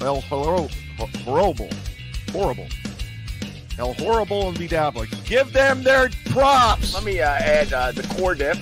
El 0.00 0.20
Horrible. 0.22 0.70
Horrible. 1.24 1.68
Horrible. 2.32 2.66
El 3.78 3.92
Horrible 3.94 4.48
and 4.48 4.56
Bedabbler. 4.56 5.06
Give 5.26 5.52
them 5.52 5.82
their 5.82 6.10
props. 6.26 6.94
Let 6.94 7.04
me 7.04 7.20
uh, 7.20 7.28
add 7.28 7.72
uh, 7.72 7.92
the 7.92 8.02
core 8.14 8.34
dip. 8.34 8.56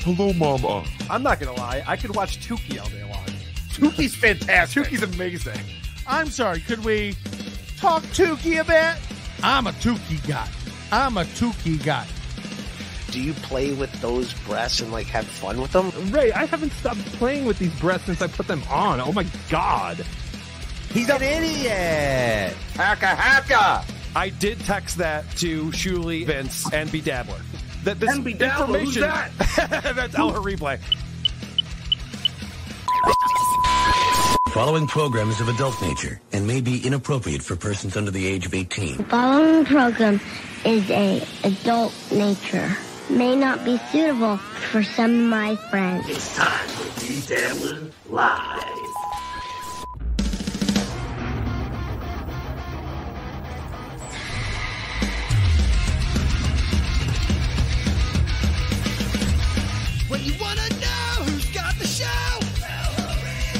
Hello, 0.00 0.32
Mama. 0.34 0.84
I'm 1.10 1.22
not 1.22 1.40
gonna 1.40 1.56
lie. 1.56 1.82
I 1.86 1.96
could 1.96 2.14
watch 2.14 2.46
Tukey 2.46 2.80
all 2.80 2.88
day 2.88 3.02
long. 3.04 3.24
Tuki's 3.70 4.14
fantastic. 4.14 4.84
Tukey's 4.84 5.02
amazing. 5.02 5.58
I'm 6.06 6.28
sorry, 6.28 6.60
could 6.60 6.84
we 6.84 7.14
talk 7.78 8.02
Tukey 8.04 8.60
a 8.60 8.64
bit? 8.64 8.96
I'm 9.42 9.66
a 9.66 9.72
Tukey 9.72 10.26
guy. 10.26 10.48
I'm 10.92 11.16
a 11.16 11.24
Tukey 11.24 11.82
guy. 11.84 12.06
Do 13.10 13.20
you 13.20 13.32
play 13.34 13.72
with 13.72 13.92
those 14.00 14.32
breasts 14.46 14.80
and 14.80 14.92
like 14.92 15.06
have 15.06 15.26
fun 15.26 15.60
with 15.60 15.72
them? 15.72 15.90
Ray, 16.10 16.32
I 16.32 16.44
haven't 16.44 16.72
stopped 16.72 17.04
playing 17.14 17.44
with 17.44 17.58
these 17.58 17.74
breasts 17.80 18.06
since 18.06 18.22
I 18.22 18.26
put 18.26 18.46
them 18.46 18.62
on. 18.70 19.00
Oh 19.00 19.12
my 19.12 19.26
god. 19.48 20.04
He's 20.96 21.10
an 21.10 21.20
idiot. 21.20 22.56
Hacka 22.72 23.14
hacka. 23.14 23.84
I 24.16 24.30
did 24.30 24.58
text 24.60 24.96
that 24.96 25.30
to 25.36 25.66
Shuli, 25.72 26.24
Vince, 26.24 26.72
and 26.72 26.88
Bedabbler. 26.88 27.38
That 27.84 28.00
this 28.00 28.14
And 28.14 28.24
Bedabbler, 28.24 28.80
who's 28.80 28.96
information. 28.96 29.92
That's 29.94 30.14
El 30.14 30.32
Replay. 30.32 30.80
Following 34.48 34.86
program 34.86 35.28
is 35.28 35.38
of 35.42 35.50
adult 35.50 35.82
nature 35.82 36.18
and 36.32 36.46
may 36.46 36.62
be 36.62 36.86
inappropriate 36.86 37.42
for 37.42 37.56
persons 37.56 37.94
under 37.98 38.10
the 38.10 38.26
age 38.26 38.46
of 38.46 38.54
18. 38.54 38.96
The 38.96 39.04
following 39.04 39.66
program 39.66 40.18
is 40.64 40.90
a 40.90 41.22
adult 41.44 41.92
nature. 42.10 42.74
May 43.10 43.36
not 43.36 43.66
be 43.66 43.76
suitable 43.92 44.38
for 44.38 44.82
some 44.82 45.10
of 45.10 45.26
my 45.28 45.56
friends. 45.68 46.08
It's 46.08 46.34
time 46.34 46.68
for 46.68 47.00
D-Dabbler 47.00 47.90
Live. 48.08 48.95
When 60.08 60.22
you 60.22 60.34
wanna 60.40 60.68
know 60.70 61.24
who's 61.24 61.46
got 61.46 61.74
the 61.80 61.86
show, 61.86 62.06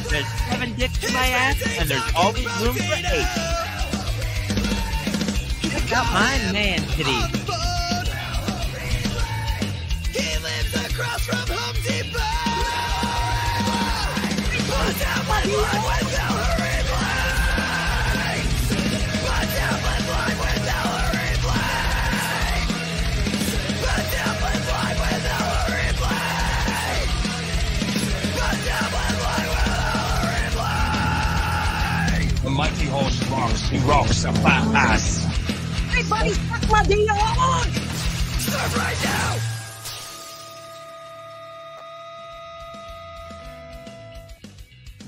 There's 0.09 0.27
seven 0.49 0.75
dicks 0.77 1.03
in 1.03 1.13
my 1.13 1.27
ass, 1.27 1.61
and 1.81 1.89
there's 1.91 2.15
always 2.15 2.47
room 2.61 2.77
for 2.77 2.95
eight. 2.95 3.27
Check 5.71 5.93
out 5.93 6.07
my 6.13 6.39
man 6.53 6.79
titties. 6.95 7.33
he 10.13 10.39
lives 10.39 10.75
across 10.87 11.23
from 11.27 11.49
Home 11.49 11.77
Depot. 11.83 12.21
Put 14.71 14.99
down 15.01 15.27
my 15.27 16.06
rocks. 33.47 33.69
He 33.69 33.79
rocks 33.79 34.25
a 34.25 34.33
fat 34.33 34.75
ass. 34.75 35.25
Everybody, 35.91 36.31
suck 36.31 36.71
my 36.71 36.83
deal 36.85 37.11
on! 37.11 37.69
Right 38.77 38.97
now! 39.05 39.37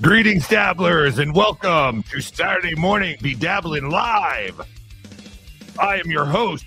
Greetings, 0.01 0.47
dabblers, 0.47 1.19
and 1.19 1.35
welcome 1.35 2.03
to 2.03 2.21
Saturday 2.21 2.75
Morning 2.75 3.17
Be 3.21 3.35
Dabbling 3.35 3.89
Live. 3.89 4.61
I 5.77 5.97
am 5.97 6.09
your 6.09 6.25
host, 6.25 6.65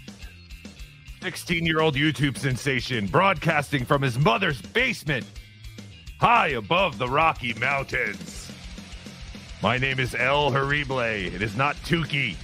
16 1.23 1.65
year 1.65 1.81
old 1.81 1.95
YouTube 1.95 2.37
sensation, 2.37 3.07
broadcasting 3.07 3.85
from 3.85 4.03
his 4.03 4.19
mother's 4.19 4.61
basement, 4.61 5.27
high 6.21 6.49
above 6.49 6.99
the 6.99 7.09
Rocky 7.09 7.55
Mountains. 7.55 8.52
My 9.63 9.79
name 9.79 10.01
is 10.01 10.17
El 10.17 10.51
Horrible. 10.51 10.99
It 10.99 11.41
is 11.41 11.57
not 11.57 11.77
Tukey 11.77 12.35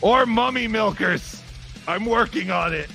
or 0.00 0.24
Mummy 0.24 0.66
Milkers. 0.66 1.42
I'm 1.86 2.06
working 2.06 2.50
on 2.50 2.72
it. 2.72 2.88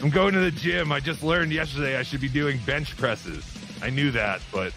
I'm 0.00 0.10
going 0.10 0.34
to 0.34 0.40
the 0.40 0.50
gym. 0.50 0.90
I 0.90 0.98
just 0.98 1.22
learned 1.22 1.52
yesterday 1.52 1.98
I 1.98 2.02
should 2.02 2.20
be 2.20 2.28
doing 2.28 2.58
bench 2.66 2.96
presses. 2.96 3.44
I 3.80 3.90
knew 3.90 4.10
that, 4.10 4.40
but 4.52 4.72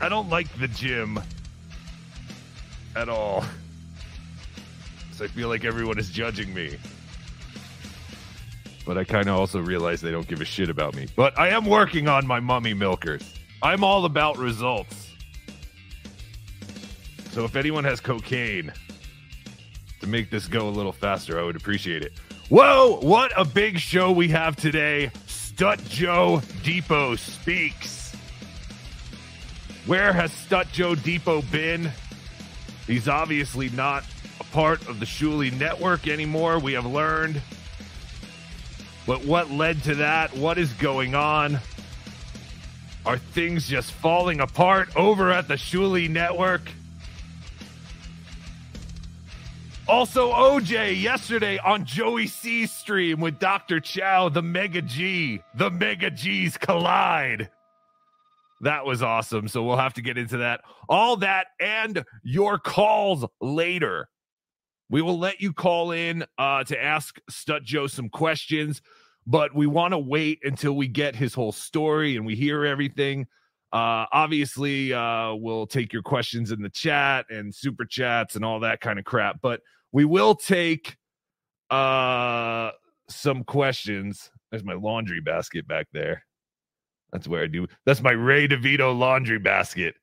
I 0.00 0.08
don't 0.08 0.30
like 0.30 0.48
the 0.58 0.68
gym 0.68 1.20
at 2.96 3.10
all. 3.10 3.44
So 5.12 5.26
I 5.26 5.28
feel 5.28 5.48
like 5.48 5.66
everyone 5.66 5.98
is 5.98 6.08
judging 6.08 6.54
me. 6.54 6.78
But 8.86 8.96
I 8.96 9.04
kind 9.04 9.28
of 9.28 9.36
also 9.36 9.60
realize 9.60 10.00
they 10.00 10.10
don't 10.10 10.26
give 10.26 10.40
a 10.40 10.46
shit 10.46 10.70
about 10.70 10.96
me. 10.96 11.06
But 11.14 11.38
I 11.38 11.48
am 11.48 11.66
working 11.66 12.08
on 12.08 12.26
my 12.26 12.40
mummy 12.40 12.72
milkers. 12.72 13.34
I'm 13.62 13.84
all 13.84 14.06
about 14.06 14.38
results. 14.38 15.10
So 17.32 17.44
if 17.44 17.56
anyone 17.56 17.84
has 17.84 18.00
cocaine 18.00 18.72
to 20.00 20.06
make 20.06 20.30
this 20.30 20.48
go 20.48 20.68
a 20.68 20.70
little 20.70 20.92
faster, 20.92 21.38
I 21.38 21.44
would 21.44 21.56
appreciate 21.56 22.02
it. 22.02 22.12
Whoa, 22.48 22.98
what 23.00 23.32
a 23.36 23.44
big 23.44 23.78
show 23.78 24.10
we 24.10 24.28
have 24.28 24.56
today. 24.56 25.12
Stut 25.26 25.86
Joe 25.88 26.42
Depot 26.62 27.16
speaks. 27.16 28.16
Where 29.86 30.12
has 30.12 30.32
Stut 30.32 30.72
Joe 30.72 30.94
Depot 30.94 31.42
been? 31.42 31.90
He's 32.86 33.08
obviously 33.08 33.68
not 33.70 34.04
a 34.40 34.44
part 34.44 34.88
of 34.88 35.00
the 35.00 35.06
Shuli 35.06 35.56
network 35.56 36.08
anymore, 36.08 36.58
we 36.58 36.72
have 36.72 36.86
learned. 36.86 37.40
But 39.06 39.24
what 39.24 39.50
led 39.50 39.82
to 39.84 39.94
that? 39.96 40.34
What 40.36 40.58
is 40.58 40.72
going 40.74 41.14
on? 41.14 41.60
Are 43.06 43.18
things 43.18 43.66
just 43.66 43.92
falling 43.92 44.40
apart 44.40 44.94
over 44.96 45.30
at 45.30 45.48
the 45.48 45.54
Shuli 45.54 46.08
network? 46.08 46.62
Also, 49.88 50.30
OJ 50.30 51.02
yesterday 51.02 51.58
on 51.58 51.84
Joey 51.84 52.28
C's 52.28 52.70
stream 52.70 53.20
with 53.20 53.40
Dr. 53.40 53.80
Chow, 53.80 54.28
the 54.28 54.42
Mega 54.42 54.82
G. 54.82 55.42
The 55.56 55.70
Mega 55.70 56.10
G's 56.10 56.56
collide. 56.56 57.50
That 58.60 58.84
was 58.84 59.02
awesome. 59.02 59.48
So 59.48 59.64
we'll 59.64 59.78
have 59.78 59.94
to 59.94 60.02
get 60.02 60.18
into 60.18 60.36
that. 60.36 60.60
All 60.88 61.16
that 61.16 61.48
and 61.58 62.04
your 62.22 62.58
calls 62.58 63.24
later. 63.40 64.08
We 64.90 65.02
will 65.02 65.18
let 65.18 65.40
you 65.40 65.52
call 65.52 65.92
in 65.92 66.24
uh, 66.36 66.64
to 66.64 66.80
ask 66.80 67.18
Stut 67.30 67.62
Joe 67.64 67.86
some 67.86 68.08
questions, 68.08 68.82
but 69.26 69.54
we 69.54 69.66
want 69.66 69.92
to 69.92 69.98
wait 69.98 70.40
until 70.42 70.72
we 70.72 70.88
get 70.88 71.14
his 71.14 71.34
whole 71.34 71.52
story 71.52 72.16
and 72.16 72.24
we 72.26 72.34
hear 72.34 72.64
everything. 72.64 73.26
Uh, 73.72 74.04
obviously, 74.12 74.92
uh, 74.92 75.34
we'll 75.34 75.66
take 75.66 75.92
your 75.92 76.02
questions 76.02 76.50
in 76.50 76.60
the 76.60 76.70
chat 76.70 77.26
and 77.30 77.54
super 77.54 77.84
chats 77.84 78.34
and 78.34 78.44
all 78.44 78.58
that 78.60 78.80
kind 78.80 78.98
of 78.98 79.04
crap, 79.04 79.40
but 79.40 79.60
we 79.92 80.04
will 80.04 80.34
take 80.34 80.96
uh, 81.70 82.70
some 83.08 83.44
questions. 83.44 84.30
There's 84.50 84.64
my 84.64 84.74
laundry 84.74 85.20
basket 85.20 85.68
back 85.68 85.86
there. 85.92 86.24
That's 87.12 87.28
where 87.28 87.42
I 87.42 87.46
do. 87.46 87.66
That's 87.86 88.02
my 88.02 88.12
Ray 88.12 88.48
DeVito 88.48 88.96
laundry 88.96 89.38
basket. 89.38 89.94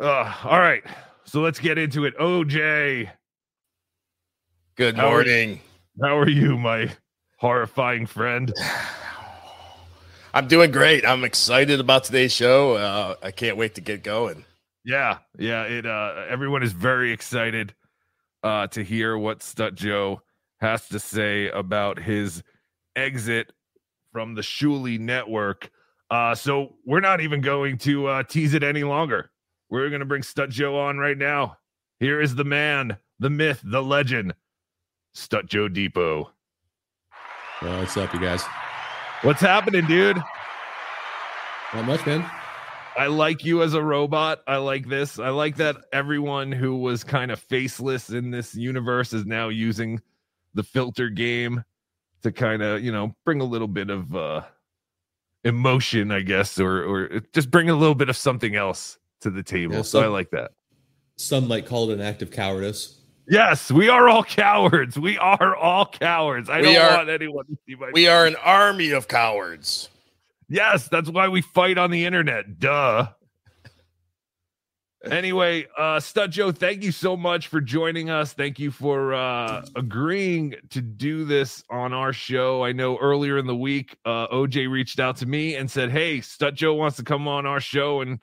Uh, 0.00 0.34
all 0.44 0.58
right. 0.58 0.82
So 1.24 1.40
let's 1.40 1.58
get 1.58 1.78
into 1.78 2.04
it. 2.04 2.16
OJ. 2.18 3.08
Good 4.76 4.96
How 4.96 5.06
are- 5.06 5.10
morning. 5.12 5.60
How 6.02 6.18
are 6.18 6.28
you, 6.28 6.58
my 6.58 6.90
horrifying 7.38 8.06
friend? 8.06 8.52
I'm 10.34 10.48
doing 10.48 10.72
great. 10.72 11.06
I'm 11.06 11.22
excited 11.22 11.78
about 11.78 12.04
today's 12.04 12.32
show. 12.32 12.74
Uh, 12.74 13.14
I 13.22 13.30
can't 13.30 13.56
wait 13.56 13.76
to 13.76 13.80
get 13.80 14.02
going. 14.02 14.44
Yeah, 14.84 15.18
yeah. 15.38 15.62
It 15.62 15.86
uh 15.86 16.26
everyone 16.28 16.62
is 16.62 16.72
very 16.72 17.10
excited 17.12 17.74
uh 18.42 18.66
to 18.68 18.84
hear 18.84 19.16
what 19.16 19.40
Stut 19.40 19.74
Joe 19.74 20.20
has 20.60 20.88
to 20.88 20.98
say 20.98 21.48
about 21.48 21.98
his 21.98 22.42
exit 22.94 23.50
from 24.12 24.34
the 24.34 24.42
Shuli 24.42 24.98
network. 25.00 25.70
Uh 26.10 26.34
so 26.34 26.74
we're 26.84 27.00
not 27.00 27.22
even 27.22 27.40
going 27.40 27.78
to 27.78 28.06
uh 28.08 28.22
tease 28.24 28.52
it 28.52 28.62
any 28.62 28.84
longer. 28.84 29.30
We're 29.70 29.88
gonna 29.88 30.04
bring 30.04 30.22
Stut 30.22 30.50
Joe 30.50 30.78
on 30.78 30.98
right 30.98 31.16
now. 31.16 31.56
Here 31.98 32.20
is 32.20 32.34
the 32.34 32.44
man, 32.44 32.98
the 33.18 33.30
myth, 33.30 33.62
the 33.64 33.82
legend, 33.82 34.34
Stut 35.14 35.46
Joe 35.46 35.68
Depot. 35.68 36.30
What's 37.64 37.96
up, 37.96 38.12
you 38.12 38.20
guys? 38.20 38.42
What's 39.22 39.40
happening, 39.40 39.86
dude? 39.86 40.18
Not 41.72 41.86
much, 41.86 42.04
man. 42.06 42.28
I 42.96 43.06
like 43.06 43.44
you 43.44 43.62
as 43.62 43.74
a 43.74 43.82
robot. 43.82 44.42
I 44.46 44.58
like 44.58 44.88
this. 44.88 45.18
I 45.18 45.30
like 45.30 45.56
that 45.56 45.76
everyone 45.92 46.52
who 46.52 46.76
was 46.76 47.02
kind 47.02 47.30
of 47.30 47.40
faceless 47.40 48.10
in 48.10 48.30
this 48.30 48.54
universe 48.54 49.12
is 49.12 49.26
now 49.26 49.48
using 49.48 50.00
the 50.52 50.62
filter 50.62 51.08
game 51.08 51.64
to 52.22 52.30
kind 52.30 52.62
of, 52.62 52.82
you 52.82 52.92
know, 52.92 53.14
bring 53.24 53.40
a 53.40 53.44
little 53.44 53.68
bit 53.68 53.90
of 53.90 54.14
uh 54.14 54.42
emotion, 55.42 56.12
I 56.12 56.20
guess, 56.20 56.60
or 56.60 56.84
or 56.84 57.20
just 57.32 57.50
bring 57.50 57.70
a 57.70 57.74
little 57.74 57.94
bit 57.94 58.08
of 58.08 58.16
something 58.16 58.54
else 58.54 58.98
to 59.20 59.30
the 59.30 59.42
table. 59.42 59.76
Yeah, 59.76 59.82
so 59.82 60.02
I 60.02 60.06
like 60.06 60.30
that. 60.30 60.52
Some 61.16 61.48
might 61.48 61.66
call 61.66 61.90
it 61.90 61.94
an 61.94 62.00
act 62.00 62.22
of 62.22 62.30
cowardice. 62.30 63.00
Yes, 63.26 63.70
we 63.70 63.88
are 63.88 64.08
all 64.08 64.22
cowards. 64.24 64.98
We 64.98 65.16
are 65.18 65.56
all 65.56 65.86
cowards. 65.86 66.50
I 66.50 66.58
We 66.60 66.74
don't 66.74 66.76
are- 66.76 66.96
want 66.98 67.08
anyone 67.08 67.46
to 67.46 67.56
see 67.66 67.74
my. 67.74 67.90
We 67.92 68.06
are 68.06 68.26
an 68.26 68.36
army 68.36 68.90
of 68.90 69.08
cowards. 69.08 69.88
Yes, 70.48 70.88
that's 70.88 71.08
why 71.08 71.28
we 71.28 71.40
fight 71.40 71.78
on 71.78 71.90
the 71.90 72.04
internet. 72.04 72.58
Duh. 72.58 73.08
Anyway, 75.04 75.66
uh 75.76 75.98
Stut 76.00 76.30
Joe, 76.30 76.50
thank 76.50 76.82
you 76.82 76.90
so 76.90 77.14
much 77.14 77.48
for 77.48 77.60
joining 77.60 78.08
us. 78.08 78.32
Thank 78.32 78.58
you 78.58 78.70
for 78.70 79.12
uh 79.12 79.64
agreeing 79.76 80.54
to 80.70 80.80
do 80.80 81.26
this 81.26 81.62
on 81.68 81.92
our 81.92 82.12
show. 82.14 82.64
I 82.64 82.72
know 82.72 82.96
earlier 82.98 83.36
in 83.36 83.46
the 83.46 83.54
week, 83.56 83.96
uh 84.06 84.28
OJ 84.28 84.70
reached 84.70 85.00
out 85.00 85.16
to 85.18 85.26
me 85.26 85.56
and 85.56 85.70
said, 85.70 85.90
Hey, 85.90 86.18
Stut 86.20 86.54
Joe 86.54 86.72
wants 86.74 86.96
to 86.96 87.02
come 87.04 87.28
on 87.28 87.44
our 87.44 87.60
show 87.60 88.00
and 88.00 88.22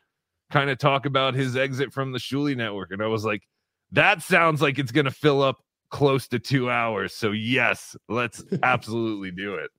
kind 0.50 0.72
of 0.72 0.80
talk 0.80 1.06
about 1.06 1.36
his 1.36 1.56
exit 1.56 1.94
from 1.94 2.12
the 2.14 2.20
Shuli 2.20 2.56
network. 2.58 2.92
And 2.92 3.02
I 3.04 3.08
was 3.08 3.24
like, 3.26 3.44
that 3.92 4.22
sounds 4.22 4.62
like 4.62 4.80
it's 4.80 4.92
gonna 4.92 5.12
fill 5.12 5.42
up 5.42 5.60
close 5.90 6.28
to 6.30 6.40
two 6.40 6.70
hours. 6.70 7.14
So 7.14 7.32
yes, 7.32 7.96
let's 8.10 8.44
absolutely 8.64 9.32
do 9.32 9.56
it. 9.56 9.70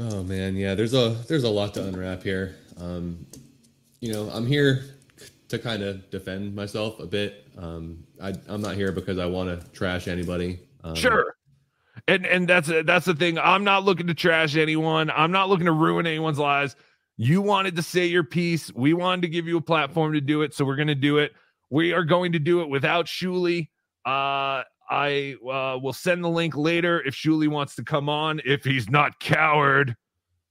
Oh 0.00 0.22
man, 0.22 0.56
yeah. 0.56 0.74
There's 0.74 0.94
a 0.94 1.10
there's 1.28 1.44
a 1.44 1.50
lot 1.50 1.74
to 1.74 1.86
unwrap 1.86 2.22
here. 2.22 2.56
Um, 2.76 3.26
you 4.00 4.12
know, 4.12 4.30
I'm 4.30 4.46
here 4.46 4.84
to 5.48 5.58
kind 5.58 5.82
of 5.82 6.08
defend 6.10 6.54
myself 6.54 7.00
a 7.00 7.06
bit. 7.06 7.46
Um, 7.56 8.04
I, 8.22 8.34
I'm 8.48 8.60
not 8.60 8.74
here 8.74 8.92
because 8.92 9.18
I 9.18 9.26
want 9.26 9.48
to 9.48 9.70
trash 9.70 10.06
anybody. 10.06 10.60
Um, 10.84 10.94
Sure. 10.94 11.34
And 12.06 12.24
and 12.26 12.48
that's 12.48 12.70
that's 12.84 13.06
the 13.06 13.14
thing. 13.14 13.38
I'm 13.38 13.64
not 13.64 13.84
looking 13.84 14.06
to 14.06 14.14
trash 14.14 14.56
anyone. 14.56 15.10
I'm 15.10 15.32
not 15.32 15.48
looking 15.48 15.66
to 15.66 15.72
ruin 15.72 16.06
anyone's 16.06 16.38
lives. 16.38 16.76
You 17.16 17.42
wanted 17.42 17.74
to 17.76 17.82
say 17.82 18.06
your 18.06 18.22
piece. 18.22 18.72
We 18.72 18.94
wanted 18.94 19.22
to 19.22 19.28
give 19.28 19.48
you 19.48 19.56
a 19.56 19.60
platform 19.60 20.12
to 20.12 20.20
do 20.20 20.42
it, 20.42 20.54
so 20.54 20.64
we're 20.64 20.76
going 20.76 20.88
to 20.88 20.94
do 20.94 21.18
it. 21.18 21.32
We 21.70 21.92
are 21.92 22.04
going 22.04 22.32
to 22.32 22.38
do 22.38 22.60
it 22.62 22.68
without 22.68 23.06
Shuli. 23.06 23.68
Uh 24.04 24.62
I 24.90 25.36
uh, 25.44 25.78
will 25.78 25.92
send 25.92 26.24
the 26.24 26.28
link 26.28 26.56
later 26.56 27.02
if 27.02 27.14
Shuli 27.14 27.48
wants 27.48 27.74
to 27.76 27.84
come 27.84 28.08
on. 28.08 28.40
If 28.44 28.64
he's 28.64 28.88
not 28.88 29.20
coward, 29.20 29.94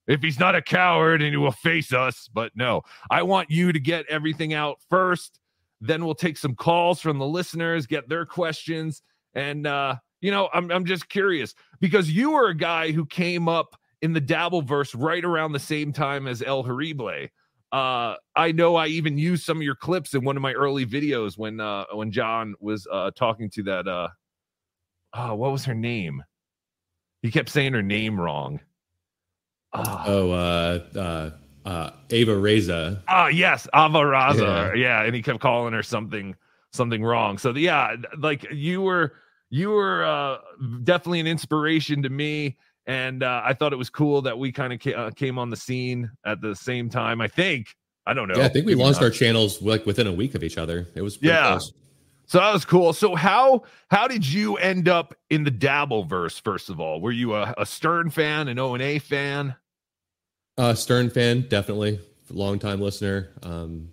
if 0.05 0.21
he's 0.21 0.39
not 0.39 0.55
a 0.55 0.61
coward 0.61 1.21
and 1.21 1.31
he 1.31 1.37
will 1.37 1.51
face 1.51 1.91
us. 1.91 2.29
But 2.31 2.51
no, 2.55 2.83
I 3.09 3.23
want 3.23 3.49
you 3.49 3.71
to 3.71 3.79
get 3.79 4.05
everything 4.07 4.53
out 4.53 4.77
first. 4.89 5.39
Then 5.81 6.05
we'll 6.05 6.15
take 6.15 6.37
some 6.37 6.55
calls 6.55 7.01
from 7.01 7.17
the 7.19 7.27
listeners, 7.27 7.85
get 7.85 8.09
their 8.09 8.25
questions, 8.25 9.03
and 9.35 9.67
uh, 9.67 9.95
you 10.21 10.31
know, 10.31 10.49
I'm 10.53 10.71
I'm 10.71 10.85
just 10.85 11.09
curious 11.09 11.53
because 11.79 12.09
you 12.09 12.31
were 12.31 12.49
a 12.49 12.55
guy 12.55 12.91
who 12.91 13.05
came 13.05 13.47
up 13.47 13.79
in 14.01 14.13
the 14.13 14.21
Dabbleverse 14.21 14.95
right 14.97 15.23
around 15.23 15.51
the 15.51 15.59
same 15.59 15.93
time 15.93 16.27
as 16.27 16.41
El 16.41 16.63
Horrible. 16.63 17.27
Uh, 17.71 18.15
I 18.35 18.53
know 18.53 18.75
I 18.75 18.87
even 18.87 19.17
used 19.17 19.43
some 19.43 19.57
of 19.57 19.63
your 19.63 19.75
clips 19.75 20.13
in 20.13 20.23
one 20.23 20.37
of 20.37 20.41
my 20.41 20.53
early 20.53 20.85
videos 20.85 21.37
when 21.37 21.59
uh 21.59 21.83
when 21.93 22.11
John 22.11 22.55
was 22.59 22.87
uh 22.89 23.11
talking 23.15 23.49
to 23.51 23.63
that 23.63 23.87
uh 23.87 24.07
oh 25.13 25.35
what 25.35 25.51
was 25.51 25.65
her 25.65 25.75
name? 25.75 26.23
He 27.21 27.31
kept 27.31 27.49
saying 27.49 27.73
her 27.73 27.83
name 27.83 28.19
wrong. 28.19 28.61
Oh, 29.73 30.31
uh, 30.31 30.79
uh, 30.95 31.31
uh, 31.67 31.89
Ava 32.09 32.37
Reza. 32.37 33.03
Ah, 33.07 33.27
yes, 33.27 33.67
Avaraza. 33.73 34.69
Yeah. 34.69 34.73
Yeah. 34.73 35.03
and 35.03 35.13
he 35.13 35.21
kept 35.21 35.39
calling 35.39 35.73
her 35.73 35.83
something 35.83 36.35
something 36.71 37.03
wrong. 37.03 37.37
So 37.37 37.53
yeah, 37.55 37.95
like 38.17 38.49
you 38.51 38.81
were 38.81 39.13
you 39.49 39.71
were 39.71 40.05
uh 40.05 40.37
definitely 40.83 41.19
an 41.19 41.27
inspiration 41.27 42.01
to 42.03 42.09
me 42.09 42.57
and 42.87 43.21
uh, 43.21 43.41
I 43.45 43.53
thought 43.53 43.73
it 43.73 43.77
was 43.77 43.89
cool 43.89 44.21
that 44.23 44.37
we 44.37 44.51
kind 44.51 44.73
of 44.73 44.79
ca- 44.81 44.93
uh, 44.95 45.11
came 45.11 45.37
on 45.37 45.49
the 45.49 45.57
scene 45.57 46.09
at 46.25 46.41
the 46.41 46.55
same 46.55 46.89
time. 46.89 47.21
I 47.21 47.27
think 47.27 47.75
I 48.05 48.13
don't 48.13 48.27
know. 48.27 48.37
Yeah, 48.37 48.45
I 48.45 48.49
think 48.49 48.65
we 48.65 48.73
launched 48.73 49.01
our 49.01 49.09
channels 49.11 49.61
like 49.61 49.85
within 49.85 50.07
a 50.07 50.13
week 50.13 50.33
of 50.33 50.43
each 50.43 50.57
other. 50.57 50.87
It 50.95 51.01
was 51.01 51.17
pretty 51.17 51.33
Yeah. 51.33 51.49
close. 51.49 51.73
So 52.25 52.39
that 52.39 52.51
was 52.51 52.65
cool. 52.65 52.91
So 52.91 53.15
how 53.15 53.63
how 53.89 54.07
did 54.07 54.25
you 54.27 54.57
end 54.57 54.89
up 54.89 55.13
in 55.29 55.43
the 55.43 55.51
Dabbleverse? 55.51 56.41
First 56.41 56.69
of 56.69 56.79
all, 56.79 56.99
were 56.99 57.11
you 57.11 57.35
a, 57.35 57.53
a 57.57 57.65
Stern 57.65 58.09
fan, 58.09 58.47
an 58.47 58.59
O 58.59 58.73
and 58.73 58.83
A 58.83 58.99
fan? 58.99 59.55
Uh, 60.57 60.73
Stern 60.73 61.09
fan, 61.09 61.45
definitely 61.47 61.99
long 62.29 62.59
time 62.59 62.81
listener. 62.81 63.29
Um, 63.43 63.89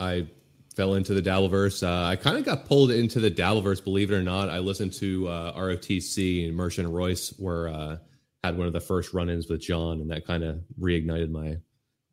I 0.00 0.26
fell 0.74 0.94
into 0.94 1.14
the 1.14 1.22
Dabbleverse. 1.22 1.86
Uh, 1.86 2.06
I 2.08 2.16
kind 2.16 2.36
of 2.36 2.44
got 2.44 2.66
pulled 2.66 2.90
into 2.90 3.20
the 3.20 3.30
Dabbleverse, 3.30 3.82
believe 3.84 4.10
it 4.10 4.14
or 4.16 4.22
not. 4.22 4.48
I 4.50 4.58
listened 4.58 4.92
to 4.94 5.28
uh, 5.28 5.58
ROTC 5.58 6.46
and 6.48 6.56
Merchant 6.56 6.88
Royce, 6.88 7.30
where 7.38 7.68
uh, 7.68 7.96
had 8.42 8.56
one 8.58 8.66
of 8.66 8.72
the 8.72 8.80
first 8.80 9.14
run-ins 9.14 9.48
with 9.48 9.60
John, 9.60 10.00
and 10.00 10.10
that 10.10 10.26
kind 10.26 10.42
of 10.44 10.60
reignited 10.80 11.30
my 11.30 11.56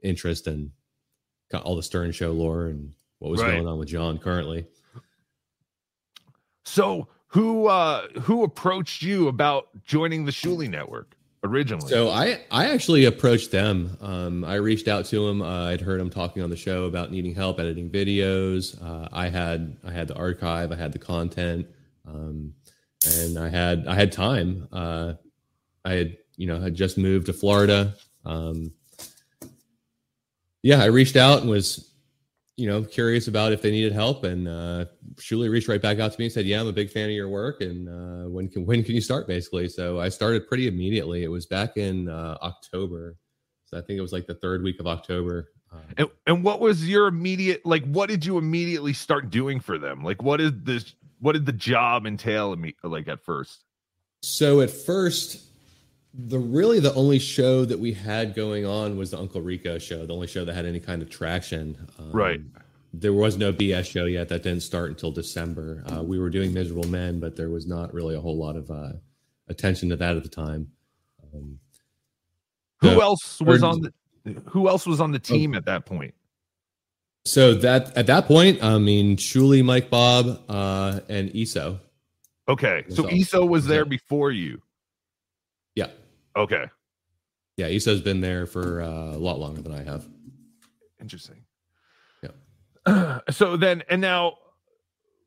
interest 0.03 0.47
and 0.47 0.69
got 1.51 1.63
all 1.63 1.75
the 1.75 1.83
Stern 1.83 2.11
Show 2.11 2.31
lore 2.31 2.67
and 2.67 2.93
what 3.19 3.31
was 3.31 3.41
Right. 3.41 3.51
going 3.53 3.67
on 3.67 3.77
with 3.77 3.87
John 3.89 4.17
currently. 4.17 4.65
So 6.63 7.07
who 7.27 7.67
uh 7.67 8.07
who 8.21 8.43
approached 8.43 9.01
you 9.01 9.27
about 9.27 9.69
joining 9.83 10.25
the 10.25 10.31
Shuli 10.31 10.69
network 10.69 11.15
originally? 11.43 11.89
So 11.89 12.09
I 12.09 12.41
I 12.51 12.71
actually 12.71 13.05
approached 13.05 13.51
them. 13.51 13.97
Um, 14.01 14.43
I 14.43 14.55
reached 14.55 14.87
out 14.87 15.05
to 15.05 15.27
them. 15.27 15.41
Uh, 15.41 15.69
I'd 15.69 15.81
heard 15.81 15.99
them 15.99 16.09
talking 16.09 16.43
on 16.43 16.49
the 16.49 16.57
show 16.57 16.85
about 16.85 17.11
needing 17.11 17.33
help 17.33 17.59
editing 17.59 17.89
videos. 17.89 18.81
Uh, 18.81 19.07
I 19.11 19.29
had 19.29 19.77
I 19.83 19.91
had 19.91 20.07
the 20.07 20.15
archive. 20.15 20.71
I 20.71 20.75
had 20.75 20.91
the 20.91 20.99
content, 20.99 21.67
um, 22.07 22.53
and 23.05 23.37
I 23.37 23.49
had 23.49 23.87
I 23.87 23.95
had 23.95 24.11
time. 24.11 24.67
Uh, 24.71 25.13
I 25.85 25.93
had 25.93 26.17
you 26.37 26.47
know 26.47 26.59
had 26.59 26.75
just 26.75 26.97
moved 26.97 27.27
to 27.27 27.33
Florida. 27.33 27.95
Um, 28.25 28.71
yeah, 30.63 30.81
I 30.81 30.85
reached 30.85 31.15
out 31.15 31.41
and 31.41 31.49
was 31.49 31.90
you 32.57 32.67
know 32.67 32.83
curious 32.83 33.27
about 33.27 33.51
if 33.51 33.61
they 33.61 33.71
needed 33.71 33.93
help, 33.93 34.23
and 34.23 34.47
uh, 34.47 34.85
Shuli 35.15 35.49
reached 35.49 35.67
right 35.67 35.81
back 35.81 35.99
out 35.99 36.11
to 36.13 36.19
me 36.19 36.25
and 36.25 36.33
said, 36.33 36.45
"Yeah, 36.45 36.61
I'm 36.61 36.67
a 36.67 36.73
big 36.73 36.89
fan 36.89 37.05
of 37.05 37.15
your 37.15 37.29
work, 37.29 37.61
and 37.61 37.87
uh, 37.89 38.29
when 38.29 38.49
can 38.49 38.65
when 38.65 38.83
can 38.83 38.95
you 38.95 39.01
start?" 39.01 39.27
Basically, 39.27 39.67
so 39.67 39.99
I 39.99 40.09
started 40.09 40.47
pretty 40.47 40.67
immediately. 40.67 41.23
It 41.23 41.29
was 41.29 41.45
back 41.45 41.77
in 41.77 42.09
uh, 42.09 42.37
October, 42.41 43.15
so 43.65 43.77
I 43.77 43.81
think 43.81 43.97
it 43.97 44.01
was 44.01 44.11
like 44.11 44.27
the 44.27 44.35
third 44.35 44.63
week 44.63 44.79
of 44.79 44.87
October. 44.87 45.51
Um, 45.71 45.79
and, 45.97 46.07
and 46.27 46.43
what 46.43 46.59
was 46.59 46.87
your 46.87 47.07
immediate 47.07 47.65
like 47.65 47.85
what 47.85 48.09
did 48.09 48.25
you 48.25 48.37
immediately 48.37 48.93
start 48.93 49.29
doing 49.29 49.59
for 49.59 49.77
them? 49.77 50.03
Like 50.03 50.21
what 50.21 50.41
is 50.41 50.51
this 50.63 50.95
what 51.19 51.33
did 51.33 51.45
the 51.45 51.53
job 51.53 52.05
entail 52.05 52.55
like 52.83 53.07
at 53.07 53.23
first? 53.23 53.63
So 54.23 54.61
at 54.61 54.69
first, 54.69 55.50
the 56.13 56.39
really 56.39 56.79
the 56.79 56.93
only 56.93 57.19
show 57.19 57.63
that 57.65 57.79
we 57.79 57.93
had 57.93 58.35
going 58.35 58.65
on 58.65 58.97
was 58.97 59.11
the 59.11 59.17
Uncle 59.17 59.41
Rico 59.41 59.77
show, 59.77 60.05
the 60.05 60.13
only 60.13 60.27
show 60.27 60.43
that 60.43 60.53
had 60.53 60.65
any 60.65 60.79
kind 60.79 61.01
of 61.01 61.09
traction. 61.09 61.77
Um, 61.99 62.11
Right. 62.11 62.41
There 62.93 63.13
was 63.13 63.37
no 63.37 63.53
BS 63.53 63.85
show 63.89 64.03
yet. 64.03 64.27
That 64.27 64.43
didn't 64.43 64.63
start 64.63 64.89
until 64.89 65.11
December. 65.11 65.81
Uh, 65.89 66.03
we 66.03 66.19
were 66.19 66.29
doing 66.29 66.53
Miserable 66.53 66.89
Men, 66.89 67.21
but 67.21 67.37
there 67.37 67.49
was 67.49 67.65
not 67.65 67.93
really 67.93 68.15
a 68.15 68.19
whole 68.19 68.37
lot 68.37 68.57
of 68.57 68.69
uh, 68.69 68.91
attention 69.47 69.87
to 69.89 69.95
that 69.95 70.17
at 70.17 70.23
the 70.23 70.29
time. 70.29 70.69
Um, 71.33 71.57
Who 72.81 72.89
the 72.89 72.99
else 72.99 73.39
was 73.39 73.63
on 73.63 73.79
the 73.79 73.93
who 74.45 74.67
else 74.67 74.85
was 74.85 74.99
on 74.99 75.11
the 75.11 75.19
team 75.19 75.55
at 75.55 75.63
that 75.65 75.85
point? 75.85 76.13
So 77.23 77.53
that 77.53 77.95
at 77.97 78.07
that 78.07 78.25
point, 78.25 78.61
I 78.61 78.77
mean, 78.77 79.15
Shuli, 79.15 79.63
Mike, 79.63 79.89
Bob, 79.89 80.41
uh, 80.49 80.99
and 81.07 81.33
Eso. 81.33 81.79
Okay. 82.49 82.83
So 82.89 83.07
ESO 83.07 83.45
was 83.45 83.65
there 83.67 83.85
before 83.85 84.31
you. 84.31 84.61
Okay. 86.35 86.65
yeah. 87.57 87.67
Eso's 87.67 88.01
been 88.01 88.21
there 88.21 88.45
for 88.45 88.81
uh, 88.81 88.87
a 88.87 89.17
lot 89.17 89.39
longer 89.39 89.61
than 89.61 89.73
I 89.73 89.83
have. 89.83 90.07
Interesting. 90.99 91.43
Yeah. 92.23 93.19
so 93.29 93.57
then 93.57 93.83
and 93.89 94.01
now 94.01 94.37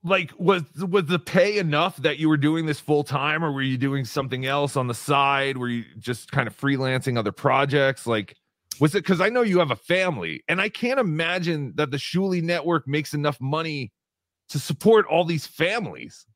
like 0.05 0.31
was 0.39 0.63
was 0.77 1.07
the 1.07 1.19
pay 1.19 1.59
enough 1.59 1.97
that 1.97 2.19
you 2.19 2.29
were 2.29 2.37
doing 2.37 2.67
this 2.67 2.79
full 2.79 3.03
time 3.03 3.43
or 3.43 3.51
were 3.51 3.63
you 3.63 3.79
doing 3.79 4.05
something 4.05 4.45
else 4.45 4.77
on 4.77 4.87
the 4.87 4.95
side 4.95 5.57
were 5.57 5.69
you 5.69 5.85
just 5.99 6.31
kind 6.31 6.47
of 6.47 6.57
freelancing 6.57 7.19
other 7.19 7.33
projects 7.33 8.07
like 8.07 8.37
was 8.81 8.95
it 8.95 9.03
because 9.03 9.21
i 9.21 9.31
know 9.31 9.41
you 9.41 9.59
have 9.59 9.71
a 9.71 9.77
family 9.77 10.45
and 10.47 10.61
i 10.61 10.69
can't 10.69 11.01
imagine 11.01 11.73
that 11.77 11.91
the 11.91 11.97
shuli 11.97 12.43
network 12.43 12.87
makes 12.87 13.15
enough 13.15 13.41
money 13.41 13.91
to 14.51 14.59
support 14.59 15.07
all 15.07 15.25
these 15.25 15.47
families 15.47 16.27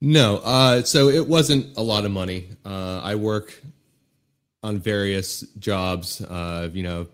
No, 0.00 0.36
uh, 0.38 0.82
so 0.82 1.08
it 1.08 1.26
wasn't 1.26 1.76
a 1.76 1.82
lot 1.82 2.04
of 2.04 2.10
money. 2.12 2.50
Uh, 2.64 3.00
I 3.02 3.14
work 3.16 3.60
on 4.62 4.78
various 4.78 5.40
jobs, 5.58 6.20
uh, 6.22 6.68
you 6.72 6.82
know, 6.82 7.08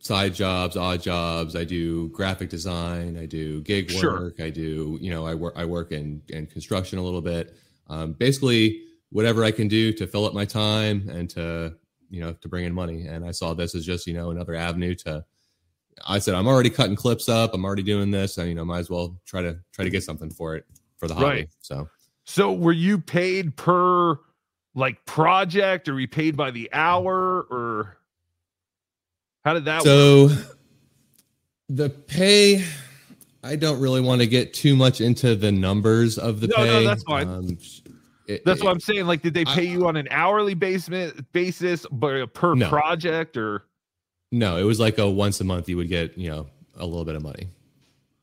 side 0.00 0.34
jobs, 0.34 0.76
odd 0.76 1.00
jobs. 1.00 1.54
I 1.54 1.64
do 1.64 2.08
graphic 2.08 2.50
design. 2.50 3.16
I 3.16 3.26
do 3.26 3.62
gig 3.62 3.90
Sure. 3.90 4.12
work. 4.20 4.40
I 4.40 4.50
do, 4.50 4.98
you 5.00 5.10
know, 5.10 5.26
I 5.26 5.34
work. 5.34 5.54
I 5.56 5.64
work 5.64 5.92
in 5.92 6.22
in 6.28 6.46
construction 6.46 6.98
a 6.98 7.02
little 7.02 7.22
bit. 7.22 7.54
Um, 7.88 8.12
basically, 8.12 8.82
whatever 9.10 9.44
I 9.44 9.52
can 9.52 9.68
do 9.68 9.92
to 9.92 10.06
fill 10.06 10.24
up 10.24 10.34
my 10.34 10.44
time 10.44 11.08
and 11.08 11.30
to, 11.30 11.74
you 12.10 12.20
know, 12.20 12.32
to 12.32 12.48
bring 12.48 12.64
in 12.64 12.74
money. 12.74 13.06
And 13.06 13.24
I 13.24 13.30
saw 13.30 13.54
this 13.54 13.74
as 13.76 13.86
just, 13.86 14.06
you 14.06 14.14
know, 14.14 14.30
another 14.30 14.54
avenue 14.54 14.94
to. 14.96 15.24
I 16.06 16.18
said, 16.18 16.34
I'm 16.34 16.48
already 16.48 16.70
cutting 16.70 16.96
clips 16.96 17.28
up. 17.28 17.54
I'm 17.54 17.64
already 17.64 17.84
doing 17.84 18.10
this. 18.10 18.38
and 18.38 18.48
you 18.48 18.56
know, 18.56 18.64
might 18.64 18.80
as 18.80 18.90
well 18.90 19.16
try 19.24 19.40
to 19.42 19.56
try 19.72 19.84
to 19.84 19.90
get 19.90 20.02
something 20.02 20.30
for 20.30 20.56
it 20.56 20.64
for 20.98 21.06
the 21.06 21.14
hobby. 21.14 21.26
Right. 21.26 21.48
So. 21.60 21.88
So 22.24 22.52
were 22.52 22.72
you 22.72 22.98
paid 22.98 23.56
per 23.56 24.18
like 24.74 25.04
project 25.06 25.88
or 25.88 25.94
were 25.94 26.00
you 26.00 26.08
paid 26.08 26.36
by 26.36 26.50
the 26.50 26.68
hour 26.72 27.42
or 27.50 27.96
how 29.44 29.54
did 29.54 29.64
that 29.66 29.78
work 29.78 29.84
so 29.84 30.28
The 31.68 31.88
pay, 31.90 32.64
I 33.42 33.56
don't 33.56 33.80
really 33.80 34.00
want 34.00 34.20
to 34.20 34.26
get 34.26 34.52
too 34.52 34.76
much 34.76 35.00
into 35.00 35.34
the 35.34 35.50
numbers 35.52 36.18
of 36.18 36.40
the 36.40 36.48
No, 36.48 36.56
pay. 36.56 36.64
no, 36.66 36.84
that's 36.84 37.02
fine. 37.04 37.28
Um, 37.28 37.58
it- 38.26 38.44
That's 38.44 38.60
it- 38.60 38.64
what 38.64 38.70
I'm 38.70 38.80
saying. 38.80 39.06
Like, 39.06 39.22
did 39.22 39.32
they 39.34 39.44
pay 39.46 39.64
you 39.64 39.86
on 39.86 39.96
an 39.96 40.06
hourly 40.10 40.54
basis, 40.54 41.12
basis, 41.32 41.86
but 41.90 42.32
per 42.34 42.54
No. 42.54 42.68
project, 42.68 43.36
or 43.36 43.64
No, 44.32 44.56
it 44.58 44.64
was 44.64 44.78
like 44.80 44.98
a 44.98 45.08
once 45.08 45.40
a 45.40 45.44
month 45.44 45.68
you 45.68 45.76
would 45.78 45.88
get, 45.88 46.18
you 46.18 46.28
know, 46.30 46.46
a 46.76 46.84
little 46.86 47.04
bit 47.04 47.14
of 47.16 47.22
money. 47.22 47.48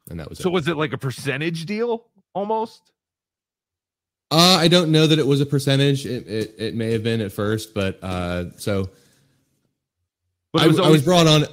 And 0.10 0.20
that 0.20 0.30
was 0.30 0.40
so? 0.40 0.50
it. 0.50 0.54
Was 0.54 0.68
it 0.68 0.76
like 0.78 0.92
a 0.94 0.98
percentage 0.98 1.66
deal 1.66 2.06
almost? 2.34 2.92
Uh, 4.32 4.58
I 4.60 4.70
don't 4.70 4.92
know 4.92 5.08
that 5.08 5.20
it 5.20 5.28
was 5.28 5.42
a 5.42 5.46
percentage. 5.46 6.06
It, 6.06 6.26
it, 6.26 6.56
it 6.58 6.76
may 6.76 6.92
have 6.94 7.04
been 7.04 7.20
at 7.20 7.34
first, 7.34 7.74
but 7.74 8.00
uh, 8.02 8.46
so 8.58 8.90
But 10.54 10.62
I, 10.62 10.66
it 10.66 10.68
was 10.70 10.80
I 10.80 10.90
was 10.90 11.04
brought 11.04 11.28
on. 11.28 11.44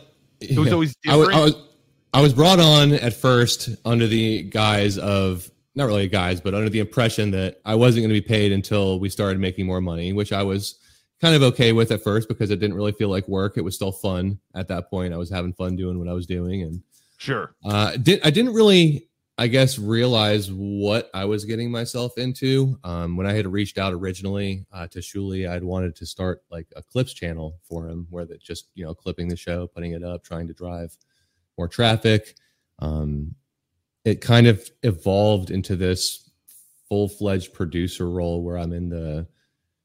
It 0.41 0.57
was 0.57 0.73
always 0.73 0.95
I 1.09 1.17
was, 1.17 1.29
I 1.29 1.41
was 1.41 1.55
I 2.15 2.21
was 2.21 2.33
brought 2.33 2.61
on 2.61 2.93
at 2.93 3.15
first 3.15 3.71
under 3.85 4.07
the 4.07 4.45
guise 4.45 4.97
of 4.97 5.51
not 5.75 5.87
really 5.87 6.05
a 6.05 6.09
guise, 6.09 6.41
but 6.41 6.55
under 6.55 6.69
the 6.69 6.79
impression 6.81 7.31
that 7.33 7.61
I 7.65 7.75
wasn't 7.75 8.03
going 8.03 8.15
to 8.15 8.21
be 8.21 8.27
paid 8.27 8.53
until 8.53 8.99
we 8.99 9.09
started 9.09 9.39
making 9.39 9.67
more 9.67 9.81
money, 9.81 10.13
which 10.13 10.33
I 10.33 10.43
was 10.43 10.79
kind 11.21 11.35
of 11.35 11.43
okay 11.43 11.73
with 11.73 11.91
at 11.91 12.03
first 12.03 12.29
because 12.29 12.51
it 12.51 12.57
didn't 12.61 12.77
really 12.77 12.93
feel 12.93 13.09
like 13.09 13.27
work. 13.29 13.57
It 13.57 13.63
was 13.63 13.75
still 13.75 13.93
fun 13.93 14.39
at 14.55 14.69
that 14.69 14.89
point. 14.89 15.13
I 15.13 15.17
was 15.17 15.31
having 15.31 15.53
fun 15.53 15.77
doing 15.77 15.99
what 15.99 16.09
I 16.09 16.13
was 16.13 16.27
doing, 16.27 16.63
and 16.63 16.83
Sure. 17.17 17.55
uh, 17.65 17.97
did 17.97 18.21
I 18.25 18.31
didn't 18.31 18.55
really, 18.55 19.08
I 19.41 19.47
guess, 19.47 19.79
realize 19.79 20.51
what 20.51 21.11
I 21.15 21.25
was 21.25 21.45
getting 21.45 21.71
myself 21.71 22.19
into. 22.19 22.77
Um, 22.83 23.17
when 23.17 23.25
I 23.25 23.35
had 23.35 23.47
reached 23.47 23.79
out 23.79 23.93
originally 23.93 24.67
uh, 24.73 24.89
to 24.89 24.99
Shuli, 24.99 25.49
I'd 25.49 25.63
wanted 25.63 25.95
to 25.97 26.07
start 26.07 26.43
like 26.51 26.67
a 26.75 26.83
clips 26.83 27.15
channel 27.15 27.61
for 27.63 27.87
him, 27.89 28.09
where 28.11 28.25
that 28.27 28.43
just 28.43 28.71
you 28.75 28.85
know 28.85 28.95
clipping 28.95 29.29
the 29.29 29.37
show, 29.37 29.69
putting 29.69 29.93
it 29.93 30.03
up, 30.03 30.25
trying 30.25 30.49
to 30.49 30.55
drive 30.55 30.97
more 31.57 31.69
traffic. 31.69 32.35
Um, 32.81 33.37
it 34.05 34.21
kind 34.21 34.49
of 34.49 34.69
evolved 34.83 35.53
into 35.53 35.77
this 35.77 36.31
full 36.89 37.09
fledged 37.09 37.55
producer 37.55 38.11
role 38.11 38.43
where 38.43 38.59
I'm 38.59 38.73
in 38.73 38.89
the 38.89 39.29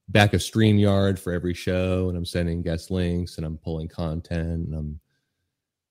back 0.09 0.33
of 0.33 0.41
StreamYard 0.41 1.19
for 1.19 1.31
every 1.31 1.53
show, 1.53 2.09
and 2.09 2.17
I'm 2.17 2.25
sending 2.25 2.63
guest 2.63 2.89
links, 2.89 3.37
and 3.37 3.45
I'm 3.45 3.59
pulling 3.59 3.87
content, 3.87 4.67
and 4.67 4.73
I'm 4.73 4.99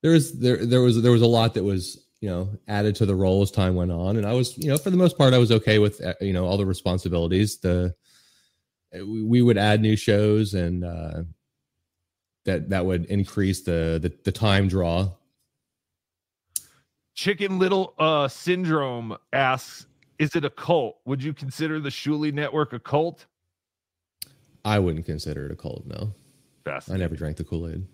there 0.02 0.10
was 0.10 0.36
there 0.36 0.66
there 0.66 0.80
was 0.80 1.00
there 1.00 1.12
was 1.12 1.22
a 1.22 1.26
lot 1.26 1.54
that 1.54 1.62
was 1.62 2.06
you 2.22 2.30
know 2.30 2.48
added 2.68 2.94
to 2.94 3.04
the 3.04 3.14
role 3.14 3.42
as 3.42 3.50
time 3.50 3.74
went 3.74 3.90
on 3.90 4.16
and 4.16 4.24
i 4.24 4.32
was 4.32 4.56
you 4.56 4.68
know 4.68 4.78
for 4.78 4.90
the 4.90 4.96
most 4.96 5.18
part 5.18 5.34
i 5.34 5.38
was 5.38 5.50
okay 5.50 5.78
with 5.78 6.02
uh, 6.02 6.14
you 6.20 6.32
know 6.32 6.46
all 6.46 6.56
the 6.56 6.64
responsibilities 6.64 7.58
the 7.58 7.94
we, 8.92 9.22
we 9.24 9.42
would 9.42 9.58
add 9.58 9.80
new 9.80 9.96
shows 9.96 10.54
and 10.54 10.84
uh 10.84 11.22
that 12.44 12.70
that 12.70 12.86
would 12.86 13.04
increase 13.06 13.62
the 13.62 13.98
the, 14.00 14.12
the 14.24 14.32
time 14.32 14.68
draw 14.68 15.10
Chicken 17.14 17.58
Little 17.58 17.92
uh 17.98 18.26
Syndrome 18.26 19.18
asks, 19.34 19.86
"Is 20.18 20.34
it 20.34 20.46
a 20.46 20.50
cult? 20.50 20.96
Would 21.04 21.22
you 21.22 21.34
consider 21.34 21.78
the 21.78 21.90
Shuli 21.90 22.32
Network 22.32 22.72
a 22.72 22.78
cult?" 22.78 23.26
i 24.64 24.78
wouldn't 24.78 25.04
consider 25.04 25.44
it 25.44 25.52
a 25.52 25.56
cult 25.56 25.84
no 25.86 26.14
Fast. 26.64 26.90
i 26.90 26.96
never 26.96 27.14
drank 27.14 27.36
the 27.36 27.44
kool-aid 27.44 27.84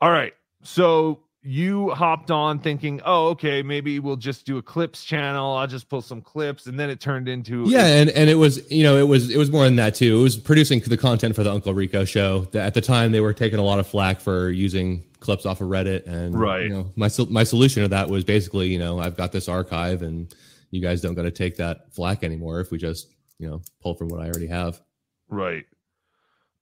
All 0.00 0.10
right. 0.10 0.32
So 0.62 1.20
you 1.42 1.88
hopped 1.90 2.30
on 2.30 2.58
thinking, 2.58 3.00
"Oh, 3.04 3.28
okay, 3.28 3.62
maybe 3.62 3.98
we'll 3.98 4.16
just 4.16 4.44
do 4.44 4.58
a 4.58 4.62
clips 4.62 5.04
channel. 5.04 5.54
I'll 5.56 5.66
just 5.66 5.88
pull 5.88 6.02
some 6.02 6.20
clips," 6.20 6.66
and 6.66 6.78
then 6.78 6.90
it 6.90 7.00
turned 7.00 7.28
into 7.28 7.64
yeah 7.68 7.86
and 7.86 8.10
and 8.10 8.28
it 8.28 8.34
was 8.34 8.70
you 8.70 8.82
know 8.82 8.98
it 8.98 9.08
was 9.08 9.30
it 9.30 9.38
was 9.38 9.50
more 9.50 9.64
than 9.64 9.76
that 9.76 9.94
too 9.94 10.18
it 10.20 10.22
was 10.22 10.36
producing 10.36 10.80
the 10.80 10.96
content 10.98 11.34
for 11.34 11.42
the 11.42 11.50
uncle 11.50 11.72
rico 11.72 12.04
show 12.04 12.46
at 12.54 12.74
the 12.74 12.80
time 12.80 13.10
they 13.12 13.20
were 13.20 13.32
taking 13.32 13.58
a 13.58 13.62
lot 13.62 13.78
of 13.78 13.86
flack 13.86 14.20
for 14.20 14.50
using 14.50 15.02
clips 15.20 15.46
off 15.46 15.60
of 15.62 15.68
reddit 15.68 16.06
and 16.06 16.38
Right. 16.38 16.64
you 16.64 16.68
know 16.68 16.92
my 16.96 17.08
my 17.30 17.44
solution 17.44 17.82
to 17.82 17.88
that 17.88 18.08
was 18.10 18.22
basically 18.24 18.68
you 18.68 18.78
know 18.78 18.98
i've 18.98 19.16
got 19.16 19.32
this 19.32 19.48
archive 19.48 20.02
and 20.02 20.34
you 20.70 20.80
guys 20.82 21.00
don't 21.00 21.14
got 21.14 21.22
to 21.22 21.30
take 21.30 21.56
that 21.56 21.92
flack 21.94 22.22
anymore 22.22 22.60
if 22.60 22.70
we 22.70 22.76
just 22.78 23.08
you 23.38 23.48
know 23.48 23.62
pull 23.82 23.94
from 23.94 24.08
what 24.08 24.20
i 24.20 24.24
already 24.26 24.46
have 24.46 24.80
Right. 25.28 25.64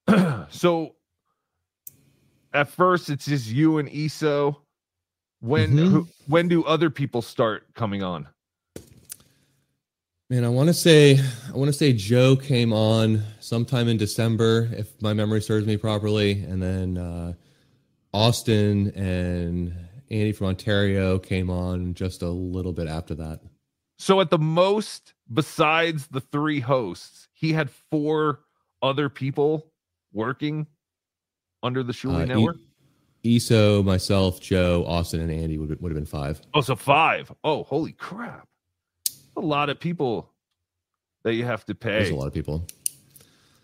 so 0.50 0.94
at 2.52 2.68
first 2.68 3.10
it's 3.10 3.26
just 3.26 3.48
you 3.48 3.78
and 3.78 3.88
ESO. 3.88 4.60
When 5.40 5.72
Mhm. 5.72 5.88
who, 5.90 6.08
when 6.26 6.48
do 6.48 6.64
other 6.64 6.90
people 6.90 7.22
start 7.22 7.72
coming 7.74 8.02
on? 8.02 8.28
Man, 10.30 10.44
I 10.44 10.48
want 10.48 10.66
to 10.68 10.74
say 10.74 11.18
I 11.48 11.52
want 11.56 11.68
to 11.68 11.72
say 11.72 11.92
Joe 11.92 12.36
came 12.36 12.72
on 12.72 13.22
sometime 13.40 13.88
in 13.88 13.96
December, 13.96 14.68
if 14.72 15.00
my 15.00 15.14
memory 15.14 15.40
serves 15.40 15.66
me 15.66 15.76
properly, 15.78 16.42
and 16.42 16.62
then 16.62 16.98
uh, 16.98 17.32
Austin 18.12 18.90
and 18.90 19.74
Andy 20.10 20.32
from 20.32 20.48
Ontario 20.48 21.18
came 21.18 21.48
on 21.50 21.94
just 21.94 22.22
a 22.22 22.28
little 22.28 22.72
bit 22.72 22.88
after 22.88 23.14
that. 23.14 23.40
So 23.98 24.20
at 24.20 24.30
the 24.30 24.38
most, 24.38 25.14
besides 25.32 26.06
the 26.08 26.20
three 26.20 26.60
hosts, 26.60 27.28
he 27.32 27.52
had 27.52 27.70
four 27.70 28.40
other 28.82 29.08
people 29.08 29.72
working 30.12 30.66
under 31.62 31.82
the 31.82 31.92
Shuli 31.92 32.22
Uh, 32.22 32.26
Network. 32.26 32.56
Eso, 33.24 33.82
myself, 33.82 34.40
Joe, 34.40 34.84
Austin, 34.86 35.20
and 35.20 35.30
Andy 35.30 35.58
would 35.58 35.80
would 35.80 35.90
have 35.90 35.96
been 35.96 36.06
five. 36.06 36.40
oh, 36.54 36.60
so 36.60 36.76
five. 36.76 37.32
Oh, 37.44 37.64
holy 37.64 37.92
crap! 37.92 38.46
A 39.36 39.40
lot 39.40 39.68
of 39.70 39.80
people 39.80 40.30
that 41.24 41.34
you 41.34 41.44
have 41.44 41.64
to 41.66 41.74
pay. 41.74 41.90
There's 41.98 42.10
a 42.10 42.14
lot 42.14 42.28
of 42.28 42.32
people. 42.34 42.64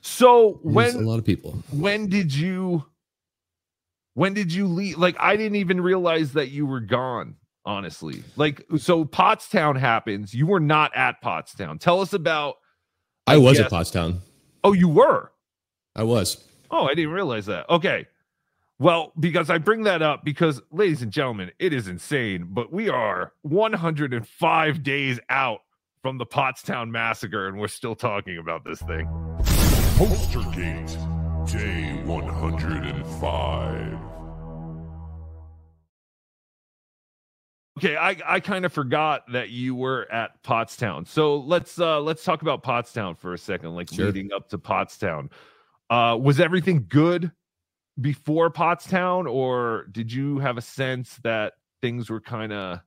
So 0.01 0.61
There's 0.65 0.75
when 0.95 0.97
a 1.05 1.09
lot 1.09 1.19
of 1.19 1.25
people. 1.25 1.53
when 1.73 2.09
did 2.09 2.35
you 2.35 2.85
when 4.15 4.35
did 4.35 4.53
you 4.53 4.67
leave 4.69 4.97
like 4.99 5.17
i 5.19 5.35
didn't 5.37 5.57
even 5.57 5.81
realize 5.81 6.35
that 6.35 6.51
you 6.51 6.67
were 6.67 6.79
gone 6.81 7.35
honestly 7.65 8.23
like 8.37 8.65
so 8.77 9.05
pottstown 9.05 9.77
happens 9.77 10.33
you 10.35 10.47
were 10.47 10.61
not 10.61 10.95
at 10.95 11.21
pottstown 11.23 11.81
tell 11.81 12.01
us 12.01 12.13
about 12.13 12.57
I 13.27 13.39
was 13.39 13.57
guess- 13.57 13.67
at 13.67 13.73
Pottstown. 13.73 14.19
oh 14.63 14.73
you 14.73 14.89
were 14.89 15.33
I 15.97 16.05
was. 16.05 16.45
oh 16.71 16.85
i 16.87 16.95
didn't 16.95 17.11
realize 17.13 17.47
that 17.47 17.69
okay 17.71 18.07
well 18.85 19.13
because 19.19 19.51
i 19.51 19.59
bring 19.59 19.83
that 19.83 20.03
up 20.03 20.25
because 20.25 20.61
ladies 20.71 21.03
and 21.03 21.11
gentlemen 21.11 21.51
it 21.59 21.73
is 21.73 21.89
insane 21.89 22.47
but 22.51 22.73
we 22.73 22.89
are 22.89 23.33
105 23.43 24.83
days 24.83 25.19
out 25.29 25.61
from 26.03 26.19
the 26.19 26.27
pottstown 26.27 26.91
massacre 26.91 27.49
and 27.49 27.59
we're 27.59 27.67
still 27.67 27.95
talking 27.97 28.39
about 28.39 28.65
this 28.65 28.81
thing 28.83 29.09
Postergate, 29.95 31.53
day 31.53 32.03
105. 32.03 33.99
Okay, 37.79 37.97
I, 37.97 38.17
I 38.27 38.41
kind 38.41 38.65
of 38.65 38.73
forgot 38.73 39.23
that 39.33 39.51
you 39.51 39.77
were 39.77 40.11
at 40.11 40.43
Pottstown. 40.43 41.07
So 41.07 41.37
let's 41.37 41.79
uh 41.79 42.01
let's 42.01 42.25
talk 42.25 42.43
about 42.43 42.65
Pottstown 42.65 43.17
for 43.17 43.35
a 43.35 43.39
second, 43.39 43.77
like 43.77 43.89
Sure. 43.93 44.07
leading 44.07 44.33
up 44.33 44.49
to 44.49 44.59
Pottstown. 44.59 45.31
Uh 45.91 46.19
was 46.21 46.41
everything 46.41 46.87
good 46.89 47.31
before 48.01 48.51
Pottstown, 48.51 49.31
or 49.31 49.87
did 49.93 50.13
you 50.13 50.39
have 50.39 50.59
a 50.59 50.63
sense 50.63 51.17
that 51.23 51.55
things 51.81 52.11
were 52.11 52.21
kind 52.21 52.53
of 52.53 52.81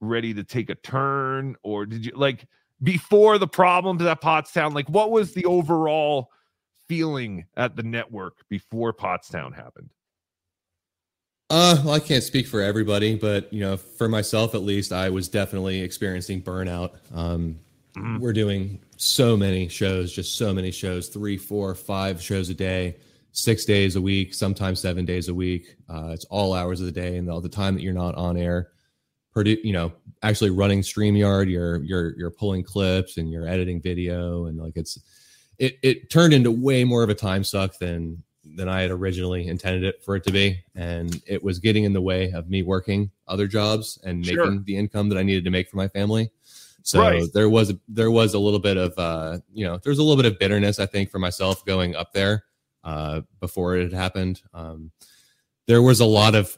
ready 0.00 0.34
to 0.34 0.44
take 0.44 0.70
a 0.70 0.74
turn, 0.74 1.56
or 1.62 1.86
did 1.86 2.04
you 2.06 2.12
like 2.14 2.46
before 2.82 3.38
the 3.38 3.46
problems 3.46 4.02
at 4.02 4.20
Pottstown? 4.20 4.74
Like, 4.74 4.88
what 4.88 5.10
was 5.10 5.32
the 5.32 5.44
overall 5.44 6.30
feeling 6.88 7.46
at 7.56 7.76
the 7.76 7.82
network 7.82 8.44
before 8.48 8.92
Pottstown 8.92 9.54
happened? 9.54 9.90
Uh, 11.50 11.80
well, 11.84 11.94
I 11.94 12.00
can't 12.00 12.24
speak 12.24 12.46
for 12.46 12.60
everybody, 12.60 13.16
but 13.16 13.52
you 13.52 13.60
know, 13.60 13.76
for 13.76 14.08
myself 14.08 14.54
at 14.54 14.62
least, 14.62 14.92
I 14.92 15.10
was 15.10 15.28
definitely 15.28 15.80
experiencing 15.80 16.42
burnout. 16.42 16.96
Um, 17.14 17.58
We're 18.18 18.32
doing 18.32 18.80
so 18.96 19.36
many 19.36 19.68
shows, 19.68 20.12
just 20.12 20.36
so 20.36 20.52
many 20.52 20.72
shows, 20.72 21.08
three, 21.08 21.36
four, 21.36 21.74
five 21.74 22.20
shows 22.20 22.48
a 22.48 22.54
day, 22.54 22.96
six 23.34 23.64
days 23.64 23.96
a 23.96 24.00
week, 24.00 24.32
sometimes 24.32 24.80
seven 24.80 25.04
days 25.04 25.28
a 25.28 25.34
week. 25.34 25.74
Uh, 25.88 26.10
it's 26.12 26.24
all 26.26 26.54
hours 26.54 26.80
of 26.80 26.86
the 26.86 26.92
day, 26.92 27.16
and 27.18 27.28
all 27.28 27.40
the 27.40 27.48
time 27.48 27.74
that 27.74 27.82
you're 27.82 27.92
not 27.92 28.14
on 28.14 28.36
air, 28.36 28.68
produ- 29.34 29.62
you 29.64 29.72
know, 29.72 29.92
actually 30.22 30.50
running 30.50 30.80
Streamyard, 30.80 31.50
you're 31.50 31.82
you're 31.82 32.16
you're 32.16 32.30
pulling 32.30 32.62
clips 32.62 33.18
and 33.18 33.30
you're 33.30 33.46
editing 33.48 33.82
video, 33.82 34.46
and 34.46 34.56
like 34.58 34.74
it's 34.76 34.98
it 35.58 35.78
it 35.82 36.10
turned 36.10 36.32
into 36.32 36.50
way 36.50 36.84
more 36.84 37.02
of 37.02 37.10
a 37.10 37.14
time 37.14 37.42
suck 37.44 37.76
than 37.78 38.22
than 38.56 38.68
I 38.68 38.82
had 38.82 38.90
originally 38.90 39.48
intended 39.48 39.84
it 39.84 40.04
for 40.04 40.14
it 40.16 40.24
to 40.24 40.32
be, 40.32 40.62
and 40.76 41.20
it 41.26 41.42
was 41.42 41.58
getting 41.58 41.84
in 41.84 41.92
the 41.92 42.00
way 42.00 42.30
of 42.32 42.48
me 42.48 42.62
working 42.62 43.10
other 43.26 43.46
jobs 43.48 43.98
and 44.04 44.20
making 44.20 44.34
Sure. 44.36 44.58
the 44.60 44.76
income 44.76 45.08
that 45.08 45.18
I 45.18 45.22
needed 45.22 45.44
to 45.44 45.50
make 45.50 45.68
for 45.68 45.76
my 45.76 45.88
family. 45.88 46.30
So 46.82 47.00
Right. 47.00 47.24
there 47.32 47.48
was 47.48 47.72
there 47.88 48.10
was 48.10 48.34
a 48.34 48.38
little 48.38 48.60
bit 48.60 48.76
of 48.76 48.92
uh, 48.98 49.38
you 49.52 49.64
know 49.64 49.78
there's 49.82 49.98
a 49.98 50.02
little 50.04 50.22
bit 50.22 50.30
of 50.30 50.38
bitterness 50.38 50.78
I 50.78 50.86
think 50.86 51.10
for 51.10 51.18
myself 51.18 51.64
going 51.64 51.96
up 51.96 52.12
there 52.12 52.44
uh, 52.84 53.22
before 53.40 53.76
it 53.76 53.82
had 53.84 53.92
happened. 53.92 54.42
Um, 54.52 54.90
there 55.66 55.82
was 55.82 56.00
a 56.00 56.04
lot 56.04 56.34
of 56.34 56.56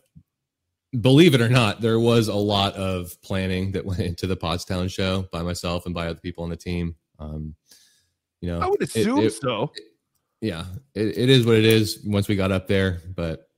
believe 1.01 1.35
it 1.35 1.41
or 1.41 1.49
not, 1.49 1.81
there 1.81 2.01
was 2.01 2.29
a 2.29 2.35
lot 2.35 2.75
of 2.75 3.21
planning 3.23 3.73
that 3.73 3.85
went 3.87 4.01
into 4.01 4.27
the 4.27 4.37
Pottstown 4.37 4.91
show 4.91 5.27
by 5.33 5.43
myself 5.43 5.87
and 5.87 5.95
by 5.95 6.07
other 6.09 6.21
people 6.21 6.45
on 6.45 6.51
the 6.51 6.57
team. 6.57 6.97
Um, 7.19 7.55
you 8.41 8.49
know, 8.51 8.61
I 8.61 8.67
would 8.69 8.83
assume 8.83 9.21
it- 9.21 9.33
so. 9.33 9.73
yeah, 10.41 10.65
it, 10.95 11.17
it 11.19 11.29
is 11.31 11.47
what 11.47 11.57
it 11.57 11.65
is 11.65 12.03
once 12.05 12.29
we 12.29 12.37
got 12.37 12.53
up 12.53 12.67
there, 12.67 13.01
but 13.15 13.49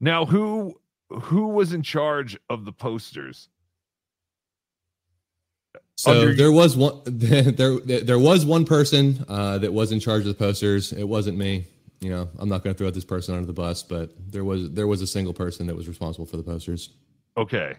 Now, 0.00 0.24
who 0.26 0.78
who 1.10 1.48
was 1.48 1.72
in 1.72 1.82
charge 1.82 2.36
of 2.50 2.64
the 2.64 2.72
posters? 2.72 3.48
So 5.96 6.32
there 6.34 6.52
was 6.52 6.76
one 6.76 7.00
there 7.06 7.80
there 7.80 8.18
was 8.18 8.44
one 8.44 8.64
person 8.64 9.24
uh, 9.28 9.58
that 9.58 9.72
was 9.72 9.92
in 9.92 10.00
charge 10.00 10.20
of 10.22 10.28
the 10.28 10.34
posters. 10.34 10.92
It 10.92 11.04
wasn't 11.04 11.38
me. 11.38 11.66
You 12.00 12.10
know, 12.10 12.28
I'm 12.38 12.48
not 12.50 12.62
going 12.62 12.74
to 12.74 12.78
throw 12.78 12.90
this 12.90 13.04
person 13.06 13.34
under 13.34 13.46
the 13.46 13.54
bus, 13.54 13.82
but 13.82 14.10
there 14.30 14.44
was 14.44 14.70
there 14.70 14.86
was 14.86 15.00
a 15.00 15.06
single 15.06 15.32
person 15.32 15.66
that 15.66 15.74
was 15.74 15.88
responsible 15.88 16.26
for 16.26 16.36
the 16.36 16.42
posters. 16.42 16.90
Okay. 17.36 17.74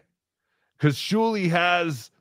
Because 0.78 0.96
Shuli 0.96 1.50
has, 1.50 2.12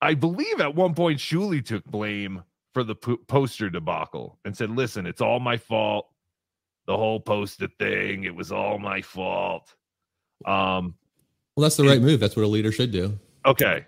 I 0.00 0.14
believe 0.14 0.60
at 0.60 0.74
one 0.74 0.94
point, 0.94 1.18
Shuli 1.18 1.64
took 1.64 1.84
blame 1.84 2.42
for 2.74 2.82
the 2.82 2.94
po- 2.94 3.18
poster 3.28 3.70
debacle 3.70 4.38
and 4.44 4.56
said, 4.56 4.70
listen, 4.70 5.06
it's 5.06 5.20
all 5.20 5.38
my 5.38 5.56
fault. 5.56 6.08
The 6.86 6.96
whole 6.96 7.20
poster 7.20 7.68
thing, 7.78 8.24
it 8.24 8.34
was 8.34 8.50
all 8.50 8.78
my 8.78 9.00
fault. 9.00 9.74
Um, 10.44 10.94
Well, 11.56 11.62
that's 11.62 11.76
the 11.76 11.84
right 11.84 12.00
move. 12.00 12.18
That's 12.18 12.34
what 12.34 12.44
a 12.44 12.48
leader 12.48 12.72
should 12.72 12.90
do. 12.90 13.16
okay. 13.46 13.86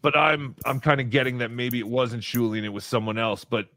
But 0.00 0.16
I'm 0.16 0.54
I'm 0.64 0.80
kind 0.80 1.00
of 1.00 1.10
getting 1.10 1.38
that 1.38 1.50
maybe 1.50 1.78
it 1.78 1.88
wasn't 1.88 2.22
Shuli 2.22 2.58
and 2.58 2.66
it 2.66 2.70
was 2.70 2.84
someone 2.84 3.18
else. 3.18 3.44
But 3.44 3.68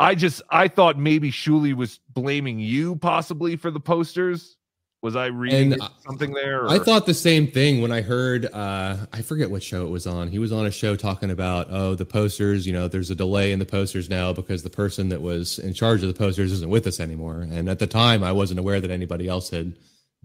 I 0.00 0.14
just 0.14 0.42
I 0.50 0.68
thought 0.68 0.98
maybe 0.98 1.30
Shuli 1.30 1.74
was 1.74 2.00
blaming 2.10 2.58
you 2.58 2.96
possibly 2.96 3.56
for 3.56 3.70
the 3.70 3.80
posters. 3.80 4.56
Was 5.00 5.14
I 5.14 5.26
reading 5.26 5.74
And 5.74 5.82
something 6.04 6.32
there? 6.32 6.68
I 6.68 6.80
thought 6.80 7.06
the 7.06 7.14
same 7.14 7.46
thing 7.46 7.80
when 7.80 7.92
I 7.92 8.00
heard 8.00 8.46
uh 8.46 8.96
I 9.12 9.22
forget 9.22 9.50
what 9.50 9.62
show 9.62 9.86
it 9.86 9.90
was 9.90 10.06
on. 10.06 10.28
He 10.28 10.40
was 10.40 10.50
on 10.50 10.66
a 10.66 10.72
show 10.72 10.96
talking 10.96 11.30
about 11.30 11.68
oh 11.70 11.94
the 11.94 12.04
posters, 12.04 12.66
you 12.66 12.72
know, 12.72 12.88
there's 12.88 13.10
a 13.10 13.14
delay 13.14 13.52
in 13.52 13.58
the 13.58 13.66
posters 13.66 14.08
now 14.08 14.32
because 14.32 14.62
the 14.62 14.70
person 14.70 15.08
that 15.10 15.22
was 15.22 15.58
in 15.60 15.72
charge 15.72 16.02
of 16.02 16.08
the 16.08 16.18
posters 16.18 16.50
isn't 16.52 16.70
with 16.70 16.86
us 16.86 16.98
anymore. 16.98 17.42
And 17.42 17.68
at 17.68 17.78
the 17.78 17.86
time 17.86 18.24
I 18.24 18.32
wasn't 18.32 18.58
aware 18.58 18.80
that 18.80 18.90
anybody 18.90 19.28
else 19.28 19.50
had 19.50 19.74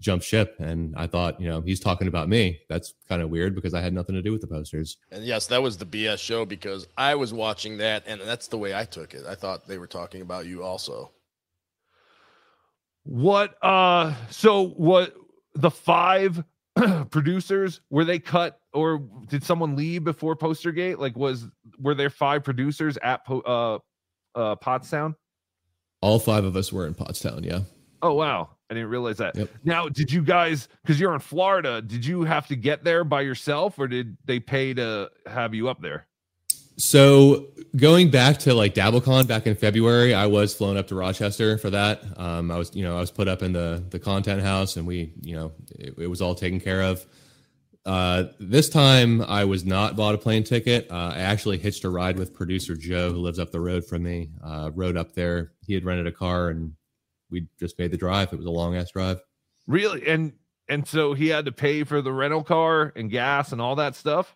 jumped 0.04 0.24
ship 0.24 0.54
and 0.60 0.94
I 0.96 1.06
thought, 1.06 1.40
you 1.40 1.48
know, 1.48 1.62
he's 1.62 1.80
talking 1.80 2.06
about 2.06 2.28
me. 2.28 2.60
That's 2.68 2.94
kind 3.08 3.22
of 3.22 3.30
weird 3.30 3.54
because 3.54 3.72
I 3.72 3.80
had 3.80 3.94
nothing 3.94 4.14
to 4.14 4.22
do 4.22 4.30
with 4.30 4.42
the 4.42 4.46
posters. 4.46 4.98
And 5.10 5.24
yes, 5.24 5.46
that 5.46 5.62
was 5.62 5.78
the 5.78 5.86
BS 5.86 6.18
show 6.18 6.44
because 6.44 6.86
I 6.96 7.14
was 7.14 7.32
watching 7.32 7.78
that, 7.78 8.04
and 8.06 8.20
that's 8.20 8.48
the 8.48 8.58
way 8.58 8.74
I 8.74 8.84
took 8.84 9.14
it. 9.14 9.24
I 9.26 9.34
thought 9.34 9.66
they 9.66 9.78
were 9.78 9.86
talking 9.86 10.20
about 10.20 10.46
you 10.46 10.62
also. 10.62 11.10
What 13.04 13.56
uh 13.62 14.14
so 14.30 14.68
what 14.68 15.14
the 15.54 15.70
five 15.70 16.42
producers 17.10 17.80
were 17.90 18.04
they 18.04 18.18
cut 18.18 18.60
or 18.72 19.02
did 19.28 19.44
someone 19.44 19.76
leave 19.76 20.04
before 20.04 20.36
Postergate? 20.36 20.98
Like 20.98 21.16
was 21.16 21.46
were 21.78 21.94
there 21.94 22.10
five 22.10 22.44
producers 22.44 22.98
at 23.02 23.24
po- 23.26 23.40
uh 23.40 24.38
uh 24.38 24.56
Pottstown? 24.56 25.14
All 26.00 26.18
five 26.18 26.44
of 26.44 26.56
us 26.56 26.72
were 26.72 26.86
in 26.86 26.94
Pottstown, 26.94 27.44
yeah. 27.44 27.60
Oh 28.02 28.14
wow. 28.14 28.53
I 28.70 28.74
didn't 28.74 28.88
realize 28.88 29.18
that. 29.18 29.36
Now, 29.64 29.88
did 29.88 30.10
you 30.10 30.22
guys 30.22 30.68
cuz 30.86 30.98
you're 30.98 31.14
in 31.14 31.20
Florida, 31.20 31.82
did 31.82 32.04
you 32.04 32.24
have 32.24 32.46
to 32.48 32.56
get 32.56 32.84
there 32.84 33.04
by 33.04 33.20
yourself 33.20 33.78
or 33.78 33.86
did 33.88 34.16
they 34.24 34.40
pay 34.40 34.74
to 34.74 35.10
have 35.26 35.54
you 35.54 35.68
up 35.68 35.80
there? 35.82 36.06
So 36.76 37.46
going 37.76 38.10
back 38.10 38.38
to 38.40 38.54
like 38.54 38.74
DabbleCon 38.74 39.28
back 39.28 39.46
in 39.46 39.54
February, 39.54 40.12
I 40.12 40.26
was 40.26 40.54
flown 40.54 40.76
up 40.76 40.88
to 40.88 40.96
Rochester 40.96 41.56
for 41.56 41.70
that. 41.70 42.02
Um, 42.16 42.50
I 42.50 42.58
was, 42.58 42.74
you 42.74 42.82
know, 42.82 42.96
I 42.96 43.00
was 43.00 43.12
put 43.12 43.28
up 43.28 43.42
in 43.42 43.52
the 43.52 43.84
the 43.90 44.00
content 44.00 44.42
house, 44.42 44.76
and 44.76 44.86
we, 44.86 45.12
you 45.20 45.36
know, 45.36 45.52
it, 45.70 45.94
it 45.98 46.06
was 46.08 46.20
all 46.20 46.34
taken 46.34 46.60
care 46.60 46.82
of. 46.82 47.06
Uh, 47.86 48.24
this 48.40 48.68
time, 48.68 49.20
I 49.22 49.44
was 49.44 49.64
not 49.64 49.94
bought 49.94 50.14
a 50.14 50.18
plane 50.18 50.42
ticket. 50.42 50.90
Uh, 50.90 51.12
I 51.14 51.18
actually 51.18 51.58
hitched 51.58 51.84
a 51.84 51.90
ride 51.90 52.18
with 52.18 52.32
producer 52.32 52.74
Joe, 52.74 53.12
who 53.12 53.18
lives 53.18 53.38
up 53.38 53.52
the 53.52 53.60
road 53.60 53.84
from 53.84 54.02
me. 54.02 54.30
Uh, 54.42 54.70
rode 54.74 54.96
up 54.96 55.14
there. 55.14 55.52
He 55.66 55.74
had 55.74 55.84
rented 55.84 56.06
a 56.06 56.12
car, 56.12 56.48
and 56.48 56.72
we 57.34 57.46
just 57.58 57.78
made 57.78 57.90
the 57.90 57.96
drive. 57.96 58.32
It 58.32 58.36
was 58.36 58.46
a 58.46 58.50
long 58.50 58.76
ass 58.76 58.90
drive. 58.92 59.20
Really? 59.66 60.06
And 60.08 60.32
and 60.68 60.86
so 60.86 61.12
he 61.12 61.28
had 61.28 61.44
to 61.44 61.52
pay 61.52 61.84
for 61.84 62.00
the 62.00 62.12
rental 62.12 62.42
car 62.42 62.92
and 62.96 63.10
gas 63.10 63.52
and 63.52 63.60
all 63.60 63.76
that 63.76 63.94
stuff? 63.96 64.34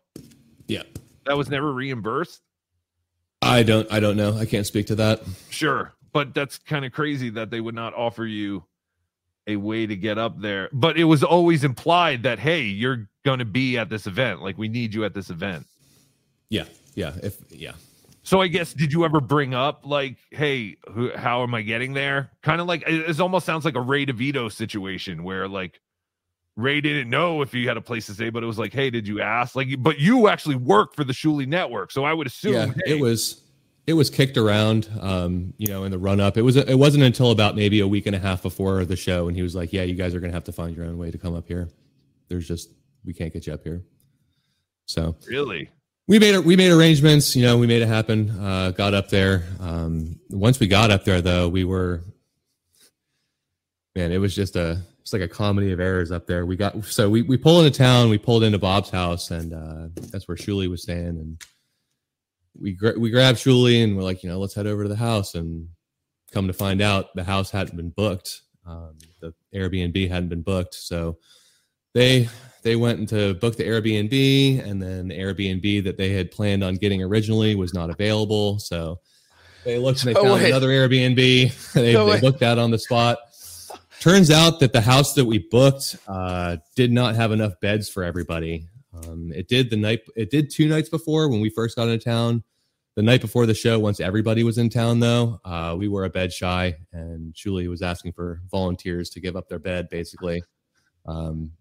Yeah. 0.66 0.82
That 1.24 1.36
was 1.36 1.48
never 1.48 1.72
reimbursed? 1.72 2.42
I 3.40 3.62
don't, 3.62 3.90
I 3.90 4.00
don't 4.00 4.16
know. 4.16 4.36
I 4.36 4.44
can't 4.44 4.66
speak 4.66 4.88
to 4.88 4.96
that. 4.96 5.22
Sure, 5.48 5.94
but 6.12 6.34
that's 6.34 6.58
kind 6.58 6.84
of 6.84 6.92
crazy 6.92 7.30
that 7.30 7.50
they 7.50 7.60
would 7.60 7.74
not 7.74 7.94
offer 7.94 8.26
you 8.26 8.64
a 9.46 9.56
way 9.56 9.86
to 9.86 9.96
get 9.96 10.18
up 10.18 10.40
there. 10.40 10.68
But 10.72 10.98
it 10.98 11.04
was 11.04 11.22
always 11.22 11.64
implied 11.64 12.24
that 12.24 12.38
hey, 12.38 12.62
you're 12.62 13.08
going 13.24 13.38
to 13.38 13.44
be 13.44 13.78
at 13.78 13.88
this 13.88 14.06
event. 14.06 14.42
Like 14.42 14.58
we 14.58 14.68
need 14.68 14.92
you 14.92 15.04
at 15.04 15.14
this 15.14 15.30
event. 15.30 15.66
Yeah, 16.50 16.64
yeah, 16.94 17.12
if 17.22 17.38
yeah. 17.50 17.72
So 18.28 18.42
I 18.42 18.48
guess 18.48 18.74
did 18.74 18.92
you 18.92 19.06
ever 19.06 19.22
bring 19.22 19.54
up 19.54 19.86
like, 19.86 20.18
hey, 20.30 20.76
who, 20.92 21.10
how 21.16 21.42
am 21.42 21.54
I 21.54 21.62
getting 21.62 21.94
there? 21.94 22.30
Kind 22.42 22.60
of 22.60 22.66
like 22.66 22.82
it, 22.86 23.08
it 23.08 23.20
almost 23.20 23.46
sounds 23.46 23.64
like 23.64 23.74
a 23.74 23.80
Ray 23.80 24.04
DeVito 24.04 24.52
situation 24.52 25.24
where 25.24 25.48
like 25.48 25.80
Ray 26.54 26.82
didn't 26.82 27.08
know 27.08 27.40
if 27.40 27.52
he 27.52 27.64
had 27.64 27.78
a 27.78 27.80
place 27.80 28.04
to 28.04 28.12
stay, 28.12 28.28
but 28.28 28.42
it 28.42 28.46
was 28.46 28.58
like, 28.58 28.74
hey, 28.74 28.90
did 28.90 29.08
you 29.08 29.22
ask? 29.22 29.56
Like, 29.56 29.68
but 29.78 29.98
you 29.98 30.28
actually 30.28 30.56
work 30.56 30.94
for 30.94 31.04
the 31.04 31.14
Shuli 31.14 31.46
Network, 31.46 31.90
so 31.90 32.04
I 32.04 32.12
would 32.12 32.26
assume. 32.26 32.52
yeah, 32.52 32.66
hey, 32.84 32.98
it 32.98 33.00
was 33.00 33.40
it 33.86 33.94
was 33.94 34.10
kicked 34.10 34.36
around 34.36 34.90
um 35.00 35.54
you 35.56 35.68
know 35.68 35.84
in 35.84 35.90
the 35.90 35.98
run 35.98 36.20
up 36.20 36.36
it 36.36 36.42
was 36.42 36.56
it 36.56 36.78
wasn't 36.78 37.02
until 37.02 37.30
about 37.30 37.56
maybe 37.56 37.80
a 37.80 37.88
week 37.88 38.04
and 38.04 38.14
a 38.14 38.18
half 38.18 38.42
before 38.42 38.84
the 38.84 38.96
show 38.96 39.28
and 39.28 39.38
he 39.38 39.42
was 39.42 39.54
like 39.54 39.72
yeah 39.72 39.84
you 39.84 39.94
guys 39.94 40.14
are 40.14 40.20
gonna 40.20 40.34
have 40.34 40.44
to 40.44 40.52
find 40.52 40.76
your 40.76 40.84
own 40.84 40.98
way 40.98 41.10
to 41.10 41.16
come 41.16 41.34
up 41.34 41.48
here 41.48 41.70
there's 42.28 42.46
just 42.46 42.68
we 43.06 43.14
can't 43.14 43.32
get 43.32 43.46
you 43.46 43.54
up 43.54 43.64
here 43.64 43.82
so 44.84 45.16
really. 45.26 45.70
We 46.08 46.18
made 46.18 46.38
we 46.38 46.56
made 46.56 46.72
arrangements 46.72 47.36
you 47.36 47.42
know 47.42 47.58
we 47.58 47.66
made 47.66 47.82
it 47.82 47.86
happen 47.88 48.30
uh 48.40 48.70
got 48.70 48.94
up 48.94 49.10
there. 49.10 49.44
Um 49.60 50.18
once 50.30 50.58
we 50.58 50.66
got 50.66 50.90
up 50.90 51.04
there 51.04 51.20
though 51.20 51.48
we 51.48 51.64
were 51.64 52.02
man 53.94 54.10
it 54.10 54.16
was 54.16 54.34
just 54.34 54.56
a 54.56 54.80
it's 55.00 55.12
like 55.12 55.20
a 55.20 55.28
comedy 55.28 55.70
of 55.70 55.80
errors 55.80 56.10
up 56.10 56.26
there. 56.26 56.46
We 56.46 56.56
got 56.56 56.82
so 56.86 57.10
we, 57.10 57.20
we 57.22 57.36
pull 57.36 57.62
into 57.62 57.76
town 57.76 58.08
we 58.08 58.16
pulled 58.16 58.42
into 58.42 58.58
bob's 58.58 58.88
house 58.88 59.30
and 59.30 59.52
uh 59.52 59.88
that's 60.10 60.26
where 60.26 60.36
Shuli 60.36 60.68
was 60.70 60.82
staying 60.82 61.08
and 61.08 61.42
we 62.58 62.72
gra- 62.72 62.98
we 62.98 63.10
grabbed 63.10 63.38
Shuli 63.38 63.84
and 63.84 63.94
we're 63.94 64.02
like 64.02 64.22
you 64.22 64.30
know 64.30 64.38
let's 64.38 64.54
head 64.54 64.66
over 64.66 64.84
to 64.84 64.88
the 64.88 64.96
house 64.96 65.34
and 65.34 65.68
come 66.32 66.46
to 66.46 66.54
find 66.54 66.80
out 66.80 67.14
the 67.16 67.24
house 67.24 67.50
hadn't 67.50 67.76
been 67.76 67.90
booked. 67.90 68.40
Um, 68.66 68.96
the 69.20 69.34
airbnb 69.54 70.08
hadn't 70.08 70.28
been 70.30 70.42
booked 70.42 70.74
so 70.74 71.18
they 71.92 72.28
they 72.68 72.76
went 72.76 73.00
into 73.00 73.32
book 73.32 73.56
the 73.56 73.64
Airbnb, 73.64 74.62
and 74.62 74.82
then 74.82 75.08
the 75.08 75.18
Airbnb 75.18 75.84
that 75.84 75.96
they 75.96 76.10
had 76.10 76.30
planned 76.30 76.62
on 76.62 76.74
getting 76.74 77.02
originally 77.02 77.54
was 77.54 77.72
not 77.72 77.88
available. 77.88 78.58
So 78.58 79.00
they 79.64 79.78
looked 79.78 80.00
and 80.04 80.10
they 80.10 80.14
So 80.14 80.22
found 80.22 80.44
another 80.44 80.68
Airbnb. 80.68 81.16
they, 81.72 81.94
So 81.94 82.10
they 82.10 82.20
booked 82.20 82.40
that 82.40 82.58
on 82.58 82.70
the 82.70 82.78
spot. 82.78 83.20
Turns 84.00 84.30
out 84.30 84.60
that 84.60 84.74
the 84.74 84.82
house 84.82 85.14
that 85.14 85.24
we 85.24 85.38
booked 85.38 85.96
uh, 86.06 86.58
did 86.76 86.92
not 86.92 87.16
have 87.16 87.32
enough 87.32 87.58
beds 87.62 87.88
for 87.88 88.04
everybody. 88.04 88.68
Um, 88.92 89.32
it 89.34 89.48
did 89.48 89.70
the 89.70 89.76
night. 89.78 90.00
It 90.14 90.30
did 90.30 90.50
two 90.50 90.68
nights 90.68 90.90
before 90.90 91.30
when 91.30 91.40
we 91.40 91.48
first 91.48 91.74
got 91.74 91.88
into 91.88 92.04
town. 92.04 92.44
The 92.96 93.02
night 93.02 93.22
before 93.22 93.46
the 93.46 93.54
show, 93.54 93.78
once 93.78 93.98
everybody 93.98 94.44
was 94.44 94.58
in 94.58 94.68
town, 94.68 95.00
though, 95.00 95.40
uh, 95.42 95.74
we 95.78 95.88
were 95.88 96.04
a 96.04 96.10
bed 96.10 96.34
shy, 96.34 96.76
and 96.92 97.32
Shuli 97.32 97.66
was 97.66 97.80
asking 97.80 98.12
for 98.12 98.42
volunteers 98.50 99.08
to 99.10 99.20
give 99.20 99.36
up 99.36 99.48
their 99.48 99.60
bed, 99.60 99.88
basically. 99.88 100.42
Um, 101.06 101.52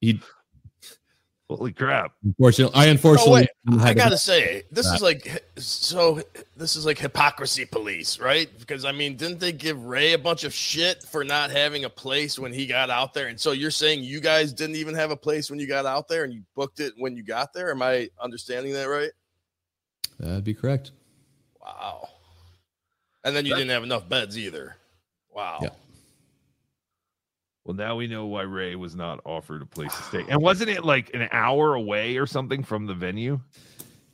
he 0.00 0.20
Holy 1.48 1.72
crap! 1.72 2.12
Unfortunately, 2.24 2.74
I 2.74 2.88
Oh, 2.88 2.90
unfortunately 2.90 3.32
wait, 3.68 3.78
I 3.78 3.82
had 3.82 3.88
to- 3.90 3.94
gotta 3.94 4.18
say, 4.18 4.64
this 4.72 4.90
is 4.90 5.00
like 5.00 5.44
so. 5.56 6.20
This 6.56 6.74
is 6.74 6.84
like 6.84 6.98
hypocrisy 6.98 7.64
police, 7.64 8.18
right? 8.18 8.48
Because 8.58 8.84
I 8.84 8.90
mean, 8.90 9.16
didn't 9.16 9.38
they 9.38 9.52
give 9.52 9.80
Ray 9.84 10.14
a 10.14 10.18
bunch 10.18 10.42
of 10.42 10.52
shit 10.52 11.04
for 11.04 11.22
not 11.22 11.50
having 11.52 11.84
a 11.84 11.88
place 11.90 12.36
when 12.36 12.52
he 12.52 12.66
got 12.66 12.90
out 12.90 13.14
there? 13.14 13.28
And 13.28 13.40
so 13.40 13.52
you're 13.52 13.70
saying 13.70 14.02
you 14.02 14.20
guys 14.20 14.52
didn't 14.52 14.74
even 14.74 14.94
have 14.96 15.12
a 15.12 15.16
place 15.16 15.48
when 15.48 15.60
you 15.60 15.68
got 15.68 15.86
out 15.86 16.08
there, 16.08 16.24
and 16.24 16.34
you 16.34 16.42
booked 16.56 16.80
it 16.80 16.94
when 16.96 17.16
you 17.16 17.22
got 17.22 17.52
there? 17.52 17.70
Am 17.70 17.80
I 17.80 18.10
understanding 18.20 18.72
that 18.72 18.88
right? 18.88 19.12
That'd 20.18 20.42
be 20.42 20.54
correct. 20.54 20.90
Wow. 21.60 22.08
And 23.22 23.36
then 23.36 23.46
you 23.46 23.54
didn't 23.54 23.70
have 23.70 23.84
enough 23.84 24.08
beds 24.08 24.36
either. 24.36 24.76
Wow. 25.32 25.58
Yeah. 25.62 25.68
Well, 27.66 27.74
now 27.74 27.96
we 27.96 28.06
know 28.06 28.26
why 28.26 28.42
Ray 28.42 28.76
was 28.76 28.94
not 28.94 29.20
offered 29.24 29.60
a 29.60 29.66
place 29.66 29.92
to 29.96 30.02
stay. 30.04 30.24
And 30.28 30.40
wasn't 30.40 30.70
it 30.70 30.84
like 30.84 31.12
an 31.14 31.28
hour 31.32 31.74
away 31.74 32.16
or 32.16 32.24
something 32.24 32.62
from 32.62 32.86
the 32.86 32.94
venue? 32.94 33.40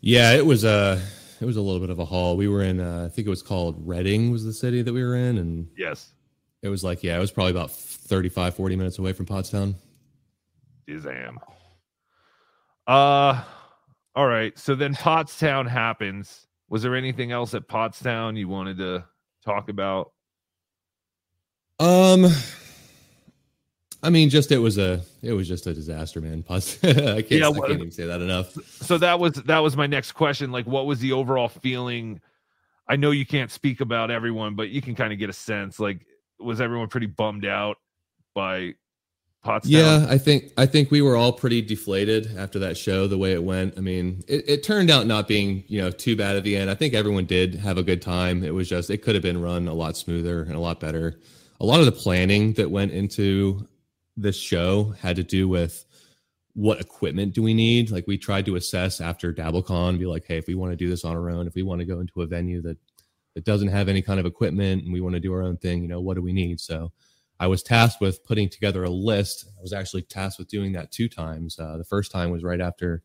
Yeah, 0.01 0.33
it 0.33 0.45
was 0.47 0.65
a 0.65 1.01
it 1.41 1.45
was 1.45 1.57
a 1.57 1.61
little 1.61 1.81
bit 1.81 1.91
of 1.91 1.99
a 1.99 2.05
haul. 2.07 2.37
We 2.37 2.49
were 2.49 2.63
in 2.63 2.81
uh, 2.81 3.05
I 3.05 3.09
think 3.15 3.27
it 3.27 3.31
was 3.31 3.43
called 3.43 3.77
Reading 3.87 4.31
was 4.31 4.43
the 4.45 4.55
city 4.55 4.81
that 4.81 4.93
we 4.93 5.05
were 5.05 5.17
in, 5.17 5.37
and 5.37 5.69
Yes. 5.77 6.13
it 6.63 6.71
was 6.71 6.83
like 6.83 7.03
yeah, 7.03 7.17
it 7.17 7.21
was 7.21 7.31
probably 7.31 7.51
about 7.51 7.71
35, 7.71 8.55
40 8.55 8.77
minutes 8.77 8.99
away 8.99 9.13
from 9.13 9.27
Pottstown. 9.27 9.75
Dizam. 10.89 11.37
Uh 12.87 13.45
all 14.15 14.27
right. 14.27 14.59
So 14.59 14.75
then 14.75 14.95
Pottstown 14.95 15.69
happens. 15.69 16.47
Was 16.71 16.83
there 16.83 16.97
anything 16.97 17.33
else 17.33 17.53
at 17.55 17.69
Pottstown 17.69 18.37
you 18.39 18.49
wanted 18.49 18.79
to 18.79 19.05
talk 19.45 19.69
about? 19.69 20.13
Um, 21.79 22.27
I 24.03 24.11
mean, 24.11 24.31
just 24.31 24.51
it 24.51 24.59
was 24.59 24.79
a 24.79 25.03
it 25.23 25.33
was 25.33 25.49
just 25.49 25.67
a 25.67 25.75
disaster, 25.75 26.21
man. 26.21 26.43
Potts- 26.49 26.83
I 26.83 27.23
can't 27.23 27.31
Yeah, 27.31 27.49
I 27.49 27.53
can't 27.53 27.71
even 27.71 27.91
say 27.91 28.07
that 28.07 28.21
enough. 28.21 28.53
So 28.83 28.99
that 28.99 29.19
was 29.21 29.35
that 29.35 29.59
was 29.59 29.77
my 29.77 29.87
next 29.87 30.13
question. 30.13 30.51
Like 30.51 30.67
what 30.67 30.87
was 30.87 30.99
the 31.01 31.13
overall 31.13 31.49
feeling? 31.49 32.21
I 32.89 32.97
know 32.97 33.11
you 33.11 33.25
can't 33.25 33.51
speak 33.51 33.81
about 33.81 34.11
everyone, 34.11 34.55
but 34.55 34.71
you 34.71 34.83
can 34.83 34.95
kind 34.95 35.13
of 35.13 35.19
get 35.19 35.31
a 35.31 35.33
sense. 35.33 35.79
Like, 35.79 36.05
was 36.41 36.61
everyone 36.61 36.89
pretty 36.89 37.07
bummed 37.07 37.47
out 37.47 37.77
by 38.35 38.75
Pottstown. 39.45 39.63
Yeah, 39.65 40.07
I 40.09 40.19
think 40.19 40.53
I 40.57 40.67
think 40.67 40.91
we 40.91 41.03
were 41.03 41.17
all 41.17 41.33
pretty 41.33 41.63
deflated 41.63 42.37
after 42.37 42.61
that 42.61 42.77
show, 42.77 43.09
the 43.09 43.19
way 43.19 43.33
it 43.33 43.43
went. 43.43 43.75
I 43.77 43.81
mean, 43.81 44.23
it, 44.29 44.49
it 44.49 44.63
turned 44.63 44.89
out 44.89 45.07
not 45.07 45.27
being 45.27 45.65
you 45.67 45.81
know 45.81 45.91
too 45.91 46.17
bad 46.17 46.37
at 46.37 46.45
the 46.45 46.57
end. 46.57 46.71
I 46.71 46.75
think 46.75 46.95
everyone 46.95 47.25
did 47.25 47.57
have 47.57 47.77
a 47.77 47.83
good 47.83 48.01
time. 48.01 48.45
It 48.45 48.55
was 48.55 48.69
just 48.69 48.89
it 48.89 48.99
could 48.99 49.15
have 49.15 49.23
been 49.23 49.41
run 49.41 49.67
a 49.67 49.75
lot 49.75 49.97
smoother 49.97 50.43
and 50.43 50.55
a 50.55 50.61
lot 50.61 50.79
better. 50.79 51.19
A 51.61 51.67
lot 51.67 51.81
of 51.81 51.87
the 51.87 51.93
planning 51.93 52.53
that 52.55 52.71
went 52.71 52.93
into 52.93 53.67
this 54.17 54.37
show 54.37 54.95
had 55.01 55.17
to 55.17 55.23
do 55.23 55.49
with 55.49 55.85
what 56.55 56.81
equipment 56.81 57.35
do 57.35 57.43
we 57.43 57.55
need. 57.55 57.91
Like 57.91 58.07
we 58.07 58.19
tried 58.19 58.47
to 58.47 58.57
assess 58.57 59.01
after 59.01 59.33
DabbleCon, 59.33 59.99
be 59.99 60.07
like, 60.07 60.25
hey, 60.27 60.39
if 60.39 60.47
we 60.47 60.55
want 60.55 60.73
to 60.73 60.77
do 60.77 60.91
this 60.91 61.05
on 61.05 61.17
our 61.17 61.31
own, 61.31 61.47
if 61.47 61.55
we 61.55 61.63
want 61.63 61.81
to 61.81 61.87
go 61.87 62.01
into 62.01 62.23
a 62.23 62.27
venue 62.27 62.61
that 62.63 62.77
that 63.35 63.45
doesn't 63.45 63.69
have 63.69 63.89
any 63.89 64.03
kind 64.03 64.21
of 64.21 64.27
equipment 64.27 64.85
and 64.85 64.93
we 64.93 65.01
want 65.01 65.15
to 65.15 65.21
do 65.21 65.33
our 65.33 65.43
own 65.43 65.57
thing, 65.57 65.83
you 65.83 65.89
know, 65.89 66.01
what 66.01 66.15
do 66.15 66.23
we 66.23 66.35
need? 66.35 66.61
So 66.61 66.93
I 67.41 67.47
was 67.47 67.63
tasked 67.63 68.01
with 68.01 68.23
putting 68.25 68.49
together 68.49 68.85
a 68.85 68.91
list. 68.91 69.47
I 69.59 69.63
was 69.63 69.73
actually 69.73 70.03
tasked 70.03 70.39
with 70.39 70.49
doing 70.49 70.73
that 70.73 70.93
two 70.93 71.09
times. 71.09 71.59
Uh, 71.59 71.79
the 71.79 71.85
first 71.85 72.13
time 72.13 72.31
was 72.31 72.45
right 72.45 72.61
after 72.61 73.03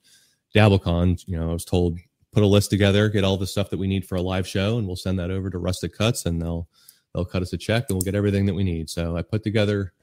DabbleCon. 0.54 1.24
You 1.28 1.40
know, 1.40 1.50
I 1.50 1.54
was 1.54 1.66
told 1.66 1.98
put 2.34 2.44
a 2.44 2.48
list 2.48 2.70
together, 2.70 3.10
get 3.10 3.24
all 3.24 3.38
the 3.38 3.48
stuff 3.48 3.70
that 3.70 3.80
we 3.80 3.88
need 3.88 4.06
for 4.06 4.16
a 4.16 4.22
live 4.22 4.46
show, 4.46 4.78
and 4.78 4.86
we'll 4.86 4.96
send 4.96 5.18
that 5.18 5.32
over 5.32 5.50
to 5.50 5.58
Rustic 5.58 5.98
Cuts, 5.98 6.26
and 6.26 6.42
they'll 6.42 6.68
they'll 7.16 7.26
cut 7.26 7.42
us 7.42 7.54
a 7.54 7.58
check, 7.58 7.86
and 7.88 7.96
we'll 7.96 8.06
get 8.06 8.16
everything 8.16 8.46
that 8.46 8.54
we 8.54 8.64
need. 8.64 8.90
So 8.90 9.16
I 9.16 9.22
put 9.22 9.44
together 9.44 9.94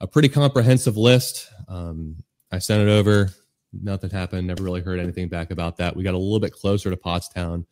a 0.00 0.06
pretty 0.06 0.28
comprehensive 0.28 0.96
list. 0.96 1.48
Um, 1.68 2.16
I 2.52 2.58
sent 2.58 2.82
it 2.82 2.90
over. 2.90 3.30
Nothing 3.72 4.10
happened. 4.10 4.46
Never 4.46 4.62
really 4.62 4.80
heard 4.80 5.00
anything 5.00 5.28
back 5.28 5.50
about 5.50 5.76
that. 5.78 5.96
We 5.96 6.04
got 6.04 6.14
a 6.14 6.18
little 6.18 6.40
bit 6.40 6.52
closer 6.52 6.90
to 6.90 6.96
Pottstown. 6.96 7.64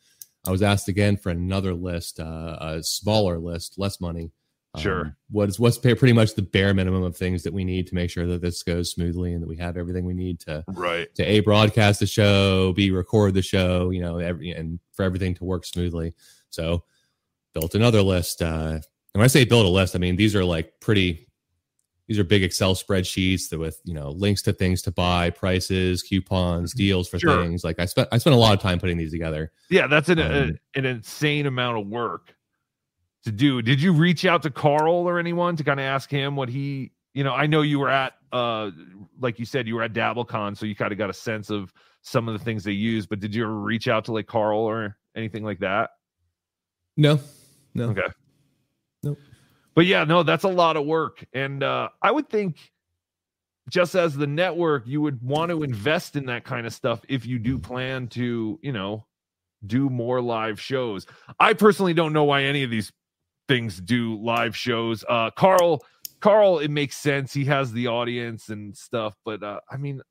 I 0.45 0.51
was 0.51 0.61
asked 0.61 0.89
again 0.89 1.15
for 1.15 1.29
another 1.29 1.73
list, 1.73 2.19
uh, 2.19 2.57
a 2.59 2.83
smaller 2.83 3.39
list, 3.39 3.79
less 3.79 4.01
money. 4.01 4.31
Sure. 4.77 5.01
Um, 5.01 5.15
what 5.29 5.49
is 5.49 5.59
what's 5.59 5.77
pretty 5.77 6.13
much 6.13 6.33
the 6.33 6.41
bare 6.41 6.73
minimum 6.73 7.03
of 7.03 7.15
things 7.15 7.43
that 7.43 7.53
we 7.53 7.63
need 7.63 7.85
to 7.87 7.95
make 7.95 8.09
sure 8.09 8.25
that 8.25 8.41
this 8.41 8.63
goes 8.63 8.91
smoothly 8.91 9.33
and 9.33 9.43
that 9.43 9.47
we 9.47 9.55
have 9.57 9.77
everything 9.77 10.03
we 10.03 10.15
need 10.15 10.39
to 10.41 10.63
right 10.67 11.13
to 11.13 11.23
a 11.23 11.41
broadcast 11.41 11.99
the 11.99 12.07
show, 12.07 12.73
b 12.73 12.89
record 12.89 13.35
the 13.35 13.41
show, 13.43 13.91
you 13.91 14.01
know, 14.01 14.17
every 14.17 14.49
and 14.49 14.79
for 14.91 15.03
everything 15.03 15.35
to 15.35 15.43
work 15.43 15.63
smoothly. 15.63 16.13
So 16.49 16.83
built 17.53 17.75
another 17.75 18.01
list. 18.01 18.41
Uh, 18.41 18.79
and 18.79 19.19
when 19.19 19.25
I 19.25 19.27
say 19.27 19.45
build 19.45 19.67
a 19.67 19.69
list, 19.69 19.95
I 19.95 19.99
mean 19.99 20.15
these 20.15 20.35
are 20.35 20.43
like 20.43 20.79
pretty. 20.79 21.27
These 22.07 22.19
are 22.19 22.23
big 22.25 22.43
Excel 22.43 22.75
spreadsheets 22.75 23.49
that 23.49 23.59
with 23.59 23.79
you 23.85 23.93
know 23.93 24.11
links 24.11 24.41
to 24.43 24.53
things 24.53 24.81
to 24.83 24.91
buy, 24.91 25.29
prices, 25.29 26.03
coupons, 26.03 26.73
deals 26.73 27.07
for 27.07 27.17
Sure. 27.17 27.41
things. 27.41 27.63
Like 27.63 27.79
I 27.79 27.85
spent 27.85 28.09
I 28.11 28.17
spent 28.17 28.35
a 28.35 28.39
lot 28.39 28.53
of 28.53 28.59
time 28.59 28.79
putting 28.79 28.97
these 28.97 29.11
together. 29.11 29.51
Yeah, 29.69 29.87
that's 29.87 30.09
an 30.09 30.19
Um, 30.19 30.31
a, 30.31 30.79
an 30.79 30.85
insane 30.85 31.45
amount 31.45 31.79
of 31.79 31.87
work 31.87 32.35
to 33.23 33.31
do. 33.31 33.61
Did 33.61 33.81
you 33.81 33.93
reach 33.93 34.25
out 34.25 34.43
to 34.43 34.49
Carl 34.49 35.07
or 35.07 35.17
anyone 35.17 35.55
to 35.55 35.63
kind 35.63 35.79
of 35.79 35.85
ask 35.85 36.11
him 36.11 36.35
what 36.35 36.49
he, 36.49 36.91
you 37.13 37.23
know, 37.23 37.31
I 37.33 37.47
know 37.47 37.61
you 37.61 37.79
were 37.79 37.89
at 37.89 38.13
uh 38.33 38.71
like 39.21 39.39
you 39.39 39.45
said 39.45 39.65
you 39.67 39.75
were 39.75 39.83
at 39.83 39.93
DabbleCon, 39.93 40.57
so 40.57 40.65
you 40.65 40.75
kind 40.75 40.91
of 40.91 40.97
got 40.97 41.09
a 41.09 41.13
sense 41.13 41.49
of 41.49 41.71
some 42.01 42.27
of 42.27 42.37
the 42.37 42.43
things 42.43 42.65
they 42.65 42.73
use, 42.73 43.05
but 43.05 43.21
did 43.21 43.33
you 43.33 43.43
ever 43.43 43.57
reach 43.57 43.87
out 43.87 44.03
to 44.05 44.11
like 44.11 44.27
Carl 44.27 44.59
or 44.59 44.97
anything 45.15 45.45
like 45.45 45.59
that? 45.59 45.91
No, 46.97 47.19
no. 47.73 47.91
Okay. 47.91 48.07
Nope. 49.03 49.19
But 49.75 49.85
yeah, 49.85 50.03
no, 50.03 50.23
that's 50.23 50.43
a 50.43 50.49
lot 50.49 50.77
of 50.77 50.85
work. 50.85 51.25
And 51.33 51.63
uh 51.63 51.89
I 52.01 52.11
would 52.11 52.29
think 52.29 52.71
just 53.69 53.95
as 53.95 54.15
the 54.15 54.27
network, 54.27 54.85
you 54.85 55.01
would 55.01 55.21
want 55.21 55.49
to 55.49 55.63
invest 55.63 56.15
in 56.15 56.25
that 56.25 56.43
kind 56.43 56.67
of 56.67 56.73
stuff 56.73 57.01
if 57.07 57.25
you 57.25 57.39
do 57.39 57.57
plan 57.57 58.07
to, 58.09 58.59
you 58.61 58.71
know, 58.73 59.05
do 59.65 59.89
more 59.89 60.21
live 60.21 60.59
shows. 60.59 61.07
I 61.39 61.53
personally 61.53 61.93
don't 61.93 62.13
know 62.13 62.25
why 62.25 62.43
any 62.43 62.63
of 62.63 62.69
these 62.69 62.91
things 63.47 63.79
do 63.79 64.15
live 64.21 64.55
shows. 64.55 65.03
Uh 65.09 65.31
Carl, 65.31 65.83
Carl, 66.19 66.59
it 66.59 66.71
makes 66.71 66.97
sense. 66.97 67.33
He 67.33 67.45
has 67.45 67.71
the 67.71 67.87
audience 67.87 68.49
and 68.49 68.75
stuff, 68.77 69.15
but 69.25 69.41
uh 69.43 69.59
I 69.71 69.77
mean, 69.77 70.01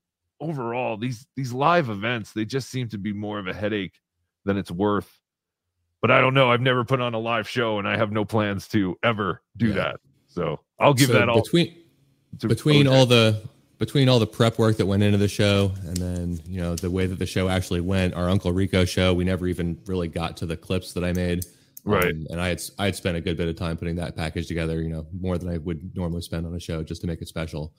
overall, 0.41 0.97
these 0.97 1.25
these 1.35 1.53
live 1.53 1.89
events, 1.89 2.33
they 2.33 2.45
just 2.45 2.69
seem 2.69 2.89
to 2.89 2.97
be 2.97 3.13
more 3.13 3.39
of 3.39 3.47
a 3.47 3.53
headache 3.53 3.99
than 4.45 4.57
it's 4.57 4.71
worth. 4.71 5.19
But 6.03 6.11
I 6.11 6.19
don't 6.19 6.33
know. 6.33 6.51
I've 6.51 6.59
never 6.59 6.83
put 6.83 6.99
on 6.99 7.13
a 7.13 7.17
live 7.17 7.47
show 7.47 7.79
and 7.79 7.87
I 7.87 7.95
have 7.95 8.11
no 8.11 8.25
plans 8.25 8.67
to 8.67 8.97
ever 9.03 9.41
do 9.55 9.71
that. 9.71 10.01
So 10.27 10.59
I'll 10.77 10.93
give 10.93 11.07
So 11.07 11.13
that 11.13 11.29
all 11.29 11.41
between 11.41 11.77
between 12.39 12.87
all 12.87 13.05
the 13.05 13.41
between 13.77 14.09
all 14.09 14.19
the 14.19 14.27
prep 14.27 14.59
work 14.59 14.75
that 14.77 14.85
went 14.85 15.01
into 15.01 15.17
the 15.17 15.29
show 15.29 15.71
and 15.85 15.95
then 15.95 16.41
you 16.45 16.59
know 16.59 16.75
the 16.75 16.91
way 16.91 17.05
that 17.05 17.19
the 17.19 17.25
show 17.25 17.47
actually 17.47 17.79
went 17.79 18.13
our 18.15 18.29
uncle 18.29 18.51
rico 18.51 18.83
show 18.85 19.13
we 19.13 19.23
never 19.23 19.47
even 19.47 19.79
really 19.85 20.07
got 20.07 20.35
to 20.37 20.45
the 20.45 20.57
clips 20.57 20.93
that 20.93 21.03
i 21.03 21.11
made 21.13 21.45
Right. 21.85 22.05
Um, 22.05 22.25
and 22.29 22.39
i 22.39 22.47
had 22.47 22.61
i 22.79 22.85
had 22.85 22.95
spent 22.95 23.17
a 23.17 23.21
good 23.21 23.35
bit 23.35 23.49
of 23.49 23.55
time 23.57 23.75
putting 23.75 23.95
that 23.97 24.15
package 24.15 24.47
together 24.47 24.81
you 24.81 24.89
know 24.89 25.05
more 25.11 25.37
than 25.37 25.49
i 25.49 25.57
would 25.57 25.95
normally 25.95 26.21
spend 26.21 26.45
on 26.45 26.55
a 26.55 26.59
show 26.59 26.81
just 26.81 27.01
to 27.01 27.07
make 27.07 27.21
it 27.21 27.27
special 27.27 27.73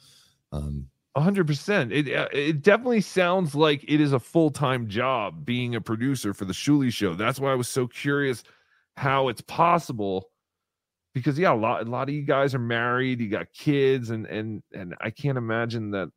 um 0.52 0.86
hundred 1.16 1.46
percent. 1.46 1.92
It 1.92 2.12
uh, 2.14 2.28
it 2.32 2.62
definitely 2.62 3.00
sounds 3.00 3.54
like 3.54 3.84
it 3.86 4.00
is 4.00 4.12
a 4.12 4.18
full 4.18 4.50
time 4.50 4.88
job 4.88 5.44
being 5.44 5.74
a 5.74 5.80
producer 5.80 6.34
for 6.34 6.44
the 6.44 6.52
Shuli 6.52 6.92
Show. 6.92 7.14
That's 7.14 7.38
why 7.38 7.52
I 7.52 7.54
was 7.54 7.68
so 7.68 7.86
curious 7.86 8.42
how 8.96 9.28
it's 9.28 9.40
possible. 9.42 10.30
Because 11.14 11.38
yeah, 11.38 11.52
a 11.52 11.54
lot 11.54 11.86
a 11.86 11.90
lot 11.90 12.08
of 12.08 12.14
you 12.14 12.22
guys 12.22 12.54
are 12.54 12.60
married, 12.60 13.20
you 13.20 13.28
got 13.28 13.52
kids, 13.52 14.10
and 14.10 14.26
and 14.26 14.62
and 14.72 14.94
I 15.00 15.10
can't 15.10 15.38
imagine 15.38 15.92
that 15.92 16.10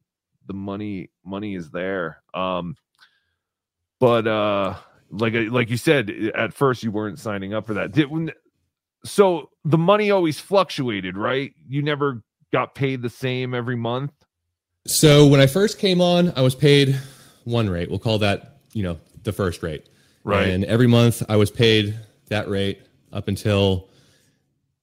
the 0.47 0.53
money 0.53 1.11
money 1.23 1.53
is 1.53 1.69
there. 1.69 2.23
Um, 2.33 2.75
but 3.99 4.27
uh, 4.27 4.75
like 5.11 5.33
like 5.51 5.69
you 5.69 5.77
said 5.77 6.09
at 6.33 6.53
first, 6.53 6.81
you 6.81 6.91
weren't 6.91 7.19
signing 7.19 7.53
up 7.53 7.67
for 7.67 7.75
that. 7.75 7.91
Did 7.91 8.09
when 8.09 8.31
so 9.05 9.51
the 9.63 9.77
money 9.77 10.09
always 10.09 10.39
fluctuated, 10.39 11.17
right? 11.17 11.53
You 11.67 11.83
never 11.83 12.23
got 12.51 12.75
paid 12.75 13.01
the 13.01 13.09
same 13.09 13.53
every 13.53 13.75
month. 13.75 14.11
So 14.87 15.27
when 15.27 15.39
i 15.39 15.45
first 15.47 15.77
came 15.79 16.01
on 16.01 16.31
i 16.35 16.41
was 16.41 16.55
paid 16.55 16.99
one 17.43 17.69
rate 17.69 17.89
we'll 17.89 17.99
call 17.99 18.17
that 18.17 18.57
you 18.73 18.83
know 18.83 18.97
the 19.23 19.31
first 19.31 19.61
rate 19.63 19.87
Right. 20.23 20.49
and 20.49 20.65
every 20.65 20.87
month 20.87 21.23
i 21.29 21.35
was 21.35 21.51
paid 21.51 21.97
that 22.29 22.49
rate 22.49 22.81
up 23.13 23.27
until 23.27 23.89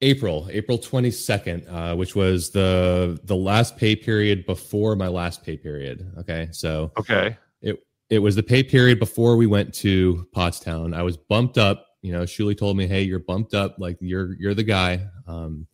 April, 0.03 0.49
April 0.51 0.77
22nd, 0.79 1.67
uh, 1.73 1.97
which 1.97 2.15
was 2.15 2.51
the 2.51 3.19
the 3.25 3.37
last 3.37 3.79
pay 3.79 3.97
period 3.97 4.45
before 4.45 4.97
my 4.97 5.09
last 5.09 5.43
pay 5.43 5.57
period. 5.57 6.13
Okay. 6.19 6.49
So 6.53 6.93
Okay. 6.99 7.39
it 7.63 7.79
it 8.11 8.19
was 8.19 8.35
the 8.35 8.43
pay 8.43 8.63
period 8.63 8.99
before 8.99 9.37
we 9.37 9.47
went 9.47 9.73
to 9.77 10.27
Pottstown. 10.37 10.95
I 10.95 11.03
was 11.03 11.17
bumped 11.17 11.57
up. 11.57 11.87
You 12.03 12.13
know, 12.13 12.23
Shuli 12.23 12.57
told 12.59 12.77
me, 12.77 12.87
"Hey, 12.87 13.03
you're 13.03 13.19
bumped 13.19 13.55
up. 13.55 13.77
Like 13.79 13.97
you're 14.01 14.35
you're 14.39 14.53
the 14.53 14.63
guy." 14.65 15.07
Um, 15.27 15.67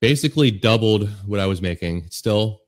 basically 0.00 0.50
doubled 0.50 1.10
what 1.26 1.38
I 1.40 1.44
was 1.46 1.60
making. 1.60 2.06
Still 2.08 2.62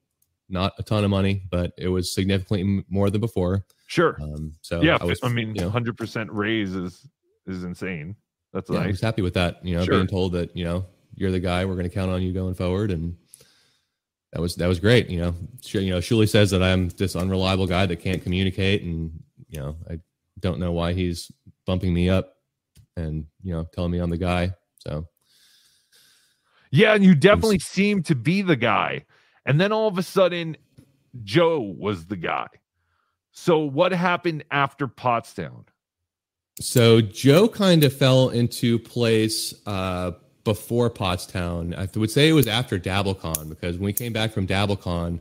not 0.48 0.74
a 0.78 0.82
ton 0.82 1.04
of 1.04 1.10
money, 1.10 1.42
but 1.50 1.72
it 1.78 1.88
was 1.88 2.14
significantly 2.14 2.84
more 2.88 3.10
than 3.10 3.20
before. 3.20 3.64
Sure. 3.86 4.16
Um, 4.20 4.52
so 4.62 4.80
yeah, 4.80 4.98
I 5.00 5.04
was, 5.04 5.20
I 5.22 5.28
mean, 5.28 5.54
you 5.54 5.62
know, 5.62 5.70
hundred 5.70 5.96
percent 5.96 6.30
raise 6.32 6.74
is 6.74 7.06
is 7.46 7.64
insane. 7.64 8.16
That's 8.52 8.70
yeah, 8.70 8.80
I 8.80 8.86
was 8.86 9.00
happy 9.00 9.22
with 9.22 9.34
that. 9.34 9.64
You 9.64 9.76
know, 9.76 9.84
Sure. 9.84 9.94
being 9.94 10.06
told 10.06 10.32
that 10.32 10.54
you 10.56 10.64
know 10.64 10.86
you're 11.14 11.30
the 11.30 11.40
guy. 11.40 11.64
We're 11.64 11.74
going 11.74 11.88
to 11.88 11.94
count 11.94 12.10
on 12.10 12.22
you 12.22 12.32
going 12.32 12.54
forward, 12.54 12.90
and 12.90 13.16
that 14.32 14.40
was 14.40 14.56
that 14.56 14.68
was 14.68 14.80
great. 14.80 15.08
You 15.08 15.20
know, 15.20 15.34
you 15.72 15.90
know, 15.90 15.98
Shuli 15.98 16.28
says 16.28 16.50
that 16.50 16.62
I'm 16.62 16.88
this 16.90 17.16
unreliable 17.16 17.66
guy 17.66 17.86
that 17.86 17.96
can't 17.96 18.22
communicate, 18.22 18.82
and 18.82 19.22
you 19.48 19.60
know, 19.60 19.76
I 19.90 19.98
don't 20.40 20.58
know 20.58 20.72
why 20.72 20.92
he's 20.92 21.30
bumping 21.66 21.94
me 21.94 22.08
up 22.10 22.36
and 22.96 23.26
you 23.42 23.52
know 23.52 23.64
telling 23.72 23.90
me 23.90 23.98
I'm 23.98 24.10
the 24.10 24.16
guy. 24.16 24.52
So 24.78 25.06
Yeah, 26.70 26.94
and 26.94 27.04
you 27.04 27.14
definitely 27.14 27.58
seem 27.58 28.02
to 28.04 28.14
be 28.14 28.42
the 28.42 28.56
guy. 28.56 29.04
And 29.44 29.60
then 29.60 29.72
all 29.72 29.88
of 29.88 29.98
a 29.98 30.02
sudden, 30.02 30.56
Joe 31.22 31.60
was 31.60 32.06
the 32.06 32.16
guy. 32.16 32.46
So 33.32 33.58
what 33.58 33.92
happened 33.92 34.44
after 34.50 34.86
Pottstown? 34.86 35.64
So 36.60 37.00
Joe 37.00 37.48
kind 37.48 37.82
of 37.82 37.92
fell 37.92 38.28
into 38.28 38.78
place 38.78 39.54
uh, 39.66 40.12
before 40.44 40.90
Pottstown. 40.90 41.76
I 41.76 41.88
would 41.98 42.10
say 42.10 42.28
it 42.28 42.34
was 42.34 42.46
after 42.46 42.78
DabbleCon 42.78 43.48
because 43.48 43.76
when 43.78 43.86
we 43.86 43.92
came 43.92 44.12
back 44.12 44.32
from 44.32 44.46
DabbleCon, 44.46 45.20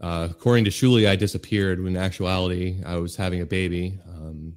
uh, 0.00 0.28
according 0.30 0.64
to 0.64 0.70
Shuli, 0.70 1.08
I 1.08 1.16
disappeared. 1.16 1.82
When 1.82 1.96
in 1.96 2.02
actuality, 2.02 2.82
I 2.84 2.96
was 2.96 3.16
having 3.16 3.40
a 3.40 3.46
baby. 3.46 3.98
Um, 4.06 4.56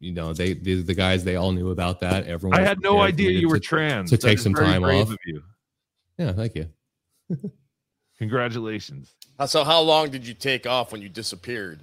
you 0.00 0.12
know, 0.12 0.32
they 0.32 0.54
the, 0.54 0.82
the 0.82 0.94
guys 0.94 1.24
they 1.24 1.36
all 1.36 1.52
knew 1.52 1.70
about 1.70 2.00
that. 2.00 2.26
Everyone. 2.26 2.58
I 2.58 2.62
had 2.62 2.80
no 2.80 3.00
idea 3.00 3.30
you 3.30 3.48
were 3.48 3.60
trans. 3.60 4.10
to 4.10 4.16
take 4.16 4.38
some 4.38 4.54
time 4.54 4.82
off. 4.82 5.10
of 5.10 5.18
you. 5.26 5.42
Yeah, 6.18 6.32
thank 6.32 6.54
you. 6.54 6.68
Congratulations. 8.18 9.14
So, 9.46 9.64
how 9.64 9.80
long 9.80 10.10
did 10.10 10.26
you 10.26 10.34
take 10.34 10.66
off 10.66 10.92
when 10.92 11.02
you 11.02 11.08
disappeared, 11.08 11.80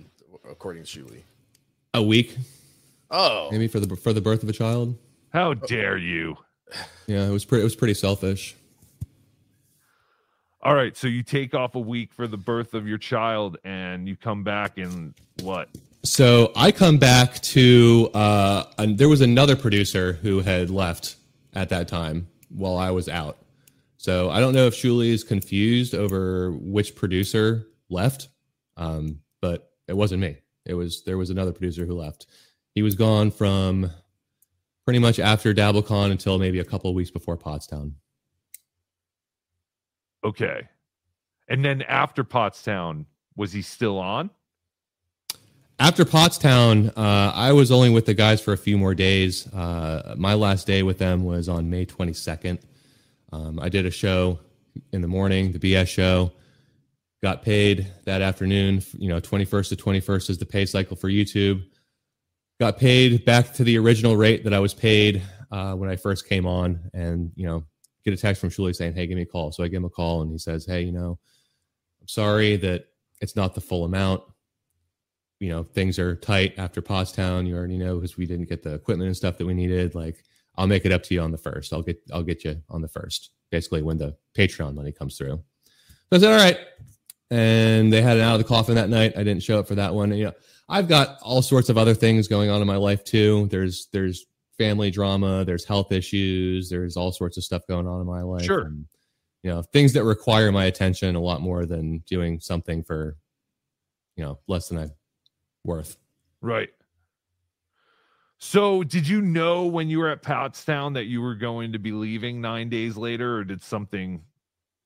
according 0.50 0.84
to 0.84 1.00
Shuli? 1.00 1.22
A 1.94 2.02
week, 2.02 2.38
Oh, 3.10 3.50
maybe 3.52 3.68
for 3.68 3.80
the 3.82 3.96
for 3.98 4.14
the 4.14 4.22
birth 4.22 4.42
of 4.42 4.50
a 4.50 4.54
child. 4.54 4.98
How 5.34 5.54
dare 5.54 5.98
you? 5.98 6.38
Yeah, 7.08 7.26
it 7.28 7.32
was 7.32 7.44
pretty. 7.44 7.62
It 7.62 7.66
was 7.66 7.76
pretty 7.76 7.94
selfish. 7.94 8.56
All 10.64 10.76
right, 10.76 10.96
so 10.96 11.08
you 11.08 11.24
take 11.24 11.56
off 11.56 11.74
a 11.76 11.80
week 11.80 12.14
for 12.14 12.28
the 12.28 12.38
birth 12.38 12.76
of 12.76 12.88
your 12.88 13.00
child 13.00 13.58
and 13.64 14.08
you 14.08 14.16
come 14.16 14.44
back 14.44 14.78
and 14.78 15.14
what? 15.42 15.70
So 16.04 16.52
I 16.56 16.72
come 16.72 16.98
back 17.00 17.42
to 17.42 18.12
uh, 18.14 18.66
and 18.78 18.98
there 18.98 19.10
was 19.10 19.22
another 19.22 19.56
producer 19.56 20.14
who 20.22 20.42
had 20.42 20.70
left 20.70 21.16
at 21.54 21.70
that 21.70 21.88
time 21.88 22.28
while 22.50 22.78
I 22.78 22.92
was 22.92 23.10
out. 23.10 23.38
So 24.02 24.32
I 24.32 24.40
don't 24.40 24.56
know 24.56 24.66
if 24.66 24.74
Shuli 24.74 25.10
is 25.10 25.24
confused 25.24 25.94
over 25.94 26.54
which 26.54 26.96
producer 26.96 27.68
left, 27.88 28.30
um, 28.76 29.20
but 29.42 29.74
it 29.88 29.96
wasn't 29.96 30.22
me. 30.22 30.38
It 30.66 30.74
was 30.74 31.04
there 31.04 31.20
was 31.20 31.30
another 31.30 31.52
producer 31.52 31.86
who 31.86 31.94
left. 31.94 32.26
He 32.74 32.82
was 32.82 32.96
gone 32.96 33.30
from 33.30 33.92
pretty 34.86 34.98
much 34.98 35.20
after 35.20 35.54
DabbleCon 35.54 36.10
until 36.10 36.40
maybe 36.40 36.58
a 36.58 36.64
couple 36.64 36.90
of 36.90 36.96
weeks 36.96 37.12
before 37.12 37.38
Pottstown. 37.38 37.94
Okay. 40.24 40.68
And 41.48 41.64
then 41.64 41.84
after 41.84 42.24
Pottstown, 42.24 43.06
was 43.36 43.54
he 43.54 43.62
still 43.62 44.00
on? 44.00 44.32
After 45.78 46.06
Pottstown, 46.06 46.92
uh, 46.98 47.34
I 47.36 47.52
was 47.52 47.72
only 47.72 47.92
with 47.92 48.08
the 48.08 48.16
guys 48.16 48.42
for 48.42 48.52
a 48.52 48.58
few 48.58 48.80
more 48.80 48.96
days. 48.96 49.46
Uh, 49.54 50.16
my 50.18 50.34
last 50.34 50.66
day 50.66 50.82
with 50.82 50.98
them 50.98 51.24
was 51.24 51.48
on 51.48 51.70
May 51.70 51.86
22nd. 51.86 52.62
Um, 53.32 53.60
I 53.60 53.70
did 53.70 53.86
a 53.86 53.92
show 53.92 54.40
in 54.94 55.02
the 55.02 55.08
morning, 55.08 55.52
the 55.52 55.60
BS 55.60 55.88
show. 55.88 56.32
Got 57.24 57.44
paid 57.44 57.92
that 58.06 58.22
afternoon. 58.22 58.82
You 58.98 59.10
know, 59.10 59.22
21st 59.22 59.70
to 59.70 59.76
21st 59.76 60.30
is 60.32 60.38
the 60.38 60.46
pay 60.46 60.66
cycle 60.66 60.98
for 60.98 61.10
YouTube. 61.10 61.64
Got 62.60 62.78
paid 62.78 63.26
back 63.26 63.54
to 63.54 63.64
the 63.64 63.78
original 63.78 64.16
rate 64.16 64.44
that 64.44 64.54
I 64.54 64.60
was 64.60 64.74
paid 64.74 65.22
uh, 65.52 65.74
when 65.74 65.90
I 65.90 65.96
first 65.96 66.28
came 66.28 66.46
on, 66.46 66.80
and 66.94 67.32
you 67.36 67.46
know, 67.46 67.64
get 68.06 68.14
a 68.14 68.18
text 68.18 68.42
from 68.42 68.50
Shuli 68.50 68.76
saying, 68.76 68.94
"Hey, 68.94 69.08
give 69.08 69.16
me 69.16 69.24
a 69.24 69.26
call." 69.26 69.52
So 69.52 69.64
I 69.64 69.68
give 69.68 69.78
him 69.78 69.86
a 69.86 69.90
call, 69.90 70.22
and 70.22 70.32
he 70.32 70.38
says, 70.38 70.66
"Hey, 70.66 70.82
you 70.82 70.92
know, 70.92 71.20
I'm 72.02 72.08
sorry 72.08 72.56
that 72.58 72.86
it's 73.20 73.36
not 73.36 73.54
the 73.54 73.62
full 73.62 73.86
amount. 73.86 74.24
You 75.40 75.50
know, 75.50 75.64
things 75.64 75.98
are 76.00 76.16
tight 76.16 76.54
after 76.58 76.82
Pottstown. 76.82 77.48
You 77.48 77.56
already 77.56 77.78
know 77.78 77.96
because 77.96 78.18
we 78.18 78.26
didn't 78.26 78.50
get 78.50 78.64
the 78.64 78.74
equipment 78.74 79.08
and 79.08 79.18
stuff 79.18 79.38
that 79.38 79.46
we 79.46 79.54
needed. 79.54 79.96
Like, 79.96 80.24
I'll 80.62 80.68
make 80.68 80.86
it 80.86 80.92
up 80.92 81.02
to 81.04 81.16
you 81.16 81.22
on 81.22 81.32
the 81.32 81.40
first. 81.40 81.74
I'll 81.74 81.82
get 81.82 82.00
I'll 82.14 82.22
get 82.22 82.44
you 82.44 82.62
on 82.70 82.82
the 82.82 82.88
first. 82.88 83.32
Basically, 83.50 83.82
when 83.82 83.98
the 83.98 84.16
Patreon 84.38 84.76
money 84.76 84.92
comes 84.92 85.18
through. 85.18 85.44
So 85.66 86.18
I 86.18 86.20
said, 86.20 86.32
"All 86.32 86.38
right." 86.38 86.60
And 87.32 87.92
they 87.92 88.02
had 88.04 88.18
it 88.18 88.22
out 88.22 88.36
of 88.36 88.40
the 88.40 88.48
coffin 88.48 88.76
that 88.76 88.90
night. 88.90 89.14
I 89.18 89.24
didn't 89.24 89.42
show 89.42 89.58
up 89.58 89.68
for 89.68 89.74
that 89.76 89.94
one. 89.94 90.12
You 90.14 90.26
know, 90.26 90.34
I've 90.70 90.88
got 90.88 91.18
all 91.24 91.42
sorts 91.42 91.70
of 91.70 91.80
other 91.80 91.96
things 91.96 92.28
going 92.28 92.52
on 92.52 92.62
in 92.62 92.68
my 92.68 92.76
life 92.76 93.04
too. 93.04 93.48
There's 93.50 93.88
there's 93.92 94.28
family 94.62 94.92
drama, 94.92 95.44
there's 95.44 95.66
health 95.66 95.92
issues, 95.92 96.70
there's 96.70 96.96
all 96.96 97.12
sorts 97.12 97.38
of 97.38 97.44
stuff 97.44 97.66
going 97.68 97.88
on 97.88 98.00
in 98.00 98.06
my 98.06 98.22
life. 98.22 98.46
Sure. 98.46 98.66
And, 98.66 98.86
you 99.42 99.50
know, 99.50 99.64
things 99.64 99.94
that 99.94 100.04
require 100.04 100.52
my 100.52 100.66
attention 100.66 101.16
a 101.16 101.20
lot 101.20 101.42
more 101.42 101.66
than 101.66 101.98
doing 102.06 102.40
something 102.40 102.84
for, 102.84 103.18
you 104.16 104.24
know, 104.24 104.38
less 104.48 104.70
than 104.70 104.78
I'm 104.78 104.92
worth. 105.64 105.98
Right. 106.42 106.70
So, 108.44 108.84
did 108.84 109.08
you 109.08 109.22
know 109.22 109.68
when 109.68 109.88
you 109.88 110.00
were 110.00 110.10
at 110.10 110.24
Pottstown 110.24 110.96
that 110.96 111.06
you 111.06 111.22
were 111.22 111.36
going 111.36 111.72
to 111.74 111.80
be 111.80 111.92
leaving 111.92 112.42
nine 112.42 112.70
days 112.70 112.98
later, 112.98 113.38
or 113.38 113.44
did 113.44 113.62
something, 113.62 114.24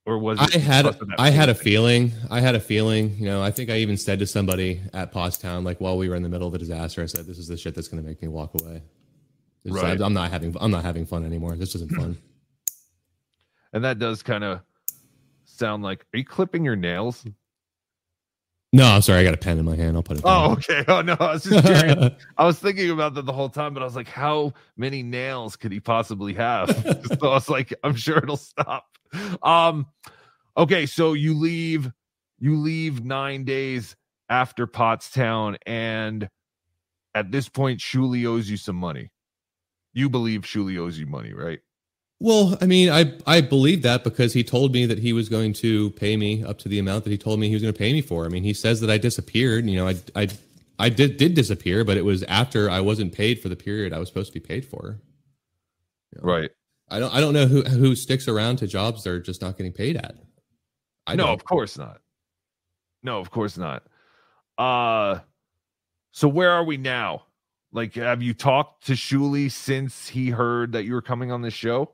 or 0.06 0.20
was 0.20 0.42
it 0.42 0.58
I 0.58 0.60
had 0.60 0.98
I 1.18 1.30
had 1.30 1.48
a 1.48 1.56
feeling? 1.56 2.12
I 2.30 2.42
had 2.42 2.56
a 2.56 2.60
feeling. 2.60 3.16
You 3.18 3.28
know, 3.28 3.42
I 3.42 3.52
think 3.52 3.70
I 3.70 3.78
even 3.78 3.96
said 3.96 4.20
to 4.20 4.28
somebody 4.28 4.82
at 4.94 5.14
Pottstown, 5.14 5.64
like 5.64 5.80
while 5.80 5.98
we 5.98 6.10
were 6.10 6.16
in 6.16 6.22
the 6.22 6.28
middle 6.28 6.48
of 6.48 6.52
the 6.52 6.60
disaster, 6.60 7.02
I 7.02 7.06
said, 7.06 7.28
"This 7.28 7.38
is 7.38 7.48
the 7.48 7.56
shit 7.56 7.76
that's 7.76 7.88
going 7.88 8.04
to 8.04 8.08
make 8.08 8.22
me 8.22 8.28
walk 8.28 8.52
away." 8.62 8.84
Right. 9.64 10.02
I'm 10.02 10.14
not 10.14 10.32
having. 10.32 10.54
I'm 10.60 10.70
not 10.70 10.84
having 10.84 11.06
fun 11.06 11.24
anymore. 11.26 11.56
This 11.56 11.76
isn't 11.76 11.92
fun. 11.94 12.18
And 13.72 13.84
that 13.84 14.00
does 14.00 14.22
kind 14.22 14.44
of 14.44 14.62
sound 15.46 15.82
like. 15.82 16.06
Are 16.14 16.18
you 16.18 16.26
clipping 16.26 16.66
your 16.66 16.76
nails? 16.76 17.26
No, 18.74 18.86
I'm 18.86 19.02
sorry. 19.02 19.22
I 19.22 19.24
got 19.24 19.34
a 19.34 19.38
pen 19.38 19.58
in 19.58 19.66
my 19.66 19.76
hand. 19.76 19.96
I'll 19.96 20.04
put 20.04 20.18
it. 20.18 20.24
Oh, 20.26 20.52
okay. 20.54 20.84
Oh 20.88 21.02
no, 21.02 21.16
I 21.20 21.34
was 21.34 21.44
just 21.44 21.66
curious. 21.66 22.14
I 22.38 22.46
was 22.46 22.60
thinking 22.60 22.90
about 22.90 23.14
that 23.14 23.26
the 23.26 23.32
whole 23.34 23.50
time, 23.50 23.74
but 23.74 23.82
I 23.82 23.86
was 23.86 23.96
like, 23.96 24.10
how 24.10 24.54
many 24.76 25.02
nails 25.02 25.56
could 25.56 25.72
he 25.72 25.80
possibly 25.80 26.34
have? 26.34 26.70
so 27.20 27.30
I 27.30 27.34
was 27.34 27.50
like, 27.50 27.74
I'm 27.84 27.96
sure 27.96 28.18
it'll 28.18 28.38
stop. 28.38 28.86
Um, 29.42 29.88
okay, 30.58 30.86
so 30.86 31.14
you 31.14 31.36
leave, 31.36 31.92
you 32.40 32.58
leave 32.58 33.04
nine 33.04 33.46
days 33.46 33.96
after 34.30 34.68
Pottstown, 34.68 35.56
and 35.66 36.28
at 37.14 37.32
this 37.32 37.48
point, 37.48 37.80
Shuli 37.80 38.26
owes 38.26 38.50
you 38.50 38.58
some 38.58 38.76
money. 38.76 39.12
You 39.94 40.10
believe 40.10 40.42
Shuli 40.42 40.78
owes 40.78 41.00
you 41.00 41.06
money, 41.06 41.34
right? 41.34 41.60
Well, 42.20 42.58
I 42.62 42.66
mean, 42.66 42.90
I 42.90 43.14
I 43.28 43.42
believe 43.42 43.82
that 43.82 44.04
because 44.04 44.34
he 44.34 44.44
told 44.44 44.74
me 44.74 44.86
that 44.86 45.00
he 45.00 45.12
was 45.12 45.28
going 45.28 45.54
to 45.54 45.92
pay 45.92 46.16
me 46.16 46.44
up 46.44 46.58
to 46.60 46.70
the 46.70 46.80
amount 46.80 47.04
that 47.04 47.10
he 47.10 47.18
told 47.18 47.40
me 47.40 47.50
he 47.50 47.56
was 47.56 47.62
going 47.62 47.74
to 47.74 47.78
pay 47.78 47.92
me 47.92 48.02
for. 48.02 48.26
I 48.26 48.30
mean, 48.30 48.44
he 48.44 48.54
says 48.54 48.80
that 48.82 48.90
I 48.90 48.98
disappeared. 48.98 49.66
You 49.66 49.76
know, 49.78 49.88
I 49.90 49.96
I 50.16 50.30
I 50.80 50.90
did 50.90 51.18
did 51.18 51.34
disappear, 51.34 51.84
but 51.84 51.98
it 51.98 52.06
was 52.06 52.24
after 52.24 52.70
I 52.70 52.80
wasn't 52.80 53.14
paid 53.14 53.42
for 53.42 53.50
the 53.50 53.56
period 53.56 53.92
I 53.94 54.00
was 54.00 54.08
supposed 54.08 54.34
to 54.34 54.40
be 54.40 54.46
paid 54.46 54.66
for. 54.66 54.98
Right. 56.22 56.52
I 56.90 57.00
don't 57.00 57.14
I 57.14 57.20
don't 57.20 57.34
know 57.34 57.48
who 57.48 57.64
who 57.64 57.96
sticks 57.96 58.28
around 58.28 58.58
to 58.58 58.68
jobs 58.68 59.04
they're 59.04 59.20
just 59.20 59.42
not 59.42 59.58
getting 59.58 59.74
paid 59.74 59.98
at. 59.98 60.16
I 61.08 61.16
no, 61.16 61.26
don't. 61.26 61.34
of 61.34 61.44
course 61.44 61.78
not. 61.78 62.00
No, 63.04 63.20
of 63.20 63.30
course 63.30 63.58
not. 63.58 63.84
Uh 64.58 65.20
so 66.12 66.30
where 66.30 66.52
are 66.52 66.64
we 66.64 66.78
now? 66.78 67.26
Like, 67.74 67.96
have 67.96 68.22
you 68.22 68.34
talked 68.34 68.88
to 68.88 68.94
Shuli 68.94 69.52
since 69.52 70.08
he 70.08 70.30
heard 70.30 70.72
that 70.72 70.86
you 70.86 70.94
were 70.94 71.02
coming 71.02 71.30
on 71.30 71.42
this 71.42 71.54
show? 71.54 71.92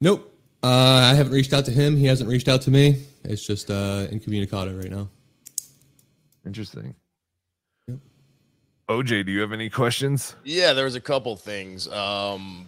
Nope. 0.00 0.32
Uh, 0.62 1.10
I 1.12 1.14
haven't 1.14 1.32
reached 1.32 1.52
out 1.52 1.64
to 1.66 1.70
him. 1.70 1.96
He 1.96 2.06
hasn't 2.06 2.28
reached 2.28 2.48
out 2.48 2.62
to 2.62 2.70
me. 2.70 3.04
It's 3.24 3.46
just 3.46 3.70
uh, 3.70 4.06
incommunicado 4.10 4.76
right 4.80 4.90
now. 4.90 5.08
Interesting. 6.44 6.94
OJ, 8.88 9.26
do 9.26 9.32
you 9.32 9.40
have 9.40 9.52
any 9.52 9.68
questions? 9.68 10.36
Yeah, 10.44 10.72
there 10.72 10.84
was 10.84 10.94
a 10.94 11.00
couple 11.00 11.34
things. 11.34 11.88
Um, 11.88 12.66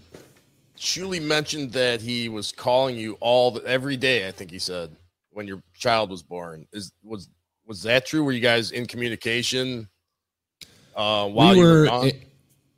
Shuli 0.77 1.23
mentioned 1.23 1.73
that 1.73 2.01
he 2.01 2.29
was 2.29 2.51
calling 2.51 2.97
you 2.97 3.17
all 3.21 3.53
the, 3.53 3.65
every 3.65 3.97
day. 3.97 4.27
I 4.27 4.33
think 4.33 4.51
he 4.51 4.59
said 4.59 4.91
when 5.31 5.47
your 5.47 5.63
child 5.75 6.11
was 6.11 6.23
born. 6.23 6.67
Is 6.73 6.93
was 7.05 7.29
was 7.67 7.83
that 7.85 8.05
true? 8.05 8.25
Were 8.25 8.33
you 8.33 8.41
guys 8.41 8.73
in 8.73 8.87
communication 8.87 9.89
uh, 10.97 11.29
while 11.29 11.53
we 11.53 11.59
you 11.59 11.65
were 11.65 11.81
were 11.81 11.87
gone? 11.87 12.09
in, 12.09 12.21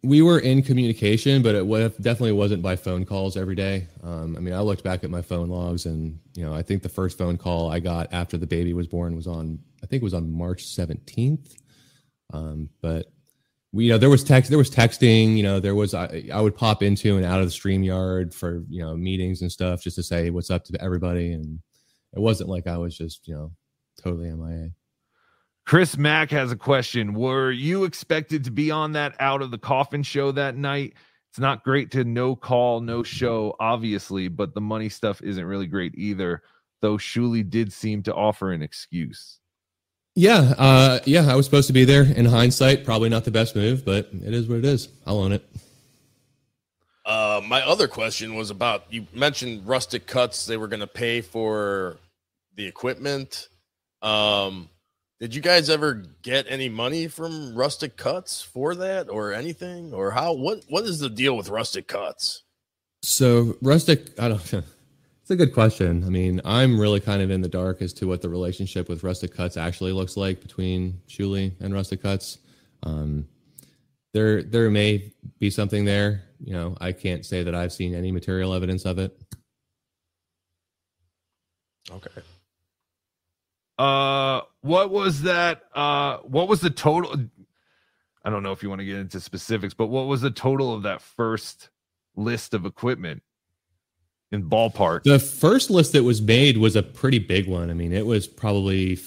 we 0.03 0.23
were 0.23 0.39
in 0.39 0.63
communication, 0.63 1.43
but 1.43 1.55
it 1.55 1.67
wa- 1.67 1.89
definitely 1.89 2.33
wasn't 2.33 2.63
by 2.63 2.77
phone 2.77 3.05
calls 3.05 3.37
every 3.37 3.55
day. 3.55 3.87
Um, 4.03 4.35
I 4.37 4.41
mean, 4.41 4.55
I 4.55 4.61
looked 4.61 4.83
back 4.83 5.05
at 5.05 5.11
my 5.11 5.21
phone 5.21 5.49
logs, 5.49 5.85
and 5.87 6.19
you 6.35 6.45
know, 6.45 6.55
I 6.55 6.63
think 6.63 6.83
the 6.83 6.89
first 6.89 7.19
phone 7.19 7.37
call 7.37 7.71
I 7.71 7.81
got 7.81 8.13
after 8.13 8.39
the 8.39 8.47
baby 8.47 8.73
was 8.73 8.87
born 8.87 9.15
was 9.15 9.27
on 9.27 9.59
I 9.83 9.87
think 9.87 10.03
it 10.03 10.05
was 10.05 10.15
on 10.15 10.33
March 10.33 10.65
seventeenth. 10.65 11.55
Um, 12.33 12.71
but 12.81 13.07
we, 13.73 13.85
you 13.85 13.93
know, 13.93 13.99
there 13.99 14.11
was 14.11 14.25
text, 14.25 14.49
there 14.51 14.59
was 14.59 14.71
texting. 14.71 15.37
You 15.37 15.43
know, 15.43 15.61
there 15.61 15.75
was 15.75 15.93
I, 15.93 16.25
I 16.33 16.41
would 16.41 16.57
pop 16.57 16.83
into 16.83 17.17
and 17.17 17.25
out 17.27 17.41
of 17.41 17.47
the 17.47 17.53
stream 17.53 17.83
yard 17.83 18.35
for 18.35 18.65
you 18.71 18.83
know 18.83 18.97
meetings 18.97 19.43
and 19.43 19.53
stuff 19.53 19.83
just 19.83 19.97
to 19.97 20.03
say 20.03 20.31
what's 20.31 20.51
up 20.51 20.65
to 20.65 20.83
everybody, 20.83 21.33
and 21.33 21.61
it 22.15 22.21
wasn't 22.21 22.49
like 22.49 22.67
I 22.67 22.79
was 22.79 22.97
just 22.97 23.29
you 23.29 23.35
know 23.35 23.53
totally 24.03 24.31
MIA. 24.31 24.71
Chris 25.67 25.97
Mack 25.97 26.31
has 26.31 26.51
a 26.51 26.57
question. 26.57 27.15
Were 27.15 27.51
you 27.51 27.85
expected 27.85 28.45
to 28.45 28.51
be 28.51 28.71
on 28.71 28.93
that 28.93 29.15
out 29.21 29.43
of 29.43 29.51
the 29.51 29.59
coffin 29.59 30.03
show 30.03 30.33
that 30.33 30.57
night? 30.57 30.95
It's 31.31 31.39
not 31.39 31.63
great 31.63 31.93
to 31.93 32.03
no 32.03 32.35
call, 32.35 32.81
no 32.81 33.05
show, 33.05 33.55
obviously, 33.61 34.27
but 34.27 34.53
the 34.53 34.61
money 34.61 34.89
stuff 34.89 35.23
isn't 35.23 35.45
really 35.45 35.69
great 35.69 35.95
either, 35.97 36.43
though 36.81 36.97
Shuli 36.97 37.49
did 37.49 37.73
seem 37.73 38.03
to 38.05 38.15
offer 38.15 38.53
an 38.53 38.63
excuse. 38.63 39.39
Yeah, 40.17 40.55
uh, 40.59 40.99
yeah, 41.05 41.31
I 41.31 41.37
was 41.37 41.47
supposed 41.47 41.69
to 41.69 41.73
be 41.73 41.85
there. 41.85 42.03
In 42.03 42.25
hindsight, 42.25 42.85
probably 42.85 43.09
not 43.09 43.25
the 43.25 43.31
best 43.31 43.55
move, 43.55 43.85
but 43.85 44.09
it 44.13 44.35
is 44.35 44.49
what 44.49 44.59
it 44.59 44.65
is. 44.65 44.89
I'll 45.07 45.21
own 45.21 45.33
it. 45.33 45.49
Uh, 47.07 47.41
my 47.47 47.63
other 47.63 47.89
question 47.89 48.35
was 48.35 48.51
about 48.51 48.85
you 48.91 49.07
mentioned 49.15 49.67
rustic 49.67 50.07
cuts. 50.07 50.47
They 50.47 50.57
were 50.57 50.69
going 50.69 50.81
to 50.81 50.87
pay 50.87 51.21
for 51.21 51.97
the 52.57 52.67
equipment. 52.67 53.49
Um, 54.03 54.69
did 55.21 55.35
you 55.35 55.43
guys 55.43 55.69
ever 55.69 56.03
get 56.23 56.47
any 56.49 56.69
money 56.69 57.07
from 57.07 57.55
rustic 57.55 57.97
cuts 57.97 58.41
for 58.41 58.75
that, 58.75 59.09
or 59.11 59.33
anything, 59.33 59.93
or 59.93 60.11
how? 60.11 60.33
What 60.33 60.65
What 60.69 60.85
is 60.85 60.99
the 60.99 61.11
deal 61.11 61.37
with 61.37 61.51
rustic 61.51 61.87
cuts? 61.87 62.43
So 63.03 63.57
rustic, 63.63 64.19
I 64.19 64.29
don't. 64.29 64.55
It's 65.31 65.41
a 65.41 65.47
good 65.47 65.55
question. 65.55 66.03
I 66.05 66.09
mean, 66.09 66.41
I'm 66.45 66.81
really 66.81 66.99
kind 66.99 67.23
of 67.23 67.31
in 67.31 67.41
the 67.41 67.49
dark 67.49 67.83
as 67.83 67.93
to 67.93 68.09
what 68.09 68.21
the 68.21 68.29
relationship 68.29 68.89
with 68.89 69.05
rustic 69.05 69.33
cuts 69.33 69.57
actually 69.57 69.93
looks 69.93 70.17
like 70.17 70.41
between 70.43 71.01
Shuli 71.09 71.53
and 71.61 71.73
rustic 71.73 72.03
cuts. 72.03 72.39
Um, 72.83 73.29
there, 74.13 74.43
there 74.43 74.69
may 74.71 75.13
be 75.39 75.49
something 75.49 75.85
there. 75.85 76.25
You 76.43 76.55
know, 76.55 76.77
I 76.81 76.91
can't 76.91 77.25
say 77.25 77.45
that 77.45 77.55
I've 77.55 77.73
seen 77.73 77.95
any 77.95 78.11
material 78.11 78.53
evidence 78.53 78.85
of 78.85 78.99
it. 78.99 79.17
Okay. 81.93 82.23
Uh, 83.81 84.43
what 84.61 84.91
was 84.91 85.23
that? 85.23 85.63
Uh, 85.75 86.19
what 86.19 86.49
was 86.49 86.61
the 86.61 86.69
total? 86.69 87.17
I 88.23 88.29
don't 88.29 88.43
know 88.43 88.53
if 88.53 88.63
you 88.63 88.69
want 88.69 88.81
to 88.81 88.85
get 88.85 88.97
into 88.97 89.21
specifics, 89.21 89.73
but 89.73 89.87
what 89.87 90.07
was 90.07 90.21
the 90.21 90.31
total 90.31 90.75
of 90.75 90.83
that 90.83 91.01
first 91.01 91.71
list 92.15 92.53
of 92.53 92.67
equipment 92.67 93.23
in 94.33 94.51
ballpark? 94.51 95.05
The 95.05 95.19
first 95.19 95.71
list 95.71 95.95
that 95.95 96.03
was 96.03 96.21
made 96.21 96.59
was 96.59 96.77
a 96.77 96.83
pretty 96.83 97.19
big 97.19 97.49
one. 97.49 97.71
I 97.71 97.73
mean, 97.73 97.95
it 97.95 98.05
was 98.05 98.27
probably, 98.27 98.99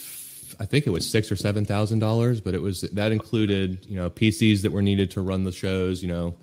I 0.60 0.66
think 0.66 0.88
it 0.88 0.90
was 0.90 1.08
six 1.08 1.32
or 1.32 1.36
seven 1.36 1.66
thousand 1.66 2.00
dollars, 2.00 2.42
but 2.42 2.56
it 2.56 2.62
was 2.64 2.82
that 2.82 3.12
included, 3.12 3.86
you 3.86 3.96
know, 3.96 4.10
PCs 4.10 4.64
that 4.64 4.72
were 4.72 4.82
needed 4.82 5.12
to 5.12 5.22
run 5.22 5.44
the 5.44 5.52
shows. 5.52 6.02
You 6.02 6.10
know, 6.10 6.36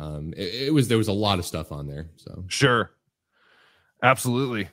um, 0.00 0.34
it, 0.36 0.66
it 0.66 0.74
was 0.74 0.88
there 0.88 0.98
was 0.98 1.06
a 1.06 1.12
lot 1.12 1.38
of 1.38 1.44
stuff 1.46 1.70
on 1.70 1.86
there. 1.86 2.08
So 2.16 2.44
Sure. 2.48 2.90
Absolutely. 4.02 4.68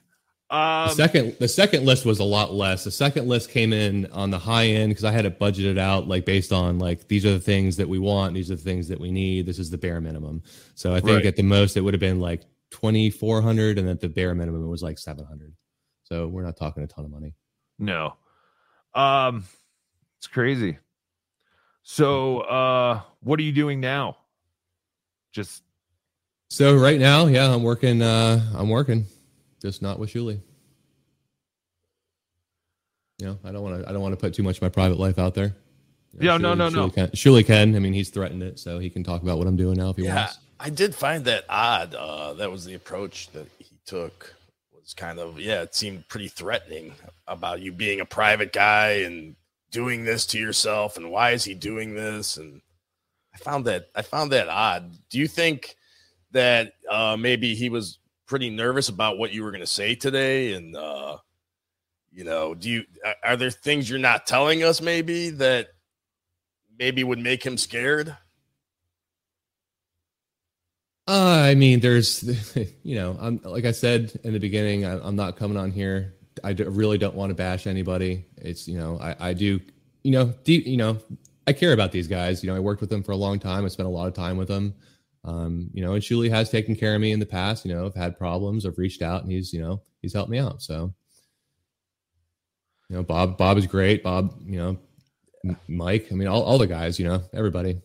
Um, 0.49 0.89
the 0.89 0.93
second 0.95 1.36
the 1.39 1.47
second 1.47 1.86
list 1.86 2.05
was 2.05 2.19
a 2.19 2.23
lot 2.23 2.53
less. 2.53 2.84
The 2.84 2.91
second 2.91 3.27
list 3.27 3.49
came 3.49 3.73
in 3.73 4.05
on 4.12 4.29
the 4.29 4.38
high 4.38 4.67
end 4.67 4.91
because 4.91 5.03
I 5.03 5.12
had 5.12 5.25
it 5.25 5.39
budgeted 5.39 5.79
out 5.79 6.08
like 6.08 6.23
based 6.25 6.51
on 6.53 6.77
like 6.77 7.08
these 7.08 7.25
are 7.25 7.31
the 7.34 7.39
things 7.39 7.77
that 7.77 7.89
we 7.89 7.97
want, 7.97 8.36
these 8.36 8.51
are 8.51 8.55
the 8.55 8.62
things 8.62 8.88
that 8.89 8.99
we 8.99 9.12
need. 9.12 9.47
This 9.47 9.58
is 9.58 9.71
the 9.71 9.77
bare 9.77 9.99
minimum. 9.99 10.43
So 10.75 10.91
I 10.93 10.99
think 10.99 11.17
Right. 11.17 11.25
at 11.25 11.36
the 11.36 11.43
most 11.43 11.77
it 11.77 11.81
would 11.81 11.95
have 11.95 12.01
been 12.01 12.19
like 12.19 12.43
twenty 12.69 13.10
four 13.10 13.41
hundred, 13.41 13.79
and 13.79 13.89
at 13.89 13.99
the 14.01 14.08
bare 14.10 14.36
minimum 14.36 14.63
it 14.63 14.67
was 14.67 14.84
like 14.84 14.99
seven 14.99 15.25
hundred. 15.25 15.53
So 16.03 16.27
we're 16.27 16.43
not 16.43 16.58
talking 16.58 16.84
a 16.84 16.88
ton 16.88 17.05
of 17.05 17.12
money. 17.12 17.34
No. 17.79 18.13
Um 18.93 19.45
it's 20.19 20.27
crazy. 20.27 20.77
So 21.81 22.41
uh 22.41 23.01
what 23.21 23.39
are 23.39 23.43
you 23.43 23.51
doing 23.51 23.79
now? 23.79 24.17
Just 25.34 25.63
So 26.49 26.75
right 26.75 26.99
now, 26.99 27.25
yeah, 27.25 27.51
I'm 27.51 27.63
working. 27.63 28.03
uh 28.03 28.41
I'm 28.53 28.69
working, 28.69 29.08
just 29.65 29.82
not 29.82 29.97
with 29.97 30.13
Shuli. 30.13 30.39
You 33.17 33.28
know, 33.28 33.39
I 33.43 33.51
don't 33.51 33.63
want 33.63 33.82
to. 33.82 33.89
I 33.89 33.93
don't 33.93 34.01
want 34.01 34.13
to 34.13 34.17
put 34.19 34.34
too 34.34 34.43
much 34.43 34.58
of 34.58 34.62
my 34.62 34.69
private 34.69 34.99
life 34.99 35.17
out 35.17 35.34
there. 35.34 35.56
You 36.13 36.19
know, 36.19 36.34
Yeah, 36.34 36.38
no, 36.38 36.54
no, 36.54 36.69
no. 36.69 36.88
Shuli 36.89 36.93
Can, 36.93 37.08
Shuli 37.10 37.45
can. 37.45 37.75
I 37.75 37.80
mean, 37.80 37.93
he's 37.93 38.10
threatened 38.10 38.43
it, 38.43 38.60
so 38.60 38.78
he 38.78 38.89
can 38.89 39.04
talk 39.04 39.23
about 39.23 39.38
what 39.38 39.47
I'm 39.47 39.56
doing 39.56 39.78
now 39.78 39.89
if 39.89 39.95
he 39.97 40.04
Yeah, 40.04 40.15
wants. 40.15 40.39
I 40.60 40.69
did 40.69 40.93
find 40.93 41.25
that 41.25 41.45
odd. 41.49 41.95
Uh, 41.95 42.34
that 42.34 42.51
was 42.51 42.65
the 42.65 42.73
approach 42.75 43.30
that 43.32 43.47
he 43.58 43.78
took. 43.86 44.36
Was 44.73 44.93
kind 44.93 45.19
of 45.19 45.39
yeah, 45.39 45.62
it 45.62 45.73
seemed 45.73 46.08
pretty 46.10 46.28
threatening 46.28 46.93
about 47.28 47.62
you 47.62 47.71
being 47.71 48.01
a 48.01 48.06
private 48.06 48.54
guy 48.54 48.89
and 49.06 49.36
doing 49.71 50.06
this 50.06 50.25
to 50.28 50.38
yourself, 50.39 50.97
and 50.97 51.10
why 51.10 51.32
is 51.32 51.43
he 51.43 51.54
doing 51.56 51.95
this? 51.95 52.38
And 52.38 52.62
I 53.34 53.38
found 53.38 53.65
that 53.65 53.88
I 53.95 54.01
found 54.04 54.32
that 54.34 54.47
odd. 54.49 54.91
Do 55.10 55.17
you 55.19 55.28
think 55.28 55.75
that 56.32 56.73
uh, 56.89 57.15
maybe 57.17 57.56
he 57.56 57.69
was 57.69 57.97
pretty 58.25 58.49
nervous 58.49 58.89
about 58.89 59.17
what 59.17 59.33
you 59.33 59.43
were 59.43 59.51
going 59.51 59.61
to 59.61 59.67
say 59.67 59.95
today? 59.95 60.53
And 60.53 60.75
uh, 60.75 61.17
you 62.11 62.23
know, 62.23 62.55
do 62.55 62.69
you 62.69 62.83
are- 63.23 63.38
there 63.38 63.51
things 63.51 63.89
you're 63.89 63.99
not 63.99 64.25
telling 64.25 64.63
us 64.63 64.81
maybe 64.81 65.29
that 65.31 65.69
maybe 66.77 67.03
would 67.03 67.19
make 67.19 67.45
him 67.45 67.57
scared? 67.57 68.15
Uh, 71.07 71.43
I 71.45 71.53
mean, 71.55 71.81
there's, 71.81 72.23
you 72.83 72.95
know, 72.95 73.17
I'm 73.19 73.39
like 73.43 73.65
I 73.65 73.71
said 73.71 74.19
in 74.23 74.33
the 74.33 74.39
beginning, 74.39 74.85
I, 74.85 74.99
I'm 74.99 75.15
not 75.15 75.38
coming 75.38 75.57
on 75.57 75.71
here. 75.71 76.15
I 76.43 76.51
really 76.51 76.97
don't 76.97 77.15
want 77.15 77.29
to 77.29 77.35
bash 77.35 77.67
anybody. 77.67 78.25
It's, 78.38 78.67
you 78.67 78.77
know, 78.77 78.99
I, 78.99 79.29
I 79.29 79.33
do, 79.33 79.59
you 80.03 80.11
know, 80.11 80.33
you 80.45 80.77
know, 80.77 80.97
I 81.47 81.53
care 81.53 81.73
about 81.73 81.91
these 81.91 82.07
guys. 82.07 82.43
You 82.43 82.49
know, 82.49 82.55
I 82.55 82.59
worked 82.59 82.81
with 82.81 82.89
them 82.89 83.03
for 83.03 83.11
a 83.11 83.15
long 83.15 83.39
time. 83.39 83.65
I 83.65 83.67
spent 83.69 83.88
a 83.88 83.91
lot 83.91 84.07
of 84.07 84.13
time 84.13 84.35
with 84.35 84.47
them. 84.47 84.73
Um, 85.25 85.71
you 85.73 85.83
know, 85.83 85.93
and 85.93 86.03
Shuli 86.03 86.29
has 86.29 86.51
taken 86.51 86.75
care 86.75 86.93
of 86.93 87.01
me 87.01 87.11
in 87.11 87.19
the 87.19 87.25
past. 87.25 87.65
You 87.65 87.73
know, 87.73 87.88
I've 87.88 87.95
had 87.95 88.17
problems. 88.17 88.65
I've 88.65 88.77
reached 88.77 89.01
out, 89.01 89.23
and 89.23 89.31
he's, 89.31 89.51
you 89.51 89.59
know, 89.59 89.81
he's 90.01 90.13
helped 90.13 90.29
me 90.29 90.38
out. 90.38 90.61
So, 90.61 90.93
you 92.89 92.95
know, 92.95 93.03
Bob, 93.03 93.38
Bob 93.38 93.57
is 93.57 93.65
great. 93.65 94.03
Bob, 94.03 94.39
you 94.45 94.57
know, 94.57 94.77
Mike. 95.67 96.07
I 96.11 96.15
mean, 96.15 96.27
all, 96.27 96.43
all 96.43 96.59
the 96.59 96.67
guys. 96.67 96.99
You 96.99 97.07
know, 97.07 97.23
everybody. 97.33 97.81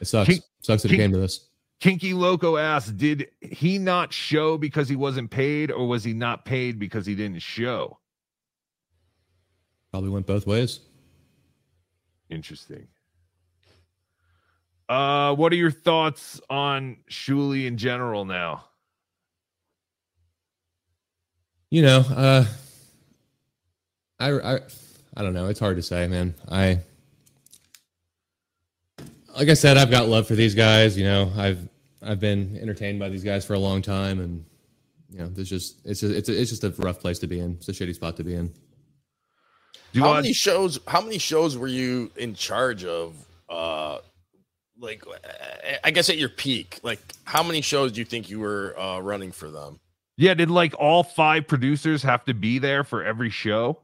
It 0.00 0.06
sucks. 0.06 0.28
King- 0.28 0.42
sucks 0.62 0.82
that 0.82 0.92
it 0.92 0.96
came 0.96 1.12
to 1.12 1.18
this. 1.18 1.48
Kinky 1.80 2.12
Loco 2.12 2.56
asks, 2.56 2.90
did 2.90 3.28
he 3.40 3.78
not 3.78 4.12
show 4.12 4.58
because 4.58 4.88
he 4.88 4.96
wasn't 4.96 5.30
paid, 5.30 5.70
or 5.70 5.86
was 5.86 6.02
he 6.02 6.12
not 6.12 6.44
paid 6.44 6.78
because 6.80 7.06
he 7.06 7.14
didn't 7.14 7.40
show? 7.40 8.00
Probably 9.92 10.10
went 10.10 10.26
both 10.26 10.44
ways. 10.44 10.80
Interesting. 12.30 12.88
Uh, 14.88 15.34
what 15.34 15.52
are 15.52 15.56
your 15.56 15.70
thoughts 15.70 16.40
on 16.48 16.96
Shuli 17.10 17.66
in 17.66 17.76
general 17.76 18.24
now? 18.24 18.64
you 21.70 21.82
know 21.82 21.98
uh 21.98 22.44
I, 24.20 24.32
I 24.32 24.60
i 25.16 25.22
don't 25.22 25.32
know. 25.32 25.46
It's 25.46 25.60
hard 25.60 25.76
to 25.76 25.82
say 25.82 26.06
man. 26.08 26.34
I 26.50 26.80
like 29.36 29.48
i 29.48 29.54
said 29.54 29.76
i've 29.76 29.90
got 29.90 30.08
love 30.08 30.26
for 30.26 30.34
these 30.34 30.54
guys 30.54 30.96
you 30.96 31.04
know. 31.04 31.30
I've 31.36 31.68
i've 32.02 32.20
been 32.20 32.58
entertained 32.60 32.98
by 32.98 33.08
these 33.08 33.24
guys 33.24 33.44
for 33.44 33.54
a 33.54 33.58
long 33.58 33.82
time 33.82 34.20
and 34.20 34.44
you 35.10 35.18
know 35.18 35.28
there's 35.28 35.48
just 35.48 35.76
it's 35.84 36.00
just 36.00 36.14
it's, 36.14 36.28
a, 36.28 36.40
it's 36.40 36.50
just 36.50 36.64
a 36.64 36.70
rough 36.82 37.00
place 37.00 37.18
to 37.20 37.26
be 37.26 37.40
in. 37.40 37.52
It's 37.52 37.68
a 37.68 37.72
shitty 37.72 37.94
spot 37.94 38.16
to 38.16 38.24
be 38.24 38.34
in. 38.34 38.52
How 39.94 40.14
many 40.14 40.32
shows 40.32 40.78
how 40.86 41.00
many 41.00 41.18
shows 41.18 41.56
were 41.56 41.68
you 41.68 42.10
in 42.16 42.34
charge 42.34 42.84
of 42.84 43.14
uh 43.48 43.98
like 44.80 45.02
i 45.84 45.90
guess 45.90 46.08
at 46.08 46.18
your 46.18 46.28
peak 46.28 46.78
like 46.82 47.00
how 47.24 47.42
many 47.42 47.60
shows 47.60 47.92
do 47.92 48.00
you 48.00 48.04
think 48.04 48.30
you 48.30 48.38
were 48.38 48.78
uh 48.78 48.98
running 49.00 49.32
for 49.32 49.50
them 49.50 49.80
Yeah, 50.16 50.34
did 50.34 50.50
like 50.50 50.74
all 50.78 51.02
five 51.02 51.46
producers 51.48 52.02
have 52.04 52.24
to 52.26 52.34
be 52.34 52.58
there 52.58 52.84
for 52.84 53.02
every 53.04 53.30
show? 53.30 53.80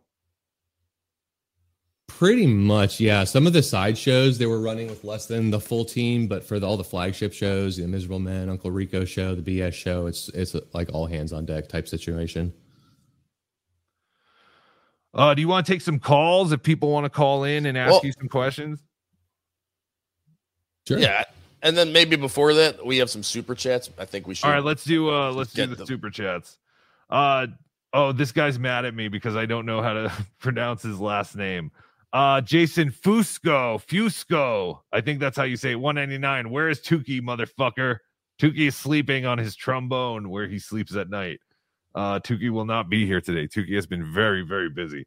pretty 2.07 2.47
much 2.47 3.01
yeah 3.01 3.25
some 3.25 3.47
of 3.47 3.53
the 3.53 3.63
side 3.63 3.97
shows 3.99 4.39
they 4.39 4.47
were 4.47 4.61
running 4.61 4.87
with 4.87 5.03
less 5.05 5.27
than 5.27 5.51
the 5.51 5.59
full 5.59 5.85
team 5.85 6.29
but 6.29 6.45
for 6.45 6.61
the, 6.61 6.67
all 6.67 6.77
the 6.77 6.85
flagship 6.85 7.33
shows 7.33 7.77
the 7.79 7.87
miserable 7.89 8.21
men 8.21 8.49
uncle 8.49 8.71
rico 8.71 9.05
show 9.05 9.35
the 9.35 9.43
bs 9.43 9.73
show 9.73 10.07
it's 10.07 10.29
it's 10.29 10.55
like 10.75 10.89
all 10.93 11.07
hands 11.07 11.33
on 11.33 11.45
deck 11.45 11.69
type 11.69 11.89
situation 11.89 12.53
Uh, 15.15 15.33
do 15.33 15.41
you 15.41 15.47
want 15.49 15.65
to 15.65 15.73
take 15.73 15.81
some 15.81 15.99
calls 16.01 16.51
if 16.53 16.61
people 16.63 16.91
want 16.91 17.05
to 17.05 17.11
call 17.11 17.45
in 17.45 17.67
and 17.67 17.79
ask 17.79 17.93
Well- 17.93 18.01
you 18.05 18.13
some 18.19 18.29
questions? 18.29 18.83
Sure. 20.87 20.99
yeah 20.99 21.25
and 21.63 21.77
then 21.77 21.93
maybe 21.93 22.17
before 22.17 22.53
that 22.55 22.85
we 22.85 22.99
have 22.99 23.09
some 23.11 23.23
super 23.23 23.55
chats 23.55 23.89
i 23.99 24.05
think 24.05 24.27
we 24.27 24.35
should 24.35 24.47
All 24.47 24.53
right, 24.53 24.63
let's 24.65 24.85
do 24.85 25.09
uh 25.11 25.31
let's 25.33 25.53
do 25.53 25.67
the 25.67 25.77
them. 25.77 25.87
super 25.87 26.11
chats. 26.11 26.59
Uh 27.11 27.47
oh, 27.93 28.13
this 28.13 28.33
guy's 28.33 28.59
mad 28.59 28.85
at 28.85 28.95
me 28.95 29.09
because 29.09 29.37
I 29.37 29.47
don't 29.47 29.67
know 29.67 29.81
how 29.83 29.93
to 29.93 30.13
pronounce 30.41 30.83
his 30.83 30.99
last 30.99 31.37
name. 31.37 31.71
Uh 32.13 32.41
Jason 32.41 32.91
Fusco, 32.91 33.81
Fusco. 33.85 34.81
I 34.93 35.01
think 35.01 35.21
that's 35.21 35.37
how 35.37 35.45
you 35.45 35.57
say 35.57 35.73
it. 35.73 35.81
199. 35.81 36.51
Where 36.51 36.69
is 36.69 36.81
Tukey, 36.81 37.21
motherfucker? 37.21 37.99
Tukey 38.41 38.69
is 38.69 38.75
sleeping 38.77 39.27
on 39.27 39.39
his 39.39 39.55
trombone 39.55 40.29
where 40.31 40.49
he 40.49 40.59
sleeps 40.59 40.97
at 40.97 41.09
night. 41.11 41.41
Uh 41.95 42.19
Tukey 42.21 42.51
will 42.51 42.65
not 42.65 42.89
be 42.89 43.07
here 43.07 43.21
today. 43.21 43.47
Tukey 43.47 43.75
has 43.77 43.87
been 43.87 44.13
very, 44.13 44.43
very 44.43 44.71
busy. 44.71 45.07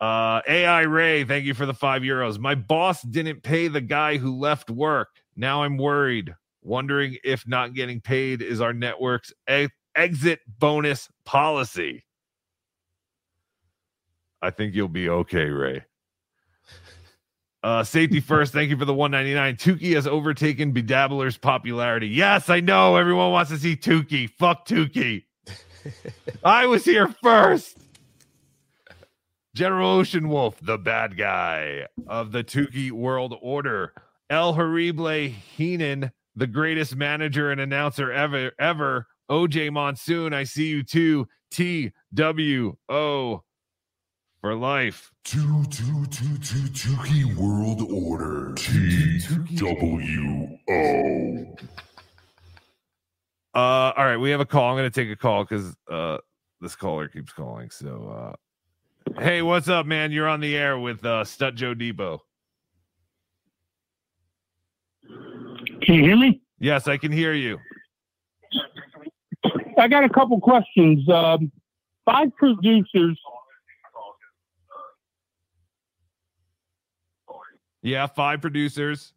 Uh 0.00 0.40
AI 0.48 0.82
Ray, 0.82 1.24
thank 1.24 1.44
you 1.44 1.54
for 1.54 1.66
the 1.66 1.74
five 1.74 2.02
euros. 2.02 2.38
My 2.38 2.54
boss 2.54 3.02
didn't 3.02 3.42
pay 3.42 3.68
the 3.68 3.82
guy 3.82 4.16
who 4.16 4.38
left 4.38 4.70
work. 4.70 5.08
Now 5.36 5.62
I'm 5.62 5.76
worried, 5.76 6.34
wondering 6.62 7.18
if 7.22 7.46
not 7.46 7.74
getting 7.74 8.00
paid 8.00 8.40
is 8.42 8.60
our 8.62 8.72
network's 8.72 9.32
e- 9.50 9.68
exit 9.94 10.40
bonus 10.58 11.08
policy. 11.24 12.04
I 14.42 14.50
think 14.50 14.74
you'll 14.74 14.88
be 14.88 15.08
okay, 15.08 15.46
Ray. 15.46 15.84
Uh, 17.62 17.84
safety 17.84 18.20
first. 18.20 18.54
Thank 18.54 18.70
you 18.70 18.78
for 18.78 18.86
the 18.86 18.94
199. 18.94 19.56
Tukey 19.56 19.94
has 19.94 20.06
overtaken 20.06 20.72
Bedabbler's 20.72 21.36
popularity. 21.36 22.08
Yes, 22.08 22.48
I 22.48 22.60
know 22.60 22.96
everyone 22.96 23.32
wants 23.32 23.50
to 23.50 23.58
see 23.58 23.76
Tukey. 23.76 24.30
Fuck 24.30 24.66
Tukey. 24.66 25.24
I 26.44 26.64
was 26.64 26.86
here 26.86 27.08
first. 27.22 27.76
General 29.54 29.90
Ocean 29.90 30.28
Wolf, 30.28 30.58
the 30.62 30.78
bad 30.78 31.16
guy 31.16 31.86
of 32.06 32.30
the 32.32 32.44
Tukey 32.44 32.92
World 32.92 33.34
Order. 33.42 33.92
El 34.30 34.52
Horrible 34.52 35.28
Heenan, 35.56 36.12
the 36.36 36.46
greatest 36.46 36.94
manager 36.94 37.50
and 37.50 37.60
announcer 37.60 38.12
ever, 38.12 38.52
ever. 38.60 39.06
OJ 39.28 39.72
Monsoon, 39.72 40.32
I 40.32 40.44
see 40.44 40.68
you 40.68 40.82
too. 40.82 41.26
T 41.50 41.92
W 42.14 42.76
O 42.88 43.42
for 44.40 44.54
life. 44.54 45.10
Two, 45.24 45.64
two, 45.64 46.06
two, 46.06 46.38
two, 46.38 46.68
Tukey 46.68 47.34
World 47.36 47.90
Order. 47.90 48.54
T 48.54 49.20
W 49.56 50.58
O. 50.68 51.56
Uh, 53.52 53.92
all 53.96 54.04
right, 54.04 54.16
we 54.16 54.30
have 54.30 54.40
a 54.40 54.46
call. 54.46 54.70
I'm 54.70 54.76
gonna 54.76 54.90
take 54.90 55.10
a 55.10 55.16
call 55.16 55.42
because 55.42 55.74
uh 55.90 56.18
this 56.60 56.76
caller 56.76 57.08
keeps 57.08 57.32
calling. 57.32 57.70
So 57.70 58.32
uh 58.32 58.36
hey, 59.18 59.42
what's 59.42 59.68
up, 59.68 59.86
man? 59.86 60.12
You're 60.12 60.28
on 60.28 60.40
the 60.40 60.56
air 60.56 60.78
with 60.78 61.04
uh 61.04 61.24
Stut 61.24 61.54
Joe 61.54 61.74
Depot. 61.74 62.22
Can 65.82 65.94
you 65.94 66.02
hear 66.02 66.16
me? 66.16 66.42
Yes, 66.58 66.88
I 66.88 66.96
can 66.96 67.10
hear 67.10 67.32
you. 67.32 67.58
I 69.78 69.88
got 69.88 70.04
a 70.04 70.08
couple 70.08 70.38
questions. 70.40 71.08
Um, 71.08 71.50
five 72.04 72.34
producers. 72.36 73.18
Yeah, 77.82 78.06
five 78.06 78.42
producers. 78.42 79.14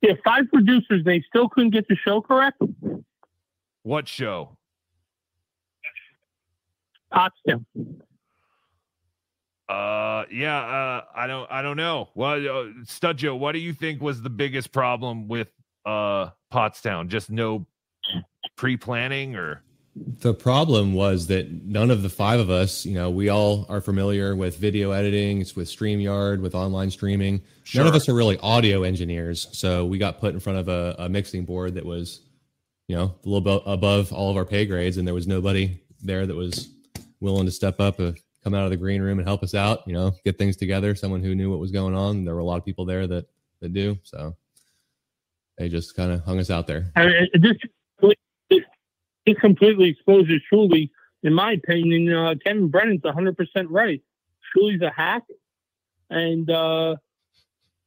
Yeah, 0.00 0.12
five 0.24 0.44
producers. 0.52 1.02
They 1.04 1.22
still 1.28 1.48
couldn't 1.48 1.70
get 1.70 1.88
the 1.88 1.96
show 1.96 2.20
correct. 2.20 2.62
What 3.82 4.06
show? 4.06 4.55
Pottstown. 7.12 7.64
Uh, 9.68 10.24
yeah, 10.30 10.58
uh, 10.58 11.04
I 11.14 11.26
don't, 11.26 11.50
I 11.50 11.62
don't 11.62 11.76
know. 11.76 12.08
Well, 12.14 12.34
uh, 12.34 12.64
Stut 12.84 13.22
what 13.36 13.52
do 13.52 13.58
you 13.58 13.72
think 13.72 14.00
was 14.00 14.22
the 14.22 14.30
biggest 14.30 14.72
problem 14.72 15.28
with 15.28 15.48
uh 15.84 16.30
Pottstown? 16.52 17.08
Just 17.08 17.30
no 17.30 17.66
pre-planning 18.56 19.36
or 19.36 19.62
The 20.20 20.34
problem 20.34 20.94
was 20.94 21.26
that 21.28 21.50
none 21.64 21.90
of 21.90 22.02
the 22.02 22.08
five 22.08 22.38
of 22.38 22.50
us, 22.50 22.84
you 22.84 22.94
know, 22.94 23.10
we 23.10 23.28
all 23.28 23.66
are 23.68 23.80
familiar 23.80 24.36
with 24.36 24.58
video 24.58 24.90
editing, 24.90 25.40
it's 25.40 25.56
with 25.56 25.68
StreamYard, 25.68 26.40
with 26.40 26.54
online 26.54 26.90
streaming. 26.90 27.42
None 27.74 27.86
of 27.86 27.94
us 27.94 28.08
are 28.08 28.14
really 28.14 28.38
audio 28.38 28.82
engineers. 28.82 29.48
So 29.52 29.84
we 29.84 29.98
got 29.98 30.20
put 30.20 30.34
in 30.34 30.40
front 30.40 30.58
of 30.58 30.68
a, 30.68 30.94
a 30.98 31.08
mixing 31.08 31.44
board 31.44 31.74
that 31.74 31.84
was, 31.84 32.20
you 32.88 32.96
know, 32.96 33.04
a 33.04 33.28
little 33.28 33.40
bit 33.40 33.62
above 33.66 34.12
all 34.12 34.30
of 34.30 34.36
our 34.36 34.44
pay 34.44 34.66
grades. 34.66 34.96
And 34.96 35.06
there 35.06 35.14
was 35.14 35.26
nobody 35.26 35.80
there 36.02 36.26
that 36.26 36.34
was 36.34 36.68
willing 37.20 37.46
to 37.46 37.52
step 37.52 37.80
up, 37.80 38.00
uh, 38.00 38.12
come 38.44 38.54
out 38.54 38.64
of 38.64 38.70
the 38.70 38.76
green 38.76 39.02
room 39.02 39.18
and 39.18 39.26
help 39.26 39.42
us 39.42 39.54
out, 39.54 39.80
you 39.86 39.92
know, 39.92 40.12
get 40.24 40.38
things 40.38 40.56
together. 40.56 40.94
Someone 40.94 41.22
who 41.22 41.34
knew 41.34 41.50
what 41.50 41.58
was 41.58 41.70
going 41.70 41.94
on. 41.94 42.24
There 42.24 42.34
were 42.34 42.40
a 42.40 42.44
lot 42.44 42.58
of 42.58 42.64
people 42.64 42.84
there 42.84 43.06
that, 43.06 43.26
that 43.60 43.72
do. 43.72 43.98
So 44.04 44.36
they 45.58 45.68
just 45.68 45.96
kind 45.96 46.12
of 46.12 46.22
hung 46.24 46.38
us 46.38 46.50
out 46.50 46.66
there. 46.66 46.92
I, 46.96 47.26
this 47.32 47.56
completely 49.40 49.88
exposes 49.88 50.40
Shuli. 50.52 50.90
In 51.22 51.34
my 51.34 51.52
opinion, 51.52 52.12
uh, 52.12 52.34
Kevin 52.44 52.68
Brennan's 52.68 53.02
100 53.02 53.36
percent 53.36 53.70
right. 53.70 54.00
Shuli's 54.54 54.80
a 54.82 54.90
hack, 54.90 55.24
and 56.08 56.48
uh, 56.48 56.96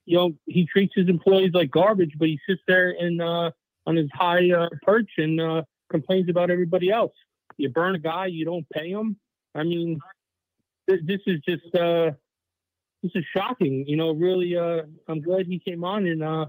you 0.05 0.17
know 0.17 0.33
he 0.45 0.65
treats 0.65 0.93
his 0.95 1.07
employees 1.07 1.51
like 1.53 1.71
garbage, 1.71 2.15
but 2.17 2.27
he 2.27 2.39
sits 2.47 2.61
there 2.67 2.89
and 2.89 3.21
uh, 3.21 3.51
on 3.85 3.95
his 3.95 4.09
high 4.13 4.51
uh, 4.51 4.67
perch 4.81 5.11
and 5.17 5.39
uh, 5.39 5.61
complains 5.89 6.29
about 6.29 6.51
everybody 6.51 6.91
else. 6.91 7.13
You 7.59 7.69
burn 7.69 7.95
a 7.95 7.99
guy, 7.99 8.27
you 8.27 8.45
don't 8.45 8.67
pay 8.69 8.89
him. 8.89 9.17
I 9.53 9.63
mean, 9.63 9.99
th- 10.89 11.01
this 11.05 11.19
is 11.27 11.39
just 11.47 11.75
uh, 11.75 12.11
this 13.03 13.11
is 13.15 13.25
shocking. 13.35 13.85
You 13.87 13.97
know, 13.97 14.11
really. 14.11 14.55
Uh, 14.57 14.83
I'm 15.07 15.21
glad 15.21 15.45
he 15.45 15.59
came 15.59 15.83
on 15.83 16.05
and. 16.05 16.23
Uh, 16.23 16.45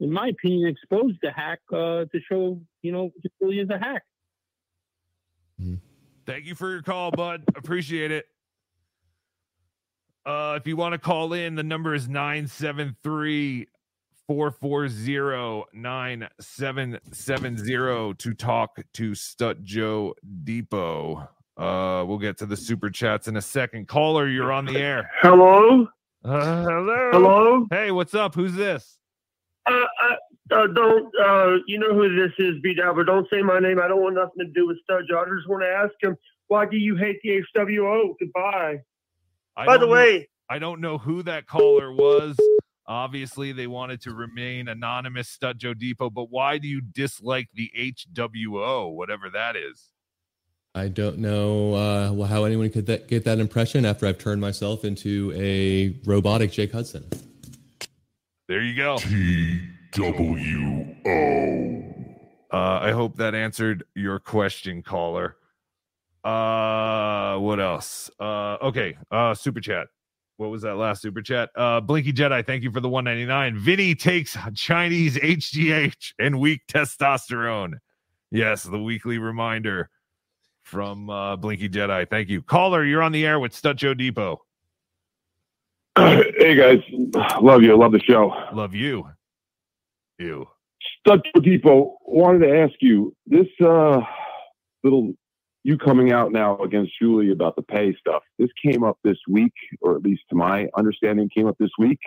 in 0.00 0.10
my 0.10 0.28
opinion, 0.28 0.66
exposed 0.66 1.18
the 1.22 1.30
hack 1.30 1.60
uh, 1.72 2.06
to 2.06 2.20
show, 2.26 2.58
you 2.82 2.90
know, 2.90 3.10
he 3.22 3.30
really 3.40 3.58
is 3.58 3.68
a 3.68 3.78
hack. 3.78 4.02
Thank 6.26 6.46
you 6.46 6.54
for 6.54 6.70
your 6.70 6.82
call, 6.82 7.10
bud. 7.10 7.44
Appreciate 7.54 8.10
it. 8.10 8.26
Uh, 10.24 10.58
if 10.60 10.66
you 10.66 10.76
want 10.76 10.92
to 10.92 10.98
call 10.98 11.32
in, 11.32 11.54
the 11.54 11.62
number 11.62 11.94
is 11.94 12.08
973 12.08 13.66
440 14.30 15.64
9770 15.72 18.14
to 18.14 18.32
talk 18.34 18.78
to 18.92 19.10
Stut 19.10 19.60
Joe 19.64 20.14
Depot. 20.44 21.28
Uh, 21.56 22.04
we'll 22.06 22.18
get 22.18 22.38
to 22.38 22.46
the 22.46 22.56
super 22.56 22.90
chats 22.90 23.26
in 23.26 23.36
a 23.36 23.42
second. 23.42 23.88
Caller, 23.88 24.28
you're 24.28 24.52
on 24.52 24.66
the 24.66 24.78
air. 24.78 25.10
Hello? 25.20 25.88
Uh, 26.24 26.62
hello. 26.62 27.08
Hello? 27.10 27.66
Hey, 27.72 27.90
what's 27.90 28.14
up? 28.14 28.36
Who's 28.36 28.54
this? 28.54 29.00
Uh, 29.66 29.72
uh, 29.72 30.14
uh, 30.54 30.66
don't, 30.76 31.12
uh, 31.20 31.56
you 31.66 31.80
know 31.80 31.92
who 31.92 32.14
this 32.14 32.30
is, 32.38 32.54
B 32.62 32.72
Dabbler. 32.74 33.02
Don't 33.02 33.26
say 33.32 33.42
my 33.42 33.58
name. 33.58 33.80
I 33.80 33.88
don't 33.88 34.00
want 34.00 34.14
nothing 34.14 34.46
to 34.46 34.52
do 34.52 34.68
with 34.68 34.76
Stut 34.88 35.08
Joe. 35.08 35.24
I 35.26 35.30
just 35.36 35.48
want 35.48 35.64
to 35.64 35.68
ask 35.68 35.90
him, 36.00 36.16
why 36.46 36.66
do 36.66 36.76
you 36.76 36.94
hate 36.94 37.18
the 37.24 37.42
HWO? 37.56 38.14
Goodbye. 38.20 38.76
I 39.56 39.66
By 39.66 39.72
the 39.76 39.80
don't 39.80 39.88
know- 39.88 39.94
way- 39.96 40.28
I 40.48 40.60
don't 40.60 40.80
know 40.80 40.98
who 40.98 41.24
that 41.24 41.48
caller 41.48 41.92
was. 41.92 42.38
Obviously, 42.90 43.52
they 43.52 43.68
wanted 43.68 44.00
to 44.00 44.12
remain 44.12 44.66
anonymous, 44.66 45.28
Stut 45.28 45.58
Joe 45.58 45.74
Depot. 45.74 46.10
But 46.10 46.28
why 46.28 46.58
do 46.58 46.66
you 46.66 46.80
dislike 46.80 47.48
the 47.54 47.70
HWO, 47.78 48.92
whatever 48.92 49.30
that 49.30 49.54
is? 49.54 49.90
I 50.74 50.88
don't 50.88 51.18
know 51.18 51.74
uh, 51.74 52.26
how 52.26 52.42
anyone 52.42 52.68
could 52.68 52.86
that, 52.86 53.06
get 53.06 53.24
that 53.26 53.38
impression 53.38 53.84
after 53.84 54.06
I've 54.06 54.18
turned 54.18 54.40
myself 54.40 54.84
into 54.84 55.32
a 55.36 56.00
robotic 56.04 56.50
Jake 56.50 56.72
Hudson. 56.72 57.08
There 58.48 58.60
you 58.60 58.74
go. 58.74 58.98
W 59.92 60.96
O. 61.06 61.94
Uh, 62.52 62.78
I 62.82 62.90
hope 62.90 63.14
that 63.18 63.36
answered 63.36 63.84
your 63.94 64.18
question, 64.18 64.82
caller. 64.82 65.36
Uh, 66.24 67.38
what 67.38 67.60
else? 67.60 68.10
Uh, 68.18 68.56
okay. 68.60 68.96
Uh, 69.12 69.32
super 69.34 69.60
chat. 69.60 69.86
What 70.40 70.50
was 70.50 70.62
that 70.62 70.76
last 70.76 71.02
super 71.02 71.20
chat? 71.20 71.50
Uh, 71.54 71.82
Blinky 71.82 72.14
Jedi, 72.14 72.46
thank 72.46 72.62
you 72.62 72.70
for 72.70 72.80
the 72.80 72.88
199. 72.88 73.58
Vinny 73.58 73.94
takes 73.94 74.38
Chinese 74.54 75.18
HGH 75.18 76.14
and 76.18 76.40
weak 76.40 76.62
testosterone. 76.66 77.74
Yes, 78.30 78.62
the 78.62 78.78
weekly 78.78 79.18
reminder 79.18 79.90
from 80.62 81.10
uh, 81.10 81.36
Blinky 81.36 81.68
Jedi. 81.68 82.08
Thank 82.08 82.30
you. 82.30 82.40
Caller, 82.40 82.86
you're 82.86 83.02
on 83.02 83.12
the 83.12 83.26
air 83.26 83.38
with 83.38 83.52
Stut 83.52 83.76
Joe 83.76 83.92
Depot. 83.92 84.40
hey 85.98 86.54
guys, 86.54 86.78
love 87.42 87.62
you, 87.62 87.76
love 87.76 87.92
the 87.92 88.00
show. 88.00 88.32
Love 88.54 88.74
you. 88.74 89.06
You. 90.18 90.48
Stut 91.00 91.20
Depot 91.42 91.98
wanted 92.06 92.46
to 92.46 92.60
ask 92.60 92.72
you 92.80 93.14
this 93.26 93.46
uh, 93.62 94.00
little 94.82 95.12
you 95.62 95.76
coming 95.76 96.12
out 96.12 96.32
now 96.32 96.58
against 96.58 96.92
Shuli 97.00 97.32
about 97.32 97.56
the 97.56 97.62
pay 97.62 97.94
stuff. 97.96 98.22
This 98.38 98.50
came 98.64 98.82
up 98.82 98.98
this 99.04 99.18
week, 99.28 99.52
or 99.80 99.94
at 99.94 100.02
least 100.02 100.22
to 100.30 100.36
my 100.36 100.68
understanding, 100.76 101.28
came 101.28 101.46
up 101.46 101.56
this 101.58 101.70
week. 101.78 102.00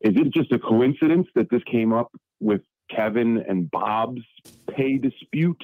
Is 0.00 0.14
it 0.16 0.30
just 0.30 0.52
a 0.52 0.58
coincidence 0.58 1.28
that 1.34 1.48
this 1.50 1.62
came 1.64 1.92
up 1.92 2.12
with 2.40 2.60
Kevin 2.90 3.44
and 3.48 3.70
Bob's 3.70 4.22
pay 4.68 4.98
dispute, 4.98 5.62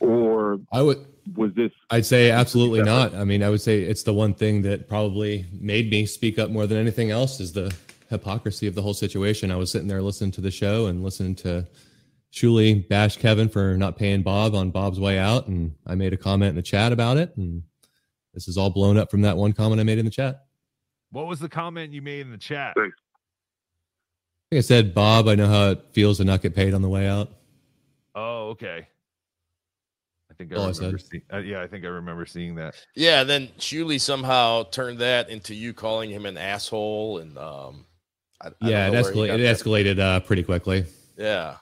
or 0.00 0.58
I 0.72 0.82
would 0.82 1.04
was 1.34 1.52
this? 1.54 1.72
I'd 1.90 2.06
say 2.06 2.30
absolutely 2.30 2.82
not. 2.82 3.14
I 3.14 3.24
mean, 3.24 3.42
I 3.42 3.50
would 3.50 3.60
say 3.60 3.82
it's 3.82 4.04
the 4.04 4.14
one 4.14 4.34
thing 4.34 4.62
that 4.62 4.88
probably 4.88 5.46
made 5.52 5.90
me 5.90 6.06
speak 6.06 6.38
up 6.38 6.50
more 6.50 6.66
than 6.66 6.78
anything 6.78 7.10
else 7.10 7.40
is 7.40 7.52
the 7.52 7.74
hypocrisy 8.08 8.66
of 8.66 8.74
the 8.74 8.82
whole 8.82 8.94
situation. 8.94 9.50
I 9.50 9.56
was 9.56 9.70
sitting 9.70 9.88
there 9.88 10.00
listening 10.00 10.30
to 10.32 10.40
the 10.40 10.50
show 10.50 10.86
and 10.86 11.02
listening 11.02 11.34
to 11.36 11.66
Shuli 12.36 12.86
bash 12.86 13.16
Kevin 13.16 13.48
for 13.48 13.78
not 13.78 13.96
paying 13.96 14.22
Bob 14.22 14.54
on 14.54 14.70
Bob's 14.70 15.00
way 15.00 15.18
out, 15.18 15.46
and 15.46 15.74
I 15.86 15.94
made 15.94 16.12
a 16.12 16.18
comment 16.18 16.50
in 16.50 16.56
the 16.56 16.62
chat 16.62 16.92
about 16.92 17.16
it, 17.16 17.34
and 17.38 17.62
this 18.34 18.46
is 18.46 18.58
all 18.58 18.68
blown 18.68 18.98
up 18.98 19.10
from 19.10 19.22
that 19.22 19.38
one 19.38 19.54
comment 19.54 19.80
I 19.80 19.84
made 19.84 19.98
in 19.98 20.04
the 20.04 20.10
chat. 20.10 20.44
What 21.10 21.26
was 21.28 21.40
the 21.40 21.48
comment 21.48 21.94
you 21.94 22.02
made 22.02 22.20
in 22.20 22.30
the 22.30 22.36
chat? 22.36 22.74
I 22.76 22.82
think 24.50 24.58
I 24.58 24.60
said, 24.60 24.92
Bob, 24.92 25.28
I 25.28 25.34
know 25.34 25.48
how 25.48 25.70
it 25.70 25.86
feels 25.92 26.18
to 26.18 26.24
not 26.24 26.42
get 26.42 26.54
paid 26.54 26.74
on 26.74 26.82
the 26.82 26.90
way 26.90 27.08
out. 27.08 27.30
Oh, 28.14 28.48
okay. 28.50 28.86
I 30.30 30.34
think 30.34 30.52
I 30.52 30.56
All 30.56 30.70
remember. 30.70 30.98
said. 30.98 31.08
See- 31.10 31.22
uh, 31.32 31.38
yeah, 31.38 31.62
I 31.62 31.66
think 31.66 31.86
I 31.86 31.88
remember 31.88 32.26
seeing 32.26 32.54
that. 32.56 32.74
Yeah, 32.94 33.24
then 33.24 33.48
Shuli 33.58 33.98
somehow 33.98 34.64
turned 34.64 34.98
that 34.98 35.30
into 35.30 35.54
you 35.54 35.72
calling 35.72 36.10
him 36.10 36.26
an 36.26 36.36
asshole, 36.36 37.18
and 37.18 37.38
um, 37.38 37.86
I, 38.42 38.48
I 38.48 38.50
don't 38.50 38.70
yeah, 38.70 38.88
it, 38.88 38.92
know 38.92 39.02
where 39.02 39.12
he 39.12 39.18
escalated. 39.20 39.38
it 39.38 39.40
escalated 39.40 39.98
uh, 39.98 40.20
pretty 40.20 40.42
quickly. 40.42 40.84
Yeah, 41.16 41.56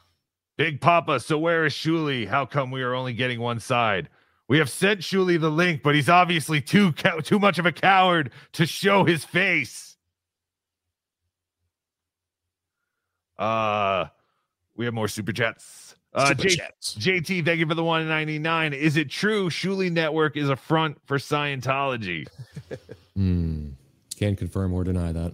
Big 0.57 0.81
Papa, 0.81 1.19
so 1.21 1.39
where 1.39 1.65
is 1.67 1.73
Shuli? 1.73 2.27
How 2.29 2.47
come 2.47 2.71
we 2.71 2.83
are 2.83 2.95
only 2.95 3.13
getting 3.13 3.41
one 3.41 3.59
side? 3.61 4.09
We 4.47 4.59
have 4.59 4.71
sent 4.71 5.01
Shuli 5.01 5.41
the 5.41 5.51
link, 5.51 5.83
but 5.83 5.95
he's 5.95 6.09
obviously 6.09 6.61
too 6.61 6.93
cow- 6.93 7.19
too 7.21 7.39
much 7.39 7.59
of 7.59 7.67
a 7.67 7.73
coward 7.73 8.31
to 8.53 8.67
show 8.67 9.05
his 9.05 9.25
face. 9.25 9.97
Uh, 13.39 14.07
we 14.77 14.85
have 14.85 14.95
more 14.95 15.09
super 15.09 15.33
chats. 15.33 15.97
Uh, 16.13 16.29
Super 16.29 16.43
J- 16.49 16.57
chats. 16.57 16.95
JT, 16.95 17.45
thank 17.45 17.59
you 17.59 17.67
for 17.67 17.75
the 17.75 17.83
199. 17.83 18.73
Is 18.73 18.97
it 18.97 19.11
true 19.11 19.51
Shuli 19.51 19.91
Network 19.91 20.37
is 20.37 20.49
a 20.49 20.55
front 20.57 20.99
for 21.07 21.19
Scientology? 21.19 22.27
Hmm. 23.17 23.69
Can't 24.19 24.37
confirm 24.37 24.73
or 24.75 24.83
deny 24.83 25.13
that. 25.13 25.33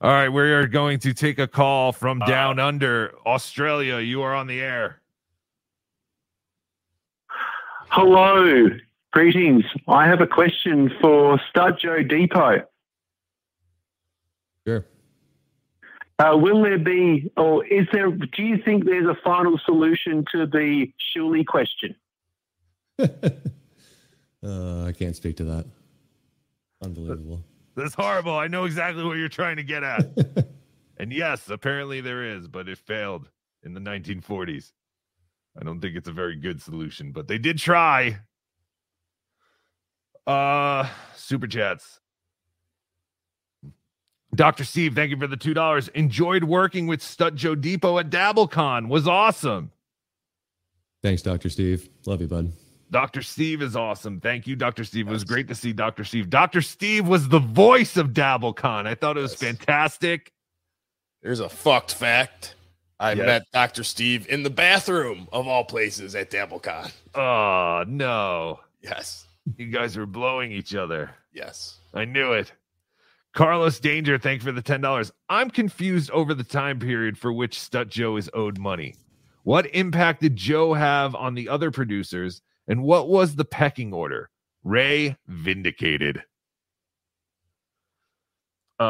All 0.00 0.12
right, 0.12 0.28
we 0.28 0.42
are 0.42 0.68
going 0.68 1.00
to 1.00 1.12
take 1.12 1.40
a 1.40 1.48
call 1.48 1.92
from 1.92 2.20
down 2.20 2.60
under 2.60 3.14
Australia. 3.26 3.98
You 3.98 4.22
are 4.22 4.32
on 4.32 4.46
the 4.46 4.60
air. 4.60 5.00
Hello, 7.88 8.68
greetings. 9.10 9.64
I 9.88 10.06
have 10.06 10.20
a 10.20 10.26
question 10.26 10.92
for 11.00 11.40
Stut 11.50 11.80
Joe 11.80 12.04
Depot. 12.04 12.64
Sure. 14.64 14.84
Uh, 16.20 16.36
will 16.36 16.62
there 16.62 16.78
be, 16.78 17.32
or 17.36 17.64
is 17.66 17.88
there? 17.92 18.10
Do 18.12 18.42
you 18.44 18.62
think 18.62 18.84
there's 18.84 19.08
a 19.08 19.18
final 19.24 19.58
solution 19.64 20.24
to 20.30 20.46
the 20.46 20.92
Shuli 21.16 21.44
question? 21.44 21.96
Uh, 24.40 24.84
I 24.84 24.92
can't 24.92 25.16
speak 25.16 25.36
to 25.38 25.44
that. 25.44 25.66
Unbelievable. 26.80 27.42
That's 27.78 27.94
horrible. 27.94 28.36
I 28.36 28.48
know 28.48 28.64
exactly 28.64 29.04
what 29.04 29.18
you're 29.18 29.28
trying 29.28 29.56
to 29.56 29.62
get 29.62 29.84
at. 29.84 30.48
and 30.96 31.12
yes, 31.12 31.48
apparently 31.48 32.00
there 32.00 32.24
is, 32.24 32.48
but 32.48 32.68
it 32.68 32.76
failed 32.76 33.28
in 33.62 33.72
the 33.72 33.80
1940s. 33.80 34.72
I 35.56 35.62
don't 35.62 35.80
think 35.80 35.96
it's 35.96 36.08
a 36.08 36.12
very 36.12 36.34
good 36.34 36.60
solution, 36.60 37.12
but 37.12 37.28
they 37.28 37.38
did 37.38 37.58
try. 37.58 38.18
Uh 40.26 40.88
super 41.14 41.46
chats. 41.46 42.00
Dr. 44.34 44.64
Steve, 44.64 44.94
thank 44.94 45.10
you 45.10 45.16
for 45.16 45.28
the 45.28 45.36
two 45.36 45.54
dollars. 45.54 45.88
Enjoyed 45.88 46.44
working 46.44 46.86
with 46.88 47.00
Stut 47.00 47.36
Joe 47.36 47.54
Depot 47.54 47.98
at 47.98 48.10
DabbleCon. 48.10 48.88
Was 48.88 49.06
awesome. 49.06 49.70
Thanks, 51.02 51.22
Dr. 51.22 51.48
Steve. 51.48 51.88
Love 52.06 52.20
you, 52.20 52.26
bud. 52.26 52.52
Dr. 52.90 53.22
Steve 53.22 53.60
is 53.62 53.76
awesome. 53.76 54.20
Thank 54.20 54.46
you, 54.46 54.56
Dr. 54.56 54.84
Steve. 54.84 55.08
It 55.08 55.12
was 55.12 55.24
great 55.24 55.48
to 55.48 55.54
see 55.54 55.72
Dr. 55.72 56.04
Steve. 56.04 56.30
Dr. 56.30 56.62
Steve 56.62 57.06
was 57.06 57.28
the 57.28 57.38
voice 57.38 57.96
of 57.96 58.08
DabbleCon. 58.08 58.86
I 58.86 58.94
thought 58.94 59.16
it 59.18 59.20
was 59.22 59.34
fantastic. 59.34 60.32
There's 61.22 61.40
a 61.40 61.48
fucked 61.48 61.92
fact. 61.94 62.54
I 63.00 63.12
Yes. 63.12 63.26
met 63.26 63.42
Dr. 63.52 63.84
Steve 63.84 64.26
in 64.28 64.42
the 64.42 64.50
bathroom 64.50 65.28
of 65.32 65.46
all 65.46 65.64
places 65.64 66.14
at 66.14 66.30
DabbleCon. 66.30 66.90
Oh 67.14 67.84
no. 67.86 68.60
Yes. 68.82 69.26
You 69.56 69.66
guys 69.66 69.96
were 69.96 70.06
blowing 70.06 70.50
each 70.52 70.74
other. 70.74 71.10
Yes. 71.32 71.78
I 71.94 72.04
knew 72.04 72.32
it. 72.32 72.52
Carlos 73.34 73.78
Danger, 73.78 74.18
thank 74.18 74.40
you 74.40 74.46
for 74.46 74.52
the 74.52 74.62
ten 74.62 74.80
dollars. 74.80 75.12
I'm 75.28 75.50
confused 75.50 76.10
over 76.10 76.34
the 76.34 76.42
time 76.44 76.78
period 76.80 77.16
for 77.16 77.32
which 77.32 77.58
Stut 77.58 77.88
Joe 77.88 78.16
is 78.16 78.28
owed 78.34 78.58
money. 78.58 78.94
What 79.44 79.66
impact 79.74 80.20
did 80.22 80.34
Joe 80.36 80.74
have 80.74 81.14
on 81.14 81.34
the 81.34 81.48
other 81.48 81.70
producers, 81.70 82.42
and 82.68 82.82
what 82.82 83.08
was 83.08 83.34
the 83.36 83.44
pecking 83.44 83.92
order? 83.92 84.30
Ray 84.64 85.16
vindicated. 85.26 86.22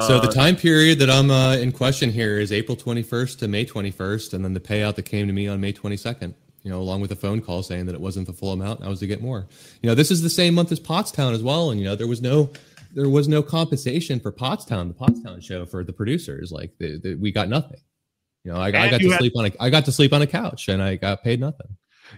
so 0.00 0.20
the 0.20 0.28
Uh, 0.28 0.32
time 0.32 0.56
period 0.56 0.98
that 0.98 1.08
I'm 1.10 1.30
uh, 1.30 1.56
in 1.56 1.72
question 1.72 2.10
here 2.10 2.38
is 2.38 2.52
April 2.52 2.76
21st 2.76 3.38
to 3.38 3.48
May 3.48 3.64
21st, 3.64 4.34
and 4.34 4.44
then 4.44 4.52
the 4.52 4.60
payout 4.60 4.96
that 4.96 5.04
came 5.04 5.26
to 5.26 5.32
me 5.32 5.48
on 5.48 5.60
May 5.60 5.72
22nd. 5.72 6.34
You 6.64 6.70
know, 6.72 6.80
along 6.80 7.00
with 7.00 7.12
a 7.12 7.16
phone 7.16 7.40
call 7.40 7.62
saying 7.62 7.86
that 7.86 7.94
it 7.94 8.00
wasn't 8.00 8.26
the 8.26 8.32
full 8.32 8.52
amount, 8.52 8.80
and 8.80 8.86
I 8.86 8.90
was 8.90 8.98
to 9.00 9.06
get 9.06 9.22
more. 9.22 9.46
You 9.80 9.88
know, 9.88 9.94
this 9.94 10.10
is 10.10 10.20
the 10.22 10.28
same 10.28 10.54
month 10.54 10.72
as 10.72 10.80
Pottstown 10.80 11.32
as 11.32 11.42
well, 11.42 11.70
and 11.70 11.80
you 11.80 11.86
know 11.86 11.94
there 11.94 12.06
was 12.08 12.20
no 12.20 12.50
there 12.92 13.08
was 13.08 13.28
no 13.28 13.42
compensation 13.42 14.18
for 14.18 14.32
Pottstown, 14.32 14.88
the 14.88 14.94
Pottstown 14.94 15.42
show 15.42 15.64
for 15.64 15.84
the 15.84 15.92
producers. 15.92 16.50
Like 16.50 16.72
the, 16.78 16.98
the, 16.98 17.14
we 17.14 17.30
got 17.32 17.48
nothing. 17.48 17.80
You 18.44 18.52
know, 18.52 18.58
I, 18.58 18.66
I 18.66 18.70
got 18.90 19.00
to 19.00 19.08
had- 19.10 19.18
sleep 19.18 19.32
on 19.36 19.46
a 19.46 19.52
I 19.60 19.70
got 19.70 19.84
to 19.86 19.92
sleep 19.92 20.12
on 20.12 20.20
a 20.20 20.26
couch, 20.26 20.68
and 20.68 20.82
I 20.82 20.96
got 20.96 21.22
paid 21.22 21.40
nothing. 21.40 21.68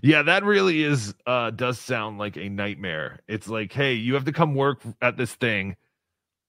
Yeah, 0.02 0.22
that 0.22 0.44
really 0.44 0.82
is 0.82 1.14
uh 1.26 1.50
does 1.50 1.78
sound 1.78 2.18
like 2.18 2.36
a 2.36 2.48
nightmare. 2.48 3.20
It's 3.28 3.48
like, 3.48 3.72
hey, 3.72 3.94
you 3.94 4.14
have 4.14 4.24
to 4.24 4.32
come 4.32 4.54
work 4.54 4.80
at 5.02 5.16
this 5.16 5.34
thing. 5.34 5.76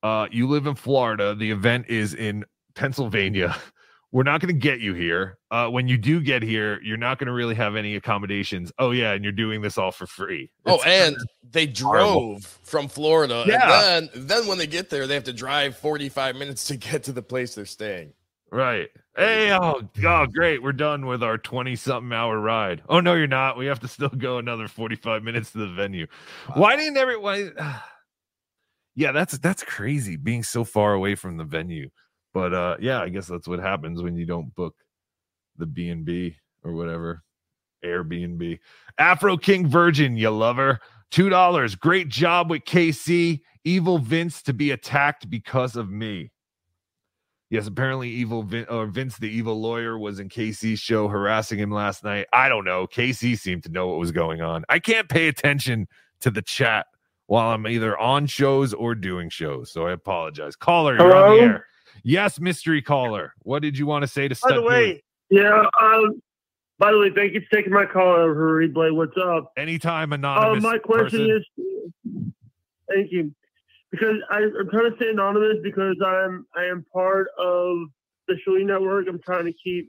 Uh 0.03 0.27
you 0.31 0.47
live 0.47 0.67
in 0.67 0.75
Florida, 0.75 1.35
the 1.35 1.51
event 1.51 1.87
is 1.89 2.13
in 2.13 2.45
Pennsylvania. 2.75 3.55
We're 4.13 4.23
not 4.23 4.41
going 4.41 4.53
to 4.53 4.59
get 4.59 4.81
you 4.81 4.93
here. 4.93 5.37
Uh 5.51 5.67
when 5.69 5.87
you 5.87 5.97
do 5.97 6.19
get 6.19 6.43
here, 6.43 6.81
you're 6.83 6.97
not 6.97 7.17
going 7.17 7.27
to 7.27 7.33
really 7.33 7.55
have 7.55 7.75
any 7.77 7.95
accommodations. 7.95 8.71
Oh 8.77 8.91
yeah, 8.91 9.13
and 9.13 9.23
you're 9.23 9.31
doing 9.31 9.61
this 9.61 9.77
all 9.77 9.91
for 9.91 10.05
free. 10.05 10.51
Oh, 10.65 10.81
and 10.85 11.15
kinda 11.15 11.25
they 11.51 11.65
horrible. 11.81 12.13
drove 12.13 12.59
from 12.63 12.87
Florida. 12.89 13.45
Yeah. 13.47 13.97
And 13.97 14.09
then, 14.13 14.27
then 14.27 14.47
when 14.47 14.57
they 14.57 14.67
get 14.67 14.89
there, 14.89 15.07
they 15.07 15.13
have 15.13 15.23
to 15.25 15.33
drive 15.33 15.77
45 15.77 16.35
minutes 16.35 16.67
to 16.67 16.75
get 16.75 17.03
to 17.03 17.13
the 17.13 17.21
place 17.21 17.55
they're 17.55 17.65
staying. 17.65 18.13
Right. 18.51 18.89
Hey, 19.15 19.51
oh, 19.51 19.81
oh, 20.05 20.25
great. 20.25 20.63
We're 20.63 20.71
done 20.71 21.05
with 21.05 21.21
our 21.21 21.37
20 21.37 21.75
something 21.75 22.13
hour 22.13 22.39
ride. 22.39 22.81
Oh, 22.87 23.01
no, 23.01 23.13
you're 23.13 23.27
not. 23.27 23.57
We 23.57 23.65
have 23.65 23.81
to 23.81 23.87
still 23.87 24.09
go 24.09 24.37
another 24.37 24.69
45 24.69 25.23
minutes 25.23 25.51
to 25.51 25.57
the 25.59 25.67
venue. 25.67 26.07
Why 26.53 26.77
didn't 26.77 26.97
everyone? 26.97 27.53
yeah, 28.95 29.11
that's 29.11 29.37
that's 29.39 29.63
crazy 29.63 30.15
being 30.15 30.43
so 30.43 30.63
far 30.63 30.93
away 30.93 31.15
from 31.15 31.37
the 31.37 31.43
venue. 31.43 31.89
But 32.33 32.53
uh 32.53 32.77
yeah, 32.79 33.01
I 33.01 33.09
guess 33.09 33.27
that's 33.27 33.47
what 33.47 33.59
happens 33.59 34.01
when 34.01 34.15
you 34.15 34.25
don't 34.25 34.53
book 34.55 34.75
the 35.57 35.65
B&B 35.65 36.37
or 36.63 36.73
whatever. 36.73 37.23
Airbnb. 37.83 38.59
Afro 38.97 39.37
King 39.37 39.67
Virgin, 39.67 40.15
you 40.15 40.29
lover. 40.29 40.79
$2. 41.11 41.79
Great 41.79 42.07
job 42.07 42.49
with 42.49 42.63
KC. 42.63 43.41
Evil 43.65 43.97
Vince 43.97 44.41
to 44.43 44.53
be 44.53 44.71
attacked 44.71 45.29
because 45.29 45.75
of 45.75 45.89
me. 45.89 46.31
Yes, 47.51 47.67
apparently 47.67 48.09
evil 48.09 48.43
Vin- 48.43 48.65
or 48.69 48.85
Vince, 48.87 49.17
the 49.17 49.27
evil 49.29 49.59
lawyer, 49.59 49.99
was 49.99 50.19
in 50.21 50.29
KC's 50.29 50.79
show 50.79 51.09
harassing 51.09 51.59
him 51.59 51.69
last 51.69 52.01
night. 52.03 52.25
I 52.31 52.47
don't 52.47 52.63
know. 52.63 52.87
KC 52.87 53.37
seemed 53.37 53.63
to 53.63 53.69
know 53.69 53.89
what 53.89 53.99
was 53.99 54.13
going 54.13 54.41
on. 54.41 54.63
I 54.69 54.79
can't 54.79 55.09
pay 55.09 55.27
attention 55.27 55.87
to 56.21 56.31
the 56.31 56.41
chat 56.41 56.85
while 57.27 57.53
I'm 57.53 57.67
either 57.67 57.97
on 57.97 58.25
shows 58.27 58.73
or 58.73 58.95
doing 58.95 59.29
shows, 59.29 59.69
so 59.69 59.85
I 59.85 59.91
apologize. 59.91 60.55
Caller, 60.55 60.95
you're 60.95 61.13
on 61.15 61.35
the 61.37 61.43
air. 61.43 61.65
Yes, 62.03 62.39
mystery 62.39 62.81
caller. 62.81 63.33
What 63.43 63.61
did 63.61 63.77
you 63.77 63.85
want 63.85 64.03
to 64.03 64.07
say 64.07 64.29
to 64.29 64.35
By 64.41 64.55
the 64.55 64.61
way, 64.61 65.03
yeah. 65.29 65.65
Um, 65.81 66.21
by 66.79 66.91
the 66.93 66.99
way, 66.99 67.11
thank 67.13 67.33
you 67.33 67.41
for 67.41 67.55
taking 67.55 67.73
my 67.73 67.85
call 67.85 68.15
over 68.15 68.59
replay. 68.65 68.95
What's 68.95 69.15
up? 69.17 69.51
Anytime 69.57 70.13
Uh, 70.13 70.15
anonymous. 70.15 70.63
my 70.63 70.77
question 70.77 71.27
person. 71.27 71.41
is, 72.17 72.33
thank 72.89 73.11
you, 73.11 73.33
because 73.91 74.15
I, 74.29 74.37
I'm 74.37 74.69
trying 74.69 74.89
to 74.89 74.95
stay 74.95 75.09
anonymous 75.09 75.57
because 75.61 75.97
I'm 76.05 76.45
I 76.55 76.65
am 76.65 76.85
part 76.93 77.27
of 77.37 77.77
the 78.27 78.35
Shuli 78.47 78.65
Network. 78.65 79.07
I'm 79.07 79.19
trying 79.19 79.45
to 79.45 79.53
keep. 79.53 79.87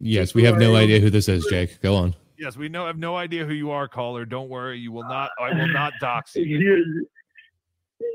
Yes, 0.00 0.34
we 0.34 0.44
have 0.44 0.58
no 0.58 0.76
idea 0.76 1.00
who 1.00 1.10
this 1.10 1.28
is, 1.28 1.46
Jake. 1.50 1.80
Go 1.80 1.96
on. 1.96 2.14
Yes, 2.38 2.56
we 2.56 2.68
know 2.68 2.86
have 2.86 2.98
no 2.98 3.16
idea 3.16 3.44
who 3.44 3.52
you 3.52 3.70
are, 3.70 3.88
caller. 3.88 4.24
Don't 4.24 4.48
worry, 4.48 4.78
you 4.78 4.92
will 4.92 5.02
not. 5.02 5.30
I 5.40 5.52
will 5.52 5.68
not 5.68 5.92
dox 6.00 6.36
you. 6.36 7.06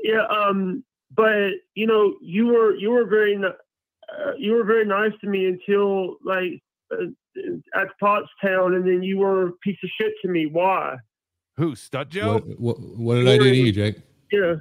Yeah, 0.02 0.24
um, 0.26 0.82
but 1.14 1.52
you 1.74 1.86
know, 1.86 2.14
you 2.22 2.46
were 2.46 2.74
you 2.74 2.90
were 2.90 3.04
very 3.04 3.36
uh, 3.36 4.32
you 4.38 4.52
were 4.52 4.64
very 4.64 4.86
nice 4.86 5.12
to 5.20 5.26
me 5.26 5.46
until 5.46 6.16
like 6.24 6.62
uh, 6.90 7.06
at 7.74 7.88
Pottstown, 8.02 8.76
and 8.76 8.86
then 8.86 9.02
you 9.02 9.18
were 9.18 9.48
a 9.48 9.52
piece 9.62 9.78
of 9.82 9.90
shit 10.00 10.12
to 10.22 10.28
me. 10.28 10.46
Why? 10.46 10.96
Who? 11.56 11.74
Stut 11.74 12.08
Joe? 12.08 12.34
What, 12.34 12.60
what, 12.60 12.80
what 12.80 13.14
did 13.16 13.28
I 13.28 13.38
do 13.38 13.44
to 13.44 13.56
you, 13.56 13.72
Jake? 13.72 13.96
Yeah. 14.32 14.54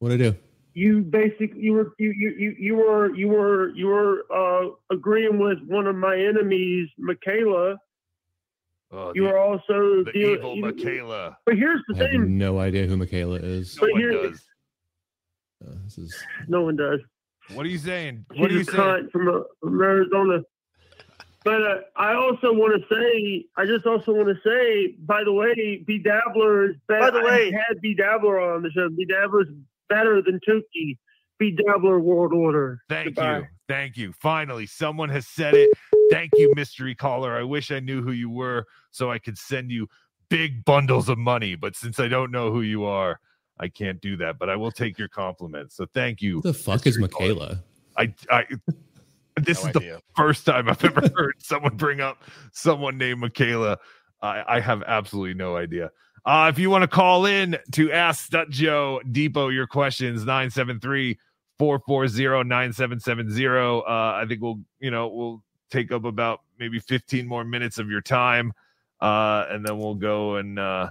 What 0.00 0.08
did 0.10 0.20
I 0.22 0.30
do? 0.30 0.36
you 0.72 1.00
basically 1.02 1.60
you 1.60 1.72
were 1.72 1.92
you 1.98 2.12
you 2.16 2.30
you, 2.38 2.56
you 2.58 2.74
were 2.76 3.14
you 3.14 3.28
were 3.28 3.70
you 3.70 3.86
were 3.88 4.24
uh, 4.32 4.68
agreeing 4.90 5.38
with 5.38 5.58
one 5.66 5.86
of 5.86 5.96
my 5.96 6.16
enemies, 6.16 6.88
Michaela. 6.98 7.76
Oh, 8.92 9.12
you 9.14 9.22
the- 9.24 9.28
were 9.30 9.38
also 9.38 10.04
the 10.04 10.10
deal- 10.12 10.30
evil 10.34 10.54
you- 10.56 10.62
Michaela. 10.62 11.36
But 11.44 11.56
here's 11.56 11.82
the 11.88 11.96
I 11.96 11.98
have 12.02 12.10
thing: 12.12 12.38
no 12.38 12.58
idea 12.58 12.86
who 12.86 12.96
Michaela 12.96 13.36
is. 13.36 13.76
No 13.76 13.80
But 13.82 13.92
one 13.92 14.00
here- 14.00 14.12
does. 14.30 14.42
Uh, 15.66 15.74
this 15.84 15.98
is 15.98 16.24
no 16.48 16.62
one 16.62 16.76
does. 16.76 17.00
What 17.52 17.66
are 17.66 17.68
you 17.68 17.78
saying? 17.78 18.24
She's 18.32 18.40
What 18.40 18.50
are 18.50 18.54
you 18.54 18.60
a 18.60 18.64
saying? 18.64 18.78
cunt 18.78 19.10
from, 19.10 19.28
uh, 19.28 19.40
from 19.60 19.82
Arizona. 19.82 20.42
But 21.44 21.62
uh, 21.62 21.78
I 21.96 22.14
also 22.14 22.52
want 22.52 22.80
to 22.80 22.94
say, 22.94 23.44
I 23.56 23.66
just 23.66 23.86
also 23.86 24.12
want 24.12 24.28
to 24.28 24.36
say, 24.44 24.94
by 25.00 25.24
the 25.24 25.32
way, 25.32 25.82
B 25.86 25.98
Dabbler 25.98 26.70
is 26.70 26.76
better. 26.86 27.00
By 27.00 27.10
the 27.10 27.24
way- 27.24 27.52
I 27.52 27.62
had 27.68 27.80
B 27.80 27.94
Dabbler 27.94 28.38
on 28.38 28.62
the 28.62 28.70
show. 28.70 28.88
B 28.88 29.04
Dabbler 29.04 29.42
is 29.42 29.48
better 29.90 30.22
than 30.22 30.40
Tukey. 30.48 30.96
Be 31.38 31.50
Dabbler 31.52 32.00
World 32.00 32.32
Order. 32.32 32.82
Thank 32.88 33.06
Goodbye. 33.16 33.38
you. 33.38 33.46
Thank 33.68 33.96
you. 33.96 34.12
Finally, 34.12 34.66
someone 34.66 35.08
has 35.10 35.26
said 35.26 35.54
it. 35.54 35.70
Thank 36.10 36.30
you, 36.36 36.52
mystery 36.54 36.94
caller. 36.94 37.34
I 37.36 37.42
wish 37.42 37.70
I 37.70 37.80
knew 37.80 38.02
who 38.02 38.12
you 38.12 38.28
were 38.30 38.66
so 38.90 39.10
I 39.10 39.18
could 39.18 39.38
send 39.38 39.70
you 39.70 39.86
big 40.28 40.64
bundles 40.64 41.08
of 41.08 41.16
money. 41.18 41.54
But 41.54 41.76
since 41.76 41.98
I 41.98 42.08
don't 42.08 42.30
know 42.30 42.52
who 42.52 42.60
you 42.62 42.84
are, 42.84 43.20
I 43.58 43.68
can't 43.68 44.00
do 44.02 44.16
that. 44.18 44.38
But 44.38 44.50
I 44.50 44.56
will 44.56 44.70
take 44.72 44.98
your 44.98 45.08
compliment. 45.08 45.72
So 45.72 45.86
thank 45.94 46.20
you. 46.20 46.36
who 46.36 46.42
the 46.42 46.54
fuck 46.54 46.86
is 46.86 46.98
Michaela? 46.98 47.62
I, 47.96 48.12
I 48.30 48.44
this 49.36 49.62
No 49.64 49.70
is 49.70 49.76
idea. 49.76 49.94
the 49.96 50.02
first 50.16 50.44
time 50.44 50.68
I've 50.68 50.84
ever 50.84 51.00
heard 51.16 51.34
someone 51.38 51.76
bring 51.76 52.00
up 52.00 52.22
someone 52.52 52.98
named 52.98 53.20
Michaela. 53.20 53.78
I, 54.20 54.44
I 54.56 54.60
have 54.60 54.82
absolutely 54.82 55.34
no 55.34 55.56
idea. 55.56 55.90
Uh, 56.24 56.50
if 56.52 56.58
you 56.58 56.70
want 56.70 56.82
to 56.82 56.88
call 56.88 57.26
in 57.26 57.56
to 57.72 57.92
ask 57.92 58.30
Stut 58.30 58.50
Joe 58.50 59.00
Depot 59.10 59.48
your 59.48 59.66
questions, 59.66 60.20
973 60.20 61.18
440 61.58 62.48
9770. 62.48 63.46
Uh, 63.46 63.82
I 63.86 64.24
think 64.28 64.40
we'll, 64.40 64.60
you 64.78 64.90
know, 64.90 65.08
we'll 65.08 65.42
take 65.70 65.92
up 65.92 66.04
about 66.04 66.40
maybe 66.58 66.78
15 66.78 67.26
more 67.26 67.44
minutes 67.44 67.78
of 67.78 67.90
your 67.90 68.00
time. 68.00 68.52
Uh, 69.00 69.46
and 69.48 69.64
then 69.64 69.78
we'll 69.78 69.94
go 69.94 70.36
and 70.36 70.58
uh, 70.58 70.90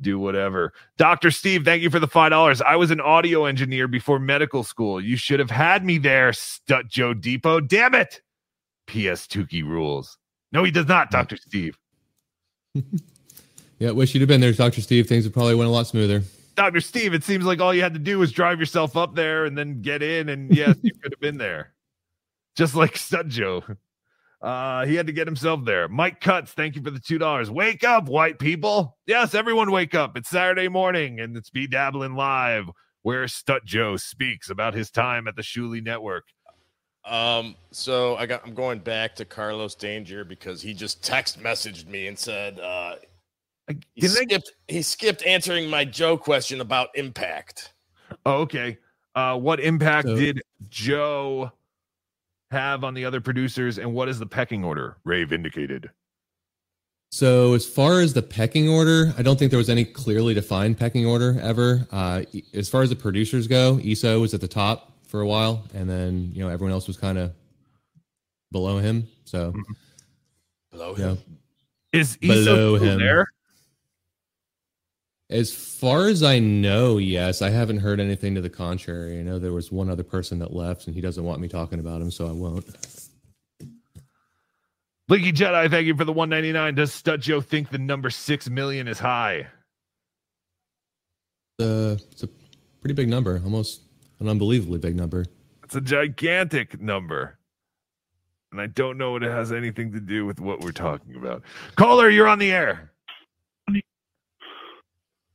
do 0.00 0.18
whatever. 0.18 0.72
Dr. 0.98 1.30
Steve, 1.30 1.64
thank 1.64 1.82
you 1.82 1.90
for 1.90 1.98
the 1.98 2.08
$5. 2.08 2.62
I 2.62 2.76
was 2.76 2.90
an 2.90 3.00
audio 3.00 3.46
engineer 3.46 3.88
before 3.88 4.18
medical 4.18 4.62
school. 4.62 5.00
You 5.00 5.16
should 5.16 5.40
have 5.40 5.50
had 5.50 5.84
me 5.84 5.98
there, 5.98 6.32
Stut 6.32 6.88
Joe 6.88 7.14
Depot. 7.14 7.60
Damn 7.60 7.94
it. 7.94 8.20
P.S. 8.86 9.26
Tukey 9.26 9.64
rules. 9.64 10.18
No, 10.52 10.64
he 10.64 10.70
does 10.70 10.86
not, 10.86 11.10
Dr. 11.10 11.36
Steve. 11.36 11.78
Yeah, 13.78 13.90
wish 13.90 14.14
you'd 14.14 14.20
have 14.20 14.28
been 14.28 14.40
there, 14.40 14.52
Doctor 14.52 14.80
Steve. 14.80 15.06
Things 15.06 15.24
would 15.24 15.34
probably 15.34 15.54
went 15.54 15.68
a 15.68 15.72
lot 15.72 15.86
smoother. 15.86 16.22
Dr. 16.54 16.80
Steve, 16.80 17.12
it 17.12 17.22
seems 17.22 17.44
like 17.44 17.60
all 17.60 17.74
you 17.74 17.82
had 17.82 17.92
to 17.92 18.00
do 18.00 18.18
was 18.18 18.32
drive 18.32 18.58
yourself 18.58 18.96
up 18.96 19.14
there 19.14 19.44
and 19.44 19.56
then 19.56 19.82
get 19.82 20.02
in, 20.02 20.30
and 20.30 20.54
yes, 20.54 20.76
you 20.82 20.92
could 21.02 21.12
have 21.12 21.20
been 21.20 21.36
there. 21.36 21.74
Just 22.56 22.74
like 22.74 22.94
Stut 22.94 23.28
Joe. 23.28 23.62
Uh, 24.40 24.86
he 24.86 24.94
had 24.94 25.06
to 25.06 25.12
get 25.12 25.26
himself 25.26 25.64
there. 25.64 25.88
Mike 25.88 26.20
Cuts, 26.20 26.52
thank 26.52 26.76
you 26.76 26.82
for 26.82 26.90
the 26.90 27.00
two 27.00 27.18
dollars. 27.18 27.50
Wake 27.50 27.84
up, 27.84 28.08
white 28.08 28.38
people. 28.38 28.96
Yes, 29.06 29.34
everyone 29.34 29.70
wake 29.70 29.94
up. 29.94 30.16
It's 30.16 30.30
Saturday 30.30 30.68
morning 30.68 31.20
and 31.20 31.36
it's 31.36 31.50
Be 31.50 31.66
Dabbling 31.66 32.14
Live, 32.14 32.70
where 33.02 33.24
Stut 33.24 33.64
Joe 33.64 33.96
speaks 33.96 34.48
about 34.48 34.74
his 34.74 34.90
time 34.90 35.26
at 35.28 35.36
the 35.36 35.42
Shuli 35.42 35.82
Network. 35.82 36.24
Um, 37.04 37.54
so 37.70 38.16
I 38.16 38.26
got 38.26 38.42
I'm 38.46 38.54
going 38.54 38.80
back 38.80 39.14
to 39.16 39.24
Carlos 39.24 39.74
Danger 39.74 40.24
because 40.24 40.60
he 40.62 40.74
just 40.74 41.02
text 41.02 41.40
messaged 41.42 41.86
me 41.86 42.06
and 42.06 42.18
said 42.18 42.58
uh 42.58 42.96
he 43.68 44.00
Didn't 44.00 44.16
I- 44.16 44.22
skipped 44.24 44.52
he 44.68 44.82
skipped 44.82 45.22
answering 45.24 45.68
my 45.68 45.84
Joe 45.84 46.16
question 46.16 46.60
about 46.60 46.88
impact. 46.94 47.72
Oh, 48.24 48.38
okay. 48.42 48.78
Uh, 49.14 49.38
what 49.38 49.60
impact 49.60 50.08
So- 50.08 50.16
did 50.16 50.42
Joe 50.68 51.50
have 52.50 52.84
on 52.84 52.94
the 52.94 53.04
other 53.04 53.20
producers, 53.20 53.78
and 53.78 53.92
what 53.92 54.08
is 54.08 54.18
the 54.18 54.26
pecking 54.26 54.64
order? 54.64 54.98
Ray 55.04 55.24
vindicated. 55.24 55.90
So 57.10 57.54
as 57.54 57.64
far 57.66 58.00
as 58.00 58.12
the 58.14 58.22
pecking 58.22 58.68
order, 58.68 59.12
I 59.16 59.22
don't 59.22 59.38
think 59.38 59.50
there 59.50 59.58
was 59.58 59.70
any 59.70 59.84
clearly 59.84 60.34
defined 60.34 60.76
pecking 60.78 61.06
order 61.06 61.38
ever. 61.40 61.86
Uh, 61.90 62.24
as 62.52 62.68
far 62.68 62.82
as 62.82 62.90
the 62.90 62.96
producers 62.96 63.46
go, 63.46 63.78
ESO 63.82 64.20
was 64.20 64.34
at 64.34 64.40
the 64.40 64.48
top 64.48 64.92
for 65.06 65.20
a 65.20 65.26
while, 65.26 65.64
and 65.72 65.88
then 65.88 66.30
you 66.34 66.42
know 66.42 66.48
everyone 66.50 66.72
else 66.72 66.86
was 66.86 66.96
kind 66.96 67.16
of 67.16 67.32
below 68.52 68.78
him. 68.78 69.08
So 69.24 69.54
below 70.70 70.94
him. 70.94 71.18
Is 71.92 72.16
below 72.16 72.76
still 72.76 72.76
him. 72.76 72.98
there? 73.00 73.26
As 75.28 75.52
far 75.52 76.06
as 76.06 76.22
I 76.22 76.38
know, 76.38 76.98
yes. 76.98 77.42
I 77.42 77.50
haven't 77.50 77.78
heard 77.78 77.98
anything 77.98 78.36
to 78.36 78.40
the 78.40 78.50
contrary. 78.50 79.18
I 79.18 79.22
know 79.22 79.38
there 79.38 79.52
was 79.52 79.72
one 79.72 79.90
other 79.90 80.04
person 80.04 80.38
that 80.38 80.52
left, 80.54 80.86
and 80.86 80.94
he 80.94 81.00
doesn't 81.00 81.24
want 81.24 81.40
me 81.40 81.48
talking 81.48 81.80
about 81.80 82.00
him, 82.00 82.10
so 82.10 82.28
I 82.28 82.32
won't. 82.32 82.64
Blinky 85.08 85.32
Jedi, 85.32 85.70
thank 85.70 85.86
you 85.86 85.96
for 85.96 86.04
the 86.04 86.12
199. 86.12 86.74
Does 86.74 86.92
Stut 86.92 87.20
Joe 87.20 87.40
think 87.40 87.70
the 87.70 87.78
number 87.78 88.10
six 88.10 88.48
million 88.48 88.88
is 88.88 88.98
high? 88.98 89.48
Uh, 91.60 91.96
it's 92.10 92.22
a 92.22 92.28
pretty 92.80 92.94
big 92.94 93.08
number, 93.08 93.40
almost 93.44 93.82
an 94.20 94.28
unbelievably 94.28 94.78
big 94.78 94.96
number. 94.96 95.24
It's 95.64 95.74
a 95.74 95.80
gigantic 95.80 96.80
number. 96.80 97.38
And 98.52 98.60
I 98.60 98.66
don't 98.68 98.98
know 98.98 99.12
what 99.12 99.22
it 99.22 99.30
has 99.30 99.52
anything 99.52 99.92
to 99.92 100.00
do 100.00 100.24
with 100.24 100.40
what 100.40 100.60
we're 100.60 100.72
talking 100.72 101.16
about. 101.16 101.42
Caller, 101.74 102.08
you're 102.08 102.28
on 102.28 102.38
the 102.38 102.52
air. 102.52 102.92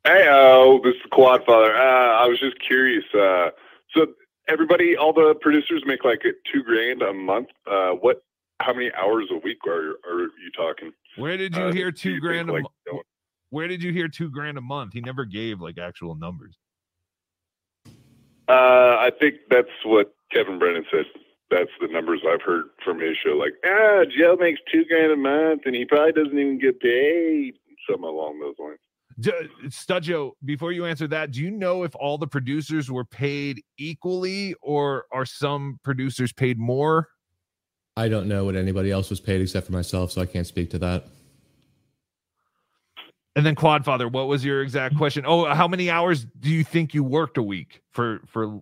Hey, 0.04 0.28
uh, 0.28 0.80
this 0.84 0.96
is 0.96 1.02
Quad 1.12 1.46
Father. 1.46 1.76
Uh, 1.76 2.24
I 2.24 2.28
was 2.28 2.40
just 2.40 2.56
curious. 2.66 3.04
Uh, 3.14 3.52
so 3.96 4.08
everybody, 4.48 4.98
all 4.98 5.14
the 5.14 5.36
producers 5.40 5.84
make 5.86 6.04
like 6.04 6.24
two 6.52 6.64
grand 6.64 7.02
a 7.02 7.14
month. 7.14 7.50
Uh, 7.70 7.92
what? 7.92 8.24
How 8.62 8.74
many 8.74 8.92
hours 8.94 9.26
a 9.32 9.38
week 9.38 9.58
are 9.68 9.96
are 10.08 10.22
you 10.22 10.52
talking? 10.56 10.92
Where 11.18 11.36
did 11.38 11.56
you 11.56 11.64
Uh, 11.64 11.72
hear 11.72 11.92
two 11.92 12.14
you 12.14 12.20
grand 12.22 12.48
think, 12.48 12.50
a 12.50 12.54
like, 12.54 12.64
month? 12.92 13.06
Where 13.50 13.68
did 13.68 13.82
you 13.84 13.92
hear 13.92 14.08
two 14.08 14.30
grand 14.30 14.58
a 14.58 14.62
month? 14.62 14.94
He 14.94 15.02
never 15.02 15.26
gave 15.26 15.62
like 15.62 15.78
actual 15.78 16.16
numbers. 16.16 16.56
Uh, 18.48 18.98
I 19.00 19.12
think 19.20 19.36
that's 19.50 19.70
what 19.84 20.14
Kevin 20.32 20.60
Brennan 20.60 20.86
said. 20.92 21.06
That's 21.50 21.72
the 21.80 21.88
numbers 21.88 22.22
I've 22.28 22.42
heard 22.42 22.66
from 22.84 23.00
his 23.00 23.18
show. 23.18 23.32
Like, 23.32 23.54
ah, 23.66 24.04
Joe 24.18 24.38
makes 24.40 24.60
two 24.72 24.86
grand 24.86 25.12
a 25.12 25.18
month, 25.18 25.64
and 25.66 25.76
he 25.76 25.86
probably 25.86 26.14
doesn't 26.14 26.38
even 26.38 26.58
get 26.60 26.80
paid. 26.80 27.56
Something 27.90 28.06
along 28.06 28.40
those 28.40 28.56
lines. 28.60 28.80
Stut 29.20 30.04
Joe, 30.04 30.36
before 30.46 30.72
you 30.72 30.86
answer 30.86 31.08
that, 31.08 31.32
do 31.32 31.42
you 31.42 31.52
know 31.52 31.84
if 31.84 31.96
all 31.96 32.18
the 32.18 32.28
producers 32.28 32.92
were 32.92 33.06
paid 33.06 33.62
equally 33.78 34.56
or 34.62 35.06
are 35.12 35.26
some 35.26 35.80
producers 35.84 36.32
paid 36.32 36.58
more? 36.58 37.10
I 37.98 38.08
don't 38.08 38.28
know 38.28 38.46
what 38.46 38.56
anybody 38.56 38.92
else 38.92 39.10
was 39.10 39.20
paid 39.20 39.42
except 39.42 39.66
for 39.66 39.74
myself, 39.74 40.12
so 40.12 40.22
I 40.22 40.26
can't 40.26 40.48
speak 40.48 40.70
to 40.72 40.80
that. 40.80 41.06
And 43.36 43.46
then 43.46 43.56
Quadfather, 43.56 44.12
what 44.12 44.28
was 44.28 44.44
your 44.44 44.62
exact 44.62 44.98
question? 44.98 45.24
Oh, 45.26 45.46
how 45.54 45.68
many 45.68 45.90
hours 45.90 46.26
do 46.40 46.50
you 46.50 46.64
think 46.64 46.94
you 46.94 47.04
worked 47.04 47.38
a 47.38 47.44
week 47.44 47.82
for 47.92 48.22
for 48.28 48.62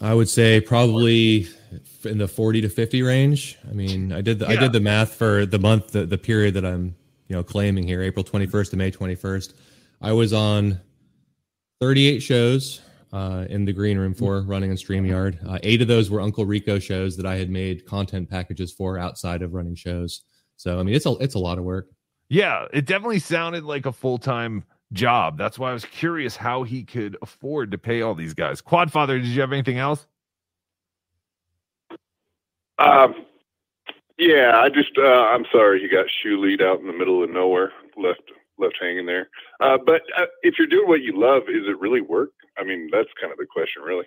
I 0.00 0.14
would 0.14 0.28
say 0.28 0.60
probably 0.60 1.48
in 2.04 2.18
the 2.18 2.28
40 2.28 2.62
to 2.62 2.68
50 2.68 3.02
range. 3.02 3.58
I 3.68 3.72
mean, 3.72 4.12
I 4.12 4.20
did 4.20 4.38
the, 4.38 4.48
I 4.48 4.56
did 4.56 4.72
the 4.72 4.80
math 4.80 5.14
for 5.14 5.46
the 5.46 5.58
month, 5.58 5.92
the, 5.92 6.06
the 6.06 6.18
period 6.18 6.54
that 6.54 6.64
I'm, 6.64 6.94
you 7.28 7.36
know, 7.36 7.42
claiming 7.42 7.86
here, 7.86 8.02
April 8.02 8.24
21st 8.24 8.70
to 8.70 8.76
May 8.76 8.90
21st. 8.90 9.54
I 10.00 10.12
was 10.12 10.32
on 10.32 10.80
38 11.80 12.20
shows 12.20 12.80
uh, 13.12 13.46
in 13.48 13.64
the 13.64 13.72
green 13.72 13.98
room 13.98 14.14
for 14.14 14.42
running 14.42 14.70
in 14.70 14.76
StreamYard. 14.76 15.38
Uh, 15.48 15.58
eight 15.62 15.80
of 15.80 15.88
those 15.88 16.10
were 16.10 16.20
Uncle 16.20 16.44
Rico 16.44 16.78
shows 16.78 17.16
that 17.16 17.26
I 17.26 17.36
had 17.36 17.50
made 17.50 17.86
content 17.86 18.28
packages 18.28 18.72
for 18.72 18.98
outside 18.98 19.42
of 19.42 19.54
running 19.54 19.74
shows. 19.74 20.22
So, 20.56 20.78
I 20.78 20.82
mean, 20.82 20.94
it's 20.94 21.06
a, 21.06 21.12
it's 21.18 21.34
a 21.34 21.38
lot 21.38 21.58
of 21.58 21.64
work. 21.64 21.88
Yeah, 22.28 22.66
it 22.72 22.86
definitely 22.86 23.18
sounded 23.18 23.64
like 23.64 23.86
a 23.86 23.92
full-time 23.92 24.64
job. 24.92 25.38
That's 25.38 25.58
why 25.58 25.70
I 25.70 25.72
was 25.72 25.84
curious 25.84 26.36
how 26.36 26.62
he 26.62 26.84
could 26.84 27.16
afford 27.22 27.70
to 27.70 27.78
pay 27.78 28.02
all 28.02 28.14
these 28.14 28.34
guys. 28.34 28.60
Quadfather, 28.60 29.20
did 29.20 29.26
you 29.26 29.40
have 29.40 29.52
anything 29.52 29.78
else? 29.78 30.06
Um, 32.78 33.14
yeah, 34.18 34.52
I 34.56 34.68
just, 34.68 34.96
uh, 34.98 35.02
I'm 35.02 35.44
sorry 35.52 35.80
he 35.80 35.88
got 35.88 36.06
shoe 36.22 36.40
lead 36.40 36.62
out 36.62 36.80
in 36.80 36.86
the 36.86 36.92
middle 36.92 37.22
of 37.22 37.30
nowhere, 37.30 37.72
left 37.96 38.22
left 38.58 38.76
hanging 38.80 39.06
there. 39.06 39.28
Uh, 39.60 39.78
but 39.84 40.02
uh, 40.16 40.26
if 40.42 40.54
you're 40.58 40.66
doing 40.66 40.88
what 40.88 41.02
you 41.02 41.18
love, 41.18 41.42
is 41.48 41.66
it 41.66 41.78
really 41.80 42.00
work? 42.00 42.30
I 42.56 42.64
mean, 42.64 42.88
that's 42.92 43.08
kind 43.20 43.32
of 43.32 43.38
the 43.38 43.46
question, 43.46 43.82
really. 43.82 44.06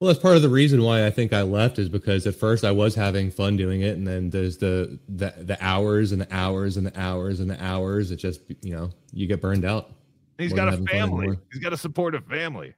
Well, 0.00 0.08
that's 0.08 0.20
part 0.20 0.36
of 0.36 0.42
the 0.42 0.48
reason 0.48 0.82
why 0.82 1.06
I 1.06 1.10
think 1.10 1.32
I 1.32 1.42
left 1.42 1.78
is 1.78 1.88
because 1.88 2.26
at 2.26 2.34
first 2.34 2.64
I 2.64 2.72
was 2.72 2.94
having 2.94 3.30
fun 3.30 3.56
doing 3.56 3.82
it, 3.82 3.96
and 3.96 4.06
then 4.06 4.30
there's 4.30 4.58
the 4.58 4.98
the, 5.08 5.32
the 5.38 5.56
hours 5.64 6.12
and 6.12 6.20
the 6.20 6.34
hours 6.34 6.76
and 6.76 6.86
the 6.86 7.00
hours 7.00 7.40
and 7.40 7.48
the 7.48 7.64
hours. 7.64 8.10
It 8.10 8.16
just 8.16 8.40
you 8.60 8.74
know 8.74 8.90
you 9.12 9.26
get 9.26 9.40
burned 9.40 9.64
out. 9.64 9.92
He's 10.36 10.52
got 10.52 10.74
a 10.74 10.78
family. 10.78 11.38
He's 11.52 11.62
got 11.62 11.72
a 11.72 11.76
supportive 11.76 12.26
family. 12.26 12.74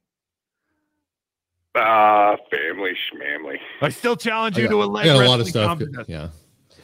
Ah, 1.76 2.36
family 2.50 2.92
schmamly. 3.12 3.58
I 3.82 3.90
still 3.90 4.16
challenge 4.16 4.56
I 4.56 4.62
you 4.62 4.66
got, 4.68 4.72
to 4.72 4.82
a 4.82 4.86
leg 4.86 5.04
got 5.04 5.16
a 5.16 5.28
lot 5.28 5.40
of 5.40 5.46
wrestling 5.46 5.50
stuff. 5.50 5.78
contest. 5.78 6.08
Yeah, 6.08 6.28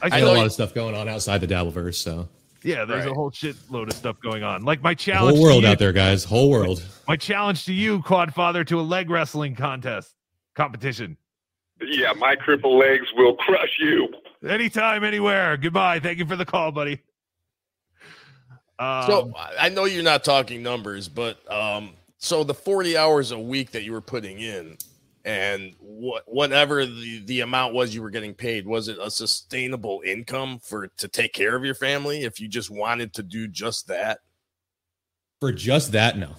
I 0.03 0.07
I, 0.07 0.09
got 0.11 0.17
still- 0.19 0.35
a 0.35 0.37
lot 0.37 0.47
of 0.47 0.53
stuff 0.53 0.75
going 0.75 0.95
on 0.95 1.09
outside 1.09 1.39
the 1.39 1.47
Dabbleverse. 1.47 1.95
So 1.95 2.29
Yeah, 2.63 2.85
there's 2.85 3.07
a 3.07 3.15
whole 3.15 3.31
shitload 3.31 3.89
of 3.89 3.95
stuff 3.95 4.17
going 4.23 4.43
on. 4.43 4.65
Like 4.65 4.83
my 4.83 4.93
the 4.93 4.97
challenge, 4.97 5.37
whole 5.37 5.45
world 5.45 5.63
to 5.63 5.67
you, 5.69 5.73
out 5.73 5.79
there, 5.79 5.93
guys. 5.93 6.25
Whole 6.25 6.51
world. 6.51 6.85
My 7.09 7.17
challenge 7.17 7.65
to 7.65 7.73
you, 7.73 8.01
Quadfather, 8.03 8.67
to 8.69 8.79
a 8.79 8.83
leg 8.83 9.11
wrestling 9.11 9.55
contest 9.57 10.15
competition. 10.55 11.17
Yeah, 11.85 12.13
my 12.13 12.37
crippled 12.37 12.79
legs 12.79 13.09
will 13.17 13.35
crush 13.35 13.77
you. 13.81 14.09
Anytime, 14.49 15.03
anywhere. 15.03 15.57
Goodbye. 15.57 15.99
Thank 15.99 16.19
you 16.19 16.27
for 16.27 16.37
the 16.37 16.45
call, 16.45 16.71
buddy. 16.71 17.01
Um, 18.79 19.07
so 19.07 19.33
I 19.37 19.67
I 19.67 19.69
know 19.69 19.85
you're 19.85 20.03
not 20.05 20.23
talking 20.25 20.63
numbers, 20.63 21.09
but 21.09 21.39
um, 21.53 21.95
so 22.25 22.45
the 22.45 22.55
40 22.55 22.97
hours 22.97 23.33
a 23.33 23.39
week 23.39 23.73
that 23.73 23.83
you 23.83 23.91
were 23.91 24.01
putting 24.01 24.39
in, 24.39 24.77
and 25.25 25.75
what 25.81 26.23
whatever 26.27 26.87
the 26.87 27.23
the 27.27 27.41
amount 27.41 27.75
was 27.75 27.93
you 27.95 28.01
were 28.01 28.11
getting 28.11 28.33
paid, 28.33 28.65
was 28.65 28.87
it 28.87 28.97
a 29.03 29.11
sustainable 29.11 30.01
income 30.07 30.61
for 30.63 30.87
to 30.99 31.09
take 31.09 31.33
care 31.33 31.57
of 31.57 31.65
your 31.65 31.75
family 31.75 32.23
if 32.23 32.41
you 32.41 32.47
just 32.47 32.71
wanted 32.71 33.13
to 33.15 33.23
do 33.25 33.49
just 33.49 33.89
that? 33.89 34.21
For 35.41 35.51
just 35.53 35.91
that, 35.93 36.17
no, 36.17 36.37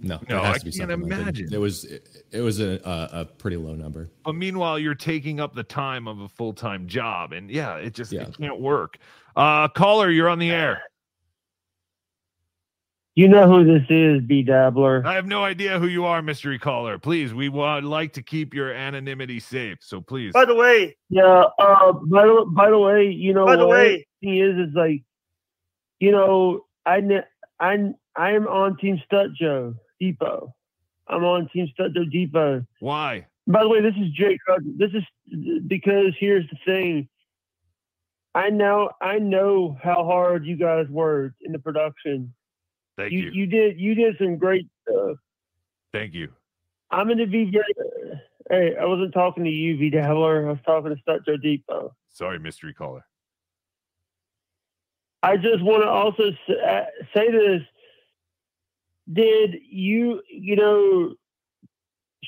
no, 0.00 0.20
No, 0.28 0.38
it 0.38 0.44
has 0.44 0.54
I 0.54 0.58
to 0.58 0.64
be 0.64 0.70
can't 0.70 0.90
something 0.90 1.00
like 1.00 1.10
that. 1.10 1.20
imagine. 1.22 1.48
It 1.52 1.58
was 1.58 1.84
it, 1.84 2.24
it 2.30 2.40
was 2.40 2.60
a, 2.60 2.80
a 2.84 3.20
a 3.22 3.24
pretty 3.24 3.56
low 3.56 3.74
number. 3.74 4.10
but 4.24 4.34
meanwhile, 4.34 4.78
you're 4.78 4.94
taking 4.94 5.40
up 5.40 5.54
the 5.56 5.64
time 5.64 6.06
of 6.06 6.20
a 6.20 6.28
full 6.28 6.52
time 6.52 6.86
job, 6.86 7.32
and 7.32 7.50
yeah, 7.50 7.74
it 7.76 7.94
just 7.94 8.12
Yeah. 8.12 8.22
it 8.22 8.36
can't 8.38 8.60
work. 8.60 8.98
Uh, 9.34 9.66
caller, 9.68 10.08
you're 10.10 10.28
on 10.28 10.38
the 10.38 10.50
air. 10.50 10.82
You 13.16 13.28
know 13.28 13.48
who 13.48 13.64
this 13.64 13.86
is, 13.88 14.20
B 14.26 14.42
Dabbler. 14.42 15.02
I 15.06 15.14
have 15.14 15.24
no 15.26 15.42
idea 15.42 15.78
who 15.78 15.86
you 15.86 16.04
are, 16.04 16.20
mystery 16.20 16.58
caller. 16.58 16.98
Please, 16.98 17.32
we 17.32 17.48
would 17.48 17.82
like 17.82 18.12
to 18.12 18.22
keep 18.22 18.52
your 18.52 18.70
anonymity 18.74 19.40
safe, 19.40 19.78
so 19.80 20.02
please. 20.02 20.34
By 20.34 20.44
the 20.44 20.54
way, 20.54 20.94
Yeah. 21.08 21.44
Uh. 21.58 21.92
By 21.94 22.26
the 22.26 22.44
by 22.54 22.68
the 22.68 22.78
way, 22.78 23.08
you 23.08 23.32
know 23.32 23.46
By 23.46 23.56
the 23.56 23.66
what? 23.66 23.78
way- 23.78 24.06
thing 24.22 24.36
is, 24.36 24.68
is 24.68 24.74
like, 24.74 25.02
you 25.98 26.12
know, 26.12 26.66
I 26.84 27.00
ne- 27.00 27.24
I 27.58 27.78
I 28.14 28.32
am 28.32 28.46
on 28.48 28.76
Team 28.76 29.00
Stut 29.10 29.34
Joe 29.34 29.74
Depot. 29.98 30.54
I'm 31.08 31.24
on 31.24 31.48
Team 31.54 31.68
Stut 31.74 31.94
Joe 31.94 32.04
Depot. 32.04 32.66
Why? 32.80 33.26
By 33.46 33.62
the 33.62 33.68
way, 33.70 33.80
this 33.80 33.94
is 33.98 34.10
Jake. 34.12 34.40
This 34.76 34.90
is 34.92 35.04
because 35.66 36.12
here's 36.20 36.44
the 36.50 36.58
thing. 36.66 37.08
I 38.34 38.50
know 38.50 38.90
I 39.00 39.18
know 39.20 39.74
how 39.82 40.04
hard 40.04 40.44
you 40.44 40.56
guys 40.56 40.86
worked 40.90 41.40
in 41.40 41.52
the 41.52 41.58
production. 41.58 42.34
Thank 42.96 43.12
you, 43.12 43.18
you. 43.24 43.30
you 43.32 43.46
did 43.46 43.78
you 43.78 43.94
did 43.94 44.16
some 44.18 44.36
great 44.36 44.66
stuff. 44.82 45.18
Thank 45.92 46.14
you. 46.14 46.28
I'm 46.90 47.06
going 47.06 47.18
to 47.18 47.26
be 47.26 47.50
very. 47.50 48.20
Hey, 48.48 48.76
I 48.80 48.84
wasn't 48.84 49.12
talking 49.12 49.44
to 49.44 49.50
you, 49.50 49.76
B 49.76 49.90
Dabbler. 49.90 50.46
I 50.46 50.50
was 50.50 50.60
talking 50.64 50.94
to 50.94 51.02
Stut 51.02 51.26
Joe 51.26 51.36
Depot. 51.36 51.94
Sorry, 52.10 52.38
mystery 52.38 52.72
caller. 52.72 53.04
I 55.22 55.36
just 55.36 55.62
want 55.62 55.82
to 55.82 55.88
also 55.88 56.30
uh, 56.64 56.84
say 57.14 57.30
this. 57.30 57.62
Did 59.12 59.56
you, 59.68 60.20
you 60.28 60.56
know, 60.56 61.14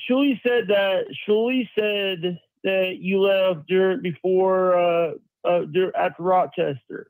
Shuli 0.09 0.39
said 0.45 0.67
that, 0.67 1.05
Shuli 1.27 1.67
said 1.77 2.39
that 2.63 2.97
you 2.99 3.21
left 3.21 3.67
during, 3.67 4.01
before, 4.01 4.77
uh, 4.77 5.11
uh, 5.45 5.61
after 5.97 6.23
Rochester. 6.23 7.09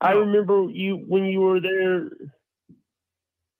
I 0.00 0.12
remember 0.12 0.68
you, 0.70 0.96
when 0.96 1.24
you 1.24 1.40
were 1.40 1.60
there, 1.60 2.08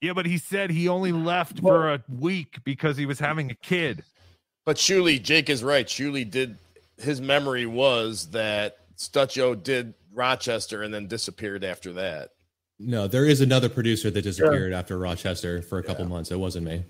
Yeah, 0.01 0.13
but 0.13 0.25
he 0.25 0.37
said 0.37 0.69
he 0.69 0.87
only 0.87 1.11
left 1.11 1.59
for 1.59 1.91
a 1.93 2.03
week 2.07 2.59
because 2.63 2.97
he 2.97 3.05
was 3.05 3.19
having 3.19 3.49
a 3.49 3.55
kid. 3.55 4.03
But 4.65 4.77
Shuli, 4.77 5.21
Jake 5.21 5.49
is 5.49 5.63
right. 5.63 5.87
Shuli 5.87 6.29
did 6.29 6.57
his 6.97 7.21
memory 7.21 7.65
was 7.65 8.27
that 8.31 8.77
Stut 8.95 9.29
Joe 9.29 9.55
did 9.55 9.93
Rochester 10.13 10.83
and 10.83 10.93
then 10.93 11.07
disappeared 11.07 11.63
after 11.63 11.93
that. 11.93 12.31
No, 12.79 13.07
there 13.07 13.25
is 13.25 13.41
another 13.41 13.69
producer 13.69 14.11
that 14.11 14.21
disappeared 14.21 14.73
after 14.73 14.97
Rochester 14.97 15.61
for 15.61 15.79
a 15.79 15.83
couple 15.83 16.05
months. 16.05 16.31
It 16.31 16.39
wasn't 16.39 16.65
me. 16.65 16.83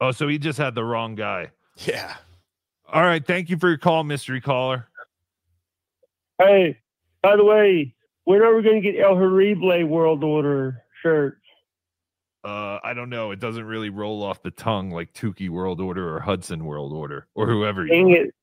Oh, 0.00 0.10
so 0.10 0.26
he 0.26 0.38
just 0.38 0.58
had 0.58 0.74
the 0.74 0.82
wrong 0.84 1.14
guy. 1.14 1.50
Yeah. 1.76 2.14
All 2.92 3.02
right. 3.02 3.24
Thank 3.24 3.50
you 3.50 3.56
for 3.56 3.68
your 3.68 3.78
call, 3.78 4.02
mystery 4.02 4.40
caller. 4.40 4.88
hey, 6.38 6.78
by 7.22 7.36
the 7.36 7.44
way, 7.44 7.94
when 8.24 8.42
are 8.42 8.54
we 8.54 8.62
going 8.62 8.82
to 8.82 8.92
get 8.92 9.00
El 9.00 9.14
Horrible 9.14 9.86
World 9.86 10.24
Order 10.24 10.82
shirts? 11.02 11.39
Uh, 12.42 12.78
I 12.82 12.94
don't 12.94 13.10
know. 13.10 13.32
It 13.32 13.38
doesn't 13.40 13.64
really 13.64 13.90
roll 13.90 14.22
off 14.22 14.42
the 14.42 14.50
tongue 14.50 14.90
like 14.90 15.12
Tukey 15.12 15.50
World 15.50 15.80
Order 15.80 16.14
or 16.16 16.20
Hudson 16.20 16.64
World 16.64 16.92
Order 16.92 17.26
or 17.34 17.46
whoever. 17.46 17.86
Dang 17.86 18.08
You 18.08 18.16
it. 18.16 18.34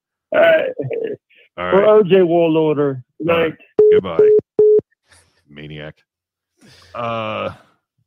All 1.57 1.71
for 1.71 1.81
right. 1.81 2.03
OJ 2.05 2.27
World 2.27 2.55
Order. 2.57 3.03
Night. 3.19 3.35
right. 3.35 3.53
Goodbye. 3.91 4.29
Maniac. 5.49 6.03
Uh 6.93 7.53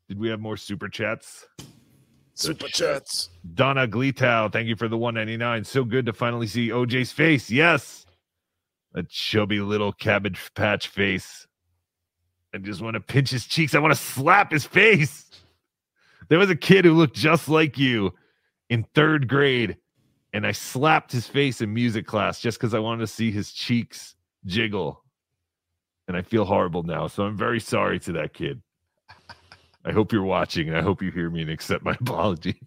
did 0.08 0.18
we 0.18 0.28
have 0.28 0.40
more 0.40 0.56
super 0.56 0.88
chats? 0.88 1.46
Super 2.34 2.68
chats. 2.68 3.30
Donna 3.54 3.86
Gleetow, 3.86 4.52
thank 4.52 4.66
you 4.66 4.76
for 4.76 4.88
the 4.88 4.96
199. 4.96 5.64
So 5.64 5.84
good 5.84 6.06
to 6.06 6.12
finally 6.12 6.46
see 6.46 6.68
OJ's 6.68 7.12
face. 7.12 7.50
Yes. 7.50 8.06
A 8.94 9.02
chubby 9.02 9.60
little 9.60 9.92
cabbage 9.92 10.50
patch 10.54 10.88
face. 10.88 11.46
I 12.54 12.58
just 12.58 12.80
want 12.80 12.94
to 12.94 13.00
pinch 13.00 13.30
his 13.30 13.46
cheeks. 13.46 13.74
I 13.74 13.78
want 13.78 13.94
to 13.94 14.00
slap 14.00 14.50
his 14.50 14.64
face. 14.64 15.29
There 16.30 16.38
was 16.38 16.48
a 16.48 16.56
kid 16.56 16.84
who 16.84 16.94
looked 16.94 17.16
just 17.16 17.48
like 17.48 17.76
you 17.76 18.14
in 18.70 18.86
third 18.94 19.28
grade, 19.28 19.76
and 20.32 20.46
I 20.46 20.52
slapped 20.52 21.12
his 21.12 21.26
face 21.26 21.60
in 21.60 21.74
music 21.74 22.06
class 22.06 22.40
just 22.40 22.58
because 22.58 22.72
I 22.72 22.78
wanted 22.78 23.00
to 23.00 23.08
see 23.08 23.30
his 23.32 23.52
cheeks 23.52 24.14
jiggle. 24.46 25.04
And 26.08 26.16
I 26.16 26.22
feel 26.22 26.44
horrible 26.44 26.84
now. 26.84 27.08
So 27.08 27.24
I'm 27.24 27.36
very 27.36 27.60
sorry 27.60 27.98
to 28.00 28.12
that 28.12 28.32
kid. 28.32 28.62
I 29.84 29.92
hope 29.92 30.12
you're 30.12 30.22
watching 30.22 30.68
and 30.68 30.76
I 30.76 30.82
hope 30.82 31.02
you 31.02 31.10
hear 31.10 31.30
me 31.30 31.42
and 31.42 31.50
accept 31.50 31.84
my 31.84 31.92
apology. 32.00 32.60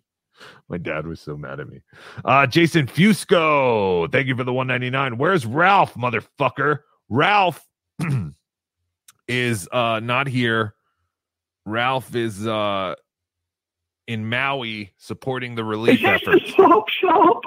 My 0.68 0.78
dad 0.78 1.06
was 1.08 1.20
so 1.22 1.38
mad 1.38 1.60
at 1.60 1.70
me. 1.70 1.82
Uh 2.26 2.48
Jason 2.48 2.88
Fusco, 2.88 4.12
thank 4.12 4.28
you 4.28 4.36
for 4.36 4.44
the 4.44 4.54
199. 4.54 5.18
Where's 5.18 5.46
Ralph, 5.46 5.94
motherfucker? 5.94 6.80
Ralph 7.10 7.66
is 9.28 9.70
uh 9.72 10.00
not 10.02 10.28
here. 10.28 10.74
Ralph 11.66 12.16
is 12.16 12.48
uh 12.48 12.96
in 14.08 14.28
Maui 14.30 14.92
supporting 14.98 15.56
the 15.56 15.64
relief 15.64 15.96
Is 15.96 16.02
this 16.02 16.22
efforts. 16.28 16.44
the 16.46 16.52
swap 16.54 16.90
shop? 16.90 17.42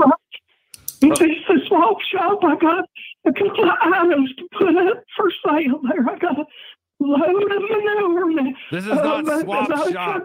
Is 1.02 1.18
this 1.18 1.36
the 1.48 1.60
swap 1.66 2.00
shop? 2.10 2.38
I 2.42 2.56
got 2.56 2.84
a 3.26 3.32
couple 3.32 3.64
of 3.70 3.76
items 3.82 4.34
to 4.36 4.48
put 4.58 4.76
up 4.76 5.04
for 5.16 5.30
sale 5.44 5.80
there. 5.88 6.08
I 6.08 6.18
got 6.18 6.38
a 6.38 6.44
load 7.00 7.52
of 7.52 7.62
manure. 7.62 8.26
man. 8.32 8.54
This 8.70 8.84
is 8.84 8.90
not 8.94 9.28
Uh, 9.28 9.40
swap 9.42 9.68
shop. 9.92 10.22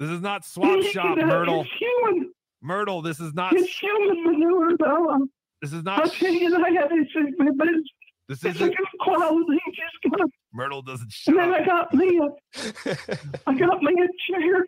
This 0.00 0.10
is 0.10 0.20
not 0.20 0.44
swap 0.44 0.78
It's, 0.78 0.88
shop, 0.88 1.16
Myrtle. 1.18 1.60
It's 1.62 1.70
human. 1.78 2.32
Myrtle, 2.62 3.02
this 3.02 3.20
is 3.20 3.34
not 3.34 3.52
It's 3.52 3.78
human 3.78 4.24
manure, 4.24 4.76
though. 4.78 5.26
This 5.60 5.72
is 5.72 5.84
not. 5.84 6.00
I'll 6.02 6.08
tell 6.08 6.32
you 6.32 6.50
that. 6.50 6.62
It's, 6.90 7.10
it's, 7.14 7.36
it's, 7.38 7.90
this 8.28 8.44
it's 8.44 8.56
isn't 8.56 8.72
a 8.72 8.74
good 8.74 8.86
quality. 9.00 9.60
Just 9.74 10.16
got 10.16 10.28
Myrtle 10.52 10.82
doesn't 10.82 11.12
and 11.26 11.36
then. 11.38 11.54
I 11.54 11.64
got 11.64 11.92
me 11.94 12.18
a, 12.18 12.24
I 13.46 13.54
got 13.54 13.82
me 13.82 13.92
a 13.92 14.32
chair. 14.32 14.66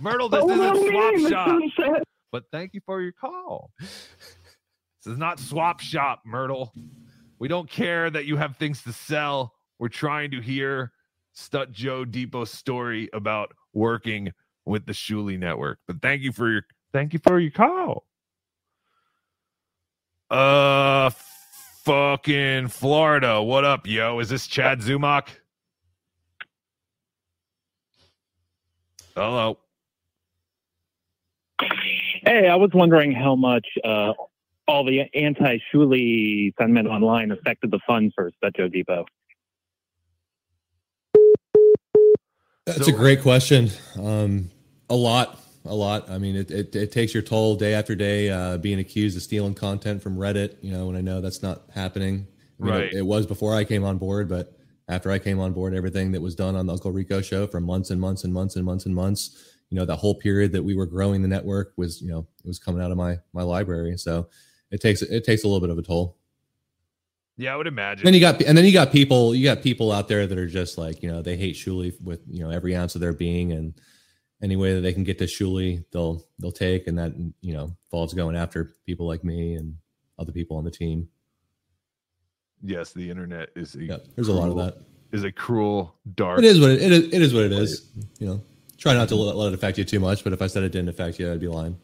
Myrtle, 0.00 0.28
this 0.28 0.42
Oh, 0.42 0.50
isn't 0.50 0.90
swap 1.30 1.30
shop. 1.76 2.02
But 2.32 2.44
thank 2.50 2.74
you 2.74 2.80
for 2.84 3.00
your 3.00 3.12
call. 3.12 3.70
This 3.80 5.12
is 5.12 5.18
not 5.18 5.38
swap 5.38 5.80
shop, 5.80 6.22
Myrtle. 6.24 6.72
We 7.38 7.48
don't 7.48 7.68
care 7.68 8.10
that 8.10 8.24
you 8.24 8.36
have 8.36 8.56
things 8.56 8.82
to 8.84 8.92
sell. 8.92 9.54
We're 9.78 9.88
trying 9.88 10.30
to 10.30 10.40
hear 10.40 10.92
Stut 11.36 11.72
Joe 11.72 12.04
Depot's 12.04 12.50
story 12.50 13.10
about 13.12 13.52
working 13.72 14.32
with 14.64 14.86
the 14.86 14.92
Shuli 14.92 15.38
Network. 15.38 15.78
But 15.86 16.00
thank 16.00 16.22
you 16.22 16.32
for 16.32 16.50
your 16.50 16.62
thank 16.92 17.12
you 17.12 17.18
for 17.18 17.38
your 17.38 17.50
call. 17.50 18.06
Uh 20.30 21.10
fucking 21.84 22.68
Florida. 22.68 23.42
What 23.42 23.64
up, 23.64 23.86
yo? 23.86 24.18
Is 24.20 24.30
this 24.30 24.46
Chad 24.46 24.80
Zumock? 24.80 25.28
Hello. 29.14 29.58
Hey, 32.26 32.48
I 32.48 32.56
was 32.56 32.70
wondering 32.72 33.12
how 33.12 33.36
much 33.36 33.66
uh, 33.84 34.14
all 34.66 34.84
the 34.84 35.02
anti-Shuli 35.14 36.54
sentiment 36.58 36.88
online 36.88 37.30
affected 37.30 37.70
the 37.70 37.80
fund 37.86 38.12
for 38.14 38.30
Joe 38.56 38.68
Depot. 38.68 39.04
That's 42.66 42.88
a 42.88 42.92
great 42.92 43.20
question. 43.20 43.70
Um, 44.00 44.50
a 44.88 44.96
lot, 44.96 45.38
a 45.66 45.74
lot. 45.74 46.08
I 46.08 46.16
mean, 46.16 46.34
it, 46.34 46.50
it, 46.50 46.74
it 46.74 46.92
takes 46.92 47.12
your 47.12 47.22
toll 47.22 47.56
day 47.56 47.74
after 47.74 47.94
day, 47.94 48.30
uh, 48.30 48.56
being 48.56 48.78
accused 48.78 49.18
of 49.18 49.22
stealing 49.22 49.54
content 49.54 50.02
from 50.02 50.16
Reddit, 50.16 50.56
you 50.62 50.72
know, 50.72 50.86
when 50.86 50.96
I 50.96 51.02
know 51.02 51.20
that's 51.20 51.42
not 51.42 51.64
happening. 51.74 52.26
I 52.58 52.64
mean, 52.64 52.74
Right. 52.74 52.84
It, 52.84 52.98
it 52.98 53.06
was 53.06 53.26
before 53.26 53.54
I 53.54 53.64
came 53.64 53.84
on 53.84 53.98
board, 53.98 54.30
but 54.30 54.56
after 54.88 55.10
I 55.10 55.18
came 55.18 55.40
on 55.40 55.52
board, 55.52 55.74
everything 55.74 56.12
that 56.12 56.22
was 56.22 56.34
done 56.34 56.56
on 56.56 56.66
the 56.66 56.72
Uncle 56.72 56.90
Rico 56.90 57.20
show 57.20 57.46
for 57.46 57.60
months 57.60 57.90
and 57.90 58.00
months 58.00 58.24
and 58.24 58.32
months 58.32 58.56
and 58.56 58.64
months 58.64 58.86
and 58.86 58.94
months, 58.94 59.53
you 59.70 59.76
know, 59.76 59.84
that 59.84 59.96
whole 59.96 60.14
period 60.14 60.52
that 60.52 60.62
we 60.62 60.74
were 60.74 60.86
growing 60.86 61.22
the 61.22 61.28
network 61.28 61.72
was, 61.76 62.00
you 62.00 62.08
know, 62.08 62.26
it 62.44 62.46
was 62.46 62.58
coming 62.58 62.82
out 62.82 62.90
of 62.90 62.96
my, 62.96 63.18
my 63.32 63.42
library. 63.42 63.96
So 63.98 64.28
it 64.70 64.80
takes, 64.80 65.02
it 65.02 65.24
takes 65.24 65.44
a 65.44 65.48
little 65.48 65.60
bit 65.60 65.70
of 65.70 65.78
a 65.78 65.82
toll. 65.82 66.16
Yeah, 67.36 67.52
I 67.52 67.56
would 67.56 67.66
imagine. 67.66 68.04
Then 68.04 68.14
you 68.14 68.20
got 68.20 68.40
and 68.42 68.56
then 68.56 68.64
you 68.64 68.72
got 68.72 68.92
people 68.92 69.34
you 69.34 69.44
got 69.44 69.60
people 69.60 69.90
out 69.90 70.06
there 70.06 70.26
that 70.26 70.38
are 70.38 70.46
just 70.46 70.78
like 70.78 71.02
you 71.02 71.10
know 71.10 71.20
they 71.20 71.36
hate 71.36 71.56
Shuli 71.56 72.00
with 72.00 72.20
you 72.28 72.44
know 72.44 72.50
every 72.50 72.76
ounce 72.76 72.94
of 72.94 73.00
their 73.00 73.12
being 73.12 73.50
and 73.52 73.74
any 74.40 74.54
way 74.56 74.74
that 74.74 74.82
they 74.82 74.92
can 74.92 75.02
get 75.02 75.18
to 75.18 75.24
Shuli 75.24 75.84
they'll 75.92 76.24
they'll 76.38 76.52
take 76.52 76.86
and 76.86 76.96
that 76.98 77.12
you 77.40 77.52
know 77.52 77.76
falls 77.90 78.14
going 78.14 78.36
after 78.36 78.74
people 78.86 79.06
like 79.06 79.24
me 79.24 79.54
and 79.54 79.76
other 80.18 80.30
people 80.30 80.56
on 80.56 80.64
the 80.64 80.70
team. 80.70 81.08
Yes, 82.62 82.92
the 82.92 83.10
internet 83.10 83.50
is 83.56 83.74
a 83.74 84.00
there's 84.14 84.28
a 84.28 84.32
lot 84.32 84.48
of 84.48 84.56
that. 84.56 84.78
Is 85.12 85.24
a 85.24 85.32
cruel, 85.32 85.96
dark. 86.14 86.38
It 86.38 86.44
is 86.44 86.60
what 86.60 86.70
it, 86.70 86.82
it 86.82 86.92
is. 86.92 87.12
It 87.12 87.22
is 87.22 87.34
what 87.34 87.44
it 87.44 87.52
is. 87.52 87.90
You 88.18 88.26
know, 88.26 88.42
try 88.78 88.94
not 88.94 89.08
to 89.08 89.14
let, 89.16 89.48
it 89.48 89.54
affect 89.54 89.78
you 89.78 89.84
too 89.84 90.00
much. 90.00 90.24
But 90.24 90.32
if 90.32 90.42
I 90.42 90.46
said 90.46 90.62
it 90.62 90.72
didn't 90.72 90.88
affect 90.88 91.18
you, 91.18 91.32
I'd 91.32 91.40
be 91.40 91.48
lying. 91.48 91.78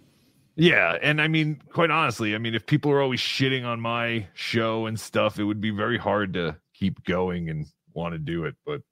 Yeah, 0.56 0.98
and 1.00 1.22
I 1.22 1.28
mean, 1.28 1.62
quite 1.72 1.90
honestly, 1.90 2.34
I 2.34 2.38
mean, 2.38 2.54
if 2.54 2.66
people 2.66 2.90
are 2.90 3.00
always 3.00 3.20
shitting 3.20 3.64
on 3.64 3.80
my 3.80 4.26
show 4.34 4.86
and 4.86 4.98
stuff, 4.98 5.38
it 5.38 5.44
would 5.44 5.60
be 5.60 5.70
very 5.70 5.96
hard 5.96 6.34
to 6.34 6.56
keep 6.74 7.02
going 7.04 7.48
and 7.48 7.66
want 7.94 8.14
to 8.14 8.18
do 8.18 8.44
it. 8.44 8.56
But 8.66 8.82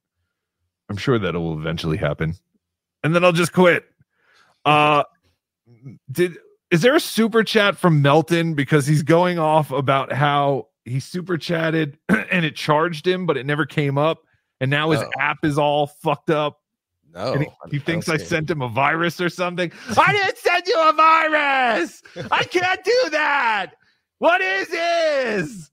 I'm 0.88 0.96
sure 0.96 1.18
that 1.18 1.34
will 1.34 1.58
eventually 1.58 1.96
happen, 1.98 2.34
and 3.04 3.14
then 3.14 3.24
I'll 3.24 3.32
just 3.32 3.52
quit. 3.52 3.84
Uh, 4.64 5.02
did 6.10 6.38
is 6.70 6.80
there 6.82 6.94
a 6.94 7.00
super 7.00 7.42
chat 7.44 7.76
from 7.76 8.02
Melton 8.02 8.54
because 8.54 8.86
he's 8.86 9.02
going 9.02 9.38
off 9.38 9.70
about 9.70 10.12
how 10.12 10.68
he 10.84 11.00
super 11.00 11.36
chatted 11.36 11.98
and 12.08 12.44
it 12.44 12.56
charged 12.56 13.06
him, 13.06 13.26
but 13.26 13.36
it 13.36 13.44
never 13.44 13.66
came 13.66 13.98
up, 13.98 14.22
and 14.60 14.70
now 14.70 14.90
his 14.90 15.00
Oh. 15.02 15.10
app 15.18 15.38
is 15.44 15.58
all 15.58 15.86
fucked 15.86 16.30
up. 16.30 16.60
No, 17.18 17.32
And 17.32 17.42
he, 17.42 17.48
he 17.72 17.78
thinks 17.80 18.08
I 18.08 18.16
sent 18.16 18.48
him 18.48 18.62
a 18.62 18.68
virus 18.68 19.20
or 19.20 19.28
something. 19.28 19.72
I 19.98 20.12
didn't 20.12 20.38
send 20.38 20.66
you 20.68 20.76
a 20.80 20.92
virus. 20.92 22.00
I 22.30 22.44
can't 22.44 22.84
do 22.84 23.10
that. 23.10 23.72
What 24.18 24.40
is 24.40 24.68
this? 24.68 25.70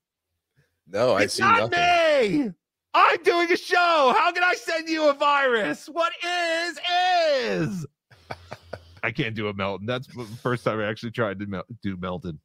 No, 0.87 1.11
I 1.13 1.23
it's 1.23 1.35
see 1.35 1.43
not 1.43 1.69
nothing. 1.71 2.45
me. 2.47 2.51
I'm 2.95 3.21
doing 3.23 3.51
a 3.51 3.57
show. 3.57 4.13
How 4.17 4.31
can 4.31 4.43
I 4.43 4.55
send 4.55 4.89
you 4.89 5.07
a 5.09 5.13
virus? 5.13 5.87
What 5.87 6.13
is 6.25 6.79
is? 7.43 7.85
I 9.03 9.11
can't 9.11 9.35
do 9.35 9.47
a 9.47 9.53
Melton. 9.53 9.85
That's 9.85 10.07
the 10.07 10.25
first 10.41 10.63
time 10.63 10.79
I 10.79 10.85
actually 10.85 11.11
tried 11.11 11.37
to 11.39 11.45
mel- 11.45 11.65
do 11.83 11.95
Melton. 11.97 12.39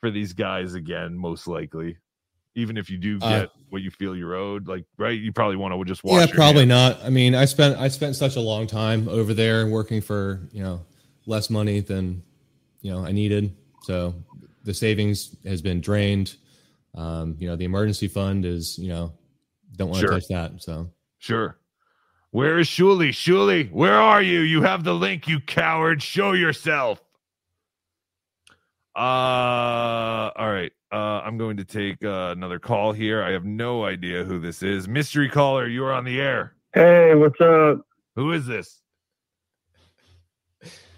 for 0.00 0.10
these 0.10 0.32
guys 0.32 0.72
again, 0.74 1.18
most 1.18 1.46
likely. 1.48 1.98
Even 2.56 2.76
if 2.76 2.90
you 2.90 2.96
do 2.98 3.18
Uh, 3.22 3.40
get 3.40 3.50
what 3.68 3.82
you 3.82 3.90
feel 3.90 4.16
you're 4.16 4.34
owed, 4.34 4.66
like 4.66 4.84
right, 4.98 5.18
you 5.20 5.30
probably 5.32 5.56
want 5.56 5.72
to 5.74 5.84
just 5.84 6.02
watch. 6.02 6.28
yeah, 6.28 6.34
probably 6.34 6.66
hands. 6.66 6.98
not. 6.98 7.04
I 7.04 7.10
mean, 7.10 7.34
I 7.34 7.44
spent 7.44 7.78
I 7.78 7.88
spent 7.88 8.16
such 8.16 8.34
a 8.36 8.40
long 8.40 8.66
time 8.66 9.08
over 9.08 9.32
there 9.34 9.66
working 9.68 10.00
for 10.00 10.40
you 10.52 10.62
know 10.62 10.80
less 11.26 11.50
money 11.50 11.80
than 11.80 12.22
you 12.80 12.90
know 12.90 13.04
I 13.04 13.12
needed. 13.12 13.54
So 13.82 14.14
the 14.64 14.74
savings 14.74 15.36
has 15.44 15.62
been 15.62 15.80
drained. 15.80 16.34
Um, 16.94 17.36
you 17.38 17.46
know, 17.46 17.56
the 17.56 17.66
emergency 17.66 18.08
fund 18.08 18.44
is, 18.46 18.78
you 18.78 18.88
know, 18.88 19.12
don't 19.76 19.90
want 19.90 20.00
to 20.00 20.06
Sure. 20.06 20.14
touch 20.14 20.28
that. 20.28 20.62
So 20.62 20.90
Sure. 21.18 21.58
Where 22.30 22.58
is 22.58 22.68
Shuli? 22.68 23.10
Shuli, 23.10 23.70
where 23.70 23.94
are 24.00 24.22
you? 24.22 24.40
You 24.40 24.62
have 24.62 24.82
the 24.82 24.94
link, 24.94 25.28
you 25.28 25.40
coward. 25.40 26.02
Show 26.02 26.32
yourself. 26.32 27.00
Uh, 28.94 30.30
all 30.36 30.50
right. 30.50 30.72
Uh, 30.92 31.20
I'm 31.24 31.36
going 31.36 31.56
to 31.56 31.64
take 31.64 32.04
uh, 32.04 32.32
another 32.36 32.58
call 32.58 32.92
here. 32.92 33.22
I 33.22 33.32
have 33.32 33.44
no 33.44 33.84
idea 33.84 34.24
who 34.24 34.38
this 34.38 34.62
is. 34.62 34.86
Mystery 34.86 35.28
caller, 35.28 35.66
you 35.66 35.84
are 35.84 35.92
on 35.92 36.04
the 36.04 36.20
air. 36.20 36.54
Hey, 36.74 37.14
what's 37.14 37.40
up? 37.40 37.80
Who 38.14 38.32
is 38.32 38.46
this? 38.46 38.80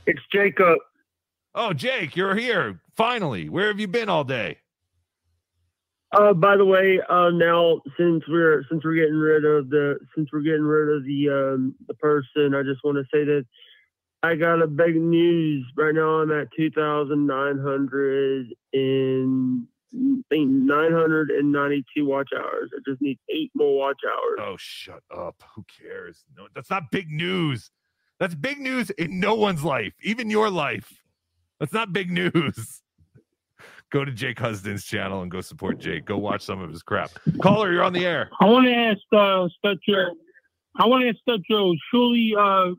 It's 0.06 0.20
Jacob. 0.32 0.78
Oh, 1.54 1.72
Jake, 1.72 2.16
you're 2.16 2.34
here. 2.34 2.80
Finally. 2.96 3.48
Where 3.48 3.68
have 3.68 3.80
you 3.80 3.88
been 3.88 4.08
all 4.08 4.24
day? 4.24 4.58
Uh, 6.12 6.32
by 6.32 6.56
the 6.56 6.64
way, 6.64 7.00
uh, 7.08 7.30
now 7.30 7.80
since 7.98 8.24
we're 8.28 8.64
since 8.70 8.82
we're 8.82 8.94
getting 8.94 9.14
rid 9.14 9.44
of 9.44 9.68
the 9.68 9.98
since 10.14 10.28
we're 10.32 10.40
getting 10.40 10.62
rid 10.62 10.96
of 10.96 11.04
the 11.04 11.28
um 11.28 11.74
the 11.86 11.94
person, 11.94 12.54
I 12.54 12.62
just 12.62 12.82
want 12.82 12.96
to 12.96 13.04
say 13.12 13.24
that 13.24 13.44
I 14.22 14.34
got 14.34 14.62
a 14.62 14.66
big 14.66 14.96
news 14.96 15.66
right 15.76 15.94
now. 15.94 16.20
I'm 16.20 16.32
at 16.32 16.48
two 16.56 16.70
thousand 16.70 17.26
nine 17.26 17.58
hundred 17.58 18.46
and 18.72 19.66
I 19.94 20.20
think 20.28 20.50
nine 20.50 20.92
hundred 20.92 21.30
and 21.30 21.52
ninety 21.52 21.84
two 21.96 22.06
watch 22.06 22.30
hours. 22.36 22.70
I 22.74 22.80
just 22.88 23.00
need 23.00 23.18
eight 23.30 23.50
more 23.54 23.76
watch 23.76 24.00
hours. 24.06 24.38
Oh, 24.40 24.56
shut 24.58 25.02
up. 25.14 25.42
Who 25.54 25.64
cares? 25.80 26.24
No, 26.36 26.48
that's 26.54 26.70
not 26.70 26.90
big 26.90 27.10
news. 27.10 27.70
That's 28.20 28.34
big 28.34 28.58
news 28.58 28.90
in 28.90 29.20
no 29.20 29.34
one's 29.34 29.64
life, 29.64 29.94
even 30.02 30.28
your 30.28 30.50
life. 30.50 30.92
That's 31.60 31.72
not 31.72 31.92
big 31.92 32.10
news. 32.10 32.82
Go 33.90 34.04
to 34.04 34.12
Jake 34.12 34.38
Hudson's 34.38 34.84
channel 34.84 35.22
and 35.22 35.30
go 35.30 35.40
support 35.40 35.78
Jake. 35.78 36.04
Go 36.04 36.18
watch 36.18 36.42
some 36.42 36.60
of 36.60 36.68
his 36.68 36.82
crap. 36.82 37.10
Caller, 37.40 37.72
you're 37.72 37.82
on 37.82 37.94
the 37.94 38.04
air. 38.04 38.28
I 38.38 38.44
want 38.44 38.66
to 38.66 38.74
ask 38.74 39.00
uh, 39.14 39.48
Stut 39.64 39.78
Joe. 39.88 40.14
I 40.76 40.84
want 40.84 41.04
to 41.04 41.08
ask 41.08 41.16
Stut 41.26 41.40
Joe. 41.50 41.72
Surely, 41.90 42.34
uh, 42.38 42.72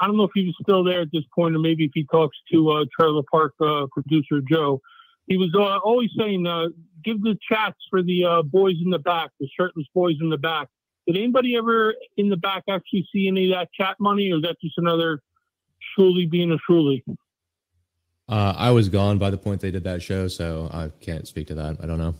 I 0.00 0.06
don't 0.06 0.16
know 0.16 0.24
if 0.24 0.32
he 0.34 0.46
was 0.46 0.56
still 0.60 0.82
there 0.82 1.02
at 1.02 1.12
this 1.12 1.22
point, 1.32 1.54
or 1.54 1.60
maybe 1.60 1.84
if 1.84 1.92
he 1.94 2.04
talks 2.10 2.36
to 2.52 2.70
uh, 2.70 2.84
Trailer 2.98 3.22
Park 3.30 3.54
uh, 3.60 3.86
producer 3.92 4.40
Joe. 4.50 4.80
He 5.30 5.38
was 5.38 5.54
uh, 5.54 5.78
always 5.78 6.10
saying, 6.18 6.46
uh, 6.46 6.66
"Give 7.04 7.22
the 7.22 7.38
chats 7.48 7.78
for 7.88 8.02
the 8.02 8.24
uh, 8.24 8.42
boys 8.42 8.74
in 8.84 8.90
the 8.90 8.98
back, 8.98 9.30
the 9.40 9.48
shirtless 9.58 9.86
boys 9.94 10.16
in 10.20 10.28
the 10.28 10.36
back." 10.36 10.68
Did 11.06 11.16
anybody 11.16 11.56
ever 11.56 11.94
in 12.18 12.28
the 12.28 12.36
back 12.36 12.64
actually 12.68 13.08
see 13.12 13.28
any 13.28 13.50
of 13.50 13.58
that 13.58 13.72
chat 13.72 13.96
money, 14.00 14.30
or 14.32 14.36
is 14.36 14.42
that 14.42 14.56
just 14.60 14.76
another 14.76 15.20
Shuli 15.96 16.28
being 16.28 16.50
a 16.52 16.58
Shuli? 16.68 17.02
uh, 18.28 18.54
I 18.56 18.70
was 18.70 18.88
gone 18.88 19.18
by 19.18 19.30
the 19.30 19.38
point 19.38 19.60
they 19.60 19.72
did 19.72 19.84
that 19.84 20.02
show, 20.02 20.28
so 20.28 20.70
I 20.72 20.90
can't 21.00 21.26
speak 21.26 21.48
to 21.48 21.54
that. 21.54 21.78
I 21.82 21.86
don't 21.86 21.98
know. 21.98 22.14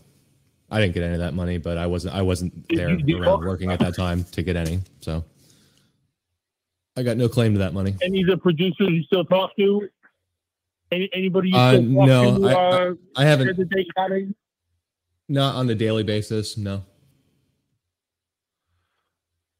I 0.69 0.79
didn't 0.79 0.93
get 0.93 1.03
any 1.03 1.13
of 1.13 1.19
that 1.19 1.33
money, 1.33 1.57
but 1.57 1.77
I 1.77 1.87
wasn't 1.87 2.15
I 2.15 2.21
wasn't 2.21 2.67
there 2.69 2.89
around 2.89 3.45
working 3.45 3.71
at 3.71 3.79
that 3.79 3.95
time 3.95 4.23
to 4.23 4.41
get 4.41 4.55
any. 4.55 4.79
So 5.01 5.23
I 6.95 7.03
got 7.03 7.17
no 7.17 7.27
claim 7.27 7.53
to 7.53 7.59
that 7.59 7.73
money. 7.73 7.95
Any 8.01 8.21
of 8.21 8.27
the 8.27 8.37
producers 8.37 8.89
you 8.89 9.03
still 9.03 9.25
talk 9.25 9.55
to? 9.57 9.89
Any, 10.91 11.09
anybody 11.13 11.49
you 11.49 11.55
Uh, 11.55 11.71
still 11.73 11.95
talk 11.95 12.07
no, 12.07 12.37
to? 12.39 12.47
I- 12.47 12.53
uh, 12.53 12.93
I 13.15 13.25
haven't- 13.25 13.47
said 13.55 13.69
that 13.69 14.09
they? 14.09 14.27
Not 15.29 15.55
on 15.55 15.69
a 15.69 15.75
daily 15.75 16.03
basis, 16.03 16.57
no. 16.57 16.83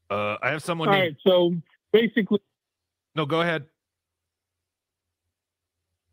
Uh, 0.09 0.37
I 0.41 0.49
have 0.49 0.61
someone. 0.61 0.89
All 0.89 0.93
named- 0.95 1.15
right, 1.25 1.31
so 1.31 1.55
basically, 1.93 2.39
No, 3.15 3.25
go 3.25 3.41
ahead. 3.41 3.65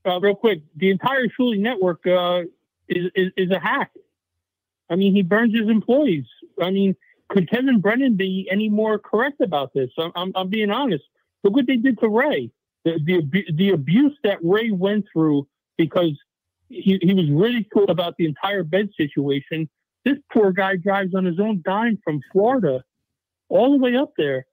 uh, 0.04 0.20
real 0.20 0.36
quick, 0.36 0.62
the 0.76 0.90
entire 0.90 1.26
Shuli 1.28 1.58
network 1.58 2.06
uh, 2.06 2.44
is, 2.88 3.10
is 3.16 3.32
is 3.36 3.50
a 3.50 3.58
hack. 3.58 3.90
I 4.88 4.94
mean, 4.96 5.12
he 5.14 5.22
burns 5.22 5.52
his 5.54 5.68
employees. 5.68 6.24
I 6.62 6.70
mean, 6.70 6.94
could 7.28 7.50
Kevin 7.50 7.80
Brennan 7.80 8.14
be 8.14 8.48
any 8.50 8.68
more 8.68 8.98
correct 8.98 9.40
about 9.40 9.74
this? 9.74 9.90
I'm, 9.98 10.12
I'm, 10.14 10.32
I'm 10.34 10.48
being 10.48 10.70
honest. 10.70 11.04
Look 11.44 11.54
what 11.54 11.66
they 11.66 11.76
did 11.76 11.98
to 11.98 12.08
Ray. 12.08 12.50
The, 12.96 13.22
the 13.30 13.44
the 13.54 13.70
abuse 13.70 14.16
that 14.24 14.38
Ray 14.42 14.70
went 14.70 15.06
through 15.12 15.46
because 15.76 16.12
he, 16.68 16.98
he 17.00 17.14
was 17.14 17.30
ridiculed 17.30 17.90
about 17.90 18.14
the 18.18 18.26
entire 18.26 18.62
bed 18.62 18.90
situation. 18.96 19.68
This 20.04 20.18
poor 20.32 20.52
guy 20.52 20.76
drives 20.76 21.14
on 21.14 21.24
his 21.24 21.40
own 21.40 21.62
dime 21.64 21.98
from 22.04 22.20
Florida 22.32 22.82
all 23.48 23.72
the 23.72 23.78
way 23.78 23.96
up 23.96 24.12
there, 24.16 24.46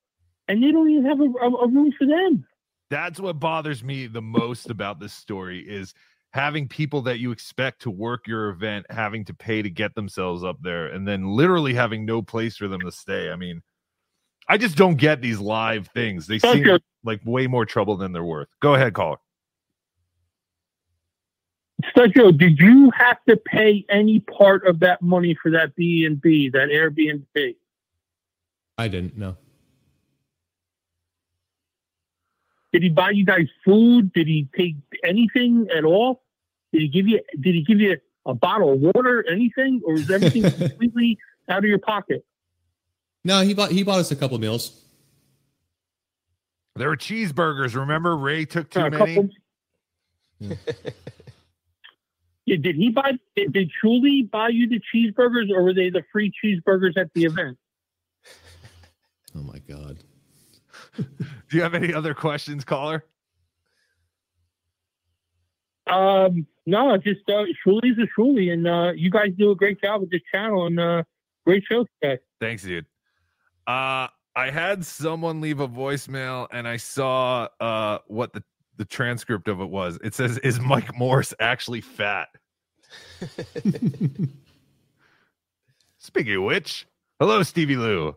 and 0.48 0.64
they 0.64 0.72
don't 0.72 0.90
even 0.90 1.06
have 1.06 1.20
a, 1.20 1.24
a, 1.24 1.66
a 1.66 1.68
room 1.68 1.92
for 1.98 2.08
them. 2.08 2.46
That's 2.90 3.20
what 3.20 3.40
bothers 3.40 3.84
me 3.84 4.08
the 4.08 4.22
most 4.22 4.70
about 4.70 5.00
this 5.00 5.14
story 5.14 5.60
is 5.60 5.94
having 6.32 6.68
people 6.68 7.02
that 7.04 7.20
you 7.20 7.32
expect 7.32 7.82
to 7.82 7.90
work 7.90 8.28
your 8.28 8.50
event 8.50 8.86
having 8.90 9.24
to 9.26 9.34
pay 9.34 9.62
to 9.62 9.70
get 9.70 9.96
themselves 9.96 10.44
up 10.44 10.58
there 10.62 10.88
and 10.88 11.08
then 11.08 11.26
literally 11.26 11.74
having 11.74 12.06
no 12.06 12.22
place 12.22 12.58
for 12.58 12.68
them 12.68 12.82
to 12.82 12.92
stay. 12.92 13.32
I 13.32 13.38
mean, 13.38 13.62
I 14.48 14.58
just 14.58 14.78
don't 14.78 14.96
get 14.96 15.22
these 15.22 15.40
live 15.40 15.88
things. 15.88 16.28
They 16.28 16.40
seem 16.40 16.70
Okay. 16.70 16.84
like 17.04 17.22
way 17.26 17.48
more 17.48 17.66
trouble 17.66 17.98
than 17.98 18.12
they're 18.12 18.24
worth. 18.24 18.48
Go 18.62 18.76
ahead, 18.76 18.94
caller. 18.94 19.18
Sergio, 21.96 22.36
did 22.36 22.60
you 22.60 22.92
have 22.96 23.18
to 23.28 23.38
pay 23.38 23.86
any 23.90 24.20
part 24.20 24.66
of 24.66 24.80
that 24.80 25.02
money 25.02 25.36
for 25.42 25.52
that 25.52 25.76
B 25.76 26.06
and 26.06 26.20
B, 26.22 26.50
that 26.50 26.70
Airbnb? 26.70 27.56
I 28.78 28.88
didn't, 28.88 29.18
know. 29.18 29.36
Did 32.72 32.84
he 32.84 32.90
buy 32.90 33.12
you 33.12 33.26
guys 33.26 33.48
food? 33.64 34.12
Did 34.14 34.28
he 34.28 34.48
take 34.56 34.76
anything 35.04 35.68
at 35.76 35.86
all? 35.86 36.24
Did 36.74 36.82
he 36.82 36.88
give 36.90 37.08
you? 37.08 37.22
Did 37.40 37.56
he 37.56 37.62
give 37.62 37.80
you 37.80 37.98
a 38.26 38.34
bottle 38.34 38.74
of 38.74 38.80
water? 38.82 39.26
Anything, 39.30 39.82
or 39.86 39.96
is 39.96 40.12
everything 40.12 40.44
completely 40.52 41.18
out 41.48 41.60
of 41.60 41.66
your 41.66 41.80
pocket? 41.80 42.26
No, 43.26 43.42
he 43.42 43.54
bought 43.56 43.72
he 43.72 43.84
bought 43.84 44.00
us 44.00 44.12
a 44.12 44.16
couple 44.16 44.38
meals. 44.38 44.80
There 46.76 46.88
were 46.90 46.96
cheeseburgers. 46.96 47.76
Remember, 47.76 48.16
Ray 48.16 48.46
took 48.46 48.70
too 48.70 48.82
many. 48.90 48.98
couple- 48.98 49.30
Yeah, 52.46 52.58
did 52.62 52.76
he 52.76 52.90
buy? 52.92 53.14
Did, 53.36 53.54
did 53.54 53.72
Shuli 53.84 54.30
buy 54.30 54.50
you 54.50 54.70
the 54.70 54.80
cheeseburgers, 54.94 55.50
or 55.50 55.64
were 55.64 55.74
they 55.74 55.90
the 55.90 56.04
free 56.12 56.32
cheeseburgers 56.44 56.96
at 56.98 57.12
the 57.16 57.24
event? 57.26 57.58
Oh 59.36 59.42
my 59.42 59.58
god. 59.68 59.98
Do 60.98 61.58
you 61.58 61.64
have 61.64 61.74
any 61.74 61.94
other 61.94 62.14
questions, 62.14 62.64
caller? 62.64 63.04
Um, 65.88 66.46
no, 66.68 66.96
just 66.98 67.28
uh, 67.28 67.46
Shuli's 67.66 67.98
a 67.98 68.08
Shuli, 68.20 68.52
and 68.54 68.68
uh, 68.68 68.92
you 68.96 69.10
guys 69.10 69.30
do 69.38 69.50
a 69.52 69.56
great 69.56 69.82
job 69.82 70.02
with 70.02 70.12
this 70.12 70.22
channel, 70.32 70.68
and 70.68 70.80
uh, 70.80 71.04
great 71.46 71.64
show 71.70 71.86
today. 72.02 72.20
Thanks, 72.40 72.64
dude. 72.64 72.86
Uh, 73.68 74.08
I 74.36 74.50
had 74.52 74.86
someone 74.86 75.40
leave 75.42 75.60
a 75.60 75.68
voicemail 75.68 76.48
and 76.52 76.68
I 76.68 76.78
saw 76.78 77.48
uh 77.60 78.00
what 78.08 78.34
the 78.34 78.44
the 78.78 78.86
transcript 78.86 79.48
of 79.48 79.62
it 79.62 79.70
was. 79.70 79.98
It 80.04 80.14
says, 80.14 80.38
"Is 80.40 80.60
Mike 80.60 80.96
Morris 80.98 81.34
actually 81.40 81.82
fat?" 81.82 82.28
Speaking 85.98 86.36
of 86.36 86.44
which, 86.44 86.86
hello, 87.20 87.42
Stevie 87.44 87.78
Lou. 87.78 88.16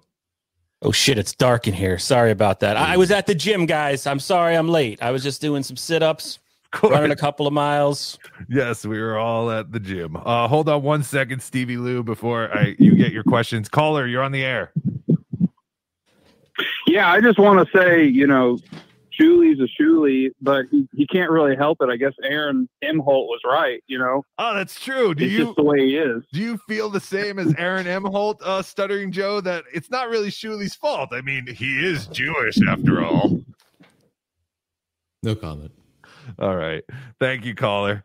Oh 0.83 0.93
shit, 0.93 1.19
it's 1.19 1.35
dark 1.35 1.67
in 1.67 1.75
here. 1.75 1.99
Sorry 1.99 2.31
about 2.31 2.61
that. 2.61 2.77
I 2.77 2.95
I 2.95 2.97
was 2.97 3.11
at 3.11 3.27
the 3.27 3.35
gym, 3.35 3.67
guys. 3.67 4.07
I'm 4.07 4.21
sorry 4.21 4.57
I'm 4.57 4.69
late. 4.69 5.03
I 5.03 5.11
was 5.11 5.23
just 5.23 5.41
doing 5.41 5.63
some 5.63 5.77
sit-ups, 5.77 6.39
running 6.83 7.11
a 7.11 7.17
couple 7.17 7.47
of 7.47 7.53
miles. 7.53 8.19
Yes, 8.49 8.85
we 8.85 9.01
were 9.01 9.19
all 9.19 9.51
at 9.51 9.73
the 9.73 9.81
gym. 9.81 10.17
Uh, 10.17 10.47
hold 10.47 10.69
on 10.69 10.83
one 10.83 11.03
second, 11.03 11.43
Stevie 11.43 11.77
Lou, 11.79 12.03
before 12.03 12.53
I 12.57 12.77
you 12.79 12.95
get 12.97 13.13
your 13.13 13.25
questions. 13.25 13.69
Caller, 13.69 14.07
you're 14.07 14.23
on 14.23 14.33
the 14.33 14.45
air. 14.45 14.73
Yeah, 16.89 17.13
I 17.13 17.21
just 17.21 17.39
want 17.39 17.67
to 17.67 17.79
say, 17.79 18.07
you 18.07 18.27
know, 18.27 18.59
Shuli's 19.19 19.61
a 19.61 19.83
Shuli, 19.83 20.31
but 20.41 20.65
he, 20.71 20.89
he 20.95 21.07
can't 21.07 21.31
really 21.31 21.55
help 21.55 21.79
it. 21.83 21.91
I 21.91 21.97
guess 21.97 22.15
Aaron 22.23 22.67
Imholte 22.83 23.27
was 23.27 23.41
right, 23.45 23.83
you 23.87 23.99
know. 23.99 24.25
Oh, 24.39 24.55
that's 24.55 24.81
true. 24.81 25.15
Do 25.15 25.25
it's 25.25 25.33
you 25.35 25.45
just 25.45 25.57
the 25.57 25.65
way 25.65 25.81
he 25.81 25.97
is. 25.99 26.25
Do 26.33 26.41
you 26.41 26.57
feel 26.67 26.89
the 26.89 27.01
same 27.01 27.39
as 27.39 27.55
Aaron 27.59 27.87
Imholte, 27.87 28.41
uh, 28.43 28.63
Stuttering 28.63 29.13
Joe, 29.13 29.43
that 29.43 29.65
it's 29.73 29.91
not 29.91 30.09
really 30.09 30.31
Shuli's 30.31 30.75
fault? 30.75 31.11
I 31.13 31.21
mean, 31.21 31.47
he 31.47 31.85
is 31.85 32.07
Jewish 32.07 32.59
after 32.67 33.05
all. 33.05 33.41
No 35.23 35.35
comment. 35.35 35.73
All 36.39 36.57
right. 36.57 36.85
Thank 37.21 37.45
you, 37.45 37.55
caller. 37.55 38.05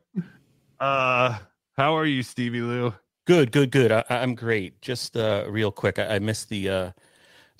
Uh, 0.80 1.38
how 1.78 1.96
are 1.96 2.06
you, 2.06 2.22
Stevie 2.22 2.62
Lou? 2.62 2.94
Good, 3.26 3.54
good, 3.54 3.72
good. 3.72 3.92
I, 3.92 4.04
I'm 4.10 4.36
great. 4.36 4.82
Just 4.82 5.16
uh, 5.16 5.46
real 5.48 5.72
quick, 5.72 6.00
I, 6.00 6.16
I 6.16 6.20
missed 6.20 6.50
the 6.50 6.70
uh, 6.70 6.92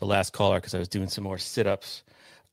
the 0.04 0.10
last 0.10 0.34
caller 0.34 0.58
because 0.58 0.76
I 0.76 0.80
was 0.80 0.90
doing 0.90 1.08
some 1.08 1.24
more 1.24 1.38
sit-ups. 1.38 2.04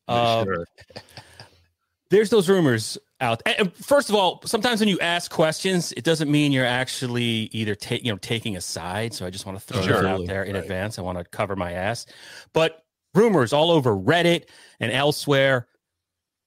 Uh, 0.08 0.44
Sure. 0.44 0.64
There's 2.10 2.28
those 2.30 2.48
rumors 2.48 2.98
out. 3.20 3.40
And- 3.46 3.72
first 3.76 4.08
of 4.08 4.16
all, 4.16 4.40
sometimes 4.44 4.80
when 4.80 4.88
you 4.88 4.98
ask 4.98 5.30
questions, 5.30 5.92
it 5.92 6.02
doesn't 6.02 6.28
mean 6.30 6.50
you're 6.50 6.66
actually 6.66 7.48
either 7.52 7.74
ta- 7.76 7.98
you 8.02 8.10
know 8.10 8.18
taking 8.18 8.56
a 8.56 8.60
side. 8.60 9.14
So 9.14 9.24
I 9.26 9.30
just 9.30 9.46
want 9.46 9.58
to 9.58 9.64
throw 9.64 9.82
Sure. 9.82 10.02
that 10.02 10.06
out 10.06 10.26
there 10.26 10.42
in 10.42 10.56
advance. 10.56 10.98
I 10.98 11.02
want 11.02 11.18
to 11.18 11.24
cover 11.24 11.54
my 11.54 11.72
ass. 11.72 12.06
But 12.52 12.82
rumors 13.14 13.52
all 13.52 13.70
over 13.70 13.94
Reddit 13.96 14.46
and 14.80 14.90
elsewhere, 14.90 15.68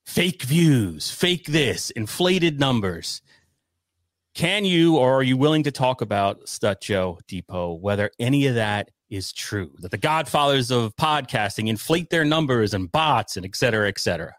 fake 0.06 0.44
views, 0.44 1.10
fake 1.12 1.46
this, 1.46 1.92
inflated 1.92 2.60
numbers. 2.60 3.22
Can 4.36 4.66
you 4.66 4.98
or 4.98 5.14
are 5.16 5.24
you 5.24 5.38
willing 5.38 5.64
to 5.64 5.72
talk 5.72 6.02
about 6.02 6.42
Stut 6.48 6.82
Joe 6.82 7.20
Depot, 7.28 7.74
whether 7.74 8.10
any 8.20 8.48
of 8.48 8.56
that 8.56 8.90
is 9.14 9.32
true? 9.32 9.72
That 9.80 9.92
the 9.92 9.98
godfathers 9.98 10.72
of 10.72 10.96
podcasting 10.96 11.68
inflate 11.70 12.10
their 12.10 12.26
numbers 12.26 12.74
and 12.74 12.92
bots 12.92 13.38
and 13.38 13.46
et 13.46 13.56
cetera, 13.56 13.88
et 13.88 14.00
cetera. 14.00 14.34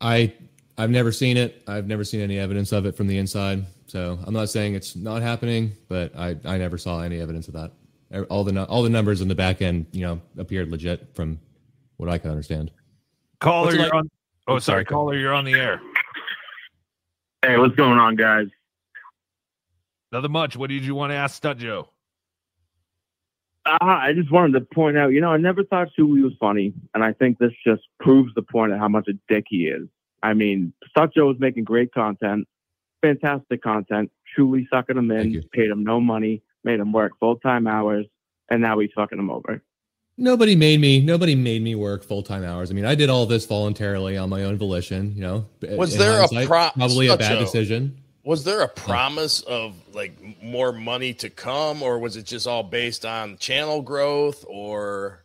I 0.00 0.32
I've 0.78 0.90
never 0.90 1.12
seen 1.12 1.36
it. 1.36 1.62
I've 1.66 1.86
never 1.86 2.04
seen 2.04 2.20
any 2.20 2.38
evidence 2.38 2.72
of 2.72 2.86
it 2.86 2.96
from 2.96 3.06
the 3.06 3.18
inside. 3.18 3.66
So 3.86 4.18
I'm 4.24 4.32
not 4.32 4.48
saying 4.48 4.74
it's 4.74 4.96
not 4.96 5.20
happening, 5.20 5.72
but 5.88 6.16
I, 6.16 6.36
I 6.44 6.56
never 6.56 6.78
saw 6.78 7.00
any 7.02 7.20
evidence 7.20 7.48
of 7.48 7.54
that. 7.54 7.72
Er, 8.14 8.24
all 8.30 8.44
the 8.44 8.64
all 8.64 8.82
the 8.82 8.88
numbers 8.88 9.20
in 9.20 9.28
the 9.28 9.34
back 9.34 9.60
end, 9.60 9.86
you 9.92 10.00
know, 10.00 10.20
appeared 10.38 10.70
legit 10.70 11.14
from 11.14 11.38
what 11.98 12.08
I 12.08 12.16
can 12.16 12.30
understand. 12.30 12.70
Caller, 13.40 13.66
What's 13.66 13.76
you're 13.76 13.84
like- 13.84 13.94
on. 13.94 14.10
Oh, 14.48 14.58
sorry, 14.58 14.62
sorry, 14.62 14.84
caller, 14.86 15.14
you're 15.16 15.34
on 15.34 15.44
the 15.44 15.52
air. 15.52 15.80
Hey, 17.42 17.56
what's 17.58 17.76
going 17.76 17.98
on, 17.98 18.16
guys? 18.16 18.48
Nothing 20.10 20.32
much. 20.32 20.56
What 20.56 20.70
did 20.70 20.82
you 20.84 20.94
want 20.94 21.12
to 21.12 21.14
ask 21.14 21.40
Stut 21.40 21.58
Joe? 21.58 21.89
Uh, 23.70 23.76
I 23.80 24.12
just 24.12 24.32
wanted 24.32 24.58
to 24.58 24.62
point 24.74 24.98
out, 24.98 25.12
you 25.12 25.20
know, 25.20 25.30
I 25.30 25.36
never 25.36 25.62
thought 25.62 25.88
Shuli 25.96 26.22
was 26.24 26.32
funny, 26.40 26.74
and 26.92 27.04
I 27.04 27.12
think 27.12 27.38
this 27.38 27.52
just 27.64 27.82
proves 28.00 28.34
the 28.34 28.42
point 28.42 28.72
of 28.72 28.78
how 28.78 28.88
much 28.88 29.06
a 29.08 29.12
dick 29.28 29.44
he 29.48 29.68
is. 29.68 29.86
I 30.22 30.34
mean, 30.34 30.72
Joe 31.14 31.26
was 31.26 31.36
making 31.38 31.64
great 31.64 31.94
content, 31.94 32.48
fantastic 33.00 33.62
content. 33.62 34.10
Shuli 34.36 34.66
sucking 34.72 34.96
him 34.96 35.10
in, 35.10 35.42
paid 35.52 35.70
him 35.70 35.84
no 35.84 36.00
money, 36.00 36.42
made 36.64 36.80
him 36.80 36.92
work 36.92 37.12
full 37.20 37.36
time 37.36 37.66
hours, 37.66 38.06
and 38.50 38.60
now 38.60 38.78
he's 38.80 38.90
fucking 38.94 39.18
him 39.18 39.30
over. 39.30 39.62
Nobody 40.18 40.54
made 40.54 40.80
me. 40.80 41.00
Nobody 41.00 41.34
made 41.34 41.62
me 41.62 41.74
work 41.74 42.04
full 42.04 42.22
time 42.22 42.44
hours. 42.44 42.70
I 42.70 42.74
mean, 42.74 42.84
I 42.84 42.94
did 42.94 43.08
all 43.08 43.24
this 43.24 43.46
voluntarily 43.46 44.18
on 44.18 44.28
my 44.28 44.44
own 44.44 44.58
volition. 44.58 45.14
You 45.14 45.22
know, 45.22 45.46
Was 45.62 45.94
In 45.94 45.98
there 46.00 46.22
a 46.22 46.28
prop? 46.46 46.74
pro- 46.74 46.80
probably 46.86 47.08
a 47.08 47.16
bad 47.16 47.38
decision? 47.38 47.98
Was 48.22 48.44
there 48.44 48.60
a 48.60 48.68
promise 48.68 49.40
of 49.40 49.74
like 49.94 50.42
more 50.42 50.72
money 50.72 51.14
to 51.14 51.30
come, 51.30 51.82
or 51.82 51.98
was 51.98 52.16
it 52.16 52.26
just 52.26 52.46
all 52.46 52.62
based 52.62 53.06
on 53.06 53.38
channel 53.38 53.80
growth? 53.82 54.44
Or 54.46 55.24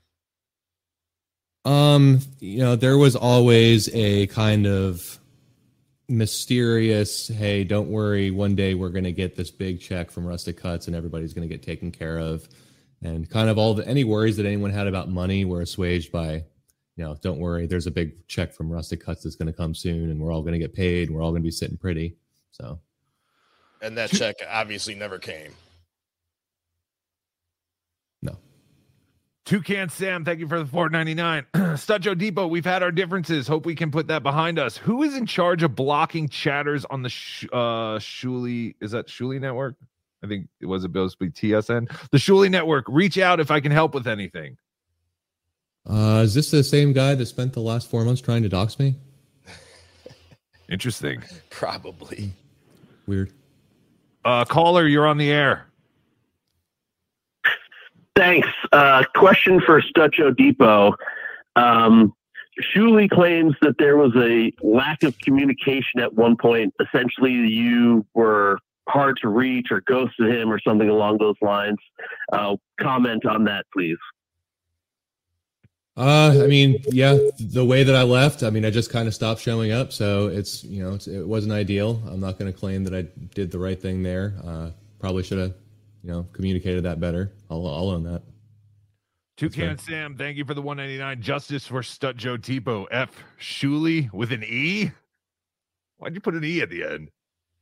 Um, 1.66 2.20
you 2.40 2.60
know, 2.60 2.76
there 2.76 2.98
was 2.98 3.16
always 3.16 3.90
a 3.94 4.28
kind 4.28 4.68
of 4.68 5.20
mysterious, 6.08 7.28
hey, 7.28 7.64
don't 7.64 7.90
worry, 7.90 8.30
one 8.30 8.56
day 8.56 8.76
we're 8.76 8.90
going 8.90 9.06
to 9.06 9.12
get 9.12 9.36
this 9.36 9.50
big 9.50 9.82
check 9.82 10.12
from 10.12 10.26
Rustic 10.26 10.58
Cuts 10.58 10.86
and 10.86 10.96
everybody's 10.96 11.34
going 11.34 11.48
to 11.48 11.54
get 11.54 11.66
taken 11.66 11.92
care 11.92 12.20
of. 12.20 12.48
And 13.02 13.28
kind 13.30 13.50
of 13.50 13.58
all 13.58 13.74
the 13.74 13.88
any 13.88 14.04
worries 14.04 14.38
that 14.38 14.46
anyone 14.46 14.72
had 14.72 14.88
about 14.88 15.10
money 15.10 15.44
were 15.44 15.62
assuaged 15.62 16.12
by, 16.12 16.44
you 16.96 17.04
know, 17.04 17.16
don't 17.22 17.40
worry, 17.40 17.66
there's 17.66 17.88
a 17.88 17.92
big 17.92 18.28
check 18.28 18.54
from 18.54 18.70
Rustic 18.70 19.04
Cuts 19.04 19.24
that's 19.24 19.36
going 19.36 19.52
to 19.52 19.58
come 19.58 19.74
soon 19.74 20.12
and 20.12 20.20
we're 20.20 20.32
all 20.32 20.42
going 20.42 20.54
to 20.54 20.60
get 20.60 20.74
paid 20.74 21.08
and 21.08 21.18
we're 21.18 21.24
all 21.24 21.32
going 21.32 21.42
to 21.42 21.48
be 21.48 21.52
sitting 21.52 21.78
pretty. 21.78 22.16
So, 22.52 22.80
and 23.82 23.98
that 23.98 24.10
check 24.10 24.36
obviously 24.50 24.96
never 24.96 25.20
came. 25.20 25.52
No. 28.22 28.38
Toucan 29.46 29.90
Sam, 29.90 30.26
thank 30.26 30.40
you 30.40 30.48
for 30.48 30.60
the 30.60 30.66
499. 30.66 31.46
Stut 31.78 32.18
Depot, 32.18 32.48
we've 32.48 32.66
had 32.66 32.82
our 32.84 32.92
differences. 32.92 33.48
Hope 33.48 33.66
we 33.66 33.76
can 33.76 33.92
put 33.92 34.08
that 34.08 34.24
behind 34.24 34.58
us. 34.60 34.78
Who 34.78 35.04
is 35.04 35.16
in 35.16 35.26
charge 35.26 35.64
of 35.64 35.76
blocking 35.76 36.30
chatters 36.30 36.86
on 36.86 37.02
the 37.04 37.10
sh- 37.10 37.46
uh 37.52 37.98
Shuli? 38.00 38.76
Is 38.82 38.92
that 38.92 39.08
Shuli 39.08 39.40
Network? 39.40 39.76
I 40.24 40.28
think 40.28 40.48
it 40.60 40.66
was 40.66 40.82
supposed 40.82 41.20
to 41.20 41.26
be 41.26 41.32
TSN. 41.32 41.88
The 42.10 42.18
Shuli 42.18 42.50
Network. 42.50 42.86
Reach 42.88 43.18
out 43.20 43.40
if 43.40 43.52
I 43.52 43.60
can 43.60 43.72
help 43.72 43.94
with 43.94 44.08
anything. 44.08 44.58
uh, 45.88 46.22
is 46.24 46.34
this 46.34 46.50
the 46.50 46.64
same 46.64 46.94
guy 46.94 47.14
that 47.14 47.26
spent 47.28 47.54
the 47.54 47.60
last 47.60 47.90
four 47.90 48.04
months 48.04 48.22
trying 48.22 48.42
to 48.42 48.50
dox 48.50 48.80
me? 48.80 48.96
Interesting. 50.68 51.22
Probably. 51.52 52.32
Weird. 53.06 53.32
Uh 54.26 54.44
caller, 54.44 54.88
you're 54.88 55.08
on 55.08 55.18
the 55.18 55.32
air. 55.32 55.68
Thanks. 58.16 58.48
Uh, 58.72 59.04
question 59.16 59.62
for 59.62 59.82
Stut 59.82 60.14
Joe 60.14 60.32
Depot. 60.32 60.96
Um, 61.56 62.14
claims 63.12 63.56
that 63.62 63.76
there 63.78 63.98
was 63.98 64.14
a 64.16 64.52
lack 64.66 65.04
of 65.04 65.18
communication 65.20 66.00
at 66.00 66.14
one 66.14 66.38
point. 66.38 66.74
Essentially, 66.80 67.34
you 67.34 68.06
were 68.14 68.58
hard 68.88 69.18
to 69.22 69.28
reach 69.30 69.68
or 69.72 69.82
ghosted 69.82 70.34
him 70.34 70.52
or 70.52 70.60
something 70.60 70.90
along 70.90 71.18
those 71.18 71.36
lines. 71.42 71.78
Uh, 72.32 72.56
comment 72.80 73.26
on 73.26 73.44
that, 73.46 73.66
please. 73.74 73.98
Uh, 75.98 76.42
I 76.44 76.48
mean, 76.48 76.84
yeah, 76.92 77.18
the 77.40 77.64
way 77.64 77.84
that 77.84 77.96
I 77.96 78.04
left, 78.04 78.44
I 78.44 78.50
mean, 78.50 78.66
I 78.66 78.70
just 78.70 78.92
kind 78.92 79.08
of 79.08 79.16
stopped 79.16 79.40
showing 79.40 79.72
up. 79.72 79.94
So 79.94 80.28
it's, 80.28 80.64
you 80.64 80.84
know, 80.84 80.94
it's, 80.94 81.08
it 81.08 81.26
wasn't 81.26 81.54
ideal. 81.54 82.02
I'm 82.08 82.20
not 82.20 82.38
going 82.38 82.52
to 82.52 82.58
claim 82.58 82.84
that 82.84 82.94
I 82.94 83.04
did 83.34 83.50
the 83.50 83.60
right 83.60 83.82
thing 83.82 84.04
there. 84.04 84.34
Uh, 84.44 84.72
probably 85.00 85.24
should 85.24 85.38
have, 85.38 85.54
you 86.04 86.12
know, 86.12 86.28
communicated 86.34 86.84
that 86.84 87.00
better. 87.00 87.32
I'll, 87.50 87.66
I'll 87.66 87.90
own 87.92 88.04
that. 88.04 88.24
Toucan 89.38 89.78
Sam, 89.78 90.16
thank 90.18 90.38
you 90.38 90.46
for 90.46 90.54
the 90.54 90.62
199. 90.62 91.22
Justice 91.22 91.68
for 91.68 91.82
Stut 91.82 92.16
Joe 92.16 92.38
Tipo. 92.38 92.88
F 92.92 93.12
Shuli 93.40 94.12
with 94.14 94.32
an 94.32 94.44
E. 94.44 94.92
Why'd 95.98 96.14
you 96.16 96.22
put 96.22 96.36
an 96.36 96.44
E 96.44 96.62
at 96.62 96.70
the 96.70 96.84
end? 96.84 97.10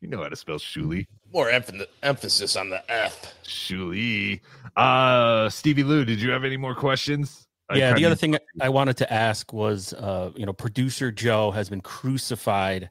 You 0.01 0.07
know 0.07 0.21
how 0.21 0.29
to 0.29 0.35
spell 0.35 0.57
Shuli. 0.57 1.05
More 1.31 1.49
emph- 1.49 1.85
emphasis 2.03 2.55
on 2.55 2.69
the 2.69 2.83
F. 2.91 3.33
Shuli. 3.43 4.41
Uh 4.75 5.49
Stevie 5.49 5.83
Lou, 5.83 6.03
did 6.05 6.21
you 6.21 6.29
have 6.29 6.43
any 6.43 6.57
more 6.57 6.75
questions? 6.75 7.47
I 7.69 7.77
yeah, 7.77 7.93
the 7.93 8.05
other 8.05 8.15
thing 8.15 8.37
I 8.61 8.69
wanted 8.69 8.97
to 8.97 9.13
ask 9.13 9.53
was, 9.53 9.93
uh, 9.93 10.31
you 10.35 10.45
know, 10.45 10.53
producer 10.53 11.11
Joe 11.11 11.51
has 11.51 11.69
been 11.69 11.81
crucified 11.81 12.89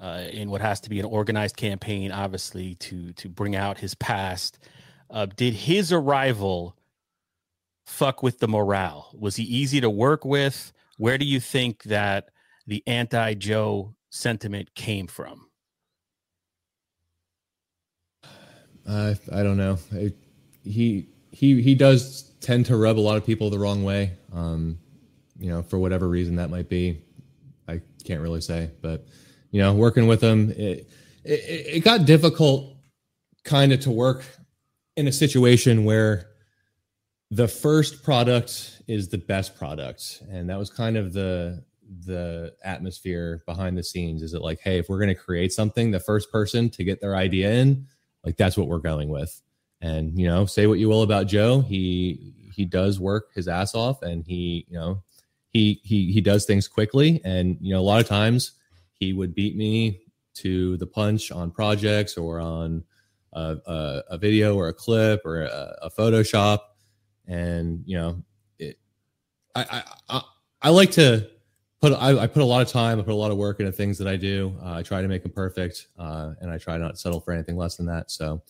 uh, 0.00 0.24
in 0.30 0.50
what 0.50 0.60
has 0.60 0.80
to 0.80 0.90
be 0.90 0.98
an 0.98 1.04
organized 1.04 1.56
campaign, 1.56 2.12
obviously, 2.12 2.74
to 2.76 3.12
to 3.12 3.28
bring 3.28 3.56
out 3.56 3.78
his 3.78 3.94
past. 3.94 4.58
Uh, 5.10 5.26
did 5.26 5.54
his 5.54 5.92
arrival 5.92 6.76
fuck 7.84 8.22
with 8.22 8.38
the 8.38 8.48
morale? 8.48 9.10
Was 9.14 9.36
he 9.36 9.44
easy 9.44 9.80
to 9.80 9.90
work 9.90 10.24
with? 10.24 10.72
Where 10.98 11.18
do 11.18 11.24
you 11.24 11.40
think 11.40 11.84
that 11.84 12.30
the 12.66 12.82
anti 12.86 13.34
Joe 13.34 13.94
sentiment 14.10 14.74
came 14.74 15.06
from? 15.06 15.48
Uh, 18.86 19.14
I 19.32 19.42
don't 19.42 19.56
know. 19.56 19.78
I, 19.92 20.12
he 20.62 21.08
he 21.36 21.60
he 21.60 21.74
does 21.74 22.30
tend 22.40 22.64
to 22.64 22.76
rub 22.78 22.98
a 22.98 23.00
lot 23.00 23.18
of 23.18 23.26
people 23.26 23.50
the 23.50 23.58
wrong 23.58 23.84
way. 23.84 24.12
Um, 24.32 24.78
you 25.38 25.50
know, 25.50 25.62
for 25.62 25.78
whatever 25.78 26.08
reason 26.08 26.36
that 26.36 26.48
might 26.48 26.70
be. 26.70 27.02
I 27.68 27.82
can't 28.04 28.22
really 28.22 28.40
say, 28.40 28.70
but 28.80 29.06
you 29.50 29.60
know, 29.60 29.74
working 29.74 30.06
with 30.06 30.22
him, 30.22 30.50
it 30.52 30.88
it, 31.24 31.76
it 31.76 31.84
got 31.84 32.06
difficult, 32.06 32.74
kind 33.44 33.72
of 33.72 33.80
to 33.80 33.90
work 33.90 34.24
in 34.96 35.08
a 35.08 35.12
situation 35.12 35.84
where 35.84 36.30
the 37.30 37.48
first 37.48 38.02
product 38.02 38.80
is 38.88 39.08
the 39.08 39.18
best 39.18 39.58
product, 39.58 40.22
and 40.30 40.48
that 40.48 40.58
was 40.58 40.70
kind 40.70 40.96
of 40.96 41.12
the 41.12 41.62
the 42.06 42.54
atmosphere 42.64 43.42
behind 43.44 43.76
the 43.76 43.84
scenes. 43.84 44.22
Is 44.22 44.32
it 44.32 44.40
like, 44.40 44.60
hey, 44.60 44.78
if 44.78 44.88
we're 44.88 44.98
going 44.98 45.14
to 45.14 45.14
create 45.14 45.52
something, 45.52 45.90
the 45.90 46.00
first 46.00 46.32
person 46.32 46.70
to 46.70 46.82
get 46.82 47.02
their 47.02 47.14
idea 47.14 47.52
in 47.52 47.86
like 48.24 48.36
that's 48.38 48.56
what 48.56 48.68
we're 48.68 48.78
going 48.78 49.10
with 49.10 49.42
and 49.80 50.18
you 50.18 50.26
know 50.26 50.46
say 50.46 50.66
what 50.66 50.78
you 50.78 50.88
will 50.88 51.02
about 51.02 51.26
joe 51.26 51.60
he 51.60 52.32
he 52.54 52.64
does 52.64 52.98
work 52.98 53.28
his 53.34 53.48
ass 53.48 53.74
off 53.74 54.02
and 54.02 54.24
he 54.24 54.64
you 54.68 54.78
know 54.78 55.02
he 55.56 55.80
he 55.82 56.12
he 56.12 56.20
does 56.20 56.44
things 56.44 56.68
quickly. 56.68 57.20
And 57.24 57.56
you 57.60 57.72
know 57.72 57.80
a 57.80 57.82
lot 57.82 58.00
of 58.00 58.06
times 58.06 58.52
he 58.92 59.12
would 59.12 59.34
beat 59.34 59.56
me 59.56 60.00
to 60.34 60.76
the 60.76 60.86
punch 60.86 61.32
on 61.32 61.50
projects 61.50 62.16
or 62.16 62.40
on 62.40 62.84
a, 63.32 63.56
a, 63.66 64.02
a 64.10 64.18
video 64.18 64.54
or 64.54 64.68
a 64.68 64.74
clip 64.74 65.22
or 65.24 65.42
a, 65.42 65.78
a 65.82 65.90
photoshop. 65.90 66.60
And 67.26 67.82
you 67.86 67.96
know 67.96 68.22
it 68.58 68.78
I, 69.54 69.82
I 70.08 70.22
i 70.62 70.70
like 70.70 70.90
to 70.92 71.28
put 71.80 71.92
I, 71.92 72.18
I 72.18 72.26
put 72.26 72.42
a 72.42 72.46
lot 72.46 72.62
of 72.62 72.68
time 72.68 72.98
i 73.00 73.02
put 73.02 73.12
a 73.12 73.16
lot 73.16 73.30
of 73.30 73.36
work 73.36 73.60
into 73.60 73.72
things 73.72 73.98
that 73.98 74.08
i 74.08 74.16
do. 74.16 74.56
Uh, 74.62 74.74
i 74.74 74.82
try 74.82 75.02
to 75.02 75.08
make 75.08 75.22
them 75.22 75.32
perfect 75.32 75.88
uh, 75.98 76.32
and 76.40 76.50
i 76.50 76.58
try 76.58 76.76
not 76.76 76.92
to 76.92 76.96
settle 76.96 77.20
for 77.20 77.32
anything 77.32 77.56
less 77.56 77.76
than 77.76 77.86
that. 77.86 78.10
So 78.10 78.42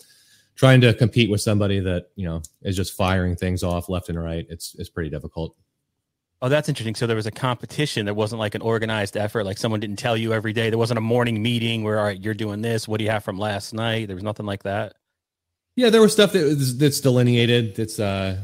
trying 0.57 0.81
to 0.81 0.93
compete 0.95 1.31
with 1.31 1.41
somebody 1.41 1.79
that 1.81 2.09
you 2.17 2.27
know 2.27 2.43
is 2.63 2.75
just 2.77 2.95
firing 2.95 3.37
things 3.37 3.63
off 3.63 3.89
left 3.89 4.09
and 4.09 4.21
right 4.23 4.47
it's 4.49 4.75
it's 4.79 4.89
pretty 4.91 5.11
difficult 5.11 5.55
Oh, 6.43 6.51
that's 6.51 6.69
interesting. 6.69 6.95
So 6.95 7.07
there 7.07 7.17
was 7.17 7.25
a 7.27 7.31
competition. 7.31 8.05
There 8.05 8.13
wasn't 8.15 8.41
like 8.41 8.55
an 8.55 8.61
organized 8.61 9.17
effort. 9.17 9.45
Like 9.45 9.57
someone 9.57 9.81
didn't 9.81 9.97
tell 9.99 10.19
you 10.19 10.35
every 10.35 10.53
day. 10.53 10.69
There 10.69 10.79
wasn't 10.79 10.99
a 10.99 11.01
morning 11.01 11.43
meeting 11.43 11.83
where, 11.83 11.99
all 11.99 12.05
right, 12.05 12.23
you're 12.23 12.35
doing 12.35 12.61
this. 12.61 12.87
What 12.87 12.99
do 12.99 13.05
you 13.05 13.11
have 13.11 13.25
from 13.25 13.39
last 13.39 13.73
night? 13.73 14.07
There 14.09 14.15
was 14.15 14.23
nothing 14.23 14.45
like 14.45 14.63
that. 14.65 14.97
yeah 15.77 15.89
there 15.89 16.03
was 16.03 16.13
stuff 16.13 16.33
that 16.33 16.45
was, 16.45 16.77
that's 16.77 17.01
delineated 17.01 17.75
that's 17.75 17.99
uh 17.99 18.39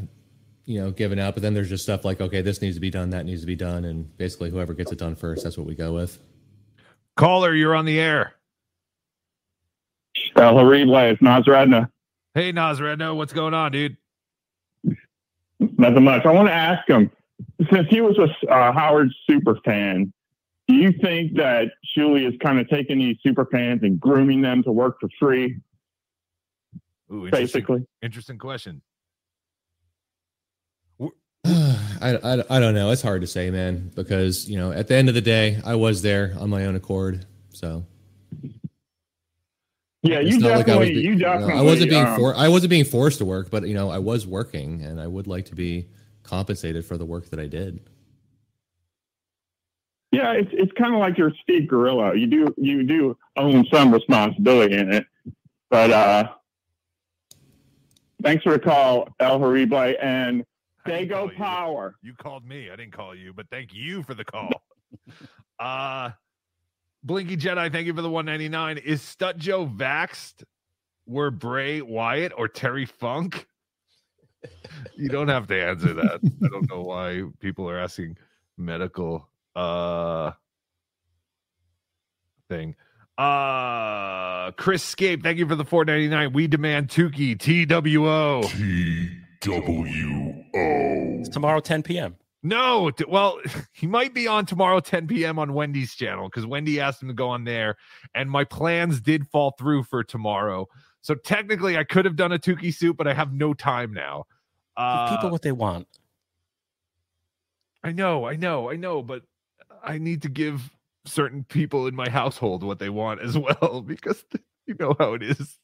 you 0.65 0.81
know 0.81 0.91
given 0.91 1.19
out 1.19 1.35
but 1.35 1.43
then 1.43 1.53
there's 1.53 1.69
just 1.69 1.83
stuff 1.83 2.03
like 2.03 2.21
okay 2.23 2.41
this 2.41 2.63
needs 2.63 2.77
to 2.77 2.81
be 2.81 2.91
done 2.91 3.11
that 3.11 3.27
needs 3.27 3.43
to 3.43 3.47
be 3.47 3.57
done 3.57 3.85
and 3.85 4.17
basically 4.17 4.49
whoever 4.51 4.73
gets 4.73 4.91
it 4.91 4.99
done 4.99 5.15
first 5.15 5.45
that's 5.45 5.59
what 5.59 5.67
we 5.67 5.75
go 5.75 5.93
with 5.93 6.19
Caller, 7.19 7.55
you're 7.55 7.75
on 7.75 7.85
the 7.85 8.01
air. 8.01 8.35
Uh, 10.35 10.53
Hareem 10.53 10.87
Life, 10.89 11.21
Nas 11.21 11.45
Radna. 12.35 12.43
Hey 12.43 12.53
Nazredno, 12.53 13.17
what's 13.17 13.33
going 13.33 13.55
on, 13.55 13.73
dude? 13.73 13.97
Nothing 15.61 16.05
much. 16.05 16.25
I 16.27 16.33
want 16.33 16.49
to 16.49 16.55
ask 16.55 16.89
him 16.89 17.11
since 17.73 17.89
he 17.89 18.01
was 18.01 18.19
a 18.19 18.53
uh, 18.53 18.73
Howard 18.73 19.11
super 19.29 19.59
fan. 19.65 20.13
do 20.69 20.75
you 20.75 20.93
think 20.93 21.35
that 21.37 21.73
Shuli 21.97 22.27
is 22.29 22.35
kind 22.43 22.59
of 22.59 22.69
taking 22.69 22.99
these 22.99 23.17
super 23.23 23.47
fans 23.47 23.81
and 23.83 23.99
grooming 24.01 24.43
them 24.43 24.63
to 24.65 24.73
work 24.73 24.99
for 25.01 25.09
free? 25.19 25.61
Ooh, 27.13 27.27
interesting, 27.27 27.41
Basically. 27.41 27.87
interesting 28.03 28.39
question. 28.39 28.83
I, 31.45 32.17
I, 32.17 32.45
I 32.51 32.61
don't 32.61 32.75
know. 32.75 32.91
It's 32.91 33.03
hard 33.03 33.21
to 33.21 33.27
say, 33.27 33.51
man, 33.51 33.91
because 33.95 34.49
you 34.49 34.57
know, 34.57 34.73
at 34.73 34.89
the 34.89 34.95
end 34.95 35.09
of 35.09 35.15
the 35.15 35.21
day, 35.21 35.61
I 35.65 35.75
was 35.75 36.03
there 36.03 36.35
on 36.39 36.51
my 36.51 36.65
own 36.67 36.75
accord. 36.75 37.27
So 37.51 37.85
Yeah, 40.03 40.19
it's 40.19 40.31
you 40.31 40.41
not 40.41 40.59
like 40.59 40.69
I 40.69 40.77
was 40.77 40.89
definitely, 40.89 40.95
be- 40.95 41.01
you 41.01 41.15
know, 41.15 41.19
definitely. 41.19 41.55
I 41.55 41.63
wasn't 41.63 41.91
being 41.91 42.07
um, 42.07 42.17
for 42.17 42.35
I 42.35 42.49
wasn't 42.49 42.71
being 42.71 42.85
forced 42.85 43.19
to 43.19 43.25
work, 43.25 43.51
but 43.51 43.67
you 43.69 43.75
know, 43.75 43.89
I 43.89 43.99
was 43.99 44.27
working, 44.27 44.83
and 44.83 45.01
I 45.01 45.07
would 45.07 45.29
like 45.29 45.47
to 45.47 45.55
be 45.55 45.89
compensated 46.25 46.85
for 46.85 46.99
the 46.99 47.05
work 47.05 47.31
that 47.31 47.39
I 47.39 47.47
did. 47.47 47.81
Yeah, 50.11 50.33
it's 50.33 50.51
it's 50.53 50.73
kind 50.73 50.93
of 50.93 51.01
like 51.01 51.17
your 51.17 51.33
Steve 51.43 51.69
Gorilla. 51.69 52.17
You 52.17 52.27
do 52.27 52.55
you 52.59 52.83
do 52.83 53.17
own 53.37 53.65
some 53.73 53.95
responsibility 53.95 54.77
in 54.77 54.93
it, 54.93 55.07
but 55.71 55.91
uh, 55.93 56.33
thanks 58.23 58.43
for 58.43 58.53
the 58.53 58.59
call, 58.59 59.09
El 59.21 59.39
Horrible, 59.39 59.95
and 60.03 60.45
they 60.85 61.07
go 61.07 61.31
power. 61.37 61.95
You 62.03 62.15
called 62.15 62.45
me. 62.45 62.71
I 62.71 62.77
didn't 62.77 62.93
call 62.93 63.15
you, 63.15 63.33
but 63.33 63.47
thank 63.51 63.73
you 63.73 64.03
for 64.03 64.15
the 64.15 64.25
call. 64.25 64.51
uh 65.61 66.11
Blinky 67.05 67.37
Jedi, 67.37 67.71
thank 67.73 67.87
you 67.87 67.95
for 67.95 68.03
the 68.03 68.11
199. 68.11 68.79
Is 68.79 69.03
Stut 69.03 69.37
Joe 69.37 69.67
vaxxed? 69.67 70.45
Were 71.07 71.31
Bray 71.33 71.83
Wyatt 71.83 72.33
or 72.37 72.47
Terry 72.47 72.87
Funk? 72.87 73.47
you 74.97 75.09
don't 75.09 75.29
have 75.29 75.49
to 75.49 75.61
answer 75.61 75.95
that. 75.95 76.21
I 76.45 76.49
don't 76.49 76.71
know 76.71 76.83
why 76.83 77.25
people 77.41 77.69
are 77.69 77.79
asking 77.79 78.17
medical 78.57 79.29
uh 79.57 80.33
thing. 82.49 82.77
Uh 83.19 84.53
Chris 84.53 84.83
Scape, 84.85 85.23
thank 85.23 85.39
you 85.39 85.47
for 85.49 85.57
the 85.57 85.65
499. 85.65 86.33
We 86.33 86.47
demand 86.47 86.89
Tukey, 86.89 87.37
TWO. 87.39 88.43
TWO. 89.41 90.45
It's 91.21 91.29
tomorrow 91.29 91.61
10 91.61 91.83
p.m. 91.83 92.17
No, 92.43 92.91
well, 93.09 93.39
he 93.73 93.87
might 93.87 94.15
be 94.15 94.27
on 94.27 94.47
tomorrow 94.47 94.81
10 94.81 95.07
p.m. 95.07 95.39
on 95.39 95.53
Wendy's 95.55 95.95
channel 95.95 96.29
because 96.29 96.47
Wendy 96.47 96.81
asked 96.81 97.03
him 97.03 97.09
to 97.09 97.15
go 97.15 97.29
on 97.29 97.45
there, 97.45 97.77
and 98.15 98.31
my 98.31 98.45
plans 98.45 99.01
did 99.01 99.29
fall 99.29 99.55
through 99.59 99.85
for 99.85 100.03
tomorrow. 100.03 100.67
So 101.03 101.15
technically, 101.15 101.77
I 101.77 101.85
could 101.85 102.05
have 102.05 102.17
done 102.17 102.33
a 102.33 102.39
Tukey 102.39 102.75
suit, 102.75 102.97
but 102.97 103.07
I 103.07 103.15
have 103.15 103.33
no 103.33 103.55
time 103.55 103.93
now. 103.93 104.25
Give 104.77 104.85
Uh, 104.85 105.17
people 105.17 105.31
what 105.31 105.43
they 105.43 105.53
want. 105.53 105.87
I 107.85 107.93
know, 107.93 108.27
I 108.27 108.37
know, 108.37 108.71
I 108.71 108.77
know, 108.77 109.03
but 109.03 109.23
I 109.83 109.99
need 109.99 110.23
to 110.23 110.29
give 110.29 110.71
certain 111.05 111.45
people 111.45 111.89
in 111.89 111.97
my 111.97 112.09
household 112.09 112.63
what 112.63 112.79
they 112.79 112.89
want 112.89 113.21
as 113.21 113.37
well 113.61 113.83
because 113.85 114.25
you 114.67 114.77
know 114.79 114.95
how 114.99 115.15
it 115.15 115.23
is. 115.23 115.59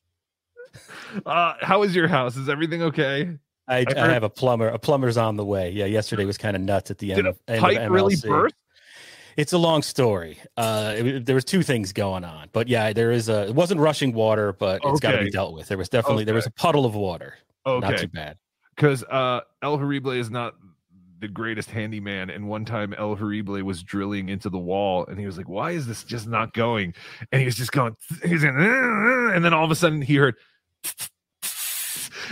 Uh, 1.25 1.55
how 1.61 1.83
is 1.83 1.95
your 1.95 2.09
house? 2.09 2.37
Is 2.37 2.49
everything 2.49 2.83
okay? 2.83 3.39
I, 3.69 3.85
I 3.97 4.09
have 4.13 4.23
a 4.23 4.31
plumber. 4.31 4.69
A 4.69 4.79
plumber's 4.79 5.17
on 5.17 5.37
the 5.37 5.45
way. 5.45 5.71
Yeah, 5.71 5.85
yesterday 5.85 6.25
was 6.25 6.39
kind 6.39 6.57
of 6.57 6.63
nuts 6.63 6.91
at 6.91 6.99
the 6.99 7.13
end 7.13 7.17
Did 7.17 7.27
a 7.27 7.29
of 7.31 7.39
end 7.49 7.61
pipe 7.61 7.79
of 7.79 7.91
really 7.91 8.17
burst? 8.17 8.55
It's 9.37 9.53
a 9.53 9.59
long 9.59 9.83
story. 9.83 10.39
Uh, 10.57 10.95
it- 10.97 11.27
there 11.27 11.35
was 11.35 11.45
two 11.45 11.63
things 11.63 11.93
going 11.93 12.25
on, 12.25 12.49
but 12.53 12.67
yeah, 12.67 12.93
there 12.93 13.13
is 13.13 13.29
a. 13.29 13.49
It 13.49 13.55
wasn't 13.55 13.81
rushing 13.81 14.13
water, 14.13 14.53
but 14.53 14.81
it's 14.85 15.01
got 15.01 15.13
to 15.13 15.19
be 15.25 15.31
dealt 15.31 15.55
with. 15.55 15.69
There 15.69 15.79
was 15.79 15.89
definitely 15.89 16.25
there 16.25 16.35
was 16.35 16.47
a 16.47 16.51
puddle 16.51 16.85
of 16.87 16.95
water. 16.95 17.35
Okay. 17.67 17.87
Not 17.89 17.99
too 17.99 18.09
bad. 18.09 18.37
because 18.75 19.05
uh 19.05 19.41
El 19.63 19.77
Horrible 19.79 20.11
is 20.13 20.31
not 20.31 20.55
the 21.21 21.29
greatest 21.29 21.71
handyman. 21.71 22.31
And 22.31 22.49
one 22.49 22.65
time 22.65 22.95
El 22.95 23.17
Horrible 23.17 23.61
was 23.65 23.83
drilling 23.83 24.29
into 24.29 24.49
the 24.49 24.59
wall 24.59 25.05
and 25.07 25.19
he 25.19 25.27
was 25.27 25.37
like, 25.37 25.49
Why 25.49 25.73
is 25.73 25.87
this 25.87 26.05
just 26.05 26.27
not 26.29 26.53
going? 26.55 26.95
And 27.33 27.41
he 27.41 27.45
was 27.45 27.57
just 27.57 27.73
going, 27.73 27.95
he's 28.25 28.43
going, 28.45 28.55
and 28.57 29.45
then 29.45 29.53
all 29.53 29.65
of 29.65 29.71
a 29.71 29.75
sudden 29.75 30.01
he 30.01 30.15
heard 30.17 30.37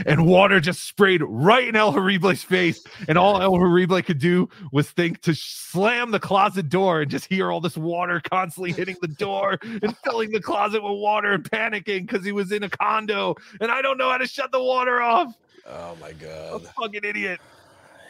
and 0.05 0.26
water 0.26 0.61
just 0.61 0.84
sprayed 0.84 1.22
right 1.24 1.66
in 1.68 1.76
El 1.76 1.92
Horrible's 1.92 2.42
face. 2.42 2.84
And 3.09 3.16
all 3.16 3.40
El 3.40 3.57
Horrible 3.57 4.03
could 4.03 4.18
do 4.18 4.49
was 4.72 4.90
think 4.90 5.20
to 5.22 5.34
slam 5.34 6.11
the 6.11 6.20
closet 6.20 6.68
door 6.68 7.03
and 7.03 7.11
just 7.11 7.26
hear 7.26 7.51
all 7.51 7.61
this 7.61 7.76
water 7.76 8.20
constantly 8.20 8.72
hitting 8.72 8.97
the 9.01 9.09
door 9.09 9.59
and 9.62 9.97
filling 10.05 10.30
the 10.32 10.40
closet 10.40 10.82
with 10.82 10.99
water 10.99 11.32
and 11.32 11.44
panicking 11.44 12.07
because 12.07 12.24
he 12.24 12.32
was 12.32 12.53
in 12.53 12.62
a 12.62 12.68
condo 12.68 13.34
and 13.61 13.70
I 13.70 13.82
don't 13.82 13.99
know 13.99 14.11
how 14.11 14.18
to 14.18 14.26
shut 14.26 14.53
the 14.53 14.62
water 14.62 15.01
off. 15.01 15.34
Oh 15.66 15.97
my 16.01 16.11
A 16.11 16.14
god. 16.14 16.68
fucking 16.80 17.01
idiot. 17.05 17.40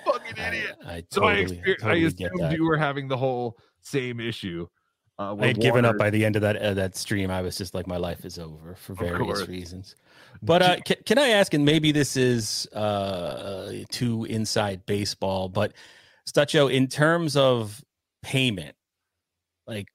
Fucking 0.05 0.37
idiot. 0.37 0.77
I 0.87 1.05
so 1.11 1.25
I, 1.25 1.45
totally, 1.45 1.77
I 1.83 1.95
assumed 1.97 2.53
you 2.53 2.65
were 2.65 2.77
having 2.77 3.09
the 3.09 3.17
whole 3.17 3.57
same 3.81 4.21
issue. 4.21 4.67
Uh, 5.19 5.35
I 5.41 5.47
had 5.47 5.61
given 5.61 5.85
up 5.87 5.97
by 5.97 6.11
the 6.11 6.25
end 6.25 6.37
of 6.37 6.43
that 6.43 6.57
uh, 6.57 6.75
that 6.75 6.95
stream. 6.95 7.31
I 7.31 7.41
was 7.41 7.57
just 7.57 7.75
like, 7.75 7.87
my 7.87 7.97
life 7.97 8.25
is 8.27 8.39
over 8.39 8.75
for 8.75 8.95
various 8.95 9.49
reasons. 9.49 9.97
But 10.43 10.63
uh, 10.63 10.77
can, 10.85 10.97
can 11.05 11.19
I 11.19 11.29
ask, 11.29 11.55
and 11.55 11.65
maybe 11.65 11.93
this 11.93 12.17
is 12.17 12.67
uh, 12.69 13.85
too 13.91 14.25
inside 14.25 14.87
baseball, 14.87 15.49
but 15.49 15.73
Stut 16.29 16.49
Joe, 16.49 16.69
in 16.69 16.89
terms 16.89 17.37
of 17.37 17.85
payment, 18.23 18.75
like 19.67 19.89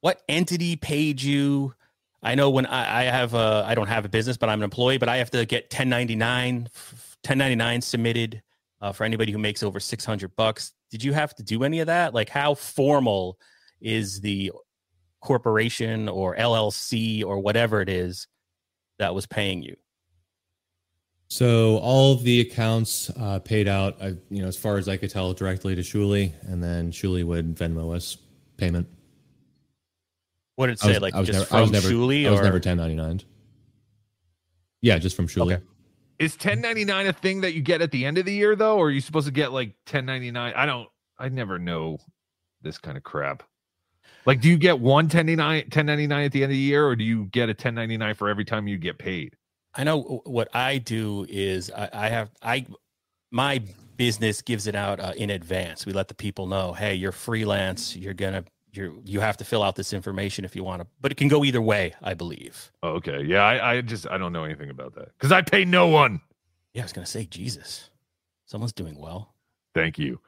what 0.00 0.22
entity 0.28 0.76
paid 0.76 1.22
you? 1.22 1.74
I 2.22 2.34
know 2.34 2.50
when 2.50 2.66
I, 2.66 3.00
I 3.00 3.04
have 3.04 3.34
a, 3.34 3.64
I 3.66 3.74
don't 3.74 3.88
have 3.88 4.04
a 4.04 4.08
business, 4.08 4.36
but 4.36 4.48
I'm 4.48 4.60
an 4.60 4.64
employee, 4.64 4.98
but 4.98 5.08
I 5.08 5.18
have 5.18 5.30
to 5.32 5.44
get 5.44 5.64
1099, 5.64 6.62
1099 6.62 7.80
submitted 7.80 8.42
uh, 8.80 8.92
for 8.92 9.04
anybody 9.04 9.32
who 9.32 9.38
makes 9.38 9.62
over 9.62 9.80
600 9.80 10.34
bucks. 10.36 10.72
Did 10.90 11.04
you 11.04 11.12
have 11.12 11.34
to 11.36 11.42
do 11.42 11.64
any 11.64 11.80
of 11.80 11.86
that? 11.86 12.14
Like 12.14 12.28
how 12.28 12.54
formal 12.54 13.38
is 13.80 14.20
the 14.20 14.52
corporation 15.20 16.08
or 16.08 16.36
LLC 16.36 17.24
or 17.24 17.40
whatever 17.40 17.80
it 17.80 17.88
is 17.88 18.26
that 18.98 19.14
was 19.14 19.26
paying 19.26 19.62
you? 19.62 19.76
So 21.28 21.76
all 21.78 22.12
of 22.12 22.22
the 22.22 22.40
accounts 22.40 23.10
uh, 23.10 23.38
paid 23.40 23.68
out, 23.68 23.96
I, 24.00 24.08
you 24.30 24.40
know, 24.42 24.48
as 24.48 24.56
far 24.56 24.78
as 24.78 24.88
I 24.88 24.96
could 24.96 25.10
tell, 25.10 25.32
directly 25.34 25.74
to 25.74 25.82
Shuli, 25.82 26.32
and 26.50 26.62
then 26.62 26.90
Shuli 26.90 27.22
would 27.24 27.54
Venmo 27.54 27.94
us 27.94 28.16
payment. 28.56 28.88
What 30.56 30.66
did 30.68 30.72
it 30.78 30.84
I 30.84 30.86
say? 30.86 30.92
was- 30.94 31.02
like 31.02 31.14
I 31.14 31.20
was 31.20 31.26
just 31.28 31.38
never, 31.50 31.56
I 31.56 31.60
was 31.60 31.70
never, 31.70 31.88
Shuli 31.88 32.26
I 32.26 32.30
was 32.30 32.40
or 32.40 32.44
never 32.44 32.54
1099. 32.56 33.20
Yeah, 34.80 34.98
just 34.98 35.16
from 35.16 35.28
Shuli. 35.28 35.60
Is 36.18 36.32
1099 36.32 37.06
a 37.06 37.12
thing 37.12 37.42
that 37.42 37.54
you 37.54 37.60
get 37.62 37.80
at 37.80 37.90
the 37.92 38.04
end 38.04 38.18
of 38.18 38.24
the 38.24 38.32
year 38.32 38.56
though, 38.56 38.76
or 38.78 38.88
are 38.88 38.90
you 38.90 39.00
supposed 39.00 39.26
to 39.26 39.32
get 39.32 39.52
like 39.52 39.68
1099? 39.86 40.52
I 40.56 40.66
don't. 40.66 40.88
I 41.18 41.28
never 41.28 41.58
know 41.58 41.98
this 42.62 42.78
kind 42.78 42.96
of 42.96 43.02
crap. 43.04 43.42
Like, 44.26 44.40
do 44.40 44.48
you 44.48 44.58
get 44.58 44.78
one 44.78 45.04
1099 45.04 45.64
1099 45.64 46.24
at 46.24 46.32
the 46.32 46.42
end 46.42 46.52
of 46.52 46.54
the 46.54 46.58
year, 46.58 46.86
or 46.86 46.96
do 46.96 47.04
you 47.04 47.26
get 47.26 47.48
a 47.48 47.52
1099 47.52 48.14
for 48.14 48.28
every 48.28 48.44
time 48.44 48.68
you 48.68 48.78
get 48.78 48.98
paid? 48.98 49.36
I 49.74 49.84
know 49.84 50.22
what 50.24 50.48
I 50.54 50.78
do 50.78 51.26
is 51.28 51.70
I, 51.70 51.88
I 51.92 52.08
have 52.08 52.30
I 52.42 52.66
my 53.30 53.62
business 53.96 54.42
gives 54.42 54.66
it 54.66 54.74
out 54.74 55.00
uh, 55.00 55.12
in 55.16 55.30
advance. 55.30 55.84
We 55.84 55.92
let 55.92 56.08
the 56.08 56.14
people 56.14 56.46
know, 56.46 56.72
hey, 56.72 56.94
you're 56.94 57.12
freelance. 57.12 57.94
You're 57.96 58.14
gonna 58.14 58.44
you're 58.72 58.92
you 59.04 59.20
have 59.20 59.36
to 59.38 59.44
fill 59.44 59.62
out 59.62 59.76
this 59.76 59.92
information 59.92 60.44
if 60.44 60.56
you 60.56 60.64
want 60.64 60.82
to. 60.82 60.88
But 61.00 61.12
it 61.12 61.16
can 61.16 61.28
go 61.28 61.44
either 61.44 61.60
way, 61.60 61.94
I 62.02 62.14
believe. 62.14 62.72
Oh, 62.82 62.90
okay. 62.90 63.22
Yeah, 63.22 63.42
I, 63.44 63.74
I 63.74 63.80
just 63.82 64.08
I 64.08 64.18
don't 64.18 64.32
know 64.32 64.44
anything 64.44 64.70
about 64.70 64.94
that 64.94 65.12
because 65.18 65.32
I 65.32 65.42
pay 65.42 65.64
no 65.64 65.88
one. 65.88 66.20
Yeah, 66.72 66.82
I 66.82 66.84
was 66.84 66.92
gonna 66.92 67.06
say 67.06 67.26
Jesus, 67.26 67.90
someone's 68.46 68.72
doing 68.72 68.98
well. 68.98 69.34
Thank 69.74 69.98
you. 69.98 70.20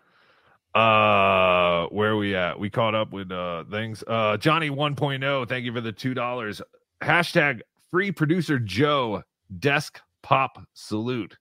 Uh 0.74 1.86
where 1.86 2.16
we 2.16 2.36
at? 2.36 2.58
We 2.58 2.70
caught 2.70 2.94
up 2.94 3.12
with 3.12 3.32
uh 3.32 3.64
things. 3.70 4.04
Uh 4.06 4.36
Johnny 4.36 4.70
1.0, 4.70 5.48
thank 5.48 5.64
you 5.64 5.72
for 5.72 5.80
the 5.80 5.92
two 5.92 6.14
dollars. 6.14 6.62
Hashtag 7.02 7.60
free 7.90 8.12
producer 8.12 8.58
Joe 8.58 9.24
desk 9.58 10.00
pop 10.22 10.62
salute. 10.74 11.36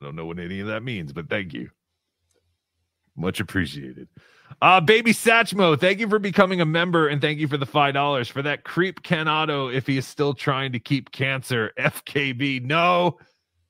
I 0.00 0.04
don't 0.04 0.14
know 0.14 0.26
what 0.26 0.38
any 0.38 0.60
of 0.60 0.68
that 0.68 0.82
means, 0.82 1.12
but 1.12 1.28
thank 1.28 1.52
you. 1.52 1.70
Much 3.16 3.40
appreciated. 3.40 4.08
Uh 4.62 4.80
baby 4.80 5.12
Satchmo, 5.12 5.80
thank 5.80 5.98
you 5.98 6.08
for 6.08 6.20
becoming 6.20 6.60
a 6.60 6.66
member 6.66 7.08
and 7.08 7.20
thank 7.20 7.40
you 7.40 7.48
for 7.48 7.56
the 7.56 7.66
five 7.66 7.94
dollars 7.94 8.28
for 8.28 8.42
that 8.42 8.62
creep 8.62 9.00
Otto 9.10 9.66
if 9.68 9.84
he 9.88 9.98
is 9.98 10.06
still 10.06 10.32
trying 10.32 10.70
to 10.70 10.78
keep 10.78 11.10
cancer. 11.10 11.72
FKB. 11.76 12.62
No, 12.62 13.18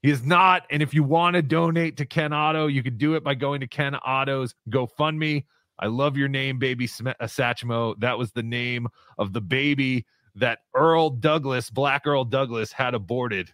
he 0.06 0.12
is 0.12 0.22
not. 0.22 0.62
And 0.70 0.84
if 0.84 0.94
you 0.94 1.02
want 1.02 1.34
to 1.34 1.42
donate 1.42 1.96
to 1.96 2.06
Ken 2.06 2.32
Otto, 2.32 2.68
you 2.68 2.80
can 2.80 2.96
do 2.96 3.16
it 3.16 3.24
by 3.24 3.34
going 3.34 3.58
to 3.58 3.66
Ken 3.66 3.96
Otto's 4.04 4.54
GoFundMe. 4.70 5.44
I 5.80 5.86
love 5.88 6.16
your 6.16 6.28
name, 6.28 6.60
baby 6.60 6.86
Sm- 6.86 7.08
uh, 7.08 7.24
Satchmo. 7.24 7.98
That 7.98 8.16
was 8.16 8.30
the 8.30 8.44
name 8.44 8.86
of 9.18 9.32
the 9.32 9.40
baby 9.40 10.06
that 10.36 10.60
Earl 10.76 11.10
Douglas, 11.10 11.70
Black 11.70 12.06
Earl 12.06 12.24
Douglas, 12.24 12.70
had 12.70 12.94
aborted 12.94 13.52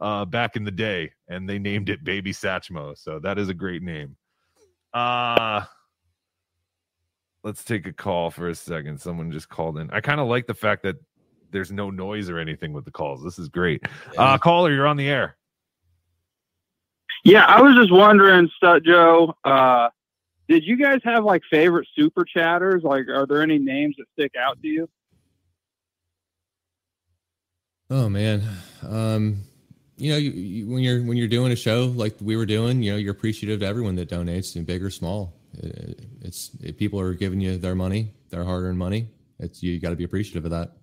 uh, 0.00 0.26
back 0.26 0.54
in 0.54 0.64
the 0.64 0.70
day, 0.70 1.12
and 1.28 1.48
they 1.48 1.58
named 1.58 1.88
it 1.88 2.04
Baby 2.04 2.34
Satchmo. 2.34 2.94
So 2.98 3.18
that 3.20 3.38
is 3.38 3.48
a 3.48 3.54
great 3.54 3.82
name. 3.82 4.18
Uh 4.92 5.64
let's 7.42 7.64
take 7.64 7.86
a 7.86 7.92
call 7.94 8.30
for 8.30 8.50
a 8.50 8.54
second. 8.54 9.00
Someone 9.00 9.32
just 9.32 9.48
called 9.48 9.78
in. 9.78 9.90
I 9.92 10.02
kind 10.02 10.20
of 10.20 10.28
like 10.28 10.46
the 10.46 10.52
fact 10.52 10.82
that 10.82 10.96
there's 11.50 11.72
no 11.72 11.88
noise 11.88 12.28
or 12.28 12.38
anything 12.38 12.74
with 12.74 12.84
the 12.84 12.90
calls. 12.90 13.24
This 13.24 13.38
is 13.38 13.48
great. 13.48 13.86
Uh 14.18 14.36
caller, 14.36 14.70
you're 14.70 14.86
on 14.86 14.98
the 14.98 15.08
air. 15.08 15.37
Yeah, 17.28 17.44
I 17.44 17.60
was 17.60 17.74
just 17.76 17.92
wondering, 17.92 18.48
Stut 18.56 18.84
Joe, 18.86 19.34
uh, 19.44 19.90
Did 20.48 20.64
you 20.64 20.76
guys 20.76 21.00
have 21.04 21.24
like 21.24 21.42
favorite 21.50 21.86
super 21.94 22.24
chatters? 22.24 22.82
Like, 22.82 23.08
are 23.08 23.26
there 23.26 23.42
any 23.42 23.58
names 23.58 23.96
that 23.98 24.06
stick 24.14 24.32
out 24.40 24.60
to 24.62 24.66
you? 24.68 24.88
Oh 27.90 28.08
man, 28.08 28.42
um, 28.82 29.42
you 29.98 30.10
know, 30.12 30.16
you, 30.16 30.30
you, 30.30 30.70
when 30.70 30.82
you're 30.82 31.02
when 31.02 31.18
you're 31.18 31.28
doing 31.28 31.52
a 31.52 31.56
show 31.56 31.92
like 31.94 32.14
we 32.20 32.34
were 32.36 32.46
doing, 32.46 32.82
you 32.82 32.92
know, 32.92 32.98
you're 32.98 33.12
appreciative 33.12 33.60
to 33.60 33.66
everyone 33.66 33.94
that 33.96 34.08
donates, 34.08 34.54
big 34.64 34.82
or 34.82 34.90
small. 34.90 35.34
It, 35.52 36.00
it's 36.22 36.50
it, 36.62 36.78
people 36.78 36.98
are 36.98 37.12
giving 37.12 37.40
you 37.40 37.58
their 37.58 37.74
money, 37.74 38.14
their 38.30 38.44
hard-earned 38.44 38.78
money. 38.78 39.08
It's 39.38 39.62
you 39.62 39.78
got 39.80 39.90
to 39.90 39.96
be 39.96 40.04
appreciative 40.04 40.46
of 40.46 40.50
that. 40.52 40.77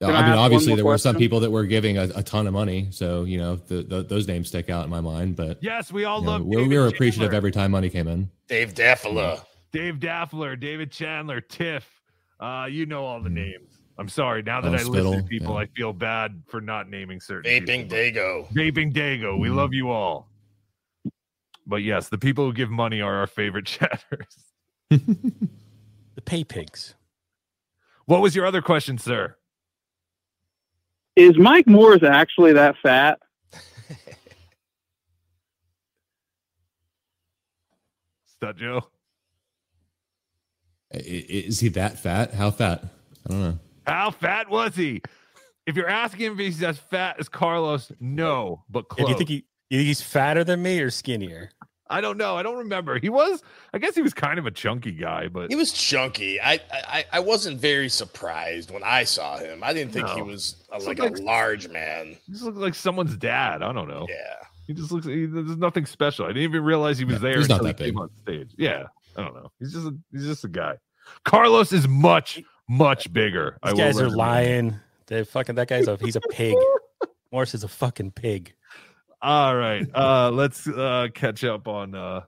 Uh, 0.00 0.06
Can 0.06 0.14
I 0.14 0.18
I 0.18 0.22
mean, 0.22 0.30
ask 0.30 0.36
one 0.36 0.44
obviously, 0.44 0.68
more 0.68 0.76
there 0.76 0.84
were 0.84 0.98
some 0.98 1.16
people 1.16 1.40
that 1.40 1.50
were 1.50 1.64
giving 1.64 1.98
a, 1.98 2.04
a 2.14 2.22
ton 2.22 2.46
of 2.46 2.52
money, 2.52 2.88
so 2.90 3.24
you 3.24 3.38
know, 3.38 3.56
the, 3.56 3.82
the, 3.82 4.02
those 4.04 4.28
names 4.28 4.48
stick 4.48 4.70
out 4.70 4.84
in 4.84 4.90
my 4.90 5.00
mind. 5.00 5.34
But 5.34 5.58
Yes, 5.60 5.90
we 5.90 6.04
all 6.04 6.20
you 6.20 6.26
know, 6.26 6.30
love 6.32 6.44
we 6.46 6.78
were 6.78 6.86
appreciative 6.86 7.22
Chandler. 7.22 7.36
every 7.36 7.50
time 7.50 7.72
money 7.72 7.90
came 7.90 8.06
in. 8.06 8.30
Dave 8.46 8.74
Daffala. 8.74 9.42
Dave 9.72 9.98
Daffler, 9.98 10.56
David 10.56 10.92
Chandler, 10.92 11.40
Tiff. 11.40 11.86
Uh, 12.38 12.68
you 12.70 12.86
know 12.86 13.04
all 13.04 13.20
the 13.20 13.28
hmm. 13.28 13.34
names. 13.36 13.78
I'm 13.98 14.08
sorry. 14.08 14.42
Now 14.42 14.60
that 14.60 14.68
Oh, 14.68 14.76
I 14.76 14.82
listen 14.84 15.24
to 15.24 15.28
people, 15.28 15.54
yeah. 15.54 15.62
I 15.62 15.66
feel 15.66 15.92
bad 15.92 16.42
for 16.46 16.60
not 16.60 16.88
naming 16.88 17.20
certain 17.20 17.50
Vaping 17.50 17.90
people. 17.90 17.98
Dago. 17.98 18.48
Vaping 18.52 18.94
Dago. 18.94 19.38
We 19.38 19.48
hmm. 19.48 19.56
love 19.56 19.74
you 19.74 19.90
all. 19.90 20.28
But 21.66 21.82
yes, 21.82 22.08
the 22.08 22.18
people 22.18 22.46
who 22.46 22.52
give 22.52 22.70
money 22.70 23.00
are 23.00 23.16
our 23.16 23.26
favorite 23.26 23.66
chatters. 23.66 24.38
The 24.90 26.22
pay 26.24 26.44
pigs. 26.44 26.94
What 28.06 28.22
was 28.22 28.34
your 28.34 28.46
other 28.46 28.62
question, 28.62 28.96
sir? 28.96 29.36
Is 31.18 31.36
Mike 31.36 31.66
Moores 31.66 32.04
actually 32.04 32.52
that 32.52 32.76
fat? 32.80 33.18
Stut 38.26 38.56
Joe. 38.56 38.82
I- 40.94 40.98
i- 40.98 41.26
Is 41.28 41.60
he 41.60 41.68
that 41.70 41.98
fat? 41.98 42.34
How 42.34 42.50
fat? 42.50 42.84
I 43.26 43.30
don't 43.30 43.40
know. 43.42 43.58
How 43.86 44.10
fat 44.10 44.48
was 44.48 44.76
he? 44.76 45.02
If 45.66 45.76
you're 45.76 45.88
asking 45.88 46.32
if 46.32 46.38
he's 46.38 46.62
as 46.62 46.78
fat 46.78 47.16
as 47.18 47.28
Carlos, 47.28 47.90
no, 48.00 48.64
but 48.70 48.84
Yeah, 48.96 49.04
close. 49.04 49.06
do 49.06 49.10
you 49.12 49.18
think 49.18 49.28
he, 49.28 49.44
you 49.70 49.78
think 49.80 49.86
he's 49.88 50.00
fatter 50.00 50.44
than 50.44 50.62
me 50.62 50.80
or 50.80 50.90
skinnier? 50.90 51.50
I 51.90 52.00
don't 52.00 52.18
know. 52.18 52.36
I 52.36 52.42
don't 52.42 52.58
remember. 52.58 52.98
He 52.98 53.08
was. 53.08 53.42
I 53.72 53.78
guess 53.78 53.94
he 53.94 54.02
was 54.02 54.12
kind 54.12 54.38
of 54.38 54.46
a 54.46 54.50
chunky 54.50 54.92
guy, 54.92 55.28
but 55.28 55.48
He 55.50 55.56
was 55.56 55.72
chunky. 55.72 56.40
I, 56.40 56.60
I 56.70 57.04
I 57.14 57.20
wasn't 57.20 57.60
very 57.60 57.88
surprised 57.88 58.70
when 58.70 58.82
I 58.82 59.04
saw 59.04 59.38
him. 59.38 59.62
I 59.64 59.72
didn't 59.72 59.92
think 59.92 60.08
he 60.10 60.20
was 60.22 60.56
a, 60.70 60.78
like 60.80 60.98
like- 60.98 61.18
a 61.18 61.22
large 61.22 61.68
man. 61.68 62.16
he 62.26 62.32
just 62.32 62.44
looked 62.44 62.58
like 62.58 62.74
someone's 62.74 63.16
dad. 63.16 63.62
I 63.62 63.72
don't 63.72 63.88
know. 63.88 64.06
Yeah. 64.08 64.34
He 64.66 64.74
just 64.74 64.92
looks. 64.92 65.06
He, 65.06 65.24
there's 65.24 65.56
nothing 65.56 65.86
special. 65.86 66.26
I 66.26 66.28
didn't 66.28 66.42
even 66.42 66.62
realize 66.62 66.98
he 66.98 67.06
was 67.06 67.14
Yeah, 67.14 67.18
there 67.20 67.36
he's 67.38 67.48
not 67.48 67.60
until 67.62 67.66
he 67.68 67.72
that 67.72 67.78
big. 67.84 67.96
on 67.98 68.10
stage. 68.22 68.50
Yeah, 68.58 68.84
I 69.16 69.22
don't 69.22 69.34
know. 69.34 69.50
He's 69.58 69.72
just 69.72 69.86
a, 69.86 69.96
he's 70.12 70.26
just 70.26 70.44
a 70.44 70.48
guy. 70.48 70.74
Carlos 71.24 71.72
is 71.72 71.88
much 71.88 72.42
much 72.68 73.10
bigger. 73.10 73.56
I 73.62 73.70
These 73.70 73.78
will 73.78 73.84
guys 73.86 74.00
are 74.02 74.10
lying. 74.10 74.76
They 75.06 75.24
fucking 75.24 75.54
that 75.54 75.68
guy's 75.68 75.88
a 75.88 75.96
he's 75.96 76.16
a 76.16 76.20
pig. 76.20 76.54
Morris 77.32 77.54
is 77.54 77.64
a 77.64 77.68
fucking 77.68 78.10
pig. 78.10 78.52
All 79.20 79.56
right. 79.56 79.86
Uh 79.94 80.30
let's 80.30 80.66
uh 80.66 81.08
catch 81.14 81.44
up 81.44 81.66
on 81.68 81.94
uh 81.94 82.22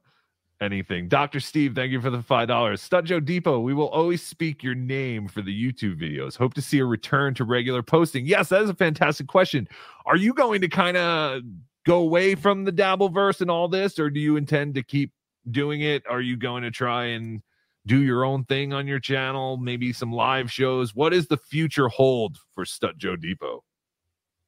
anything. 0.61 1.09
Dr. 1.09 1.41
Steve, 1.41 1.75
thank 1.75 1.91
you 1.91 2.01
for 2.01 2.11
the 2.11 2.23
five 2.23 2.49
dollars. 2.49 2.83
Stut 2.83 3.05
Joe 3.05 3.21
Depot, 3.21 3.61
we 3.61 3.75
will 3.75 3.89
always 3.89 4.23
speak 4.23 4.63
your 4.63 4.75
name 4.75 5.29
for 5.29 5.43
the 5.43 5.55
YouTube 5.55 6.01
videos. 6.01 6.37
Hope 6.37 6.55
to 6.55 6.63
see 6.63 6.79
a 6.79 6.85
return 6.85 7.35
to 7.35 7.45
regular 7.45 7.83
posting. 7.83 8.27
Yes, 8.27 8.49
that 8.51 8.63
is 8.63 8.71
a 8.71 8.75
fantastic 8.75 9.27
question. 9.27 9.69
Are 10.07 10.17
you 10.17 10.35
going 10.35 10.61
to 10.61 10.69
kind 10.69 10.97
of 10.97 11.43
go 11.87 11.99
away 11.99 12.35
from 12.35 12.65
the 12.65 12.73
Dabbleverse 12.73 13.41
and 13.41 13.51
all 13.51 13.69
this, 13.69 13.99
or 13.99 14.11
do 14.11 14.21
you 14.21 14.37
intend 14.37 14.75
to 14.75 14.83
keep 14.83 15.13
doing 15.51 15.81
it? 15.81 16.03
Are 16.09 16.21
you 16.21 16.37
going 16.37 16.63
to 16.63 16.71
try 16.71 17.07
and 17.07 17.43
do 17.87 18.03
your 18.03 18.25
own 18.25 18.45
thing 18.45 18.73
on 18.73 18.87
your 18.87 19.01
channel? 19.01 19.57
Maybe 19.57 19.93
some 19.93 20.13
live 20.13 20.53
shows. 20.53 20.95
What 20.95 21.15
is 21.15 21.29
the 21.29 21.39
future 21.39 21.89
hold 21.89 22.37
for 22.55 22.65
Stut 22.65 22.97
Joe 22.99 23.17
Depot? 23.17 23.65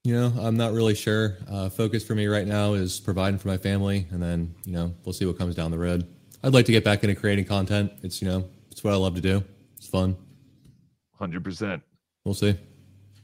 You 0.05 0.17
know, 0.17 0.33
I'm 0.41 0.57
not 0.57 0.73
really 0.73 0.97
sure. 0.97 1.37
Uh, 1.49 1.69
focus 1.69 2.05
for 2.05 2.17
me 2.17 2.27
right 2.27 2.47
now 2.47 2.75
is 2.75 2.99
providing 2.99 3.39
for 3.39 3.47
my 3.47 3.57
family, 3.57 4.07
and 4.11 4.21
then 4.21 4.53
you 4.65 4.73
know 4.73 4.93
we'll 5.05 5.13
see 5.13 5.27
what 5.27 5.39
comes 5.39 5.55
down 5.55 5.71
the 5.71 5.79
road. 5.79 6.07
I'd 6.43 6.53
like 6.53 6.67
to 6.67 6.73
get 6.73 6.83
back 6.83 7.05
into 7.05 7.15
creating 7.15 7.45
content. 7.45 7.93
It's 8.03 8.21
you 8.21 8.27
know 8.27 8.49
it's 8.71 8.83
what 8.83 8.93
I 8.93 8.97
love 8.97 9.15
to 9.15 9.21
do. 9.21 9.45
It's 9.77 9.87
fun. 9.87 10.17
Hundred 11.15 11.45
percent. 11.45 11.83
We'll 12.25 12.35
see. 12.35 12.59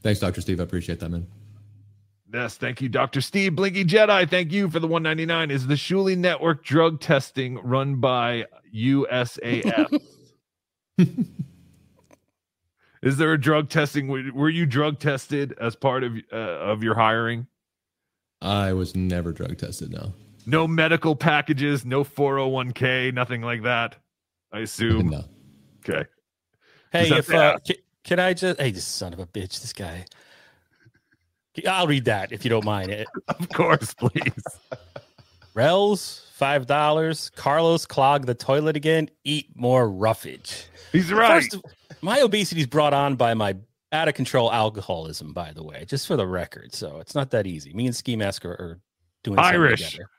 Thanks, 0.03 0.21
Doctor 0.21 0.39
Steve. 0.39 0.61
I 0.61 0.63
appreciate 0.63 1.01
that, 1.01 1.09
man. 1.09 1.27
Yes, 2.33 2.55
thank 2.57 2.79
you, 2.79 2.89
Dr. 2.89 3.21
Steve 3.21 3.55
Blinky 3.55 3.83
Jedi. 3.83 4.29
Thank 4.29 4.51
you 4.51 4.69
for 4.69 4.79
the 4.79 4.87
199. 4.87 5.49
Is 5.49 5.65
the 5.65 5.73
Shuli 5.73 6.15
Network 6.15 6.63
drug 6.63 7.01
testing 7.01 7.57
run 7.63 7.95
by 7.95 8.45
USAF? 8.73 9.99
Is 13.01 13.17
there 13.17 13.33
a 13.33 13.39
drug 13.39 13.69
testing? 13.69 14.07
Were 14.07 14.23
were 14.33 14.49
you 14.49 14.65
drug 14.65 14.99
tested 14.99 15.55
as 15.59 15.75
part 15.75 16.03
of 16.03 16.13
uh, 16.31 16.35
of 16.35 16.83
your 16.83 16.95
hiring? 16.95 17.47
I 18.41 18.73
was 18.73 18.95
never 18.95 19.31
drug 19.31 19.57
tested. 19.57 19.91
No. 19.91 20.13
No 20.45 20.67
medical 20.67 21.15
packages, 21.15 21.85
no 21.85 22.03
401k, 22.03 23.13
nothing 23.13 23.41
like 23.41 23.63
that. 23.63 23.97
I 24.51 24.59
assume. 24.59 25.09
No. 25.09 25.23
Okay. 25.87 26.07
Hey, 26.91 27.09
if 27.09 27.31
uh, 27.31 27.59
can, 27.65 27.75
can 28.03 28.19
I 28.19 28.33
just 28.33 28.59
hey, 28.59 28.71
this 28.71 28.85
son 28.85 29.13
of 29.13 29.19
a 29.19 29.25
bitch, 29.25 29.61
this 29.61 29.73
guy. 29.73 30.05
I'll 31.67 31.87
read 31.87 32.05
that 32.05 32.31
if 32.31 32.43
you 32.45 32.49
don't 32.49 32.65
mind 32.65 32.89
it. 32.91 33.07
Of 33.27 33.49
course, 33.49 33.93
please. 33.93 34.43
Rels, 35.53 36.25
five 36.39 36.65
dollars. 36.65 37.29
Carlos 37.35 37.85
clogged 37.85 38.25
the 38.25 38.33
toilet 38.33 38.75
again. 38.77 39.09
Eat 39.25 39.47
more 39.55 39.87
roughage. 39.89 40.65
He's 40.91 41.11
right. 41.11 41.43
First, 41.43 41.57
my 42.01 42.21
obesity 42.21 42.61
is 42.61 42.67
brought 42.67 42.93
on 42.93 43.15
by 43.15 43.33
my 43.33 43.57
out 43.91 44.07
of 44.07 44.13
control 44.13 44.51
alcoholism, 44.51 45.33
by 45.33 45.51
the 45.51 45.63
way, 45.63 45.83
just 45.85 46.07
for 46.07 46.15
the 46.15 46.25
record. 46.25 46.73
So 46.73 46.99
it's 46.99 47.13
not 47.13 47.31
that 47.31 47.45
easy. 47.45 47.73
Me 47.73 47.85
and 47.85 47.95
Ski 47.95 48.15
Mask 48.15 48.45
are, 48.45 48.51
are 48.51 48.79
doing 49.23 49.37
Irish. 49.37 49.91
together. 49.91 50.09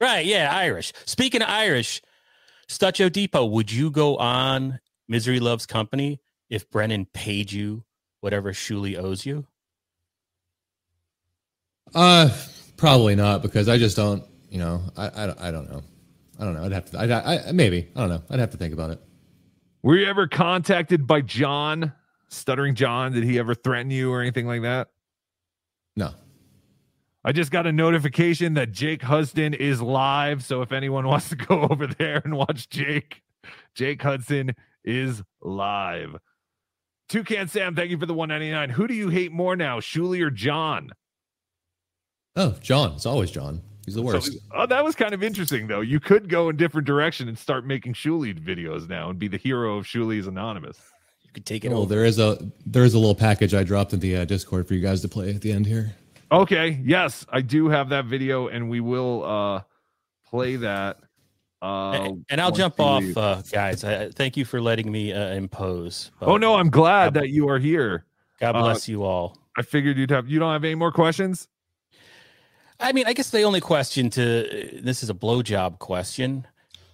Right, 0.00 0.26
yeah, 0.26 0.50
Irish. 0.52 0.92
Speaking 1.04 1.42
of 1.42 1.48
Irish, 1.48 2.02
Stut 2.68 2.94
Joe 2.94 3.08
Depot, 3.08 3.44
would 3.44 3.70
you 3.70 3.90
go 3.90 4.16
on 4.16 4.80
Misery 5.08 5.38
Loves 5.38 5.64
Company 5.64 6.20
if 6.50 6.68
Brennan 6.70 7.06
paid 7.06 7.52
you 7.52 7.84
whatever 8.20 8.52
Shuli 8.52 8.98
owes 8.98 9.24
you? 9.24 9.46
Uh, 11.94 12.30
probably 12.76 13.14
not 13.14 13.42
because 13.42 13.68
I 13.68 13.78
just 13.78 13.96
don't. 13.96 14.24
You 14.52 14.58
know, 14.58 14.82
I 14.98 15.06
I, 15.06 15.26
don't- 15.26 15.40
I 15.40 15.50
don't 15.50 15.70
know. 15.70 15.82
I 16.38 16.44
don't 16.44 16.52
know. 16.54 16.64
I'd 16.64 16.72
have 16.72 16.90
to. 16.90 16.98
I, 16.98 17.48
I 17.48 17.52
maybe. 17.52 17.88
I 17.96 18.00
don't 18.00 18.10
know. 18.10 18.22
I'd 18.28 18.38
have 18.38 18.50
to 18.50 18.58
think 18.58 18.74
about 18.74 18.90
it. 18.90 19.00
Were 19.82 19.96
you 19.96 20.06
ever 20.06 20.28
contacted 20.28 21.06
by 21.06 21.22
John, 21.22 21.92
Stuttering 22.28 22.74
John? 22.74 23.12
Did 23.12 23.24
he 23.24 23.38
ever 23.38 23.54
threaten 23.54 23.90
you 23.90 24.12
or 24.12 24.20
anything 24.20 24.46
like 24.46 24.60
that? 24.62 24.88
No. 25.96 26.10
I 27.24 27.32
just 27.32 27.50
got 27.50 27.66
a 27.66 27.72
notification 27.72 28.54
that 28.54 28.72
Jake 28.72 29.00
Hudson 29.02 29.54
is 29.54 29.80
live. 29.80 30.44
So 30.44 30.60
if 30.60 30.70
anyone 30.72 31.06
wants 31.08 31.30
to 31.30 31.36
go 31.36 31.66
over 31.70 31.86
there 31.86 32.20
and 32.24 32.36
watch 32.36 32.68
Jake, 32.68 33.22
Jake 33.74 34.02
Hudson 34.02 34.54
is 34.84 35.22
live. 35.40 36.16
Toucan 37.08 37.48
Sam, 37.48 37.74
thank 37.74 37.90
you 37.90 37.98
for 37.98 38.06
the 38.06 38.14
199. 38.14 38.70
Who 38.70 38.86
do 38.86 38.94
you 38.94 39.08
hate 39.08 39.32
more 39.32 39.56
now, 39.56 39.80
Shuli 39.80 40.20
or 40.22 40.30
John? 40.30 40.90
Oh, 42.36 42.56
John. 42.60 42.92
It's 42.94 43.06
always 43.06 43.30
John. 43.30 43.62
He's 43.84 43.94
the 43.94 44.02
worst. 44.02 44.32
So- 44.32 44.38
oh, 44.54 44.66
that 44.66 44.84
was 44.84 44.94
kind 44.94 45.12
of 45.14 45.22
interesting, 45.22 45.66
though. 45.66 45.80
You 45.80 45.98
could 46.00 46.28
go 46.28 46.48
in 46.48 46.56
different 46.56 46.86
direction 46.86 47.28
and 47.28 47.38
start 47.38 47.66
making 47.66 47.94
Shuli 47.94 48.32
videos 48.38 48.88
now 48.88 49.10
and 49.10 49.18
be 49.18 49.28
the 49.28 49.36
hero 49.38 49.76
of 49.78 49.84
Shuli's 49.86 50.26
Anonymous. 50.26 50.78
You 51.24 51.30
could 51.32 51.46
take 51.46 51.64
it 51.64 51.70
well, 51.70 51.86
there 51.86 52.04
is 52.04 52.18
a 52.18 52.38
there 52.66 52.84
is 52.84 52.94
a 52.94 52.98
little 52.98 53.14
package 53.14 53.54
I 53.54 53.64
dropped 53.64 53.92
in 53.92 54.00
the 54.00 54.18
uh, 54.18 54.24
Discord 54.24 54.68
for 54.68 54.74
you 54.74 54.80
guys 54.80 55.00
to 55.02 55.08
play 55.08 55.34
at 55.34 55.40
the 55.40 55.50
end 55.52 55.66
here. 55.66 55.94
Okay, 56.30 56.80
yes, 56.84 57.26
I 57.30 57.40
do 57.42 57.68
have 57.68 57.88
that 57.90 58.04
video, 58.06 58.48
and 58.48 58.68
we 58.70 58.80
will 58.80 59.24
uh 59.24 59.62
play 60.28 60.56
that. 60.56 60.98
Uh, 61.60 62.10
and 62.28 62.40
I'll 62.40 62.50
jump 62.50 62.80
off, 62.80 63.04
uh, 63.16 63.40
guys. 63.52 63.84
I, 63.84 64.04
I- 64.04 64.10
thank 64.10 64.36
you 64.36 64.44
for 64.44 64.60
letting 64.60 64.90
me 64.90 65.12
uh, 65.12 65.32
impose. 65.34 66.10
oh 66.20 66.36
no, 66.36 66.54
I'm 66.56 66.70
glad 66.70 67.14
that 67.14 67.28
you 67.30 67.48
are 67.48 67.58
here. 67.58 68.04
God 68.40 68.56
Uh, 68.56 68.62
bless 68.62 68.88
you 68.88 69.04
all. 69.04 69.38
I 69.56 69.62
figured 69.62 69.96
you'd 69.96 70.10
have. 70.10 70.28
You 70.28 70.38
don't 70.38 70.52
have 70.52 70.64
any 70.64 70.74
more 70.74 70.90
questions? 70.92 71.48
I 72.82 72.92
mean, 72.92 73.06
I 73.06 73.12
guess 73.12 73.30
the 73.30 73.42
only 73.42 73.60
question 73.60 74.10
to 74.10 74.80
this 74.82 75.02
is 75.02 75.10
a 75.10 75.14
blowjob 75.14 75.78
question, 75.78 76.46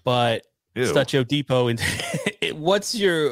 but 0.04 0.44
Ew. 0.74 0.86
Stut 0.86 1.08
Joe 1.08 1.24
Depot, 1.24 1.68
and 1.68 1.80
what's 2.52 2.94
your 2.94 3.30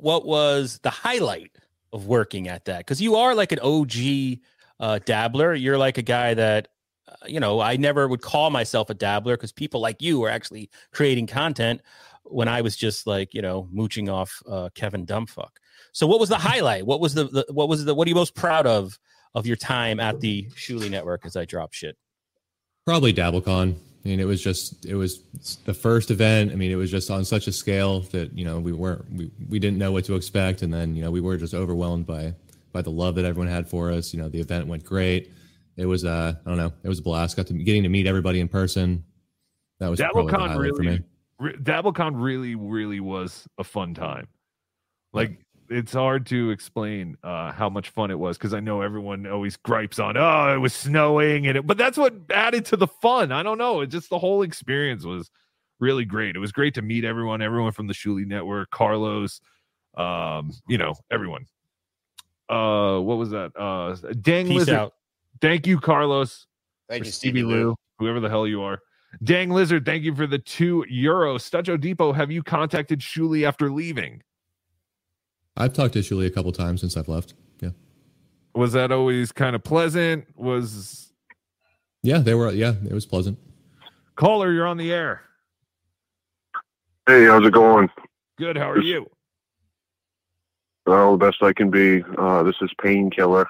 what 0.00 0.26
was 0.26 0.80
the 0.82 0.90
highlight 0.90 1.52
of 1.92 2.06
working 2.06 2.48
at 2.48 2.64
that? 2.64 2.78
Because 2.78 3.00
you 3.00 3.16
are 3.16 3.34
like 3.34 3.52
an 3.52 3.60
OG 3.60 4.38
uh, 4.80 4.98
dabbler. 5.04 5.54
You're 5.54 5.78
like 5.78 5.98
a 5.98 6.02
guy 6.02 6.34
that 6.34 6.68
uh, 7.06 7.12
you 7.26 7.40
know. 7.40 7.60
I 7.60 7.76
never 7.76 8.08
would 8.08 8.22
call 8.22 8.50
myself 8.50 8.90
a 8.90 8.94
dabbler 8.94 9.36
because 9.36 9.52
people 9.52 9.80
like 9.80 10.02
you 10.02 10.24
are 10.24 10.30
actually 10.30 10.70
creating 10.92 11.26
content 11.26 11.82
when 12.24 12.48
I 12.48 12.62
was 12.62 12.76
just 12.76 13.06
like 13.06 13.34
you 13.34 13.42
know 13.42 13.68
mooching 13.70 14.08
off 14.08 14.42
uh, 14.48 14.70
Kevin 14.74 15.06
Dumbfuck. 15.06 15.58
So, 15.92 16.06
what 16.06 16.20
was 16.20 16.30
the 16.30 16.38
highlight? 16.38 16.86
What 16.86 17.00
was 17.00 17.14
the, 17.14 17.24
the 17.24 17.46
what 17.50 17.68
was 17.68 17.84
the 17.84 17.94
what 17.94 18.06
are 18.06 18.10
you 18.10 18.14
most 18.14 18.34
proud 18.34 18.66
of 18.66 18.98
of 19.34 19.46
your 19.46 19.56
time 19.56 20.00
at 20.00 20.20
the 20.20 20.44
Shuli 20.54 20.90
Network 20.90 21.24
as 21.26 21.36
I 21.36 21.44
drop 21.44 21.72
shit? 21.72 21.96
Probably 22.86 23.12
DabbleCon. 23.12 23.74
I 23.74 24.08
mean, 24.08 24.20
it 24.20 24.24
was 24.24 24.42
just 24.42 24.86
it 24.86 24.94
was 24.94 25.22
the 25.64 25.74
first 25.74 26.10
event. 26.10 26.52
I 26.52 26.54
mean, 26.54 26.70
it 26.70 26.76
was 26.76 26.90
just 26.90 27.10
on 27.10 27.24
such 27.24 27.46
a 27.46 27.52
scale 27.52 28.00
that 28.12 28.32
you 28.32 28.44
know 28.44 28.58
we 28.60 28.72
weren't 28.72 29.10
we, 29.12 29.30
we 29.48 29.58
didn't 29.58 29.78
know 29.78 29.92
what 29.92 30.04
to 30.06 30.14
expect, 30.14 30.62
and 30.62 30.72
then 30.72 30.96
you 30.96 31.02
know 31.02 31.10
we 31.10 31.20
were 31.20 31.36
just 31.36 31.52
overwhelmed 31.52 32.06
by 32.06 32.34
by 32.72 32.80
the 32.80 32.90
love 32.90 33.16
that 33.16 33.24
everyone 33.24 33.50
had 33.52 33.68
for 33.68 33.90
us. 33.90 34.14
You 34.14 34.20
know, 34.22 34.28
the 34.28 34.40
event 34.40 34.66
went 34.66 34.84
great. 34.84 35.32
It 35.76 35.86
was 35.86 36.04
uh 36.04 36.34
I 36.44 36.48
don't 36.48 36.58
know, 36.58 36.72
it 36.82 36.88
was 36.88 37.00
a 37.00 37.02
blast. 37.02 37.36
Got 37.36 37.48
to 37.48 37.54
getting 37.54 37.82
to 37.82 37.88
meet 37.88 38.06
everybody 38.06 38.40
in 38.40 38.48
person. 38.48 39.04
That 39.80 39.90
was 39.90 40.00
DabbleCon 40.00 40.48
highlight 40.48 40.76
for 40.76 40.82
me. 40.82 40.88
really, 40.88 41.04
re- 41.38 41.56
DabbleCon 41.56 42.12
really, 42.14 42.54
really 42.54 43.00
was 43.00 43.46
a 43.58 43.64
fun 43.64 43.94
time. 43.94 44.28
Like 45.12 45.40
it's 45.70 45.92
hard 45.92 46.26
to 46.26 46.50
explain 46.50 47.16
uh, 47.22 47.52
how 47.52 47.68
much 47.68 47.90
fun 47.90 48.10
it 48.10 48.18
was 48.18 48.38
because 48.38 48.54
I 48.54 48.60
know 48.60 48.82
everyone 48.82 49.26
always 49.26 49.56
gripes 49.56 49.98
on, 49.98 50.16
oh, 50.16 50.54
it 50.54 50.58
was 50.58 50.74
snowing, 50.74 51.46
and 51.46 51.58
it, 51.58 51.66
but 51.66 51.76
that's 51.78 51.98
what 51.98 52.14
added 52.30 52.64
to 52.66 52.76
the 52.76 52.86
fun. 52.86 53.32
I 53.32 53.42
don't 53.42 53.58
know, 53.58 53.80
it 53.80 53.88
just 53.88 54.10
the 54.10 54.18
whole 54.18 54.42
experience 54.42 55.04
was 55.04 55.30
really 55.80 56.04
great. 56.04 56.36
It 56.36 56.38
was 56.38 56.52
great 56.52 56.74
to 56.74 56.82
meet 56.82 57.04
everyone, 57.04 57.42
everyone 57.42 57.72
from 57.72 57.86
the 57.86 57.94
Shuli 57.94 58.26
Network, 58.26 58.70
Carlos, 58.70 59.40
um, 59.96 60.52
you 60.68 60.78
know, 60.78 60.94
everyone. 61.10 61.46
Uh, 62.48 62.98
what 62.98 63.18
was 63.18 63.30
that? 63.30 63.52
Uh, 63.56 63.94
dang 64.20 64.46
Peace 64.46 64.58
lizard. 64.58 64.74
out. 64.74 64.94
Thank 65.40 65.66
you, 65.66 65.78
Carlos. 65.78 66.46
Thank 66.88 67.04
you, 67.04 67.12
Stevie 67.12 67.42
Lou, 67.42 67.68
Lou. 67.68 67.76
whoever 67.98 68.20
the 68.20 68.28
hell 68.28 68.46
you 68.46 68.62
are. 68.62 68.80
Dang 69.22 69.50
Lizard, 69.50 69.84
thank 69.84 70.04
you 70.04 70.14
for 70.14 70.26
the 70.26 70.38
two 70.38 70.84
euros. 70.92 71.40
Stut 71.40 71.64
Joe 71.64 71.76
Depot, 71.76 72.12
have 72.12 72.30
you 72.30 72.42
contacted 72.42 73.00
Shuli 73.00 73.46
after 73.46 73.70
leaving? 73.70 74.22
I've 75.58 75.72
talked 75.72 75.94
to 75.94 75.98
Shuli 75.98 76.26
a 76.26 76.30
couple 76.30 76.52
times 76.52 76.80
since 76.80 76.96
I've 76.96 77.08
left. 77.08 77.34
Yeah, 77.60 77.70
Was 78.54 78.72
that 78.72 78.92
always 78.92 79.32
kind 79.32 79.56
of 79.56 79.62
pleasant? 79.64 80.26
Was 80.36 81.12
yeah, 82.02 82.18
they 82.18 82.34
were. 82.34 82.50
Yeah, 82.52 82.74
it 82.88 82.92
was 82.92 83.04
pleasant. 83.04 83.38
caller, 84.16 84.52
you're 84.52 84.66
on 84.68 84.76
the 84.76 84.92
air. 84.92 85.22
Hey, 87.06 87.24
how's 87.24 87.44
it 87.44 87.52
going? 87.52 87.88
Good. 88.38 88.56
How 88.56 88.70
are 88.70 88.80
you? 88.80 89.10
Well, 90.86 91.12
the 91.16 91.26
best 91.26 91.42
I 91.42 91.52
can 91.52 91.70
be. 91.70 92.04
Uh, 92.16 92.42
this 92.44 92.56
is 92.62 92.70
Painkiller. 92.80 93.46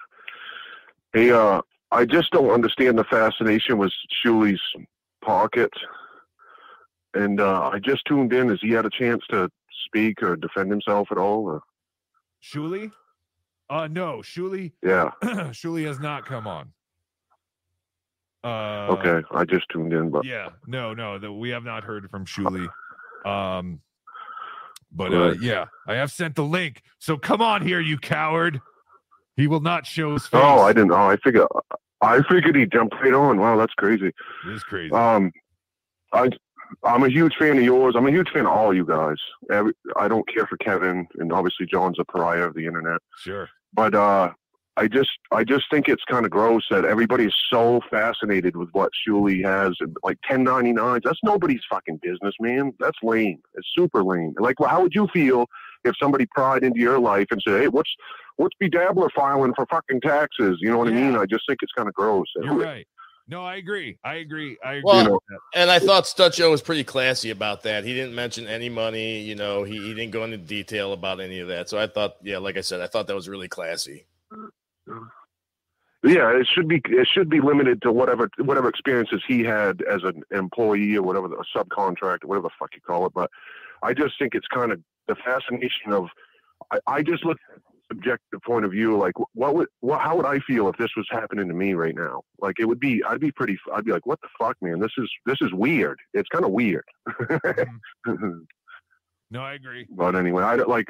Hey, 1.12 1.30
uh, 1.30 1.60
I 1.92 2.04
just 2.04 2.30
don't 2.32 2.50
understand 2.50 2.98
the 2.98 3.04
fascination 3.04 3.78
with 3.78 3.92
Shuli's 4.24 4.60
pocket. 5.22 5.72
And 7.14 7.40
uh, 7.40 7.70
I 7.72 7.78
just 7.78 8.04
tuned 8.06 8.32
in. 8.32 8.48
Has 8.48 8.60
he 8.60 8.70
had 8.70 8.86
a 8.86 8.90
chance 8.90 9.22
to 9.30 9.50
speak 9.86 10.22
or 10.22 10.36
defend 10.36 10.70
himself 10.70 11.08
at 11.10 11.18
all? 11.18 11.44
Or? 11.44 11.62
Shuli? 12.42 12.90
Uh 13.70 13.88
no, 13.90 14.18
Shuli. 14.18 14.72
Yeah. 14.82 15.10
Shuli 15.22 15.86
has 15.86 16.00
not 16.00 16.24
come 16.26 16.46
on. 16.46 16.72
Uh 18.44 18.96
okay, 18.98 19.26
I 19.32 19.44
just 19.44 19.66
tuned 19.70 19.92
in, 19.92 20.10
but 20.10 20.24
Yeah, 20.24 20.50
no, 20.66 20.94
no, 20.94 21.18
that 21.18 21.32
we 21.32 21.50
have 21.50 21.64
not 21.64 21.84
heard 21.84 22.08
from 22.10 22.24
Shuli. 22.24 22.68
Um 23.26 23.80
but 24.92 25.12
uh 25.12 25.34
yeah, 25.40 25.66
I 25.86 25.94
have 25.94 26.10
sent 26.10 26.34
the 26.36 26.44
link. 26.44 26.82
So 26.98 27.16
come 27.16 27.42
on 27.42 27.62
here, 27.66 27.80
you 27.80 27.98
coward. 27.98 28.60
He 29.36 29.46
will 29.46 29.60
not 29.60 29.86
show 29.86 30.14
his 30.14 30.26
face. 30.26 30.40
oh, 30.42 30.60
I 30.60 30.72
didn't. 30.72 30.90
Oh, 30.90 30.96
I 31.10 31.16
figured. 31.16 31.46
I 32.00 32.22
figured 32.28 32.56
he 32.56 32.66
jumped 32.66 32.94
right 32.94 33.12
on. 33.12 33.38
Wow, 33.38 33.56
that's 33.56 33.74
crazy. 33.74 34.06
It 34.08 34.52
is 34.52 34.62
crazy. 34.64 34.92
Um, 34.92 35.32
I 36.12 36.30
I'm 36.84 37.02
a 37.02 37.08
huge 37.08 37.34
fan 37.36 37.58
of 37.58 37.64
yours. 37.64 37.94
I'm 37.96 38.06
a 38.06 38.10
huge 38.10 38.30
fan 38.30 38.46
of 38.46 38.52
all 38.52 38.74
you 38.74 38.84
guys. 38.84 39.16
Every, 39.50 39.72
I 39.96 40.08
don't 40.08 40.28
care 40.32 40.46
for 40.46 40.56
Kevin, 40.58 41.06
and 41.18 41.32
obviously 41.32 41.66
John's 41.66 41.98
a 41.98 42.04
pariah 42.04 42.42
of 42.42 42.54
the 42.54 42.66
internet. 42.66 43.00
Sure. 43.18 43.48
But 43.74 43.94
uh, 43.94 44.32
I 44.78 44.86
just 44.86 45.10
I 45.32 45.42
just 45.42 45.64
think 45.70 45.88
it's 45.88 46.04
kind 46.04 46.24
of 46.24 46.30
gross 46.30 46.64
that 46.70 46.84
everybody's 46.84 47.34
so 47.50 47.80
fascinated 47.90 48.56
with 48.56 48.68
what 48.72 48.90
Shuli 49.06 49.44
has 49.44 49.76
and 49.80 49.96
like 50.04 50.18
1099s. 50.30 51.02
That's 51.02 51.18
nobody's 51.24 51.62
fucking 51.68 51.98
business, 52.00 52.34
man. 52.40 52.72
That's 52.78 52.96
lame. 53.02 53.40
It's 53.54 53.66
super 53.76 54.04
lame. 54.04 54.34
Like, 54.38 54.60
well, 54.60 54.68
how 54.68 54.82
would 54.82 54.94
you 54.94 55.08
feel 55.12 55.46
if 55.84 55.94
somebody 56.00 56.26
pried 56.26 56.62
into 56.62 56.78
your 56.80 57.00
life 57.00 57.26
and 57.32 57.42
said, 57.44 57.60
"Hey, 57.60 57.68
what's 57.68 57.92
what's 58.36 58.54
B 58.60 58.68
Dabbler 58.68 59.10
filing 59.10 59.52
for 59.54 59.66
fucking 59.66 60.00
taxes?" 60.00 60.58
You 60.60 60.70
know 60.70 60.78
what 60.78 60.88
I 60.88 60.92
mean? 60.92 61.16
I 61.16 61.26
just 61.26 61.42
think 61.48 61.58
it's 61.62 61.72
kind 61.72 61.88
of 61.88 61.94
gross. 61.94 62.26
You're 62.36 62.54
right. 62.54 62.86
No, 63.30 63.44
I 63.44 63.56
agree. 63.56 63.98
I 64.02 64.14
agree. 64.16 64.56
I 64.64 64.74
agree. 64.74 64.82
Well, 64.84 65.22
and 65.54 65.70
I 65.70 65.78
thought 65.78 66.04
Stut 66.06 66.32
Joe 66.32 66.50
was 66.50 66.62
pretty 66.62 66.82
classy 66.82 67.30
about 67.30 67.62
that. 67.64 67.84
He 67.84 67.92
didn't 67.92 68.14
mention 68.14 68.46
any 68.46 68.70
money. 68.70 69.20
You 69.20 69.34
know, 69.34 69.64
he, 69.64 69.76
he 69.76 69.94
didn't 69.94 70.12
go 70.12 70.24
into 70.24 70.38
detail 70.38 70.94
about 70.94 71.20
any 71.20 71.38
of 71.40 71.48
that. 71.48 71.68
So 71.68 71.78
I 71.78 71.86
thought, 71.86 72.16
yeah, 72.22 72.38
like 72.38 72.56
I 72.56 72.62
said, 72.62 72.80
I 72.80 72.86
thought 72.86 73.06
that 73.06 73.14
was 73.14 73.28
really 73.28 73.48
classy. 73.48 74.06
Yeah, 76.04 76.30
it 76.30 76.46
should 76.46 76.68
be 76.68 76.80
it 76.86 77.08
should 77.08 77.28
be 77.28 77.40
limited 77.40 77.82
to 77.82 77.92
whatever 77.92 78.30
whatever 78.38 78.68
experiences 78.68 79.22
he 79.26 79.42
had 79.42 79.82
as 79.82 80.04
an 80.04 80.22
employee 80.30 80.96
or 80.96 81.02
whatever 81.02 81.26
a 81.26 81.44
subcontract 81.58 82.24
or 82.24 82.28
whatever 82.28 82.48
the 82.48 82.54
fuck 82.58 82.74
you 82.74 82.80
call 82.80 83.04
it. 83.04 83.12
But 83.12 83.30
I 83.82 83.94
just 83.94 84.18
think 84.18 84.34
it's 84.34 84.46
kind 84.46 84.72
of 84.72 84.80
the 85.06 85.16
fascination 85.16 85.92
of 85.92 86.08
I, 86.70 86.78
I 86.86 87.02
just 87.02 87.24
look 87.24 87.38
at 87.50 87.56
the 87.56 87.67
subjective 87.90 88.40
point 88.42 88.64
of 88.64 88.70
view 88.70 88.96
like 88.98 89.14
what 89.32 89.54
would 89.54 89.68
what 89.80 90.00
how 90.00 90.16
would 90.16 90.26
I 90.26 90.38
feel 90.40 90.68
if 90.68 90.76
this 90.76 90.90
was 90.96 91.06
happening 91.10 91.48
to 91.48 91.54
me 91.54 91.74
right 91.74 91.94
now? 91.94 92.22
Like 92.40 92.60
it 92.60 92.66
would 92.66 92.80
be 92.80 93.02
I'd 93.04 93.20
be 93.20 93.32
pretty 93.32 93.58
I'd 93.72 93.84
be 93.84 93.92
like 93.92 94.06
what 94.06 94.20
the 94.20 94.28
fuck 94.38 94.56
man 94.60 94.78
this 94.78 94.92
is 94.98 95.10
this 95.26 95.38
is 95.40 95.52
weird. 95.52 95.98
It's 96.14 96.28
kind 96.28 96.44
of 96.44 96.52
weird. 96.52 96.84
Mm-hmm. 97.08 98.38
No, 99.30 99.42
I 99.42 99.54
agree. 99.54 99.86
But 99.90 100.16
anyway, 100.16 100.42
I 100.42 100.56
don't 100.56 100.68
like 100.68 100.88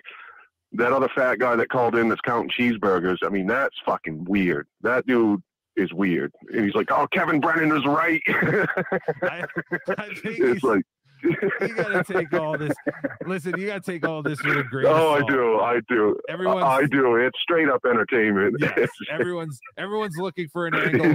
that 0.73 0.93
other 0.93 1.09
fat 1.15 1.39
guy 1.39 1.57
that 1.57 1.71
called 1.71 1.97
in 1.97 2.09
that's 2.09 2.21
counting 2.21 2.51
cheeseburgers. 2.51 3.19
I 3.25 3.29
mean, 3.31 3.47
that's 3.47 3.77
fucking 3.85 4.25
weird. 4.25 4.67
That 4.83 5.07
dude 5.07 5.43
is 5.77 5.93
weird. 5.93 6.33
And 6.53 6.65
he's 6.65 6.75
like, 6.75 6.91
"Oh, 6.91 7.07
Kevin 7.13 7.41
Brennan 7.41 7.77
is 7.77 7.85
right." 7.87 8.21
it's 10.25 10.63
like, 10.63 10.85
you 11.23 11.75
gotta 11.75 12.05
take 12.05 12.33
all 12.33 12.57
this. 12.59 12.73
Listen, 13.27 13.59
you 13.59 13.67
gotta 13.67 13.81
take 13.81 14.07
all 14.07 14.23
this 14.23 14.43
with 14.43 14.57
a 14.59 14.63
grain 14.65 14.87
of 14.87 14.93
oh, 14.97 15.11
I 15.15 15.21
do, 15.23 15.61
I 15.61 15.81
do, 15.89 16.17
Everyone's- 16.29 16.65
I 16.65 16.85
do. 16.87 17.17
It's 17.17 17.39
straight 17.41 17.69
up 17.69 17.83
entertainment. 17.85 18.57
Yes, 18.59 18.89
everyone's 19.11 19.59
everyone's 19.77 20.17
looking 20.17 20.49
for 20.49 20.67
an 20.67 20.75
angle. 20.77 21.15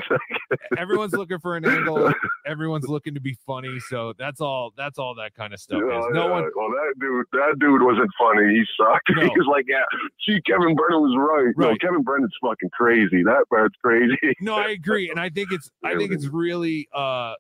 everyone's 0.78 1.14
looking 1.14 1.40
for 1.40 1.56
an 1.58 1.66
angle. 1.66 2.12
Everyone's 2.46 2.88
looking 2.90 3.14
to 3.14 3.22
be 3.22 3.38
funny. 3.48 3.80
So 3.88 4.14
that's 4.20 4.42
all. 4.42 4.74
That's 4.76 5.00
all 5.00 5.16
that 5.16 5.34
kind 5.34 5.54
of 5.54 5.60
stuff 5.62 5.78
is. 5.82 5.84
Oh, 5.90 6.10
No 6.10 6.26
yeah. 6.28 6.32
one. 6.32 6.52
Well, 6.56 6.70
that 6.70 6.94
dude, 7.00 7.26
that 7.32 7.56
dude 7.60 7.82
wasn't 7.82 8.12
funny. 8.20 8.54
He 8.56 8.64
sucked. 8.78 9.10
No. 9.16 9.22
He 9.24 9.30
was 9.30 9.48
like, 9.50 9.66
"Yeah, 9.68 9.84
see, 10.28 10.42
Kevin 10.42 10.76
Brennan 10.76 11.02
was 11.02 11.16
right. 11.18 11.54
No, 11.58 11.74
Kevin 11.78 12.02
Brennan's 12.04 12.34
fucking 12.42 12.70
crazy. 12.72 13.24
That 13.24 13.46
part's 13.50 13.76
crazy." 13.82 14.18
No, 14.42 14.56
I 14.56 14.70
agree, 14.72 15.10
and 15.10 15.20
I 15.20 15.30
think 15.30 15.52
it's. 15.54 15.70
I 15.84 15.96
think 15.96 16.12
it's 16.12 16.28
really 16.28 16.88
uh 16.94 17.34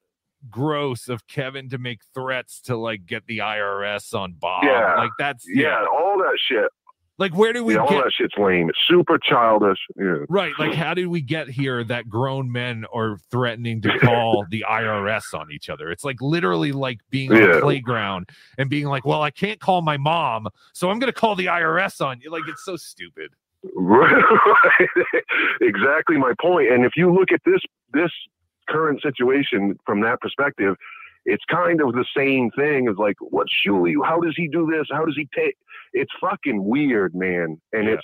gross 0.49 1.09
of 1.09 1.27
Kevin 1.27 1.69
to 1.69 1.77
make 1.77 2.01
threats 2.13 2.59
to 2.61 2.75
like 2.75 3.05
get 3.05 3.25
the 3.27 3.39
IRS 3.39 4.13
on 4.13 4.33
Bob. 4.33 4.63
Yeah. 4.63 4.95
Like 4.95 5.11
that's 5.19 5.45
yeah, 5.47 5.85
all 5.91 6.17
that 6.17 6.37
shit. 6.47 6.69
Like 7.19 7.35
where 7.37 7.53
do 7.53 7.63
we 7.63 7.75
yeah, 7.75 7.81
all 7.81 7.89
get 7.89 8.03
that 8.03 8.13
shit's 8.13 8.33
lame. 8.37 8.69
It's 8.69 8.79
super 8.87 9.19
childish. 9.19 9.77
Yeah. 9.95 10.25
Right. 10.29 10.53
Like, 10.57 10.73
how 10.73 10.95
did 10.95 11.07
we 11.07 11.21
get 11.21 11.47
here 11.47 11.83
that 11.83 12.09
grown 12.09 12.51
men 12.51 12.85
are 12.93 13.17
threatening 13.29 13.81
to 13.81 13.99
call 14.01 14.45
the 14.49 14.65
IRS 14.67 15.37
on 15.39 15.51
each 15.51 15.69
other? 15.69 15.91
It's 15.91 16.03
like 16.03 16.21
literally 16.21 16.71
like 16.71 16.99
being 17.11 17.31
on 17.31 17.37
Yeah. 17.37 17.57
a 17.57 17.61
playground 17.61 18.29
and 18.57 18.67
being 18.67 18.87
like, 18.87 19.05
well, 19.05 19.21
I 19.21 19.29
can't 19.29 19.59
call 19.59 19.81
my 19.83 19.95
mom, 19.97 20.47
so 20.73 20.89
I'm 20.89 20.97
going 20.97 21.11
to 21.11 21.17
call 21.17 21.35
the 21.35 21.45
IRS 21.45 22.03
on 22.03 22.19
you. 22.19 22.31
Like, 22.31 22.43
it's 22.47 22.65
so 22.65 22.75
stupid. 22.75 23.31
Right. 23.75 24.21
exactly 25.61 26.17
my 26.17 26.33
point. 26.41 26.69
And 26.73 26.83
if 26.83 26.97
you 26.97 27.13
look 27.13 27.31
at 27.31 27.39
this 27.45 27.61
this 27.93 28.11
current 28.69 29.01
situation 29.01 29.77
from 29.85 30.01
that 30.01 30.19
perspective, 30.21 30.75
it's 31.25 31.43
kind 31.49 31.81
of 31.81 31.93
the 31.93 32.05
same 32.15 32.51
thing 32.51 32.87
as 32.87 32.95
like, 32.97 33.15
what 33.19 33.47
Shuli? 33.47 33.93
How 34.03 34.19
does 34.19 34.33
he 34.35 34.47
do 34.47 34.69
this? 34.69 34.87
How 34.91 35.05
does 35.05 35.15
he 35.15 35.27
take? 35.35 35.55
It's 35.93 36.11
fucking 36.19 36.63
weird, 36.63 37.15
man. 37.15 37.61
And 37.71 37.87
it's, 37.87 38.03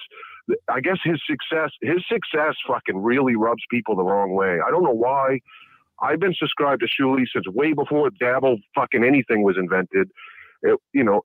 I 0.69 0.79
guess 0.79 0.97
his 1.03 1.21
success, 1.27 1.71
his 1.81 2.03
success, 2.07 2.55
fucking 2.67 3.01
really 3.01 3.35
rubs 3.35 3.63
people 3.69 3.95
the 3.95 4.03
wrong 4.03 4.33
way. 4.33 4.59
I 4.65 4.71
don't 4.71 4.83
know 4.83 4.91
why. 4.91 5.39
I've 6.01 6.19
been 6.19 6.33
subscribed 6.33 6.81
to 6.81 6.87
Shuli 6.87 7.25
since 7.33 7.45
way 7.47 7.73
before 7.73 8.09
Dabble 8.19 8.57
fucking 8.73 9.03
anything 9.03 9.43
was 9.43 9.57
invented. 9.57 10.09
It, 10.61 10.79
you 10.93 11.03
know, 11.03 11.21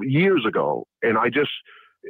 years 0.00 0.44
ago, 0.46 0.86
and 1.02 1.16
I 1.16 1.28
just. 1.28 1.50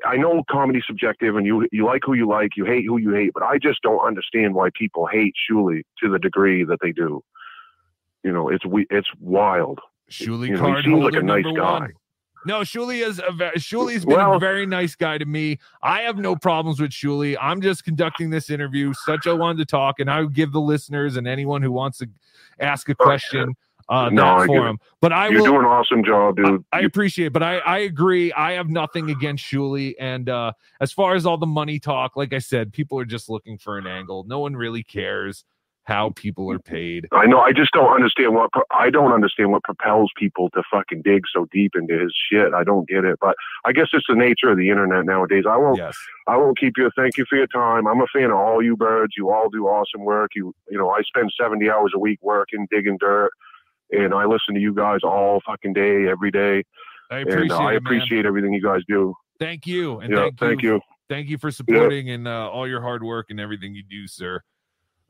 I 0.06 0.16
know 0.16 0.42
comedy's 0.50 0.84
subjective, 0.86 1.36
and 1.36 1.46
you 1.46 1.66
you 1.70 1.84
like 1.84 2.02
who 2.04 2.14
you 2.14 2.26
like, 2.28 2.56
you 2.56 2.64
hate 2.64 2.84
who 2.86 2.98
you 2.98 3.12
hate, 3.12 3.32
but 3.34 3.42
I 3.42 3.58
just 3.58 3.82
don't 3.82 4.04
understand 4.04 4.54
why 4.54 4.70
people 4.74 5.06
hate 5.06 5.34
Shuli 5.50 5.82
to 6.02 6.10
the 6.10 6.18
degree 6.18 6.64
that 6.64 6.78
they 6.80 6.92
do. 6.92 7.22
You 8.22 8.32
know, 8.32 8.48
it's 8.48 8.64
we 8.64 8.86
it's 8.90 9.08
wild. 9.20 9.80
Shuli 10.10 10.48
you 10.48 10.56
know, 10.56 10.74
he 10.74 10.82
seems 10.82 11.04
like 11.04 11.14
a 11.14 11.22
nice 11.22 11.44
guy. 11.44 11.80
one. 11.80 11.92
No, 12.44 12.60
Shuli 12.60 13.06
is 13.06 13.20
a 13.20 13.30
ve- 13.32 13.52
Shuli's 13.56 14.04
been 14.04 14.18
a 14.18 14.38
very 14.38 14.66
nice 14.66 14.96
guy 14.96 15.16
to 15.16 15.24
me. 15.24 15.58
I 15.82 16.02
have 16.02 16.18
no 16.18 16.34
problems 16.34 16.80
with 16.80 16.90
Shuli. 16.90 17.36
I'm 17.40 17.60
just 17.60 17.84
conducting 17.84 18.30
this 18.30 18.50
interview. 18.50 18.92
Such 19.04 19.26
a 19.26 19.36
wanted 19.36 19.58
to 19.58 19.64
talk, 19.66 20.00
and 20.00 20.10
I 20.10 20.20
would 20.20 20.32
give 20.32 20.52
the 20.52 20.60
listeners 20.60 21.16
and 21.16 21.28
anyone 21.28 21.62
who 21.62 21.70
wants 21.70 21.98
to 21.98 22.08
ask 22.58 22.88
a 22.88 22.94
question 22.94 23.54
uh, 23.88 24.08
No, 24.10 24.24
I 24.24 24.40
that 24.40 24.46
for 24.46 24.68
him. 24.68 24.78
But 25.00 25.12
I 25.12 25.28
You're 25.28 25.40
will. 25.40 25.46
doing 25.46 25.60
an 25.60 25.66
awesome 25.66 26.04
job, 26.04 26.36
dude. 26.36 26.64
I 26.72 26.80
appreciate 26.80 27.26
it, 27.26 27.32
but 27.32 27.42
I, 27.42 27.58
I 27.58 27.78
agree. 27.78 28.32
I 28.32 28.52
have 28.52 28.68
nothing 28.70 29.10
against 29.10 29.44
Shuli. 29.44 29.94
And 29.98 30.28
uh, 30.28 30.52
as 30.80 30.92
far 30.92 31.14
as 31.14 31.26
all 31.26 31.38
the 31.38 31.46
money 31.46 31.78
talk, 31.78 32.16
like 32.16 32.32
I 32.32 32.38
said, 32.38 32.72
people 32.72 32.98
are 32.98 33.04
just 33.04 33.28
looking 33.28 33.58
for 33.58 33.78
an 33.78 33.86
angle. 33.86 34.24
No 34.24 34.38
one 34.38 34.54
really 34.56 34.82
cares. 34.82 35.44
how 35.84 36.10
people 36.14 36.48
are 36.52 36.60
paid. 36.60 37.08
I 37.10 37.26
know. 37.26 37.40
I 37.40 37.52
just 37.52 37.72
don't 37.72 37.92
understand 37.92 38.34
what 38.36 38.50
I 38.70 38.88
don't 38.88 39.10
understand 39.12 39.50
what 39.50 39.64
propels 39.64 40.12
people 40.16 40.48
to 40.50 40.62
fucking 40.70 41.02
dig 41.02 41.24
so 41.34 41.48
deep 41.50 41.72
into 41.74 41.98
his 41.98 42.14
shit. 42.30 42.54
I 42.54 42.62
don't 42.62 42.88
get 42.88 43.04
it. 43.04 43.18
But 43.20 43.34
I 43.64 43.72
guess 43.72 43.88
it's 43.92 44.06
the 44.08 44.14
nature 44.14 44.50
of 44.50 44.58
the 44.58 44.70
internet 44.70 45.04
nowadays. 45.04 45.42
I 45.44 45.56
won't. 45.56 45.78
Yes. 45.78 45.96
I 46.28 46.36
won't 46.36 46.56
keep 46.56 46.74
you. 46.76 46.88
Thank 46.94 47.16
you 47.16 47.24
for 47.28 47.34
your 47.36 47.48
time. 47.48 47.88
I'm 47.88 48.00
a 48.00 48.06
fan 48.14 48.30
of 48.30 48.36
all 48.36 48.62
you 48.62 48.76
birds. 48.76 49.14
You 49.16 49.32
all 49.32 49.48
do 49.50 49.66
awesome 49.66 50.04
work. 50.04 50.30
You 50.36 50.54
you 50.70 50.78
know 50.78 50.90
I 50.90 51.02
spend 51.02 51.32
70 51.36 51.68
hours 51.68 51.90
a 51.96 51.98
week 51.98 52.20
working 52.22 52.68
digging 52.70 52.96
dirt, 53.00 53.32
and 53.92 54.12
I 54.14 54.24
listen 54.24 54.54
to 54.54 54.60
you 54.60 54.74
guys 54.74 55.00
all 55.04 55.40
fucking 55.46 55.72
day 55.72 56.08
every 56.08 56.30
day. 56.30 56.64
I 57.10 57.18
and 57.18 57.28
uh, 57.28 57.32
appreciate 57.32 57.58
I 57.58 57.72
it, 57.74 57.76
appreciate 57.76 58.26
everything 58.26 58.52
you 58.52 58.62
guys 58.62 58.80
do. 58.88 59.14
Thank 59.38 59.66
you. 59.66 60.00
And 60.00 60.12
Yeah, 60.12 60.22
thank, 60.22 60.38
thank 60.38 60.62
you. 60.62 60.74
you. 60.74 60.80
Thank 61.08 61.28
you 61.28 61.38
for 61.38 61.50
supporting 61.50 62.10
and 62.10 62.26
uh, 62.26 62.50
all 62.50 62.66
your 62.66 62.80
hard 62.80 63.02
work 63.02 63.26
and 63.30 63.38
everything 63.38 63.74
you 63.74 63.82
do, 63.82 64.06
sir. 64.06 64.40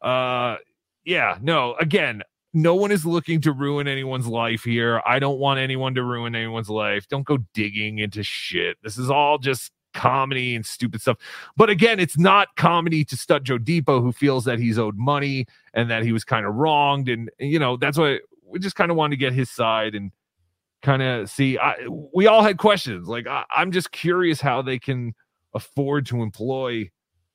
Uh 0.01 0.57
yeah, 1.05 1.39
no, 1.41 1.75
again, 1.81 2.23
no 2.55 2.75
one 2.75 2.91
is 2.91 3.07
looking 3.07 3.41
to 3.43 3.53
ruin 3.53 3.89
anyone's 3.89 4.27
life 4.27 4.63
here. 4.65 5.01
I 5.07 5.19
don't 5.19 5.39
want 5.39 5.59
anyone 5.59 5.95
to 5.95 6.05
ruin 6.05 6.35
anyone's 6.35 6.71
life. 6.71 7.09
Don't 7.09 7.27
go 7.27 7.39
digging 7.55 7.99
into 7.99 8.23
shit. 8.23 8.77
This 8.83 8.99
is 8.99 9.11
all 9.11 9.39
just 9.39 9.73
comedy 9.95 10.55
and 10.55 10.65
stupid 10.65 11.01
stuff. 11.01 11.19
But 11.57 11.71
again, 11.71 11.99
it's 12.01 12.19
not 12.19 12.49
comedy 12.57 13.05
to 13.07 13.17
Stut 13.17 13.43
Joe 13.43 13.59
Depot, 13.59 14.01
who 14.01 14.13
feels 14.13 14.45
that 14.45 14.59
he's 14.59 14.79
owed 14.79 14.97
money 14.97 15.47
and 15.75 15.91
that 15.91 16.03
he 16.03 16.13
was 16.13 16.25
kind 16.25 16.47
of 16.47 16.55
wronged. 16.55 17.09
And, 17.09 17.31
you 17.39 17.59
know, 17.59 17.77
that's 17.77 17.99
why 17.99 18.21
we 18.53 18.59
just 18.59 18.77
kind 18.77 18.91
of 18.91 18.97
wanted 18.97 19.13
to 19.13 19.17
get 19.17 19.33
his 19.33 19.51
side 19.51 19.95
and 19.95 20.13
kind 20.83 21.03
of 21.03 21.31
see. 21.31 21.59
I, 21.59 21.75
we 22.13 22.27
all 22.27 22.43
had 22.43 22.59
questions. 22.59 23.09
Like, 23.09 23.27
I, 23.27 23.45
I'm 23.55 23.73
just 23.73 23.91
curious 23.93 24.41
how 24.41 24.63
they 24.63 24.79
can 24.79 25.15
afford 25.55 26.07
to 26.07 26.23
employ 26.23 26.91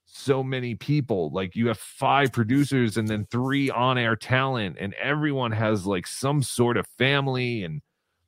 so 0.06 0.44
many 0.44 0.76
people. 0.76 1.32
Like, 1.32 1.56
you 1.56 1.68
have 1.68 1.80
five 1.80 2.32
producers 2.32 2.98
and 2.98 3.08
then 3.08 3.28
three 3.32 3.70
on 3.70 3.98
air 3.98 4.16
talent, 4.16 4.78
and 4.80 4.94
everyone 4.96 5.52
has 5.52 5.86
like 5.86 6.08
some 6.08 6.44
sort 6.44 6.78
of 6.78 6.86
family. 6.98 7.64
And 7.64 7.82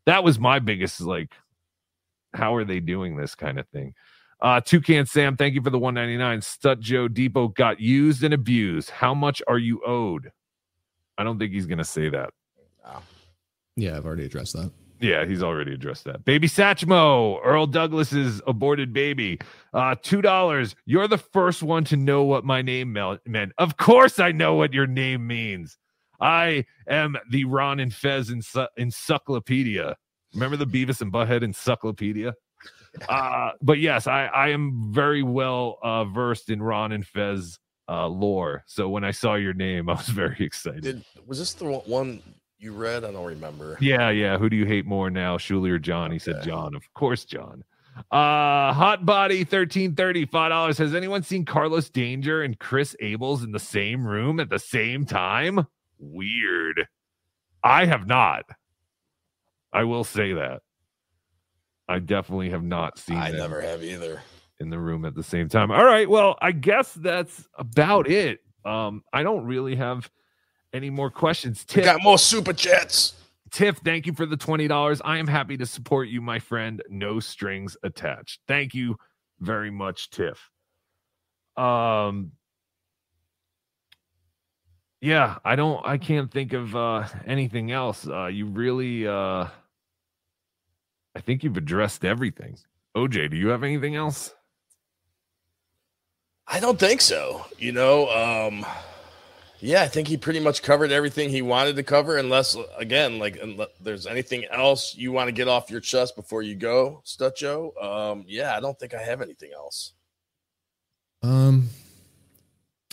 that 0.06 0.24
was 0.24 0.40
my 0.40 0.60
biggest, 0.60 1.00
like, 1.02 1.34
how 2.34 2.56
are 2.56 2.66
they 2.66 2.80
doing 2.80 3.16
this 3.16 3.36
kind 3.36 3.60
of 3.60 3.68
thing? 3.70 3.94
Uh, 4.42 4.62
Toucan 4.62 5.06
Sam, 5.06 5.36
thank 5.36 5.54
you 5.54 5.62
for 5.62 5.70
the 5.70 5.80
199. 5.80 6.42
Stut 6.42 6.80
Joe 6.80 7.10
Depot 7.10 7.50
got 7.50 7.80
used 7.80 8.24
and 8.24 8.34
abused. 8.34 8.90
How 8.90 9.14
much 9.14 9.42
are 9.48 9.58
you 9.58 9.82
owed? 9.86 10.32
I 11.18 11.24
don't 11.24 11.38
think 11.38 11.52
he's 11.52 11.66
going 11.66 11.80
to 11.80 11.84
say 11.84 12.10
that. 12.10 12.30
Yeah, 13.76 13.98
I've 13.98 14.06
already 14.06 14.26
addressed 14.26 14.54
that. 14.54 14.72
Yeah, 15.02 15.26
he's 15.26 15.42
already 15.42 15.74
addressed 15.74 16.04
that. 16.06 16.26
Baby 16.26 16.48
Satchmo, 16.50 17.40
Earl 17.44 17.68
Douglas's 17.68 18.42
aborted 18.46 18.92
baby. 18.92 19.40
Uh, 19.74 19.96
two 20.02 20.22
dollars. 20.22 20.76
You're 20.86 21.08
the 21.08 21.18
first 21.18 21.64
one 21.64 21.86
to 21.86 21.96
know 21.96 22.24
what 22.24 22.44
my 22.44 22.62
name 22.62 22.92
mel- 22.92 23.20
meant. 23.26 23.54
Of 23.58 23.78
course, 23.78 24.20
I 24.20 24.34
know 24.34 24.56
what 24.56 24.74
your 24.74 24.88
name 24.88 25.26
means. 25.26 25.78
I 26.20 26.66
am 26.90 27.16
the 27.30 27.46
Ron 27.46 27.80
and 27.80 27.94
Fez 27.94 28.30
encyclopedia. 28.78 29.96
Remember 30.34 30.58
the 30.58 30.66
Beavis 30.68 31.02
and 31.02 31.12
Butthead 31.12 31.44
encyclopedia? 31.44 32.34
Uh, 33.08 33.52
but 33.62 33.78
yes, 33.78 34.08
I, 34.08 34.26
I 34.26 34.48
am 34.50 34.92
very 34.92 35.22
well 35.22 35.78
uh, 35.84 36.06
versed 36.06 36.50
in 36.50 36.60
Ron 36.60 36.92
and 36.92 37.06
Fez 37.06 37.60
uh, 37.88 38.08
lore. 38.08 38.64
So 38.66 38.90
when 38.90 39.04
I 39.04 39.12
saw 39.12 39.36
your 39.36 39.54
name, 39.54 39.90
I 39.90 39.94
was 39.94 40.08
very 40.08 40.38
excited. 40.40 40.82
Did 40.82 41.06
was 41.28 41.38
this 41.38 41.54
the 41.54 41.66
one 41.66 42.24
you 42.60 42.74
read? 42.74 43.04
I 43.04 43.12
don't 43.12 43.26
remember. 43.26 43.78
Yeah, 43.80 44.10
yeah. 44.10 44.38
Who 44.38 44.50
do 44.50 44.56
you 44.56 44.66
hate 44.66 44.86
more 44.86 45.10
now, 45.10 45.38
Shuli 45.38 45.70
or 45.70 45.80
John? 45.80 46.12
He 46.12 46.20
said 46.20 46.44
John. 46.44 46.76
Of 46.76 46.84
course, 46.94 47.26
John. 47.26 47.64
Uh 48.12 48.72
Hot 48.74 49.06
Body 49.06 49.40
1330, 49.40 50.26
five 50.26 50.50
dollars. 50.52 50.78
Has 50.78 50.96
anyone 50.96 51.22
seen 51.24 51.44
Carlos 51.46 51.90
Danger 51.90 52.42
and 52.44 52.58
Chris 52.58 52.96
Abels 53.02 53.44
in 53.44 53.52
the 53.52 53.60
same 53.60 54.06
room 54.08 54.40
at 54.40 54.50
the 54.50 54.60
same 54.60 55.06
time? 55.06 55.68
Weird. 55.98 56.88
I 57.64 57.86
have 57.86 58.08
not. 58.08 58.46
I 59.74 59.84
will 59.84 60.04
say 60.06 60.34
that. 60.34 60.62
I 61.90 62.00
definitely 62.00 62.52
have 62.52 62.64
not 62.64 62.98
seen 62.98 63.18
I 63.18 63.32
never 63.32 63.60
have 63.62 63.84
either. 63.84 64.22
in 64.60 64.70
the 64.70 64.80
room 64.80 65.04
at 65.06 65.16
the 65.16 65.24
same 65.24 65.50
time. 65.50 65.70
All 65.72 65.84
right. 65.86 66.10
Well, 66.10 66.38
I 66.42 66.52
guess 66.54 66.94
that's 66.94 67.48
about 67.56 68.08
it. 68.10 68.40
Um, 68.64 69.04
I 69.12 69.24
don't 69.24 69.46
really 69.46 69.76
have 69.76 70.10
any 70.74 70.90
more 70.90 71.10
questions. 71.10 71.64
Tiff, 71.66 71.86
Got 71.86 72.02
more 72.04 72.18
super 72.18 72.54
chats. 72.54 73.14
Tiff, 73.52 73.78
thank 73.78 74.06
you 74.06 74.14
for 74.14 74.26
the 74.26 74.38
$20. 74.38 75.02
I 75.04 75.18
am 75.18 75.28
happy 75.28 75.58
to 75.58 75.66
support 75.66 76.08
you, 76.08 76.22
my 76.22 76.40
friend. 76.40 76.82
No 76.90 77.20
strings 77.20 77.76
attached. 77.84 78.42
Thank 78.48 78.74
you 78.74 78.98
very 79.40 79.72
much, 79.72 80.10
Tiff. 80.10 80.50
Um 81.58 82.34
yeah, 85.02 85.38
I 85.44 85.56
don't 85.56 85.86
I 85.86 85.98
can't 85.98 86.32
think 86.32 86.54
of 86.54 86.76
uh 86.76 87.08
anything 87.26 87.72
else. 87.72 88.08
Uh 88.08 88.28
you 88.28 88.46
really 88.46 89.08
uh 89.08 89.48
I 91.16 91.22
think 91.22 91.44
you've 91.44 91.58
addressed 91.58 92.06
everything. 92.06 92.58
OJ, 92.96 93.32
do 93.32 93.38
you 93.38 93.50
have 93.50 93.64
anything 93.64 93.96
else? 93.96 94.34
I 96.48 96.60
don't 96.60 96.80
think 96.80 97.02
so. 97.02 97.46
You 97.58 97.72
know, 97.72 98.10
um, 98.10 98.66
yeah, 99.62 99.84
I 99.84 99.88
think 99.88 100.08
he 100.08 100.18
pretty 100.18 100.40
much 100.40 100.62
covered 100.62 100.92
everything 100.92 101.30
he 101.30 101.42
wanted 101.42 101.76
to 101.76 101.84
cover, 101.84 102.18
unless, 102.18 102.56
again, 102.78 103.20
like, 103.20 103.38
unless 103.42 103.70
there's 103.82 104.08
anything 104.08 104.46
else 104.52 104.96
you 104.96 105.12
want 105.12 105.28
to 105.28 105.32
get 105.32 105.48
off 105.48 105.70
your 105.70 105.82
chest 105.82 106.16
before 106.16 106.42
you 106.42 106.56
go, 106.56 107.02
Stut 107.06 107.36
Joe. 107.36 107.74
Um, 107.82 108.26
yeah, 108.28 108.56
I 108.56 108.60
don't 108.60 108.78
think 108.80 108.94
I 108.94 109.02
have 109.02 109.22
anything 109.22 109.52
else. 109.56 109.94
Um, 111.22 111.70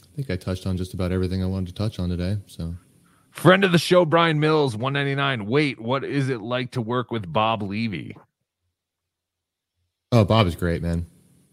I 0.02 0.16
think 0.16 0.30
I 0.30 0.36
touched 0.36 0.66
on 0.66 0.76
just 0.76 0.94
about 0.94 1.12
everything 1.12 1.42
I 1.42 1.46
wanted 1.46 1.68
to 1.68 1.74
touch 1.74 1.98
on 1.98 2.08
today. 2.08 2.38
So 2.46 2.74
Friend 3.36 3.64
of 3.64 3.70
the 3.70 3.78
show, 3.78 4.06
Brian 4.06 4.40
Mills, 4.40 4.74
199. 4.74 5.46
Wait, 5.46 5.78
what 5.78 6.04
is 6.04 6.30
it 6.30 6.40
like 6.40 6.70
to 6.70 6.80
work 6.80 7.10
with 7.10 7.30
Bob 7.30 7.62
Levy? 7.62 8.16
Oh, 10.10 10.24
Bob 10.24 10.46
is 10.46 10.56
great, 10.56 10.80
man. 10.80 11.06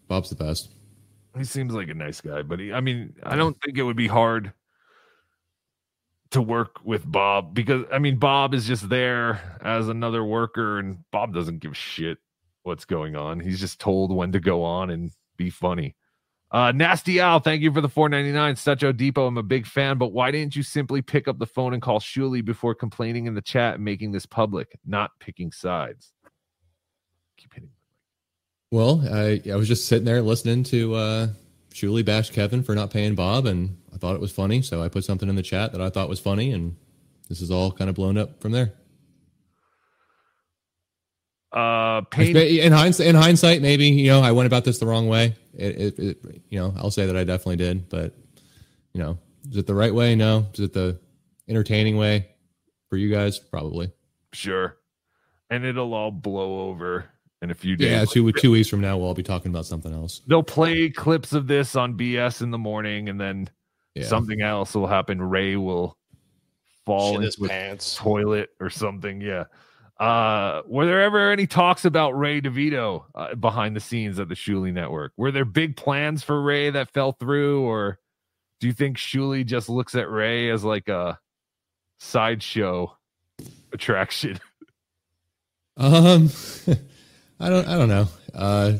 Bob's 0.08 0.30
the 0.30 0.34
best. 0.34 0.70
He 1.36 1.44
seems 1.44 1.74
like 1.74 1.88
a 1.88 1.94
nice 1.94 2.22
guy, 2.22 2.40
but 2.40 2.58
he, 2.58 2.72
I 2.72 2.80
mean, 2.80 3.14
I 3.22 3.36
don't 3.36 3.54
think 3.60 3.76
it 3.76 3.82
would 3.82 3.98
be 3.98 4.06
hard 4.06 4.54
to 6.34 6.42
work 6.42 6.84
with 6.84 7.10
Bob 7.10 7.54
because 7.54 7.84
I 7.92 7.98
mean, 7.98 8.18
Bob 8.18 8.54
is 8.54 8.66
just 8.66 8.88
there 8.88 9.58
as 9.62 9.88
another 9.88 10.22
worker, 10.24 10.78
and 10.78 10.98
Bob 11.10 11.32
doesn't 11.32 11.60
give 11.60 11.76
shit 11.76 12.18
what's 12.62 12.84
going 12.84 13.16
on. 13.16 13.40
He's 13.40 13.60
just 13.60 13.80
told 13.80 14.14
when 14.14 14.32
to 14.32 14.40
go 14.40 14.62
on 14.62 14.90
and 14.90 15.10
be 15.36 15.50
funny. 15.50 15.96
Uh, 16.50 16.72
Nasty 16.72 17.18
Al, 17.18 17.40
thank 17.40 17.62
you 17.62 17.72
for 17.72 17.80
the 17.80 17.88
499. 17.88 18.54
Stut 18.54 18.78
Joe 18.78 18.92
Depot, 18.92 19.26
I'm 19.26 19.38
a 19.38 19.42
big 19.42 19.66
fan, 19.66 19.98
but 19.98 20.12
why 20.12 20.30
didn't 20.30 20.54
you 20.54 20.62
simply 20.62 21.02
pick 21.02 21.26
up 21.26 21.38
the 21.38 21.46
phone 21.46 21.72
and 21.72 21.82
call 21.82 21.98
Shuli 21.98 22.44
before 22.44 22.76
complaining 22.76 23.26
in 23.26 23.34
the 23.34 23.42
chat 23.42 23.74
and 23.74 23.84
making 23.84 24.12
this 24.12 24.24
public, 24.24 24.78
not 24.86 25.10
picking 25.18 25.50
sides? 25.50 26.12
Well, 28.70 29.06
I 29.12 29.40
I 29.50 29.56
was 29.56 29.68
just 29.68 29.86
sitting 29.86 30.04
there 30.04 30.20
listening 30.20 30.64
to 30.64 30.94
uh 30.94 31.28
Shuli 31.74 32.04
bashed 32.04 32.32
Kevin 32.32 32.62
for 32.62 32.74
not 32.74 32.90
paying 32.90 33.16
Bob, 33.16 33.46
and 33.46 33.76
I 33.92 33.98
thought 33.98 34.14
it 34.14 34.20
was 34.20 34.30
funny, 34.30 34.62
so 34.62 34.80
I 34.82 34.88
put 34.88 35.04
something 35.04 35.28
in 35.28 35.34
the 35.34 35.42
chat 35.42 35.72
that 35.72 35.80
I 35.80 35.90
thought 35.90 36.08
was 36.08 36.20
funny, 36.20 36.52
and 36.52 36.76
this 37.28 37.40
is 37.40 37.50
all 37.50 37.72
kind 37.72 37.90
of 37.90 37.96
blown 37.96 38.16
up 38.16 38.40
from 38.40 38.52
there. 38.52 38.72
Uh, 41.52 42.02
Pain- 42.02 42.36
in 42.36 42.72
hindsight, 42.72 43.06
in 43.08 43.14
hindsight, 43.16 43.60
maybe 43.60 43.86
you 43.86 44.06
know 44.06 44.20
I 44.20 44.32
went 44.32 44.46
about 44.46 44.64
this 44.64 44.78
the 44.78 44.86
wrong 44.86 45.08
way. 45.08 45.36
It, 45.52 45.80
it, 45.80 45.98
it, 45.98 46.42
you 46.48 46.58
know, 46.58 46.74
I'll 46.76 46.90
say 46.90 47.06
that 47.06 47.16
I 47.16 47.24
definitely 47.24 47.56
did, 47.56 47.88
but 47.88 48.14
you 48.92 49.02
know, 49.02 49.18
is 49.50 49.56
it 49.56 49.66
the 49.66 49.74
right 49.74 49.94
way? 49.94 50.14
No. 50.14 50.46
Is 50.54 50.60
it 50.60 50.72
the 50.72 50.98
entertaining 51.48 51.96
way 51.96 52.28
for 52.88 52.96
you 52.96 53.10
guys? 53.10 53.38
Probably. 53.38 53.92
Sure. 54.32 54.76
And 55.50 55.64
it'll 55.64 55.94
all 55.94 56.10
blow 56.10 56.68
over 56.68 57.06
in 57.44 57.50
a 57.50 57.54
few 57.54 57.76
days. 57.76 57.90
Yeah, 57.90 58.04
two 58.04 58.32
two 58.32 58.50
weeks 58.50 58.68
from 58.68 58.80
now, 58.80 58.96
we'll 58.96 59.06
all 59.06 59.14
be 59.14 59.22
talking 59.22 59.50
about 59.52 59.66
something 59.66 59.92
else. 59.94 60.22
They'll 60.26 60.42
play 60.42 60.90
clips 60.90 61.32
of 61.32 61.46
this 61.46 61.76
on 61.76 61.94
BS 61.96 62.42
in 62.42 62.50
the 62.50 62.58
morning, 62.58 63.08
and 63.08 63.20
then 63.20 63.48
Yeah. 63.94 64.06
something 64.06 64.40
else 64.42 64.74
will 64.74 64.88
happen. 64.88 65.22
Ray 65.22 65.54
will 65.56 65.96
fall 66.84 67.12
Shit 67.12 67.22
his 67.22 67.34
into 67.36 67.44
a 67.46 67.48
pants. 67.48 67.94
toilet 67.96 68.50
or 68.58 68.68
something. 68.70 69.20
Yeah. 69.20 69.44
Uh, 70.00 70.62
were 70.66 70.86
there 70.86 71.02
ever 71.02 71.30
any 71.30 71.46
talks 71.46 71.84
about 71.84 72.18
Ray 72.18 72.40
DeVito 72.40 73.04
uh, 73.14 73.34
behind 73.36 73.76
the 73.76 73.80
scenes 73.80 74.18
at 74.18 74.28
the 74.28 74.34
Shuli 74.34 74.72
Network? 74.72 75.12
Were 75.16 75.30
there 75.30 75.44
big 75.44 75.76
plans 75.76 76.24
for 76.24 76.42
Ray 76.42 76.70
that 76.70 76.90
fell 76.92 77.12
through, 77.12 77.62
or 77.62 78.00
do 78.58 78.66
you 78.66 78.72
think 78.72 78.96
Shuli 78.98 79.46
just 79.46 79.68
looks 79.68 79.94
at 79.94 80.10
Ray 80.10 80.50
as 80.50 80.64
like 80.64 80.88
a 80.88 81.18
sideshow 82.00 82.96
attraction? 83.72 84.40
Um, 85.76 86.30
I 87.40 87.48
don't, 87.48 87.66
I 87.66 87.76
don't 87.76 87.88
know. 87.88 88.06
Uh, 88.34 88.72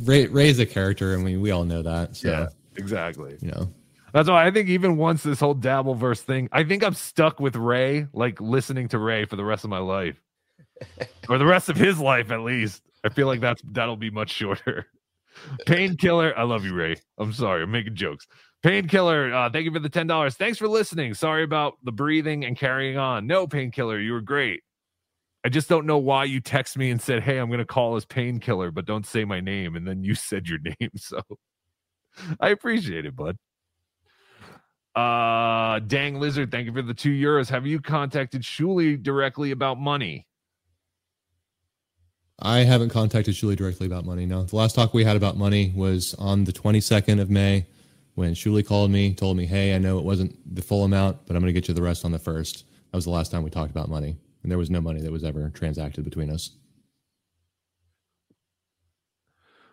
Ray, 0.00 0.26
Ray's 0.26 0.58
a 0.58 0.66
character, 0.66 1.14
and 1.14 1.24
we 1.24 1.36
we 1.36 1.50
all 1.50 1.64
know 1.64 1.82
that. 1.82 2.16
So, 2.16 2.28
Yeah, 2.28 2.46
exactly. 2.76 3.36
You 3.40 3.50
know, 3.50 3.72
That's 4.12 4.28
why 4.28 4.46
I 4.46 4.50
think 4.50 4.68
even 4.68 4.96
once 4.96 5.22
this 5.22 5.40
whole 5.40 5.54
Dabbleverse 5.54 6.20
thing, 6.20 6.48
I 6.52 6.64
think 6.64 6.84
I'm 6.84 6.94
stuck 6.94 7.40
with 7.40 7.56
Ray, 7.56 8.06
like 8.12 8.40
listening 8.40 8.88
to 8.88 8.98
Ray 8.98 9.24
for 9.24 9.36
the 9.36 9.44
rest 9.44 9.64
of 9.64 9.70
my 9.70 9.78
life, 9.78 10.20
or 11.28 11.38
the 11.38 11.46
rest 11.46 11.68
of 11.68 11.76
his 11.76 11.98
life 11.98 12.30
at 12.30 12.40
least. 12.40 12.82
I 13.04 13.08
feel 13.08 13.26
like 13.26 13.40
that's 13.40 13.62
that'll 13.64 13.96
be 13.96 14.10
much 14.10 14.30
shorter. 14.30 14.86
Painkiller, 15.66 16.36
I 16.36 16.42
love 16.44 16.64
you, 16.64 16.74
Ray. 16.74 16.96
I'm 17.18 17.32
sorry, 17.32 17.62
I'm 17.62 17.70
making 17.70 17.94
jokes. 17.94 18.26
Painkiller, 18.62 19.32
uh, 19.32 19.50
thank 19.50 19.64
you 19.64 19.72
for 19.72 19.78
the 19.78 19.88
ten 19.88 20.06
dollars. 20.06 20.34
Thanks 20.34 20.58
for 20.58 20.68
listening. 20.68 21.14
Sorry 21.14 21.44
about 21.44 21.74
the 21.84 21.92
breathing 21.92 22.44
and 22.44 22.56
carrying 22.58 22.98
on. 22.98 23.26
No, 23.26 23.46
painkiller, 23.46 23.98
you 23.98 24.12
were 24.12 24.20
great. 24.20 24.62
I 25.46 25.48
just 25.48 25.68
don't 25.68 25.86
know 25.86 25.98
why 25.98 26.24
you 26.24 26.40
text 26.40 26.76
me 26.76 26.90
and 26.90 27.00
said, 27.00 27.22
"Hey, 27.22 27.38
I'm 27.38 27.46
going 27.46 27.60
to 27.60 27.64
call 27.64 27.94
as 27.94 28.04
painkiller, 28.04 28.72
but 28.72 28.84
don't 28.84 29.06
say 29.06 29.24
my 29.24 29.38
name," 29.38 29.76
and 29.76 29.86
then 29.86 30.02
you 30.02 30.14
said 30.28 30.48
your 30.48 30.58
name. 30.58 30.90
So 30.96 31.20
I 32.40 32.48
appreciate 32.48 33.06
it, 33.06 33.14
bud. 33.14 33.36
Uh, 34.96 35.78
dang 35.86 36.18
lizard, 36.18 36.50
thank 36.50 36.66
you 36.66 36.72
for 36.72 36.82
the 36.82 36.94
two 36.94 37.12
euros. 37.12 37.48
Have 37.48 37.64
you 37.64 37.80
contacted 37.80 38.42
Shuli 38.42 39.00
directly 39.00 39.52
about 39.52 39.78
money? 39.78 40.26
I 42.40 42.64
haven't 42.64 42.88
contacted 42.88 43.36
Shuli 43.36 43.54
directly 43.54 43.86
about 43.86 44.04
money. 44.04 44.26
No, 44.26 44.42
the 44.42 44.56
last 44.56 44.74
talk 44.74 44.94
we 44.94 45.04
had 45.04 45.14
about 45.14 45.36
money 45.36 45.72
was 45.76 46.12
on 46.18 46.42
the 46.42 46.52
22nd 46.52 47.20
of 47.20 47.30
May 47.30 47.66
when 48.16 48.34
Shuli 48.34 48.66
called 48.66 48.90
me, 48.90 49.14
told 49.14 49.36
me, 49.36 49.46
"Hey, 49.46 49.76
I 49.76 49.78
know 49.78 50.00
it 50.00 50.04
wasn't 50.04 50.56
the 50.56 50.62
full 50.62 50.82
amount, 50.82 51.24
but 51.24 51.36
I'm 51.36 51.42
going 51.42 51.54
to 51.54 51.60
get 51.60 51.68
you 51.68 51.74
the 51.74 51.82
rest 51.82 52.04
on 52.04 52.10
the 52.10 52.18
first. 52.18 52.64
That 52.90 52.96
was 52.96 53.04
the 53.04 53.12
last 53.12 53.30
time 53.30 53.44
we 53.44 53.50
talked 53.50 53.70
about 53.70 53.88
money, 53.88 54.16
and 54.46 54.50
there 54.52 54.58
was 54.58 54.70
no 54.70 54.80
money 54.80 55.00
that 55.00 55.10
was 55.10 55.24
ever 55.24 55.50
transacted 55.50 56.04
between 56.04 56.30
us. 56.30 56.52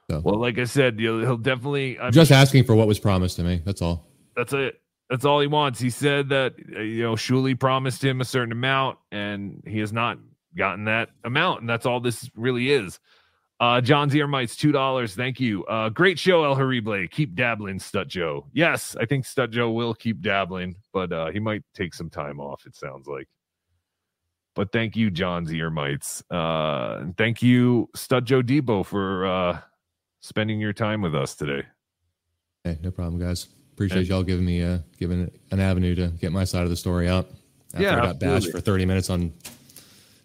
Well, 0.10 0.40
like 0.40 0.58
I 0.58 0.64
said, 0.64 1.00
he'll, 1.00 1.20
he'll 1.20 1.38
definitely. 1.38 2.00
I 2.00 2.10
Just 2.10 2.32
asking 2.32 2.64
for 2.64 2.74
what 2.74 2.88
was 2.88 2.98
promised 2.98 3.36
to 3.36 3.44
me. 3.44 3.62
That's 3.64 3.84
all. 3.84 4.08
That's 4.36 4.52
it. 4.52 4.82
That's 5.12 5.26
all 5.26 5.40
he 5.41 5.45
wants. 5.45 5.80
He 5.80 5.91
said 5.91 6.30
that 6.30 6.56
uh, 6.76 6.80
you 6.80 7.04
know 7.04 7.14
Shuli 7.14 7.60
promised 7.60 8.04
him 8.04 8.20
a 8.20 8.26
certain 8.26 8.52
amount, 8.52 8.98
and 9.12 9.62
he 9.68 9.78
has 9.78 9.94
not 9.94 10.18
gotten 10.58 10.86
that 10.86 11.10
amount, 11.24 11.62
and 11.62 11.70
that's 11.70 11.86
all 11.86 12.00
this 12.00 12.28
really 12.36 12.72
is. 12.72 13.00
Uh, 13.60 13.80
John 13.80 14.10
Ziermites, 14.10 14.58
two 14.58 14.72
dollars. 14.72 15.14
Thank 15.14 15.40
you. 15.40 15.66
Uh, 15.66 15.90
great 15.90 16.18
show, 16.18 16.44
El 16.45 16.56
Horrible. 16.56 17.06
Keep 17.12 17.36
dabbling, 17.36 17.78
Stut 17.78 18.08
Joe. 18.08 18.48
Yes, 18.54 18.95
I 19.00 19.06
think 19.06 19.26
Stut 19.26 19.52
Joe 19.52 19.70
will 19.70 19.94
keep 19.94 20.20
dabbling, 20.22 20.78
but 20.91 21.12
uh, 21.12 21.30
he 21.30 21.40
might 21.40 21.62
take 21.76 21.94
some 21.94 22.10
time 22.10 22.40
off. 22.40 22.66
It 22.66 22.76
sounds 22.76 23.06
like. 23.06 23.28
But 24.56 24.72
thank 24.72 24.96
you, 24.96 25.10
John 25.10 25.46
Ziermites. 25.48 26.22
Uh, 26.32 27.00
and 27.02 27.18
thank 27.18 27.42
you, 27.42 27.90
Stut 27.96 28.24
Joe 28.26 28.42
Depot, 28.42 28.84
for 28.84 29.26
uh, 29.26 29.60
spending 30.22 30.60
your 30.60 30.74
time 30.74 31.02
with 31.02 31.16
us 31.16 31.36
today. 31.36 31.64
Hey, 32.64 32.78
no 32.82 32.92
problem, 32.92 33.20
guys. 33.20 33.48
Appreciate 33.74 34.00
And- 34.02 34.08
y'all 34.10 34.24
giving 34.24 34.46
me 34.46 34.62
uh 34.62 34.78
giving 35.00 35.32
an 35.52 35.60
avenue 35.60 35.96
to 35.96 36.08
get 36.10 36.32
my 36.32 36.44
side 36.44 36.64
of 36.64 36.70
the 36.70 36.76
story 36.76 37.10
out. 37.10 37.28
After 37.74 37.82
Yeah, 37.84 37.98
I 37.98 38.06
got 38.06 38.20
bashed 38.20 38.52
for 38.52 38.60
30 38.62 38.86
minutes 38.86 39.10
on 39.10 39.34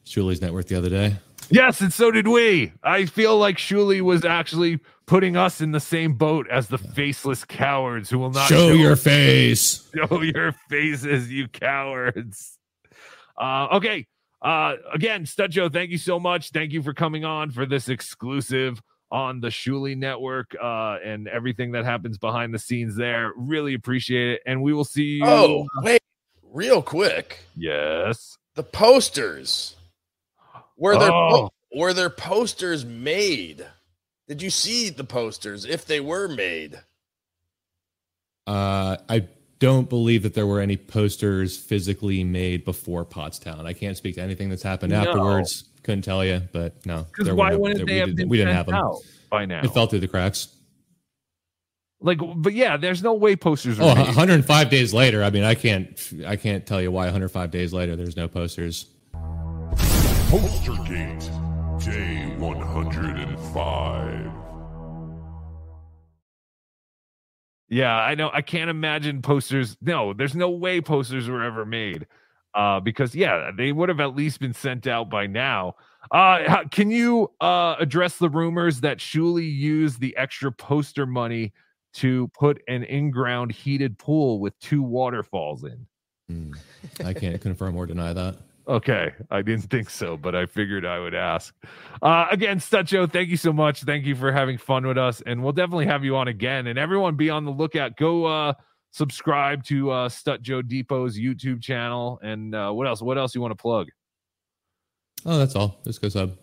Shuli's 0.05 0.43
network 0.43 0.67
the 0.67 0.77
other 0.77 0.91
day. 0.91 1.17
Yes, 1.51 1.81
and 1.81 1.91
so 1.91 2.11
did 2.11 2.29
we. 2.29 2.73
I 2.83 3.07
feel 3.07 3.39
like 3.39 3.57
Shuli 3.57 4.03
was 4.03 4.27
actually 4.27 4.81
putting 5.07 5.35
us 5.39 5.63
in 5.63 5.73
the 5.73 5.81
same 5.81 6.13
boat 6.13 6.47
as 6.51 6.69
the 6.69 6.77
faceless 6.77 7.43
cowards 7.47 8.11
who 8.11 8.19
will 8.19 8.31
not 8.31 8.49
Show 8.51 8.69
your 8.73 8.97
face. 9.13 9.89
Show 9.95 10.21
your 10.21 10.53
faces, 10.69 11.33
you 11.33 11.49
cowards. 11.49 12.59
Uh, 13.41 13.69
okay. 13.73 14.07
Uh, 14.41 14.75
again, 14.93 15.25
Stut 15.25 15.51
Joe, 15.51 15.69
thank 15.69 15.91
you 15.91 15.99
so 15.99 16.21
much. 16.21 16.51
Thank 16.51 16.73
you 16.73 16.83
for 16.83 16.95
coming 16.95 17.25
on 17.25 17.51
for 17.51 17.67
this 17.67 17.89
exclusive 17.89 18.81
on 19.11 19.41
the 19.41 19.49
Shuli 19.49 19.97
Network 19.97 20.55
uh, 20.63 20.99
and 21.05 21.27
everything 21.29 21.73
that 21.73 21.85
happens 21.85 22.19
behind 22.19 22.53
the 22.55 22.59
scenes 22.59 22.95
there. 22.95 23.33
Really 23.37 23.75
appreciate 23.75 24.35
it. 24.35 24.43
And 24.47 24.63
we 24.63 24.73
will 24.73 24.85
see 24.85 25.03
you. 25.19 25.25
Oh, 25.25 25.67
wait, 25.83 26.03
real 26.53 26.83
quick. 26.83 27.41
Yes. 27.57 28.37
The 28.55 28.63
posters. 28.63 29.77
Were 30.77 30.97
there 30.99 31.11
Oh. 31.11 31.51
were 31.75 31.93
there 31.93 32.11
posters 32.11 32.85
made? 32.85 33.67
Did 34.29 34.43
you 34.43 34.51
see 34.51 34.91
the 34.91 35.05
posters 35.05 35.65
if 35.65 35.85
they 35.87 36.01
were 36.01 36.29
made? 36.29 36.81
Uh, 38.47 38.97
I 39.09 39.27
don't 39.59 39.89
believe 39.89 40.23
that 40.23 40.35
there 40.35 40.47
were 40.47 40.61
any 40.61 40.77
posters 40.77 41.57
physically 41.57 42.23
made 42.25 42.65
before 42.65 43.05
Pottstown. 43.05 43.65
I 43.67 43.73
can't 43.73 43.97
speak 43.97 44.15
to 44.17 44.23
anything 44.23 44.49
that's 44.49 44.63
happened 44.63 44.93
No. 44.93 45.01
afterwards. 45.01 45.65
Couldn't 45.83 46.03
tell 46.03 46.25
you, 46.25 46.43
but 46.53 46.85
no. 46.87 47.05
Because 47.11 47.25
there 47.25 47.35
were 47.35 47.39
why 47.39 47.51
no- 47.51 47.59
wouldn't 47.59 47.79
there- 47.79 47.87
they 47.87 47.93
we 47.95 47.99
have 47.99 48.07
didn't- 48.09 48.17
been 48.19 48.29
We 48.29 48.37
didn't 48.37 48.49
sent 48.51 48.57
have 48.57 48.67
them 48.67 48.75
out 48.77 48.97
by 49.31 49.47
now? 49.47 49.61
It 49.63 49.69
fell 49.73 49.87
through 49.87 50.01
the 50.01 50.09
cracks. 50.09 50.49
Like, 52.01 52.19
but 52.37 52.53
yeah, 52.53 52.77
there's 52.77 53.03
no 53.03 53.15
way 53.15 53.35
posters 53.35 53.81
are 53.81 53.91
Oh, 53.91 53.95
made. 53.97 54.07
105 54.07 54.71
days 54.71 54.95
later. 54.95 55.25
I 55.25 55.31
mean, 55.31 55.43
I 55.43 55.55
can't. 55.57 55.89
I 56.25 56.37
can't 56.37 56.65
tell 56.65 56.81
you 56.81 56.93
why 56.93 57.07
105 57.07 57.51
days 57.51 57.73
later 57.73 57.97
there's 57.97 58.17
no 58.17 58.29
posters. 58.29 58.87
Postergate, 60.31 61.29
day 61.85 62.27
105. 62.39 64.31
Yeah, 67.69 67.95
I 67.95 68.15
know. 68.15 68.31
I 68.33 68.43
can't 68.43 68.71
imagine 68.71 69.21
posters. 69.23 69.77
No, 69.81 70.13
there's 70.13 70.35
no 70.35 70.51
way 70.51 70.81
posters 70.81 71.29
were 71.29 71.43
ever 71.43 71.67
made. 71.67 72.07
Uh, 72.55 72.81
because 72.81 73.15
yeah, 73.15 73.51
they 73.57 73.73
would 73.73 73.89
have 73.89 74.01
at 74.01 74.17
least 74.17 74.41
been 74.41 74.55
sent 74.55 74.87
out 74.87 75.11
by 75.11 75.27
now. 75.27 75.77
Uh, 76.11 76.65
can 76.71 76.91
you 76.91 77.31
uh 77.41 77.77
address 77.79 78.17
the 78.17 78.31
rumors 78.31 78.81
that 78.81 78.99
Shuli 78.99 79.55
used 79.55 80.01
the 80.01 80.17
extra 80.17 80.51
poster 80.51 81.07
money 81.07 81.53
to 81.95 82.29
put 82.29 82.63
an 82.67 82.85
in-ground 82.85 83.53
heated 83.53 83.99
pool 83.99 84.41
with 84.41 84.59
two 84.61 84.83
waterfalls 84.83 85.65
in? 85.65 85.87
Hmm. 86.29 86.53
I 87.05 87.13
can't 87.13 87.41
confirm 87.41 87.77
or 87.77 87.87
deny 87.87 88.13
that. 88.15 88.37
Okay, 88.69 89.15
I 89.31 89.41
didn't 89.41 89.71
think 89.71 89.89
so, 89.89 90.19
but 90.19 90.35
I 90.35 90.45
figured 90.45 90.85
I 90.85 90.99
would 90.99 91.15
ask. 91.15 91.55
Uh, 92.03 92.27
again, 92.31 92.59
Stut 92.59 92.85
Joe, 92.85 93.07
thank 93.07 93.31
you 93.31 93.39
so 93.39 93.51
much. 93.51 93.83
Thank 93.83 94.05
you 94.05 94.15
for 94.15 94.31
having 94.31 94.59
fun 94.59 94.87
with 94.87 94.99
us, 94.99 95.23
and 95.25 95.43
we'll 95.43 95.55
definitely 95.55 95.87
have 95.87 96.05
you 96.05 96.17
on 96.17 96.29
again. 96.29 96.67
And 96.67 96.79
everyone, 96.79 97.17
be 97.17 97.31
on 97.31 97.47
the 97.47 97.51
lookout. 97.51 97.97
Go 97.97 98.27
uh, 98.27 98.53
subscribe 98.91 99.65
to 99.65 99.91
uh, 99.91 100.09
Stut 100.11 100.43
Joe 100.43 100.61
Depot's 100.61 101.19
YouTube 101.19 101.63
channel. 101.63 102.21
And 102.23 102.55
uh, 102.55 102.71
what 102.71 102.87
else? 102.87 103.01
What 103.01 103.17
else 103.17 103.35
you 103.35 103.41
want 103.41 103.53
to 103.53 103.61
plug? 103.61 103.89
Oh, 105.25 105.39
that's 105.39 105.57
all. 105.57 105.79
Just 105.85 106.03
go 106.03 106.11
sub. 106.11 106.37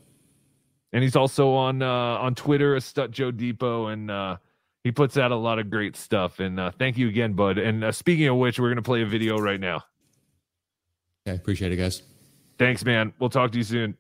And 0.94 1.04
he's 1.04 1.16
also 1.16 1.54
on 1.54 1.84
uh, 1.84 1.88
on 1.88 2.34
Twitter 2.34 2.76
as 2.76 2.86
Stut 2.86 3.12
Joe 3.12 3.30
Depot, 3.30 3.88
and 3.88 4.10
uh, 4.10 4.38
he 4.84 4.92
puts 4.92 5.16
out 5.18 5.32
a 5.32 5.36
lot 5.36 5.60
of 5.60 5.70
great 5.70 5.96
stuff. 5.96 6.40
And 6.40 6.60
uh, 6.60 6.72
thank 6.72 6.98
you 6.98 7.08
again, 7.08 7.34
bud. 7.34 7.60
And 7.60 7.84
uh, 7.84 7.92
speaking 7.92 8.28
of 8.28 8.38
which, 8.38 8.60
we're 8.60 8.70
gonna 8.70 8.82
play 8.82 9.04
a 9.04 9.06
video 9.06 9.38
right 9.38 9.60
now. 9.60 9.84
Okay, 11.28 11.36
appreciate 11.36 11.72
it, 11.72 11.78
guys. 11.78 12.02
Thanks, 12.58 12.86
man. 12.86 13.14
We'll 13.20 13.30
talk 13.30 13.52
to 13.52 13.58
you 13.58 13.64
soon. 13.64 13.98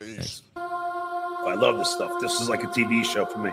Peace. 0.00 0.42
I 0.56 1.54
love 1.54 1.78
this 1.78 1.90
stuff. 1.90 2.20
This 2.20 2.40
is 2.40 2.48
like 2.48 2.62
a 2.64 2.68
TV 2.68 3.04
show 3.04 3.24
for 3.26 3.38
me. 3.38 3.50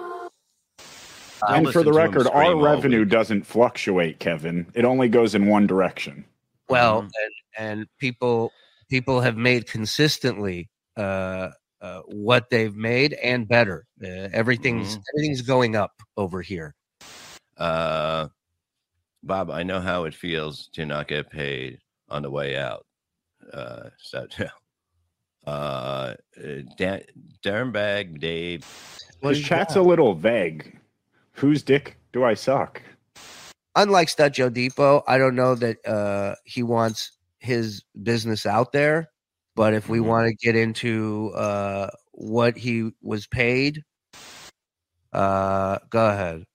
I 1.48 1.58
and 1.58 1.72
for 1.72 1.84
the 1.84 1.94
record, 1.94 2.28
our 2.28 2.56
revenue 2.56 3.06
doesn't 3.06 3.44
fluctuate, 3.44 4.20
Kevin. 4.20 4.68
It 4.74 4.84
only 4.86 5.08
goes 5.10 5.36
in 5.36 5.48
one 5.48 5.68
direction. 5.68 6.26
Well, 6.68 7.02
Mm-hmm. 7.04 7.08
and 7.24 7.80
and 7.80 7.88
people 8.00 8.52
people 8.90 9.22
have 9.22 9.38
made 9.38 9.68
consistently 9.68 10.70
uh, 10.98 11.50
uh, 11.82 12.02
what 12.08 12.50
they've 12.50 12.76
made 12.76 13.14
and 13.14 13.48
better. 13.48 13.86
Uh, 14.04 14.28
everything's 14.34 14.98
Mhm. 14.98 15.02
everything's 15.14 15.42
going 15.42 15.76
up 15.76 15.94
over 16.18 16.42
here. 16.42 16.76
Uh, 17.58 18.28
Bob, 19.24 19.50
I 19.50 19.64
know 19.64 19.80
how 19.80 20.04
it 20.06 20.14
feels 20.14 20.68
to 20.74 20.86
not 20.86 21.08
get 21.08 21.30
paid 21.30 21.80
on 22.10 22.22
the 22.22 22.30
way 22.32 22.58
out. 22.58 22.86
Uh, 23.54 23.90
so, 23.98 24.28
uh, 25.48 26.16
Dan, 26.78 27.02
Darrenbag, 27.44 28.20
Dave. 28.20 28.66
His 29.22 29.42
chat's 29.42 29.76
a 29.76 29.82
little 29.82 30.14
vague. 30.14 30.78
Whose 31.34 31.64
dick 31.64 31.98
do 32.14 32.24
I 32.24 32.34
suck? 32.34 32.82
Unlike 33.76 34.10
Stut 34.10 34.34
Joe 34.34 34.50
Depot, 34.50 35.04
I 35.08 35.18
don't 35.18 35.36
know 35.36 35.56
that 35.56 35.86
uh, 35.86 36.36
he 36.44 36.64
wants 36.64 37.12
his 37.40 37.84
business 38.02 38.46
out 38.46 38.72
there. 38.72 39.10
But 39.56 39.74
if 39.74 39.90
we 39.90 40.00
want 40.00 40.28
to 40.30 40.36
get 40.36 40.56
into 40.56 41.34
uh, 41.36 41.90
what 42.14 42.58
he 42.58 42.92
was 43.02 43.28
paid, 43.28 43.84
uh, 45.12 45.80
go 45.90 46.08
ahead. 46.08 46.46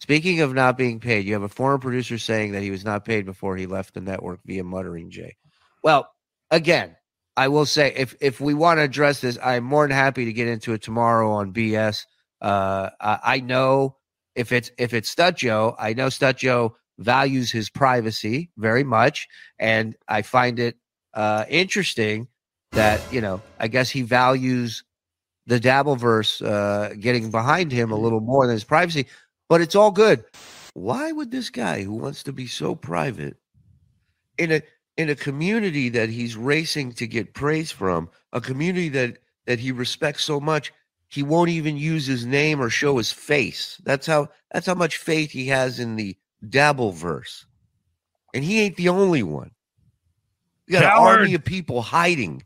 Speaking 0.00 0.40
of 0.40 0.52
not 0.54 0.76
being 0.76 0.98
paid, 0.98 1.26
you 1.26 1.34
have 1.34 1.42
a 1.42 1.48
former 1.48 1.78
producer 1.78 2.18
saying 2.18 2.52
that 2.52 2.62
he 2.62 2.70
was 2.70 2.84
not 2.84 3.04
paid 3.04 3.24
before 3.26 3.56
he 3.56 3.66
left 3.66 3.94
the 3.94 4.00
network 4.00 4.40
via 4.44 4.64
muttering 4.64 5.10
Jay. 5.10 5.36
Well, 5.84 6.10
again, 6.50 6.96
I 7.36 7.48
will 7.48 7.66
say 7.66 7.92
if 7.96 8.14
if 8.20 8.40
we 8.40 8.54
want 8.54 8.78
to 8.78 8.82
address 8.82 9.20
this, 9.20 9.38
I'm 9.42 9.64
more 9.64 9.86
than 9.86 9.96
happy 9.96 10.24
to 10.24 10.32
get 10.32 10.48
into 10.48 10.72
it 10.72 10.82
tomorrow 10.82 11.30
on 11.30 11.52
BS. 11.52 12.04
Uh, 12.40 12.90
I, 13.00 13.40
know 13.40 13.96
if 14.34 14.50
it's 14.52 14.70
if 14.78 14.94
it's 14.94 15.10
Stut 15.10 15.36
Joe, 15.36 15.74
I 15.78 15.92
know 15.92 16.08
Stut 16.08 16.36
Joe 16.36 16.76
values 16.98 17.50
his 17.50 17.70
privacy 17.70 18.50
very 18.56 18.84
much, 18.84 19.28
and 19.58 19.94
I 20.08 20.22
find 20.22 20.58
it 20.58 20.76
uh, 21.14 21.44
interesting 21.48 22.28
that 22.72 23.00
you 23.12 23.20
know 23.20 23.42
I 23.58 23.68
guess 23.68 23.90
he 23.90 24.02
values 24.02 24.84
the 25.46 25.60
Dabbleverse 25.60 26.46
uh, 26.46 26.94
getting 26.94 27.30
behind 27.30 27.72
him 27.72 27.90
a 27.90 27.98
little 27.98 28.20
more 28.20 28.46
than 28.46 28.54
his 28.54 28.64
privacy. 28.64 29.06
But 29.48 29.60
it's 29.60 29.74
all 29.74 29.90
good. 29.90 30.24
Why 30.74 31.10
would 31.10 31.30
this 31.30 31.50
guy 31.50 31.82
who 31.82 31.94
wants 31.94 32.22
to 32.24 32.32
be 32.32 32.46
so 32.46 32.74
private 32.74 33.36
in 34.38 34.52
a 34.52 34.62
in 34.96 35.08
a 35.10 35.14
community 35.14 35.88
that 35.90 36.08
he's 36.10 36.36
racing 36.36 36.92
to 36.94 37.06
get 37.06 37.34
praise 37.34 37.70
from, 37.70 38.08
a 38.32 38.40
community 38.40 38.88
that 38.90 39.18
that 39.46 39.58
he 39.60 39.72
respects 39.72 40.24
so 40.24 40.40
much, 40.40 40.72
he 41.08 41.22
won't 41.22 41.50
even 41.50 41.76
use 41.76 42.06
his 42.06 42.24
name 42.26 42.60
or 42.60 42.70
show 42.70 42.98
his 42.98 43.10
face. 43.12 43.80
That's 43.84 44.06
how 44.06 44.28
that's 44.52 44.66
how 44.66 44.74
much 44.74 44.98
faith 44.98 45.30
he 45.30 45.46
has 45.48 45.80
in 45.80 45.96
the 45.96 46.16
Dabbleverse. 46.46 47.44
and 48.34 48.44
he 48.44 48.60
ain't 48.60 48.76
the 48.76 48.88
only 48.88 49.22
one. 49.22 49.50
You 50.66 50.74
got 50.78 50.82
Coward. 50.82 51.14
an 51.14 51.18
army 51.20 51.34
of 51.34 51.44
people 51.44 51.82
hiding. 51.82 52.44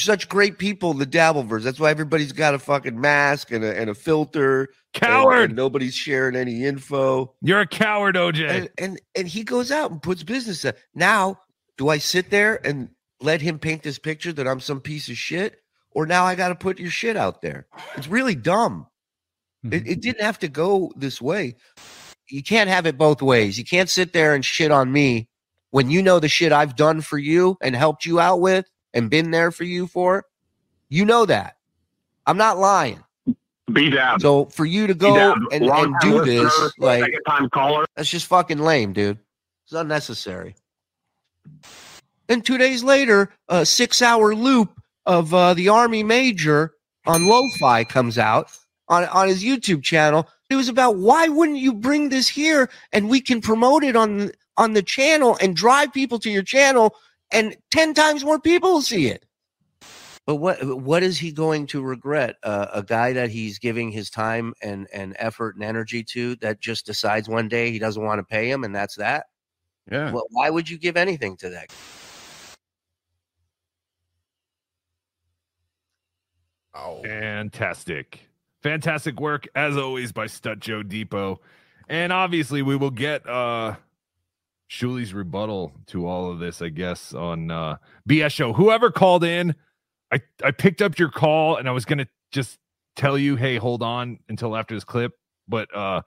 Such 0.00 0.28
great 0.28 0.58
people 0.58 0.94
the 0.94 1.06
Dabbleverse. 1.06 1.62
That's 1.62 1.78
why 1.80 1.90
everybody's 1.90 2.32
got 2.32 2.54
a 2.54 2.58
fucking 2.58 3.00
mask 3.00 3.50
and 3.50 3.64
a, 3.64 3.78
and 3.78 3.90
a 3.90 3.94
filter. 3.94 4.60
and- 4.60 4.68
Coward. 5.02 5.50
and 5.50 5.56
nobody's 5.56 5.94
sharing 5.94 6.36
any 6.36 6.64
info. 6.64 7.34
You're 7.42 7.60
a 7.60 7.66
coward, 7.66 8.16
OJ. 8.16 8.48
And, 8.48 8.68
and 8.78 9.00
and 9.14 9.28
he 9.28 9.42
goes 9.44 9.70
out 9.70 9.90
and 9.90 10.02
puts 10.02 10.22
business. 10.22 10.64
Now, 10.94 11.40
do 11.76 11.88
I 11.88 11.98
sit 11.98 12.30
there 12.30 12.64
and 12.66 12.88
let 13.20 13.40
him 13.42 13.58
paint 13.58 13.82
this 13.82 13.98
picture 13.98 14.32
that 14.32 14.48
I'm 14.48 14.60
some 14.60 14.80
piece 14.80 15.08
of 15.08 15.16
shit, 15.18 15.60
or 15.90 16.06
now 16.06 16.24
I 16.24 16.34
got 16.34 16.48
to 16.48 16.54
put 16.54 16.78
your 16.78 16.90
shit 16.90 17.16
out 17.16 17.42
there? 17.42 17.66
It's 17.96 18.08
really 18.08 18.34
dumb. 18.34 18.86
Mm-hmm. 19.64 19.74
It, 19.74 19.88
it 19.88 20.00
didn't 20.02 20.22
have 20.22 20.38
to 20.40 20.48
go 20.48 20.92
this 20.96 21.20
way. 21.20 21.56
You 22.30 22.42
can't 22.42 22.70
have 22.70 22.86
it 22.86 22.96
both 22.98 23.20
ways. 23.22 23.58
You 23.58 23.64
can't 23.64 23.88
sit 23.90 24.12
there 24.12 24.34
and 24.34 24.44
shit 24.44 24.70
on 24.70 24.90
me 24.90 25.28
when 25.70 25.90
you 25.90 26.02
know 26.02 26.18
the 26.20 26.28
shit 26.28 26.52
I've 26.52 26.74
done 26.76 27.00
for 27.02 27.18
you 27.18 27.56
and 27.60 27.76
helped 27.76 28.06
you 28.06 28.18
out 28.18 28.40
with 28.40 28.64
and 28.96 29.10
been 29.10 29.30
there 29.30 29.50
for 29.50 29.64
you 29.64 29.86
for. 29.86 30.24
You 30.88 31.04
know 31.04 31.26
that. 31.26 31.56
I'm 32.26 32.36
not 32.36 32.58
lying. 32.58 33.02
Be 33.72 33.90
down. 33.90 34.20
So 34.20 34.46
for 34.46 34.64
you 34.64 34.86
to 34.86 34.94
go 34.94 35.34
and, 35.50 35.64
and 35.64 35.94
do 36.00 36.24
this, 36.24 36.72
like 36.78 37.02
second 37.02 37.22
time 37.26 37.50
caller. 37.50 37.84
that's 37.96 38.08
just 38.08 38.26
fucking 38.26 38.58
lame, 38.58 38.92
dude. 38.92 39.18
It's 39.64 39.72
unnecessary. 39.72 40.54
Then 42.28 42.42
two 42.42 42.58
days 42.58 42.84
later, 42.84 43.30
a 43.48 43.66
six-hour 43.66 44.34
loop 44.34 44.80
of 45.04 45.34
uh, 45.34 45.54
the 45.54 45.68
Army 45.68 46.02
Major 46.02 46.74
on 47.06 47.26
Lo-Fi 47.26 47.84
comes 47.84 48.18
out 48.18 48.50
on 48.88 49.04
on 49.06 49.28
his 49.28 49.42
YouTube 49.42 49.82
channel. 49.82 50.28
It 50.48 50.54
was 50.54 50.68
about 50.68 50.96
why 50.96 51.28
wouldn't 51.28 51.58
you 51.58 51.72
bring 51.72 52.08
this 52.08 52.28
here 52.28 52.70
and 52.92 53.08
we 53.08 53.20
can 53.20 53.40
promote 53.40 53.82
it 53.82 53.96
on 53.96 54.30
on 54.56 54.74
the 54.74 54.82
channel 54.82 55.36
and 55.40 55.56
drive 55.56 55.92
people 55.92 56.18
to 56.20 56.30
your 56.30 56.42
channel 56.42 56.94
and 57.32 57.56
ten 57.70 57.94
times 57.94 58.24
more 58.24 58.40
people 58.40 58.72
will 58.72 58.82
see 58.82 59.08
it. 59.08 59.24
But 60.26 60.36
what 60.36 60.62
what 60.80 61.04
is 61.04 61.18
he 61.18 61.30
going 61.30 61.68
to 61.68 61.82
regret? 61.82 62.34
Uh, 62.42 62.66
a 62.72 62.82
guy 62.82 63.12
that 63.12 63.30
he's 63.30 63.60
giving 63.60 63.92
his 63.92 64.10
time 64.10 64.54
and 64.60 64.88
and 64.92 65.14
effort 65.18 65.54
and 65.54 65.64
energy 65.64 66.02
to 66.04 66.34
that 66.36 66.60
just 66.60 66.84
decides 66.84 67.28
one 67.28 67.48
day 67.48 67.70
he 67.70 67.78
doesn't 67.78 68.02
want 68.02 68.18
to 68.18 68.24
pay 68.24 68.50
him 68.50 68.64
and 68.64 68.74
that's 68.74 68.96
that. 68.96 69.26
Yeah. 69.90 70.10
Well, 70.10 70.26
why 70.30 70.50
would 70.50 70.68
you 70.68 70.78
give 70.78 70.96
anything 70.96 71.36
to 71.38 71.50
that? 71.50 71.72
Oh, 76.74 77.02
fantastic. 77.02 78.28
Fantastic 78.62 79.20
work, 79.20 79.46
as 79.54 79.76
always, 79.76 80.10
by 80.12 80.26
Stut 80.26 80.58
Joe 80.58 80.82
Depot. 80.82 81.40
And 81.88 82.12
obviously, 82.12 82.62
we 82.62 82.74
will 82.74 82.90
get 82.90 83.26
uh 83.28 83.76
Shuli's 84.68 85.14
rebuttal 85.14 85.72
to 85.88 86.06
all 86.06 86.30
of 86.30 86.38
this, 86.38 86.60
I 86.60 86.68
guess, 86.68 87.14
on 87.14 87.50
uh 87.50 87.76
BS 88.08 88.32
show. 88.32 88.52
Whoever 88.52 88.90
called 88.90 89.24
in, 89.24 89.54
I, 90.12 90.20
I 90.42 90.50
picked 90.50 90.82
up 90.82 90.98
your 90.98 91.10
call 91.10 91.56
and 91.56 91.68
I 91.68 91.72
was 91.72 91.84
gonna 91.84 92.08
just 92.32 92.58
tell 92.96 93.16
you, 93.16 93.36
hey, 93.36 93.56
hold 93.56 93.82
on 93.82 94.18
until 94.28 94.56
after 94.56 94.74
this 94.74 94.84
clip, 94.84 95.12
but 95.48 95.74
uh 95.74 96.02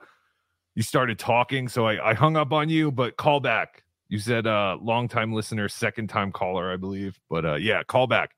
you 0.75 0.83
started 0.83 1.19
talking, 1.19 1.67
so 1.67 1.85
I, 1.87 2.11
I 2.11 2.13
hung 2.13 2.37
up 2.37 2.53
on 2.53 2.69
you, 2.69 2.91
but 2.91 3.17
call 3.17 3.39
back. 3.39 3.83
You 4.07 4.19
said 4.19 4.45
uh 4.47 4.77
long 4.81 5.07
time 5.07 5.33
listener, 5.33 5.69
second 5.69 6.07
time 6.07 6.31
caller, 6.31 6.71
I 6.71 6.77
believe. 6.77 7.19
But 7.29 7.45
uh 7.45 7.55
yeah, 7.55 7.83
call 7.83 8.07
back. 8.07 8.31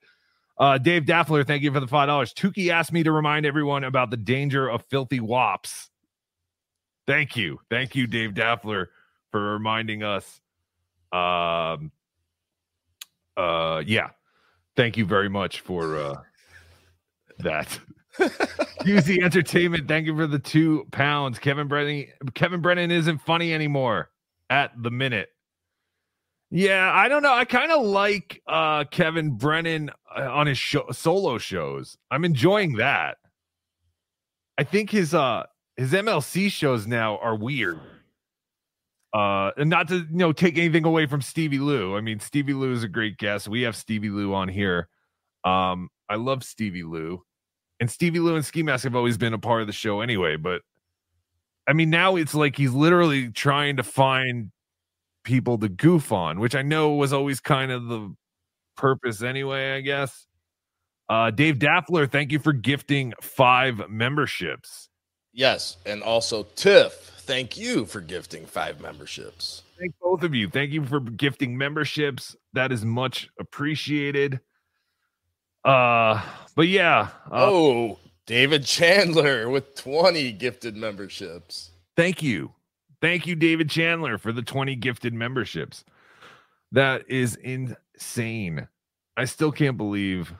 Uh, 0.58 0.78
Dave 0.78 1.06
Daffler, 1.06 1.44
thank 1.44 1.62
you 1.62 1.72
for 1.72 1.80
the 1.80 1.88
five 1.88 2.06
dollars. 2.06 2.32
Tukey 2.32 2.68
asked 2.68 2.92
me 2.92 3.02
to 3.02 3.10
remind 3.10 3.46
everyone 3.46 3.82
about 3.84 4.10
the 4.10 4.16
danger 4.16 4.68
of 4.68 4.84
filthy 4.90 5.18
wops. 5.18 5.88
Thank 7.06 7.36
you, 7.36 7.58
thank 7.70 7.96
you, 7.96 8.06
Dave 8.06 8.34
Daffler, 8.34 8.90
for 9.32 9.40
reminding 9.40 10.04
us. 10.04 10.40
Um, 11.10 11.90
uh, 13.36 13.82
yeah, 13.84 14.10
thank 14.76 14.96
you 14.96 15.04
very 15.04 15.28
much 15.28 15.60
for 15.60 15.96
uh 15.96 16.14
that. 17.40 17.80
QZ 18.18 19.22
Entertainment, 19.22 19.88
thank 19.88 20.06
you 20.06 20.14
for 20.14 20.26
the 20.26 20.38
two 20.38 20.86
pounds. 20.92 21.38
Kevin 21.38 21.66
Brennan, 21.66 22.06
Kevin 22.34 22.60
Brennan 22.60 22.90
isn't 22.90 23.18
funny 23.22 23.52
anymore 23.54 24.10
at 24.50 24.70
the 24.80 24.90
minute. 24.90 25.30
Yeah, 26.50 26.92
I 26.92 27.08
don't 27.08 27.22
know. 27.22 27.32
I 27.32 27.46
kind 27.46 27.72
of 27.72 27.82
like 27.82 28.42
uh 28.46 28.84
Kevin 28.84 29.32
Brennan 29.32 29.90
uh, 30.14 30.30
on 30.30 30.46
his 30.46 30.58
show, 30.58 30.84
solo 30.92 31.38
shows. 31.38 31.96
I'm 32.10 32.24
enjoying 32.24 32.76
that. 32.76 33.16
I 34.58 34.64
think 34.64 34.90
his 34.90 35.14
uh 35.14 35.44
his 35.76 35.92
MLC 35.92 36.52
shows 36.52 36.86
now 36.86 37.16
are 37.18 37.34
weird. 37.34 37.80
Uh 39.12 39.50
and 39.56 39.68
not 39.68 39.88
to 39.88 39.96
you 39.96 40.06
know 40.10 40.32
take 40.32 40.56
anything 40.56 40.84
away 40.84 41.06
from 41.06 41.20
Stevie 41.20 41.58
Lou. 41.58 41.96
I 41.96 42.00
mean 42.00 42.20
Stevie 42.20 42.54
Lou 42.54 42.72
is 42.72 42.82
a 42.82 42.88
great 42.88 43.18
guest. 43.18 43.48
We 43.48 43.62
have 43.62 43.76
Stevie 43.76 44.10
Lou 44.10 44.34
on 44.34 44.48
here. 44.48 44.88
Um 45.44 45.88
I 46.08 46.16
love 46.16 46.44
Stevie 46.44 46.82
Lou. 46.82 47.22
And 47.80 47.90
Stevie 47.90 48.20
Lou 48.20 48.36
and 48.36 48.44
Ski 48.44 48.62
Mask 48.62 48.84
have 48.84 48.96
always 48.96 49.18
been 49.18 49.34
a 49.34 49.38
part 49.38 49.60
of 49.60 49.66
the 49.66 49.72
show 49.72 50.00
anyway, 50.00 50.36
but 50.36 50.62
I 51.66 51.72
mean 51.72 51.90
now 51.90 52.16
it's 52.16 52.34
like 52.34 52.56
he's 52.56 52.72
literally 52.72 53.30
trying 53.30 53.76
to 53.76 53.82
find 53.82 54.50
people 55.24 55.58
to 55.58 55.68
goof 55.68 56.12
on, 56.12 56.40
which 56.40 56.54
I 56.54 56.62
know 56.62 56.94
was 56.94 57.12
always 57.12 57.40
kind 57.40 57.70
of 57.70 57.86
the 57.86 58.14
purpose 58.76 59.22
anyway, 59.22 59.72
I 59.76 59.80
guess. 59.80 60.26
Uh, 61.08 61.30
Dave 61.30 61.58
Daffler, 61.58 62.06
thank 62.06 62.32
you 62.32 62.38
for 62.38 62.52
gifting 62.52 63.12
five 63.20 63.88
memberships. 63.88 64.88
Yes, 65.32 65.76
and 65.86 66.02
also 66.02 66.44
Tiff, 66.56 67.11
thank 67.32 67.56
you 67.56 67.86
for 67.86 68.02
gifting 68.02 68.44
five 68.44 68.78
memberships. 68.78 69.62
Thank 69.78 69.94
both 70.02 70.22
of 70.22 70.34
you. 70.34 70.50
Thank 70.50 70.70
you 70.70 70.84
for 70.84 71.00
gifting 71.00 71.56
memberships. 71.56 72.36
That 72.52 72.70
is 72.72 72.84
much 72.84 73.30
appreciated. 73.40 74.40
Uh, 75.64 76.22
but 76.54 76.68
yeah. 76.68 77.08
Uh, 77.30 77.46
oh, 77.48 77.98
David 78.26 78.66
Chandler 78.66 79.48
with 79.48 79.74
20 79.76 80.32
gifted 80.32 80.76
memberships. 80.76 81.70
Thank 81.96 82.22
you. 82.22 82.52
Thank 83.00 83.26
you, 83.26 83.34
David 83.34 83.70
Chandler, 83.70 84.18
for 84.18 84.30
the 84.30 84.42
20 84.42 84.76
gifted 84.76 85.14
memberships. 85.14 85.84
That 86.70 87.08
is 87.08 87.36
insane. 87.36 88.68
I 89.16 89.24
still 89.24 89.52
can't 89.52 89.78
believe 89.78 90.34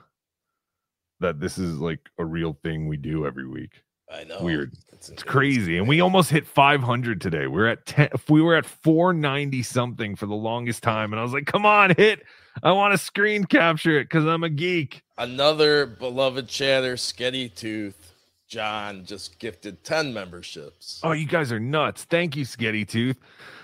that 1.21 1.39
this 1.39 1.57
is 1.57 1.79
like 1.79 2.07
a 2.19 2.25
real 2.25 2.55
thing 2.63 2.87
we 2.87 2.97
do 2.97 3.25
every 3.25 3.47
week. 3.47 3.81
I 4.13 4.23
know. 4.23 4.41
Weird. 4.41 4.73
It's, 4.91 5.23
crazy. 5.23 5.77
And 5.77 5.87
we 5.87 5.99
almost 5.99 6.29
hit 6.29 6.47
500 6.47 7.19
today. 7.19 7.47
We're 7.47 7.67
at 7.67 7.85
10. 7.85 8.09
If 8.13 8.29
we 8.29 8.41
were 8.41 8.55
at 8.55 8.65
490 8.65 9.61
something 9.63 10.15
for 10.15 10.27
the 10.27 10.35
longest 10.35 10.81
time. 10.81 11.11
And 11.11 11.19
I 11.19 11.23
was 11.23 11.33
like, 11.33 11.45
come 11.45 11.65
on, 11.65 11.93
hit. 11.97 12.23
I 12.61 12.71
want 12.71 12.93
to 12.93 12.97
screen 12.97 13.43
capture 13.43 13.99
it 13.99 14.05
because 14.05 14.25
I'm 14.25 14.43
a 14.43 14.49
geek. 14.49 15.01
Another 15.17 15.85
beloved 15.85 16.47
chatter, 16.47 16.95
Sketty 16.95 17.53
Tooth. 17.53 18.13
John 18.47 19.03
just 19.03 19.39
gifted 19.39 19.83
10 19.83 20.13
memberships. 20.13 21.01
Oh, 21.03 21.11
you 21.11 21.25
guys 21.25 21.51
are 21.51 21.59
nuts. 21.59 22.03
Thank 22.03 22.35
you, 22.35 22.45
Sketty 22.45 22.87
Tooth. 22.87 23.17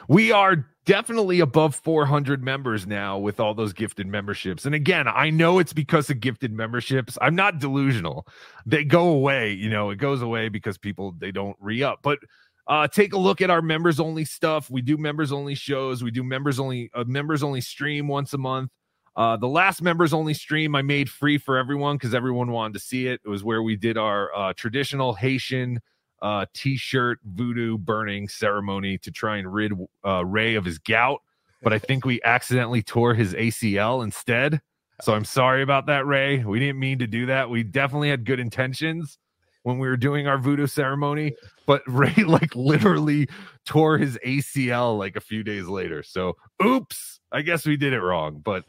We 0.07 0.31
are 0.31 0.65
definitely 0.89 1.39
above 1.39 1.75
400 1.75 2.43
members 2.43 2.87
now 2.87 3.15
with 3.15 3.39
all 3.39 3.53
those 3.53 3.73
gifted 3.73 4.07
memberships. 4.07 4.65
And 4.65 4.73
again, 4.73 5.07
I 5.07 5.29
know 5.29 5.59
it's 5.59 5.71
because 5.71 6.09
of 6.09 6.19
gifted 6.19 6.51
memberships. 6.51 7.15
I'm 7.21 7.35
not 7.35 7.59
delusional. 7.59 8.25
They 8.65 8.83
go 8.85 9.07
away, 9.09 9.51
you 9.51 9.69
know, 9.69 9.91
it 9.91 9.97
goes 9.97 10.23
away 10.23 10.49
because 10.49 10.79
people 10.79 11.13
they 11.19 11.31
don't 11.31 11.55
re-up. 11.59 11.99
But 12.01 12.17
uh 12.65 12.87
take 12.87 13.13
a 13.13 13.19
look 13.19 13.39
at 13.39 13.51
our 13.51 13.61
members 13.61 13.99
only 13.99 14.25
stuff. 14.25 14.71
We 14.71 14.81
do 14.81 14.97
members 14.97 15.31
only 15.31 15.53
shows. 15.53 16.03
We 16.03 16.09
do 16.09 16.23
members 16.23 16.59
only 16.59 16.89
a 16.95 17.05
members 17.05 17.43
only 17.43 17.61
stream 17.61 18.07
once 18.07 18.33
a 18.33 18.39
month. 18.39 18.71
Uh, 19.15 19.37
the 19.37 19.47
last 19.47 19.83
members 19.83 20.11
only 20.11 20.33
stream 20.33 20.75
I 20.75 20.81
made 20.81 21.07
free 21.07 21.37
for 21.37 21.57
everyone 21.57 21.97
because 21.97 22.15
everyone 22.15 22.51
wanted 22.51 22.73
to 22.73 22.79
see 22.79 23.05
it. 23.05 23.21
It 23.23 23.29
was 23.29 23.43
where 23.43 23.61
we 23.61 23.75
did 23.75 23.95
our 23.95 24.33
uh, 24.35 24.53
traditional 24.53 25.13
Haitian 25.13 25.81
uh, 26.21 26.45
t-shirt 26.53 27.19
voodoo 27.23 27.77
burning 27.77 28.27
ceremony 28.27 28.97
to 28.99 29.11
try 29.11 29.37
and 29.37 29.51
rid 29.53 29.73
uh, 30.05 30.25
Ray 30.25 30.55
of 30.55 30.65
his 30.65 30.77
gout. 30.77 31.19
But 31.61 31.73
I 31.73 31.79
think 31.79 32.05
we 32.05 32.21
accidentally 32.25 32.81
tore 32.81 33.13
his 33.13 33.33
ACL 33.33 34.03
instead. 34.03 34.61
So 35.01 35.13
I'm 35.13 35.25
sorry 35.25 35.61
about 35.61 35.85
that, 35.87 36.05
Ray. 36.05 36.43
We 36.43 36.59
didn't 36.59 36.79
mean 36.79 36.99
to 36.99 37.07
do 37.07 37.25
that. 37.27 37.49
We 37.49 37.63
definitely 37.63 38.09
had 38.09 38.25
good 38.25 38.39
intentions 38.39 39.17
when 39.63 39.79
we 39.79 39.87
were 39.87 39.97
doing 39.97 40.27
our 40.27 40.37
voodoo 40.37 40.67
ceremony, 40.67 41.35
but 41.65 41.81
Ray 41.87 42.13
like 42.25 42.55
literally 42.55 43.27
tore 43.65 43.97
his 43.97 44.17
ACL 44.25 44.97
like 44.97 45.15
a 45.15 45.21
few 45.21 45.43
days 45.43 45.67
later. 45.67 46.03
So 46.03 46.35
oops, 46.63 47.19
I 47.31 47.41
guess 47.41 47.65
we 47.65 47.77
did 47.77 47.93
it 47.93 48.01
wrong, 48.01 48.41
but 48.43 48.65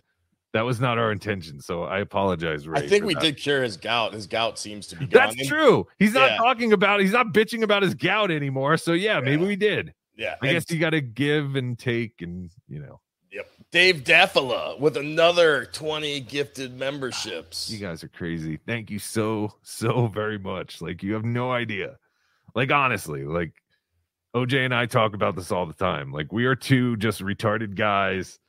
that 0.52 0.62
was 0.62 0.81
not 0.81 0.98
our 0.98 1.12
intention. 1.12 1.60
So 1.60 1.85
I 1.85 2.01
apologize, 2.01 2.66
Ray. 2.66 2.81
I 2.81 2.86
think 2.89 3.05
we 3.05 3.14
that. 3.14 3.22
did 3.22 3.36
cure 3.36 3.62
his 3.62 3.77
gout. 3.77 4.12
His 4.14 4.27
gout 4.27 4.59
seems 4.59 4.86
to 4.89 4.97
be 4.97 5.06
gone. 5.06 5.35
That's 5.36 5.47
true. 5.48 5.86
He's 5.98 6.12
not 6.14 6.31
Yeah. 6.32 6.36
talking 6.39 6.72
about. 6.72 7.01
He's 7.01 7.12
not 7.12 7.28
bitching 7.32 7.62
about 7.62 7.82
his 7.82 7.94
gout 7.94 8.31
anymore. 8.31 8.77
So 8.77 8.93
yeah, 8.93 9.20
maybe 9.20 9.44
we 9.47 9.56
did. 9.56 9.94
Yeah, 10.16 10.35
I 10.43 10.47
and- 10.48 10.55
guess 10.56 10.70
you 10.70 10.78
got 10.78 10.90
to 10.90 11.01
give 11.01 11.56
and 11.56 11.78
take, 11.78 12.20
and 12.20 12.51
you 12.68 12.81
know, 12.81 13.01
Yep. 13.32 13.48
Dave 13.70 14.02
Daffler 14.05 14.74
with 14.81 14.97
another 14.97 15.66
20 15.66 16.18
gifted 16.22 16.77
memberships. 16.77 17.70
you 17.70 17.78
guys 17.78 18.02
are 18.02 18.09
crazy. 18.09 18.59
Thank 18.66 18.90
you 18.90 18.98
so 18.98 19.55
so 19.62 20.09
very 20.09 20.36
much. 20.39 20.82
Like 20.82 21.02
you 21.05 21.14
have 21.14 21.24
no 21.24 21.52
idea. 21.52 21.97
Like 22.56 22.72
honestly, 22.72 23.24
like 23.24 23.52
OJ 24.35 24.64
and 24.64 24.74
I 24.74 24.86
talk 24.86 25.14
about 25.14 25.36
this 25.36 25.52
all 25.52 25.64
the 25.66 25.72
time. 25.74 26.10
Like 26.12 26.32
we 26.32 26.44
are 26.47 26.56
two 26.56 26.97
just 26.97 27.20
retarded 27.20 27.77
guys. 27.77 28.40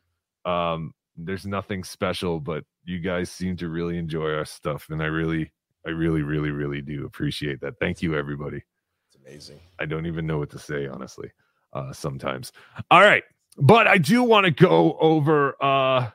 Um, 0.46 0.94
there's 1.18 1.46
nothing 1.46 1.84
special, 1.84 2.40
but 2.40 2.64
you 2.86 3.00
guys 3.00 3.32
seem 3.32 3.56
to 3.58 3.70
really 3.70 3.98
enjoy 3.98 4.34
our 4.34 4.46
stuff, 4.46 4.88
and 4.90 5.02
I 5.02 5.06
really, 5.08 5.52
I 5.86 5.90
really, 5.92 6.22
really, 6.22 6.52
really 6.52 6.82
do 6.82 7.06
appreciate 7.06 7.60
that. 7.62 7.76
Thank 7.80 8.02
you, 8.02 8.16
everybody. 8.16 8.62
It's 9.08 9.18
amazing. 9.26 9.60
I 9.80 9.86
don't 9.86 10.06
even 10.06 10.26
know 10.26 10.38
what 10.40 10.50
to 10.52 10.60
say, 10.60 10.88
honestly. 10.88 11.32
Uh, 11.74 11.94
sometimes. 11.94 12.52
All 12.90 13.00
right, 13.02 13.24
but 13.58 13.88
I 13.88 13.98
do 13.98 14.24
want 14.24 14.46
to 14.46 14.52
go 14.52 14.98
over. 15.00 15.56
Uh, 15.64 16.10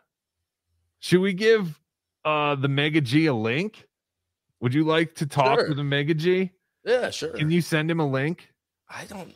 should 0.98 1.20
we 1.20 1.32
give 1.32 1.80
uh 2.24 2.56
the 2.56 2.68
Mega 2.68 3.00
G 3.00 3.26
a 3.26 3.34
link? 3.34 3.86
Would 4.60 4.74
you 4.74 4.84
like 4.84 5.14
to 5.16 5.26
talk 5.26 5.58
Sure. 5.60 5.68
to 5.68 5.74
the 5.74 5.84
Mega 5.84 6.12
G? 6.14 6.50
Yeah, 6.84 7.10
sure. 7.10 7.30
Can 7.30 7.50
you 7.50 7.60
send 7.62 7.90
him 7.90 8.00
a 8.00 8.06
link? 8.06 8.50
I 8.88 9.04
don't 9.04 9.34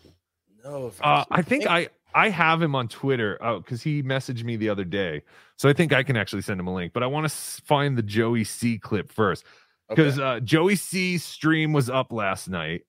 know 0.64 0.88
if 0.88 1.00
Uh, 1.02 1.24
I 1.30 1.42
think 1.42 1.66
I 1.66 1.88
I 2.14 2.28
have 2.28 2.60
him 2.60 2.74
on 2.74 2.88
Twitter. 2.88 3.38
Oh, 3.40 3.58
because 3.58 3.82
he 3.82 4.02
messaged 4.02 4.44
me 4.44 4.56
the 4.56 4.68
other 4.68 4.84
day, 4.84 5.22
so 5.56 5.68
I 5.68 5.72
think 5.72 5.92
I 5.92 6.02
can 6.02 6.16
actually 6.16 6.42
send 6.42 6.60
him 6.60 6.66
a 6.66 6.74
link. 6.74 6.92
But 6.92 7.02
I 7.02 7.06
want 7.06 7.28
to 7.28 7.34
find 7.62 7.96
the 7.96 8.02
Joey 8.02 8.44
C 8.44 8.78
clip 8.78 9.12
first 9.12 9.44
because 9.88 10.18
uh, 10.18 10.40
Joey 10.40 10.76
C's 10.76 11.24
stream 11.24 11.72
was 11.72 11.90
up 11.90 12.12
last 12.12 12.48
night, 12.48 12.82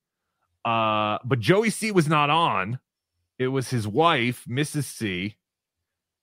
uh, 0.66 1.20
but 1.24 1.40
Joey 1.40 1.70
C 1.70 1.92
was 1.92 2.08
not 2.08 2.30
on. 2.30 2.80
It 3.40 3.48
was 3.48 3.70
his 3.70 3.88
wife, 3.88 4.46
Mrs. 4.48 4.84
C, 4.84 5.36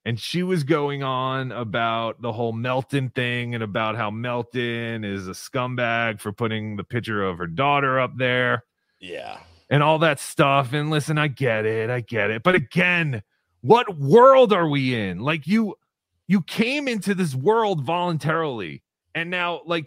and 0.05 0.19
she 0.21 0.43
was 0.43 0.63
going 0.63 1.03
on 1.03 1.51
about 1.51 2.23
the 2.23 2.33
whole 2.33 2.53
Melton 2.53 3.11
thing 3.11 3.55
and 3.55 3.65
about 3.65 3.97
how 3.97 4.11
Melton 4.11 5.05
is 5.05 5.27
a 5.27 5.33
scumbag 5.33 6.21
for 6.21 6.33
putting 6.33 6.77
the 6.77 6.85
picture 6.85 7.23
of 7.23 7.39
her 7.39 7.47
daughter 7.47 7.99
up 7.99 8.17
there 8.17 8.65
Yeah. 9.01 9.39
And 9.71 9.83
all 9.83 9.99
that 10.01 10.21
stuff. 10.21 10.73
And 10.73 10.91
listen, 10.91 11.19
I 11.19 11.29
get 11.29 11.67
it, 11.67 11.91
I 11.91 12.01
get 12.01 12.31
it. 12.31 12.43
But 12.43 12.55
again, 12.55 13.23
what 13.61 13.99
world 13.99 14.53
are 14.53 14.69
we 14.69 14.95
in? 14.95 15.21
Like 15.21 15.47
you 15.47 15.77
you 16.27 16.43
came 16.43 16.89
into 16.89 17.15
this 17.15 17.35
world 17.35 17.83
voluntarily. 17.85 18.83
And 19.15 19.31
now 19.31 19.63
like 19.67 19.87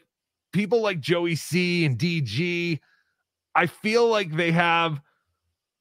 people 0.51 0.81
like 0.81 0.99
Joey 0.99 1.35
C 1.35 1.85
and 1.85 1.97
DG, 1.97 2.79
I 3.55 3.65
feel 3.67 4.07
like 4.07 4.35
they 4.35 4.51
have 4.51 5.01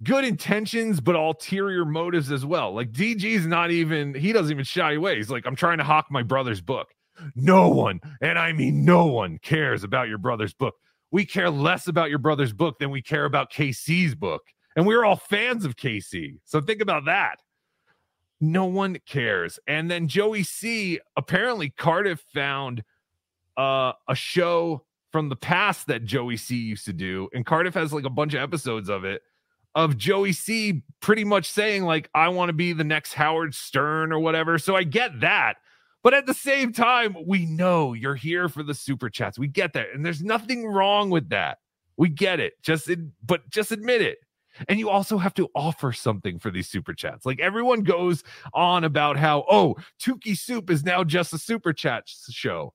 good 0.02 0.24
intentions 0.24 1.00
but 1.00 1.14
ulterior 1.14 1.84
motives 1.84 2.30
as 2.30 2.44
well. 2.46 2.72
Like 2.74 2.92
DG's 2.92 3.46
not 3.46 3.70
even 3.70 4.14
he 4.14 4.32
doesn't 4.32 4.52
even 4.52 4.64
shy 4.64 4.92
away. 4.92 5.16
He's 5.16 5.30
like 5.30 5.46
I'm 5.46 5.56
trying 5.56 5.78
to 5.78 5.84
hawk 5.84 6.06
my 6.10 6.22
brother's 6.22 6.60
book. 6.60 6.88
No 7.34 7.68
one, 7.68 8.00
and 8.22 8.38
I 8.38 8.52
mean 8.52 8.84
no 8.84 9.04
one 9.06 9.38
cares 9.38 9.84
about 9.84 10.08
your 10.08 10.16
brother's 10.16 10.54
book. 10.54 10.74
We 11.10 11.24
care 11.24 11.50
less 11.50 11.88
about 11.88 12.10
your 12.10 12.18
brother's 12.18 12.52
book 12.52 12.78
than 12.78 12.90
we 12.90 13.02
care 13.02 13.24
about 13.24 13.52
KC's 13.52 14.14
book. 14.14 14.42
And 14.76 14.86
we're 14.86 15.04
all 15.04 15.16
fans 15.16 15.64
of 15.64 15.76
KC. 15.76 16.38
So 16.44 16.60
think 16.60 16.80
about 16.80 17.06
that. 17.06 17.36
No 18.40 18.64
one 18.64 18.98
cares. 19.06 19.58
And 19.66 19.90
then 19.90 20.08
Joey 20.08 20.44
C, 20.44 21.00
apparently 21.16 21.70
Cardiff 21.70 22.24
found 22.32 22.84
uh, 23.56 23.92
a 24.08 24.14
show 24.14 24.84
from 25.12 25.28
the 25.28 25.36
past 25.36 25.88
that 25.88 26.04
Joey 26.04 26.36
C 26.36 26.56
used 26.56 26.84
to 26.86 26.92
do. 26.92 27.28
And 27.34 27.44
Cardiff 27.44 27.74
has 27.74 27.92
like 27.92 28.04
a 28.04 28.10
bunch 28.10 28.34
of 28.34 28.40
episodes 28.40 28.88
of 28.88 29.04
it 29.04 29.22
of 29.74 29.96
Joey 29.96 30.32
C 30.32 30.82
pretty 31.00 31.24
much 31.24 31.50
saying, 31.50 31.84
like, 31.84 32.10
I 32.14 32.28
want 32.28 32.48
to 32.48 32.52
be 32.52 32.72
the 32.72 32.84
next 32.84 33.14
Howard 33.14 33.54
Stern 33.54 34.12
or 34.12 34.18
whatever. 34.18 34.58
So 34.58 34.74
I 34.76 34.82
get 34.84 35.20
that. 35.20 35.54
But 36.02 36.14
at 36.14 36.26
the 36.26 36.34
same 36.34 36.72
time, 36.72 37.16
we 37.26 37.44
know 37.46 37.92
you're 37.92 38.14
here 38.14 38.48
for 38.48 38.62
the 38.62 38.74
super 38.74 39.10
chats. 39.10 39.38
We 39.38 39.48
get 39.48 39.74
that. 39.74 39.88
And 39.94 40.04
there's 40.04 40.22
nothing 40.22 40.66
wrong 40.66 41.10
with 41.10 41.28
that. 41.28 41.58
We 41.96 42.08
get 42.08 42.40
it. 42.40 42.54
Just 42.62 42.88
ad- 42.88 43.12
but 43.24 43.48
just 43.50 43.72
admit 43.72 44.00
it. 44.00 44.18
And 44.68 44.78
you 44.78 44.88
also 44.88 45.18
have 45.18 45.34
to 45.34 45.48
offer 45.54 45.92
something 45.92 46.38
for 46.38 46.50
these 46.50 46.68
super 46.68 46.94
chats. 46.94 47.24
Like 47.24 47.40
everyone 47.40 47.82
goes 47.82 48.24
on 48.52 48.84
about 48.84 49.16
how, 49.16 49.44
oh, 49.50 49.76
Tukey 50.00 50.36
Soup 50.36 50.70
is 50.70 50.84
now 50.84 51.04
just 51.04 51.32
a 51.32 51.38
super 51.38 51.72
chat 51.72 52.04
show. 52.06 52.72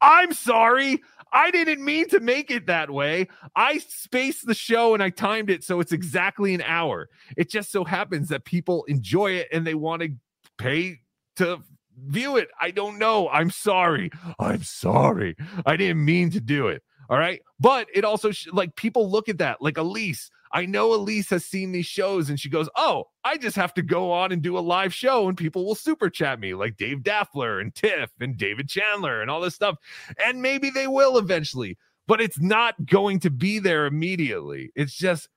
I'm 0.00 0.32
sorry. 0.32 1.02
I 1.32 1.50
didn't 1.50 1.84
mean 1.84 2.08
to 2.10 2.20
make 2.20 2.50
it 2.50 2.66
that 2.66 2.90
way. 2.90 3.28
I 3.56 3.78
spaced 3.78 4.46
the 4.46 4.54
show 4.54 4.94
and 4.94 5.02
I 5.02 5.10
timed 5.10 5.50
it 5.50 5.64
so 5.64 5.80
it's 5.80 5.92
exactly 5.92 6.54
an 6.54 6.62
hour. 6.62 7.08
It 7.36 7.50
just 7.50 7.72
so 7.72 7.84
happens 7.84 8.28
that 8.28 8.44
people 8.44 8.84
enjoy 8.84 9.32
it 9.32 9.48
and 9.52 9.66
they 9.66 9.74
want 9.74 10.02
to 10.02 10.10
pay 10.58 11.00
to 11.36 11.60
view 11.96 12.36
it. 12.36 12.48
I 12.60 12.70
don't 12.70 12.98
know. 12.98 13.28
I'm 13.28 13.50
sorry. 13.50 14.10
I'm 14.38 14.62
sorry. 14.62 15.36
I 15.64 15.76
didn't 15.76 16.04
mean 16.04 16.30
to 16.30 16.40
do 16.40 16.68
it. 16.68 16.82
All 17.08 17.18
right. 17.18 17.40
But 17.60 17.88
it 17.94 18.04
also, 18.04 18.30
sh- 18.32 18.48
like, 18.52 18.74
people 18.76 19.10
look 19.10 19.28
at 19.28 19.38
that. 19.38 19.62
Like 19.62 19.78
Elise, 19.78 20.30
I 20.52 20.66
know 20.66 20.94
Elise 20.94 21.30
has 21.30 21.44
seen 21.44 21.72
these 21.72 21.86
shows 21.86 22.28
and 22.28 22.38
she 22.38 22.48
goes, 22.48 22.68
Oh, 22.76 23.04
I 23.24 23.36
just 23.36 23.56
have 23.56 23.74
to 23.74 23.82
go 23.82 24.10
on 24.12 24.32
and 24.32 24.42
do 24.42 24.58
a 24.58 24.60
live 24.60 24.92
show 24.92 25.28
and 25.28 25.36
people 25.36 25.64
will 25.64 25.74
super 25.74 26.10
chat 26.10 26.40
me, 26.40 26.54
like 26.54 26.76
Dave 26.76 27.02
Daffler 27.02 27.60
and 27.60 27.74
Tiff 27.74 28.10
and 28.20 28.36
David 28.36 28.68
Chandler 28.68 29.20
and 29.22 29.30
all 29.30 29.40
this 29.40 29.54
stuff. 29.54 29.76
And 30.24 30.42
maybe 30.42 30.70
they 30.70 30.86
will 30.86 31.18
eventually, 31.18 31.78
but 32.06 32.20
it's 32.20 32.40
not 32.40 32.86
going 32.86 33.20
to 33.20 33.30
be 33.30 33.58
there 33.58 33.86
immediately. 33.86 34.72
It's 34.74 34.94
just, 34.94 35.28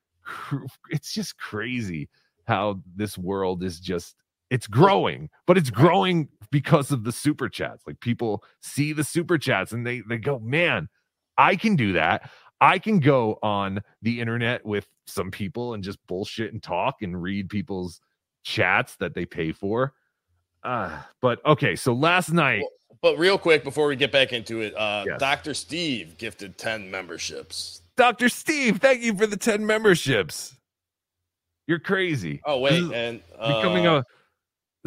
it's 0.89 1.13
just 1.13 1.37
crazy 1.37 2.09
how 2.47 2.81
this 2.95 3.17
world 3.17 3.63
is 3.63 3.79
just 3.79 4.15
it's 4.49 4.65
growing 4.65 5.29
but 5.45 5.57
it's 5.57 5.69
growing 5.69 6.27
because 6.51 6.91
of 6.91 7.03
the 7.03 7.11
super 7.11 7.47
chats 7.49 7.83
like 7.85 7.99
people 7.99 8.43
see 8.61 8.93
the 8.93 9.03
super 9.03 9.37
chats 9.37 9.71
and 9.71 9.85
they 9.85 10.01
they 10.09 10.17
go 10.17 10.39
man 10.39 10.87
i 11.37 11.55
can 11.55 11.75
do 11.75 11.93
that 11.93 12.29
i 12.61 12.79
can 12.79 12.99
go 12.99 13.37
on 13.43 13.79
the 14.01 14.19
internet 14.19 14.65
with 14.65 14.87
some 15.07 15.29
people 15.31 15.73
and 15.73 15.83
just 15.83 15.99
bullshit 16.07 16.51
and 16.53 16.63
talk 16.63 17.01
and 17.01 17.21
read 17.21 17.49
people's 17.49 18.01
chats 18.43 18.95
that 18.97 19.13
they 19.13 19.25
pay 19.25 19.51
for 19.51 19.93
uh 20.63 20.99
but 21.21 21.43
okay 21.45 21.75
so 21.75 21.93
last 21.93 22.31
night 22.31 22.63
But 23.01 23.17
real 23.17 23.37
quick 23.37 23.63
before 23.63 23.87
we 23.87 23.95
get 23.95 24.11
back 24.11 24.33
into 24.33 24.61
it, 24.61 24.75
uh, 24.75 25.05
Yes. 25.07 25.19
Dr. 25.19 25.53
Steve 25.53 26.17
gifted 26.17 26.57
10 26.57 26.89
memberships. 26.91 27.81
dr 27.95 28.27
steve 28.29 28.77
thank 28.79 29.01
you 29.01 29.15
for 29.15 29.27
the 29.27 29.37
10 29.37 29.65
memberships 29.65 30.55
you're 31.67 31.79
crazy 31.79 32.41
Oh, 32.45 32.59
wait. 32.59 32.83
And 32.91 33.21
becoming 33.39 33.87
uh, 33.87 33.99
a 33.99 34.05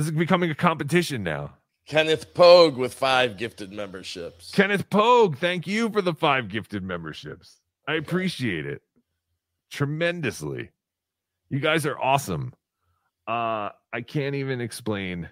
this 0.02 0.12
is 0.12 0.18
becoming 0.18 0.50
a 0.50 0.54
competition 0.54 1.22
now 1.22 1.52
Kenneth 1.86 2.32
Pogue 2.34 2.76
with 2.76 2.94
five 2.94 3.36
gifted 3.36 3.72
memberships. 3.72 4.52
Kenneth 4.52 4.88
Pogue, 4.88 5.36
thank 5.38 5.66
you 5.66 5.90
for 5.90 6.00
the 6.00 6.14
five 6.14 6.48
gifted 6.48 6.82
memberships. 6.82 7.58
I 7.88 7.94
appreciate 7.94 8.66
it 8.66 8.82
tremendously. 9.70 10.70
You 11.50 11.60
guys 11.60 11.84
are 11.86 11.98
awesome. 11.98 12.52
Uh 13.26 13.70
I 13.92 14.00
can't 14.06 14.36
even 14.36 14.60
explain 14.60 15.28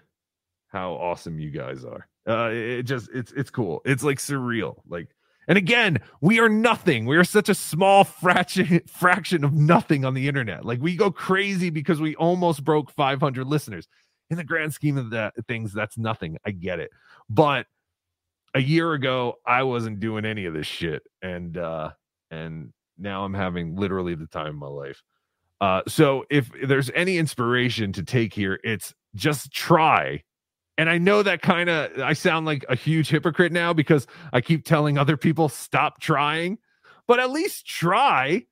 how 0.69 0.93
awesome 0.93 1.39
you 1.39 1.51
guys 1.51 1.85
are. 1.85 2.07
Uh 2.29 2.51
it 2.53 2.83
just 2.83 3.09
it's 3.15 3.33
it's 3.33 3.51
cool. 3.51 3.81
It's 3.85 4.03
like 4.03 4.19
surreal. 4.19 4.77
Like 4.89 5.09
and 5.49 5.57
again, 5.57 5.99
we 6.21 6.39
are 6.39 6.49
nothing. 6.49 7.07
We 7.07 7.17
are 7.17 7.25
such 7.25 7.49
a 7.49 7.55
small 7.55 8.05
fraction 8.05 8.83
fraction 8.87 9.45
of 9.45 9.53
nothing 9.53 10.05
on 10.05 10.15
the 10.15 10.29
internet. 10.29 10.65
Like 10.65 10.81
we 10.81 10.97
go 10.97 11.11
crazy 11.11 11.71
because 11.71 12.01
we 12.01 12.15
almost 12.17 12.65
broke 12.65 12.91
500 12.91 13.47
listeners. 13.47 13.89
In 14.31 14.36
the 14.36 14.44
grand 14.44 14.73
scheme 14.73 14.97
of 14.97 15.11
that 15.11 15.35
things, 15.48 15.73
that's 15.73 15.98
nothing. 15.98 16.39
I 16.47 16.52
get 16.52 16.78
it. 16.78 16.90
But 17.28 17.66
a 18.55 18.61
year 18.61 18.93
ago 18.93 19.35
I 19.47 19.62
wasn't 19.65 20.01
doing 20.01 20.24
any 20.24 20.47
of 20.47 20.55
this 20.55 20.66
shit 20.66 21.02
and 21.23 21.57
uh 21.57 21.90
and 22.31 22.73
now 22.98 23.24
I'm 23.24 23.35
having 23.35 23.77
literally 23.77 24.15
the 24.15 24.27
time 24.27 24.48
of 24.48 24.55
my 24.57 24.66
life. 24.66 25.02
Uh 25.61 25.82
so 25.86 26.24
if 26.31 26.51
there's 26.65 26.90
any 26.94 27.19
inspiration 27.19 27.93
to 27.93 28.02
take 28.02 28.35
here 28.35 28.59
it's 28.65 28.94
just 29.15 29.52
try. 29.52 30.23
And 30.78 30.89
I 30.89 30.98
know 30.98 31.23
that 31.23 31.43
kind 31.43 31.69
of 31.69 31.98
I 31.98 32.12
sound 32.12 32.47
like 32.47 32.65
a 32.69 32.74
huge 32.77 33.09
hypocrite 33.09 33.52
now 33.52 33.73
because 33.73 34.07
I 34.32 34.40
keep 34.40 34.65
telling 34.65 34.97
other 34.97 35.16
people 35.16 35.48
stop 35.48 36.01
trying, 36.01 36.59
but 37.07 37.20
at 37.20 37.31
least 37.31 37.66
try. 37.66 38.47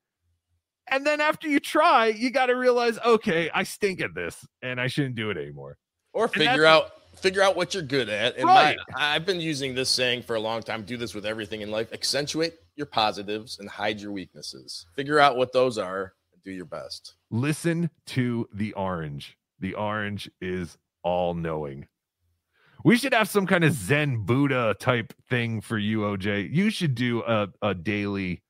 And 0.91 1.07
then 1.07 1.21
after 1.21 1.49
you 1.49 1.61
try, 1.61 2.07
you 2.07 2.31
got 2.31 2.47
to 2.47 2.55
realize, 2.57 2.99
okay, 3.05 3.51
I 3.55 3.63
stink 3.63 4.01
at 4.01 4.15
this 4.15 4.47
and 4.63 4.81
I 4.81 4.87
shouldn't 4.87 5.15
do 5.15 5.31
it 5.31 5.37
anymore. 5.37 5.77
Or 6.13 6.29
figure 6.29 6.65
out 6.65 6.93
figure 7.17 7.43
out 7.43 7.57
what 7.57 7.75
you're 7.75 7.83
good 7.83 8.09
at. 8.09 8.37
And 8.37 8.45
Right. 8.47 8.77
my, 8.95 9.15
I've 9.15 9.27
been 9.27 9.41
using 9.41 9.75
this 9.75 9.89
saying 9.91 10.23
for 10.23 10.37
a 10.37 10.41
long 10.41 10.63
time. 10.63 10.85
Do 10.85 10.97
this 10.97 11.15
with 11.15 11.27
everything 11.27 11.63
in 11.63 11.71
life. 11.71 11.93
Accentuate 11.93 12.55
your 12.77 12.87
positives 12.87 13.59
and 13.59 13.69
hide 13.69 14.01
your 14.01 14.13
weaknesses. 14.13 14.87
Figure 14.95 15.19
out 15.19 15.37
what 15.37 15.53
those 15.53 15.79
are 15.79 16.15
and 16.33 16.43
do 16.43 16.53
your 16.53 16.65
best. 16.65 17.15
listen 17.31 17.91
to 18.07 18.49
the 18.53 18.73
orange. 18.75 19.37
The 19.59 19.75
orange 19.75 20.31
is 20.41 20.79
all 21.03 21.35
knowing. 21.35 21.89
We 22.85 22.97
should 22.97 23.13
have 23.13 23.29
some 23.29 23.47
kind 23.47 23.65
of 23.65 23.73
Zen 23.73 24.25
Buddha 24.25 24.77
type 24.79 25.13
thing 25.29 25.61
for 25.61 25.77
you, 25.77 26.03
OJ. 26.03 26.49
You 26.53 26.71
should 26.71 26.95
do 26.95 27.23
a, 27.25 27.49
a 27.61 27.75
daily, 27.75 28.43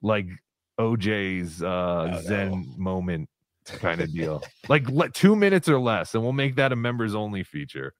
like 0.00 0.28
OJ's 0.78 1.62
uh, 1.62 2.20
Zen 2.22 2.72
moment 2.76 3.28
kind 3.64 4.00
of 4.00 4.12
deal. 4.12 4.42
like 4.68 4.88
let, 4.90 5.14
two 5.14 5.36
minutes 5.36 5.68
or 5.68 5.78
less, 5.78 6.14
and 6.14 6.22
we'll 6.22 6.32
make 6.32 6.56
that 6.56 6.72
a 6.72 6.76
members 6.76 7.14
only 7.14 7.42
feature. 7.42 7.94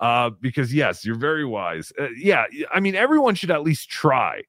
Uh, 0.00 0.30
because 0.40 0.72
yes, 0.72 1.04
you're 1.04 1.14
very 1.14 1.44
wise. 1.44 1.92
Uh, 1.98 2.08
yeah, 2.16 2.44
I 2.72 2.80
mean, 2.80 2.94
everyone 2.94 3.34
should 3.34 3.50
at 3.50 3.62
least 3.62 3.90
try. 3.90 4.42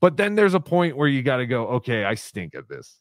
But 0.00 0.16
then 0.16 0.34
there's 0.34 0.54
a 0.54 0.60
point 0.60 0.96
where 0.96 1.08
you 1.08 1.22
got 1.22 1.38
to 1.38 1.46
go, 1.46 1.66
okay, 1.68 2.04
I 2.04 2.14
stink 2.14 2.54
at 2.54 2.68
this 2.68 3.00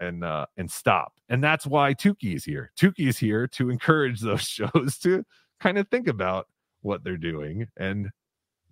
and 0.00 0.24
uh 0.24 0.46
and 0.56 0.70
stop. 0.70 1.12
And 1.28 1.42
that's 1.42 1.66
why 1.66 1.94
Tukey 1.94 2.34
is 2.34 2.44
here. 2.44 2.70
Tukey 2.78 3.08
is 3.08 3.18
here 3.18 3.46
to 3.48 3.70
encourage 3.70 4.20
those 4.20 4.42
shows 4.46 4.98
to 5.02 5.24
kind 5.60 5.78
of 5.78 5.88
think 5.88 6.08
about 6.08 6.46
what 6.82 7.02
they're 7.02 7.16
doing 7.16 7.66
and 7.76 8.10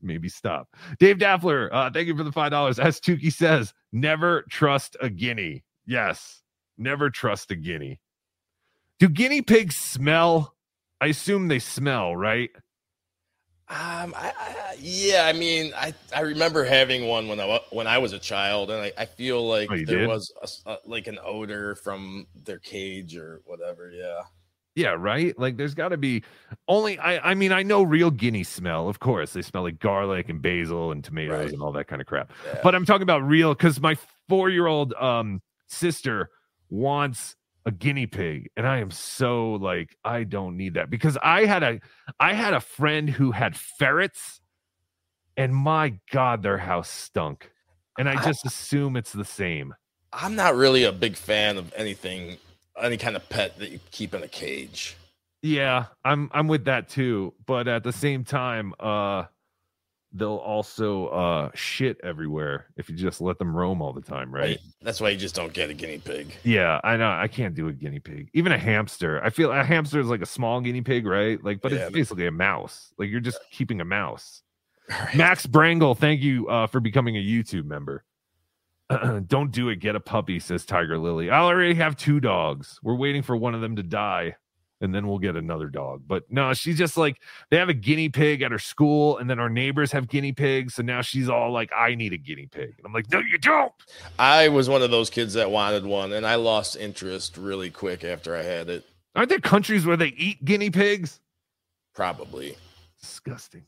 maybe 0.02 0.28
stop. 0.28 0.68
Dave 0.98 1.18
Daffler, 1.18 1.72
uh, 1.72 1.90
thank 1.90 2.06
you 2.06 2.16
for 2.16 2.24
the 2.24 2.32
five 2.32 2.50
dollars. 2.50 2.78
As 2.78 3.00
Tukey 3.00 3.32
says, 3.32 3.72
never 3.94 4.42
trust 4.50 4.96
a 5.00 5.08
guinea. 5.08 5.64
Yes, 5.86 6.42
never 6.76 7.08
trust 7.08 7.50
a 7.50 7.56
guinea. 7.56 8.00
Do 8.98 9.08
guinea 9.08 9.40
pigs 9.42 9.76
smell? 9.76 10.54
I 11.00 11.06
assume 11.08 11.48
they 11.48 11.58
smell, 11.60 12.14
right? 12.16 12.50
Um, 13.66 14.14
I, 14.14 14.32
I, 14.38 14.76
yeah, 14.78 15.24
I 15.24 15.32
mean, 15.32 15.72
I, 15.74 15.94
I 16.14 16.20
remember 16.20 16.64
having 16.64 17.06
one 17.06 17.28
when 17.28 17.40
I 17.40 17.60
when 17.70 17.86
I 17.86 17.96
was 17.96 18.12
a 18.12 18.18
child, 18.18 18.70
and 18.70 18.80
I, 18.82 18.92
I 18.98 19.06
feel 19.06 19.46
like 19.48 19.70
Oh, 19.70 19.76
there 19.86 20.00
did? 20.00 20.06
was 20.06 20.30
a 20.66 20.70
a- 20.72 20.78
like 20.84 21.06
an 21.06 21.18
odor 21.24 21.74
from 21.74 22.26
their 22.44 22.58
cage 22.58 23.16
or 23.16 23.40
whatever. 23.46 23.90
Yeah, 23.90 24.22
Yeah, 24.74 24.96
right. 24.98 25.38
Like 25.38 25.56
there's 25.56 25.74
got 25.74 25.90
to 25.90 25.96
be 25.96 26.24
only. 26.66 26.98
I 26.98 27.30
I 27.30 27.34
mean 27.34 27.52
I 27.52 27.62
know 27.62 27.82
real 27.82 28.10
guinea 28.10 28.42
smell. 28.42 28.88
Of 28.88 28.98
course, 28.98 29.32
they 29.32 29.42
smell 29.42 29.62
like 29.62 29.78
garlic 29.78 30.28
and 30.28 30.42
basil 30.42 30.90
and 30.90 31.02
tomatoes 31.04 31.52
and 31.52 31.62
all 31.62 31.72
that 31.72 31.86
kind 31.86 32.00
of 32.00 32.06
crap. 32.08 32.32
But 32.62 32.74
I'm 32.74 32.84
talking 32.84 33.02
about 33.02 33.22
real 33.22 33.54
because 33.54 33.80
my 33.80 33.96
four 34.28 34.50
year 34.50 34.66
old 34.66 34.92
um 34.94 35.42
sister 35.68 36.30
wants 36.70 37.36
a 37.66 37.70
guinea 37.70 38.06
pig, 38.06 38.50
and 38.56 38.66
I 38.66 38.78
am 38.78 38.90
so 38.90 39.52
like 39.52 39.96
I 40.04 40.24
don't 40.24 40.56
need 40.56 40.74
that 40.74 40.90
because 40.90 41.16
I 41.22 41.46
had 41.46 41.62
a 41.62 41.80
I 42.18 42.34
had 42.34 42.52
a 42.52 42.60
friend 42.60 43.08
who 43.08 43.30
had 43.30 43.56
ferrets, 43.56 44.40
and 45.36 45.54
my 45.54 45.98
god, 46.10 46.42
their 46.42 46.58
house 46.58 46.90
stunk, 46.90 47.50
and 47.98 48.08
I 48.08 48.22
just 48.24 48.44
assume 48.44 48.96
it's 48.96 49.12
the 49.12 49.24
same. 49.24 49.74
I'm 50.12 50.36
not 50.36 50.54
really 50.54 50.84
a 50.84 50.92
big 50.92 51.16
fan 51.16 51.56
of 51.56 51.72
anything, 51.76 52.36
any 52.80 52.96
kind 52.96 53.16
of 53.16 53.28
pet 53.28 53.58
that 53.58 53.70
you 53.70 53.80
keep 53.90 54.14
in 54.14 54.22
a 54.22 54.28
cage. 54.28 54.96
Yeah, 55.42 55.86
I'm 56.04 56.30
I'm 56.32 56.48
with 56.48 56.64
that 56.64 56.88
too, 56.88 57.34
but 57.46 57.68
at 57.68 57.84
the 57.84 57.92
same 57.92 58.24
time, 58.24 58.72
uh 58.80 59.24
they'll 60.16 60.36
also 60.36 61.08
uh 61.08 61.50
shit 61.54 61.98
everywhere 62.04 62.66
if 62.76 62.88
you 62.88 62.94
just 62.94 63.20
let 63.20 63.36
them 63.38 63.54
roam 63.54 63.82
all 63.82 63.92
the 63.92 64.00
time, 64.00 64.32
right? 64.32 64.58
That's 64.80 65.00
why 65.00 65.10
you 65.10 65.18
just 65.18 65.34
don't 65.34 65.52
get 65.52 65.70
a 65.70 65.74
guinea 65.74 65.98
pig. 65.98 66.32
Yeah, 66.44 66.80
I 66.84 66.96
know. 66.96 67.10
I 67.10 67.28
can't 67.28 67.54
do 67.54 67.68
a 67.68 67.72
guinea 67.72 67.98
pig. 68.00 68.30
Even 68.32 68.52
a 68.52 68.58
hamster. 68.58 69.22
I 69.24 69.30
feel 69.30 69.50
a 69.52 69.62
hamster 69.64 69.98
is 70.00 70.06
like 70.06 70.22
a 70.22 70.26
small 70.26 70.60
guinea 70.60 70.82
pig, 70.82 71.04
right? 71.04 71.42
Like, 71.44 71.60
but 71.60 71.72
Yeah, 71.72 71.78
it's 71.78 71.86
but- 71.86 71.92
basically 71.94 72.26
a 72.26 72.30
mouse. 72.32 72.92
Like 72.96 73.10
you're 73.10 73.20
just 73.20 73.38
keeping 73.50 73.80
a 73.80 73.84
mouse. 73.84 74.42
Max 75.14 75.46
Brangle, 75.46 75.96
thank 75.98 76.20
you 76.20 76.46
uh, 76.48 76.66
for 76.68 76.78
becoming 76.78 77.16
a 77.16 77.20
YouTube 77.22 77.64
member. 77.64 78.04
Don't 79.26 79.50
do 79.50 79.68
it. 79.68 79.76
Get 79.76 79.96
a 79.96 80.00
puppy, 80.00 80.38
says 80.38 80.64
Tiger 80.64 80.98
Lily. 80.98 81.30
I 81.30 81.40
already 81.40 81.74
have 81.74 81.96
two 81.96 82.20
dogs. 82.20 82.78
We're 82.82 82.96
waiting 82.96 83.22
for 83.22 83.36
one 83.36 83.54
of 83.54 83.60
them 83.60 83.76
to 83.76 83.82
die, 83.82 84.36
and 84.80 84.94
then 84.94 85.06
we'll 85.06 85.18
get 85.18 85.36
another 85.36 85.68
dog. 85.68 86.02
But 86.06 86.24
no, 86.30 86.52
she's 86.54 86.78
just 86.78 86.96
like 86.96 87.20
they 87.50 87.56
have 87.56 87.68
a 87.68 87.74
guinea 87.74 88.08
pig 88.08 88.42
at 88.42 88.52
her 88.52 88.58
school, 88.58 89.18
and 89.18 89.28
then 89.28 89.38
our 89.38 89.48
neighbors 89.48 89.92
have 89.92 90.08
guinea 90.08 90.32
pigs. 90.32 90.74
So 90.74 90.82
now 90.82 91.02
she's 91.02 91.28
all 91.28 91.50
like, 91.52 91.70
I 91.76 91.94
need 91.94 92.12
a 92.12 92.18
guinea 92.18 92.46
pig. 92.46 92.74
And 92.76 92.86
I'm 92.86 92.92
like, 92.92 93.10
no, 93.10 93.20
you 93.20 93.38
don't. 93.38 93.72
I 94.18 94.48
was 94.48 94.68
one 94.68 94.82
of 94.82 94.90
those 94.90 95.10
kids 95.10 95.34
that 95.34 95.50
wanted 95.50 95.84
one, 95.84 96.12
and 96.12 96.26
I 96.26 96.36
lost 96.36 96.76
interest 96.76 97.36
really 97.36 97.70
quick 97.70 98.04
after 98.04 98.36
I 98.36 98.42
had 98.42 98.68
it. 98.68 98.84
Aren't 99.16 99.28
there 99.28 99.40
countries 99.40 99.86
where 99.86 99.96
they 99.96 100.08
eat 100.08 100.44
guinea 100.44 100.70
pigs? 100.70 101.20
Probably. 101.94 102.56
Disgusting. 103.00 103.64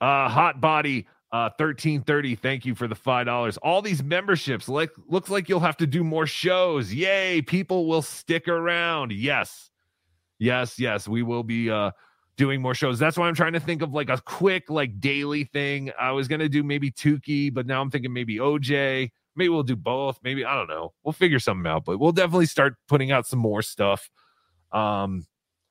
Uh 0.00 0.28
hot 0.28 0.60
body 0.60 1.08
uh 1.30 1.50
1330 1.58 2.36
thank 2.36 2.64
you 2.64 2.74
for 2.74 2.88
the 2.88 2.94
five 2.94 3.26
dollars. 3.26 3.56
All 3.58 3.82
these 3.82 4.02
memberships 4.02 4.68
like 4.68 4.90
looks 5.08 5.28
like 5.28 5.48
you'll 5.48 5.60
have 5.60 5.76
to 5.78 5.86
do 5.86 6.02
more 6.02 6.26
shows. 6.26 6.92
Yay 6.92 7.42
people 7.42 7.86
will 7.86 8.02
stick 8.02 8.48
around. 8.48 9.12
Yes. 9.12 9.70
Yes 10.38 10.78
yes 10.78 11.06
we 11.06 11.22
will 11.22 11.42
be 11.42 11.70
uh 11.70 11.90
doing 12.36 12.62
more 12.62 12.74
shows. 12.74 12.98
That's 12.98 13.18
why 13.18 13.28
i'm 13.28 13.34
trying 13.34 13.52
to 13.52 13.60
think 13.60 13.82
of 13.82 13.92
like 13.92 14.08
a 14.08 14.20
quick 14.24 14.70
like 14.70 15.00
daily 15.00 15.44
thing. 15.44 15.90
I 16.00 16.12
was 16.12 16.28
gonna 16.28 16.48
do 16.48 16.62
maybe 16.62 16.90
Tukey, 16.90 17.52
but 17.52 17.66
now 17.66 17.80
i'm 17.82 17.90
thinking 17.90 18.12
maybe 18.12 18.38
oj 18.38 19.10
maybe 19.36 19.48
we'll 19.50 19.62
do 19.62 19.76
both. 19.76 20.18
Maybe 20.22 20.44
i 20.44 20.54
don't 20.54 20.68
know. 20.68 20.92
We'll 21.02 21.12
figure 21.12 21.38
something 21.40 21.70
out 21.70 21.84
but 21.84 21.98
we'll 21.98 22.12
definitely 22.12 22.46
start 22.46 22.76
putting 22.88 23.10
out 23.10 23.26
some 23.26 23.38
more 23.38 23.60
stuff. 23.62 24.08
Um 24.72 25.26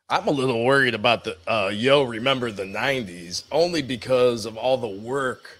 I'm 0.09 0.27
a 0.27 0.31
little 0.31 0.63
worried 0.63 0.93
about 0.93 1.23
the 1.25 1.37
uh, 1.47 1.69
yo. 1.73 2.03
Remember 2.03 2.51
the 2.51 2.63
'90s 2.63 3.43
only 3.51 3.81
because 3.81 4.45
of 4.45 4.57
all 4.57 4.77
the 4.77 4.87
work 4.87 5.59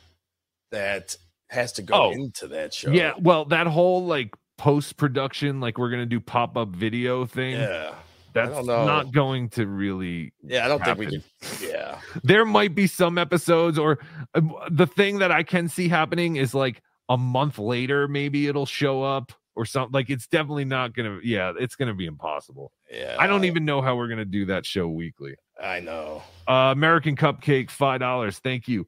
that 0.72 1.16
has 1.50 1.72
to 1.74 1.82
go 1.82 1.96
Oh. 1.96 2.12
into 2.12 2.48
that 2.50 2.74
show. 2.74 2.92
Yeah, 2.92 3.14
well, 3.20 3.46
that 3.46 3.68
whole 3.68 4.06
like 4.06 4.34
post 4.58 4.98
production, 4.98 5.60
like 5.60 5.78
we're 5.78 5.90
gonna 5.90 6.06
do 6.06 6.20
pop 6.20 6.58
up 6.58 6.70
video 6.70 7.26
thing. 7.26 7.54
Yeah. 7.54 7.94
that's 8.34 8.52
don't 8.66 9.12
going 9.14 9.50
to 9.50 9.66
really. 9.68 10.32
yeah. 10.44 10.66
I 10.66 10.68
don't 10.68 10.84
think 10.84 10.98
we 10.98 11.06
happen. 11.06 11.24
can. 11.42 11.70
Yeah, 11.70 12.00
There 12.24 12.46
might 12.46 12.76
be 12.76 12.88
some 12.88 13.18
episodes, 13.18 13.78
or 13.80 14.00
um, 14.34 14.56
the 14.70 14.88
thing 14.88 15.20
that 15.20 15.32
I 15.32 15.44
can 15.44 15.68
see 15.70 15.88
happening 15.90 16.36
is 16.38 16.54
like 16.54 16.82
a 17.10 17.18
month 17.18 17.58
later, 17.60 18.08
maybe 18.08 18.48
it'll 18.48 18.66
show 18.66 19.04
up 19.04 19.32
or 19.58 19.66
something. 19.66 19.92
Like 19.92 20.10
it's 20.10 20.28
definitely 20.28 20.66
not 20.66 20.94
gonna. 20.94 21.20
Yeah, 21.24 21.52
it's 21.60 21.76
gonna 21.76 21.96
be 21.96 22.06
impossible. 22.06 22.72
yeah. 22.90 23.18
I 23.20 23.26
don't 23.28 23.44
even 23.44 23.66
know 23.66 23.82
how 23.82 23.96
we're 23.98 24.08
gonna 24.08 24.24
do 24.24 24.46
that 24.46 24.66
show 24.66 24.88
weekly. 24.88 25.36
I 25.62 25.80
know. 25.80 26.22
Uh, 26.48 26.72
American 26.72 27.16
Cupcake, 27.18 27.72
five 27.72 28.00
dollars. 28.00 28.40
Thank 28.40 28.68
you, 28.68 28.88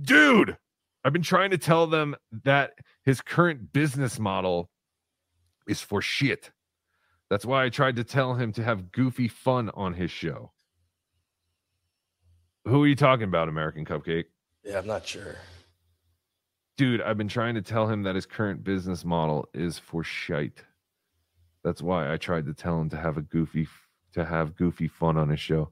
dude. 0.00 0.56
I've 1.04 1.12
been 1.12 1.22
trying 1.22 1.50
to 1.50 1.58
tell 1.58 1.88
them 1.88 2.14
that 2.44 2.74
his 3.04 3.20
current 3.20 3.72
business 3.72 4.20
model 4.20 4.70
is 5.66 5.80
for 5.80 6.00
shit. 6.00 6.52
That's 7.28 7.44
why 7.44 7.64
I 7.64 7.68
tried 7.68 7.96
to 7.96 8.04
tell 8.04 8.34
him 8.34 8.52
to 8.52 8.62
have 8.62 8.92
goofy 8.92 9.26
fun 9.26 9.70
on 9.74 9.94
his 9.94 10.12
show. 10.12 10.52
Who 12.66 12.84
are 12.84 12.86
you 12.86 12.94
talking 12.94 13.24
about, 13.24 13.48
American 13.48 13.84
Cupcake? 13.84 14.26
Yeah, 14.64 14.78
I'm 14.78 14.86
not 14.86 15.04
sure. 15.04 15.36
Dude, 16.76 17.02
I've 17.02 17.18
been 17.18 17.28
trying 17.28 17.54
to 17.54 17.62
tell 17.62 17.86
him 17.86 18.02
that 18.04 18.14
his 18.14 18.26
current 18.26 18.64
business 18.64 19.04
model 19.04 19.48
is 19.52 19.78
for 19.78 20.02
shite. 20.02 20.64
That's 21.62 21.82
why 21.82 22.12
I 22.12 22.16
tried 22.16 22.46
to 22.46 22.54
tell 22.54 22.80
him 22.80 22.88
to 22.90 22.96
have 22.96 23.18
a 23.18 23.22
goofy 23.22 23.68
to 24.14 24.24
have 24.24 24.56
goofy 24.56 24.88
fun 24.88 25.16
on 25.16 25.28
his 25.28 25.40
show. 25.40 25.70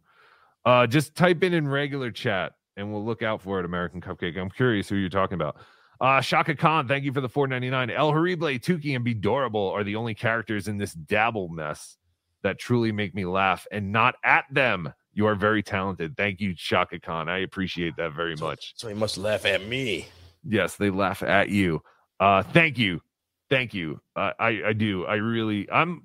Uh 0.65 0.87
just 0.87 1.15
type 1.15 1.43
in 1.43 1.55
in 1.55 1.67
regular 1.67 2.11
chat 2.11 2.53
and 2.77 2.93
we'll 2.93 3.05
look 3.05 3.23
out 3.23 3.43
for 3.43 3.59
it, 3.59 3.65
American 3.65 4.01
Cupcake. 4.01 4.39
I'm 4.39 4.51
curious 4.51 4.89
who 4.89 4.97
you're 4.97 5.09
talking 5.09 5.35
about. 5.35 5.57
Uh 6.01 6.21
Shaka 6.21 6.55
Khan, 6.55 6.87
thank 6.87 7.05
you 7.05 7.13
for 7.13 7.21
the 7.21 7.29
499. 7.29 7.91
El 7.91 8.13
Horrible, 8.13 8.49
Tukey, 8.59 8.95
and 8.95 9.05
Bedorable 9.05 9.73
are 9.73 9.85
the 9.85 9.97
only 9.97 10.15
characters 10.15 10.69
in 10.69 10.79
this 10.79 10.93
dabble 10.93 11.49
mess 11.49 11.97
that 12.43 12.59
truly 12.59 12.93
make 12.93 13.15
me 13.15 13.25
laugh 13.25 13.67
and 13.71 13.91
not 13.93 14.15
at 14.25 14.45
them. 14.51 14.93
You 15.13 15.27
are 15.27 15.35
very 15.35 15.63
talented. 15.63 16.17
Thank 16.17 16.41
you, 16.41 16.55
Shaka 16.57 17.01
Khan. 17.01 17.29
I 17.29 17.39
appreciate 17.39 17.97
that 17.97 18.13
very 18.13 18.37
much. 18.37 18.75
So 18.77 18.89
he 18.89 18.95
must 18.95 19.19
laugh 19.19 19.45
at 19.45 19.67
me. 19.67 20.07
Yes, 20.49 20.77
they 20.77 20.91
laugh 20.91 21.23
at 21.23 21.49
you. 21.49 21.83
Uh, 22.19 22.43
thank 22.43 22.79
you, 22.79 23.01
thank 23.49 23.75
you. 23.75 24.01
Uh, 24.17 24.33
I 24.39 24.63
I 24.67 24.73
do. 24.73 25.05
I 25.07 25.15
really. 25.17 25.71
I'm. 25.71 26.05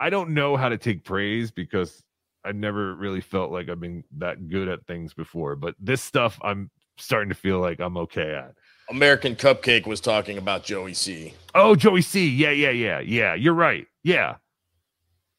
I 0.00 0.10
don't 0.10 0.30
know 0.30 0.56
how 0.56 0.68
to 0.68 0.76
take 0.76 1.04
praise 1.04 1.50
because 1.50 2.02
I 2.44 2.52
never 2.52 2.94
really 2.94 3.20
felt 3.20 3.52
like 3.52 3.68
I've 3.68 3.80
been 3.80 4.04
that 4.18 4.48
good 4.48 4.68
at 4.68 4.86
things 4.86 5.14
before. 5.14 5.56
But 5.56 5.74
this 5.78 6.02
stuff, 6.02 6.38
I'm 6.42 6.70
starting 6.98 7.28
to 7.28 7.34
feel 7.34 7.60
like 7.60 7.80
I'm 7.80 7.96
okay 7.98 8.34
at. 8.34 8.54
American 8.90 9.34
Cupcake 9.34 9.86
was 9.86 10.00
talking 10.00 10.36
about 10.36 10.64
Joey 10.64 10.94
C. 10.94 11.32
Oh, 11.54 11.74
Joey 11.74 12.02
C. 12.02 12.28
Yeah, 12.28 12.50
yeah, 12.50 12.70
yeah, 12.70 13.00
yeah. 13.00 13.34
You're 13.34 13.54
right. 13.54 13.86
Yeah, 14.02 14.36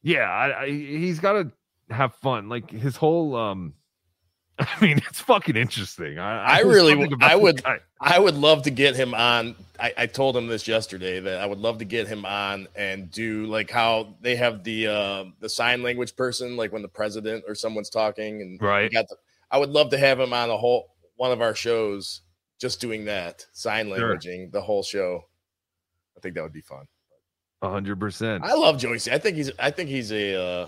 yeah. 0.02 0.24
I, 0.24 0.62
I, 0.64 0.68
he's 0.70 1.20
got 1.20 1.34
to 1.34 1.52
have 1.94 2.16
fun. 2.16 2.50
Like 2.50 2.72
his 2.72 2.96
whole. 2.96 3.36
um 3.36 3.74
I 4.60 4.82
mean, 4.82 4.98
it's 5.10 5.20
fucking 5.20 5.58
interesting. 5.58 6.18
I, 6.18 6.60
I 6.60 6.64
was 6.64 6.76
really, 6.76 7.10
I 7.22 7.36
would. 7.36 7.62
I 8.00 8.20
would 8.20 8.36
love 8.36 8.64
to 8.64 8.70
get 8.72 8.96
him 8.96 9.14
on. 9.14 9.56
I, 9.80 9.94
I 9.98 10.06
told 10.06 10.38
him 10.38 10.48
this 10.48 10.68
yesterday 10.68 11.20
that 11.20 11.42
I 11.42 11.46
would 11.46 11.58
love 11.58 11.80
to 11.80 11.86
get 11.86 12.08
him 12.08 12.26
on 12.26 12.68
and 12.76 13.12
do 13.12 13.46
like 13.48 13.70
how 13.70 14.16
they 14.22 14.36
have 14.36 14.64
the 14.64 14.88
uh, 14.88 15.26
the 15.40 15.50
sign 15.50 15.84
language 15.84 16.16
person, 16.16 16.56
like 16.56 16.72
when 16.72 16.82
the 16.82 16.88
president 16.88 17.44
or 17.48 17.56
someone's 17.56 17.90
talking, 17.90 18.42
and 18.42 18.62
Right. 18.62 18.92
Got 18.92 19.10
the, 19.10 19.18
I 19.52 19.58
would 19.58 19.70
love 19.70 19.90
to 19.92 19.98
have 19.98 20.20
him 20.20 20.34
on 20.34 20.50
a 20.50 20.58
whole 20.58 20.94
one 21.18 21.32
of 21.32 21.42
our 21.42 21.56
shows, 21.56 22.22
just 22.60 22.80
doing 22.80 23.06
that 23.06 23.46
sign 23.54 23.88
Sure. 23.90 24.18
the 24.18 24.62
whole 24.62 24.84
show. 24.84 25.26
I 26.16 26.20
think 26.22 26.36
that 26.36 26.44
would 26.44 26.54
be 26.54 26.62
fun. 26.62 26.88
A 27.62 27.70
hundred 27.70 28.00
percent. 28.00 28.44
I 28.44 28.54
love 28.54 28.78
Joey 28.78 29.00
C. 29.00 29.12
I 29.12 29.18
think 29.18 29.36
he's, 29.36 29.52
I 29.60 29.72
think 29.72 29.90
he's 29.90 30.12
a, 30.12 30.36
uh, 30.36 30.68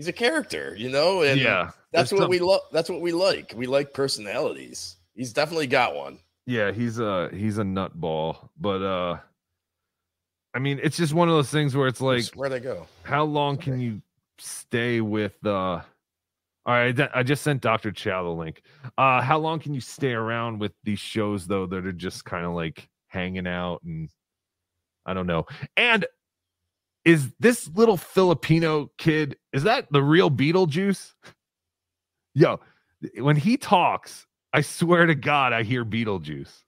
he's 0.00 0.08
a 0.08 0.12
character, 0.14 0.74
you 0.78 0.88
know, 0.88 1.20
and 1.20 1.38
Yeah, 1.38 1.72
that's 1.92 2.10
what 2.10 2.30
we 2.30 2.38
love. 2.38 2.62
That's 2.72 2.88
what 2.88 3.02
we 3.02 3.12
like. 3.12 3.52
We 3.54 3.66
like 3.66 3.92
personalities. 3.92 4.96
He's 5.14 5.34
definitely 5.34 5.66
got 5.66 5.94
one. 5.94 6.18
Yeah, 6.46 6.72
he's 6.72 6.98
a 6.98 7.28
he's 7.34 7.58
a 7.58 7.62
nutball, 7.64 8.48
but 8.58 8.82
uh 8.82 9.18
I 10.54 10.58
mean, 10.58 10.80
it's 10.82 10.96
just 10.96 11.12
one 11.12 11.28
of 11.28 11.34
those 11.34 11.50
things 11.50 11.76
where 11.76 11.86
it's 11.86 12.00
like 12.00 12.24
Where'd 12.34 12.54
I 12.54 12.60
go? 12.60 12.86
how 13.02 13.24
long 13.24 13.58
can 13.58 13.78
you 13.78 14.00
stay 14.38 15.02
with 15.02 15.34
uh 15.44 15.82
all 16.64 16.74
right, 16.74 16.98
I 16.98 17.10
I 17.16 17.22
just 17.22 17.42
sent 17.42 17.60
Dr. 17.60 17.92
Chow 17.92 18.22
the 18.22 18.30
link. 18.30 18.62
Uh 18.96 19.20
how 19.20 19.36
long 19.36 19.60
can 19.60 19.74
you 19.74 19.82
stay 19.82 20.12
around 20.12 20.60
with 20.60 20.72
these 20.82 20.98
shows 20.98 21.46
though 21.46 21.66
that 21.66 21.84
are 21.84 21.92
just 21.92 22.24
kind 22.24 22.46
of 22.46 22.54
like 22.54 22.88
hanging 23.08 23.46
out 23.46 23.82
and 23.82 24.08
I 25.04 25.12
don't 25.12 25.26
know. 25.26 25.44
And 25.76 26.06
is 27.04 27.30
this 27.40 27.68
little 27.74 27.96
Filipino 27.96 28.90
kid, 28.98 29.36
is 29.52 29.62
that 29.62 29.86
the 29.90 30.02
real 30.02 30.30
Beetlejuice? 30.30 31.12
Yo, 32.34 32.60
when 33.18 33.36
he 33.36 33.56
talks, 33.56 34.26
I 34.52 34.60
swear 34.60 35.06
to 35.06 35.14
God, 35.14 35.52
I 35.52 35.62
hear 35.62 35.84
Beetlejuice. 35.84 36.62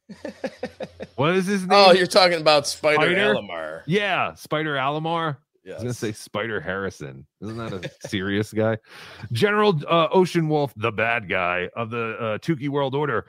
what 1.16 1.34
is 1.34 1.46
his 1.46 1.62
name? 1.62 1.70
Oh, 1.72 1.92
you're 1.92 2.06
talking 2.06 2.40
about 2.40 2.66
Spider, 2.66 2.96
Spider? 2.96 3.34
Alamar. 3.34 3.82
Yeah, 3.86 4.34
Spider 4.34 4.74
Alamar. 4.74 5.36
I 5.64 5.74
was 5.74 5.82
gonna 5.82 5.94
say 5.94 6.10
Spider 6.10 6.60
Harrison. 6.60 7.24
Isn't 7.40 7.56
that 7.56 7.72
a 7.72 8.08
serious 8.08 8.52
guy? 8.52 8.78
General 9.30 9.80
uh, 9.88 10.08
Ocean 10.10 10.48
Wolf, 10.48 10.72
the 10.76 10.90
bad 10.90 11.28
guy 11.28 11.68
of 11.76 11.90
the 11.90 12.16
uh, 12.18 12.38
Tukey 12.38 12.68
World 12.68 12.96
Order. 12.96 13.26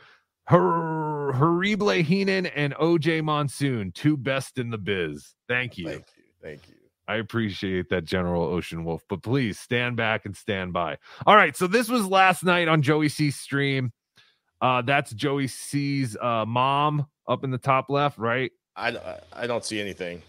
Her 0.48 1.32
Horrible 1.32 1.90
Heenan 1.90 2.48
and 2.48 2.74
OJ 2.76 3.24
Monsoon, 3.24 3.92
two 3.92 4.18
best 4.18 4.58
in 4.58 4.72
the 4.72 4.78
biz. 4.78 5.36
Thank 5.48 5.78
you. 5.78 5.88
Thank 5.88 6.06
you. 6.18 6.24
Thank 6.42 6.68
you. 6.68 6.76
I 7.08 7.16
appreciate 7.18 7.90
that, 7.90 8.06
General 8.06 8.44
Ocean 8.44 8.86
Wolf, 8.86 9.04
but 9.10 9.22
please 9.22 9.60
stand 9.60 9.98
back 9.98 10.26
and 10.26 10.36
stand 10.36 10.72
by. 10.74 10.98
All 11.26 11.36
right, 11.36 11.56
so 11.56 11.68
this 11.68 11.90
was 11.90 12.08
last 12.08 12.44
night 12.44 12.68
on 12.68 12.82
Joey 12.82 13.10
C's 13.10 13.36
stream. 13.36 13.92
Uh, 14.62 14.82
that's 14.82 15.12
Joey 15.14 15.48
C's 15.48 16.16
uh, 16.22 16.46
mom 16.46 17.06
up 17.28 17.44
in 17.44 17.52
the 17.52 17.58
top 17.58 17.90
left, 17.90 18.18
right? 18.18 18.52
I, 18.76 18.90
I- 18.90 19.20
I 19.34 19.48
don't 19.48 19.66
see 19.66 19.80
anything. 19.82 20.22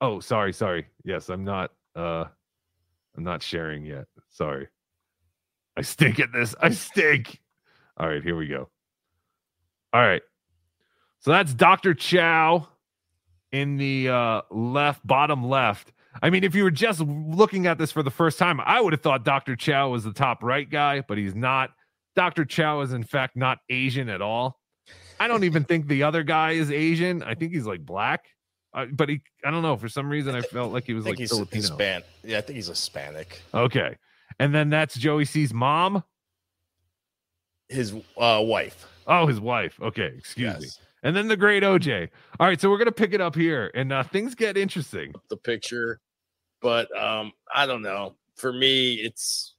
Oh, 0.00 0.20
sorry, 0.20 0.52
sorry. 0.52 0.86
Yes, 1.04 1.28
I'm 1.28 1.44
not. 1.44 1.72
Uh, 1.96 2.24
I'm 3.16 3.24
not 3.24 3.42
sharing 3.42 3.84
yet. 3.84 4.06
Sorry. 4.30 4.68
I 5.76 5.82
stink 5.82 6.20
at 6.20 6.32
this. 6.32 6.54
I 6.60 6.70
stink. 6.70 7.40
All 7.96 8.08
right, 8.08 8.22
here 8.22 8.36
we 8.36 8.46
go. 8.46 8.68
All 9.92 10.00
right. 10.00 10.22
So 11.18 11.32
that's 11.32 11.52
Dr. 11.52 11.92
Chow 11.94 12.68
in 13.52 13.76
the 13.76 14.08
uh 14.08 14.42
left 14.50 15.04
bottom 15.06 15.44
left. 15.44 15.92
I 16.22 16.30
mean, 16.30 16.44
if 16.44 16.54
you 16.54 16.64
were 16.64 16.70
just 16.70 17.00
looking 17.00 17.66
at 17.66 17.78
this 17.78 17.92
for 17.92 18.02
the 18.02 18.10
first 18.10 18.38
time, 18.38 18.60
I 18.60 18.80
would 18.80 18.92
have 18.92 19.02
thought 19.02 19.24
Dr. 19.24 19.56
Chow 19.56 19.90
was 19.90 20.04
the 20.04 20.12
top 20.12 20.42
right 20.42 20.68
guy, 20.68 21.02
but 21.06 21.18
he's 21.18 21.34
not. 21.34 21.70
Dr. 22.16 22.44
Chow 22.44 22.80
is 22.80 22.92
in 22.92 23.04
fact 23.04 23.36
not 23.36 23.58
Asian 23.68 24.08
at 24.08 24.20
all. 24.20 24.58
I 25.20 25.28
don't 25.28 25.44
even 25.44 25.64
think 25.64 25.86
the 25.86 26.02
other 26.02 26.22
guy 26.22 26.52
is 26.52 26.70
Asian. 26.70 27.22
I 27.22 27.34
think 27.34 27.52
he's 27.52 27.66
like 27.66 27.84
black. 27.84 28.24
Uh, 28.72 28.86
but 28.92 29.08
he, 29.08 29.20
I 29.44 29.50
don't 29.50 29.62
know. 29.62 29.76
For 29.76 29.88
some 29.88 30.08
reason, 30.08 30.34
I 30.34 30.42
felt 30.42 30.72
like 30.72 30.84
he 30.84 30.94
was 30.94 31.04
like 31.04 31.18
he's 31.18 31.30
Filipino. 31.30 31.68
Hispan. 31.68 32.02
Yeah, 32.22 32.38
I 32.38 32.40
think 32.40 32.56
he's 32.56 32.68
Hispanic. 32.68 33.42
Okay. 33.52 33.96
And 34.38 34.54
then 34.54 34.70
that's 34.70 34.96
Joey 34.96 35.24
C's 35.24 35.52
mom. 35.52 36.02
His 37.68 37.94
uh, 38.16 38.40
wife. 38.42 38.86
Oh, 39.06 39.26
his 39.26 39.40
wife. 39.40 39.78
Okay. 39.80 40.12
Excuse 40.16 40.60
me. 40.60 40.68
Yes. 41.02 41.08
And 41.08 41.16
then 41.16 41.28
the 41.28 41.36
great 41.36 41.62
OJ. 41.62 42.08
All 42.38 42.46
right. 42.46 42.60
So 42.60 42.68
we're 42.70 42.78
going 42.78 42.86
to 42.86 42.92
pick 42.92 43.12
it 43.14 43.20
up 43.20 43.34
here 43.34 43.70
and 43.74 43.92
uh, 43.92 44.02
things 44.02 44.34
get 44.34 44.56
interesting. 44.56 45.12
The 45.28 45.36
picture, 45.36 46.00
but 46.60 46.88
um, 46.96 47.32
I 47.54 47.66
don't 47.66 47.82
know. 47.82 48.16
For 48.36 48.52
me, 48.52 48.94
it's 48.94 49.54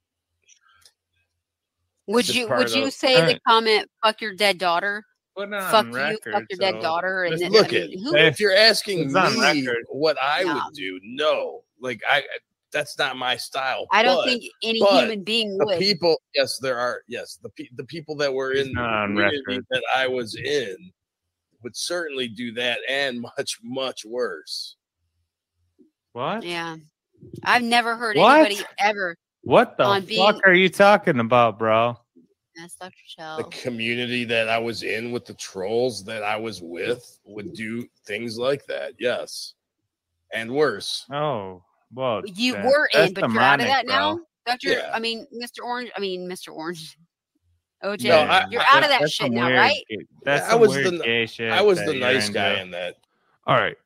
Would 2.07 2.25
just 2.25 2.37
you 2.37 2.47
part 2.47 2.59
would 2.59 2.73
you 2.73 2.85
of- 2.85 2.93
say 2.93 3.15
All 3.15 3.21
the 3.21 3.27
right. 3.33 3.41
comment 3.47 3.89
"fuck 4.03 4.21
your 4.21 4.33
dead 4.35 4.57
daughter"? 4.57 5.03
Put 5.35 5.49
Fuck 5.49 5.73
on 5.85 5.93
you, 5.93 6.17
fuck 6.31 6.43
your 6.49 6.57
dead 6.59 6.81
daughter, 6.81 7.23
and 7.23 7.39
then, 7.39 7.51
look 7.53 7.67
I 7.69 7.87
mean, 7.87 8.03
who, 8.03 8.15
if 8.15 8.37
you're 8.39 8.53
asking 8.55 9.13
me 9.13 9.19
record. 9.39 9.85
what 9.87 10.21
I 10.21 10.41
Yeah. 10.41 10.55
would 10.55 10.73
do, 10.73 10.99
no, 11.03 11.63
like 11.79 12.01
I, 12.09 12.17
I- 12.17 12.23
that's 12.73 12.97
not 12.97 13.17
my 13.17 13.35
style. 13.37 13.85
I 13.91 14.01
don't 14.03 14.17
but- 14.17 14.25
think 14.25 14.43
any 14.63 14.79
human 14.79 15.23
being 15.23 15.57
the 15.57 15.65
would. 15.67 15.79
people. 15.79 16.19
Yes, 16.35 16.57
there 16.57 16.77
are. 16.77 17.01
Yes, 17.07 17.37
the 17.41 17.49
pe- 17.49 17.69
the 17.75 17.83
people 17.85 18.15
that 18.17 18.33
were 18.33 18.51
in 18.53 18.73
the 18.73 19.05
community 19.07 19.59
that 19.69 19.83
I 19.95 20.07
was 20.07 20.35
in 20.35 20.75
would 21.63 21.75
certainly 21.75 22.27
do 22.27 22.51
that 22.53 22.79
and 22.89 23.21
much 23.21 23.59
much 23.63 24.05
worse. 24.05 24.75
What? 26.13 26.43
Yeah, 26.43 26.77
I've 27.43 27.63
never 27.63 27.95
heard 27.95 28.17
What? 28.17 28.45
anybody 28.45 28.65
ever. 28.79 29.15
What 29.43 29.77
the 29.77 29.85
fuck 29.85 30.07
being- 30.07 30.41
are 30.45 30.53
you 30.53 30.69
talking 30.69 31.19
about, 31.19 31.57
bro? 31.57 31.97
That's 32.55 32.75
Dr. 32.75 32.93
Chow. 33.07 33.37
The 33.37 33.43
community 33.45 34.25
that 34.25 34.49
I 34.49 34.59
was 34.59 34.83
in 34.83 35.11
with 35.11 35.25
the 35.25 35.33
trolls 35.35 36.03
that 36.03 36.21
I 36.21 36.35
was 36.35 36.61
with 36.61 37.19
would 37.23 37.53
do 37.53 37.87
things 38.05 38.37
like 38.37 38.65
that. 38.65 38.93
Yes, 38.99 39.53
and 40.33 40.51
worse. 40.53 41.05
Oh, 41.11 41.63
well, 41.93 42.21
You 42.25 42.53
that- 42.53 42.65
were 42.65 42.89
in, 42.93 42.99
that's 42.99 43.13
but 43.13 43.31
you're 43.31 43.41
out 43.41 43.61
of 43.61 43.67
that 43.67 43.85
demonic, 43.87 43.87
now. 43.87 44.25
Doctor. 44.45 44.69
Yeah. 44.69 44.91
I 44.93 44.99
mean, 44.99 45.25
Mr. 45.33 45.63
Orange. 45.63 45.91
I 45.95 45.99
mean, 45.99 46.27
Mr. 46.27 46.53
Orange. 46.53 46.97
OJ, 47.83 48.03
No, 48.09 48.15
I- 48.17 48.47
you're 48.49 48.61
I- 48.61 48.65
out 48.77 48.83
of 48.83 48.89
that 48.89 49.09
shit 49.11 49.31
now, 49.31 49.47
weird 49.47 49.57
right? 49.59 49.83
gay- 49.89 50.05
That's 50.23 50.47
I 50.49 50.55
was 50.55 50.73
the 50.73 51.01
gay 51.03 51.25
shit. 51.25 51.51
I 51.51 51.61
was 51.61 51.79
the 51.79 51.93
you're 51.95 51.99
nice 51.99 52.27
into. 52.27 52.39
guy 52.39 52.61
in 52.61 52.71
that. 52.71 52.97
All 53.47 53.55
right. 53.55 53.77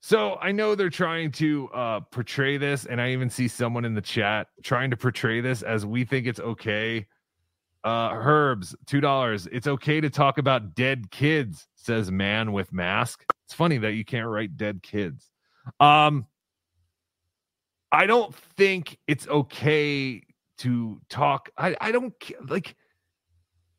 So 0.00 0.36
I 0.42 0.52
know 0.52 0.74
they're 0.74 0.90
trying 0.90 1.32
to 1.32 1.68
uh, 1.70 2.00
portray 2.00 2.58
this, 2.58 2.84
and 2.84 3.00
I 3.00 3.12
even 3.12 3.30
see 3.30 3.48
someone 3.48 3.86
in 3.86 3.94
the 3.94 4.02
chat 4.02 4.48
trying 4.62 4.90
to 4.90 4.96
portray 4.98 5.40
this 5.40 5.62
as 5.62 5.86
we 5.86 6.04
think 6.04 6.26
it's 6.26 6.40
okay. 6.40 7.06
Uh, 7.84 8.10
Herbs, 8.12 8.76
two 8.86 9.00
dollars. 9.00 9.46
It's 9.50 9.66
okay 9.66 10.00
to 10.02 10.10
talk 10.10 10.36
about 10.38 10.74
dead 10.74 11.10
kids, 11.10 11.66
says 11.76 12.10
man 12.10 12.52
with 12.52 12.72
mask. 12.72 13.24
It's 13.46 13.54
funny 13.54 13.78
that 13.78 13.92
you 13.92 14.04
can't 14.04 14.26
write 14.28 14.56
dead 14.58 14.82
kids. 14.82 15.30
Um, 15.80 16.26
I 17.92 18.06
don't 18.06 18.34
think 18.34 18.98
it's 19.06 19.26
okay 19.28 20.22
to 20.58 21.00
talk. 21.08 21.48
I 21.56 21.74
I 21.80 21.92
don't 21.92 22.12
ca- 22.22 22.34
like. 22.48 22.76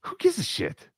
Who 0.05 0.15
gives 0.17 0.37
a 0.37 0.43
shit? 0.43 0.89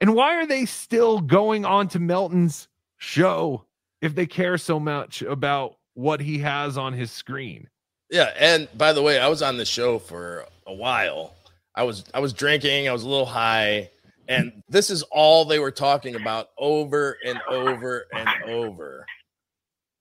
And 0.00 0.14
why 0.14 0.36
are 0.36 0.46
they 0.46 0.66
still 0.66 1.20
going 1.20 1.64
on 1.64 1.88
to 1.88 1.98
Melton's 1.98 2.68
show 2.98 3.64
if 4.00 4.14
they 4.14 4.26
care 4.26 4.58
so 4.58 4.80
much 4.80 5.22
about 5.22 5.76
what 5.94 6.20
he 6.20 6.38
has 6.38 6.76
on 6.76 6.92
his 6.92 7.10
screen? 7.10 7.68
Yeah, 8.10 8.32
and 8.38 8.68
by 8.76 8.92
the 8.92 9.02
way, 9.02 9.18
I 9.18 9.28
was 9.28 9.42
on 9.42 9.56
the 9.56 9.64
show 9.64 9.98
for 9.98 10.46
a 10.66 10.74
while. 10.74 11.34
I 11.74 11.84
was 11.84 12.04
I 12.12 12.20
was 12.20 12.32
drinking, 12.32 12.88
I 12.88 12.92
was 12.92 13.04
a 13.04 13.08
little 13.08 13.26
high, 13.26 13.90
and 14.28 14.62
this 14.68 14.90
is 14.90 15.02
all 15.04 15.44
they 15.44 15.58
were 15.58 15.70
talking 15.70 16.14
about 16.14 16.50
over 16.58 17.16
and 17.24 17.40
over 17.48 18.06
and 18.12 18.28
over. 18.44 19.06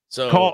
So 0.10 0.30
Call, 0.30 0.54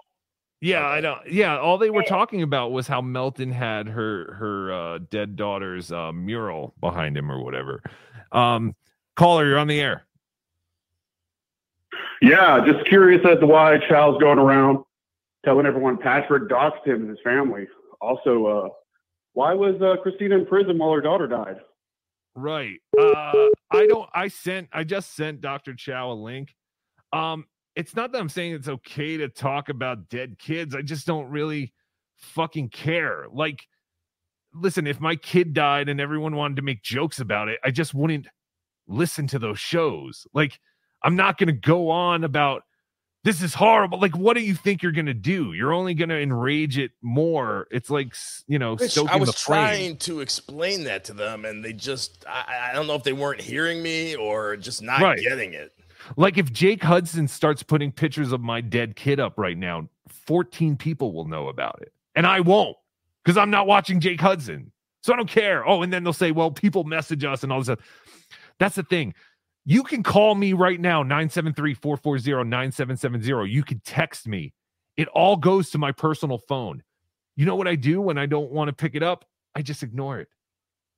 yeah, 0.61 0.85
I 0.85 1.01
don't. 1.01 1.19
Yeah, 1.31 1.57
all 1.59 1.77
they 1.77 1.89
were 1.89 2.03
talking 2.03 2.41
about 2.41 2.71
was 2.71 2.87
how 2.87 3.01
Melton 3.01 3.51
had 3.51 3.87
her 3.87 4.33
her 4.33 4.73
uh, 4.73 4.99
dead 5.09 5.35
daughter's 5.35 5.91
uh, 5.91 6.11
mural 6.11 6.73
behind 6.79 7.17
him 7.17 7.31
or 7.31 7.43
whatever. 7.43 7.81
Um, 8.31 8.75
caller, 9.15 9.45
you're 9.45 9.59
on 9.59 9.67
the 9.67 9.79
air. 9.79 10.05
Yeah, 12.21 12.63
just 12.65 12.85
curious 12.87 13.21
as 13.25 13.39
to 13.39 13.45
why 13.45 13.77
Chow's 13.87 14.19
going 14.19 14.39
around 14.39 14.83
telling 15.45 15.65
everyone 15.65 15.97
Patrick 15.97 16.49
doxed 16.49 16.85
him 16.85 17.01
and 17.01 17.09
his 17.09 17.19
family. 17.23 17.67
Also, 18.01 18.45
uh, 18.45 18.69
why 19.33 19.53
was 19.53 19.79
uh, 19.81 20.01
Christina 20.01 20.35
in 20.35 20.45
prison 20.45 20.77
while 20.77 20.91
her 20.93 21.01
daughter 21.01 21.27
died? 21.27 21.57
Right. 22.37 22.79
Uh 22.97 23.47
I 23.71 23.87
don't 23.87 24.07
I 24.13 24.27
sent 24.27 24.69
I 24.71 24.83
just 24.83 25.15
sent 25.15 25.41
Dr. 25.41 25.73
Chow 25.73 26.11
a 26.11 26.13
link. 26.13 26.55
Um 27.11 27.45
it's 27.77 27.95
not 27.95 28.11
that 28.11 28.19
I'm 28.19 28.27
saying 28.27 28.53
it's 28.53 28.67
okay 28.67 29.17
to 29.17 29.29
talk 29.29 29.69
about 29.69 30.09
dead 30.09 30.39
kids. 30.39 30.73
I 30.73 30.81
just 30.81 31.05
don't 31.05 31.29
really 31.29 31.73
fucking 32.17 32.69
care. 32.69 33.25
Like 33.31 33.67
listen, 34.53 34.87
if 34.87 34.99
my 34.99 35.15
kid 35.15 35.53
died 35.53 35.87
and 35.87 36.01
everyone 36.01 36.35
wanted 36.35 36.55
to 36.55 36.63
make 36.63 36.81
jokes 36.81 37.19
about 37.19 37.49
it, 37.49 37.59
I 37.63 37.69
just 37.69 37.93
wouldn't 37.93 38.27
listen 38.87 39.27
to 39.27 39.39
those 39.39 39.59
shows. 39.59 40.25
Like 40.33 40.59
I'm 41.03 41.15
not 41.15 41.37
going 41.37 41.47
to 41.47 41.53
go 41.53 41.89
on 41.89 42.23
about 42.23 42.63
this 43.23 43.43
is 43.43 43.53
horrible. 43.53 43.99
Like 43.99 44.17
what 44.17 44.35
do 44.35 44.41
you 44.41 44.55
think 44.55 44.81
you're 44.81 44.91
going 44.91 45.05
to 45.05 45.13
do? 45.13 45.53
You're 45.53 45.73
only 45.73 45.93
going 45.93 46.09
to 46.09 46.19
enrage 46.19 46.79
it 46.79 46.91
more. 47.03 47.67
It's 47.69 47.91
like, 47.91 48.15
you 48.47 48.57
know, 48.57 48.75
Rich, 48.75 48.97
I 48.97 49.17
was 49.17 49.35
trying 49.35 49.97
to 49.97 50.21
explain 50.21 50.85
that 50.85 51.03
to 51.05 51.13
them, 51.13 51.45
and 51.45 51.63
they 51.63 51.73
just 51.73 52.25
I, 52.27 52.69
I 52.71 52.73
don't 52.73 52.87
know 52.87 52.95
if 52.95 53.03
they 53.03 53.13
weren't 53.13 53.41
hearing 53.41 53.83
me 53.83 54.15
or 54.15 54.57
just 54.57 54.81
not 54.81 55.01
Right. 55.01 55.19
getting 55.19 55.53
it. 55.53 55.76
Like 56.15 56.37
if 56.37 56.51
Jake 56.51 56.83
Hudson 56.83 57.27
starts 57.27 57.63
putting 57.63 57.91
pictures 57.91 58.31
of 58.31 58.41
my 58.41 58.61
dead 58.61 58.95
kid 58.95 59.19
up 59.19 59.37
right 59.37 59.57
now, 59.57 59.89
14 60.09 60.77
people 60.77 61.13
will 61.13 61.25
know 61.25 61.49
about 61.49 61.79
it. 61.81 61.91
And 62.15 62.25
I 62.25 62.39
won't 62.39 62.77
because 63.23 63.37
I'm 63.37 63.49
not 63.49 63.67
watching 63.67 63.99
Jake 63.99 64.21
Hudson. 64.21 64.71
So 65.01 65.13
I 65.13 65.17
don't 65.17 65.29
care. 65.29 65.67
Oh, 65.67 65.83
and 65.83 65.91
then 65.91 66.03
they'll 66.03 66.13
say, 66.13 66.31
well, 66.31 66.51
people 66.51 66.83
message 66.83 67.23
us 67.23 67.43
and 67.43 67.51
all 67.51 67.59
this 67.59 67.67
stuff. 67.67 67.79
That's 68.59 68.75
the 68.75 68.83
thing. 68.83 69.13
You 69.65 69.83
can 69.83 70.01
call 70.01 70.35
me 70.35 70.53
right 70.53 70.79
now, 70.79 71.03
973 71.03 71.73
440 71.73 72.49
9770. 72.49 73.51
You 73.51 73.63
can 73.63 73.81
text 73.81 74.27
me. 74.27 74.53
It 74.95 75.07
all 75.09 75.35
goes 75.35 75.69
to 75.71 75.77
my 75.77 75.91
personal 75.91 76.37
phone. 76.37 76.83
You 77.35 77.45
know 77.45 77.55
what 77.55 77.67
I 77.67 77.75
do 77.75 78.01
when 78.01 78.17
I 78.17 78.25
don't 78.25 78.51
want 78.51 78.69
to 78.69 78.73
pick 78.73 78.95
it 78.95 79.03
up? 79.03 79.25
I 79.55 79.61
just 79.61 79.83
ignore 79.83 80.19
it. 80.19 80.29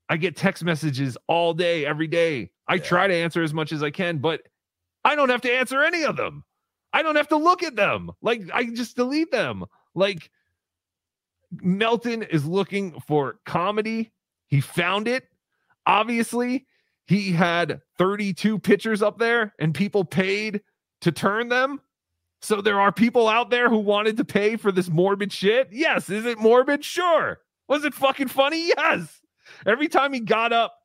I 0.07 0.17
get 0.17 0.35
text 0.35 0.63
messages 0.63 1.17
all 1.27 1.53
day, 1.53 1.85
every 1.85 2.07
day. 2.07 2.51
I 2.67 2.77
try 2.77 3.07
to 3.07 3.13
answer 3.13 3.43
as 3.43 3.53
much 3.53 3.71
as 3.71 3.83
I 3.83 3.91
can, 3.91 4.19
but 4.19 4.41
I 5.09 5.15
don't 5.15 5.29
have 5.29 5.41
to 5.41 5.51
answer 5.51 5.81
any 5.83 6.03
of 6.03 6.17
them. 6.17 6.43
I 6.93 7.01
don't 7.01 7.15
have 7.15 7.29
to 7.29 7.35
look 7.35 7.63
at 7.63 7.75
them. 7.75 8.11
Like 8.21 8.43
I 8.53 8.65
just 8.65 8.95
delete 8.95 9.31
them. 9.31 9.65
Like 9.95 10.29
Melton 11.51 12.21
is 12.21 12.45
looking 12.45 12.99
for 13.07 13.39
comedy. 13.43 14.11
He 14.49 14.61
found 14.61 15.07
it. 15.07 15.23
Obviously, 15.87 16.67
he 17.07 17.31
had 17.31 17.81
32 17.97 18.59
pictures 18.59 19.01
up 19.01 19.17
there 19.17 19.55
and 19.57 19.73
people 19.73 20.05
paid 20.05 20.61
to 21.01 21.11
turn 21.11 21.49
them. 21.49 21.81
So 22.41 22.61
there 22.61 22.79
are 22.79 22.91
people 22.91 23.27
out 23.27 23.49
there 23.49 23.67
who 23.67 23.79
wanted 23.79 24.15
to 24.17 24.25
pay 24.25 24.57
for 24.57 24.71
this 24.71 24.89
morbid 24.89 25.33
shit. 25.33 25.69
Yes. 25.71 26.11
Is 26.11 26.27
it 26.27 26.37
morbid? 26.37 26.85
Sure. 26.85 27.39
Was 27.67 27.83
it 27.83 27.95
fucking 27.95 28.27
funny? 28.27 28.67
Yes. 28.67 29.21
Every 29.65 29.87
time 29.87 30.13
he 30.13 30.19
got 30.19 30.53
up 30.53 30.75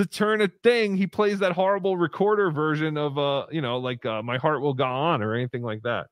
to 0.00 0.06
turn 0.06 0.40
a 0.40 0.48
thing, 0.62 0.96
he 0.96 1.06
plays 1.06 1.38
that 1.40 1.52
horrible 1.52 1.96
recorder 1.96 2.50
version 2.50 2.96
of 2.96 3.18
uh, 3.18 3.46
you 3.50 3.60
know, 3.60 3.78
like 3.78 4.06
uh, 4.06 4.22
My 4.22 4.38
Heart 4.38 4.62
Will 4.62 4.74
Go 4.74 4.84
On 4.84 5.22
or 5.22 5.34
anything 5.34 5.62
like 5.62 5.82
that. 5.82 6.06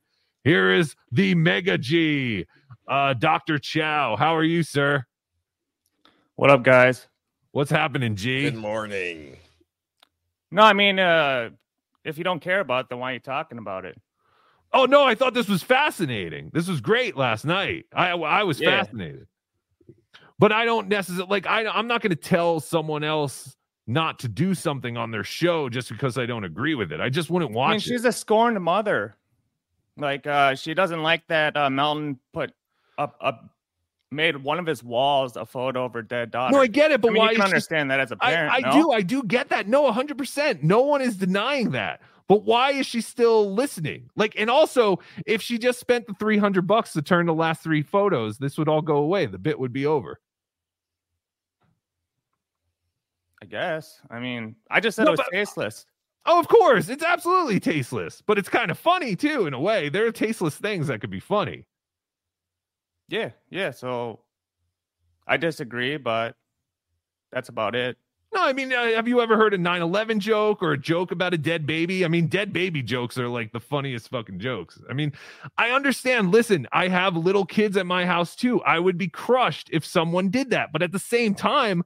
Here 0.45 0.73
is 0.73 0.95
the 1.11 1.35
Mega 1.35 1.79
G, 1.79 2.47
uh, 2.87 3.15
Dr. 3.15 3.59
Chow. 3.59 4.17
How 4.17 4.37
are 4.37 4.45
you, 4.45 4.63
sir? 4.63 5.05
What 6.37 6.51
up, 6.51 6.63
guys? 6.63 7.09
What's 7.53 7.71
happening, 7.71 8.15
G? 8.15 8.43
Good 8.43 8.55
morning. 8.57 9.37
No, 10.51 10.63
I 10.63 10.75
mean, 10.75 10.99
uh, 10.99 11.51
if 12.05 12.19
you 12.19 12.25
don't 12.25 12.41
care 12.41 12.61
about 12.61 12.85
it, 12.85 12.89
then 12.91 12.99
why 12.99 13.11
are 13.11 13.15
you 13.15 13.21
talking 13.21 13.59
about 13.59 13.85
it? 13.85 13.99
Oh 14.73 14.85
no, 14.85 15.03
I 15.03 15.15
thought 15.15 15.33
this 15.33 15.49
was 15.49 15.63
fascinating. 15.63 16.51
This 16.53 16.69
was 16.69 16.83
great 16.83 17.17
last 17.17 17.47
night. 17.47 17.87
I 17.95 18.11
I 18.11 18.45
was 18.45 18.61
Yeah. 18.61 18.83
fascinated. 18.83 19.27
But 20.39 20.53
I 20.53 20.67
don't 20.67 20.89
necessarily 20.89 21.29
like 21.31 21.47
I 21.47 21.67
I'm 21.67 21.87
not 21.87 22.03
going 22.03 22.11
to 22.11 22.17
tell 22.17 22.61
someone 22.61 23.03
else 23.03 23.57
not 23.89 24.19
to 24.21 24.29
do 24.29 24.55
something 24.55 24.97
on 24.99 25.11
their 25.11 25.25
show 25.25 25.69
just 25.69 25.89
because 25.89 26.19
I 26.19 26.27
don't 26.27 26.45
agree 26.45 26.75
with 26.75 26.93
it. 26.93 27.01
I 27.01 27.09
just 27.09 27.31
wouldn't 27.31 27.53
watch 27.53 27.69
I 27.69 27.71
mean, 27.71 27.77
it. 27.79 27.83
she's 27.83 28.05
a 28.05 28.13
scorned 28.13 28.61
mother. 28.63 29.17
Like, 29.97 30.27
uh, 30.27 30.55
she 30.55 30.75
doesn't 30.75 31.03
like 31.03 31.27
that 31.29 31.57
uh, 31.57 31.71
Melton 31.71 32.19
put 32.33 32.53
up, 32.99 33.17
up, 33.21 33.49
made 34.13 34.37
one 34.37 34.59
of 34.59 34.67
his 34.67 34.85
walls 34.85 35.37
a 35.37 35.47
photo 35.47 35.87
of 35.87 35.95
her 35.95 36.03
dead 36.03 36.31
daughter. 36.31 36.53
No, 36.55 36.61
I 36.61 36.67
get 36.67 36.93
it, 36.93 37.01
but 37.01 37.09
I 37.09 37.13
mean, 37.15 37.21
why 37.21 37.31
you 37.31 37.37
can 37.37 37.45
is 37.47 37.49
she- 37.49 37.55
understand 37.55 37.91
that 37.91 37.99
as 37.99 38.13
a 38.13 38.17
parent? 38.17 38.53
I 38.53 38.61
no? 38.61 38.73
do, 38.83 38.93
I 38.93 39.01
do 39.01 39.23
get 39.23 39.49
that. 39.49 39.67
No, 39.67 39.91
100%. 39.91 40.63
No 40.63 40.83
one 40.83 41.01
is 41.01 41.17
denying 41.17 41.71
that. 41.71 42.03
But 42.29 42.45
why 42.45 42.73
is 42.73 42.85
she 42.87 43.01
still 43.01 43.55
listening? 43.55 44.11
Like, 44.15 44.35
and 44.39 44.51
also, 44.51 44.99
if 45.25 45.41
she 45.41 45.59
just 45.59 45.81
spent 45.81 46.07
the 46.07 46.13
300 46.21 46.67
bucks 46.67 46.93
to 46.93 47.01
turn 47.01 47.25
the 47.25 47.33
last 47.33 47.63
three 47.63 47.81
photos, 47.81 48.37
this 48.37 48.59
would 48.59 48.69
all 48.69 48.83
go 48.83 48.97
away. 48.99 49.25
The 49.25 49.39
bit 49.39 49.59
would 49.59 49.73
be 49.73 49.87
over. 49.87 50.21
I 53.43 53.47
guess. 53.47 54.01
I 54.11 54.19
mean, 54.19 54.57
I 54.71 54.81
just 54.81 54.97
said 54.97 55.05
No, 55.05 55.11
it 55.11 55.13
was 55.13 55.21
but- 55.21 55.31
tasteless. 55.37 55.87
Oh, 56.27 56.39
of 56.39 56.49
course. 56.49 56.89
It's 56.91 57.05
absolutely 57.05 57.59
tasteless, 57.59 58.23
but 58.27 58.37
it's 58.39 58.49
kind 58.51 58.71
of 58.71 58.79
funny 58.79 59.17
too, 59.17 59.47
in 59.47 59.55
a 59.55 59.61
way. 59.61 59.89
There 59.89 60.07
are 60.07 60.13
tasteless 60.13 60.57
things 60.57 60.89
that 60.89 61.01
could 61.01 61.11
be 61.11 61.21
funny. 61.21 61.65
Yeah, 63.09 63.31
yeah. 63.49 63.71
So 63.71 64.21
I 65.27 65.37
disagree, 65.39 65.97
but 65.97 66.37
that's 67.33 67.49
about 67.49 67.75
it. 67.75 67.97
No, 68.35 68.45
I 68.45 68.53
mean, 68.53 68.75
uh, 68.75 68.85
have 68.93 69.09
you 69.09 69.23
ever 69.23 69.39
heard 69.39 69.55
a 69.55 69.59
9 69.59 69.81
11 69.81 70.21
joke 70.21 70.63
or 70.63 70.73
a 70.73 70.79
joke 70.79 71.13
about 71.13 71.33
a 71.33 71.39
dead 71.39 71.65
baby? 71.67 72.05
I 72.05 72.09
mean, 72.09 72.27
dead 72.27 72.53
baby 72.53 72.83
jokes 72.83 73.17
are 73.17 73.29
like 73.29 73.53
the 73.53 73.61
funniest 73.61 74.11
fucking 74.11 74.39
jokes. 74.39 74.79
I 74.91 74.93
mean, 74.93 75.15
I 75.57 75.71
understand. 75.71 76.31
Listen, 76.31 76.69
I 76.73 76.89
have 76.89 77.17
little 77.17 77.47
kids 77.47 77.79
at 77.79 77.87
my 77.87 78.05
house 78.05 78.37
too. 78.37 78.61
I 78.65 78.79
would 78.81 78.99
be 78.99 79.09
crushed 79.09 79.71
if 79.73 79.87
someone 79.87 80.29
did 80.29 80.51
that. 80.51 80.73
But 80.73 80.83
at 80.83 80.93
the 80.93 80.99
same 80.99 81.35
time, 81.35 81.85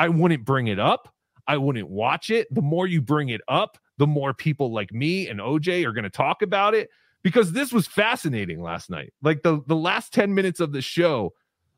I 0.00 0.08
wouldn't 0.08 0.46
bring 0.46 0.68
it 0.68 0.78
up. 0.78 1.14
I 1.46 1.58
wouldn't 1.58 1.90
watch 1.90 2.30
it. 2.30 2.48
The 2.54 2.62
more 2.62 2.86
you 2.86 3.02
bring 3.02 3.28
it 3.28 3.42
up, 3.48 3.76
the 3.98 4.06
more 4.06 4.32
people 4.32 4.72
like 4.72 4.94
me 4.94 5.28
and 5.28 5.40
OJ 5.40 5.84
are 5.84 5.92
going 5.92 6.04
to 6.04 6.10
talk 6.10 6.40
about 6.40 6.74
it 6.74 6.88
because 7.22 7.52
this 7.52 7.70
was 7.70 7.86
fascinating 7.86 8.62
last 8.62 8.88
night. 8.88 9.12
Like 9.22 9.42
the 9.42 9.60
the 9.66 9.76
last 9.76 10.14
10 10.14 10.34
minutes 10.34 10.58
of 10.58 10.72
the 10.72 10.80
show, 10.80 11.34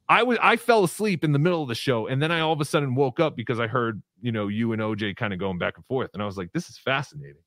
I 0.08 0.22
was 0.22 0.38
I 0.40 0.54
fell 0.54 0.84
asleep 0.84 1.24
in 1.24 1.32
the 1.32 1.40
middle 1.40 1.62
of 1.62 1.68
the 1.68 1.74
show 1.74 2.06
and 2.06 2.22
then 2.22 2.30
I 2.30 2.38
all 2.38 2.52
of 2.52 2.60
a 2.60 2.64
sudden 2.64 2.94
woke 2.94 3.18
up 3.18 3.34
because 3.34 3.58
I 3.58 3.66
heard, 3.66 4.00
you 4.20 4.30
know, 4.30 4.46
you 4.46 4.72
and 4.72 4.80
OJ 4.80 5.16
kind 5.16 5.32
of 5.32 5.40
going 5.40 5.58
back 5.58 5.76
and 5.76 5.84
forth 5.86 6.10
and 6.14 6.22
I 6.22 6.26
was 6.26 6.36
like 6.36 6.52
this 6.52 6.68
is 6.68 6.78
fascinating. 6.78 7.42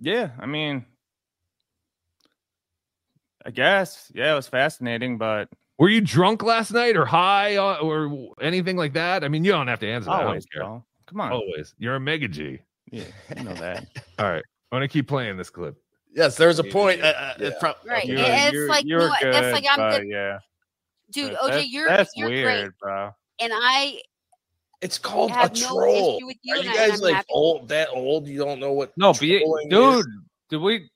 Yeah, 0.00 0.30
I 0.40 0.46
mean, 0.46 0.84
I 3.46 3.52
guess. 3.52 4.10
Yeah, 4.12 4.32
it 4.32 4.36
was 4.36 4.48
fascinating, 4.48 5.16
but 5.16 5.48
Were 5.78 5.88
you 5.88 6.00
drunk 6.00 6.42
last 6.42 6.72
night 6.72 6.96
or 6.96 7.04
high 7.04 7.56
uh, 7.56 7.76
or 7.76 8.34
anything 8.40 8.76
like 8.76 8.92
that? 8.94 9.22
I 9.24 9.28
mean, 9.28 9.44
you 9.44 9.52
don't 9.52 9.68
have 9.68 9.80
to 9.80 9.88
answer 9.88 10.06
that. 10.10 10.22
I 10.22 10.24
always, 10.24 10.46
bro. 10.46 10.84
Come 11.06 11.20
on. 11.20 11.32
Always. 11.32 11.74
You're 11.78 11.94
a 11.94 12.00
mega 12.00 12.26
G. 12.28 12.58
Yeah, 12.90 13.04
you 13.36 13.44
know 13.44 13.54
that. 13.54 13.86
All 14.18 14.30
right. 14.30 14.42
I'm 14.72 14.78
going 14.78 14.88
to 14.88 14.92
keep 14.92 15.06
playing 15.08 15.36
this 15.36 15.50
clip. 15.50 15.76
Yes, 16.14 16.36
there's 16.36 16.58
a 16.58 16.64
point. 16.64 17.02
Uh, 17.02 17.06
uh, 17.16 17.34
it 17.38 17.60
prob- 17.60 17.76
Right. 17.86 18.04
You're- 18.04 18.20
it's 18.22 18.52
you're- 18.52 18.68
like 18.68 18.84
you're 18.86 19.00
no, 19.00 19.12
that's 19.22 19.52
like 19.52 19.64
I'm 19.70 19.78
but 19.78 20.00
the 20.00 20.06
yeah. 20.06 20.38
dude. 21.12 21.32
That- 21.32 21.38
OJ, 21.40 21.46
that's- 21.48 21.68
you're 21.70 21.88
that's 21.88 22.10
you're 22.16 22.28
weird, 22.28 22.44
great, 22.62 22.78
bro. 22.80 23.10
and 23.40 23.52
I 23.54 24.00
It's 24.80 24.98
called 24.98 25.30
a 25.30 25.34
have 25.34 25.54
no 25.60 25.68
troll. 25.68 26.18
you, 26.18 26.52
Are 26.52 26.56
you 26.56 26.64
guys 26.64 26.92
I'm 26.94 27.00
like 27.00 27.14
happy. 27.14 27.26
old? 27.30 27.68
That 27.68 27.88
old? 27.92 28.26
You 28.26 28.38
don't 28.38 28.58
know 28.58 28.72
what? 28.72 28.92
No, 28.96 29.12
but 29.12 29.22
you, 29.22 29.38
trolling 29.40 29.68
dude, 29.68 29.98
is? 30.00 30.06
did 30.50 30.56
we? 30.56 30.90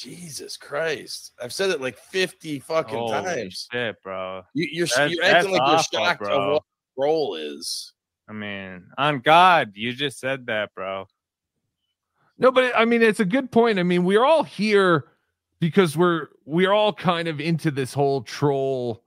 Jesus 0.00 0.56
Christ! 0.56 1.32
I've 1.42 1.52
said 1.52 1.68
it 1.70 1.80
like 1.80 1.98
fifty 1.98 2.58
fucking 2.58 2.96
Holy 2.98 3.12
times. 3.12 3.68
shit, 3.70 4.02
bro. 4.02 4.42
You, 4.54 4.68
you're 4.72 4.86
That's- 4.86 5.12
you're 5.12 5.22
acting 5.24 5.52
that's 5.52 5.58
like 5.60 5.68
you're 5.68 6.00
awful, 6.00 6.04
shocked 6.06 6.20
bro. 6.22 6.40
of 6.40 6.52
what 6.54 6.62
troll 6.98 7.34
is. 7.36 7.92
I 8.28 8.32
mean, 8.32 8.84
on 8.96 9.20
God, 9.20 9.72
you 9.74 9.92
just 9.92 10.18
said 10.18 10.46
that, 10.46 10.74
bro. 10.74 11.06
No, 12.38 12.50
but 12.50 12.72
I 12.76 12.84
mean, 12.86 13.02
it's 13.02 13.20
a 13.20 13.24
good 13.24 13.50
point. 13.52 13.78
I 13.78 13.82
mean, 13.82 14.04
we're 14.04 14.24
all 14.24 14.42
here 14.44 15.08
because 15.60 15.96
we're 15.96 16.28
we're 16.46 16.72
all 16.72 16.92
kind 16.94 17.28
of 17.28 17.38
into 17.40 17.70
this 17.70 17.92
whole 17.92 18.22
troll 18.22 19.04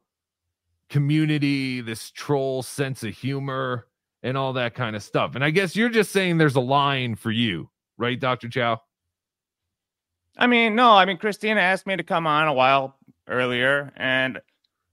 community, 0.89 1.81
this 1.81 2.11
troll 2.11 2.61
sense 2.61 3.03
of 3.03 3.15
humor, 3.15 3.87
and 4.21 4.37
all 4.37 4.53
that 4.53 4.75
kind 4.75 4.95
of 4.95 5.01
stuff. 5.01 5.33
And 5.35 5.43
I 5.43 5.49
guess 5.49 5.75
you're 5.75 5.89
just 5.89 6.11
saying 6.11 6.37
there's 6.37 6.55
a 6.55 6.59
line 6.61 7.15
for 7.15 7.31
you, 7.31 7.69
right, 7.97 8.19
Doctor 8.19 8.47
Chow? 8.49 8.79
I 10.37 10.47
mean, 10.47 10.75
no, 10.75 10.91
I 10.91 11.05
mean, 11.05 11.17
Christina 11.17 11.61
asked 11.61 11.85
me 11.85 11.95
to 11.95 12.03
come 12.03 12.25
on 12.25 12.47
a 12.47 12.53
while 12.53 12.97
earlier, 13.27 13.91
and 13.95 14.41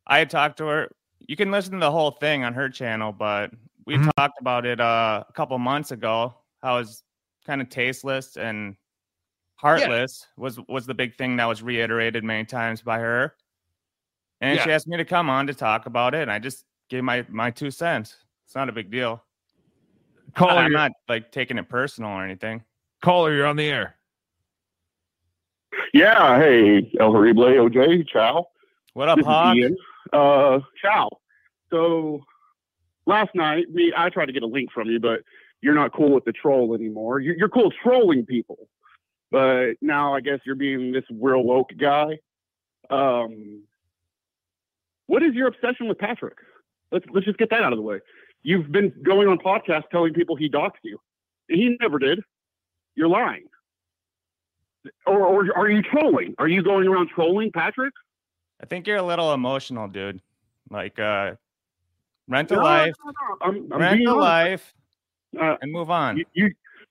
I 0.07 0.19
had 0.19 0.31
talked 0.31 0.59
to 0.59 0.67
her. 0.67 0.91
You 1.19 1.37
can 1.37 1.51
listen 1.51 1.73
to 1.73 1.79
the 1.81 1.91
whole 1.91 2.11
thing 2.13 2.45
on 2.45 2.53
her 2.55 2.69
channel, 2.69 3.13
but 3.13 3.51
we 3.87 3.97
Mhm. 3.99 4.11
talked 4.17 4.41
about 4.41 4.67
it 4.67 4.81
uh, 4.81 5.25
a 5.29 5.33
couple 5.33 5.59
months 5.59 5.91
ago. 5.93 6.35
How 6.63 6.79
it's 6.79 7.03
kind 7.47 7.61
of 7.63 7.71
tasteless 7.71 8.37
and 8.37 8.77
heartless 9.57 10.27
was 10.37 10.59
was 10.69 10.87
the 10.87 10.95
big 10.95 11.17
thing 11.17 11.37
that 11.37 11.47
was 11.47 11.63
reiterated 11.63 12.25
many 12.25 12.45
times 12.45 12.83
by 12.83 12.99
her. 12.99 13.35
And 14.41 14.59
she 14.65 14.73
asked 14.73 14.89
me 14.89 14.97
to 14.97 15.05
come 15.05 15.29
on 15.31 15.47
to 15.47 15.55
talk 15.55 15.87
about 15.87 16.15
it, 16.15 16.23
and 16.23 16.33
I 16.33 16.39
just 16.39 16.65
gave 16.89 17.03
my 17.05 17.25
my 17.29 17.51
two 17.51 17.71
cents. 17.71 18.17
It's 18.47 18.55
not 18.55 18.69
a 18.69 18.73
big 18.73 18.91
deal. 18.91 19.23
Caller, 20.35 20.63
I'm 20.63 20.73
not 20.73 20.93
like 21.09 21.33
taking 21.33 21.59
it 21.59 21.69
personal 21.69 22.11
or 22.11 22.25
anything. 22.25 22.63
Caller, 23.03 23.33
you're 23.33 23.47
on 23.47 23.57
the 23.57 23.69
air. 23.69 23.97
Yeah, 25.93 26.39
hey, 26.39 26.91
El 26.99 27.13
Horrible, 27.13 27.45
OJ, 27.45 28.09
Chow. 28.09 28.47
What 28.95 29.09
up, 29.09 29.17
This 29.17 29.25
is 29.25 29.29
Hog? 29.29 29.57
Ian. 29.57 29.77
Uh, 30.13 30.61
ciao. 30.81 31.09
So 31.71 32.21
last 33.07 33.31
night, 33.35 33.71
me, 33.71 33.93
I 33.97 34.09
tried 34.11 34.27
to 34.27 34.33
get 34.33 34.43
a 34.43 34.47
link 34.47 34.71
from 34.73 34.89
you, 34.89 35.01
but 35.01 35.21
you're 35.61 35.75
not 35.75 35.93
cool 35.93 36.13
with 36.13 36.25
the 36.25 36.33
troll 36.33 36.75
anymore. 36.75 37.21
You're, 37.21 37.37
you're 37.37 37.49
cool 37.49 37.73
trolling 37.83 38.27
people, 38.27 38.69
but 39.31 39.75
now 39.81 40.15
I 40.15 40.21
guess 40.21 40.41
you're 40.45 40.57
being 40.57 40.93
this 40.93 41.05
real 41.11 41.43
woke 41.43 41.71
guy. 41.79 42.19
Um, 42.89 43.63
what 45.07 45.23
is 45.23 45.35
your 45.35 45.49
obsession 45.49 45.89
with 45.89 45.99
Patrick? 45.99 46.37
Let's 46.93 47.05
let's 47.13 47.27
just 47.27 47.39
get 47.39 47.51
that 47.51 47.63
out 47.63 47.73
of 47.73 47.77
the 47.77 47.83
way. 47.83 48.01
You've 48.43 48.73
been 48.73 48.93
going 49.05 49.29
on 49.29 49.39
podcasts 49.39 49.89
telling 49.91 50.15
people 50.15 50.35
he 50.35 50.49
doxed 50.49 50.83
you. 50.83 50.99
He 51.49 51.77
never 51.81 51.99
did. 51.99 52.21
You're 52.97 53.09
lying. 53.09 53.45
Or, 55.07 55.19
or 55.27 55.57
are 55.57 55.71
you 55.71 55.83
trolling? 55.83 56.35
Are 56.39 56.49
you 56.49 56.63
going 56.63 56.87
around 56.87 57.11
trolling 57.15 57.51
Patrick? 57.53 57.93
I 58.63 58.67
think 58.67 58.87
you're 58.87 58.97
a 58.97 59.03
little 59.03 59.33
emotional, 59.33 59.89
dude. 59.89 60.21
Like, 60.71 60.99
uh, 60.99 61.33
rent 62.29 62.51
a 62.51 62.55
No, 62.57 62.63
life, 62.63 62.95
no, 63.05 63.11
no, 63.11 63.37
I'm, 63.41 63.73
I'm 63.73 63.79
rent 63.81 64.07
a 64.07 64.15
life, 64.15 64.75
Uh, 65.39 65.57
and 65.61 65.73
move 65.73 65.91
on. 65.91 66.19
You, 66.19 66.25
you 66.35 66.51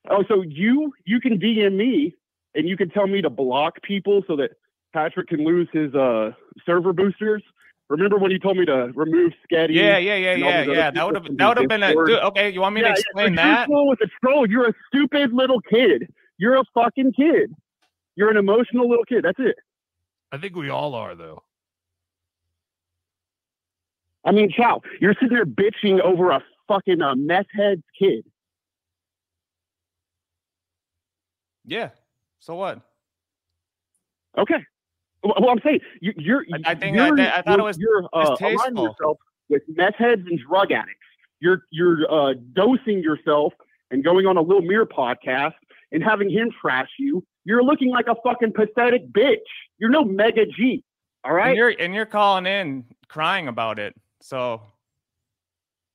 oh, 0.09 0.23
so 0.27 0.41
you 0.43 0.93
you 1.05 1.19
can 1.19 1.37
DM 1.39 1.75
me 1.75 2.15
and 2.55 2.67
you 2.67 2.77
can 2.77 2.89
tell 2.89 3.07
me 3.07 3.21
to 3.21 3.29
block 3.29 3.81
people 3.83 4.23
so 4.27 4.35
that 4.37 4.51
Patrick 4.93 5.27
can 5.27 5.43
lose 5.45 5.67
his 5.71 5.93
uh 5.93 6.31
server 6.65 6.93
boosters. 6.93 7.43
Remember 7.89 8.17
when 8.17 8.31
you 8.31 8.39
told 8.39 8.57
me 8.57 8.65
to 8.65 8.91
remove 8.95 9.33
Sketty? 9.51 9.73
Yeah, 9.73 9.97
yeah, 9.97 10.15
yeah, 10.15 10.35
yeah, 10.35 10.61
yeah. 10.63 10.91
That 10.91 11.05
would 11.05 11.15
have 11.15 11.37
that 11.37 11.47
would 11.47 11.57
have 11.57 11.67
been 11.67 11.83
a 11.83 11.93
dude, 11.93 12.19
okay. 12.19 12.49
You 12.51 12.61
want 12.61 12.75
me 12.75 12.81
Yeah, 12.81 12.87
to 12.87 12.93
yeah, 12.93 12.99
explain 12.99 13.33
you're 13.33 13.35
that? 13.43 13.67
cool 13.67 13.87
with 13.89 13.99
a 14.01 14.07
troll. 14.23 14.47
You're 14.49 14.69
a 14.69 14.73
stupid 14.87 15.33
little 15.33 15.59
kid. 15.61 16.11
You're 16.37 16.55
a 16.55 16.63
fucking 16.73 17.13
kid. 17.13 17.53
You're 18.19 18.29
an 18.29 18.35
emotional 18.35 18.89
little 18.89 19.05
kid. 19.05 19.23
That's 19.23 19.39
it. 19.39 19.55
I 20.29 20.37
think 20.37 20.53
we 20.53 20.69
all 20.69 20.93
are, 20.93 21.15
though. 21.15 21.41
I 24.25 24.33
mean, 24.33 24.51
Chow. 24.51 24.81
You're 24.99 25.13
sitting 25.13 25.29
there 25.29 25.45
bitching 25.45 26.01
over 26.01 26.31
a 26.31 26.43
fucking 26.67 27.01
uh, 27.01 27.15
meth 27.15 27.45
head 27.53 27.81
kid. 27.97 28.25
Yeah. 31.63 31.91
So 32.41 32.55
what? 32.55 32.81
Okay. 34.37 34.65
Well, 35.23 35.35
well, 35.39 35.51
I'm 35.51 35.61
saying 35.63 35.79
you, 36.01 36.11
you're. 36.17 36.45
I 36.65 36.75
think 36.75 36.97
you're, 36.97 37.17
I, 37.21 37.37
I 37.37 37.41
thought 37.41 37.59
it 37.59 37.63
was 37.63 37.77
you're 37.77 38.03
uh, 38.11 38.35
aligning 38.37 38.83
yourself 38.83 39.17
with 39.47 39.61
meth 39.69 39.95
heads 39.95 40.23
and 40.29 40.37
drug 40.45 40.73
addicts. 40.73 40.99
You're 41.39 41.63
you're 41.71 41.99
uh, 42.11 42.33
dosing 42.51 43.01
yourself 43.01 43.53
and 43.91 44.03
going 44.03 44.25
on 44.25 44.35
a 44.35 44.41
little 44.41 44.61
mirror 44.61 44.85
podcast 44.85 45.53
and 45.91 46.03
having 46.03 46.29
him 46.29 46.49
trash 46.61 46.89
you, 46.99 47.23
you're 47.45 47.63
looking 47.63 47.89
like 47.89 48.05
a 48.07 48.15
fucking 48.23 48.53
pathetic 48.53 49.11
bitch. 49.11 49.37
You're 49.77 49.89
no 49.89 50.03
mega 50.03 50.45
G. 50.45 50.83
All 51.23 51.33
right. 51.33 51.49
And 51.49 51.57
you're 51.57 51.69
and 51.79 51.93
you're 51.93 52.05
calling 52.05 52.45
in 52.45 52.85
crying 53.07 53.47
about 53.47 53.79
it. 53.79 53.95
So 54.21 54.61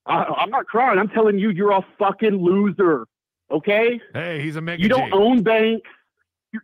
I, 0.07 0.25
I'm 0.25 0.51
not 0.51 0.67
crying. 0.67 0.99
I'm 0.99 1.09
telling 1.09 1.39
you, 1.39 1.51
you're 1.51 1.73
a 1.73 1.85
fucking 1.99 2.35
loser. 2.37 3.07
Okay. 3.51 4.01
Hey, 4.13 4.41
he's 4.43 4.57
a 4.57 4.61
mega 4.61 4.83
You 4.83 4.89
don't 4.89 5.11
G. 5.11 5.13
own 5.13 5.43
banks. 5.43 5.89
You- 6.53 6.61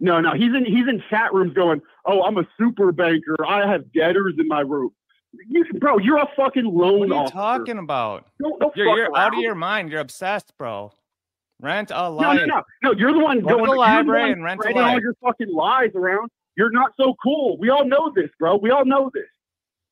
no, 0.00 0.18
no, 0.20 0.32
he's 0.32 0.54
in 0.54 0.64
he's 0.64 0.88
in 0.88 1.02
chat 1.10 1.34
rooms 1.34 1.52
going, 1.52 1.82
"Oh, 2.06 2.22
I'm 2.22 2.38
a 2.38 2.46
super 2.58 2.90
banker. 2.90 3.36
I 3.46 3.70
have 3.70 3.92
debtors 3.92 4.32
in 4.38 4.48
my 4.48 4.60
room." 4.60 4.90
You, 5.48 5.64
bro, 5.78 5.98
you're 5.98 6.16
a 6.16 6.28
fucking 6.36 6.64
loan 6.64 7.00
what 7.00 7.04
are 7.10 7.14
you 7.14 7.14
officer. 7.14 7.34
talking 7.34 7.78
about? 7.78 8.24
Don't, 8.40 8.58
don't 8.58 8.74
You're, 8.74 8.86
fuck 8.86 8.96
you're 8.96 9.16
out 9.18 9.34
of 9.34 9.40
your 9.40 9.54
mind. 9.54 9.90
You're 9.90 10.00
obsessed, 10.00 10.56
bro. 10.56 10.90
Rent 11.60 11.90
a 11.90 11.94
No, 11.94 12.10
life. 12.10 12.38
no, 12.40 12.44
no, 12.44 12.62
no. 12.82 12.92
You're 12.92 13.12
the 13.12 13.18
one 13.18 13.40
Go 13.40 13.48
to 13.48 13.54
going 13.54 13.64
the 13.64 13.68
you're 13.70 13.76
library 13.78 14.22
one 14.24 14.32
and 14.32 14.44
rent 14.44 14.60
a 14.60 14.62
spreading 14.64 14.82
all 14.82 15.00
your 15.00 15.14
fucking 15.22 15.52
lies 15.52 15.90
around. 15.94 16.30
You're 16.56 16.70
not 16.70 16.92
so 16.98 17.14
cool. 17.22 17.56
We 17.58 17.70
all 17.70 17.84
know 17.86 18.12
this, 18.14 18.30
bro. 18.38 18.56
We 18.56 18.70
all 18.70 18.84
know 18.84 19.10
this. 19.14 19.24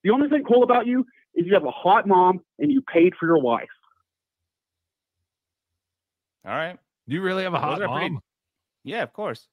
The 0.03 0.11
only 0.11 0.29
thing 0.29 0.45
cool 0.45 0.63
about 0.63 0.87
you 0.87 1.07
is 1.35 1.47
you 1.47 1.55
have 1.55 1.65
a 1.65 1.71
hot 1.71 2.07
mom 2.07 2.41
and 2.59 2.71
you 2.71 2.83
paid 2.83 3.15
for 3.19 3.27
your 3.27 3.39
wife. 3.39 3.69
All 6.47 6.53
right. 6.53 6.79
Do 7.09 7.15
you 7.15 7.23
really 7.23 7.43
have 7.45 7.55
a 7.55 7.59
hot 7.61 7.79
Those 7.79 7.89
are 7.89 7.93
pretty- 7.95 8.11
mom? 8.11 8.23
Yeah, 8.85 9.03
of 9.03 9.13
course. 9.13 9.49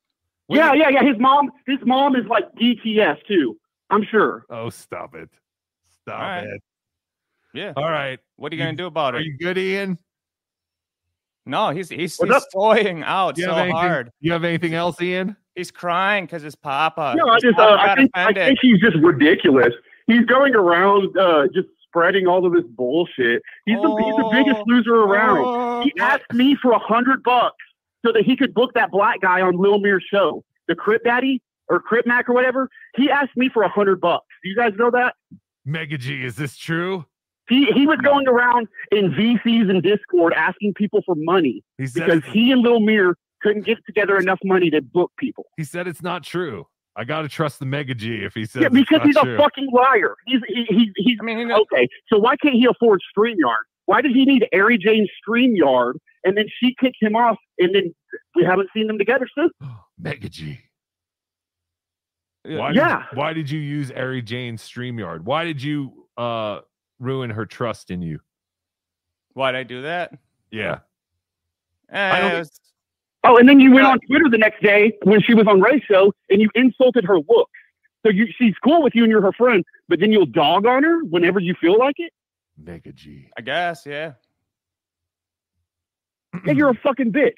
Yeah, 0.50 0.74
yeah, 0.74 0.90
yeah. 0.90 1.04
His 1.04 1.18
mom, 1.18 1.50
his 1.66 1.80
mom 1.86 2.16
is 2.18 2.26
like 2.26 2.52
DTS 2.56 3.26
too. 3.26 3.58
I'm 3.90 4.04
sure. 4.04 4.46
Oh, 4.50 4.70
stop 4.70 5.16
it. 5.16 5.30
Stop 6.02 6.20
All 6.20 6.26
right. 6.28 6.44
it. 6.44 6.62
Yeah. 7.54 7.74
All 7.78 7.90
right. 7.90 8.20
What 8.36 8.52
are 8.52 8.56
you 8.56 8.62
gonna 8.64 8.76
do 8.76 8.88
about 8.88 9.16
it? 9.16 9.20
Are 9.20 9.22
you 9.22 9.38
good, 9.38 9.58
Ian? 9.58 9.98
No, 11.46 11.72
he's 11.72 11.90
he's, 11.90 12.18
What's 12.18 12.34
he's 12.34 12.46
toying 12.54 13.04
out 13.04 13.38
You 13.38 13.46
so 13.46 13.50
have 13.52 13.60
anything, 13.64 13.76
hard. 13.76 14.12
You 14.20 14.32
have 14.32 14.44
anything 14.44 14.74
else, 14.74 15.02
Ian? 15.02 15.36
He's 15.56 15.72
crying 15.72 16.26
because 16.26 16.44
his 16.44 16.56
papa. 16.56 17.16
No, 17.18 17.28
I 17.28 17.40
just, 17.40 17.58
uh, 17.58 17.64
I 17.80 17.86
got 17.88 17.98
think, 17.98 18.12
I 18.14 18.34
think 18.34 18.60
he's 18.62 18.80
just 18.80 18.96
ridiculous. 18.98 19.74
He's 20.08 20.24
going 20.26 20.56
around 20.56 21.18
uh, 21.18 21.48
just 21.54 21.68
spreading 21.84 22.28
all 22.28 22.46
of 22.46 22.54
this 22.54 22.64
bullshit. 22.70 23.42
He's 23.66 23.76
the 23.82 23.90
he's 23.90 24.16
the 24.16 24.30
biggest 24.32 24.60
Oh, 24.62 24.64
loser 24.68 24.96
around. 24.96 25.84
he 25.84 25.94
asked 26.00 26.32
me 26.34 26.56
for 26.62 26.72
a 26.72 26.80
hundred 26.80 27.22
bucks 27.24 27.58
so 28.06 28.12
that 28.14 28.24
he 28.24 28.36
could 28.36 28.54
book 28.54 28.74
that 28.76 28.92
black 28.92 29.20
guy 29.22 29.42
on 29.42 29.58
Lil 29.58 29.80
Mir's 29.80 30.04
show, 30.10 30.44
the 30.68 30.76
Crip 30.76 31.04
Daddy 31.04 31.42
or 31.68 31.80
Crip 31.80 32.06
Mac 32.08 32.30
or 32.30 32.34
whatever. 32.34 32.70
He 32.96 33.10
asked 33.10 33.36
me 33.36 33.50
for 33.50 33.64
a 33.64 33.70
hundred 33.70 34.00
bucks. 34.00 34.26
Do 34.44 34.50
you 34.50 34.56
guys 34.56 34.74
know 34.78 34.90
that? 34.92 35.16
Mega 35.66 35.98
G, 35.98 36.24
is 36.24 36.36
this 36.36 36.56
true? 36.58 37.06
He 37.52 37.66
he 37.74 37.86
was 37.86 37.98
going 37.98 38.28
around 38.28 38.68
in 38.92 39.12
VCs 39.12 39.70
and 39.70 39.84
Discord 39.84 40.34
asking 40.34 40.74
people 40.74 41.02
for 41.06 41.16
money 41.18 41.62
He 41.78 41.86
said 41.86 42.06
because 42.06 42.24
he 42.34 42.52
and 42.52 42.62
Lil 42.62 42.80
Mir 42.80 43.16
couldn't 43.42 43.66
get 43.66 43.78
together 43.86 44.18
enough 44.18 44.40
money 44.44 44.70
to 44.70 44.82
book 44.82 45.12
people. 45.20 45.46
He 45.58 45.64
said 45.66 45.88
it's 45.88 46.02
not 46.02 46.24
true. 46.24 46.66
I 46.96 47.04
gotta 47.04 47.28
trust 47.28 47.60
the 47.60 47.66
Mega 47.66 47.94
G 47.94 48.24
if 48.24 48.34
he 48.34 48.46
says 48.46 48.62
Yeah, 48.62 48.68
it's 48.68 48.76
because 48.76 49.00
not 49.00 49.06
he's 49.08 49.18
true. 49.18 49.36
a 49.36 49.38
fucking 49.38 49.68
liar. 49.74 50.16
He's 50.26 50.40
he, 50.48 50.66
he's 50.70 50.90
he's 50.96 51.18
I 51.22 51.26
mean, 51.26 51.52
okay. 51.52 51.88
So 52.08 52.18
why 52.20 52.36
can't 52.38 52.56
he 52.56 52.66
afford 52.66 53.02
StreamYard? 53.18 53.64
Why 53.86 54.02
does 54.02 54.14
he 54.14 54.24
need 54.26 54.48
Ari 54.54 54.78
Jane's 54.78 55.10
StreamYard 55.28 55.94
and 56.24 56.38
then 56.38 56.46
she 56.60 56.74
kicked 56.80 56.98
him 57.02 57.16
off 57.16 57.38
and 57.60 57.76
then 57.76 57.94
we 58.36 58.44
haven't 58.46 58.70
seen 58.74 58.88
them 58.88 58.98
together 58.98 59.28
since? 59.38 59.52
Mega 60.00 60.30
G. 60.30 60.60
Yeah. 62.46 62.58
Why 62.60 62.72
Yeah. 62.72 63.04
Did, 63.10 63.18
why 63.18 63.34
did 63.34 63.50
you 63.50 63.60
use 63.60 63.92
Ari 63.92 64.22
Jane's 64.22 64.62
StreamYard? 64.62 65.22
Why 65.22 65.46
did 65.46 65.62
you 65.62 66.08
uh 66.18 66.60
ruin 67.02 67.30
her 67.32 67.46
trust 67.46 67.92
in 67.92 68.02
you? 68.02 68.20
Why'd 69.34 69.56
I 69.56 69.64
do 69.64 69.82
that? 69.82 70.14
Yeah. 70.52 70.80
Eh, 71.92 72.40
was- 72.40 72.60
Oh, 73.24 73.38
and 73.38 73.48
then 73.48 73.60
you 73.60 73.72
went 73.72 73.86
on 73.86 74.00
Twitter 74.08 74.30
the 74.30 74.38
next 74.40 74.64
day 74.64 74.98
when 75.04 75.22
she 75.22 75.36
was 75.36 75.46
on 75.48 75.62
Ray's 75.62 75.84
show 75.84 76.12
and 76.32 76.42
you 76.42 76.50
insulted 76.56 77.04
her 77.06 77.20
look. 77.20 77.50
So 78.04 78.12
you 78.12 78.26
she's 78.36 78.56
cool 78.64 78.82
with 78.82 78.96
you 78.96 79.04
and 79.04 79.12
you're 79.12 79.22
her 79.22 79.32
friend, 79.34 79.64
but 79.88 80.00
then 80.00 80.12
you'll 80.12 80.26
dog 80.26 80.66
on 80.66 80.82
her 80.84 81.04
whenever 81.04 81.40
you 81.40 81.54
feel 81.62 81.78
like 81.78 81.96
it. 82.00 82.12
Mega 82.58 82.92
G. 82.92 83.30
I 83.38 83.42
guess, 83.42 83.86
yeah. 83.86 84.14
Yeah, 86.46 86.54
you're 86.54 86.70
a 86.70 86.76
fucking 86.76 87.12
bitch. 87.12 87.34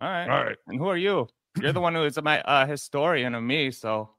All 0.00 0.08
right. 0.08 0.28
All 0.28 0.44
right. 0.44 0.56
And 0.66 0.78
who 0.78 0.88
are 0.88 0.96
you? 0.96 1.28
You're 1.60 1.72
the 1.72 1.80
one 1.80 1.94
who 1.94 2.02
is 2.04 2.20
my 2.20 2.40
uh, 2.42 2.66
historian 2.66 3.34
of 3.36 3.42
me, 3.44 3.70
so 3.70 4.10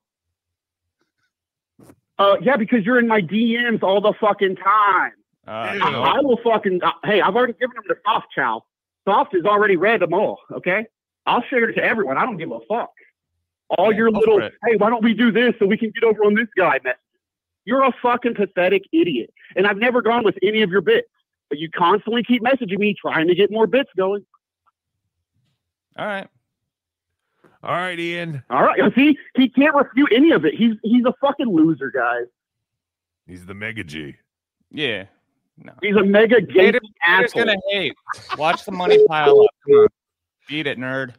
Uh, 2.24 2.38
yeah, 2.42 2.56
because 2.56 2.86
you're 2.86 3.00
in 3.00 3.08
my 3.08 3.22
DMs 3.22 3.84
all 3.84 4.00
the 4.00 4.14
fucking 4.20 4.56
time. 4.56 5.12
uh, 5.48 5.52
I, 5.52 6.16
I 6.18 6.20
will 6.22 6.40
fucking. 6.44 6.82
Uh, 6.82 6.92
hey, 7.04 7.22
I've 7.22 7.36
already 7.36 7.54
given 7.54 7.76
them 7.76 7.84
to 7.90 7.96
Soft 8.06 8.28
Chow. 8.34 8.64
Soft 9.06 9.34
has 9.36 9.44
already 9.44 9.76
read 9.76 10.02
them 10.02 10.14
all. 10.14 10.40
Okay, 10.52 10.86
I'll 11.26 11.44
share 11.50 11.70
it 11.70 11.74
to 11.74 11.84
everyone. 11.84 12.18
I 12.18 12.26
don't 12.26 12.38
give 12.38 12.52
a 12.52 12.60
fuck. 12.70 12.92
All 13.78 13.92
Yeah, 13.92 13.98
your 13.98 14.12
little, 14.12 14.40
hey, 14.40 14.76
why 14.78 14.90
don't 14.90 15.04
we 15.04 15.14
do 15.14 15.32
this 15.32 15.54
so 15.60 15.66
we 15.66 15.78
can 15.78 15.92
get 15.92 16.04
over 16.04 16.24
on 16.26 16.36
this 16.36 16.48
guy 16.56 16.80
messages? 16.84 17.00
You're 17.66 17.84
a 17.84 17.94
fucking 18.02 18.36
pathetic 18.36 18.84
idiot. 18.92 19.34
And 19.56 19.66
I've 19.66 19.78
never 19.78 20.02
gone 20.02 20.24
with 20.24 20.38
any 20.44 20.62
of 20.62 20.70
your 20.70 20.82
bits, 20.82 21.08
but 21.50 21.60
you 21.60 21.70
constantly 21.70 22.24
keep 22.24 22.44
messaging 22.44 22.78
me 22.78 22.94
trying 23.00 23.28
to 23.28 23.36
get 23.36 23.52
more 23.52 23.68
bits 23.68 23.90
going. 23.98 24.26
all 25.98 26.06
right. 26.06 26.28
All 27.64 27.72
right, 27.72 27.98
Ian. 28.00 28.44
All 28.50 28.62
right, 28.64 28.78
see, 28.94 29.18
he 29.36 29.48
can't 29.50 29.74
refute 29.74 30.12
any 30.14 30.32
of 30.32 30.44
it. 30.46 30.54
He's 30.56 30.76
he's 30.84 31.06
a 31.06 31.14
fucking 31.22 31.48
loser, 31.48 31.90
guys. 31.92 32.26
He's 33.26 33.46
the 33.46 33.54
Mega 33.54 33.84
G. 33.84 34.16
Yeah. 34.72 35.06
No. 35.58 35.72
He's 35.82 35.96
a 35.96 36.04
mega 36.04 36.42
gay 36.42 36.66
Haters, 36.66 36.82
haters 37.04 37.30
asshole. 37.32 37.46
gonna 37.46 37.58
hate. 37.70 37.94
Watch 38.38 38.66
the 38.66 38.72
money 38.72 39.00
pile 39.08 39.40
up. 39.42 39.48
Come 39.66 39.76
on. 39.76 39.88
Beat 40.50 40.66
it, 40.68 40.78
nerd. 40.80 41.14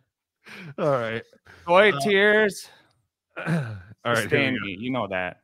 All 0.77 0.91
right. 0.91 1.23
Boy 1.67 1.93
Uh, 1.93 2.01
tears. 2.01 2.69
All 3.39 3.45
right. 3.47 3.55
here 3.55 4.11
we 4.11 4.17
Sustain 4.23 4.55
go. 4.59 4.67
me. 4.67 4.77
You 4.81 4.91
know 4.91 5.07
that. 5.07 5.39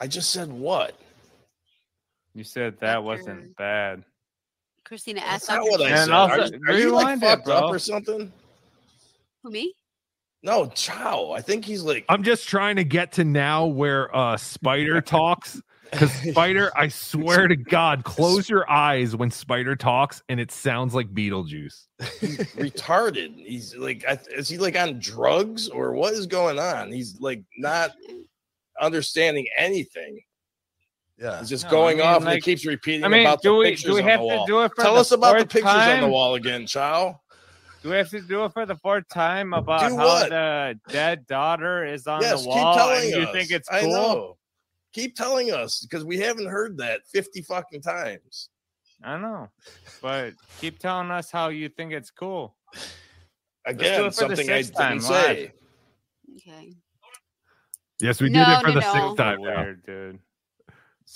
I 0.00 0.06
just 0.06 0.30
said 0.30 0.52
what? 0.52 0.96
You 2.34 2.44
said 2.44 2.78
that 2.80 3.02
wasn't 3.02 3.56
bad. 3.56 4.04
Christina 4.84 5.20
That's 5.20 5.48
asked 5.48 5.58
not 5.58 5.62
what 5.62 5.80
I 5.80 5.96
said. 5.96 6.10
also- 6.10 6.34
are, 6.34 6.72
are 6.74 6.78
you 6.78 6.90
like 6.92 7.06
rewind 7.06 7.22
it, 7.22 7.26
fucked 7.26 7.48
up 7.48 7.64
or 7.72 7.78
something? 7.78 8.30
Who 9.46 9.52
me? 9.52 9.72
No, 10.42 10.66
Chow. 10.66 11.30
I 11.30 11.40
think 11.40 11.64
he's 11.64 11.82
like. 11.82 12.04
I'm 12.08 12.24
just 12.24 12.48
trying 12.48 12.76
to 12.76 12.84
get 12.84 13.12
to 13.12 13.24
now 13.24 13.66
where 13.66 14.14
uh 14.14 14.36
Spider 14.36 15.00
talks. 15.02 15.60
Because 15.92 16.10
Spider, 16.12 16.72
I 16.76 16.88
swear 16.88 17.46
to 17.46 17.54
God, 17.54 18.02
close 18.02 18.48
your 18.50 18.68
eyes 18.68 19.14
when 19.14 19.30
Spider 19.30 19.76
talks, 19.76 20.20
and 20.28 20.40
it 20.40 20.50
sounds 20.50 20.94
like 20.96 21.06
Beetlejuice. 21.14 21.84
retarded. 22.56 23.36
He's 23.36 23.76
like, 23.76 24.04
is 24.34 24.48
he 24.48 24.58
like 24.58 24.76
on 24.76 24.98
drugs 24.98 25.68
or 25.68 25.92
what 25.92 26.12
is 26.14 26.26
going 26.26 26.58
on? 26.58 26.90
He's 26.90 27.20
like 27.20 27.44
not 27.56 27.92
understanding 28.80 29.46
anything. 29.56 30.18
Yeah, 31.18 31.38
he's 31.38 31.48
just 31.48 31.64
No, 31.64 31.68
I 31.68 31.72
going 31.72 31.98
mean, 31.98 32.06
off 32.06 32.16
and 32.16 32.24
like- 32.26 32.34
he 32.36 32.40
keeps 32.40 32.66
repeating 32.66 33.04
I 33.04 33.08
mean, 33.08 33.20
about 33.20 33.42
do 33.42 33.50
the 33.50 33.54
we- 33.58 33.64
pictures 33.70 33.84
do 33.84 33.94
we 33.94 34.02
on 34.02 34.08
have 34.08 34.20
the 34.20 34.28
to 34.28 34.34
wall. 34.36 34.46
do 34.46 34.62
it 34.62 34.72
Tell 34.76 34.94
the 34.94 35.00
us 35.00 35.12
about 35.12 35.32
the 35.34 35.38
fourth 35.38 35.50
pictures 35.50 35.70
on 35.72 36.00
the 36.00 36.08
wall 36.08 36.34
again, 36.34 36.66
Chow. 36.66 37.20
Do 37.86 37.90
we 37.92 37.98
have 37.98 38.10
to 38.10 38.20
do 38.20 38.44
it 38.44 38.52
for 38.52 38.66
the 38.66 38.74
fourth 38.74 39.08
time 39.08 39.54
about 39.54 39.90
Do 39.90 39.96
how 39.96 40.06
what? 40.06 40.30
the 40.30 40.76
dead 40.88 41.24
daughter 41.28 41.86
is 41.86 42.08
on 42.08 42.20
yes, 42.20 42.42
the 42.42 42.48
keep 42.48 42.56
wall 42.56 42.74
telling 42.76 43.12
and 43.12 43.22
you 43.22 43.28
us. 43.28 43.32
think 43.32 43.50
it's 43.52 43.68
cool? 43.68 43.78
I 43.78 43.82
know. 43.88 44.36
Keep 44.92 45.14
telling 45.14 45.52
us 45.52 45.86
because 45.88 46.04
we 46.04 46.18
haven't 46.18 46.46
heard 46.48 46.76
that 46.78 47.02
fifty 47.06 47.42
fucking 47.42 47.82
times. 47.82 48.48
I 49.04 49.16
know. 49.18 49.50
But 50.02 50.32
keep 50.60 50.80
telling 50.80 51.12
us 51.12 51.30
how 51.30 51.50
you 51.50 51.68
think 51.68 51.92
it's 51.92 52.10
cool. 52.10 52.56
Let's 52.74 52.90
Again, 53.66 53.92
it 53.92 53.98
for 53.98 54.02
the 54.02 54.10
something 54.34 54.50
I 54.50 54.62
sixth 54.62 54.72
didn't 54.72 54.82
time, 54.88 55.00
say. 55.00 55.52
Okay. 56.38 56.72
Yes, 58.00 58.20
we 58.20 58.30
No, 58.30 58.44
did 58.44 58.52
it 58.52 58.60
for 58.62 58.68
no, 58.68 58.74
the 58.74 58.80
no. 58.80 58.92
sixth 58.94 59.16
time. 59.16 59.42
now. 59.42 59.62
Weird, 59.62 59.86
dude. 59.86 60.18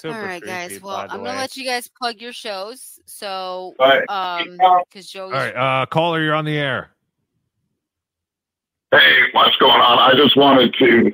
Super 0.00 0.14
All 0.14 0.22
right, 0.22 0.40
creepy, 0.40 0.46
guys. 0.46 0.80
Well, 0.80 0.96
I'm 0.96 1.08
gonna 1.08 1.24
way. 1.24 1.36
let 1.36 1.56
you 1.58 1.64
guys 1.64 1.88
plug 1.88 2.22
your 2.22 2.32
shows. 2.32 2.98
So, 3.04 3.74
All 3.78 3.86
right. 3.86 4.08
um, 4.08 4.58
because 4.88 5.06
Joey's 5.10 5.32
All 5.34 5.38
right, 5.38 5.54
uh, 5.82 5.86
caller, 5.86 6.22
you're 6.22 6.34
on 6.34 6.46
the 6.46 6.56
air. 6.56 6.90
Hey, 8.92 9.18
what's 9.32 9.54
going 9.56 9.80
on? 9.80 9.98
I 9.98 10.14
just 10.16 10.36
wanted 10.38 10.74
to 10.78 11.12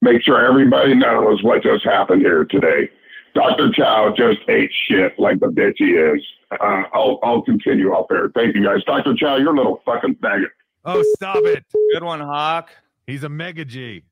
make 0.00 0.22
sure 0.22 0.46
everybody 0.46 0.94
knows 0.94 1.42
what 1.42 1.62
just 1.64 1.84
happened 1.84 2.22
here 2.22 2.44
today. 2.44 2.88
Dr. 3.34 3.72
Chow 3.72 4.14
just 4.16 4.38
ate 4.48 4.70
shit 4.86 5.18
like 5.18 5.40
the 5.40 5.48
bitch 5.48 5.74
he 5.78 5.92
is. 5.92 6.22
Uh, 6.52 6.82
I'll, 6.92 7.18
I'll 7.22 7.42
continue 7.42 7.90
off 7.90 8.06
there. 8.08 8.30
Thank 8.34 8.54
you 8.54 8.64
guys. 8.64 8.84
Dr. 8.84 9.14
Chow, 9.14 9.36
you're 9.36 9.54
a 9.54 9.56
little 9.56 9.82
fucking 9.84 10.16
faggot. 10.16 10.50
Oh, 10.84 11.02
stop 11.16 11.44
it. 11.44 11.64
Good 11.92 12.04
one, 12.04 12.20
Hawk. 12.20 12.70
He's 13.06 13.24
a 13.24 13.28
mega 13.28 13.64
G. 13.64 14.02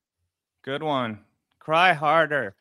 Good 0.62 0.82
one. 0.82 1.20
Cry 1.58 1.92
harder. 1.92 2.54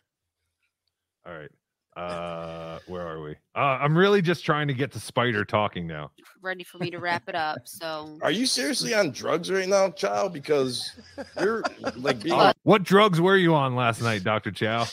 All 1.25 1.33
right. 1.33 1.49
Uh, 1.97 2.79
where 2.87 3.05
are 3.05 3.19
we? 3.19 3.31
Uh, 3.55 3.77
I'm 3.81 3.97
really 3.97 4.21
just 4.21 4.45
trying 4.45 4.69
to 4.69 4.73
get 4.73 4.91
to 4.93 4.99
Spider 4.99 5.43
talking 5.43 5.85
now. 5.85 6.11
ready 6.41 6.63
for 6.63 6.77
me 6.77 6.89
to 6.91 6.99
wrap 6.99 7.27
it 7.27 7.35
up. 7.35 7.59
So 7.65 8.17
Are 8.21 8.31
you 8.31 8.45
seriously 8.45 8.93
on 8.93 9.11
drugs 9.11 9.51
right 9.51 9.67
now, 9.67 9.89
child? 9.89 10.31
Because 10.31 10.93
you're 11.41 11.63
like 11.97 12.21
being. 12.21 12.39
What 12.63 12.83
drugs 12.83 13.19
were 13.19 13.35
you 13.35 13.53
on 13.53 13.75
last 13.75 14.01
night, 14.01 14.23
Doctor 14.23 14.51
Chow? 14.51 14.85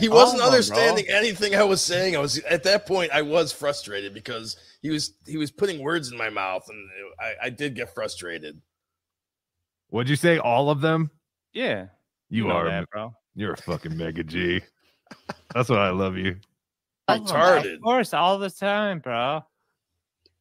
he 0.00 0.08
wasn't 0.08 0.40
understanding 0.40 1.04
anything 1.08 1.54
I 1.54 1.64
was 1.64 1.82
saying. 1.82 2.16
I 2.16 2.20
was 2.20 2.38
at 2.38 2.62
that 2.62 2.86
point. 2.86 3.10
I 3.12 3.20
was 3.20 3.52
frustrated 3.52 4.14
because 4.14 4.56
he 4.80 4.88
was 4.88 5.14
he 5.26 5.36
was 5.36 5.50
putting 5.50 5.82
words 5.82 6.10
in 6.12 6.16
my 6.16 6.30
mouth, 6.30 6.66
and 6.68 6.88
I, 7.20 7.46
I 7.46 7.50
did 7.50 7.74
get 7.74 7.92
frustrated. 7.92 8.58
What'd 9.90 10.08
you 10.08 10.16
say? 10.16 10.38
All 10.38 10.70
of 10.70 10.80
them? 10.80 11.10
Yeah. 11.52 11.86
You, 12.30 12.46
know 12.46 12.54
are, 12.54 12.68
that, 12.68 12.88
bro. 12.90 13.12
You're 13.34 13.54
a 13.54 13.56
fucking 13.56 13.96
mega 13.96 14.22
G. 14.22 14.62
That's 15.54 15.68
why 15.68 15.86
I 15.88 15.90
love 15.90 16.16
you. 16.16 16.36
Retarded. 17.08 17.76
Of 17.76 17.82
course, 17.82 18.12
all 18.12 18.38
the 18.38 18.50
time, 18.50 18.98
bro. 18.98 19.42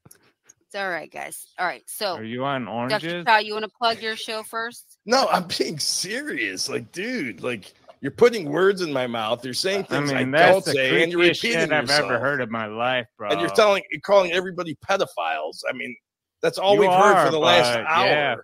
it's 0.05 0.75
all 0.75 0.89
right, 0.89 1.09
guys. 1.09 1.47
All 1.57 1.65
right. 1.65 1.83
So 1.87 2.15
Are 2.15 2.23
you 2.23 2.43
on 2.43 2.65
Dr. 2.65 2.73
oranges? 2.75 3.25
Chow, 3.25 3.37
you 3.39 3.53
want 3.53 3.63
to 3.63 3.71
plug 3.71 4.01
your 4.01 4.15
show 4.17 4.43
first? 4.43 4.97
No, 5.05 5.27
I'm 5.31 5.47
being 5.57 5.79
serious. 5.79 6.67
Like, 6.67 6.91
dude, 6.91 7.41
like 7.41 7.73
you're 8.01 8.11
putting 8.11 8.51
words 8.51 8.81
in 8.81 8.91
my 8.91 9.07
mouth. 9.07 9.45
You're 9.45 9.53
saying 9.53 9.85
things 9.85 10.11
I, 10.11 10.19
mean, 10.19 10.31
that's 10.31 10.65
don't 10.65 10.75
say, 10.75 11.03
and 11.03 11.11
you're 11.11 11.21
repeating 11.21 11.59
shit 11.61 11.71
I've 11.71 11.83
yourself. 11.83 12.11
ever 12.11 12.19
heard 12.19 12.41
in 12.41 12.51
my 12.51 12.65
life, 12.65 13.07
bro. 13.17 13.29
And 13.29 13.39
you're 13.39 13.49
telling, 13.49 13.81
you're 13.91 14.01
calling 14.01 14.33
everybody 14.33 14.77
pedophiles. 14.87 15.61
I 15.69 15.73
mean, 15.73 15.95
that's 16.41 16.57
all 16.57 16.73
You 16.75 16.81
we've 16.81 16.91
heard 16.91 17.25
for 17.25 17.31
the 17.31 17.39
last 17.39 17.77
hour. 17.77 18.05
yeah. 18.05 18.35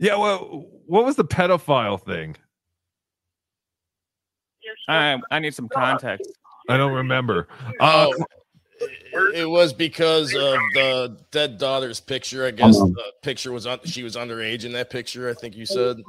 Yeah, 0.00 0.16
well, 0.16 0.64
what 0.86 1.04
was 1.04 1.16
the 1.16 1.24
pedophile 1.24 2.00
thing? 2.00 2.36
I 4.88 5.20
I 5.30 5.38
need 5.38 5.54
some 5.54 5.68
context. 5.68 6.30
I 6.68 6.76
don't 6.76 6.92
remember. 6.92 7.48
Uh, 7.80 8.10
Oh, 8.10 8.24
it, 8.80 9.40
it 9.40 9.46
was 9.48 9.72
because 9.72 10.32
of 10.34 10.58
the 10.74 11.16
dead 11.32 11.58
daughter's 11.58 11.98
picture. 12.00 12.46
I 12.46 12.52
guess 12.52 12.78
the 12.78 13.12
picture 13.22 13.50
was 13.50 13.66
on. 13.66 13.80
She 13.84 14.02
was 14.04 14.14
underage 14.16 14.64
in 14.64 14.72
that 14.72 14.88
picture. 14.90 15.28
I 15.28 15.34
think 15.34 15.56
you 15.56 15.66
said. 15.66 16.00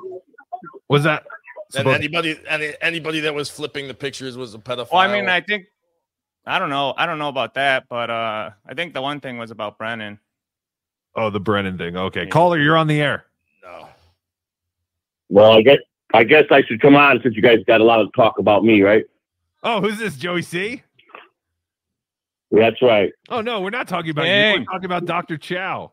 was 0.87 1.03
that? 1.03 1.25
And 1.75 1.87
anybody, 1.87 2.39
any, 2.47 2.73
anybody 2.81 3.19
that 3.21 3.33
was 3.33 3.49
flipping 3.49 3.87
the 3.87 3.93
pictures 3.93 4.37
was 4.37 4.53
a 4.53 4.59
pedophile. 4.59 4.91
Well, 4.93 5.01
I 5.01 5.11
mean, 5.11 5.29
I 5.29 5.41
think 5.41 5.65
I 6.45 6.57
don't 6.59 6.69
know. 6.69 6.93
I 6.97 7.05
don't 7.05 7.19
know 7.19 7.29
about 7.29 7.53
that, 7.55 7.85
but 7.89 8.09
uh 8.09 8.51
I 8.67 8.73
think 8.73 8.93
the 8.93 9.01
one 9.01 9.19
thing 9.19 9.37
was 9.37 9.51
about 9.51 9.77
Brennan. 9.77 10.19
oh, 11.15 11.29
the 11.29 11.39
Brennan 11.39 11.77
thing. 11.77 11.95
Okay, 11.97 12.27
caller, 12.27 12.59
you're 12.59 12.77
on 12.77 12.87
the 12.87 13.01
air. 13.01 13.25
No. 13.63 13.87
Well, 15.29 15.53
I 15.53 15.61
guess 15.61 15.77
I 16.13 16.23
guess 16.23 16.45
I 16.51 16.63
should 16.63 16.81
come 16.81 16.95
on 16.95 17.19
since 17.21 17.35
you 17.35 17.41
guys 17.41 17.59
got 17.67 17.81
a 17.81 17.83
lot 17.83 18.01
of 18.01 18.11
talk 18.15 18.39
about 18.39 18.63
me, 18.63 18.81
right? 18.81 19.05
Oh, 19.63 19.81
who's 19.81 19.99
this? 19.99 20.15
Joey 20.15 20.41
C? 20.41 20.83
That's 22.51 22.81
right. 22.81 23.11
Oh 23.29 23.41
no, 23.41 23.61
we're 23.61 23.69
not 23.69 23.87
talking 23.87 24.09
about 24.09 24.23
you. 24.23 24.29
Dang. 24.29 24.59
We're 24.61 24.65
talking 24.65 24.85
about 24.85 25.05
Doctor 25.05 25.37
Chow. 25.37 25.91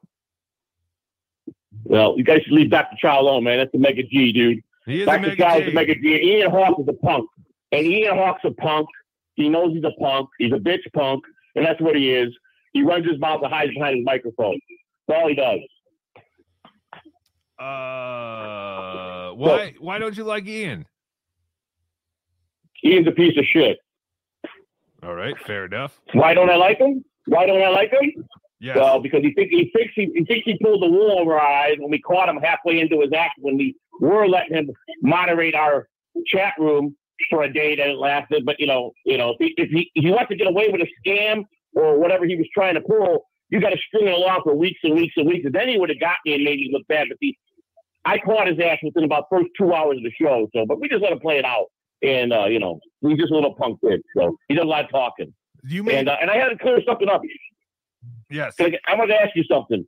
Well, 1.84 2.14
you 2.16 2.24
guys 2.24 2.42
should 2.42 2.52
leave 2.54 2.70
Dr. 2.70 2.96
Chow 2.98 3.20
alone, 3.20 3.44
man. 3.44 3.58
That's 3.58 3.74
a 3.74 3.78
mega 3.78 4.02
G, 4.02 4.32
dude. 4.32 4.62
He 4.86 5.02
is 5.02 5.02
a 5.02 5.06
Dr. 5.06 5.20
mega 5.20 5.36
Chow 5.36 5.58
is 5.58 5.64
G. 5.64 5.70
a 5.70 5.74
mega 5.74 5.94
G. 5.94 6.38
Ian 6.38 6.50
Hawk 6.50 6.80
is 6.80 6.88
a 6.88 6.92
punk. 6.94 7.28
And 7.72 7.86
Ian 7.86 8.16
Hawk's 8.16 8.44
a 8.44 8.50
punk. 8.52 8.88
He 9.34 9.48
knows 9.48 9.72
he's 9.72 9.84
a 9.84 9.92
punk. 10.00 10.30
He's 10.38 10.52
a 10.52 10.56
bitch 10.56 10.90
punk. 10.94 11.24
And 11.54 11.64
that's 11.64 11.80
what 11.80 11.94
he 11.94 12.10
is. 12.12 12.34
He 12.72 12.82
runs 12.82 13.06
his 13.06 13.18
mouth 13.18 13.42
and 13.42 13.52
hides 13.52 13.72
behind 13.74 13.98
his 13.98 14.04
microphone. 14.04 14.58
That's 15.06 15.20
all 15.20 15.28
he 15.28 15.34
does. 15.34 15.60
Uh, 17.58 19.15
why? 19.36 19.74
Why 19.78 19.98
don't 19.98 20.16
you 20.16 20.24
like 20.24 20.46
Ian? 20.46 20.86
Ian's 22.84 23.08
a 23.08 23.12
piece 23.12 23.36
of 23.38 23.44
shit. 23.44 23.78
All 25.02 25.14
right, 25.14 25.38
fair 25.46 25.66
enough. 25.66 26.00
Why 26.12 26.34
don't 26.34 26.50
I 26.50 26.56
like 26.56 26.78
him? 26.78 27.04
Why 27.26 27.46
don't 27.46 27.62
I 27.62 27.68
like 27.68 27.90
him? 27.90 28.24
Yes. 28.58 28.76
Well, 28.76 29.00
because 29.00 29.22
he 29.22 29.32
think 29.34 29.50
he 29.50 29.70
thinks 29.76 29.92
he, 29.94 30.10
he 30.14 30.24
thinks 30.24 30.44
he 30.46 30.58
pulled 30.62 30.82
the 30.82 30.88
wool 30.88 31.18
over 31.18 31.34
our 31.38 31.46
eyes 31.46 31.76
when 31.78 31.90
we 31.90 32.00
caught 32.00 32.28
him 32.28 32.38
halfway 32.38 32.80
into 32.80 33.00
his 33.00 33.12
act 33.12 33.34
when 33.38 33.56
we 33.56 33.76
were 34.00 34.26
letting 34.26 34.56
him 34.56 34.70
moderate 35.02 35.54
our 35.54 35.88
chat 36.26 36.54
room 36.58 36.96
for 37.28 37.42
a 37.42 37.52
day 37.52 37.76
that 37.76 37.88
it 37.88 37.98
lasted. 37.98 38.46
But 38.46 38.58
you 38.58 38.66
know, 38.66 38.92
you 39.04 39.18
know, 39.18 39.30
if 39.30 39.36
he 39.38 39.54
if 39.58 39.70
he, 39.70 39.90
if 39.94 40.04
he 40.04 40.10
wants 40.10 40.30
to 40.30 40.36
get 40.36 40.46
away 40.46 40.68
with 40.70 40.80
a 40.80 40.88
scam 41.06 41.44
or 41.74 41.98
whatever 41.98 42.24
he 42.24 42.36
was 42.36 42.46
trying 42.54 42.74
to 42.74 42.80
pull, 42.80 43.26
you 43.50 43.60
got 43.60 43.70
to 43.70 43.78
string 43.88 44.06
it 44.06 44.14
along 44.14 44.40
for 44.42 44.54
weeks 44.54 44.80
and 44.82 44.94
weeks 44.94 45.14
and 45.16 45.26
weeks, 45.26 45.44
and 45.44 45.54
then 45.54 45.68
he 45.68 45.78
would 45.78 45.90
have 45.90 46.00
got 46.00 46.16
me 46.24 46.34
and 46.34 46.42
made 46.42 46.58
me 46.58 46.70
look 46.72 46.86
bad. 46.88 47.08
But 47.10 47.18
the 47.20 47.36
I 48.06 48.18
caught 48.18 48.46
his 48.46 48.58
ass 48.60 48.78
within 48.82 49.04
about 49.04 49.24
first 49.30 49.48
two 49.58 49.74
hours 49.74 49.98
of 49.98 50.04
the 50.04 50.12
show. 50.12 50.48
So, 50.54 50.64
but 50.64 50.80
we 50.80 50.88
just 50.88 51.02
let 51.02 51.12
him 51.12 51.18
play 51.18 51.38
it 51.38 51.44
out, 51.44 51.66
and 52.02 52.32
uh, 52.32 52.46
you 52.46 52.60
know, 52.60 52.78
he's 53.02 53.18
just 53.18 53.32
a 53.32 53.34
little 53.34 53.54
punk 53.54 53.80
kid. 53.80 54.00
So 54.16 54.36
he 54.48 54.54
does 54.54 54.64
a 54.64 54.68
lot 54.68 54.84
of 54.84 54.90
talking. 54.90 55.34
You 55.64 55.82
mean? 55.82 55.96
And, 55.96 56.08
uh, 56.08 56.16
and 56.20 56.30
I 56.30 56.36
had 56.36 56.48
to 56.50 56.56
clear 56.56 56.80
something 56.86 57.08
up. 57.08 57.20
Yes. 58.30 58.54
I 58.60 58.94
want 58.94 59.10
to 59.10 59.20
ask 59.20 59.34
you 59.34 59.44
something. 59.44 59.84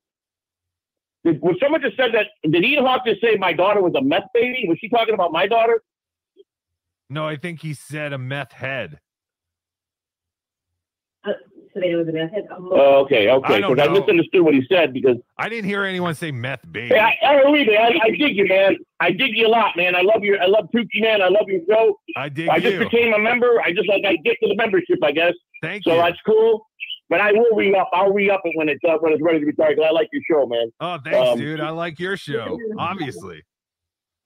Did, 1.24 1.40
when 1.40 1.56
someone 1.62 1.80
just 1.80 1.96
said 1.96 2.12
that, 2.14 2.26
did 2.50 2.64
Ian 2.64 2.84
Hawk 2.84 3.06
just 3.06 3.20
say 3.20 3.36
my 3.36 3.52
daughter 3.52 3.80
was 3.80 3.94
a 3.96 4.02
meth 4.02 4.24
baby? 4.34 4.64
Was 4.68 4.78
she 4.80 4.88
talking 4.88 5.14
about 5.14 5.30
my 5.32 5.46
daughter? 5.46 5.80
No, 7.10 7.26
I 7.26 7.36
think 7.36 7.62
he 7.62 7.74
said 7.74 8.12
a 8.12 8.18
meth 8.18 8.52
head. 8.52 8.98
Today 11.80 11.94
was 11.94 12.08
a 12.08 12.12
meth 12.12 12.30
head. 12.32 12.46
Oh, 12.50 13.00
okay, 13.04 13.28
I 13.28 13.34
okay. 13.34 13.60
don't 13.60 13.74
Because 13.74 13.88
I, 13.88 13.92
know. 13.92 14.00
misunderstood 14.00 14.42
what 14.42 14.54
he 14.54 14.64
said 14.68 14.92
because 14.92 15.16
I 15.36 15.48
didn't 15.48 15.66
hear 15.68 15.84
anyone 15.84 16.14
say 16.14 16.30
meth 16.30 16.60
baby. 16.70 16.88
hey, 16.94 16.98
I, 16.98 17.16
I 17.24 17.42
believe 17.44 17.68
it. 17.68 17.78
I, 17.78 17.98
I 18.02 18.10
dig 18.10 18.36
you, 18.36 18.46
man. 18.48 18.76
I 19.00 19.10
dig 19.12 19.36
you 19.36 19.46
a 19.46 19.48
lot, 19.48 19.76
man. 19.76 19.94
I 19.94 20.00
love 20.02 20.22
your, 20.24 20.42
I 20.42 20.46
love 20.46 20.66
Tukey, 20.74 21.00
man. 21.00 21.22
I 21.22 21.28
love 21.28 21.46
your 21.46 21.60
show. 21.68 21.98
I 22.16 22.28
dig 22.28 22.48
I 22.48 22.58
just 22.58 22.74
you. 22.74 22.78
became 22.80 23.14
a 23.14 23.18
member. 23.18 23.60
I 23.62 23.72
just 23.72 23.88
like 23.88 24.04
I 24.04 24.16
get 24.16 24.36
to 24.42 24.48
the 24.48 24.56
membership, 24.56 24.98
I 25.04 25.12
guess. 25.12 25.34
Thank 25.62 25.84
so 25.84 25.94
you. 25.94 26.02
that's 26.02 26.18
cool. 26.26 26.66
But 27.10 27.20
I 27.20 27.32
will 27.32 27.54
re 27.56 27.74
up. 27.74 27.88
I'll 27.92 28.12
re 28.12 28.28
up 28.30 28.42
it 28.44 28.52
when 28.56 28.68
it's 28.68 28.82
uh, 28.86 28.96
when 29.00 29.12
it's 29.12 29.22
ready 29.22 29.40
to 29.40 29.46
be 29.46 29.52
started. 29.52 29.76
'cause 29.78 29.86
I 29.88 29.92
like 29.92 30.08
your 30.12 30.22
show, 30.30 30.46
man. 30.46 30.70
Oh, 30.80 30.98
thanks, 31.02 31.28
Um, 31.30 31.38
dude. 31.38 31.60
I 31.60 31.70
like 31.70 31.98
your 31.98 32.16
show. 32.16 32.58
Obviously. 32.78 33.42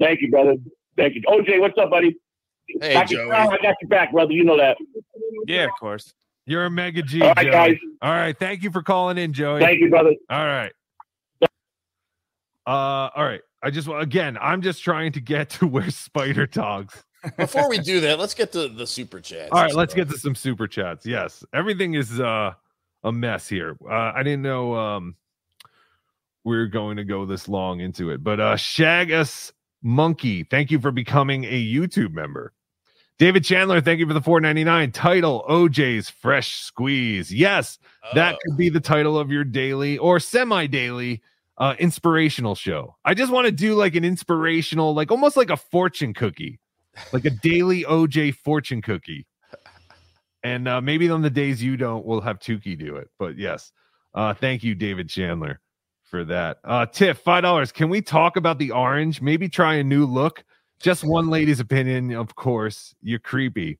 Thank 0.00 0.20
you, 0.20 0.30
brother. 0.30 0.56
Thank 0.96 1.14
you, 1.14 1.22
OJ. 1.28 1.60
What's 1.60 1.78
up, 1.78 1.90
buddy? 1.90 2.16
Hey, 2.80 3.04
Joey. 3.06 3.30
I 3.30 3.46
got 3.58 3.76
your 3.80 3.88
back, 3.88 4.12
brother. 4.12 4.32
You 4.32 4.44
know 4.44 4.56
that. 4.56 4.78
Yeah, 5.46 5.64
of 5.64 5.70
course. 5.78 6.12
You're 6.46 6.64
a 6.64 6.70
mega 6.70 7.02
G, 7.02 7.22
All 7.22 7.28
right, 7.34 7.44
Joey. 7.44 7.50
guys. 7.52 7.76
All 8.02 8.10
right. 8.10 8.36
Thank 8.36 8.62
you 8.62 8.70
for 8.70 8.82
calling 8.82 9.16
in, 9.18 9.32
Joey. 9.32 9.60
Thank 9.60 9.80
you, 9.80 9.90
brother. 9.90 10.14
All 10.28 10.44
right. 10.44 10.72
Uh, 12.66 13.10
all 13.14 13.24
right. 13.24 13.40
I 13.62 13.70
just 13.70 13.88
again, 13.88 14.36
I'm 14.40 14.60
just 14.60 14.82
trying 14.82 15.12
to 15.12 15.20
get 15.20 15.50
to 15.50 15.66
where 15.66 15.90
Spider 15.90 16.46
talks. 16.46 17.04
Before 17.36 17.68
we 17.68 17.78
do 17.78 18.00
that, 18.00 18.18
let's 18.18 18.34
get 18.34 18.50
to 18.52 18.68
the 18.68 18.86
super 18.86 19.20
chats. 19.20 19.50
All 19.52 19.62
right, 19.62 19.74
let's 19.74 19.94
get 19.94 20.08
to 20.10 20.18
some 20.18 20.34
super 20.34 20.66
chats. 20.66 21.06
Yes, 21.06 21.44
everything 21.52 21.94
is 21.94 22.18
uh, 22.18 22.52
a 23.04 23.12
mess 23.12 23.48
here. 23.48 23.76
Uh, 23.88 24.12
I 24.14 24.24
didn't 24.24 24.42
know 24.42 24.74
um, 24.74 25.14
we 26.42 26.56
are 26.56 26.66
going 26.66 26.96
to 26.96 27.04
go 27.04 27.24
this 27.24 27.48
long 27.48 27.78
into 27.78 28.10
it, 28.10 28.24
but 28.24 28.40
uh, 28.40 28.54
Shagus 28.54 29.52
Monkey, 29.82 30.42
thank 30.42 30.72
you 30.72 30.80
for 30.80 30.90
becoming 30.90 31.44
a 31.44 31.64
YouTube 31.64 32.12
member. 32.12 32.52
David 33.22 33.44
Chandler, 33.44 33.80
thank 33.80 34.00
you 34.00 34.06
for 34.08 34.14
the 34.14 34.20
499 34.20 34.90
title 34.90 35.44
OJ's 35.48 36.10
Fresh 36.10 36.56
Squeeze. 36.56 37.32
Yes, 37.32 37.78
that 38.14 38.36
could 38.40 38.56
be 38.56 38.68
the 38.68 38.80
title 38.80 39.16
of 39.16 39.30
your 39.30 39.44
daily 39.44 39.96
or 39.96 40.18
semi 40.18 40.66
daily 40.66 41.22
uh, 41.56 41.76
inspirational 41.78 42.56
show. 42.56 42.96
I 43.04 43.14
just 43.14 43.30
want 43.30 43.46
to 43.46 43.52
do 43.52 43.76
like 43.76 43.94
an 43.94 44.04
inspirational, 44.04 44.92
like 44.92 45.12
almost 45.12 45.36
like 45.36 45.50
a 45.50 45.56
fortune 45.56 46.14
cookie, 46.14 46.58
like 47.12 47.24
a 47.24 47.30
daily 47.30 47.84
OJ 47.84 48.34
fortune 48.34 48.82
cookie. 48.82 49.28
And 50.42 50.66
uh, 50.66 50.80
maybe 50.80 51.08
on 51.08 51.22
the 51.22 51.30
days 51.30 51.62
you 51.62 51.76
don't, 51.76 52.04
we'll 52.04 52.22
have 52.22 52.40
Tukey 52.40 52.76
do 52.76 52.96
it. 52.96 53.08
But 53.20 53.38
yes, 53.38 53.70
uh, 54.14 54.34
thank 54.34 54.64
you, 54.64 54.74
David 54.74 55.08
Chandler, 55.08 55.60
for 56.02 56.24
that. 56.24 56.58
Uh, 56.64 56.86
Tiff, 56.86 57.18
five 57.18 57.42
dollars. 57.42 57.70
Can 57.70 57.88
we 57.88 58.02
talk 58.02 58.36
about 58.36 58.58
the 58.58 58.72
orange? 58.72 59.22
Maybe 59.22 59.48
try 59.48 59.76
a 59.76 59.84
new 59.84 60.06
look. 60.06 60.42
Just 60.82 61.04
one 61.04 61.28
lady's 61.28 61.60
opinion, 61.60 62.12
of 62.12 62.34
course. 62.34 62.94
You're 63.02 63.18
creepy. 63.18 63.78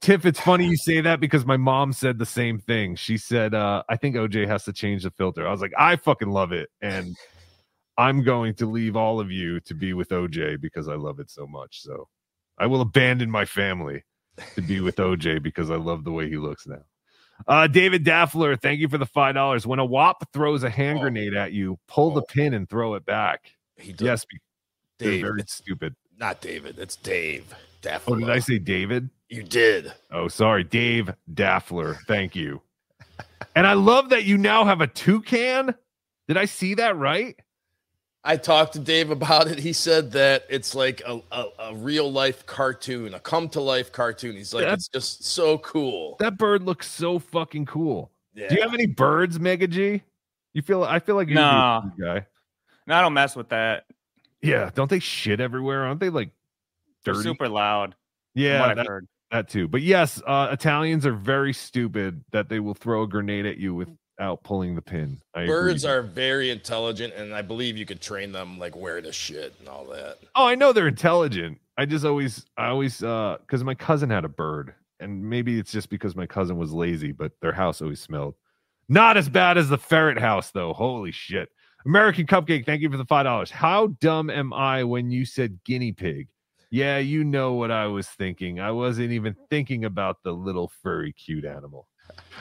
Tiff, 0.00 0.26
it's 0.26 0.40
funny 0.40 0.66
you 0.66 0.76
say 0.76 1.00
that 1.00 1.20
because 1.20 1.46
my 1.46 1.56
mom 1.56 1.92
said 1.92 2.18
the 2.18 2.26
same 2.26 2.58
thing. 2.58 2.96
She 2.96 3.16
said, 3.16 3.54
uh, 3.54 3.82
I 3.88 3.96
think 3.96 4.16
OJ 4.16 4.46
has 4.46 4.64
to 4.64 4.72
change 4.72 5.04
the 5.04 5.10
filter. 5.10 5.48
I 5.48 5.50
was 5.50 5.62
like, 5.62 5.72
I 5.78 5.96
fucking 5.96 6.28
love 6.30 6.52
it. 6.52 6.68
And 6.82 7.16
I'm 7.96 8.22
going 8.22 8.54
to 8.56 8.66
leave 8.66 8.96
all 8.96 9.20
of 9.20 9.30
you 9.30 9.60
to 9.60 9.74
be 9.74 9.94
with 9.94 10.10
OJ 10.10 10.60
because 10.60 10.88
I 10.88 10.96
love 10.96 11.20
it 11.20 11.30
so 11.30 11.46
much. 11.46 11.80
So 11.80 12.08
I 12.58 12.66
will 12.66 12.80
abandon 12.82 13.30
my 13.30 13.44
family 13.44 14.04
to 14.54 14.62
be 14.62 14.80
with 14.80 14.96
OJ 14.96 15.42
because 15.42 15.70
I 15.70 15.76
love 15.76 16.04
the 16.04 16.12
way 16.12 16.28
he 16.28 16.36
looks 16.36 16.66
now. 16.66 16.82
Uh, 17.48 17.66
David 17.66 18.04
Daffler, 18.04 18.56
thank 18.56 18.80
you 18.80 18.88
for 18.88 18.98
the 18.98 19.06
five 19.06 19.34
dollars. 19.34 19.66
When 19.66 19.80
a 19.80 19.84
WAP 19.84 20.32
throws 20.32 20.62
a 20.62 20.70
hand 20.70 21.00
grenade 21.00 21.34
at 21.34 21.52
you, 21.52 21.78
pull 21.88 22.12
the 22.12 22.22
pin 22.22 22.54
and 22.54 22.68
throw 22.68 22.94
it 22.94 23.04
back. 23.04 23.50
He 23.76 23.94
yes, 23.98 24.24
be- 24.24 24.38
they're 24.98 25.10
Dave, 25.10 25.22
very 25.22 25.42
stupid. 25.46 25.96
Not 26.18 26.40
David. 26.40 26.78
It's 26.78 26.96
Dave. 26.96 27.54
Daffler. 27.82 28.16
Oh, 28.16 28.20
did 28.20 28.30
I 28.30 28.38
say 28.38 28.58
David? 28.58 29.10
You 29.28 29.42
did. 29.42 29.92
Oh, 30.10 30.28
sorry, 30.28 30.64
Dave 30.64 31.10
Daffler. 31.32 31.96
Thank 32.06 32.34
you. 32.36 32.62
And 33.56 33.66
I 33.66 33.74
love 33.74 34.08
that 34.10 34.24
you 34.24 34.38
now 34.38 34.64
have 34.64 34.80
a 34.80 34.86
toucan. 34.86 35.74
Did 36.28 36.36
I 36.36 36.44
see 36.46 36.74
that 36.74 36.96
right? 36.96 37.36
I 38.26 38.38
talked 38.38 38.72
to 38.72 38.78
Dave 38.78 39.10
about 39.10 39.48
it. 39.48 39.58
He 39.58 39.74
said 39.74 40.12
that 40.12 40.46
it's 40.48 40.74
like 40.74 41.02
a, 41.06 41.20
a, 41.30 41.44
a 41.58 41.74
real 41.74 42.10
life 42.10 42.46
cartoon, 42.46 43.12
a 43.12 43.20
come 43.20 43.50
to 43.50 43.60
life 43.60 43.92
cartoon. 43.92 44.34
He's 44.34 44.54
like, 44.54 44.64
That- 44.64 44.74
it's 44.74 44.88
just 44.88 45.24
so 45.24 45.58
cool. 45.58 46.16
That 46.20 46.38
bird 46.38 46.62
looks 46.62 46.90
so 46.90 47.18
fucking 47.18 47.66
cool. 47.66 48.10
Yeah. 48.34 48.48
Do 48.48 48.54
you 48.54 48.62
have 48.62 48.72
any 48.74 48.86
birds, 48.86 49.38
Mega 49.38 49.66
G? 49.66 50.02
You 50.54 50.62
feel? 50.62 50.84
I 50.84 51.00
feel 51.00 51.16
like 51.16 51.28
you're 51.28 51.34
No. 51.36 51.42
a 51.44 51.92
guy. 52.00 52.26
No, 52.86 52.94
I 52.96 53.00
don't 53.02 53.12
mess 53.14 53.36
with 53.36 53.50
that. 53.50 53.84
Yeah, 54.44 54.70
don't 54.74 54.90
they 54.90 54.98
shit 54.98 55.40
everywhere? 55.40 55.84
Aren't 55.84 56.00
they 56.00 56.10
like 56.10 56.30
They're 57.04 57.14
dirty? 57.14 57.28
super 57.28 57.48
loud. 57.48 57.94
Yeah, 58.34 58.74
that, 58.74 58.86
heard. 58.86 59.06
that 59.30 59.48
too. 59.48 59.68
But 59.68 59.82
yes, 59.82 60.20
uh, 60.26 60.48
Italians 60.52 61.06
are 61.06 61.14
very 61.14 61.52
stupid 61.52 62.24
that 62.32 62.48
they 62.48 62.60
will 62.60 62.74
throw 62.74 63.04
a 63.04 63.08
grenade 63.08 63.46
at 63.46 63.58
you 63.58 63.74
without 63.74 64.42
pulling 64.42 64.74
the 64.74 64.82
pin. 64.82 65.20
I 65.34 65.42
agree. 65.42 65.54
Birds 65.54 65.84
are 65.84 66.02
very 66.02 66.50
intelligent, 66.50 67.14
and 67.14 67.32
I 67.34 67.42
believe 67.42 67.76
you 67.76 67.86
could 67.86 68.00
train 68.00 68.32
them 68.32 68.58
like 68.58 68.76
where 68.76 69.00
to 69.00 69.12
shit 69.12 69.54
and 69.60 69.68
all 69.68 69.84
that. 69.86 70.18
Oh, 70.34 70.46
I 70.46 70.56
know 70.56 70.72
they're 70.72 70.88
intelligent. 70.88 71.58
I 71.76 71.86
just 71.86 72.04
always, 72.04 72.44
I 72.56 72.66
always, 72.66 73.02
uh, 73.02 73.38
because 73.40 73.64
my 73.64 73.74
cousin 73.74 74.10
had 74.10 74.24
a 74.24 74.28
bird, 74.28 74.74
and 75.00 75.24
maybe 75.24 75.58
it's 75.58 75.72
just 75.72 75.90
because 75.90 76.14
my 76.14 76.26
cousin 76.26 76.56
was 76.56 76.72
lazy, 76.72 77.12
but 77.12 77.32
their 77.40 77.52
house 77.52 77.80
always 77.80 78.00
smelled. 78.00 78.34
Not 78.88 79.16
as 79.16 79.28
bad 79.28 79.58
as 79.58 79.68
the 79.68 79.78
ferret 79.78 80.18
house, 80.18 80.50
though. 80.50 80.72
Holy 80.72 81.10
shit. 81.12 81.48
American 81.86 82.26
Cupcake, 82.26 82.64
thank 82.64 82.80
you 82.80 82.90
for 82.90 82.96
the 82.96 83.04
five 83.04 83.24
dollars. 83.24 83.50
How 83.50 83.88
dumb 84.00 84.30
am 84.30 84.52
I 84.52 84.84
when 84.84 85.10
you 85.10 85.24
said 85.24 85.58
guinea 85.64 85.92
pig? 85.92 86.28
Yeah, 86.70 86.98
you 86.98 87.24
know 87.24 87.52
what 87.52 87.70
I 87.70 87.86
was 87.86 88.08
thinking. 88.08 88.58
I 88.58 88.72
wasn't 88.72 89.12
even 89.12 89.36
thinking 89.48 89.84
about 89.84 90.22
the 90.22 90.32
little 90.32 90.72
furry 90.82 91.12
cute 91.12 91.44
animal. 91.44 91.86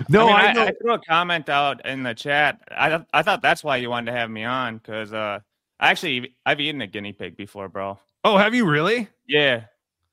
No, 0.10 0.24
I, 0.24 0.26
mean, 0.26 0.36
I, 0.36 0.53
know. 0.53 0.64
I 0.65 0.72
threw 0.82 0.94
a 0.94 0.99
comment 0.99 1.49
out 1.49 1.86
in 1.86 2.03
the 2.03 2.14
chat. 2.14 2.60
I 2.76 2.90
th- 2.90 3.02
I 3.14 3.22
thought 3.22 3.41
that's 3.41 3.64
why 3.64 3.78
you 3.78 3.90
wanted 3.90 4.11
to 4.11 4.18
have 4.18 4.30
me 4.30 4.44
on 4.44 4.78
because 4.78 5.14
uh, 5.14 5.40
actually 5.80 6.36
I've 6.45 6.60
eaten 6.60 6.82
a 6.82 6.88
guinea 6.88 7.14
pig 7.14 7.38
before, 7.38 7.70
bro. 7.70 7.99
oh, 8.24 8.38
have 8.38 8.56
you 8.56 8.65
really? 8.65 9.07
Yeah. 9.28 9.65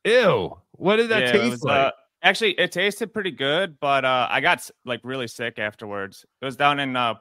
Ew. 0.05 0.57
What 0.73 0.97
did 0.97 1.11
that 1.11 1.23
Yeah, 1.23 1.32
taste 1.32 1.51
was, 1.51 1.62
like? 1.62 1.78
uh, 1.78 1.93
actually, 2.23 2.52
it 2.52 2.73
tasted 2.73 3.12
pretty 3.12 3.31
good, 3.31 3.78
but 3.81 4.05
uh, 4.05 4.28
I 4.31 4.40
got 4.40 4.69
like 4.85 5.01
really 5.05 5.28
sick 5.28 5.59
afterwards. 5.59 6.24
It 6.40 6.44
was 6.44 6.57
down 6.57 6.81
in 6.81 6.97
uh, 6.97 7.15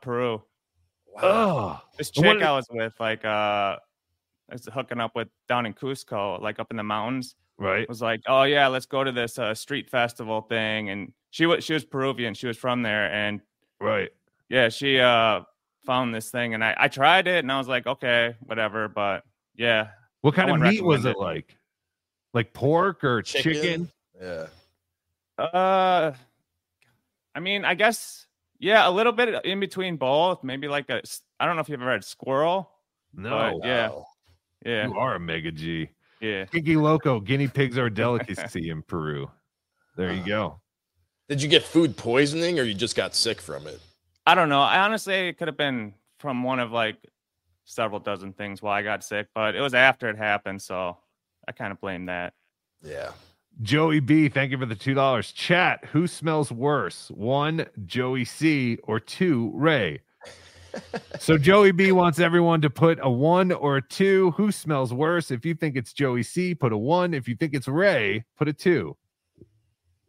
Peru. 1.15 1.29
Oh, 1.29 1.81
This 1.97 2.11
And 2.15 2.25
what 2.25 2.33
chick 2.35 2.43
I 2.43 2.51
was 2.51 2.67
with, 2.69 2.93
like, 2.99 3.25
uh, 3.25 3.77
I 4.49 4.53
was 4.53 4.67
hooking 4.73 4.99
up 4.99 5.15
with 5.15 5.27
down 5.47 5.65
in 5.65 5.73
Cusco, 5.73 6.41
like 6.41 6.59
up 6.59 6.71
in 6.71 6.77
the 6.77 6.83
mountains. 6.83 7.35
Right. 7.57 7.87
Was 7.89 8.01
like, 8.01 8.21
oh 8.27 8.43
yeah, 8.43 8.67
let's 8.67 8.85
go 8.85 9.03
to 9.03 9.11
this 9.11 9.37
uh, 9.37 9.53
street 9.53 9.89
festival 9.89 10.41
thing, 10.41 10.89
and 10.89 11.11
she 11.29 11.45
was 11.45 11.63
she 11.63 11.73
was 11.73 11.83
Peruvian, 11.83 12.33
she 12.33 12.47
was 12.47 12.57
from 12.57 12.81
there, 12.83 13.11
and 13.11 13.41
right, 13.81 14.09
yeah, 14.47 14.69
she 14.69 14.97
uh 14.97 15.41
found 15.85 16.15
this 16.15 16.31
thing, 16.31 16.53
and 16.53 16.63
I 16.63 16.73
I 16.77 16.87
tried 16.87 17.27
it, 17.27 17.39
and 17.39 17.51
I 17.51 17.57
was 17.57 17.67
like, 17.67 17.85
okay, 17.85 18.35
whatever, 18.45 18.87
but 18.87 19.23
yeah. 19.55 19.89
What 20.21 20.35
kind 20.35 20.49
of 20.49 20.59
meat 20.61 20.81
was 20.81 21.03
recommend 21.03 21.17
it 21.17 21.19
like? 21.19 21.57
Like 22.33 22.53
pork 22.53 23.03
or 23.03 23.21
chicken? 23.21 23.53
Chicken? 23.53 23.91
Yeah. 24.21 24.47
Uh, 25.37 26.13
I 27.35 27.39
mean, 27.41 27.65
I 27.65 27.73
guess 27.73 28.25
yeah, 28.59 28.87
a 28.87 28.91
little 28.91 29.13
bit 29.13 29.45
in 29.45 29.59
between 29.59 29.97
both. 29.97 30.43
Maybe 30.43 30.67
like 30.67 30.89
a. 30.89 31.01
I 31.39 31.45
don't 31.45 31.55
know 31.55 31.61
if 31.61 31.69
you've 31.69 31.81
ever 31.81 31.91
had 31.91 32.03
squirrel. 32.03 32.69
No. 33.13 33.29
but 33.29 33.67
yeah, 33.67 33.89
yeah, 34.65 34.87
You 34.87 34.95
are 34.95 35.15
a 35.15 35.19
mega 35.19 35.51
G. 35.51 35.89
yeah. 36.19 36.45
Kinky 36.45 36.75
Loco, 36.75 37.19
guinea 37.19 37.47
pigs 37.47 37.77
are 37.77 37.87
a 37.87 37.93
delicacy 37.93 38.69
in 38.69 38.83
Peru. 38.83 39.29
There 39.95 40.11
you 40.11 40.19
uh-huh. 40.19 40.27
go. 40.27 40.61
Did 41.27 41.41
you 41.41 41.47
get 41.47 41.63
food 41.63 41.95
poisoning 41.95 42.59
or 42.59 42.63
you 42.63 42.73
just 42.73 42.95
got 42.95 43.15
sick 43.15 43.39
from 43.41 43.67
it? 43.67 43.79
I 44.25 44.35
don't 44.35 44.49
know. 44.49 44.61
I 44.61 44.79
honestly 44.79 45.29
it 45.29 45.37
could 45.37 45.47
have 45.47 45.57
been 45.57 45.93
from 46.19 46.43
one 46.43 46.59
of 46.59 46.71
like 46.71 46.97
several 47.65 47.99
dozen 47.99 48.33
things 48.33 48.61
why 48.61 48.79
I 48.79 48.81
got 48.81 49.03
sick, 49.03 49.27
but 49.33 49.55
it 49.55 49.61
was 49.61 49.73
after 49.73 50.09
it 50.09 50.17
happened, 50.17 50.61
so 50.61 50.97
I 51.47 51.51
kind 51.51 51.71
of 51.71 51.79
blame 51.79 52.07
that. 52.07 52.33
Yeah. 52.83 53.11
Joey 53.61 53.99
B, 53.99 54.29
thank 54.29 54.51
you 54.51 54.57
for 54.57 54.65
the 54.65 54.75
two 54.75 54.93
dollars. 54.93 55.31
Chat, 55.33 55.83
who 55.85 56.07
smells 56.07 56.51
worse? 56.51 57.11
One, 57.13 57.65
Joey 57.85 58.23
C, 58.23 58.77
or 58.83 58.99
two, 58.99 59.51
Ray. 59.53 60.01
so 61.19 61.37
Joey 61.37 61.71
B 61.71 61.91
wants 61.91 62.19
everyone 62.19 62.61
to 62.61 62.69
put 62.69 62.99
a 63.01 63.09
one 63.09 63.51
or 63.51 63.77
a 63.77 63.81
two. 63.81 64.31
Who 64.31 64.51
smells 64.51 64.93
worse? 64.93 65.29
If 65.29 65.45
you 65.45 65.55
think 65.55 65.75
it's 65.75 65.91
Joey 65.91 66.23
C, 66.23 66.55
put 66.55 66.71
a 66.71 66.77
one. 66.77 67.13
If 67.13 67.27
you 67.27 67.35
think 67.35 67.53
it's 67.53 67.67
Ray, 67.67 68.23
put 68.37 68.47
a 68.47 68.53
two. 68.53 68.95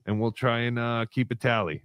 And 0.07 0.21
we'll 0.21 0.33
try 0.33 0.61
and 0.61 0.79
uh, 0.79 1.07
keep 1.11 1.31
a 1.31 1.35
tally. 1.35 1.83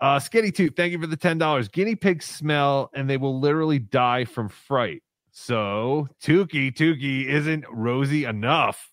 Uh 0.00 0.20
Skitty 0.20 0.54
Tooth, 0.54 0.74
thank 0.76 0.92
you 0.92 1.00
for 1.00 1.08
the 1.08 1.16
ten 1.16 1.38
dollars. 1.38 1.68
Guinea 1.68 1.96
pigs 1.96 2.24
smell 2.24 2.88
and 2.94 3.10
they 3.10 3.16
will 3.16 3.40
literally 3.40 3.80
die 3.80 4.24
from 4.24 4.48
fright. 4.48 5.02
So 5.32 6.06
Tukey, 6.22 6.72
Tukey 6.72 7.26
isn't 7.26 7.64
rosy 7.68 8.24
enough. 8.24 8.92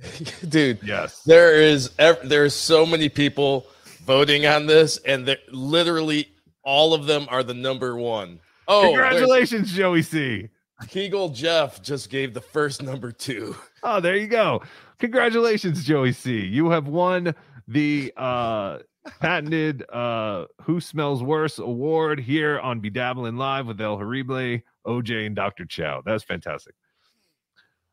Dude, 0.48 0.78
yes. 0.82 1.22
There 1.24 1.54
is 1.60 1.90
there's 2.24 2.54
so 2.54 2.84
many 2.86 3.08
people 3.08 3.66
voting 4.04 4.46
on 4.46 4.66
this, 4.66 4.98
and 4.98 5.26
they're- 5.26 5.38
literally 5.50 6.32
all 6.64 6.94
of 6.94 7.06
them 7.06 7.26
are 7.28 7.42
the 7.42 7.54
number 7.54 7.96
one. 7.96 8.40
Oh, 8.68 8.82
Congratulations, 8.86 9.72
Joey 9.72 10.02
C. 10.02 10.48
Kegel 10.88 11.28
Jeff 11.28 11.82
just 11.82 12.10
gave 12.10 12.34
the 12.34 12.40
first 12.40 12.82
number 12.82 13.12
two. 13.12 13.54
Oh, 13.84 13.98
there 13.98 14.14
you 14.16 14.28
go. 14.28 14.62
Congratulations, 15.00 15.84
Joey 15.84 16.12
C. 16.12 16.38
You 16.46 16.70
have 16.70 16.86
won 16.86 17.34
the 17.66 18.12
uh 18.16 18.78
patented 19.20 19.82
uh 19.90 20.44
Who 20.62 20.80
Smells 20.80 21.20
Worse 21.20 21.58
award 21.58 22.20
here 22.20 22.60
on 22.60 22.80
Bedabbling 22.80 23.36
Live 23.36 23.66
with 23.66 23.80
El 23.80 23.96
Horrible, 23.96 24.58
OJ, 24.86 25.26
and 25.26 25.34
Dr. 25.34 25.64
Chow. 25.64 26.00
That's 26.06 26.22
fantastic. 26.22 26.76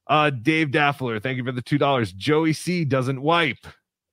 Uh 0.10 0.32
Dave 0.32 0.72
Daffler, 0.72 1.20
thank 1.22 1.38
you 1.38 1.46
for 1.46 1.52
the 1.52 1.62
two 1.62 1.78
dollars. 1.78 2.12
Joey 2.12 2.54
C 2.54 2.84
doesn't 2.84 3.22
wipe. 3.22 3.66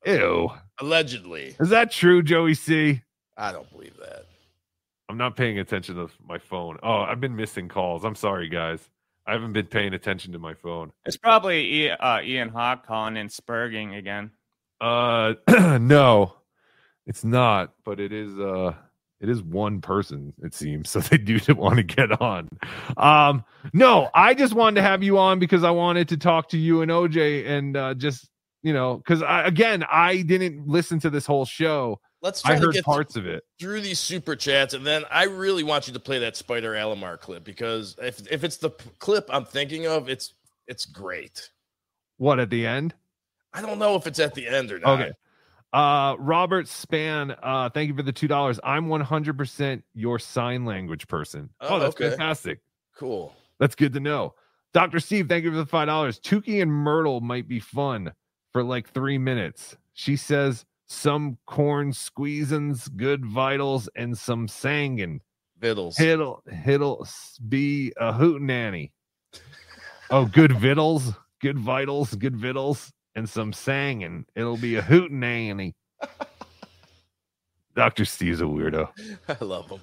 Ew. 0.05 0.51
Allegedly. 0.81 1.57
Is 1.59 1.71
that 1.71 1.91
true, 1.91 2.23
Joey 2.23 2.55
C? 2.55 3.03
I 3.37 3.51
don't 3.51 3.69
believe 3.71 3.97
that. 3.99 4.27
I'm 5.09 5.17
not 5.17 5.37
paying 5.37 5.59
attention 5.59 5.95
to 5.97 6.09
my 6.27 6.39
phone. 6.39 6.79
Oh, 6.83 7.01
I've 7.01 7.21
been 7.21 7.35
missing 7.35 7.69
calls. 7.69 8.05
I'm 8.05 8.15
sorry, 8.15 8.49
guys. 8.49 8.89
I 9.27 9.33
haven't 9.33 9.53
been 9.55 9.67
paying 9.67 9.95
attention 9.95 10.33
to 10.33 10.39
my 10.39 10.55
phone. 10.55 10.93
It's 11.05 11.17
probably 11.17 11.91
uh, 11.91 12.21
Ian 12.21 12.49
Hawk 12.49 12.87
calling 12.87 13.17
in 13.17 13.29
Spurging 13.29 13.97
again. 13.97 14.31
Uh 14.81 15.35
no, 15.81 16.35
it's 17.07 17.25
not, 17.25 17.73
but 17.85 17.99
it 18.01 18.13
is 18.13 18.39
uh 18.39 18.75
it 19.21 19.29
is 19.29 19.43
one 19.43 19.81
person, 19.81 20.33
it 20.43 20.55
seems. 20.55 20.91
So 20.97 21.01
they 21.01 21.19
do 21.19 21.39
want 21.55 21.77
to 21.77 21.83
get 21.83 22.21
on. 22.21 22.49
Um, 22.97 23.45
no, 23.73 24.11
I 24.15 24.35
just 24.35 24.55
wanted 24.55 24.77
to 24.77 24.83
have 24.83 25.03
you 25.03 25.19
on 25.19 25.39
because 25.39 25.65
I 25.65 25.71
wanted 25.71 26.09
to 26.09 26.17
talk 26.17 26.49
to 26.51 26.59
you 26.59 26.83
and 26.83 26.91
OJ 26.91 27.47
and 27.47 27.77
uh 27.77 27.95
just 27.95 28.29
you 28.63 28.73
know, 28.73 28.97
because 28.97 29.23
I 29.23 29.45
again 29.45 29.85
I 29.91 30.23
didn't 30.23 30.67
listen 30.67 30.99
to 31.01 31.11
this 31.11 31.27
whole 31.27 31.45
show. 31.45 32.01
Let's 32.23 32.43
try 32.43 32.53
I 32.53 32.59
to 32.59 32.65
heard 32.67 32.75
get 32.75 32.85
parts 32.85 33.15
of 33.15 33.27
it. 33.27 33.45
through 33.61 33.83
these 33.83 34.01
super 34.01 34.35
chats, 34.35 34.75
and 34.75 34.85
then 34.85 35.05
I 35.11 35.25
really 35.25 35.63
want 35.63 35.87
you 35.87 35.93
to 35.93 36.01
play 36.01 36.19
that 36.21 36.35
Spider 36.37 36.73
Alamar 36.73 37.21
clip 37.21 37.45
because 37.45 37.95
if 38.03 38.21
if 38.31 38.43
it's 38.43 38.57
the 38.57 38.71
p- 38.71 38.91
clip 38.99 39.29
I'm 39.33 39.45
thinking 39.45 39.87
of, 39.87 40.09
it's 40.09 40.35
it's 40.67 40.85
great. 40.87 41.51
What 42.17 42.41
at 42.41 42.51
the 42.51 42.67
end? 42.67 42.95
I 43.53 43.61
don't 43.63 43.79
know 43.79 43.95
if 43.95 44.07
it's 44.07 44.19
at 44.19 44.35
the 44.35 44.49
end 44.49 44.73
or 44.73 44.79
not. 44.79 45.01
Okay. 45.01 45.13
Uh 45.77 46.17
Robert 46.19 46.69
Span, 46.69 47.35
uh 47.43 47.69
thank 47.69 47.89
you 47.89 47.95
for 47.95 48.03
the 48.03 48.13
two 48.13 48.29
dollars. 48.29 48.59
I'm 48.65 48.89
100 48.89 49.37
percent 49.37 49.85
your 49.95 50.19
sign 50.19 50.65
language 50.65 51.07
person. 51.07 51.51
Oh, 51.61 51.77
Oh, 51.77 51.79
that's 51.79 51.95
okay. 51.97 52.09
fantastic. 52.11 52.61
Cool. 52.97 53.35
That's 53.59 53.75
good 53.75 53.93
to 53.93 54.01
know. 54.01 54.35
Dr. 54.73 55.01
Steve, 55.01 55.29
thank 55.29 55.45
you 55.45 55.51
for 55.51 55.57
the 55.59 55.67
five 55.67 55.87
dollars. 55.89 56.19
Tukey 56.19 56.63
and 56.63 56.73
Myrtle 56.73 57.21
might 57.21 57.47
be 57.47 57.61
fun 57.61 58.13
for 58.53 58.63
like 58.63 58.89
three 58.89 59.19
minutes. 59.19 59.77
She 59.93 60.17
says 60.17 60.65
some 60.87 61.37
corn 61.47 61.93
squeezins, 61.93 62.95
good 62.97 63.27
vitals, 63.27 63.89
and 63.97 64.17
some 64.17 64.47
sangin. 64.49 65.19
Vittles. 65.59 65.97
Hit'll 65.99 66.43
hit'll 66.51 67.07
be 67.49 67.93
a 67.99 68.13
hootenanny. 68.13 68.93
Oh, 70.11 70.25
good 70.25 70.53
vittles, 70.59 71.13
good 71.43 71.59
vitals, 71.59 72.15
good 72.15 72.37
vittles, 72.37 72.93
and 73.17 73.29
some 73.29 73.51
sangin. 73.53 74.25
It'll 74.37 74.57
be 74.59 74.77
a 74.77 74.83
hootin' 74.83 75.21
hootenanny. 75.21 75.73
Dr. 77.75 78.05
Steve's 78.05 78.41
a 78.41 78.45
weirdo. 78.45 78.89
I 79.29 79.45
love 79.45 79.69
them. 79.69 79.81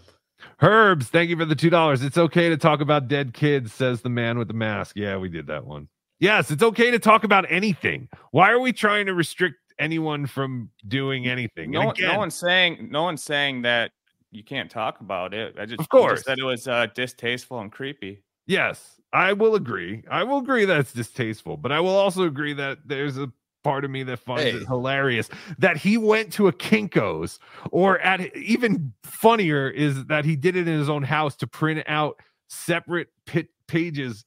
Herbs, 0.61 1.07
thank 1.07 1.29
you 1.29 1.37
for 1.37 1.45
the 1.45 1.55
two 1.55 1.69
dollars. 1.69 2.03
It's 2.03 2.17
okay 2.17 2.49
to 2.49 2.57
talk 2.57 2.79
about 2.81 3.07
dead 3.07 3.33
kids, 3.33 3.73
says 3.73 4.01
the 4.01 4.09
man 4.09 4.37
with 4.37 4.47
the 4.47 4.53
mask. 4.53 4.95
Yeah, 4.95 5.17
we 5.17 5.29
did 5.29 5.47
that 5.47 5.65
one. 5.65 5.87
Yes, 6.19 6.51
it's 6.51 6.63
okay 6.63 6.91
to 6.91 6.99
talk 6.99 7.23
about 7.23 7.45
anything. 7.49 8.07
Why 8.31 8.51
are 8.51 8.59
we 8.59 8.71
trying 8.71 9.05
to 9.07 9.13
restrict 9.13 9.57
anyone 9.79 10.25
from 10.25 10.69
doing 10.87 11.27
anything? 11.27 11.71
No, 11.71 11.79
And 11.81 11.87
one- 11.87 11.95
no 11.99 12.17
one's 12.17 12.35
saying 12.35 12.87
no 12.91 13.03
one's 13.03 13.23
saying 13.23 13.63
that 13.63 13.91
you 14.31 14.43
can't 14.43 14.69
talk 14.71 14.99
about 15.01 15.33
it. 15.33 15.55
I 15.59 15.65
just, 15.65 15.73
Of 15.73 15.73
you 15.73 15.77
just 15.77 15.89
course. 15.89 16.23
said 16.23 16.39
it 16.39 16.43
was 16.43 16.67
uh, 16.67 16.87
distasteful 16.95 17.59
and 17.59 17.71
creepy. 17.71 18.23
yes, 18.47 18.99
I 19.13 19.33
will 19.33 19.55
agree. 19.55 20.03
I 20.09 20.23
will 20.23 20.39
agree 20.39 20.65
that 20.65 20.79
it's 20.79 20.91
distasteful, 20.91 21.55
but 21.55 21.71
I 21.71 21.79
will 21.79 21.95
also 21.95 22.23
agree 22.23 22.53
that 22.53 22.79
there's 22.85 23.17
a 23.17 23.31
part 23.63 23.85
of 23.85 23.91
me 23.91 24.03
that 24.03 24.17
finds 24.19 24.43
Hey. 24.43 24.57
it 24.57 24.67
hilarious 24.67 25.29
that 25.59 25.77
he 25.77 25.97
went 25.97 26.33
to 26.33 26.47
a 26.47 26.51
Kinko's, 26.51 27.39
or 27.71 27.99
at 27.99 28.35
even 28.35 28.91
funnier 29.03 29.69
is 29.69 30.05
that 30.07 30.25
he 30.25 30.35
did 30.35 30.55
it 30.57 30.67
in 30.67 30.77
his 30.77 30.89
own 30.89 31.03
house 31.03 31.35
to 31.37 31.47
print 31.47 31.83
out 31.87 32.19
separate 32.49 33.07
pit 33.25 33.47
pages 33.67 34.25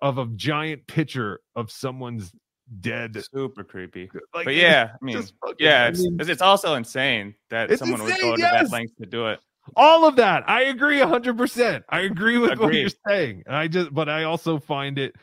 of 0.00 0.16
a 0.16 0.26
giant 0.28 0.86
picture 0.86 1.40
of 1.56 1.70
someone's 1.70 2.32
dead. 2.80 3.22
Super 3.34 3.64
creepy. 3.64 4.08
Like, 4.32 4.46
but 4.46 4.54
yeah, 4.54 4.92
I 4.94 5.04
mean, 5.04 5.22
yeah, 5.58 5.84
I 5.84 5.88
it's, 5.88 6.00
mean- 6.00 6.16
it's 6.20 6.28
it's 6.30 6.42
also 6.42 6.74
insane 6.74 7.34
that 7.50 7.76
someone 7.78 8.02
would 8.02 8.12
insane, 8.12 8.30
go 8.30 8.36
to 8.36 8.40
yes. 8.40 8.62
that 8.62 8.72
length 8.72 8.96
to 8.96 9.06
do 9.06 9.26
it. 9.26 9.40
All 9.76 10.06
of 10.06 10.16
that. 10.16 10.48
I 10.48 10.64
agree 10.64 10.98
hundred 11.00 11.36
percent. 11.36 11.84
I 11.88 12.00
agree 12.00 12.38
with 12.38 12.58
what 12.58 12.74
you're 12.74 12.90
saying. 13.06 13.44
I 13.48 13.68
just, 13.68 13.92
but 13.92 14.08
I 14.08 14.24
also 14.24 14.58
find 14.58 14.98
it 14.98 15.14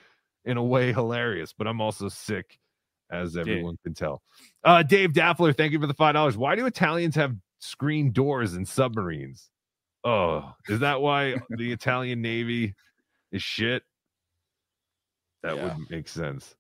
in 0.46 0.58
a 0.58 0.64
way 0.64 0.94
hilarious. 0.94 1.54
But 1.54 1.68
I'm 1.68 1.82
also 1.82 2.10
sick, 2.10 2.60
as 3.12 3.38
everyone 3.38 3.78
can 3.84 3.94
tell. 3.94 4.22
Uh, 4.64 4.84
Dave 4.84 5.14
Daffler, 5.14 5.54
thank 5.54 5.72
you 5.72 5.80
for 5.80 5.88
the 5.88 5.94
five 5.94 6.14
dollars. 6.14 6.38
Why 6.38 6.56
do 6.56 6.66
Italians 6.66 7.16
have 7.16 7.36
screen 7.60 8.12
doors 8.12 8.56
in 8.56 8.66
submarines? 8.66 9.50
Oh, 10.04 10.54
is 10.68 10.80
that 10.80 11.02
why 11.02 11.36
the 11.50 11.72
Italian 11.74 12.22
Navy 12.22 12.76
is 13.32 13.42
shit? 13.42 13.84
That 15.44 15.62
would 15.62 15.90
make 15.90 16.08
sense. 16.08 16.56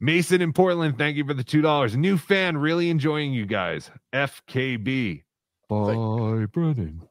Mason 0.00 0.42
in 0.42 0.52
Portland, 0.52 0.98
thank 0.98 1.16
you 1.16 1.24
for 1.24 1.34
the 1.34 1.44
two 1.44 1.62
dollars. 1.62 1.96
New 1.96 2.18
fan, 2.18 2.56
really 2.56 2.90
enjoying 2.90 3.32
you 3.32 3.46
guys. 3.46 3.90
FKB. 4.12 5.22
Bye, 5.68 6.46
Brennan. 6.52 7.08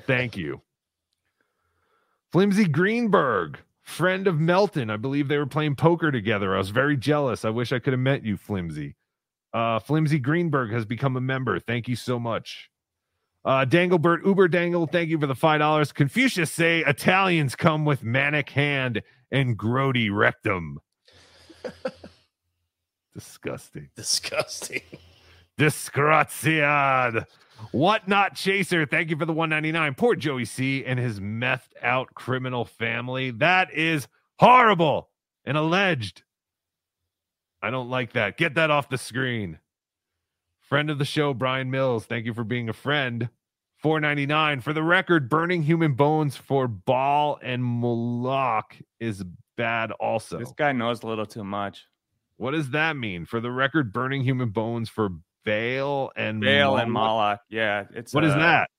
Thank 0.00 0.36
you. 0.36 0.62
Flimsy 2.32 2.66
Greenberg, 2.66 3.58
friend 3.82 4.26
of 4.26 4.40
Melton. 4.40 4.90
I 4.90 4.96
believe 4.96 5.28
they 5.28 5.38
were 5.38 5.46
playing 5.46 5.76
poker 5.76 6.10
together. 6.10 6.54
I 6.54 6.58
was 6.58 6.70
very 6.70 6.96
jealous. 6.96 7.44
I 7.44 7.50
wish 7.50 7.72
I 7.72 7.78
could 7.78 7.92
have 7.92 8.00
met 8.00 8.24
you, 8.24 8.36
Flimsy. 8.36 8.96
Uh, 9.52 9.78
Flimsy 9.78 10.18
Greenberg 10.18 10.72
has 10.72 10.86
become 10.86 11.16
a 11.16 11.20
member. 11.20 11.60
Thank 11.60 11.88
you 11.88 11.96
so 11.96 12.18
much. 12.18 12.70
Uh, 13.44 13.66
Danglebert 13.66 14.24
Uber 14.24 14.48
Dangle, 14.48 14.86
thank 14.86 15.10
you 15.10 15.18
for 15.18 15.26
the 15.26 15.34
five 15.34 15.58
dollars. 15.58 15.92
Confucius 15.92 16.50
say 16.50 16.84
Italians 16.86 17.56
come 17.56 17.84
with 17.84 18.02
manic 18.04 18.50
hand 18.50 19.02
and 19.30 19.58
grody 19.58 20.14
rectum. 20.14 20.78
Disgusting. 23.14 23.90
Disgusting. 23.96 24.80
Disgraziad. 25.58 27.26
What 27.70 28.08
not 28.08 28.34
chaser? 28.34 28.84
Thank 28.84 29.10
you 29.10 29.16
for 29.16 29.24
the 29.24 29.32
199. 29.32 29.94
Poor 29.94 30.14
Joey 30.14 30.44
C 30.44 30.84
and 30.84 30.98
his 30.98 31.20
methed 31.20 31.72
out 31.80 32.14
criminal 32.14 32.64
family. 32.64 33.30
That 33.30 33.72
is 33.72 34.08
horrible 34.38 35.08
and 35.44 35.56
alleged. 35.56 36.22
I 37.62 37.70
don't 37.70 37.88
like 37.88 38.12
that. 38.14 38.36
Get 38.36 38.54
that 38.54 38.70
off 38.70 38.88
the 38.88 38.98
screen. 38.98 39.58
Friend 40.60 40.90
of 40.90 40.98
the 40.98 41.04
show, 41.04 41.32
Brian 41.34 41.70
Mills. 41.70 42.06
Thank 42.06 42.26
you 42.26 42.34
for 42.34 42.44
being 42.44 42.68
a 42.68 42.72
friend. 42.72 43.28
499. 43.78 44.60
For 44.60 44.72
the 44.72 44.82
record, 44.82 45.28
burning 45.28 45.62
human 45.62 45.94
bones 45.94 46.36
for 46.36 46.66
Baal 46.68 47.38
and 47.42 47.62
Moloch 47.62 48.76
is 49.00 49.24
bad 49.56 49.92
also. 49.92 50.38
This 50.38 50.52
guy 50.52 50.72
knows 50.72 51.02
a 51.02 51.06
little 51.06 51.26
too 51.26 51.44
much. 51.44 51.86
What 52.36 52.52
does 52.52 52.70
that 52.70 52.96
mean? 52.96 53.26
For 53.26 53.40
the 53.40 53.50
record, 53.50 53.92
burning 53.92 54.22
human 54.22 54.50
bones 54.50 54.88
for 54.88 55.10
Baal 55.44 56.12
and 56.16 56.40
Baal 56.40 56.76
and 56.78 56.90
Moloch? 56.92 57.14
Moloch. 57.16 57.40
Yeah, 57.48 57.84
it's 57.94 58.12
What 58.14 58.24
is 58.24 58.32
uh, 58.32 58.38
that? 58.38 58.70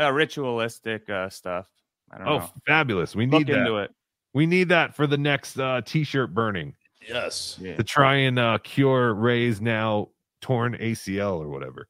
Uh, 0.00 0.12
ritualistic 0.12 1.08
uh, 1.10 1.28
stuff. 1.28 1.66
I 2.10 2.18
don't 2.18 2.28
Oh, 2.28 2.38
know. 2.38 2.50
fabulous. 2.66 3.14
We 3.14 3.26
Look 3.26 3.40
need 3.40 3.54
that. 3.54 3.58
into 3.60 3.76
it. 3.78 3.94
We 4.32 4.46
need 4.46 4.68
that 4.70 4.94
for 4.94 5.06
the 5.06 5.18
next 5.18 5.58
uh, 5.58 5.80
t-shirt 5.84 6.32
burning 6.34 6.74
Yes. 7.06 7.58
to 7.62 7.82
try 7.82 8.14
and 8.16 8.38
uh, 8.38 8.58
cure 8.62 9.14
Ray's 9.14 9.60
now 9.60 10.08
torn 10.40 10.76
ACL 10.78 11.38
or 11.40 11.48
whatever. 11.48 11.86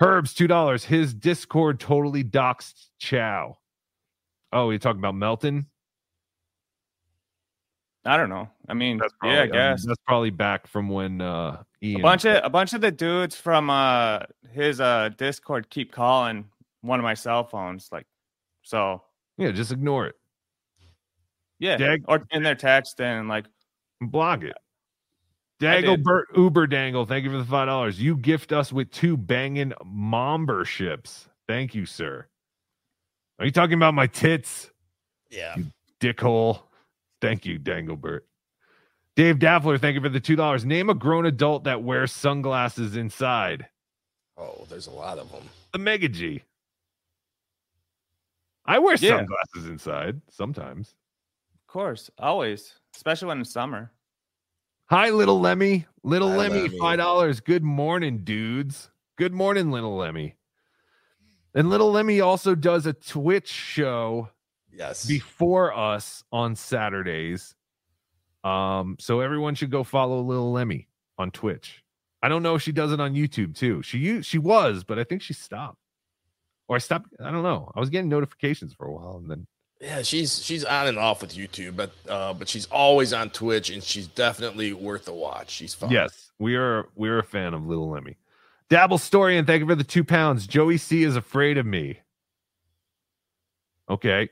Herbs, 0.00 0.32
two 0.34 0.46
dollars. 0.46 0.84
His 0.84 1.12
Discord 1.14 1.80
totally 1.80 2.22
doxed 2.22 2.86
Chow. 2.98 3.58
Oh, 4.52 4.70
you 4.70 4.78
talking 4.78 5.00
about 5.00 5.14
Melton? 5.16 5.66
I 8.04 8.16
don't 8.16 8.28
know. 8.30 8.48
I 8.68 8.74
mean, 8.74 8.98
Probably- 8.98 9.30
yeah, 9.30 9.40
I 9.40 9.44
mean, 9.44 9.52
guess 9.52 9.84
that's 9.86 10.00
probably 10.06 10.30
back 10.30 10.66
from 10.66 10.88
when 10.88 11.20
uh, 11.20 11.62
Ian. 11.82 12.00
a 12.00 12.02
bunch 12.02 12.24
of 12.24 12.44
a 12.44 12.50
bunch 12.50 12.72
of 12.72 12.80
the 12.80 12.90
dudes 12.90 13.36
from 13.36 13.70
uh 13.70 14.20
his 14.52 14.80
uh 14.80 15.10
Discord 15.16 15.70
keep 15.70 15.92
calling 15.92 16.44
one 16.80 16.98
of 16.98 17.04
my 17.04 17.14
cell 17.14 17.44
phones. 17.44 17.88
Like, 17.92 18.06
so 18.62 19.02
yeah, 19.36 19.52
just 19.52 19.70
ignore 19.72 20.06
it. 20.06 20.16
yeah, 21.58 21.76
Dag- 21.76 22.04
or 22.08 22.24
in 22.30 22.42
their 22.42 22.54
text 22.56 23.00
and 23.00 23.28
like 23.28 23.46
block 24.00 24.42
it. 24.42 24.56
I 25.60 25.80
did. 25.80 26.04
Uber 26.36 26.66
Dangle, 26.68 27.04
thank 27.04 27.24
you 27.24 27.30
for 27.30 27.38
the 27.38 27.44
five 27.44 27.66
dollars. 27.66 28.00
You 28.00 28.16
gift 28.16 28.52
us 28.52 28.72
with 28.72 28.90
two 28.90 29.16
banging 29.16 29.72
momberships. 29.84 31.26
Thank 31.48 31.74
you, 31.74 31.84
sir. 31.86 32.26
Are 33.38 33.44
you 33.44 33.50
talking 33.50 33.74
about 33.74 33.94
my 33.94 34.06
tits? 34.06 34.70
Yeah. 35.30 35.56
Dickhole. 36.00 36.60
Thank 37.20 37.44
you, 37.46 37.58
Danglebert. 37.58 38.20
Dave 39.18 39.40
Daffler, 39.40 39.78
thank 39.78 39.96
you 39.96 40.00
for 40.00 40.08
the 40.08 40.20
two 40.20 40.36
dollars. 40.36 40.64
Name 40.64 40.90
a 40.90 40.94
grown 40.94 41.26
adult 41.26 41.64
that 41.64 41.82
wears 41.82 42.12
sunglasses 42.12 42.94
inside. 42.94 43.66
Oh, 44.36 44.64
there's 44.70 44.86
a 44.86 44.92
lot 44.92 45.18
of 45.18 45.28
them. 45.32 45.42
The 45.72 45.80
Mega 45.80 46.08
G. 46.08 46.44
I 48.64 48.78
wear 48.78 48.94
Yeah. 48.94 49.16
sunglasses 49.16 49.68
inside 49.68 50.20
sometimes. 50.30 50.94
of 51.52 51.66
course, 51.66 52.08
always, 52.18 52.78
especially 52.94 53.26
when 53.26 53.40
it's 53.40 53.50
summer. 53.50 53.90
Hi, 54.86 55.10
little 55.10 55.40
Lemmy. 55.40 55.84
Little 56.04 56.30
Hi, 56.30 56.36
Lemmy, 56.36 56.62
Lemmy. 56.62 56.78
five 56.78 56.98
dollars. 56.98 57.40
Good 57.40 57.64
morning, 57.64 58.22
dudes. 58.22 58.88
Good 59.16 59.32
morning, 59.34 59.72
little 59.72 59.96
Lemmy. 59.96 60.36
And 61.56 61.68
little 61.70 61.90
Lemmy 61.90 62.20
also 62.20 62.54
does 62.54 62.86
a 62.86 62.92
Twitch 62.92 63.48
show 63.48 64.30
Yes. 64.70 65.04
before 65.06 65.76
us 65.76 66.22
on 66.30 66.54
Saturdays. 66.54 67.56
Um, 68.44 68.96
so 69.00 69.20
everyone 69.20 69.54
should 69.54 69.70
go 69.70 69.84
follow 69.84 70.20
little 70.20 70.52
Lemmy 70.52 70.88
on 71.18 71.30
Twitch. 71.30 71.82
I 72.22 72.28
don't 72.28 72.42
know 72.42 72.54
if 72.54 72.62
she 72.62 72.72
does 72.72 72.92
it 72.92 73.00
on 73.00 73.14
YouTube 73.14 73.56
too. 73.56 73.82
She 73.82 74.22
she 74.22 74.38
was, 74.38 74.84
but 74.84 74.98
I 74.98 75.04
think 75.04 75.22
she 75.22 75.32
stopped. 75.32 75.78
Or 76.68 76.76
I 76.76 76.78
stopped. 76.78 77.08
I 77.22 77.30
don't 77.30 77.42
know. 77.42 77.70
I 77.74 77.80
was 77.80 77.90
getting 77.90 78.08
notifications 78.08 78.72
for 78.74 78.86
a 78.86 78.92
while, 78.92 79.18
and 79.22 79.30
then 79.30 79.46
Yeah, 79.80 80.02
she's 80.02 80.42
she's 80.44 80.64
on 80.64 80.86
and 80.88 80.98
off 80.98 81.22
with 81.22 81.34
YouTube, 81.34 81.76
but 81.76 81.92
uh, 82.08 82.34
but 82.34 82.48
she's 82.48 82.66
always 82.66 83.12
on 83.12 83.30
Twitch, 83.30 83.70
and 83.70 83.82
she's 83.82 84.06
definitely 84.06 84.72
worth 84.72 85.08
a 85.08 85.14
watch. 85.14 85.50
She's 85.50 85.74
fun. 85.74 85.90
Yes, 85.90 86.32
we 86.38 86.56
are 86.56 86.88
we 86.94 87.08
are 87.08 87.18
a 87.18 87.24
fan 87.24 87.54
of 87.54 87.66
Little 87.66 87.90
Lemmy. 87.90 88.16
Dabble 88.68 88.98
story 88.98 89.38
and 89.38 89.46
thank 89.46 89.60
you 89.60 89.66
for 89.66 89.74
the 89.74 89.84
two 89.84 90.04
pounds. 90.04 90.46
Joey 90.46 90.76
C 90.76 91.02
is 91.02 91.16
afraid 91.16 91.56
of 91.56 91.64
me. 91.64 92.00
Okay. 93.88 94.28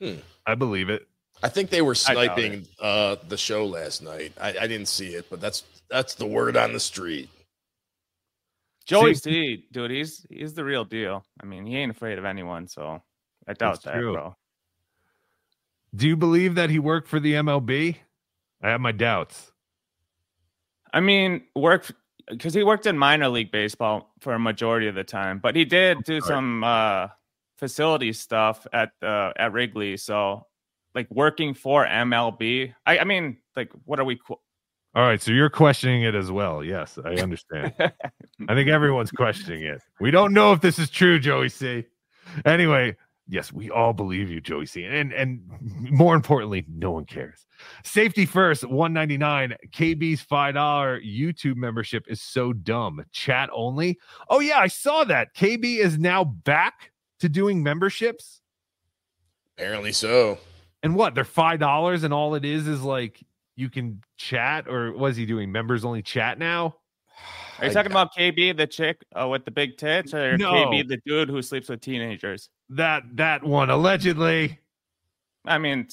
Hmm. 0.00 0.14
I 0.46 0.54
believe 0.54 0.88
it. 0.88 1.06
I 1.42 1.48
think 1.48 1.70
they 1.70 1.82
were 1.82 1.94
sniping 1.94 2.66
uh, 2.80 3.16
the 3.28 3.36
show 3.36 3.66
last 3.66 4.02
night. 4.02 4.32
I, 4.40 4.48
I 4.48 4.66
didn't 4.66 4.86
see 4.88 5.14
it, 5.14 5.26
but 5.30 5.40
that's 5.40 5.64
that's 5.88 6.14
the 6.14 6.26
word 6.26 6.56
on 6.56 6.72
the 6.72 6.80
street. 6.80 7.30
Joey 8.86 9.14
C, 9.14 9.64
dude, 9.70 9.90
he's 9.90 10.26
he's 10.28 10.54
the 10.54 10.64
real 10.64 10.84
deal. 10.84 11.24
I 11.42 11.46
mean, 11.46 11.64
he 11.64 11.76
ain't 11.76 11.92
afraid 11.92 12.18
of 12.18 12.24
anyone, 12.24 12.66
so 12.66 13.02
I 13.46 13.52
doubt 13.52 13.74
That's 13.74 13.84
that, 13.84 13.94
true. 13.94 14.12
bro. 14.14 14.36
Do 15.94 16.06
you 16.06 16.16
believe 16.16 16.54
that 16.54 16.70
he 16.70 16.78
worked 16.78 17.08
for 17.08 17.20
the 17.20 17.34
MLB? 17.34 17.96
I 18.62 18.68
have 18.68 18.80
my 18.80 18.92
doubts. 18.92 19.52
I 20.92 21.00
mean, 21.00 21.42
work 21.54 21.90
because 22.28 22.54
he 22.54 22.62
worked 22.62 22.86
in 22.86 22.96
minor 22.96 23.28
league 23.28 23.50
baseball 23.50 24.12
for 24.20 24.34
a 24.34 24.38
majority 24.38 24.86
of 24.86 24.94
the 24.94 25.04
time, 25.04 25.38
but 25.38 25.56
he 25.56 25.64
did 25.64 26.04
do 26.04 26.20
some 26.20 26.62
uh 26.64 27.08
facility 27.56 28.12
stuff 28.12 28.66
at 28.72 28.90
uh 29.02 29.32
at 29.36 29.52
Wrigley. 29.52 29.96
So, 29.96 30.46
like 30.94 31.08
working 31.10 31.54
for 31.54 31.86
MLB, 31.86 32.74
I, 32.86 32.98
I 32.98 33.04
mean, 33.04 33.38
like, 33.56 33.70
what 33.84 34.00
are 34.00 34.04
we? 34.04 34.16
qu- 34.16 34.34
All 34.94 35.02
right, 35.02 35.20
so 35.20 35.30
you're 35.32 35.50
questioning 35.50 36.02
it 36.02 36.14
as 36.14 36.30
well. 36.30 36.64
Yes, 36.64 36.98
I 37.04 37.14
understand. 37.16 37.72
I 37.78 38.54
think 38.54 38.68
everyone's 38.68 39.10
questioning 39.12 39.62
it. 39.64 39.80
We 40.00 40.10
don't 40.10 40.32
know 40.32 40.52
if 40.52 40.60
this 40.60 40.78
is 40.78 40.90
true, 40.90 41.18
Joey 41.20 41.48
C. 41.48 41.84
Anyway, 42.44 42.96
yes, 43.28 43.52
we 43.52 43.70
all 43.70 43.92
believe 43.92 44.30
you, 44.30 44.40
Joey 44.40 44.66
C. 44.66 44.84
And 44.84 45.12
and 45.12 45.40
more 45.90 46.14
importantly, 46.14 46.64
no 46.68 46.90
one 46.92 47.04
cares. 47.04 47.46
Safety 47.84 48.24
first, 48.26 48.64
199. 48.64 49.54
KB's 49.70 50.24
$5 50.24 50.54
YouTube 51.06 51.56
membership 51.56 52.04
is 52.08 52.22
so 52.22 52.52
dumb. 52.52 53.04
Chat 53.12 53.50
only. 53.52 53.98
Oh, 54.28 54.40
yeah, 54.40 54.58
I 54.58 54.68
saw 54.68 55.04
that. 55.04 55.34
KB 55.36 55.76
is 55.78 55.98
now 55.98 56.24
back 56.24 56.92
to 57.20 57.28
doing 57.28 57.62
memberships. 57.62 58.40
Apparently 59.58 59.92
so. 59.92 60.38
And 60.82 60.94
what? 60.94 61.14
They're 61.14 61.24
five 61.24 61.60
dollars, 61.60 62.04
and 62.04 62.14
all 62.14 62.34
it 62.34 62.44
is 62.44 62.66
is 62.66 62.82
like 62.82 63.22
you 63.56 63.68
can 63.68 64.02
chat, 64.16 64.66
or 64.68 64.92
was 64.92 65.16
he 65.16 65.26
doing 65.26 65.52
members 65.52 65.84
only 65.84 66.02
chat 66.02 66.38
now? 66.38 66.76
Are 67.58 67.66
you 67.66 67.72
talking 67.72 67.90
about 67.92 68.14
KB, 68.14 68.56
the 68.56 68.66
chick 68.66 69.04
uh, 69.14 69.28
with 69.28 69.44
the 69.44 69.50
big 69.50 69.76
tits, 69.76 70.14
or 70.14 70.38
No. 70.38 70.52
KB, 70.52 70.88
the 70.88 70.98
dude 71.04 71.28
who 71.28 71.42
sleeps 71.42 71.68
with 71.68 71.82
teenagers? 71.82 72.48
That 72.70 73.02
that 73.16 73.44
one 73.44 73.68
allegedly. 73.68 74.58
I 75.44 75.58
mean, 75.58 75.86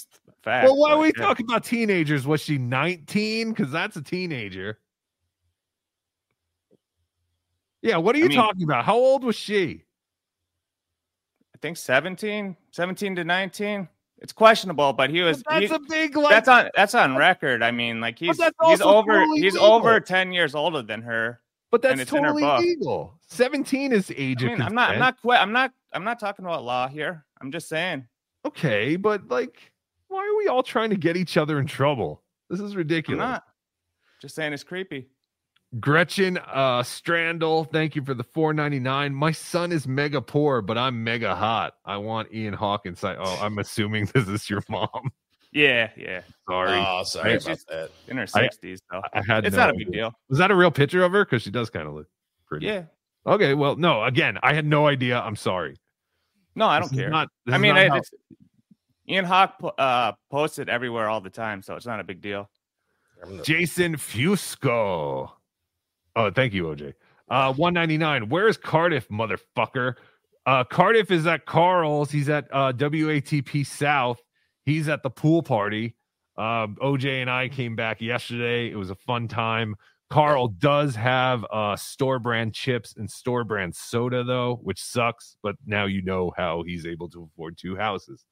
fact. 0.44 0.66
Well, 0.66 0.78
why 0.78 0.92
are 0.92 0.98
we 0.98 1.08
yeah. 1.08 1.24
talking 1.24 1.46
about 1.46 1.66
teenagers? 1.66 2.26
Was 2.26 2.42
she 2.42 2.58
19? 2.58 3.50
Because 3.50 3.72
that's 3.72 3.98
a 3.98 4.02
teenager. 4.02 4.80
Yeah, 7.82 7.98
what 7.98 8.16
are 8.16 8.20
I 8.20 8.22
you 8.24 8.30
mean- 8.30 8.38
talking 8.38 8.64
about? 8.64 8.86
How 8.86 8.96
old 8.96 9.24
was 9.24 9.36
she? 9.36 9.84
I 11.54 11.58
think 11.60 11.78
17, 11.78 12.56
17 12.72 13.16
to 13.16 13.24
19. 13.24 13.90
It's 14.20 14.34
questionable, 14.34 14.94
but 14.94 15.10
he 15.10 15.22
was. 15.22 15.44
But 15.44 15.60
that's 15.60 15.70
he- 15.70 15.76
a 15.76 15.80
big 15.80 16.16
like. 16.16 16.30
that's 16.30 16.48
on 16.48 16.70
that's 16.76 16.96
on 16.96 17.16
record. 17.16 17.62
I 17.62 17.72
mean, 17.72 18.02
like 18.02 18.18
he's 18.18 18.40
he's 18.66 18.82
over 18.82 19.14
totally 19.14 19.42
he's 19.42 19.54
legal. 19.54 19.74
over 19.74 20.00
ten 20.00 20.32
years 20.32 20.56
older 20.56 20.82
than 20.82 21.02
her. 21.04 21.40
but 21.72 21.82
that's 21.82 22.06
totally 22.06 22.44
legal. 22.44 23.14
Seventeen 23.28 23.92
is 23.92 24.12
age 24.16 24.44
I 24.44 24.48
mean, 24.48 24.62
I'm 24.62 24.74
not 24.74 24.92
I'm 24.92 25.00
not 25.00 25.18
I'm 25.26 25.52
not 25.52 25.72
I'm 25.94 26.04
not 26.04 26.20
talking 26.20 26.46
about 26.46 26.64
law 26.64 26.88
here. 26.88 27.26
I'm 27.42 27.52
just 27.52 27.70
saying. 27.70 28.08
Okay, 28.46 28.96
but 28.96 29.28
like, 29.28 29.72
why 30.08 30.20
are 30.28 30.38
we 30.38 30.48
all 30.48 30.64
trying 30.64 30.90
to 30.90 30.96
get 30.98 31.16
each 31.18 31.38
other 31.38 31.60
in 31.60 31.68
trouble? 31.68 32.24
This 32.50 32.60
is 32.60 32.72
I'm 32.72 32.78
ridiculous. 32.78 33.20
not. 33.20 33.44
Just 34.22 34.36
saying 34.36 34.54
it's 34.54 34.64
creepy. 34.64 35.10
Gretchen 35.80 36.38
uh 36.38 36.82
Strandel, 36.82 37.70
thank 37.72 37.96
you 37.96 38.04
for 38.04 38.14
the 38.14 38.24
499. 38.24 39.14
My 39.14 39.32
son 39.32 39.72
is 39.72 39.88
mega 39.88 40.22
poor, 40.22 40.62
but 40.62 40.78
I'm 40.78 41.04
mega 41.04 41.36
hot. 41.36 41.74
I 41.86 41.98
want 41.98 42.34
Ian 42.34 42.54
Hawk 42.54 42.86
inside. 42.86 43.18
Oh, 43.20 43.40
I'm 43.42 43.58
assuming 43.60 44.06
this 44.14 44.28
is 44.30 44.50
your 44.50 44.64
mom. 44.70 45.12
Yeah, 45.52 45.90
yeah. 45.98 46.22
Sorry. 46.50 46.72
Oh, 46.72 47.02
sorry 47.04 47.32
I- 47.32 47.36
about 47.36 47.58
that. 47.70 47.90
In 48.08 48.18
her 48.18 48.24
I- 48.34 48.42
sixties, 48.44 48.80
though. 48.90 49.02
I 49.14 49.22
had 49.28 49.46
it's 49.46 49.56
no 49.56 49.64
not 49.64 49.70
a 49.72 49.74
big 49.74 49.88
idea. 49.90 50.02
deal. 50.04 50.14
Was 50.30 50.40
that 50.40 50.52
a 50.52 50.56
real 50.56 50.72
picture 50.72 51.04
of 51.04 51.12
her? 51.12 51.26
Because 51.26 51.42
she 51.42 51.52
does 51.52 51.70
kind 51.70 51.88
of 51.88 51.94
look 51.96 52.08
pretty. 52.48 52.66
Yeah. 52.68 52.84
Okay, 53.26 53.54
well, 53.54 53.76
no, 53.76 54.04
again, 54.06 54.38
I 54.42 54.54
had 54.54 54.66
no 54.66 54.88
idea. 54.88 55.20
I'm 55.20 55.36
sorry. 55.36 55.76
No, 56.56 56.66
I 56.68 56.80
don't 56.80 56.92
is 56.94 56.98
care. 56.98 57.10
not- 57.10 57.28
I 57.50 57.58
mean, 57.58 57.76
not 57.76 57.84
I, 57.84 57.90
how- 57.90 57.96
it's, 57.98 58.12
Ian 59.10 59.26
Hawk 59.26 59.60
po- 59.60 59.68
uh, 59.78 60.14
posts 60.32 60.60
it 60.60 60.70
everywhere 60.70 61.08
all 61.10 61.20
the 61.22 61.30
time, 61.30 61.62
so 61.62 61.76
it's 61.76 61.86
not 61.86 62.00
a 62.00 62.04
big 62.06 62.22
deal. 62.22 62.50
Jason 63.44 63.96
Fusco. 63.96 65.32
Oh, 66.18 66.32
thank 66.32 66.52
you, 66.52 66.64
OJ. 66.64 66.96
Uh, 67.30 67.54
199. 67.54 68.28
Where's 68.30 68.58
Cardiff, 68.58 69.08
motherfucker? 69.10 69.94
Uh, 70.48 70.64
Cardiff 70.64 71.12
is 71.12 71.28
at 71.28 71.46
Carl's. 71.46 72.10
He's 72.10 72.28
at 72.28 72.48
uh, 72.52 72.74
WATP 72.74 73.64
South. 73.64 74.20
He's 74.66 74.90
at 74.90 75.04
the 75.04 75.12
pool 75.12 75.44
party. 75.44 75.96
Um, 76.36 76.76
OJ 76.82 77.22
and 77.22 77.30
I 77.30 77.50
came 77.50 77.76
back 77.76 78.02
yesterday. 78.02 78.72
It 78.72 78.76
was 78.76 78.90
a 78.90 78.96
fun 78.96 79.28
time. 79.28 79.76
Carl 80.10 80.48
does 80.48 80.96
have 80.96 81.46
uh, 81.52 81.76
store 81.76 82.18
brand 82.18 82.56
chips 82.56 82.96
and 82.98 83.12
store 83.12 83.44
brand 83.44 83.76
soda, 83.76 84.24
though, 84.24 84.60
which 84.64 84.82
sucks. 84.82 85.38
But 85.44 85.56
now 85.68 85.86
you 85.86 86.02
know 86.02 86.34
how 86.36 86.64
he's 86.66 86.88
able 86.88 87.10
to 87.10 87.30
afford 87.32 87.60
two 87.60 87.76
houses. 87.76 88.26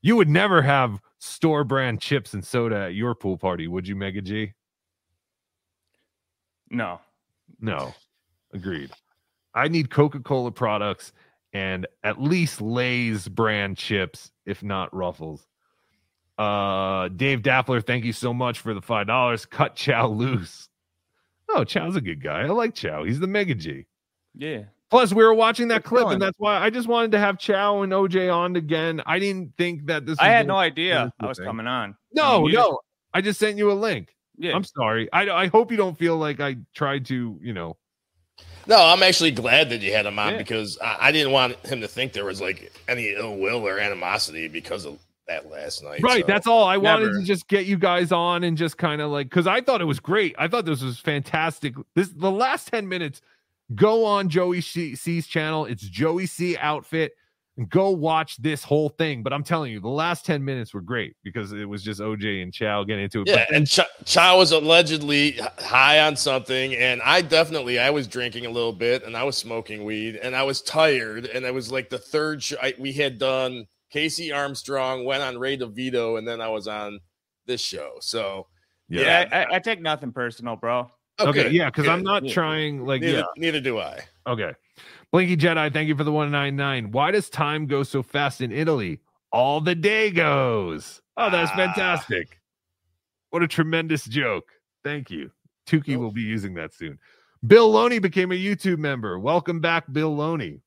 You 0.00 0.14
would 0.14 0.28
never 0.28 0.62
have 0.62 1.00
store 1.18 1.64
brand 1.64 2.00
chips 2.00 2.34
and 2.34 2.44
soda 2.44 2.82
at 2.84 2.94
your 2.94 3.16
pool 3.16 3.36
party, 3.36 3.66
would 3.66 3.88
you, 3.88 3.96
Mega 3.96 4.22
G? 4.22 4.52
No. 6.70 7.00
No. 7.60 7.94
Agreed. 8.52 8.90
I 9.54 9.68
need 9.68 9.90
Coca 9.90 10.20
Cola 10.20 10.50
products 10.50 11.12
and 11.52 11.86
at 12.04 12.20
least 12.20 12.60
Lay's 12.60 13.26
brand 13.28 13.76
chips, 13.78 14.30
if 14.44 14.62
not 14.62 14.92
Ruffles. 14.94 15.46
Uh, 16.38 17.08
Dave 17.08 17.42
Daffler, 17.42 17.80
thank 17.80 18.04
you 18.04 18.12
so 18.12 18.34
much 18.34 18.58
for 18.58 18.74
the 18.74 18.82
five 18.82 19.06
dollars. 19.06 19.46
Cut 19.46 19.74
Chow 19.74 20.06
loose. 20.08 20.68
Oh, 21.48 21.64
Chow's 21.64 21.96
a 21.96 22.00
good 22.00 22.22
guy. 22.22 22.42
I 22.42 22.46
like 22.46 22.74
Chow. 22.74 23.04
He's 23.04 23.20
the 23.20 23.26
mega 23.26 23.54
G. 23.54 23.86
Yeah. 24.34 24.64
Plus, 24.90 25.12
we 25.12 25.24
were 25.24 25.32
watching 25.34 25.68
that 25.68 25.82
clip, 25.84 26.02
going. 26.04 26.14
and 26.14 26.22
that's 26.22 26.38
why 26.38 26.58
I 26.58 26.70
just 26.70 26.86
wanted 26.88 27.12
to 27.12 27.18
have 27.18 27.38
Chow 27.38 27.82
and 27.82 27.92
OJ 27.92 28.32
on 28.32 28.54
again. 28.56 29.00
I 29.06 29.18
didn't 29.18 29.56
think 29.56 29.86
that 29.86 30.04
this. 30.06 30.18
I 30.20 30.28
had 30.28 30.46
no 30.46 30.56
idea 30.56 31.12
I 31.20 31.26
was 31.26 31.38
thing. 31.38 31.46
coming 31.46 31.66
on. 31.66 31.90
I 31.90 31.94
No, 32.12 32.42
mean, 32.42 32.52
no. 32.54 32.62
just- 32.62 32.78
I 33.14 33.20
just 33.22 33.38
sent 33.40 33.56
you 33.56 33.70
a 33.70 33.74
link. 33.74 34.14
Yeah. 34.38 34.54
I'm 34.54 34.64
sorry. 34.64 35.08
I 35.12 35.28
I 35.30 35.46
hope 35.48 35.70
you 35.70 35.76
don't 35.76 35.98
feel 35.98 36.16
like 36.16 36.40
I 36.40 36.56
tried 36.74 37.06
to, 37.06 37.38
you 37.42 37.52
know. 37.52 37.76
No, 38.68 38.82
I'm 38.84 39.02
actually 39.02 39.30
glad 39.30 39.70
that 39.70 39.80
you 39.80 39.92
had 39.92 40.06
him 40.06 40.18
on 40.18 40.32
Yeah. 40.32 40.38
because 40.38 40.76
I, 40.80 40.96
I 41.08 41.12
didn't 41.12 41.32
want 41.32 41.54
him 41.66 41.80
to 41.82 41.88
think 41.88 42.12
there 42.12 42.24
was 42.24 42.40
like 42.40 42.72
any 42.88 43.10
ill 43.14 43.36
will 43.36 43.66
or 43.66 43.78
animosity 43.78 44.48
because 44.48 44.84
of 44.84 44.98
that 45.28 45.48
last 45.50 45.82
night. 45.84 46.02
Right. 46.02 46.22
so- 46.22 46.26
That's 46.26 46.46
all. 46.46 46.64
I 46.64 46.76
wanted 46.76 47.12
to 47.12 47.22
just 47.22 47.48
get 47.48 47.66
you 47.66 47.76
guys 47.78 48.10
on 48.12 48.44
and 48.44 48.56
just 48.56 48.76
kind 48.76 49.00
of 49.00 49.10
like 49.10 49.28
because 49.28 49.46
I 49.46 49.60
thought 49.60 49.80
it 49.80 49.84
was 49.86 50.00
great. 50.00 50.34
I 50.38 50.48
thought 50.48 50.64
this 50.64 50.82
was 50.82 50.98
fantastic. 50.98 51.74
This 51.94 52.08
the 52.08 52.30
last 52.30 52.68
10 52.68 52.88
minutes. 52.88 53.20
Go 53.74 54.04
on 54.04 54.28
Joey 54.28 54.60
C- 54.60 54.94
C's 54.94 55.26
channel. 55.26 55.64
It's 55.64 55.82
Joey 55.82 56.26
C 56.26 56.56
outfit. 56.56 57.16
And 57.58 57.70
go 57.70 57.90
watch 57.90 58.36
this 58.36 58.62
whole 58.62 58.90
thing. 58.90 59.22
But 59.22 59.32
I'm 59.32 59.42
telling 59.42 59.72
you, 59.72 59.80
the 59.80 59.88
last 59.88 60.26
10 60.26 60.44
minutes 60.44 60.74
were 60.74 60.82
great 60.82 61.16
because 61.24 61.52
it 61.52 61.64
was 61.64 61.82
just 61.82 62.00
OJ 62.00 62.42
and 62.42 62.52
Chow 62.52 62.84
getting 62.84 63.04
into 63.04 63.22
it. 63.22 63.28
Yeah, 63.28 63.46
But 63.48 63.56
and 63.56 63.66
Ch- 63.66 63.80
Chow 64.04 64.36
was 64.36 64.52
allegedly 64.52 65.38
high 65.58 66.00
on 66.00 66.16
something, 66.16 66.74
and 66.74 67.00
I 67.02 67.22
definitely 67.22 67.78
I 67.78 67.88
was 67.90 68.06
drinking 68.06 68.44
a 68.44 68.50
little 68.50 68.74
bit, 68.74 69.04
and 69.04 69.16
I 69.16 69.24
was 69.24 69.38
smoking 69.38 69.84
weed, 69.84 70.16
and 70.16 70.36
I 70.36 70.42
was 70.42 70.60
tired, 70.60 71.24
and 71.26 71.46
I 71.46 71.50
was 71.50 71.72
like 71.72 71.88
the 71.88 71.98
third 71.98 72.42
show 72.42 72.56
I, 72.62 72.74
we 72.78 72.92
had 72.92 73.18
done. 73.18 73.66
Casey 73.90 74.32
Armstrong 74.32 75.04
went 75.06 75.22
on 75.22 75.38
Ray 75.38 75.56
DeVito, 75.56 76.18
and 76.18 76.28
then 76.28 76.40
I 76.42 76.48
was 76.48 76.68
on 76.68 76.98
this 77.46 77.60
show. 77.62 77.92
So 78.00 78.48
Yeah, 78.90 79.24
I, 79.32 79.42
I, 79.42 79.46
I 79.54 79.58
take 79.60 79.80
nothing 79.80 80.12
personal, 80.12 80.56
bro. 80.56 80.90
Oh, 81.18 81.28
okay, 81.28 81.48
yeah, 81.48 81.70
because 81.70 81.88
I'm 81.88 82.02
not 82.02 82.22
Yeah. 82.24 82.34
trying 82.34 82.84
like 82.84 83.00
neither, 83.00 83.18
yeah. 83.18 83.24
neither 83.38 83.60
do 83.60 83.78
I. 83.78 84.00
Okay. 84.26 84.52
Blinky 85.12 85.36
Jedi, 85.36 85.72
thank 85.72 85.88
you 85.88 85.96
for 85.96 86.04
the 86.04 86.12
199. 86.12 86.90
Why 86.92 87.10
does 87.10 87.30
time 87.30 87.66
go 87.66 87.82
so 87.82 88.02
fast 88.02 88.40
in 88.40 88.52
Italy? 88.52 89.00
All 89.32 89.60
the 89.60 89.74
day 89.74 90.10
goes. 90.10 91.00
Oh, 91.16 91.30
that's 91.30 91.50
Ah. 91.52 91.56
fantastic. 91.56 92.40
What 93.30 93.42
a 93.42 93.48
tremendous 93.48 94.04
joke. 94.04 94.50
Thank 94.84 95.10
you. 95.10 95.30
Tukey 95.66 95.96
will 95.96 96.12
be 96.12 96.22
using 96.22 96.54
that 96.54 96.74
soon. 96.74 96.98
Bill 97.46 97.70
Loney 97.70 97.98
became 97.98 98.32
a 98.32 98.34
YouTube 98.34 98.78
member. 98.78 99.18
Welcome 99.18 99.60
back, 99.60 99.84
Bill 99.92 100.14
Loney. 100.14 100.60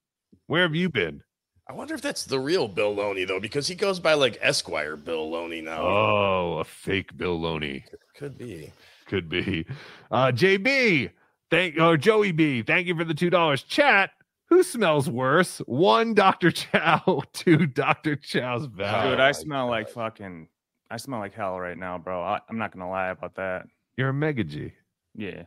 Where 0.47 0.63
have 0.63 0.75
you 0.75 0.89
been? 0.89 1.21
I 1.67 1.73
wonder 1.73 1.93
if 1.93 2.01
that's 2.01 2.25
the 2.25 2.39
real 2.39 2.67
Bill 2.67 2.93
Loney 2.93 3.25
though, 3.25 3.39
because 3.39 3.67
he 3.67 3.75
goes 3.75 3.99
by 3.99 4.13
like 4.15 4.37
Esquire 4.41 4.95
Bill 4.95 5.29
Loney 5.29 5.61
now. 5.61 5.81
Oh, 5.81 6.57
a 6.59 6.63
fake 6.63 7.15
Bill 7.15 7.39
Loney. 7.39 7.85
Could 8.17 8.37
be. 8.37 8.71
Could 9.05 9.29
be. 9.29 9.65
Uh 10.11 10.31
JB, 10.31 11.11
thank 11.51 11.79
or 11.79 11.95
Joey 11.97 12.31
B, 12.31 12.63
thank 12.63 12.87
you 12.87 12.95
for 12.95 13.03
the 13.03 13.13
two 13.13 13.29
dollars. 13.29 13.61
Chat. 13.63 14.11
Who 14.49 14.63
smells 14.63 15.09
worse? 15.09 15.59
One, 15.59 16.13
Dr. 16.13 16.51
Chow. 16.51 17.23
Two, 17.33 17.67
Dr. 17.67 18.15
Chow's 18.15 18.65
vow. 18.65 19.09
Dude, 19.09 19.19
I 19.19 19.31
smell 19.31 19.67
like 19.67 19.89
fucking. 19.89 20.47
I 20.89 20.97
smell 20.97 21.19
like 21.19 21.35
hell 21.35 21.59
right 21.59 21.77
now, 21.77 21.99
bro. 21.99 22.21
I, 22.21 22.39
I'm 22.49 22.57
not 22.57 22.71
gonna 22.71 22.89
lie 22.89 23.09
about 23.09 23.35
that. 23.35 23.67
You're 23.95 24.09
a 24.09 24.13
mega 24.13 24.43
G. 24.43 24.73
Yeah. 25.15 25.43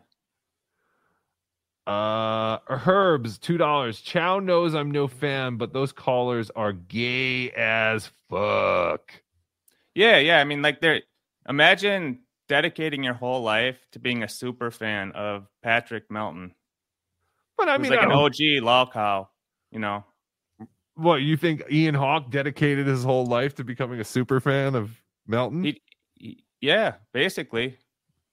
Uh, 1.85 2.59
Herbs, 2.69 3.39
two 3.39 3.59
dollars. 3.59 4.01
Chow 4.01 4.39
knows 4.39 4.75
I'm 4.75 4.93
no 4.93 5.09
fan, 5.09 5.57
but 5.57 5.73
those 5.73 5.93
callers 5.93 6.51
are 6.51 6.73
gay 6.73 7.51
as 7.51 8.09
fuck. 8.31 9.13
Yeah, 9.95 10.19
yeah. 10.19 10.39
I 10.39 10.45
mean, 10.45 10.63
like, 10.63 10.81
there. 10.81 11.03
Imagine 11.49 12.21
dedicating 12.49 13.03
your 13.03 13.15
whole 13.15 13.43
life 13.43 13.85
to 13.91 13.99
being 13.99 14.23
a 14.23 14.29
super 14.29 14.71
fan 14.71 15.11
of 15.13 15.49
Patrick 15.63 16.09
Melton. 16.09 16.55
But 17.65 17.69
I 17.69 17.79
mean, 17.79 17.93
like 17.93 18.01
I 18.01 18.05
an 18.05 18.13
um, 18.13 18.19
OG 18.19 18.63
law 18.63 18.91
cow. 18.91 19.29
You 19.71 19.79
know. 19.79 20.05
What 20.97 21.23
you 21.23 21.37
think? 21.37 21.63
Ian 21.71 21.95
Hawk 21.95 22.31
dedicated 22.31 22.89
his 22.89 23.05
whole 23.05 23.25
life 23.25 23.55
to 23.55 23.65
becoming 23.65 24.01
a 24.01 24.05
super 24.05 24.41
fan 24.41 24.75
of 24.75 24.91
Melton. 25.29 25.63
He, 25.63 25.81
he- 26.17 26.45
yeah, 26.61 26.95
basically. 27.13 27.79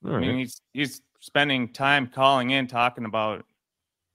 All 0.04 0.16
I 0.16 0.20
mean, 0.20 0.38
he's 0.38 0.60
he's 0.72 1.00
spending 1.20 1.72
time 1.72 2.08
calling 2.08 2.50
in, 2.50 2.66
talking 2.66 3.04
about 3.04 3.44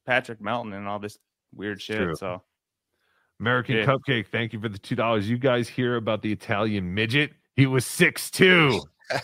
Patrick 0.05 0.41
Melton 0.41 0.73
and 0.73 0.87
all 0.87 0.99
this 0.99 1.17
weird 1.53 1.81
shit. 1.81 1.97
True. 1.97 2.15
So 2.15 2.41
American 3.39 3.77
Yeah. 3.77 3.85
Cupcake, 3.85 4.27
thank 4.27 4.51
you 4.51 4.59
for 4.59 4.69
the 4.69 4.77
two 4.77 4.95
dollars. 4.95 5.29
You 5.29 5.37
guys 5.37 5.69
hear 5.69 5.95
about 5.95 6.21
the 6.21 6.31
Italian 6.31 6.93
midget? 6.93 7.31
He 7.55 7.67
was 7.67 7.85
six 7.85 8.29
two. 8.29 8.81
I 9.11 9.21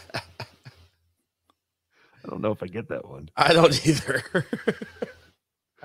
don't 2.29 2.41
know 2.41 2.51
if 2.51 2.63
I 2.63 2.67
get 2.67 2.87
that 2.89 3.07
one. 3.07 3.29
I 3.35 3.51
don't 3.51 3.85
either. 3.85 4.23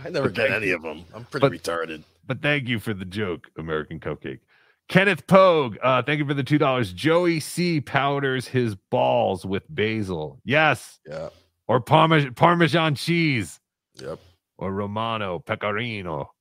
I 0.03 0.11
never 0.11 0.29
But 0.29 0.35
get 0.35 0.51
any 0.51 0.69
you. 0.69 0.77
of 0.77 0.83
them. 0.83 1.05
I'm 1.15 1.25
pretty 1.25 1.49
But- 1.49 1.53
retarded. 1.53 2.03
But 2.27 2.43
thank 2.43 2.69
you 2.69 2.79
for 2.81 2.93
the 2.93 3.05
joke, 3.05 3.49
American 3.57 4.01
Cupcake. 4.01 4.41
Kenneth 4.89 5.27
Pogue, 5.27 5.77
uh, 5.83 6.03
thank 6.03 6.19
you 6.19 6.27
for 6.27 6.35
the 6.35 6.43
two 6.45 6.59
dollars. 6.59 6.93
Joey 6.93 7.41
C 7.41 7.81
powders 7.81 8.47
his 8.49 8.75
balls 8.91 9.45
with 9.47 9.63
basil. 9.69 10.41
Yes. 10.45 10.99
Yeah. 11.07 11.29
Or 11.69 11.81
parmesan 11.81 12.35
parmesan 12.35 12.95
cheese. 12.95 13.61
Yep. 14.01 14.19
Or 14.59 14.73
Romano 14.73 15.39
Pecorino. 15.41 16.33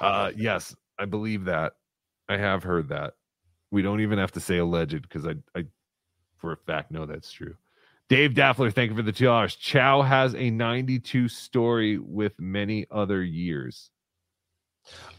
Uh, 0.00 0.32
yes, 0.36 0.74
I 0.98 1.04
believe 1.06 1.44
that. 1.46 1.74
I 2.28 2.36
have 2.36 2.62
heard 2.62 2.88
that. 2.90 3.14
We 3.70 3.82
don't 3.82 4.00
even 4.00 4.18
have 4.18 4.32
to 4.32 4.40
say 4.40 4.58
alleged 4.58 5.02
because 5.02 5.26
I, 5.26 5.34
I, 5.56 5.64
for 6.36 6.52
a 6.52 6.56
fact, 6.56 6.90
know 6.90 7.04
that's 7.06 7.32
true. 7.32 7.56
Dave 8.08 8.34
Daffler, 8.34 8.70
thank 8.70 8.90
you 8.90 8.96
for 8.96 9.02
the 9.02 9.12
two 9.12 9.26
dollars. 9.26 9.54
Chow 9.54 10.00
has 10.02 10.34
a 10.34 10.50
92 10.50 11.28
story 11.28 11.98
with 11.98 12.32
many 12.40 12.86
other 12.90 13.22
years. 13.22 13.90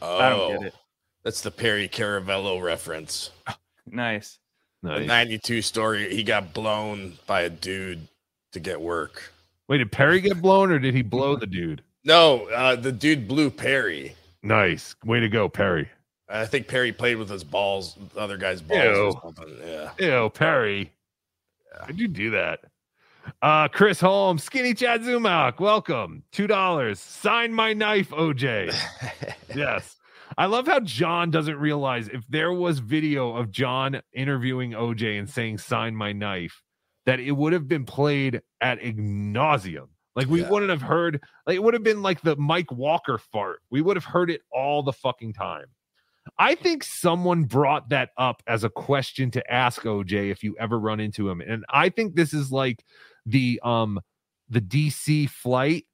Oh, 0.02 0.18
I 0.18 0.30
don't 0.30 0.60
get 0.60 0.68
it. 0.68 0.76
That's 1.24 1.42
the 1.42 1.52
Perry 1.52 1.88
Caravello 1.88 2.62
reference. 2.62 3.30
nice. 3.86 4.40
The 4.82 5.02
92 5.02 5.62
story. 5.62 6.16
He 6.16 6.24
got 6.24 6.54
blown 6.54 7.18
by 7.28 7.42
a 7.42 7.50
dude 7.50 8.08
to 8.54 8.60
get 8.60 8.82
work. 8.82 9.34
Wait, 9.68 9.78
did 9.78 9.92
Perry 9.92 10.20
get 10.20 10.42
blown 10.42 10.72
or 10.72 10.80
did 10.80 10.96
he 10.96 11.04
blow 11.04 11.36
the 11.36 11.46
dude? 11.46 11.84
No, 12.06 12.46
uh, 12.48 12.76
the 12.76 12.92
dude 12.92 13.28
blew 13.28 13.52
Perry. 13.52 14.16
Nice. 14.42 14.96
Way 15.06 15.20
to 15.20 15.30
go, 15.30 15.48
Perry. 15.50 15.90
I 16.28 16.46
think 16.46 16.68
Perry 16.68 16.92
played 16.92 17.18
with 17.18 17.30
his 17.30 17.44
balls, 17.44 17.98
the 18.14 18.20
other 18.20 18.38
guy's 18.38 18.62
balls. 18.62 19.16
or 19.16 19.22
something. 19.22 19.58
Yeah. 19.64 19.92
Ew, 20.00 20.30
Perry. 20.30 20.92
How'd 21.82 22.00
you 22.00 22.08
do 22.08 22.32
that? 22.32 22.62
Uh, 23.42 23.68
Chris 23.68 24.00
Holmes, 24.00 24.44
Skinny 24.44 24.74
Chad 24.74 25.02
Zumock, 25.02 25.60
welcome. 25.60 26.24
Two 26.32 26.48
dollars. 26.48 27.00
Sign 27.00 27.54
my 27.54 27.74
knife, 27.74 28.10
OJ. 28.10 28.76
yes. 29.56 29.96
I 30.38 30.46
love 30.46 30.68
how 30.68 30.80
John 30.80 31.32
doesn't 31.32 31.58
realize 31.58 32.08
if 32.08 32.26
there 32.28 32.54
was 32.54 32.80
video 32.80 33.36
of 33.36 33.52
John 33.52 34.02
interviewing 34.14 34.72
OJ 34.72 35.20
and 35.20 35.30
saying 35.30 35.58
sign 35.58 35.96
my 35.96 36.12
knife, 36.12 36.62
that 37.06 37.20
it 37.20 37.32
would 37.32 37.54
have 37.54 37.68
been 37.68 37.86
played 37.86 38.42
at 38.62 38.80
nauseum. 38.80 39.88
Like 40.16 40.28
we 40.28 40.44
wouldn't 40.44 40.70
have 40.70 40.82
heard, 40.82 41.22
like 41.48 41.56
it 41.56 41.64
would 41.64 41.74
have 41.74 41.84
been 41.84 42.02
like 42.02 42.22
the 42.22 42.36
Mike 42.36 42.72
Walker 42.72 43.18
fart. 43.18 43.62
We 43.70 43.82
would 43.82 43.96
have 43.96 44.06
heard 44.06 44.30
it 44.30 44.42
all 44.52 44.84
the 44.84 44.94
fucking 44.94 45.34
time. 45.34 45.66
I 46.38 46.56
think 46.56 46.84
someone 46.84 47.44
brought 47.44 47.90
that 47.90 48.10
up 48.18 48.44
as 48.48 48.64
a 48.64 48.70
question 48.70 49.32
to 49.32 49.52
ask 49.52 49.82
OJ 49.84 50.32
if 50.32 50.44
you 50.44 50.56
ever 50.60 50.78
run 50.78 51.00
into 51.00 51.30
him. 51.30 51.42
And 51.42 51.66
I 51.70 51.90
think 51.90 52.16
this 52.16 52.34
is 52.34 52.52
like 52.52 52.84
the 53.30 53.60
um 53.64 54.00
the 54.50 54.62
DC 54.62 55.30
flight. 55.30 55.86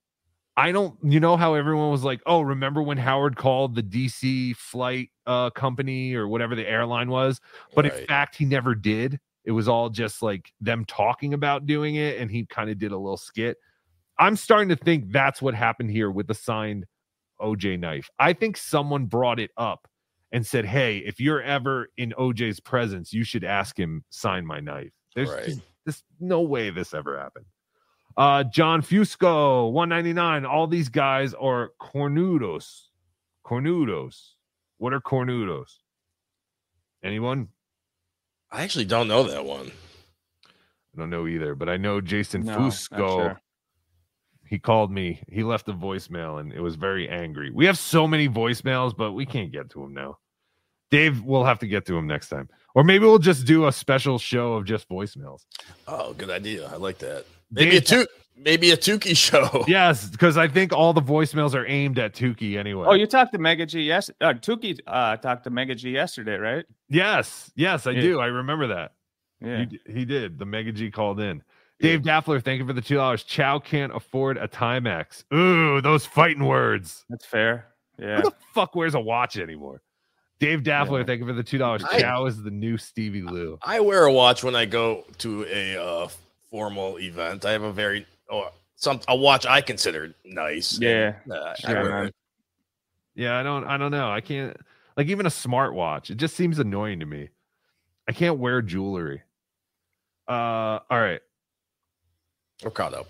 I 0.57 0.71
don't 0.71 0.97
you 1.03 1.19
know 1.19 1.35
how 1.37 1.53
everyone 1.55 1.91
was 1.91 2.03
like, 2.03 2.21
"Oh, 2.25 2.41
remember 2.41 2.81
when 2.81 2.97
Howard 2.97 3.35
called 3.35 3.75
the 3.75 3.83
DC 3.83 4.55
flight 4.55 5.09
uh 5.25 5.49
company 5.49 6.15
or 6.15 6.27
whatever 6.27 6.55
the 6.55 6.67
airline 6.67 7.09
was?" 7.09 7.41
But 7.75 7.85
in 7.85 7.91
fact, 8.07 8.35
he 8.35 8.45
never 8.45 8.73
did. 8.75 9.19
It 9.43 9.51
was 9.51 9.67
all 9.67 9.89
just 9.89 10.21
like 10.21 10.51
them 10.61 10.85
talking 10.85 11.33
about 11.33 11.65
doing 11.65 11.95
it 11.95 12.19
and 12.19 12.31
he 12.31 12.45
kind 12.45 12.69
of 12.69 12.79
did 12.79 12.91
a 12.91 12.97
little 12.97 13.17
skit. 13.17 13.57
I'm 14.17 14.35
starting 14.37 14.69
to 14.69 14.75
think 14.77 15.11
that's 15.11 15.41
what 15.41 15.53
happened 15.53 15.91
here 15.91 16.09
with 16.09 16.27
the 16.27 16.33
signed 16.33 16.85
OJ 17.41 17.77
knife. 17.79 18.09
I 18.19 18.33
think 18.33 18.57
someone 18.57 19.05
brought 19.05 19.39
it 19.39 19.51
up 19.57 19.87
and 20.31 20.45
said, 20.45 20.65
"Hey, 20.65 20.99
if 20.99 21.19
you're 21.19 21.41
ever 21.41 21.89
in 21.97 22.13
OJ's 22.17 22.59
presence, 22.59 23.13
you 23.13 23.23
should 23.23 23.43
ask 23.43 23.77
him 23.77 24.03
sign 24.09 24.45
my 24.45 24.59
knife." 24.61 24.91
There's 25.15 25.29
Right. 25.29 25.45
just, 25.45 25.61
there's 25.85 26.03
no 26.19 26.41
way 26.41 26.69
this 26.69 26.93
ever 26.93 27.17
happened. 27.19 27.45
Uh, 28.17 28.43
John 28.43 28.81
Fusco, 28.81 29.71
199. 29.71 30.45
All 30.45 30.67
these 30.67 30.89
guys 30.89 31.33
are 31.33 31.71
cornudos. 31.81 32.83
Cornudos. 33.45 34.31
What 34.77 34.93
are 34.93 35.01
cornudos? 35.01 35.71
Anyone? 37.03 37.49
I 38.51 38.63
actually 38.63 38.85
don't 38.85 39.07
know 39.07 39.23
that 39.23 39.45
one. 39.45 39.71
I 40.47 40.99
don't 40.99 41.09
know 41.09 41.27
either, 41.27 41.55
but 41.55 41.67
I 41.67 41.77
know 41.77 41.99
Jason 42.01 42.45
No, 42.45 42.57
Fusco. 42.57 42.97
sure. 42.97 43.41
He 44.47 44.59
called 44.59 44.91
me. 44.91 45.21
He 45.27 45.43
left 45.43 45.67
a 45.67 45.73
voicemail 45.73 46.39
and 46.39 46.53
it 46.53 46.61
was 46.61 46.75
very 46.75 47.09
angry. 47.09 47.51
We 47.51 47.65
have 47.65 47.77
so 47.77 48.07
many 48.07 48.29
voicemails, 48.29 48.95
but 48.95 49.11
we 49.13 49.25
can't 49.25 49.51
get 49.51 49.71
to 49.71 49.83
him 49.83 49.93
now. 49.93 50.19
Dave, 50.91 51.21
we'll 51.23 51.43
have 51.43 51.59
to 51.59 51.67
get 51.67 51.85
to 51.87 51.97
him 51.97 52.07
next 52.07 52.29
time. 52.29 52.47
Or 52.75 52.83
maybe 52.83 53.05
we'll 53.05 53.17
just 53.19 53.45
do 53.47 53.65
a 53.67 53.71
special 53.71 54.19
show 54.19 54.53
of 54.53 54.65
just 54.65 54.87
voicemails. 54.89 55.45
Oh, 55.87 56.13
good 56.13 56.29
idea. 56.29 56.67
I 56.71 56.75
like 56.75 56.97
that. 56.99 57.25
Maybe 57.49 57.77
a 57.77 57.81
Dave- 57.81 57.85
tu- 57.85 58.07
maybe 58.37 58.71
a 58.71 58.77
Tukey 58.77 59.15
show. 59.15 59.63
Yes, 59.67 60.07
because 60.09 60.35
I 60.37 60.47
think 60.49 60.73
all 60.73 60.91
the 60.93 61.01
voicemails 61.01 61.55
are 61.55 61.65
aimed 61.65 61.97
at 61.99 62.13
Tukey 62.13 62.57
anyway. 62.57 62.85
Oh, 62.87 62.93
you 62.93 63.07
talked 63.07 63.31
to 63.33 63.39
Mega 63.39 63.65
G 63.65 63.81
yes 63.81 64.09
uh 64.21 64.33
Tukey 64.33 64.77
uh 64.87 65.15
talked 65.17 65.45
to 65.45 65.49
Mega 65.49 65.73
G 65.73 65.91
yesterday, 65.91 66.35
right? 66.35 66.65
Yes, 66.89 67.49
yes, 67.55 67.87
I 67.87 67.91
Yeah. 67.91 68.01
do. 68.01 68.19
I 68.19 68.25
remember 68.27 68.67
that. 68.67 68.91
Yeah. 69.41 69.65
He, 69.85 69.93
he 69.93 70.05
did. 70.05 70.37
The 70.37 70.45
Mega 70.45 70.71
G 70.73 70.91
called 70.91 71.19
in. 71.19 71.43
Dave 71.79 72.03
Daffler, 72.03 72.39
thank 72.41 72.59
you 72.59 72.65
for 72.67 72.71
the 72.73 72.81
two 72.81 72.95
dollars. 72.95 73.23
Chow 73.23 73.59
can't 73.59 73.93
afford 73.95 74.37
a 74.37 74.47
Timex. 74.47 75.23
Ooh, 75.33 75.81
those 75.81 76.05
fighting 76.05 76.45
words. 76.45 77.03
That's 77.09 77.25
fair. 77.25 77.67
Yeah. 77.99 78.17
Who 78.17 78.29
the 78.29 78.35
fuck 78.53 78.75
wears 78.75 78.95
a 78.95 78.99
watch 78.99 79.37
anymore? 79.37 79.81
Dave 80.39 80.63
Daffler, 80.63 80.99
Yeah. 80.99 81.05
thank 81.05 81.19
you 81.21 81.25
for 81.25 81.33
the 81.33 81.43
two 81.43 81.57
dollars. 81.57 81.83
I- 81.83 82.01
Chow 82.01 82.25
is 82.25 82.41
the 82.43 82.51
new 82.51 82.77
Stevie 82.77 83.21
Lou. 83.21 83.57
I 83.61 83.79
wear 83.79 84.05
a 84.05 84.13
watch 84.13 84.43
when 84.43 84.55
I 84.55 84.65
go 84.65 85.05
to 85.19 85.45
a 85.45 85.77
uh, 85.77 86.07
formal 86.51 86.99
event. 86.99 87.45
I 87.45 87.51
have 87.51 87.63
a 87.63 87.71
very 87.71 88.05
oh, 88.29 88.49
some 88.75 88.99
a 89.07 89.15
watch 89.15 89.45
I 89.45 89.61
consider 89.61 90.13
nice. 90.25 90.77
Yeah, 90.79 91.15
And, 91.23 91.33
uh, 91.33 91.53
I 91.63 91.71
sure, 91.71 91.83
wear 91.83 92.11
Yeah, 93.15 93.37
I 93.39 93.43
don't 93.43 93.63
I 93.63 93.77
don't 93.77 93.91
know. 93.91 94.11
I 94.11 94.19
can't 94.21 94.55
like 94.97 95.07
even 95.07 95.25
a 95.25 95.29
smartwatch. 95.29 96.09
It 96.09 96.15
just 96.15 96.35
seems 96.35 96.59
annoying 96.59 96.99
to 96.99 97.05
me. 97.05 97.29
I 98.07 98.11
can't 98.11 98.37
wear 98.37 98.61
jewelry. 98.61 99.21
Uh 100.27 100.79
all 100.89 100.99
right. 100.99 101.21
We're 102.63 102.71
caught 102.71 102.93
up. 102.93 103.07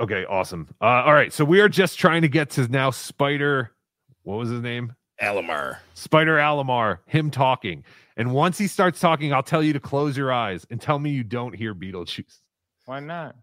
Okay, 0.00 0.24
awesome. 0.26 0.68
Uh 0.80 0.84
all 1.04 1.14
right. 1.14 1.32
So 1.32 1.44
we 1.44 1.60
are 1.60 1.68
just 1.70 1.98
trying 1.98 2.22
to 2.22 2.28
get 2.28 2.50
to 2.50 2.68
now 2.68 2.90
Spider 2.90 3.70
what 4.24 4.36
was 4.38 4.50
his 4.50 4.60
name? 4.60 4.94
Alamar. 5.20 5.78
Spider 5.94 6.36
Alamar, 6.36 6.98
him 7.06 7.30
talking. 7.30 7.84
And 8.16 8.32
once 8.32 8.58
he 8.58 8.66
starts 8.66 9.00
talking, 9.00 9.32
I'll 9.32 9.42
tell 9.42 9.62
you 9.62 9.72
to 9.72 9.80
close 9.80 10.16
your 10.16 10.32
eyes 10.32 10.66
and 10.70 10.80
tell 10.80 10.98
me 10.98 11.10
you 11.10 11.24
don't 11.24 11.54
hear 11.54 11.74
Beetlejuice. 11.74 12.40
Why 12.86 13.00
not? 13.00 13.36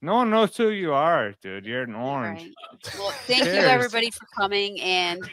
No 0.00 0.14
one 0.14 0.30
knows 0.30 0.56
who 0.56 0.68
you 0.68 0.92
are, 0.92 1.34
dude. 1.42 1.64
You're 1.64 1.82
an 1.82 1.94
orange. 1.94 2.52
Well, 2.96 3.10
thank 3.10 3.44
you 3.44 3.50
everybody 3.50 4.10
for 4.10 4.26
coming, 4.36 4.80
and 4.80 5.28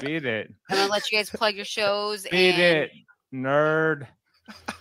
Beat 0.00 0.24
it. 0.24 0.52
I'm 0.70 0.76
gonna 0.76 0.90
let 0.90 1.10
you 1.10 1.18
guys 1.18 1.30
plug 1.30 1.54
your 1.54 1.64
shows. 1.64 2.22
Beat 2.24 2.54
and 2.54 2.62
it, 2.62 2.90
nerd. 3.32 4.06
Are 4.48 4.74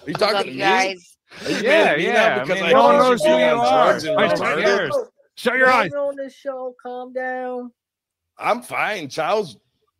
you 0.00 0.06
we 0.06 0.12
talking 0.14 0.42
to 0.42 0.46
you 0.48 0.54
me? 0.54 0.58
guys. 0.58 1.16
Are 1.44 1.50
you 1.50 1.56
Yeah, 1.58 1.62
mad 1.84 1.86
at 1.92 1.98
me 1.98 2.06
now 2.06 2.12
yeah, 2.12 2.36
I 2.36 2.38
because 2.40 2.54
mean, 2.60 2.64
I 2.64 2.72
no 2.72 2.82
one 2.84 2.96
called 2.96 3.10
knows 3.10 3.24
you 3.24 3.30
who 3.30 3.36
being 3.36 3.48
you 3.48 3.54
on 3.54 3.66
are. 3.66 3.84
drugs 3.86 4.04
and 4.04 4.16
All 4.16 4.22
right. 4.22 4.92
Shut 5.36 5.56
your 5.56 5.70
eyes. 5.70 5.92
on 5.94 6.16
this 6.16 6.34
show. 6.34 6.74
Calm 6.82 7.12
down. 7.12 7.72
I'm 8.38 8.62
fine. 8.62 9.08
Child's 9.08 9.56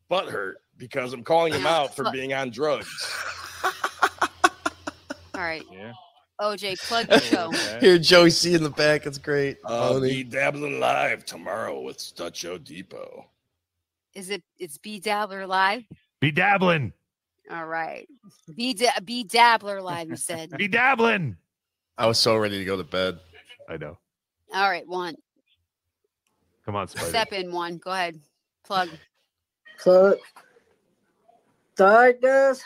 butt 0.08 0.28
hurt 0.28 0.58
because 0.76 1.12
I'm 1.12 1.22
calling 1.24 1.52
him 1.52 1.66
out 1.66 1.94
for 1.96 2.10
being 2.12 2.32
on 2.34 2.50
drugs. 2.50 2.88
All 5.34 5.46
right, 5.46 5.64
Yeah. 5.72 5.92
OJ, 6.40 6.78
plug 6.88 7.08
your 7.10 7.20
show. 7.20 7.50
Here, 7.80 7.98
Joey 7.98 8.30
C 8.30 8.54
in 8.54 8.62
the 8.62 8.70
back. 8.70 9.06
It's 9.06 9.18
great. 9.18 9.60
Funny. 9.62 10.08
be 10.08 10.24
dabbling 10.24 10.80
live 10.80 11.24
tomorrow 11.24 11.80
with 11.80 11.98
Stut 11.98 12.32
Joe 12.32 12.56
Depot. 12.58 13.26
Is 14.14 14.30
it? 14.30 14.42
It's 14.58 14.76
be 14.78 14.98
Dabbler 15.00 15.46
live. 15.46 15.84
Be 16.20 16.30
dabbling. 16.30 16.92
All 17.50 17.66
right, 17.66 18.08
B 18.54 18.74
da- 18.74 19.00
B 19.04 19.24
Dabbler 19.24 19.82
live. 19.82 20.08
You 20.08 20.16
said. 20.16 20.50
Be 20.56 20.68
dabbling. 20.68 21.36
I 21.98 22.06
was 22.06 22.18
so 22.18 22.36
ready 22.36 22.58
to 22.58 22.64
go 22.64 22.76
to 22.76 22.84
bed. 22.84 23.18
I 23.68 23.76
know. 23.76 23.98
All 24.54 24.68
right, 24.68 24.86
one 24.86 25.14
Come 26.64 26.76
on, 26.76 26.88
Spider. 26.88 27.08
step 27.08 27.32
in. 27.32 27.52
One, 27.52 27.78
go 27.78 27.90
ahead. 27.90 28.20
Plug. 28.64 28.88
So, 29.78 30.16
alright, 31.80 32.20
guys. 32.20 32.62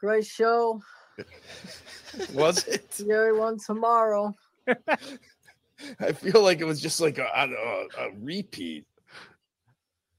Great 0.00 0.24
show. 0.26 0.80
Was 2.32 2.66
it? 2.66 2.92
See 2.94 3.10
everyone 3.10 3.58
tomorrow. 3.58 4.34
I 6.00 6.12
feel 6.12 6.42
like 6.42 6.60
it 6.60 6.64
was 6.64 6.80
just 6.80 7.00
like 7.00 7.18
a, 7.18 7.26
a, 7.34 8.04
a 8.06 8.10
repeat, 8.20 8.84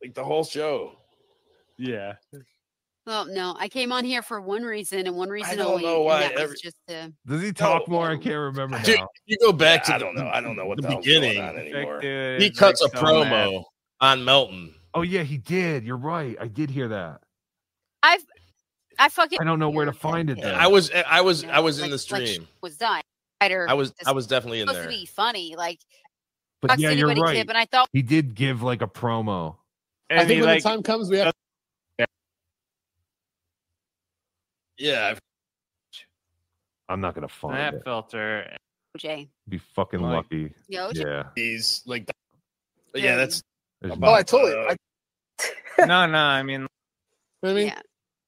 like 0.01 0.14
the 0.14 0.23
whole 0.23 0.43
show. 0.43 0.93
Yeah. 1.77 2.14
Well, 3.09 3.25
no, 3.25 3.55
I 3.57 3.69
came 3.69 3.91
on 3.91 4.05
here 4.05 4.21
for 4.21 4.39
one 4.39 4.61
reason 4.61 5.07
and 5.07 5.15
one 5.15 5.29
reason 5.29 5.57
don't 5.57 5.65
only. 5.71 5.83
know 5.83 5.95
and 5.95 6.05
why 6.05 6.19
that 6.21 6.33
was 6.35 6.41
every- 6.43 6.57
just 6.61 6.75
to. 6.89 7.11
Does 7.25 7.41
he 7.41 7.51
talk 7.51 7.88
more? 7.88 8.07
I 8.07 8.17
can't 8.17 8.35
remember 8.35 8.79
Dude, 8.83 8.99
you 9.25 9.35
go 9.41 9.51
back 9.51 9.88
Yeah, 9.88 9.95
to 9.97 10.05
I 10.05 10.07
don't 10.07 10.15
know. 10.15 10.27
I 10.31 10.39
don't 10.41 10.55
know 10.55 10.67
what 10.67 10.75
the, 10.75 10.83
the 10.83 10.89
hell's 10.89 11.05
going 11.07 11.21
beginning. 11.21 11.43
on 11.43 11.57
anymore. 11.57 12.01
Dude, 12.01 12.39
He 12.39 12.51
cuts 12.51 12.83
like 12.83 12.93
a 12.93 12.97
so 12.97 13.03
promo 13.03 13.29
mad. 13.55 13.63
on 13.99 14.23
Melton. 14.25 14.75
Oh 14.93 15.01
yeah, 15.01 15.23
he 15.23 15.39
did. 15.39 15.85
You're 15.85 15.97
right. 15.97 16.38
I 16.39 16.45
did 16.47 16.69
hear 16.69 16.88
that. 16.89 17.21
I've, 18.03 18.23
I 18.99 19.09
fucking. 19.09 19.39
I 19.41 19.43
don't 19.43 19.57
know 19.57 19.71
where 19.71 19.85
to 19.85 19.93
find 20.07 20.29
it. 20.29 20.39
Then. 20.39 20.53
I 20.53 20.67
was 20.67 20.91
I 20.91 21.21
was 21.21 21.43
I 21.45 21.61
was 21.61 21.79
in 21.79 21.89
like- 21.89 21.89
the 21.89 22.15
like 22.15 22.27
stream. 22.27 22.47
was 22.61 22.77
done. 22.77 23.01
Spider 23.41 23.65
I 23.67 23.73
was 23.73 23.91
I 24.05 24.11
was 24.11 24.27
definitely 24.27 24.59
in 24.61 24.67
supposed 24.67 24.83
there. 24.83 24.91
to 24.91 24.97
be 24.97 25.07
funny, 25.07 25.55
like 25.57 25.79
but 26.61 26.77
yeah, 26.77 26.91
you're 26.91 27.07
right. 27.07 27.35
kid, 27.38 27.49
and 27.49 27.57
I 27.57 27.65
thought 27.65 27.89
He 27.91 28.03
did 28.03 28.35
give 28.35 28.61
like 28.61 28.83
a 28.83 28.88
promo. 28.88 29.55
I 30.11 30.19
think 30.25 30.29
he 30.31 30.41
when 30.41 30.49
like 30.49 30.61
the 30.61 30.69
time 30.69 30.83
comes, 30.83 31.09
we 31.09 31.17
have. 31.17 31.33
Yeah, 34.80 35.16
I'm 36.88 37.01
not 37.01 37.14
gonna 37.16 37.27
find 37.27 37.56
snap 37.56 37.74
it. 37.75 37.83
filter. 37.83 38.58
OJ. 38.98 39.27
Be 39.48 39.58
fucking 39.59 39.99
Like- 39.99 40.16
lucky. 40.24 40.53
Yo, 40.67 40.90
OJ. 40.90 41.06
Yeah. 41.06 41.24
he's 41.35 41.83
like, 41.85 42.08
the, 42.93 43.01
yeah, 43.01 43.16
that's 43.16 43.43
There's 43.82 43.93
Oh, 44.01 44.06
I 44.08 44.17
not- 44.17 44.27
told 44.27 44.49
you. 44.49 44.58
I, 44.58 44.75
No, 45.85 46.06
no. 46.08 46.17
I 46.17 46.41
mean, 46.43 46.67
I 47.43 47.53
mean, 47.53 47.67
Yeah. 47.67 47.82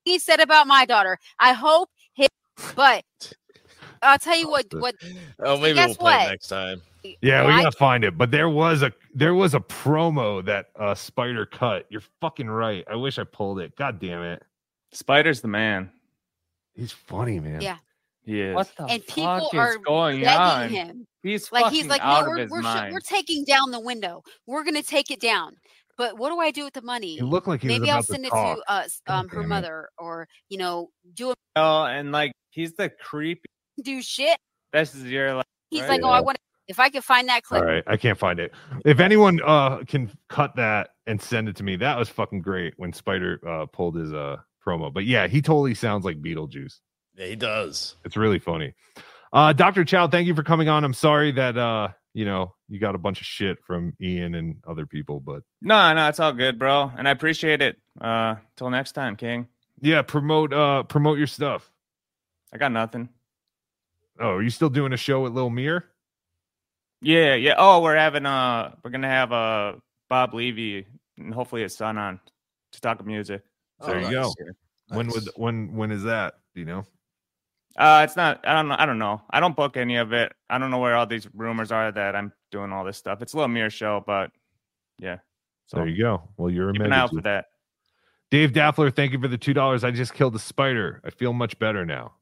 He 0.06 0.18
said 0.20 0.40
about 0.40 0.68
my 0.68 0.86
daughter. 0.86 1.18
I 1.40 1.54
hope 1.54 1.90
his, 2.14 2.28
but 2.76 3.04
I'll 4.02 4.18
tell 4.20 4.38
you 4.38 4.50
what. 4.50 4.66
What? 4.74 4.96
oh 5.40 5.58
maybe 5.58 5.76
guess 5.76 5.90
we'll 5.90 5.96
play 5.96 6.18
what? 6.18 6.28
it 6.28 6.30
next 6.32 6.48
time. 6.48 6.82
Yeah, 7.22 7.46
we 7.46 7.52
Why- 7.54 7.64
gotta 7.64 7.78
find 7.78 8.04
it. 8.04 8.18
But 8.18 8.30
there 8.32 8.50
was 8.50 8.84
a 8.84 8.92
there 9.16 9.34
was 9.36 9.54
a 9.56 9.60
promo 9.60 10.44
that 10.46 10.68
uh 10.80 10.94
Spider 10.96 11.46
cut. 11.46 11.86
You're 11.90 12.04
fucking 12.20 12.50
right. 12.50 12.84
I 12.90 12.96
wish 12.96 13.18
I 13.20 13.24
pulled 13.24 13.60
it. 13.60 13.76
God 13.76 14.00
damn 14.00 14.22
it. 14.22 14.44
Spider's 14.92 15.42
the 15.42 15.48
man. 15.48 15.92
He's 16.76 16.92
funny, 16.92 17.40
man. 17.40 17.62
Yeah. 17.62 17.78
He 18.24 18.42
is. 18.42 18.56
What 18.56 18.72
the 18.78 18.86
And 18.86 19.06
people 19.08 19.50
fuck 19.52 19.54
are 19.56 19.72
is 19.72 19.78
going 19.86 20.22
begging 20.22 20.38
on? 20.40 20.70
him. 20.70 21.08
He's 21.24 21.52
Like 21.52 21.72
he's 21.72 21.88
like, 21.88 22.02
out 22.02 22.24
no, 22.26 22.30
we're 22.30 22.48
we're, 22.48 22.62
sh- 22.64 22.92
we're 22.92 23.00
taking 23.00 23.44
down 23.46 23.72
the 23.72 23.80
window. 23.80 24.24
We're 24.48 24.64
gonna 24.64 24.84
take 24.84 25.12
it 25.12 25.20
down. 25.20 25.56
But 25.98 26.18
what 26.18 26.30
do 26.30 26.40
I 26.40 26.52
do 26.52 26.64
with 26.64 26.74
the 26.74 26.82
money? 26.82 27.18
It 27.18 27.24
looked 27.24 27.48
like 27.48 27.62
he 27.62 27.68
was 27.68 27.80
Maybe 27.80 27.92
I'll 27.92 27.98
about 27.98 28.06
to 28.08 28.12
send 28.14 28.26
it 28.26 28.30
talk. 28.30 28.58
to 28.58 28.72
us, 28.72 29.02
um, 29.08 29.28
her 29.30 29.38
damn 29.38 29.46
it. 29.46 29.48
mother, 29.48 29.90
or 29.98 30.28
you 30.50 30.58
know, 30.58 30.90
do 31.14 31.32
a, 31.32 31.36
Oh, 31.56 31.84
and 31.86 32.12
like 32.12 32.32
he's 32.52 32.74
the 32.74 32.90
creepy. 32.90 33.42
do 33.84 34.02
shit. 34.02 34.38
This 34.74 34.96
is 34.96 35.04
your 35.06 35.36
like. 35.36 35.46
He's 35.70 35.82
right? 35.82 35.90
like, 35.90 36.02
oh, 36.04 36.10
I 36.10 36.22
want. 36.22 36.38
If 36.68 36.80
I 36.80 36.90
could 36.90 37.04
find 37.04 37.28
that 37.28 37.44
clip, 37.44 37.62
All 37.62 37.68
right, 37.68 37.84
I 37.88 37.98
can't 37.98 38.18
find 38.18 38.40
it. 38.40 38.54
If 38.86 39.00
anyone 39.00 39.40
uh 39.46 39.84
can 39.86 40.10
cut 40.30 40.56
that 40.56 40.92
and 41.08 41.22
send 41.22 41.50
it 41.50 41.56
to 41.58 41.64
me, 41.64 41.76
that 41.78 41.98
was 41.98 42.08
fucking 42.08 42.42
great 42.42 42.74
when 42.78 42.94
Spider 42.94 43.40
uh 43.48 43.66
pulled 43.66 43.96
his 43.96 44.14
uh 44.14 44.38
promo. 44.66 44.94
But 44.94 45.06
yeah, 45.06 45.28
he 45.28 45.42
totally 45.42 45.74
sounds 45.76 46.06
like 46.06 46.22
Beetlejuice. 46.22 46.80
Yeah, 47.16 47.26
he 47.28 47.36
does. 47.36 47.96
It's 48.06 48.18
really 48.18 48.40
funny. 48.40 48.74
Uh 49.34 49.54
Dr. 49.54 49.84
Chow, 49.86 50.08
thank 50.08 50.28
you 50.28 50.36
for 50.36 50.44
coming 50.44 50.70
on. 50.70 50.84
I'm 50.84 50.94
sorry 50.94 51.32
that 51.34 51.58
uh 51.58 51.90
you 52.14 52.26
know 52.26 52.54
you 52.70 52.80
got 52.80 52.96
a 52.96 52.98
bunch 52.98 53.22
of 53.22 53.26
shit 53.28 53.58
from 53.66 53.94
Ian 54.02 54.36
and 54.36 54.58
other 54.68 54.86
people, 54.86 55.20
but 55.20 55.44
No, 55.62 55.94
no, 55.94 56.08
it's 56.10 56.20
all 56.20 56.34
good, 56.34 56.58
bro, 56.60 56.92
and 56.98 57.08
I 57.08 57.12
appreciate 57.12 57.62
it. 57.62 57.78
Uh, 58.00 58.36
till 58.56 58.70
next 58.70 58.94
time, 58.94 59.16
King. 59.16 59.48
yeah, 59.82 60.02
promote 60.02 60.54
uh 60.54 60.84
promote 60.84 61.18
your 61.18 61.28
stuff. 61.28 61.70
I 62.54 62.58
got 62.58 62.72
nothing. 62.72 63.10
Oh, 64.20 64.32
are 64.36 64.44
you 64.44 64.50
still 64.50 64.70
doing 64.70 64.94
a 64.94 64.98
show 64.98 65.22
with 65.22 65.34
Lil 65.34 65.50
Mir? 65.50 65.86
Yeah, 67.02 67.34
yeah. 67.36 67.56
Oh, 67.58 67.82
we're 67.82 67.96
having 67.96 68.26
uh, 68.26 68.76
we're 68.84 68.92
gonna 68.92 69.08
have 69.08 69.32
uh 69.32 69.74
Bob 70.10 70.34
Levy 70.34 70.86
and 71.18 71.34
hopefully 71.34 71.62
his 71.64 71.76
son 71.76 71.98
on 71.98 72.20
to 72.74 72.82
talk 72.82 73.04
music. 73.06 73.44
There 73.86 74.02
you 74.02 74.12
go. 74.12 74.34
nice. 74.90 74.98
When 74.98 75.08
would 75.10 75.30
when 75.36 75.76
when 75.76 75.92
is 75.92 76.04
that? 76.04 76.36
Do 76.54 76.60
you 76.62 76.66
know? 76.66 76.86
Uh, 77.78 78.02
it's 78.04 78.16
not. 78.18 78.42
I 78.46 78.54
don't 78.54 78.68
know. 78.68 78.76
I 78.78 78.86
don't 78.86 79.00
know. 79.00 79.22
I 79.30 79.40
don't 79.40 79.56
book 79.56 79.78
any 79.78 79.96
of 79.96 80.12
it. 80.12 80.34
I 80.50 80.58
don't 80.58 80.72
know 80.72 80.80
where 80.80 80.96
all 80.96 81.06
these 81.08 81.28
rumors 81.34 81.72
are 81.72 81.92
that 81.92 82.16
I'm 82.16 82.34
doing 82.52 82.72
all 82.74 82.84
this 82.84 82.98
stuff. 82.98 83.22
It's 83.22 83.34
a 83.34 83.38
little 83.38 83.48
mere 83.48 83.70
show, 83.70 84.04
but 84.06 84.32
yeah. 85.00 85.20
So 85.68 85.78
There 85.78 85.88
you 85.88 86.04
go. 86.04 86.24
Well, 86.38 86.50
you're 86.50 86.70
a 86.70 86.74
keep 86.74 86.82
an 86.82 86.92
eye 86.92 86.98
out 87.00 87.12
for 87.12 87.22
that. 87.22 87.46
Dave 88.30 88.52
Daffler, 88.54 88.92
thank 88.92 89.14
you 89.14 89.20
for 89.20 89.28
the 89.30 89.38
two 89.38 89.54
dollars. 89.54 89.84
I 89.86 89.92
just 89.92 90.14
killed 90.14 90.36
a 90.36 90.40
spider. 90.40 91.02
I 91.06 91.10
feel 91.12 91.32
much 91.34 91.58
better 91.60 91.86
now. 91.86 92.14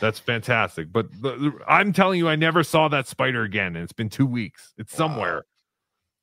That's 0.00 0.18
fantastic. 0.18 0.92
But 0.92 1.10
the, 1.20 1.36
the- 1.36 1.58
I'm 1.68 1.92
telling 1.92 2.18
you, 2.18 2.28
I 2.28 2.36
never 2.36 2.62
saw 2.62 2.88
that 2.88 3.08
spider 3.08 3.42
again. 3.42 3.74
And 3.76 3.82
it's 3.84 3.92
been 3.92 4.08
two 4.08 4.26
weeks. 4.26 4.72
It's 4.78 4.94
somewhere. 4.94 5.44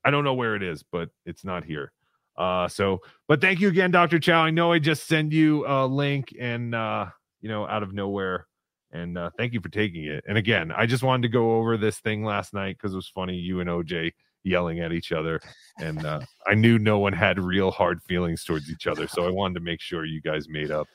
I 0.04 0.10
don't 0.10 0.24
know 0.24 0.34
where 0.34 0.54
it 0.54 0.62
is, 0.62 0.82
but 0.82 1.10
it's 1.24 1.44
not 1.44 1.64
here. 1.64 1.92
Uh, 2.36 2.68
so, 2.68 3.00
but 3.28 3.40
thank 3.40 3.60
you 3.60 3.68
again, 3.68 3.90
Dr. 3.90 4.18
Chow. 4.18 4.42
I 4.42 4.50
know 4.50 4.72
I 4.72 4.78
just 4.78 5.06
send 5.06 5.32
you 5.32 5.66
a 5.66 5.86
link 5.86 6.34
and 6.38 6.74
uh, 6.74 7.06
you 7.40 7.48
know, 7.48 7.66
out 7.66 7.82
of 7.82 7.92
nowhere. 7.92 8.46
And 8.90 9.18
uh, 9.18 9.30
thank 9.36 9.52
you 9.52 9.60
for 9.60 9.68
taking 9.68 10.04
it. 10.04 10.24
And 10.26 10.38
again, 10.38 10.72
I 10.72 10.86
just 10.86 11.02
wanted 11.02 11.22
to 11.22 11.28
go 11.28 11.56
over 11.56 11.76
this 11.76 11.98
thing 11.98 12.24
last 12.24 12.54
night 12.54 12.76
because 12.78 12.94
it 12.94 12.96
was 12.96 13.10
funny. 13.14 13.34
You 13.34 13.60
and 13.60 13.68
OJ 13.68 14.12
yelling 14.44 14.80
at 14.80 14.92
each 14.92 15.10
other, 15.10 15.40
and 15.80 16.04
uh, 16.06 16.20
I 16.46 16.54
knew 16.54 16.78
no 16.78 16.98
one 16.98 17.12
had 17.12 17.38
real 17.38 17.70
hard 17.70 18.02
feelings 18.02 18.44
towards 18.44 18.70
each 18.70 18.86
other, 18.86 19.08
so 19.08 19.26
I 19.26 19.30
wanted 19.30 19.54
to 19.54 19.60
make 19.60 19.80
sure 19.80 20.04
you 20.04 20.20
guys 20.20 20.48
made 20.48 20.70
up. 20.70 20.86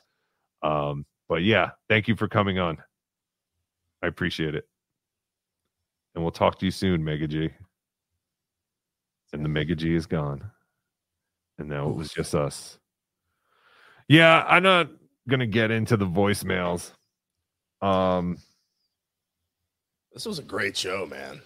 Um, 0.62 1.04
but 1.28 1.42
yeah, 1.42 1.70
thank 1.88 2.08
you 2.08 2.16
for 2.16 2.26
coming 2.26 2.58
on. 2.58 2.78
I 4.02 4.06
appreciate 4.06 4.54
it, 4.54 4.64
and 6.14 6.24
we'll 6.24 6.30
talk 6.30 6.58
to 6.60 6.64
you 6.64 6.70
soon, 6.70 7.04
Mega 7.04 7.28
G. 7.28 7.50
And 9.32 9.44
the 9.44 9.48
Mega 9.48 9.76
G 9.76 9.94
is 9.94 10.06
gone, 10.06 10.50
and 11.60 11.68
now 11.68 11.88
it 11.88 11.94
was 11.94 12.10
just 12.10 12.34
us. 12.34 12.78
Yeah, 14.08 14.44
I'm 14.48 14.62
not 14.64 14.90
gonna 15.28 15.46
get 15.46 15.70
into 15.70 15.96
the 15.96 16.06
voicemails. 16.06 16.90
Um, 17.80 18.38
This 20.12 20.26
was 20.26 20.38
a 20.40 20.42
great 20.42 20.76
show, 20.76 21.06
man. 21.06 21.40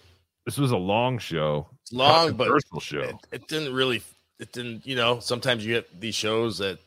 this 0.45 0.57
was 0.57 0.71
a 0.71 0.77
long 0.77 1.19
show, 1.19 1.67
It's 1.83 1.93
long, 1.93 2.33
but 2.33 2.47
controversial 2.47 2.79
show. 2.79 3.01
It, 3.01 3.15
it 3.31 3.47
didn't 3.47 3.73
really. 3.73 4.01
It 4.39 4.51
didn't. 4.51 4.85
You 4.85 4.95
know, 4.95 5.19
sometimes 5.19 5.65
you 5.65 5.75
get 5.75 6.01
these 6.01 6.15
shows 6.15 6.57
that 6.57 6.79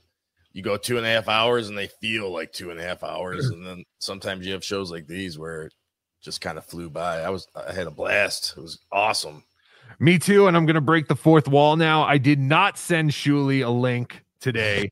you 0.52 0.62
go 0.62 0.76
two 0.76 0.96
and 0.96 1.06
a 1.06 1.08
half 1.08 1.28
hours 1.28 1.68
and 1.68 1.78
they 1.78 1.86
feel 1.86 2.30
like 2.32 2.52
two 2.52 2.70
and 2.70 2.80
a 2.80 2.82
half 2.82 3.02
hours, 3.04 3.46
and 3.50 3.64
then 3.64 3.84
sometimes 4.00 4.44
you 4.46 4.52
have 4.54 4.64
shows 4.64 4.90
like 4.90 5.06
these 5.06 5.38
where 5.38 5.62
it 5.64 5.74
just 6.20 6.40
kind 6.40 6.58
of 6.58 6.64
flew 6.64 6.90
by. 6.90 7.20
I 7.20 7.30
was. 7.30 7.46
I 7.54 7.72
had 7.72 7.86
a 7.86 7.90
blast. 7.92 8.54
It 8.56 8.60
was 8.60 8.80
awesome. 8.90 9.44
Me 9.98 10.18
too. 10.18 10.46
And 10.46 10.56
I'm 10.56 10.66
going 10.66 10.74
to 10.74 10.80
break 10.80 11.08
the 11.08 11.16
fourth 11.16 11.48
wall 11.48 11.76
now. 11.76 12.02
I 12.02 12.18
did 12.18 12.38
not 12.38 12.78
send 12.78 13.10
Shuli 13.10 13.64
a 13.64 13.70
link 13.70 14.24
today 14.40 14.90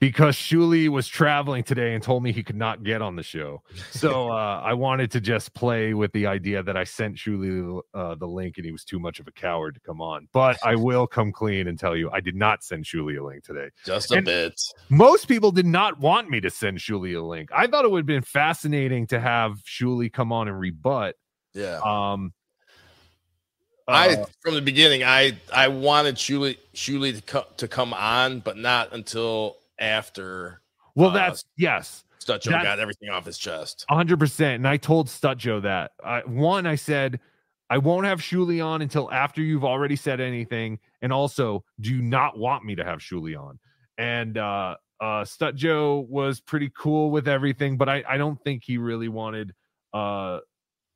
because 0.00 0.34
Shuli 0.34 0.88
was 0.88 1.06
traveling 1.06 1.62
today 1.62 1.92
and 1.94 2.02
told 2.02 2.22
me 2.22 2.32
he 2.32 2.42
could 2.42 2.56
not 2.56 2.82
get 2.82 3.02
on 3.02 3.16
the 3.16 3.22
show. 3.22 3.62
So 3.90 4.28
uh, 4.30 4.62
I 4.64 4.72
wanted 4.72 5.10
to 5.12 5.20
just 5.20 5.52
play 5.52 5.92
with 5.92 6.10
the 6.12 6.26
idea 6.26 6.62
that 6.62 6.76
I 6.76 6.84
sent 6.84 7.16
Shuli 7.16 7.80
uh, 7.92 8.14
the 8.14 8.26
link 8.26 8.56
and 8.56 8.64
he 8.64 8.72
was 8.72 8.84
too 8.84 8.98
much 8.98 9.20
of 9.20 9.28
a 9.28 9.32
coward 9.32 9.74
to 9.74 9.80
come 9.80 10.00
on. 10.00 10.26
But 10.32 10.58
I 10.64 10.74
will 10.74 11.06
come 11.06 11.32
clean 11.32 11.68
and 11.68 11.78
tell 11.78 11.94
you 11.94 12.10
I 12.10 12.20
did 12.20 12.34
not 12.34 12.64
send 12.64 12.86
Shuli 12.86 13.20
a 13.20 13.22
link 13.22 13.44
today. 13.44 13.68
Just 13.84 14.10
a 14.10 14.16
And 14.16 14.24
bit. 14.24 14.60
Most 14.88 15.28
people 15.28 15.52
did 15.52 15.66
not 15.66 16.00
want 16.00 16.30
me 16.30 16.40
to 16.40 16.50
send 16.50 16.78
Shuli 16.78 17.14
a 17.16 17.20
link. 17.20 17.50
I 17.54 17.66
thought 17.66 17.84
it 17.84 17.90
would 17.90 18.00
have 18.00 18.06
been 18.06 18.22
fascinating 18.22 19.06
to 19.08 19.20
have 19.20 19.62
Shuli 19.64 20.10
come 20.10 20.32
on 20.32 20.48
and 20.48 20.58
rebut. 20.58 21.14
Yeah. 21.52 21.80
Um, 21.84 22.32
I 23.90 24.08
uh, 24.14 24.26
from 24.40 24.54
the 24.54 24.62
beginning, 24.62 25.02
I 25.04 25.38
I 25.52 25.68
wanted 25.68 26.16
Shuli 26.16 26.56
Shuli 26.74 27.14
to 27.16 27.22
come 27.22 27.44
to 27.56 27.68
come 27.68 27.92
on, 27.94 28.40
but 28.40 28.56
not 28.56 28.92
until 28.92 29.56
after. 29.78 30.60
Well, 30.94 31.10
uh, 31.10 31.14
that's 31.14 31.44
yes. 31.56 32.04
That's- 32.26 32.46
got 32.62 32.78
everything 32.78 33.08
off 33.08 33.24
his 33.24 33.38
chest. 33.38 33.84
Hundred 33.88 34.18
percent. 34.18 34.56
And 34.56 34.68
I 34.68 34.76
told 34.76 35.08
Stut 35.08 35.36
Joe 35.38 35.60
that. 35.60 35.92
I, 36.04 36.20
one, 36.20 36.66
I 36.66 36.76
said 36.76 37.18
I 37.70 37.78
won't 37.78 38.06
have 38.06 38.20
Shuli 38.20 38.64
on 38.64 38.82
until 38.82 39.10
after 39.10 39.42
you've 39.42 39.64
already 39.64 39.96
said 39.96 40.20
anything, 40.20 40.78
and 41.02 41.12
also, 41.12 41.64
do 41.80 41.90
you 41.92 42.02
not 42.02 42.38
want 42.38 42.64
me 42.64 42.74
to 42.76 42.84
have 42.84 43.00
Shuli 43.00 43.40
on? 43.40 43.58
And 43.98 44.38
uh, 44.38 44.76
uh, 45.00 45.24
Stut 45.24 45.54
Joe 45.56 46.06
was 46.08 46.40
pretty 46.40 46.70
cool 46.76 47.10
with 47.10 47.26
everything, 47.26 47.76
but 47.76 47.88
I, 47.88 48.04
I 48.08 48.16
don't 48.16 48.40
think 48.44 48.62
he 48.64 48.76
really 48.76 49.08
wanted 49.08 49.54
uh 49.92 50.38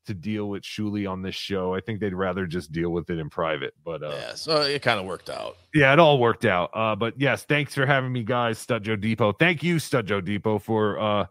to 0.07 0.15
deal 0.15 0.49
with 0.49 0.62
Shuli 0.62 1.10
on 1.10 1.23
this 1.23 1.34
show. 1.34 1.74
I 1.74 1.81
think 1.81 2.00
they'd 2.00 2.15
rather 2.15 2.47
just 2.47 2.73
deal 2.73 2.91
with 2.91 3.08
it 3.10 3.18
in 3.18 3.31
private. 3.31 3.74
But 3.84 4.02
uh, 4.02 4.10
Yeah, 4.18 4.34
so 4.34 4.62
it 4.62 4.83
kind 4.83 5.00
of 5.00 5.07
worked 5.07 5.31
out. 5.31 5.57
yeah, 5.74 5.92
it 5.92 5.99
all 5.99 6.18
worked 6.18 6.44
out. 6.44 6.70
Uh, 6.74 6.94
but 6.97 7.15
yes, 7.20 7.44
thanks 7.44 7.74
for 7.74 7.86
having 7.86 8.12
me, 8.12 8.23
guys. 8.23 8.58
Stut 8.58 8.83
Joe 8.83 8.97
Depot. 8.97 9.33
Thank 9.33 9.62
you, 9.62 9.76
Stut 9.78 10.05
Joe 10.07 10.20
Depot, 10.20 10.58
for 10.58 10.99
uh 10.99 11.26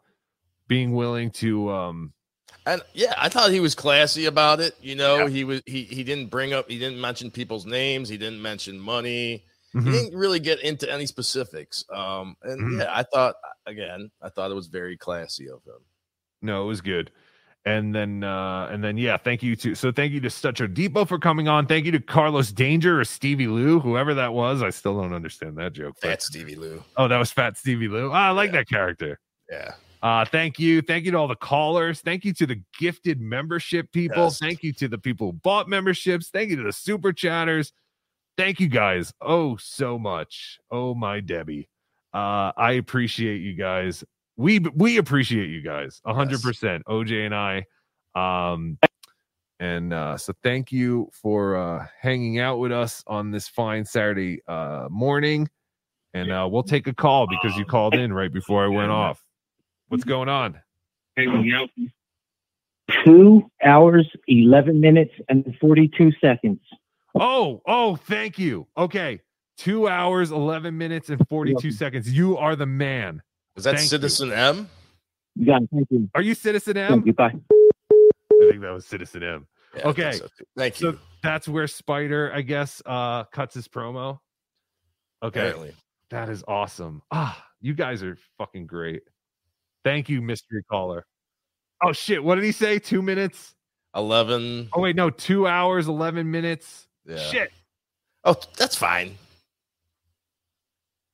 being 0.68 0.94
willing 0.94 1.30
to 1.32 1.70
um 1.70 2.14
And 2.66 2.82
yeah, 2.94 3.14
I 3.18 3.30
thought 3.30 3.52
he 3.52 3.60
was 3.60 3.76
classy 3.76 4.26
about 4.26 4.60
it. 4.60 4.76
You 4.82 4.96
know, 4.96 5.28
he 5.28 5.44
was 5.44 5.62
he 5.66 5.84
he 5.84 6.04
didn't 6.04 6.30
bring 6.30 6.54
up 6.54 6.70
he 6.70 6.80
didn't 6.80 7.00
mention 7.02 7.30
people's 7.32 7.66
names, 7.66 8.10
he 8.10 8.18
didn't 8.18 8.42
mention 8.42 8.80
money. 8.80 9.44
Mhm. 9.76 9.86
He 9.86 9.92
didn't 9.92 10.18
really 10.18 10.40
get 10.40 10.60
into 10.62 10.90
any 10.92 11.06
specifics. 11.06 11.84
Um 11.94 12.36
and 12.44 12.62
Mhm. 12.62 12.80
yeah, 12.80 12.92
I 12.94 13.04
thought 13.04 13.36
again, 13.66 14.10
I 14.22 14.30
thought 14.30 14.52
it 14.52 14.56
was 14.56 14.68
very 14.68 14.98
classy 14.98 15.48
of 15.50 15.64
him. 15.66 15.82
no, 16.42 16.64
it 16.64 16.68
was 16.68 16.82
good. 16.82 17.12
And 17.66 17.96
then 17.96 18.24
uh 18.26 18.68
and 18.72 18.84
then 18.84 18.98
yeah, 18.98 19.16
thank 19.16 19.42
you 19.42 19.56
to 19.56 19.74
so 19.74 19.92
thank 19.92 20.12
you 20.12 20.20
to 20.20 20.30
Stut 20.30 20.56
Joe 20.56 20.68
Depot 20.68 21.06
for 21.06 21.18
coming 21.18 21.48
on. 21.48 21.66
Thank 21.66 21.86
you 21.86 21.94
to 21.94 22.00
Carlos 22.00 22.52
Danger 22.52 23.00
or 23.00 23.06
Stevie 23.06 23.48
Lou, 23.48 23.80
whoever 23.80 24.14
that 24.14 24.34
was. 24.34 24.62
I 24.62 24.70
still 24.70 25.00
don't 25.02 25.14
understand 25.14 25.58
that 25.58 25.72
joke. 25.72 25.98
Fat 26.02 26.22
Stevie 26.22 26.56
Lou. 26.56 26.84
Oh, 26.98 27.08
that 27.08 27.18
was 27.18 27.32
Fat 27.32 27.58
Stevie 27.58 27.88
Lou. 27.88 28.12
Ah, 28.12 28.28
I 28.28 28.30
like 28.32 28.52
that 28.52 28.68
character. 28.68 29.18
Yeah. 29.50 29.76
Uh, 30.02 30.26
thank 30.26 30.60
you. 30.60 30.82
Thank 30.82 31.06
you 31.06 31.12
to 31.12 31.18
all 31.18 31.30
the 31.30 31.36
callers. 31.38 32.02
Thank 32.02 32.26
you 32.26 32.34
to 32.34 32.46
the 32.46 32.62
gifted 32.78 33.22
membership 33.22 33.90
people. 33.94 34.24
Yes. 34.24 34.38
Thank 34.38 34.62
you 34.62 34.74
to 34.74 34.90
the 34.90 34.98
people 34.98 35.28
who 35.28 35.34
bought 35.34 35.70
memberships. 35.70 36.28
Thank 36.28 36.50
you 36.50 36.58
to 36.58 36.64
the 36.64 36.74
super 36.74 37.14
chatters. 37.14 37.72
Thank 38.36 38.60
you 38.60 38.68
guys. 38.68 39.14
Oh, 39.22 39.56
so 39.56 39.98
much. 39.98 40.60
Oh, 40.70 40.94
my 40.94 41.22
Debbie. 41.22 41.70
Uh, 42.14 42.52
I 42.58 42.74
appreciate 42.74 43.38
you 43.38 43.54
guys. 43.54 44.04
We 44.36 44.60
we 44.60 44.98
appreciate 44.98 45.50
you 45.50 45.62
guys 45.62 46.02
a 46.06 46.14
hundred 46.14 46.42
percent. 46.42 46.84
OJ 46.86 47.26
and 47.26 47.36
I. 47.36 47.66
Um 48.16 48.78
and 49.60 49.94
uh 49.94 50.18
so 50.18 50.34
thank 50.44 50.72
you 50.72 51.10
for 51.14 51.56
uh 51.56 51.86
hanging 52.00 52.40
out 52.40 52.60
with 52.60 52.72
us 52.72 53.04
on 53.08 53.32
this 53.32 53.48
fine 53.48 53.86
Saturday 53.86 54.42
uh 54.48 54.88
morning. 54.90 55.50
And 56.14 56.32
uh 56.32 56.48
we'll 56.52 56.64
take 56.64 56.88
a 56.88 56.94
call 56.94 57.28
because 57.28 57.58
you 57.58 57.66
called 57.66 57.94
in 57.96 58.12
right 58.14 58.32
before 58.32 58.64
I 58.64 58.68
went 58.68 58.92
off. 58.92 59.24
What's 59.90 60.04
going 60.04 60.30
on? 60.30 60.60
Two 63.06 63.50
hours, 63.64 64.08
11 64.28 64.80
minutes, 64.80 65.14
and 65.30 65.56
42 65.62 66.12
seconds. 66.20 66.60
Oh, 67.16 67.62
oh, 67.68 67.96
thank 67.96 68.38
you. 68.40 68.68
Okay. 68.78 69.20
Two 69.58 69.88
hours, 69.88 70.32
11 70.32 70.78
minutes, 70.78 71.10
and 71.10 71.22
42 71.30 71.72
seconds. 71.72 72.12
You 72.12 72.38
are 72.38 72.56
the 72.56 72.66
man. 72.66 73.22
Was 73.56 73.66
that 73.66 73.76
Thank 73.76 73.84
you. 73.84 73.90
Citizen 73.90 74.32
M? 74.32 74.70
You 75.36 75.46
got 75.46 75.62
it. 75.64 75.70
Thank 75.72 75.88
you. 75.92 76.10
Are 76.16 76.22
you 76.22 76.34
Citizen 76.34 76.78
M? 76.78 76.90
Thank 76.90 77.06
you. 77.06 77.14
Bye. 77.14 77.34
I 77.34 78.50
think 78.50 78.62
that 78.62 78.72
was 78.72 78.86
Citizen 78.86 79.24
M. 79.24 79.48
Yeah, 79.76 79.88
okay. 79.88 80.12
so 80.14 80.28
too. 80.38 80.46
Thank 80.56 80.76
so 80.76 80.90
you. 80.92 81.00
that's 81.22 81.48
where 81.48 81.68
Spider, 81.68 82.32
I 82.34 82.42
guess, 82.42 82.82
uh 82.86 83.24
cuts 83.26 83.56
his 83.56 83.68
promo. 83.68 84.20
Okay. 85.24 85.40
Apparently. 85.40 85.74
That 86.10 86.30
is 86.30 86.44
awesome. 86.48 87.02
Ah, 87.12 87.44
you 87.62 87.74
guys 87.74 88.04
are 88.04 88.18
fucking 88.38 88.68
great. 88.68 89.04
Thank 89.84 90.10
you, 90.10 90.22
mystery 90.22 90.64
caller. 90.70 91.06
Oh 91.82 91.92
shit, 91.92 92.24
what 92.24 92.36
did 92.36 92.44
he 92.44 92.52
say? 92.52 92.80
Two 92.80 93.02
minutes? 93.02 93.56
11. 93.96 94.70
Oh 94.74 94.82
wait, 94.82 94.96
no, 94.96 95.10
two 95.10 95.48
hours, 95.48 95.88
eleven 95.88 96.30
minutes. 96.30 96.88
Yeah. 97.06 97.18
Shit. 97.18 97.52
Oh, 98.24 98.36
that's 98.58 98.76
fine. 98.76 99.18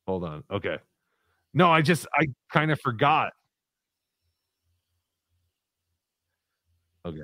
Hold 0.08 0.24
on. 0.24 0.44
Okay. 0.52 0.78
No, 1.54 1.72
I 1.72 1.82
just 1.82 2.08
I 2.14 2.28
kind 2.52 2.72
of 2.72 2.80
forgot. 2.80 3.34
Okay. 7.06 7.20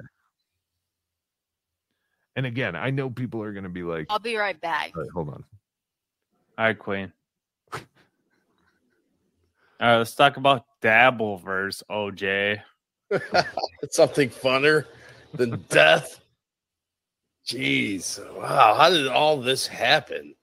And 2.35 2.45
again, 2.45 2.75
I 2.75 2.89
know 2.89 3.09
people 3.09 3.41
are 3.43 3.53
gonna 3.53 3.69
be 3.69 3.83
like, 3.83 4.07
I'll 4.09 4.19
be 4.19 4.35
right 4.35 4.59
back. 4.59 4.91
All 4.95 5.01
right, 5.01 5.11
hold 5.11 5.29
on. 5.29 5.43
All 6.57 6.65
right, 6.65 6.77
Queen. 6.77 7.11
All 7.73 7.79
right, 9.79 9.97
let's 9.97 10.15
talk 10.15 10.37
about 10.37 10.65
Dabbleverse, 10.81 11.83
OJ. 11.89 12.61
Something 13.89 14.29
funner 14.29 14.85
than 15.33 15.63
death. 15.69 16.19
Jeez. 17.47 18.19
Wow. 18.35 18.75
How 18.75 18.89
did 18.89 19.07
all 19.07 19.37
this 19.37 19.67
happen? 19.67 20.34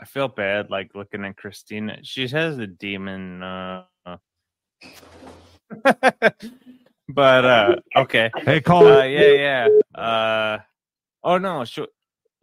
I 0.00 0.04
feel 0.04 0.28
bad, 0.28 0.70
like 0.70 0.94
looking 0.94 1.24
at 1.24 1.36
Christina. 1.36 1.98
She 2.02 2.28
has 2.28 2.58
a 2.58 2.66
demon. 2.66 3.42
Uh, 3.42 3.84
but 7.08 7.44
uh, 7.44 7.76
okay. 7.96 8.30
Hey, 8.44 8.60
call 8.60 8.86
Uh, 8.86 9.04
yeah, 9.04 9.68
yeah. 9.94 10.00
Uh, 10.00 10.58
oh 11.24 11.38
no, 11.38 11.64
sure. 11.64 11.88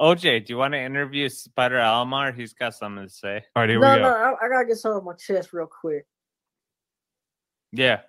OJ, 0.02 0.46
do 0.46 0.54
you 0.54 0.58
want 0.58 0.74
to 0.74 0.80
interview 0.80 1.30
Spider 1.30 1.78
Alamar? 1.78 2.36
He's 2.36 2.54
got 2.54 2.74
something 2.74 3.06
to 3.06 3.10
say. 3.10 3.44
All 3.56 3.62
right, 3.62 3.70
here 3.70 3.80
no, 3.80 3.96
no, 3.96 4.08
I, 4.08 4.46
I 4.46 4.50
gotta 4.50 4.66
get 4.66 4.78
something 4.78 5.00
on 5.00 5.06
my 5.06 5.14
chest 5.14 5.54
real 5.54 5.68
quick. 5.68 6.06
Yeah. 7.72 8.02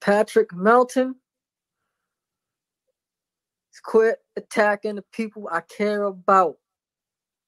Patrick 0.00 0.54
Melton 0.54 1.06
has 1.08 1.14
quit 3.88 4.18
attacking 4.36 4.96
the 4.96 5.04
people 5.12 5.48
I 5.50 5.62
care 5.62 6.02
about. 6.02 6.58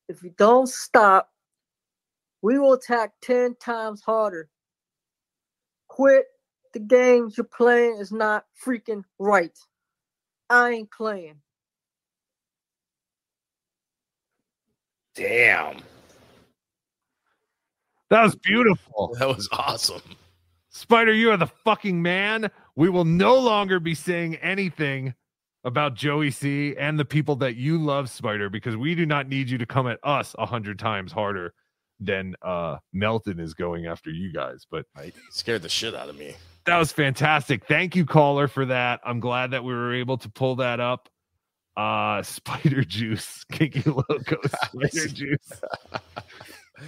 If 0.08 0.22
you 0.22 0.32
don't 0.38 0.70
stop, 0.70 1.28
we 2.40 2.58
will 2.58 2.72
attack 2.72 3.12
10 3.20 3.56
times 3.56 4.00
harder. 4.00 4.48
Quit 5.88 6.24
the 6.72 6.78
games 6.78 7.36
you're 7.36 7.44
playing 7.44 7.98
is 7.98 8.10
not 8.10 8.46
freaking 8.64 9.04
right. 9.18 9.56
I 10.48 10.70
ain't 10.70 10.90
playing. 10.90 11.42
Damn. 15.14 15.76
That 18.08 18.22
was 18.22 18.34
beautiful. 18.34 19.14
That 19.18 19.28
was 19.28 19.46
awesome. 19.52 20.00
Spider, 20.70 21.12
you 21.12 21.32
are 21.32 21.36
the 21.36 21.48
fucking 21.48 22.00
man. 22.00 22.50
We 22.76 22.88
will 22.88 23.04
no 23.04 23.38
longer 23.38 23.78
be 23.78 23.94
saying 23.94 24.36
anything 24.36 25.14
about 25.64 25.94
Joey 25.94 26.30
C 26.30 26.74
and 26.78 26.98
the 26.98 27.05
people 27.05 27.36
that 27.36 27.56
you 27.56 27.78
love, 27.78 28.08
Spider, 28.10 28.48
because 28.48 28.76
we 28.76 28.94
do 28.94 29.05
not 29.06 29.28
need 29.28 29.50
you 29.50 29.58
to 29.58 29.66
come 29.66 29.86
at 29.86 29.98
us 30.02 30.34
a 30.39 30.47
hundred 30.47 30.78
times 30.78 31.12
harder 31.12 31.52
than 32.00 32.34
uh 32.42 32.76
Melton 32.92 33.39
is 33.39 33.52
going 33.55 33.86
after 33.86 34.10
you 34.10 34.32
guys. 34.32 34.66
But 34.70 34.86
I 34.97 35.12
scared 35.30 35.62
the 35.62 35.68
shit 35.68 35.94
out 35.94 36.08
of 36.08 36.16
me. 36.18 36.34
that 36.64 36.78
was 36.78 36.92
fantastic. 36.92 37.66
Thank 37.66 37.94
you, 37.94 38.06
caller, 38.06 38.48
for 38.48 38.64
that. 38.66 39.00
I'm 39.05 39.20
glad 39.20 39.50
that 39.50 39.62
we 39.64 39.72
were 39.74 39.94
able 39.94 40.16
to 40.18 40.28
pull 40.30 40.56
that 40.56 40.80
up. 40.80 41.08
Uh 41.76 42.22
Spider 42.24 42.82
Juice, 42.84 43.44
Kinky 43.52 43.82
Loco, 43.90 44.36
Spider 44.64 45.08
Juice. 45.08 45.52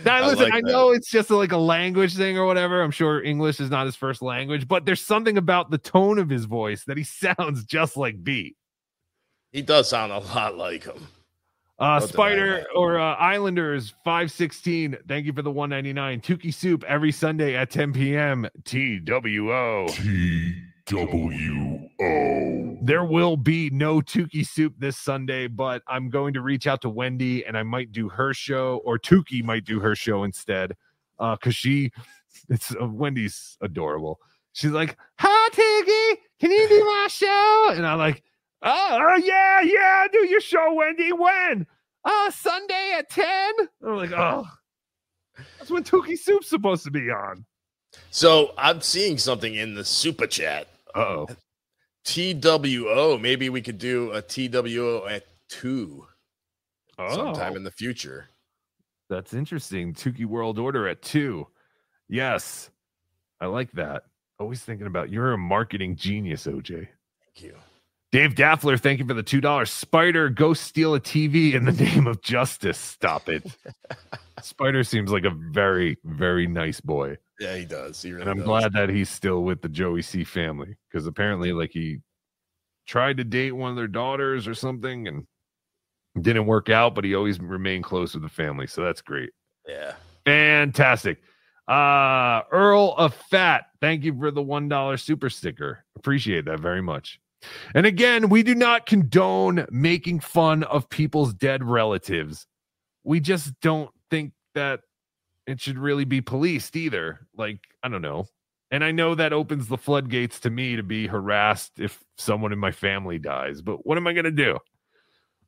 Now, 0.06 0.16
I 0.16 0.26
listen, 0.26 0.44
like 0.44 0.54
I 0.54 0.60
that. 0.62 0.72
know 0.72 0.92
it's 0.92 1.10
just 1.10 1.28
a, 1.28 1.36
like 1.36 1.52
a 1.52 1.58
language 1.58 2.16
thing 2.16 2.38
or 2.38 2.46
whatever. 2.46 2.82
I'm 2.82 2.90
sure 2.90 3.22
English 3.22 3.60
is 3.60 3.68
not 3.68 3.84
his 3.84 3.94
first 3.94 4.22
language, 4.22 4.66
but 4.66 4.86
there's 4.86 5.02
something 5.02 5.36
about 5.36 5.70
the 5.70 5.76
tone 5.76 6.18
of 6.18 6.30
his 6.30 6.46
voice 6.46 6.84
that 6.84 6.96
he 6.96 7.04
sounds 7.04 7.66
just 7.66 7.94
like 7.98 8.24
B. 8.24 8.56
He 9.52 9.62
does 9.62 9.88
sound 9.90 10.12
a 10.12 10.18
lot 10.18 10.56
like 10.56 10.84
him. 10.84 11.08
Uh, 11.78 11.98
Don't 11.98 12.08
Spider 12.08 12.64
or 12.74 12.98
uh, 12.98 13.14
Islanders 13.16 13.94
516. 14.04 14.96
Thank 15.06 15.26
you 15.26 15.32
for 15.32 15.42
the 15.42 15.50
199. 15.50 16.20
Tukey 16.20 16.54
Soup 16.54 16.82
every 16.84 17.12
Sunday 17.12 17.54
at 17.54 17.70
10 17.70 17.92
p.m. 17.92 18.48
TWO. 18.64 19.88
TWO. 20.86 22.78
There 22.82 23.04
will 23.04 23.36
be 23.36 23.68
no 23.70 24.00
Tukey 24.00 24.46
Soup 24.46 24.74
this 24.78 24.96
Sunday, 24.96 25.48
but 25.48 25.82
I'm 25.86 26.08
going 26.08 26.34
to 26.34 26.40
reach 26.40 26.66
out 26.66 26.80
to 26.82 26.88
Wendy 26.88 27.44
and 27.44 27.56
I 27.58 27.62
might 27.62 27.92
do 27.92 28.08
her 28.08 28.32
show, 28.32 28.80
or 28.84 28.98
Tukey 28.98 29.44
might 29.44 29.64
do 29.64 29.80
her 29.80 29.94
show 29.94 30.24
instead. 30.24 30.76
Uh, 31.18 31.36
because 31.36 31.54
she, 31.54 31.92
it's 32.48 32.74
uh, 32.80 32.86
Wendy's 32.86 33.58
adorable. 33.60 34.18
She's 34.52 34.70
like, 34.70 34.96
Hi, 35.18 35.48
Tukey, 35.50 36.18
can 36.40 36.50
you 36.50 36.68
do 36.68 36.84
my 36.84 37.06
show? 37.08 37.72
And 37.74 37.86
I'm 37.86 37.98
like, 37.98 38.22
Oh, 38.62 38.98
oh, 39.00 39.16
yeah, 39.16 39.60
yeah, 39.62 40.06
do 40.12 40.26
your 40.26 40.40
show, 40.40 40.72
Wendy. 40.74 41.12
When? 41.12 41.66
Uh, 42.04 42.30
Sunday 42.30 42.94
at 42.96 43.10
10. 43.10 43.26
I'm 43.86 43.96
like, 43.96 44.12
oh, 44.12 44.46
that's 45.58 45.70
when 45.70 45.84
Tukey 45.84 46.18
Soup's 46.18 46.48
supposed 46.48 46.84
to 46.84 46.90
be 46.90 47.10
on. 47.10 47.44
So 48.10 48.52
I'm 48.56 48.80
seeing 48.80 49.18
something 49.18 49.54
in 49.54 49.74
the 49.74 49.84
super 49.84 50.26
chat. 50.26 50.68
Oh. 50.94 51.26
TWO. 52.04 53.18
Maybe 53.18 53.48
we 53.48 53.62
could 53.62 53.78
do 53.78 54.12
a 54.12 54.22
TWO 54.22 55.06
at 55.06 55.24
two 55.48 56.06
Oh. 56.98 57.14
sometime 57.14 57.56
in 57.56 57.64
the 57.64 57.70
future. 57.70 58.28
That's 59.08 59.34
interesting. 59.34 59.94
Tukey 59.94 60.24
World 60.26 60.58
Order 60.58 60.88
at 60.88 61.02
two. 61.02 61.46
Yes, 62.08 62.70
I 63.40 63.46
like 63.46 63.72
that. 63.72 64.04
Always 64.38 64.60
thinking 64.62 64.86
about 64.86 65.10
you're 65.10 65.32
a 65.32 65.38
marketing 65.38 65.96
genius, 65.96 66.46
OJ. 66.46 66.88
Thank 67.24 67.42
you. 67.42 67.54
Dave 68.12 68.34
Daffler, 68.34 68.76
thank 68.76 68.98
you 69.00 69.06
for 69.06 69.14
the 69.14 69.22
two 69.22 69.40
dollars. 69.40 69.70
Spider, 69.72 70.28
go 70.28 70.52
steal 70.52 70.94
a 70.94 71.00
TV 71.00 71.54
in 71.54 71.64
the 71.64 71.72
name 71.84 72.06
of 72.06 72.20
justice. 72.22 72.78
Stop 72.78 73.28
it. 73.30 73.42
Spider 74.42 74.84
seems 74.84 75.10
like 75.10 75.24
a 75.24 75.30
very, 75.30 75.96
very 76.04 76.46
nice 76.46 76.80
boy. 76.80 77.16
Yeah, 77.40 77.56
he 77.56 77.64
does. 77.64 78.02
He 78.02 78.10
really 78.10 78.22
and 78.22 78.30
I'm 78.30 78.36
does. 78.38 78.46
glad 78.46 78.72
that 78.74 78.90
he's 78.90 79.08
still 79.08 79.42
with 79.42 79.62
the 79.62 79.68
Joey 79.68 80.02
C 80.02 80.24
family 80.24 80.76
because 80.90 81.06
apparently, 81.06 81.52
like, 81.52 81.70
he 81.72 81.98
tried 82.86 83.16
to 83.16 83.24
date 83.24 83.52
one 83.52 83.70
of 83.70 83.76
their 83.76 83.88
daughters 83.88 84.46
or 84.46 84.54
something 84.54 85.08
and 85.08 85.26
didn't 86.20 86.44
work 86.46 86.68
out, 86.68 86.94
but 86.94 87.04
he 87.04 87.14
always 87.14 87.40
remained 87.40 87.84
close 87.84 88.12
with 88.12 88.22
the 88.22 88.28
family. 88.28 88.66
So 88.66 88.82
that's 88.84 89.00
great. 89.00 89.30
Yeah. 89.66 89.94
Fantastic. 90.26 91.22
Uh 91.68 92.42
Earl 92.50 92.94
of 92.98 93.14
Fat, 93.30 93.66
thank 93.80 94.02
you 94.04 94.12
for 94.18 94.32
the 94.32 94.42
one 94.42 94.68
dollar 94.68 94.96
super 94.96 95.30
sticker. 95.30 95.84
Appreciate 95.96 96.44
that 96.46 96.58
very 96.60 96.82
much. 96.82 97.20
And 97.74 97.86
again, 97.86 98.28
we 98.28 98.42
do 98.42 98.54
not 98.54 98.86
condone 98.86 99.66
making 99.70 100.20
fun 100.20 100.62
of 100.64 100.88
people's 100.88 101.34
dead 101.34 101.64
relatives. 101.64 102.46
We 103.04 103.20
just 103.20 103.52
don't 103.60 103.90
think 104.10 104.32
that 104.54 104.80
it 105.46 105.60
should 105.60 105.78
really 105.78 106.04
be 106.04 106.20
policed 106.20 106.76
either. 106.76 107.26
Like, 107.36 107.60
I 107.82 107.88
don't 107.88 108.02
know. 108.02 108.26
And 108.70 108.82
I 108.82 108.90
know 108.90 109.14
that 109.14 109.32
opens 109.32 109.68
the 109.68 109.76
floodgates 109.76 110.40
to 110.40 110.50
me 110.50 110.76
to 110.76 110.82
be 110.82 111.06
harassed 111.06 111.72
if 111.78 112.02
someone 112.16 112.52
in 112.52 112.58
my 112.58 112.70
family 112.70 113.18
dies. 113.18 113.60
But 113.60 113.84
what 113.84 113.98
am 113.98 114.06
I 114.06 114.12
going 114.12 114.24
to 114.24 114.30
do? 114.30 114.56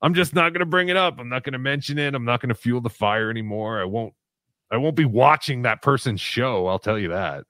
I'm 0.03 0.13
just 0.13 0.35
not 0.35 0.53
going 0.53 0.61
to 0.61 0.67
bring 0.67 0.89
it 0.91 0.97
up. 0.97 1.19
I'm 1.19 1.31
not 1.31 1.45
going 1.45 1.55
to 1.55 1.59
mention 1.59 1.99
it. 1.99 2.15
I'm 2.15 2.27
not 2.27 2.43
going 2.43 2.51
to 2.51 2.55
fuel 2.55 2.83
the 2.83 2.91
fire 2.91 3.31
anymore. 3.31 3.81
I 3.81 3.85
won't 3.85 4.13
I 4.71 4.77
won't 4.77 4.97
be 4.97 5.05
watching 5.05 5.63
that 5.63 5.83
person's 5.83 6.21
show, 6.21 6.67
I'll 6.67 6.79
tell 6.79 6.99
you 6.99 7.09
that. 7.09 7.45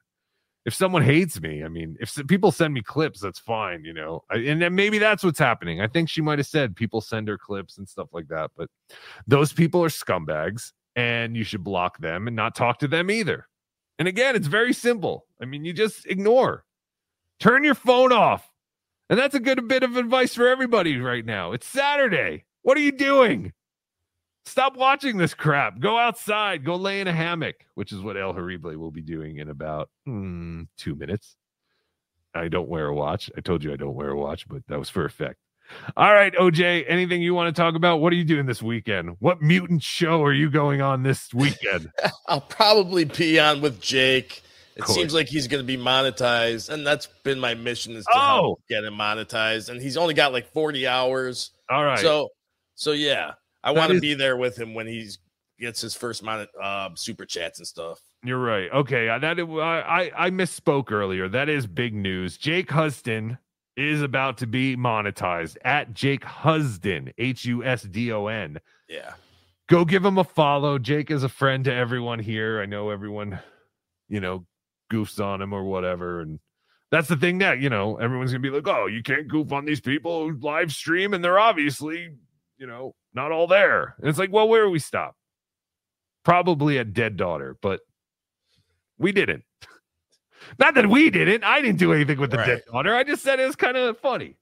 If 0.64 0.74
someone 0.74 1.02
hates 1.02 1.40
me, 1.40 1.62
I 1.62 1.68
mean, 1.68 1.96
if 2.00 2.18
people 2.26 2.50
send 2.50 2.72
me 2.72 2.80
clips, 2.80 3.20
that's 3.20 3.38
fine, 3.38 3.84
you 3.84 3.92
know. 3.92 4.24
And 4.30 4.62
then 4.62 4.74
maybe 4.74 4.98
that's 4.98 5.22
what's 5.22 5.38
happening. 5.38 5.80
I 5.80 5.86
think 5.88 6.08
she 6.08 6.22
might 6.22 6.38
have 6.38 6.46
said 6.46 6.74
people 6.74 7.02
send 7.02 7.28
her 7.28 7.36
clips 7.36 7.76
and 7.76 7.86
stuff 7.86 8.08
like 8.12 8.28
that, 8.28 8.50
but 8.56 8.70
those 9.26 9.52
people 9.52 9.84
are 9.84 9.88
scumbags 9.88 10.72
and 10.96 11.36
you 11.36 11.44
should 11.44 11.64
block 11.64 11.98
them 11.98 12.26
and 12.26 12.34
not 12.34 12.54
talk 12.54 12.78
to 12.78 12.88
them 12.88 13.10
either. 13.10 13.46
And 13.98 14.08
again, 14.08 14.36
it's 14.36 14.46
very 14.46 14.72
simple. 14.72 15.26
I 15.40 15.44
mean, 15.44 15.64
you 15.64 15.72
just 15.72 16.06
ignore. 16.06 16.64
Turn 17.40 17.62
your 17.62 17.74
phone 17.74 18.12
off. 18.12 18.50
And 19.10 19.18
that's 19.18 19.34
a 19.34 19.40
good 19.40 19.68
bit 19.68 19.82
of 19.82 19.98
advice 19.98 20.34
for 20.34 20.48
everybody 20.48 20.98
right 20.98 21.26
now. 21.26 21.52
It's 21.52 21.66
Saturday. 21.66 22.46
What 22.62 22.78
are 22.78 22.80
you 22.80 22.92
doing? 22.92 23.52
Stop 24.46 24.76
watching 24.76 25.16
this 25.16 25.32
crap. 25.34 25.80
Go 25.80 25.98
outside. 25.98 26.64
Go 26.64 26.76
lay 26.76 27.00
in 27.00 27.08
a 27.08 27.12
hammock, 27.12 27.56
which 27.74 27.92
is 27.92 28.00
what 28.00 28.16
El 28.16 28.32
Horrible 28.32 28.76
will 28.76 28.90
be 28.90 29.00
doing 29.02 29.38
in 29.38 29.48
about 29.48 29.88
hmm, 30.04 30.62
two 30.76 30.94
minutes. 30.94 31.36
I 32.34 32.48
don't 32.48 32.68
wear 32.68 32.86
a 32.86 32.94
watch. 32.94 33.30
I 33.36 33.40
told 33.40 33.64
you 33.64 33.72
I 33.72 33.76
don't 33.76 33.94
wear 33.94 34.10
a 34.10 34.16
watch, 34.18 34.46
but 34.48 34.62
that 34.68 34.78
was 34.78 34.90
for 34.90 35.04
effect. 35.04 35.38
All 35.96 36.12
right, 36.12 36.34
OJ, 36.34 36.84
anything 36.88 37.22
you 37.22 37.32
want 37.34 37.54
to 37.54 37.60
talk 37.62 37.74
about? 37.74 38.00
What 38.00 38.12
are 38.12 38.16
you 38.16 38.24
doing 38.24 38.44
this 38.44 38.62
weekend? 38.62 39.16
What 39.20 39.40
mutant 39.40 39.82
show 39.82 40.22
are 40.22 40.32
you 40.32 40.50
going 40.50 40.82
on 40.82 41.02
this 41.02 41.32
weekend? 41.32 41.90
I'll 42.26 42.40
probably 42.42 43.04
be 43.04 43.40
on 43.40 43.62
with 43.62 43.80
Jake. 43.80 44.42
It 44.76 44.86
seems 44.88 45.14
like 45.14 45.28
he's 45.28 45.46
going 45.46 45.62
to 45.62 45.66
be 45.66 45.76
monetized, 45.78 46.68
and 46.68 46.84
that's 46.86 47.06
been 47.22 47.38
my 47.38 47.54
mission 47.54 47.94
is 47.94 48.04
to 48.06 48.10
Oh. 48.14 48.20
help 48.20 48.62
get 48.68 48.84
him 48.84 48.94
monetized. 48.94 49.68
And 49.70 49.80
he's 49.80 49.96
only 49.96 50.14
got 50.14 50.32
like 50.32 50.52
forty 50.52 50.86
hours. 50.86 51.52
All 51.70 51.84
right. 51.84 52.00
So, 52.00 52.28
so 52.74 52.90
yeah, 52.90 53.34
I 53.64 53.72
want 53.72 53.90
to 53.90 53.96
is- 53.96 54.00
be 54.00 54.14
there 54.14 54.36
with 54.36 54.56
him 54.56 54.74
when 54.74 54.86
he's 54.86 55.18
gets 55.58 55.80
his 55.80 55.94
first 55.94 56.22
monet, 56.22 56.48
uh, 56.60 56.90
super 56.94 57.24
chats 57.24 57.58
and 57.58 57.66
stuff. 57.66 58.00
You're 58.24 58.42
right. 58.42 58.70
Okay, 58.72 59.08
uh, 59.08 59.18
that 59.20 59.38
I 59.38 60.02
I 60.12 60.26
I 60.26 60.30
misspoke 60.30 60.90
earlier. 60.92 61.28
That 61.28 61.48
is 61.48 61.66
big 61.66 61.94
news. 61.94 62.36
Jake 62.36 62.70
Huston 62.70 63.38
is 63.76 64.02
about 64.02 64.38
to 64.38 64.46
be 64.46 64.76
monetized 64.76 65.56
at 65.64 65.94
Jake 65.94 66.24
Husden, 66.24 67.12
H 67.18 67.44
U 67.44 67.64
S 67.64 67.82
D 67.82 68.12
O 68.12 68.26
N. 68.26 68.60
Yeah. 68.88 69.14
Go 69.68 69.84
give 69.84 70.04
him 70.04 70.18
a 70.18 70.24
follow. 70.24 70.78
Jake 70.78 71.10
is 71.10 71.24
a 71.24 71.28
friend 71.28 71.64
to 71.64 71.72
everyone 71.74 72.18
here. 72.18 72.60
I 72.60 72.66
know 72.66 72.90
everyone, 72.90 73.38
you 74.08 74.20
know, 74.20 74.44
goofs 74.92 75.24
on 75.24 75.40
him 75.40 75.52
or 75.52 75.64
whatever, 75.64 76.20
and 76.20 76.38
that's 76.90 77.08
the 77.08 77.16
thing 77.16 77.38
that 77.38 77.60
you 77.60 77.70
know 77.70 77.96
everyone's 77.96 78.30
gonna 78.30 78.42
be 78.42 78.50
like, 78.50 78.68
oh, 78.68 78.86
you 78.86 79.02
can't 79.02 79.28
goof 79.28 79.52
on 79.52 79.64
these 79.64 79.80
people 79.80 80.28
who 80.28 80.38
live 80.40 80.70
stream, 80.72 81.14
and 81.14 81.24
they're 81.24 81.38
obviously, 81.38 82.10
you 82.64 82.70
know, 82.70 82.94
not 83.12 83.30
all 83.30 83.46
there. 83.46 83.94
And 83.98 84.08
it's 84.08 84.18
like, 84.18 84.32
well, 84.32 84.48
where 84.48 84.64
do 84.64 84.70
we 84.70 84.78
stop? 84.78 85.14
Probably 86.24 86.78
a 86.78 86.84
Dead 86.84 87.18
Daughter, 87.18 87.58
but 87.60 87.80
we 88.96 89.12
didn't. 89.12 89.44
Not 90.58 90.74
that 90.74 90.88
we 90.88 91.10
didn't. 91.10 91.44
I 91.44 91.60
didn't 91.60 91.78
do 91.78 91.92
anything 91.92 92.18
with 92.18 92.30
the 92.30 92.38
dead 92.38 92.62
daughter. 92.70 92.94
I 92.94 93.02
just 93.02 93.22
said 93.22 93.40
it 93.40 93.46
was 93.46 93.56
kind 93.56 93.76
of 93.76 93.98
funny. 93.98 94.36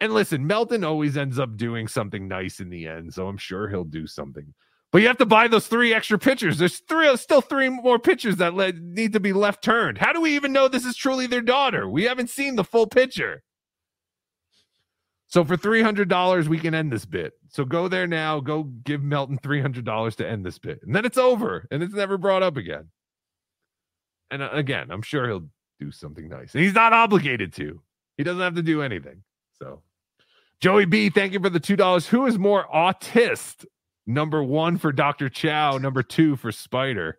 And 0.00 0.12
listen, 0.12 0.46
Melton 0.46 0.84
always 0.84 1.16
ends 1.16 1.38
up 1.38 1.56
doing 1.56 1.88
something 1.88 2.26
nice 2.26 2.60
in 2.60 2.68
the 2.68 2.86
end, 2.86 3.14
so 3.14 3.26
I'm 3.26 3.36
sure 3.36 3.68
he'll 3.68 3.84
do 3.84 4.06
something. 4.06 4.54
But 4.92 5.02
you 5.02 5.08
have 5.08 5.18
to 5.18 5.26
buy 5.26 5.46
those 5.46 5.66
three 5.66 5.92
extra 5.94 6.18
pitchers. 6.18 6.58
There's 6.58 6.80
three, 6.88 7.16
still 7.16 7.40
three 7.40 7.68
more 7.68 7.98
pitchers 7.98 8.36
that 8.36 8.54
le- 8.54 8.72
need 8.72 9.12
to 9.12 9.20
be 9.20 9.32
left 9.32 9.62
turned. 9.62 9.98
How 9.98 10.12
do 10.12 10.20
we 10.20 10.34
even 10.34 10.52
know 10.52 10.68
this 10.68 10.84
is 10.84 10.96
truly 10.96 11.26
their 11.26 11.42
daughter? 11.42 11.88
We 11.88 12.04
haven't 12.04 12.30
seen 12.30 12.56
the 12.56 12.64
full 12.64 12.86
picture. 12.86 13.42
So 15.30 15.44
for 15.44 15.56
three 15.56 15.80
hundred 15.80 16.08
dollars, 16.08 16.48
we 16.48 16.58
can 16.58 16.74
end 16.74 16.92
this 16.92 17.04
bit. 17.04 17.34
So 17.48 17.64
go 17.64 17.86
there 17.88 18.06
now. 18.08 18.40
Go 18.40 18.64
give 18.64 19.02
Melton 19.02 19.38
three 19.38 19.60
hundred 19.62 19.84
dollars 19.84 20.16
to 20.16 20.28
end 20.28 20.44
this 20.44 20.58
bit, 20.58 20.80
and 20.82 20.94
then 20.94 21.04
it's 21.04 21.16
over, 21.18 21.66
and 21.70 21.82
it's 21.82 21.94
never 21.94 22.18
brought 22.18 22.42
up 22.42 22.56
again. 22.56 22.88
And 24.30 24.42
uh, 24.42 24.50
again, 24.52 24.90
I'm 24.90 25.02
sure 25.02 25.26
he'll 25.28 25.48
do 25.78 25.92
something 25.92 26.28
nice. 26.28 26.54
And 26.54 26.62
he's 26.64 26.74
not 26.74 26.92
obligated 26.92 27.52
to. 27.54 27.80
He 28.16 28.24
doesn't 28.24 28.42
have 28.42 28.56
to 28.56 28.62
do 28.62 28.82
anything. 28.82 29.22
So, 29.58 29.82
Joey 30.60 30.84
B, 30.84 31.10
thank 31.10 31.32
you 31.32 31.40
for 31.40 31.48
the 31.48 31.58
$2. 31.60 32.06
Who 32.08 32.26
is 32.26 32.38
more 32.38 32.66
autist? 32.74 33.64
Number 34.06 34.42
one 34.42 34.76
for 34.78 34.92
Dr. 34.92 35.28
Chow, 35.28 35.78
number 35.78 36.02
two 36.02 36.36
for 36.36 36.52
Spider. 36.52 37.18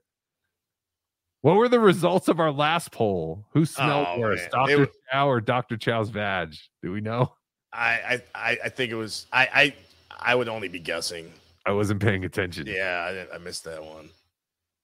What 1.42 1.56
were 1.56 1.70
the 1.70 1.80
results 1.80 2.28
of 2.28 2.40
our 2.40 2.52
last 2.52 2.92
poll? 2.92 3.46
Who 3.54 3.66
smelled 3.66 4.08
Oh, 4.10 4.20
worse, 4.20 4.42
man. 4.42 4.50
Dr. 4.52 4.88
Chow 5.12 5.28
or 5.30 5.42
Dr. 5.42 5.78
Chow's 5.78 6.10
vag? 6.10 6.56
Do 6.84 6.92
we 6.92 7.02
know? 7.02 7.34
I, 7.74 8.22
I, 8.36 8.58
I- 8.66 8.70
think 8.70 8.92
it 8.92 8.96
was. 8.96 9.26
I, 9.32 9.48
I, 9.54 9.74
I 10.20 10.36
would 10.36 10.50
only 10.50 10.68
be 10.68 10.80
guessing. 10.80 11.32
I 11.66 11.72
wasn't 11.72 12.02
paying 12.02 12.26
attention. 12.26 12.68
Yeah, 12.68 13.06
I, 13.08 13.14
didn't- 13.14 13.34
I 13.34 13.38
missed 13.38 13.64
that 13.66 13.84
one. 13.84 14.10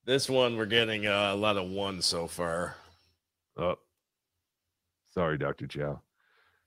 This 0.06 0.30
one, 0.30 0.56
we're 0.56 0.66
getting 0.66 1.06
uh, 1.06 1.32
a 1.34 1.36
lot 1.36 1.58
of 1.58 1.70
ones 1.70 2.06
so 2.06 2.28
far. 2.28 2.76
Oh, 3.58 3.76
sorry, 5.14 5.38
Dr. 5.38 5.68
Chow. 5.68 6.02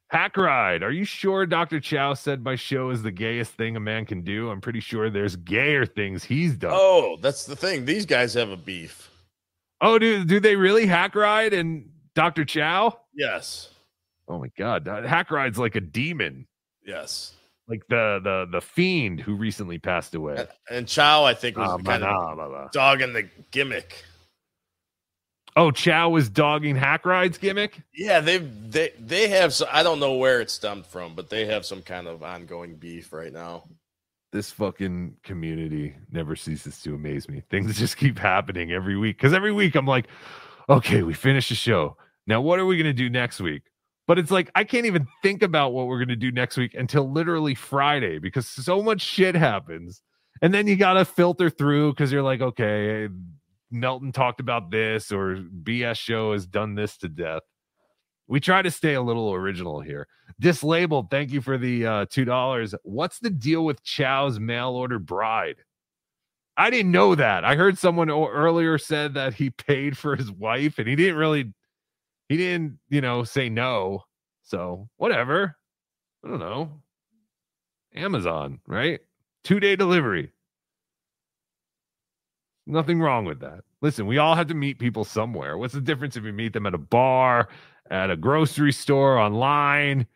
Hack 0.08 0.36
ride. 0.36 0.82
Are 0.82 0.90
you 0.90 1.04
sure 1.04 1.46
Dr. 1.46 1.78
Chow 1.80 2.14
said 2.14 2.42
my 2.42 2.56
show 2.56 2.90
is 2.90 3.00
the 3.02 3.12
gayest 3.12 3.52
thing 3.52 3.76
a 3.76 3.80
man 3.80 4.04
can 4.04 4.22
do? 4.22 4.50
I'm 4.50 4.60
pretty 4.60 4.80
sure 4.80 5.08
there's 5.08 5.36
gayer 5.36 5.86
things 5.86 6.24
he's 6.24 6.56
done. 6.56 6.72
Oh, 6.74 7.16
that's 7.20 7.46
the 7.46 7.54
thing. 7.56 7.84
These 7.84 8.06
guys 8.06 8.34
have 8.34 8.50
a 8.50 8.56
beef. 8.56 9.08
Oh, 9.80 9.98
do 9.98 10.24
do 10.24 10.40
they 10.40 10.56
really 10.56 10.84
hack 10.84 11.14
ride 11.14 11.54
and 11.54 11.88
Dr. 12.14 12.44
Chow? 12.44 12.98
Yes. 13.14 13.69
Oh 14.30 14.38
my 14.38 14.50
god, 14.56 14.84
that- 14.84 15.04
hack 15.04 15.30
ride's 15.30 15.58
like 15.58 15.74
a 15.74 15.80
demon, 15.80 16.46
Yes. 16.86 17.34
like 17.68 17.82
the 17.88 18.20
the 18.22 18.46
the 18.50 18.60
fiend 18.60 19.20
who 19.20 19.34
recently 19.34 19.78
passed 19.78 20.14
away. 20.14 20.46
And 20.70 20.86
Chow, 20.86 21.24
I 21.24 21.34
think, 21.34 21.56
was 21.56 21.68
Ah, 21.68 21.76
kind 21.78 22.02
blah, 22.02 22.30
of 22.30 22.36
blah, 22.36 22.48
blah. 22.48 22.68
dogging 22.72 23.12
the 23.12 23.28
gimmick. 23.50 24.04
Oh, 25.56 25.72
Chow 25.72 26.10
was 26.10 26.28
dogging 26.28 26.76
hack 26.76 27.04
ride's 27.04 27.36
gimmick. 27.38 27.82
Yeah, 27.92 28.20
they 28.20 28.38
they 28.38 28.92
they 29.00 29.28
have. 29.28 29.52
So, 29.52 29.66
I 29.70 29.82
don't 29.82 29.98
know 29.98 30.14
where 30.14 30.40
it 30.40 30.48
stemmed 30.48 30.86
from, 30.86 31.14
but 31.16 31.28
they 31.28 31.46
have 31.46 31.66
some 31.66 31.82
kind 31.82 32.06
of 32.06 32.22
ongoing 32.22 32.76
beef 32.76 33.12
right 33.12 33.32
now. 33.32 33.64
This 34.32 34.52
fucking 34.52 35.16
community 35.24 35.96
never 36.12 36.36
ceases 36.36 36.80
to 36.82 36.94
amaze 36.94 37.28
me. 37.28 37.42
Things 37.50 37.76
just 37.78 37.96
keep 37.96 38.16
happening 38.16 38.70
every 38.70 38.96
week 38.96 39.16
because 39.16 39.32
every 39.32 39.50
week 39.52 39.74
I'm 39.74 39.86
like, 39.86 40.06
okay, 40.68 41.02
we 41.02 41.14
finished 41.14 41.48
the 41.48 41.56
show. 41.56 41.96
Now, 42.28 42.40
what 42.40 42.60
are 42.60 42.64
we 42.66 42.76
gonna 42.76 42.92
do 42.92 43.10
next 43.10 43.40
week? 43.40 43.62
But 44.10 44.18
it's 44.18 44.32
like 44.32 44.50
I 44.56 44.64
can't 44.64 44.86
even 44.86 45.06
think 45.22 45.40
about 45.40 45.72
what 45.72 45.86
we're 45.86 46.00
gonna 46.00 46.16
do 46.16 46.32
next 46.32 46.56
week 46.56 46.74
until 46.74 47.08
literally 47.08 47.54
Friday 47.54 48.18
because 48.18 48.44
so 48.44 48.82
much 48.82 49.00
shit 49.00 49.36
happens. 49.36 50.02
And 50.42 50.52
then 50.52 50.66
you 50.66 50.74
gotta 50.74 51.04
filter 51.04 51.48
through 51.48 51.92
because 51.92 52.10
you're 52.10 52.24
like, 52.24 52.40
okay, 52.40 53.08
Melton 53.70 54.10
talked 54.10 54.40
about 54.40 54.72
this, 54.72 55.12
or 55.12 55.36
BS 55.36 55.96
show 55.96 56.32
has 56.32 56.44
done 56.44 56.74
this 56.74 56.96
to 56.96 57.08
death. 57.08 57.42
We 58.26 58.40
try 58.40 58.62
to 58.62 58.70
stay 58.72 58.94
a 58.94 59.00
little 59.00 59.32
original 59.32 59.80
here. 59.80 60.08
Dislabeled, 60.42 61.08
thank 61.12 61.30
you 61.30 61.40
for 61.40 61.56
the 61.56 61.86
uh, 61.86 62.06
two 62.10 62.24
dollars. 62.24 62.74
What's 62.82 63.20
the 63.20 63.30
deal 63.30 63.64
with 63.64 63.84
Chow's 63.84 64.40
mail 64.40 64.70
order 64.70 64.98
bride? 64.98 65.58
I 66.56 66.70
didn't 66.70 66.90
know 66.90 67.14
that. 67.14 67.44
I 67.44 67.54
heard 67.54 67.78
someone 67.78 68.10
earlier 68.10 68.76
said 68.76 69.14
that 69.14 69.34
he 69.34 69.50
paid 69.50 69.96
for 69.96 70.16
his 70.16 70.32
wife, 70.32 70.80
and 70.80 70.88
he 70.88 70.96
didn't 70.96 71.14
really, 71.14 71.54
he 72.30 72.36
didn't, 72.36 72.78
you 72.88 73.00
know, 73.00 73.24
say 73.24 73.48
no. 73.48 74.04
So 74.44 74.88
whatever. 74.96 75.56
I 76.24 76.28
don't 76.28 76.38
know. 76.38 76.80
Amazon, 77.92 78.60
right? 78.68 79.00
Two 79.42 79.58
day 79.58 79.74
delivery. 79.74 80.30
Nothing 82.68 83.00
wrong 83.00 83.24
with 83.24 83.40
that. 83.40 83.64
Listen, 83.82 84.06
we 84.06 84.18
all 84.18 84.36
have 84.36 84.46
to 84.46 84.54
meet 84.54 84.78
people 84.78 85.04
somewhere. 85.04 85.58
What's 85.58 85.74
the 85.74 85.80
difference 85.80 86.16
if 86.16 86.22
you 86.22 86.32
meet 86.32 86.52
them 86.52 86.66
at 86.66 86.74
a 86.74 86.78
bar, 86.78 87.48
at 87.90 88.10
a 88.10 88.16
grocery 88.16 88.72
store, 88.72 89.18
online, 89.18 90.06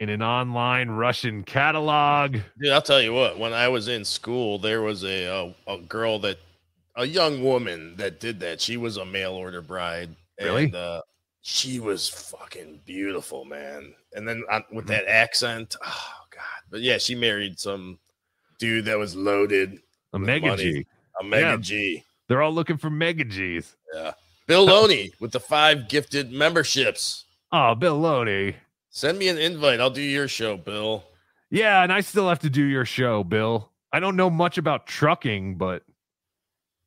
in 0.00 0.08
an 0.08 0.22
online 0.22 0.88
Russian 0.88 1.42
catalog? 1.42 2.38
Dude, 2.58 2.72
I'll 2.72 2.80
tell 2.80 3.02
you 3.02 3.12
what. 3.12 3.38
When 3.38 3.52
I 3.52 3.68
was 3.68 3.88
in 3.88 4.06
school, 4.06 4.58
there 4.58 4.80
was 4.80 5.04
a 5.04 5.24
a, 5.26 5.74
a 5.74 5.78
girl 5.78 6.18
that 6.20 6.38
a 6.96 7.04
young 7.04 7.44
woman 7.44 7.96
that 7.96 8.18
did 8.18 8.40
that. 8.40 8.62
She 8.62 8.78
was 8.78 8.96
a 8.96 9.04
mail 9.04 9.32
order 9.32 9.60
bride. 9.60 10.16
Really? 10.40 10.64
And, 10.64 10.74
uh, 10.74 11.02
she 11.46 11.78
was 11.78 12.08
fucking 12.08 12.80
beautiful, 12.86 13.44
man. 13.44 13.94
And 14.14 14.26
then 14.26 14.42
uh, 14.50 14.60
Mm-hmm. 14.60 14.76
with 14.76 14.86
that 14.86 15.06
accent, 15.06 15.76
oh 15.84 16.10
god. 16.30 16.40
But 16.70 16.80
yeah, 16.80 16.96
she 16.96 17.14
married 17.14 17.58
some 17.60 17.98
dude 18.58 18.86
that 18.86 18.98
was 18.98 19.14
loaded. 19.14 19.78
A 20.14 20.18
mega 20.18 20.48
money. 20.48 20.62
G. 20.62 20.86
A 21.20 21.24
mega 21.24 21.42
Yeah. 21.46 21.56
G. 21.58 22.04
They're 22.28 22.40
all 22.40 22.52
looking 22.52 22.78
for 22.78 22.88
mega 22.88 23.24
G's. 23.24 23.76
Yeah. 23.94 24.12
Bill 24.46 24.64
Loney 24.64 25.12
with 25.20 25.32
the 25.32 25.40
five 25.40 25.88
gifted 25.88 26.32
memberships. 26.32 27.24
Oh, 27.52 27.74
Bill 27.74 27.98
Loney. 27.98 28.56
Send 28.88 29.18
me 29.18 29.28
an 29.28 29.36
invite. 29.38 29.80
I'll 29.80 29.90
do 29.90 30.00
your 30.02 30.28
show, 30.28 30.56
Bill. 30.56 31.04
Yeah, 31.50 31.82
and 31.82 31.92
I 31.92 32.00
still 32.00 32.28
have 32.28 32.38
to 32.40 32.50
do 32.50 32.64
your 32.64 32.84
show, 32.86 33.22
Bill. 33.22 33.70
I 33.92 34.00
don't 34.00 34.16
know 34.16 34.30
much 34.30 34.56
about 34.56 34.86
trucking, 34.86 35.56
but 35.56 35.82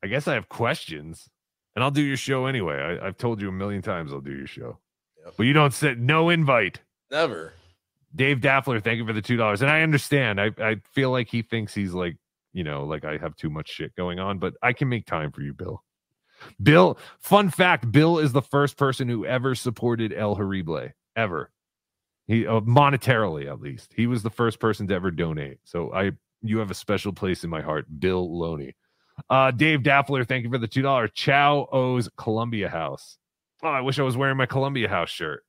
I 0.03 0.07
guess 0.07 0.27
I 0.27 0.33
have 0.33 0.49
questions. 0.49 1.29
And 1.77 1.83
I'll 1.83 1.91
do 1.91 2.01
your 2.01 2.17
show 2.17 2.47
anyway. 2.47 2.73
I, 2.73 3.05
I've 3.05 3.17
told 3.19 3.39
you 3.39 3.49
a 3.49 3.51
million 3.51 3.83
times 3.83 4.11
I'll 4.11 4.19
do 4.19 4.35
your 4.35 4.47
show. 4.47 4.79
But 5.37 5.43
you 5.43 5.53
don't 5.53 5.75
say 5.75 5.93
no 5.93 6.29
invite. 6.29 6.79
Never. 7.11 7.53
Dave 8.15 8.41
Daffler, 8.41 8.79
thank 8.79 8.97
you 8.97 9.05
for 9.05 9.13
the 9.13 9.21
two 9.21 9.37
dollars. 9.37 9.61
And 9.61 9.69
I 9.69 9.83
understand. 9.83 10.41
I, 10.41 10.49
I 10.57 10.77
feel 10.95 11.11
like 11.11 11.29
he 11.29 11.43
thinks 11.43 11.75
he's 11.75 11.93
like, 11.93 12.17
you 12.51 12.63
know, 12.63 12.83
like 12.83 13.05
I 13.05 13.17
have 13.17 13.35
too 13.35 13.51
much 13.51 13.69
shit 13.69 13.95
going 13.95 14.17
on, 14.17 14.39
but 14.39 14.55
I 14.63 14.73
can 14.73 14.89
make 14.89 15.05
time 15.05 15.31
for 15.31 15.41
you, 15.43 15.53
Bill. 15.53 15.83
Bill, 16.63 16.97
fun 17.19 17.51
fact: 17.51 17.91
Bill 17.91 18.17
is 18.17 18.31
the 18.31 18.41
first 18.41 18.75
person 18.75 19.07
who 19.07 19.27
ever 19.27 19.53
supported 19.53 20.11
El 20.11 20.33
Horrible 20.33 20.89
ever. 21.15 21.51
He 22.25 22.47
uh, 22.47 22.61
monetarily, 22.61 23.45
at 23.45 23.61
least, 23.61 23.93
he 23.95 24.07
was 24.07 24.23
the 24.23 24.31
first 24.31 24.59
person 24.59 24.87
to 24.87 24.95
ever 24.95 25.11
donate. 25.11 25.59
So 25.63 25.93
I, 25.93 26.13
you 26.41 26.57
have 26.57 26.71
a 26.71 26.75
special 26.75 27.13
place 27.13 27.43
in 27.43 27.51
my 27.51 27.61
heart, 27.61 27.85
Bill 27.99 28.35
Loney. 28.35 28.73
Uh, 29.29 29.51
Dave 29.51 29.83
Daffler, 29.83 30.23
thank 30.23 30.43
you 30.43 30.49
for 30.49 30.57
the 30.57 30.67
two 30.67 30.81
dollars. 30.81 31.11
Chow 31.13 31.67
owes 31.71 32.09
Columbia 32.17 32.69
House. 32.69 33.17
Oh, 33.63 33.69
I 33.69 33.81
wish 33.81 33.99
I 33.99 34.03
was 34.03 34.15
wearing 34.15 34.37
my 34.37 34.45
Columbia 34.45 34.87
House 34.87 35.09
shirt. 35.09 35.43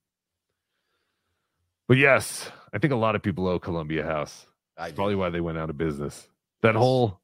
But 1.86 1.96
yes, 1.96 2.50
I 2.72 2.78
think 2.78 2.92
a 2.92 2.96
lot 2.96 3.14
of 3.14 3.22
people 3.22 3.46
owe 3.46 3.58
Columbia 3.58 4.04
House. 4.04 4.46
That's 4.76 4.92
probably 4.92 5.14
why 5.14 5.30
they 5.30 5.40
went 5.40 5.58
out 5.58 5.70
of 5.70 5.76
business. 5.76 6.28
That 6.62 6.74
whole 6.74 7.20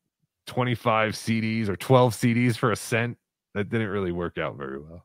25 0.47 1.13
CDs 1.13 1.69
or 1.69 1.77
12 1.77 2.15
CDs 2.15 2.57
for 2.57 2.73
a 2.73 2.77
cent, 2.77 3.19
that 3.55 3.69
didn't 3.69 3.89
really 3.89 4.13
work 4.13 4.39
out 4.39 4.57
very 4.57 4.79
well. 4.79 5.05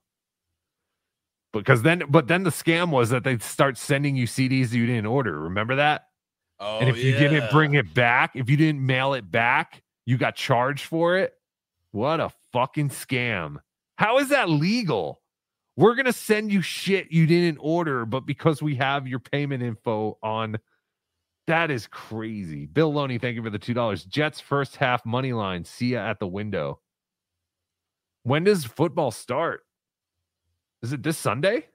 Because 1.52 1.82
then, 1.82 2.04
but 2.10 2.28
then 2.28 2.44
the 2.44 2.50
scam 2.50 2.90
was 2.90 3.10
that 3.10 3.24
they'd 3.24 3.42
start 3.42 3.78
sending 3.78 4.16
you 4.16 4.28
CDs 4.28 4.72
you 4.72 4.86
didn't 4.86 5.08
order. 5.08 5.40
Remember 5.40 5.76
that? 5.78 6.06
Oh, 6.60 6.80
and 6.80 6.90
if 6.90 6.98
you 6.98 7.14
didn't 7.14 7.50
bring 7.52 7.74
it 7.76 7.94
back, 7.94 8.32
if 8.36 8.50
you 8.50 8.58
didn't 8.58 8.86
mail 8.86 9.14
it 9.14 9.30
back, 9.30 9.82
you 10.10 10.18
got 10.18 10.36
charged 10.36 10.86
for 10.86 11.18
it. 11.18 11.36
What 11.92 12.20
a 12.20 12.32
fucking 12.52 12.90
scam. 12.90 13.58
How 13.96 14.18
is 14.18 14.30
that 14.30 14.50
legal? 14.50 15.22
We're 15.78 15.94
going 15.94 16.08
to 16.08 16.14
send 16.14 16.52
you 16.52 16.64
shit 16.64 17.12
you 17.12 17.28
didn't 17.28 17.60
order, 17.62 18.08
but 18.08 18.22
because 18.22 18.60
we 18.60 18.74
have 18.78 19.08
your 19.08 19.20
payment 19.20 19.62
info 19.62 20.18
on 20.24 20.58
that 21.46 21.70
is 21.70 21.86
crazy. 21.86 22.66
Bill 22.66 22.92
Loney, 22.92 23.20
thank 23.20 23.36
you 23.36 23.44
for 23.44 23.52
the 23.52 23.60
$2. 23.60 24.08
Jets 24.08 24.40
first 24.40 24.78
half 24.78 25.06
money 25.06 25.32
line. 25.32 25.64
See 25.64 25.90
ya 25.90 26.00
at 26.00 26.18
the 26.18 26.28
window. 26.28 26.80
When 28.24 28.44
does 28.44 28.66
football 28.66 29.12
start? 29.12 29.62
Is 30.82 30.92
it 30.92 31.04
this 31.04 31.20
Sunday? 31.20 31.68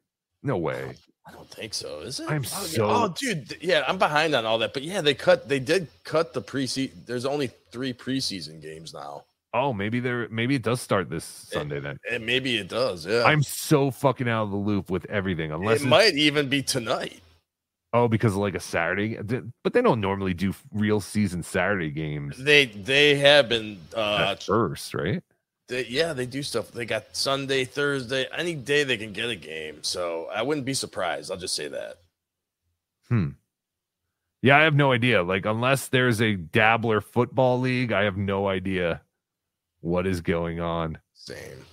No 0.43 0.59
way. 0.59 0.97
I 1.27 1.33
don't 1.33 1.49
think 1.51 1.73
so. 1.73 2.01
Is 2.01 2.21
it? 2.21 2.31
I'm 2.31 2.43
oh, 2.43 2.65
so- 2.65 2.87
Oh, 2.91 3.15
dude. 3.19 3.57
Yeah, 3.63 3.85
I'm 3.89 3.99
behind 3.99 4.35
on 4.35 4.45
all 4.45 4.59
that. 4.59 4.75
But 4.75 4.83
yeah, 4.83 5.01
they 5.01 5.15
cut. 5.15 5.49
They 5.49 5.59
did 5.59 5.89
cut 6.05 6.35
the 6.35 6.43
preseason. 6.43 7.07
There's 7.07 7.25
only 7.25 7.51
three 7.71 7.93
preseason 7.95 8.61
games 8.61 8.93
now, 8.93 9.25
Oh, 9.55 9.73
maybe 9.73 10.01
there. 10.01 10.29
Maybe 10.29 10.55
it 10.57 10.63
does 10.63 10.81
start 10.81 11.09
this 11.09 11.25
Sunday 11.25 11.81
then. 11.81 11.97
and 12.11 12.27
maybe 12.27 12.57
it 12.59 12.69
does. 12.69 13.07
Yeah, 13.07 13.23
I'm 13.25 13.43
so 13.43 13.91
fucking 13.91 14.29
out 14.29 14.45
of 14.45 14.51
the 14.51 14.57
loop 14.57 14.91
with 14.91 15.07
everything. 15.07 15.51
Unless 15.51 15.83
it 15.83 15.87
might 15.87 16.15
even 16.15 16.49
be 16.49 16.63
tonight. 16.63 17.21
Oh, 17.95 18.09
because 18.09 18.33
of 18.33 18.39
like 18.39 18.57
a 18.57 18.61
Saturday, 18.61 19.17
but 19.63 19.73
they 19.73 19.81
don't 19.81 20.01
normally 20.01 20.35
do 20.35 20.53
real 20.73 21.01
season 21.01 21.45
Saturday 21.45 21.91
games 21.91 22.37
They 22.37 22.67
they 22.67 23.15
have 23.15 23.49
been. 23.49 23.79
uh 23.97 24.27
at 24.33 24.43
first, 24.43 24.93
right? 24.95 25.23
They, 25.69 25.87
Yeah, 25.87 26.13
they 26.13 26.27
do 26.27 26.43
stuff. 26.43 26.71
They 26.71 26.85
got 26.85 27.17
Sunday, 27.17 27.65
Thursday, 27.65 28.27
any 28.37 28.55
day 28.55 28.85
they 28.85 28.97
can 28.97 29.13
get 29.13 29.29
a 29.31 29.37
game. 29.37 29.83
So 29.83 30.29
I 30.35 30.43
wouldn't 30.43 30.67
be 30.67 30.75
surprised. 30.75 31.31
I'll 31.31 31.37
just 31.39 31.55
say 31.55 31.69
that. 31.69 31.97
Hmm. 33.09 33.29
Yeah, 34.43 34.59
I 34.59 34.63
have 34.65 34.75
no 34.75 34.93
idea. 34.93 35.23
Like, 35.23 35.47
unless 35.47 35.89
there's 35.89 36.21
a 36.21 36.35
dabbler 36.37 37.01
football 37.01 37.59
league, 37.61 37.93
I 37.93 38.03
have 38.05 38.17
no 38.19 38.47
idea 38.49 39.01
what 39.81 40.07
is 40.07 40.21
going 40.21 40.61
on 40.61 40.99
Same. 41.15 41.65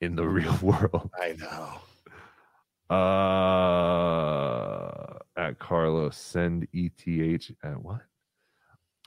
in 0.00 0.16
the 0.16 0.26
real 0.28 0.56
world. 0.62 1.10
I 1.20 1.36
know. 1.38 1.80
Uh, 3.86 5.18
at 5.36 5.58
Carlos, 5.58 6.16
send 6.16 6.66
ETH 6.72 7.50
at 7.62 7.82
what? 7.82 8.00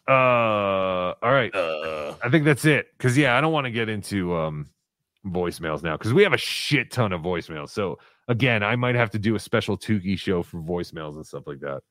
Uh, 0.10 1.14
all 1.22 1.32
right. 1.32 1.54
Uh, 1.54 2.16
I 2.24 2.30
think 2.30 2.44
that's 2.44 2.66
it. 2.66 2.88
Cause 2.98 3.16
yeah, 3.16 3.38
I 3.38 3.42
don't 3.42 3.54
want 3.54 3.66
to 3.66 3.72
get 3.72 3.90
into 3.90 4.36
um 4.36 4.68
voicemails 5.24 5.84
now 5.84 5.98
because 5.98 6.14
we 6.14 6.24
have 6.24 6.34
a 6.34 6.38
shit 6.38 6.90
ton 6.92 7.14
of 7.14 7.22
voicemails. 7.22 7.70
So 7.70 8.00
again, 8.28 8.64
I 8.64 8.76
might 8.76 8.96
have 8.96 9.12
to 9.12 9.20
do 9.20 9.36
a 9.36 9.40
special 9.40 9.78
Tukey 9.78 10.18
show 10.18 10.42
for 10.42 10.58
voicemails 10.62 11.16
and 11.16 11.26
stuff 11.26 11.44
like 11.46 11.60
that. 11.60 11.82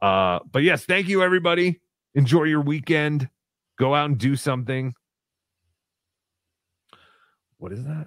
Uh, 0.00 0.38
but 0.50 0.62
yes, 0.62 0.86
thank 0.86 1.08
you 1.08 1.22
everybody. 1.22 1.78
Enjoy 2.14 2.44
your 2.44 2.62
weekend. 2.62 3.28
Go 3.78 3.94
out 3.94 4.06
and 4.06 4.16
do 4.18 4.34
something. 4.34 4.94
What 7.58 7.72
is 7.72 7.84
that? 7.84 8.06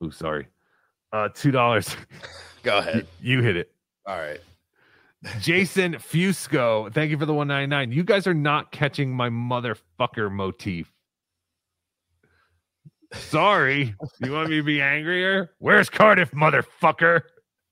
Oh, 0.00 0.10
sorry. 0.10 0.46
Uh, 1.12 1.30
two 1.34 1.50
dollars. 1.50 1.96
Go 2.62 2.78
ahead. 2.78 3.08
You 3.20 3.42
hit 3.42 3.56
it. 3.56 3.72
All 4.06 4.18
right. 4.18 4.40
Jason 5.40 5.94
Fusco, 5.94 6.92
thank 6.92 7.10
you 7.10 7.18
for 7.18 7.26
the 7.26 7.34
199. 7.34 7.92
You 7.96 8.02
guys 8.02 8.26
are 8.26 8.34
not 8.34 8.72
catching 8.72 9.14
my 9.14 9.28
motherfucker 9.28 10.30
motif. 10.30 10.92
Sorry. 13.12 13.94
You 14.20 14.32
want 14.32 14.50
me 14.50 14.56
to 14.56 14.62
be 14.62 14.80
angrier? 14.80 15.52
Where's 15.58 15.90
Cardiff, 15.90 16.30
motherfucker? 16.32 17.22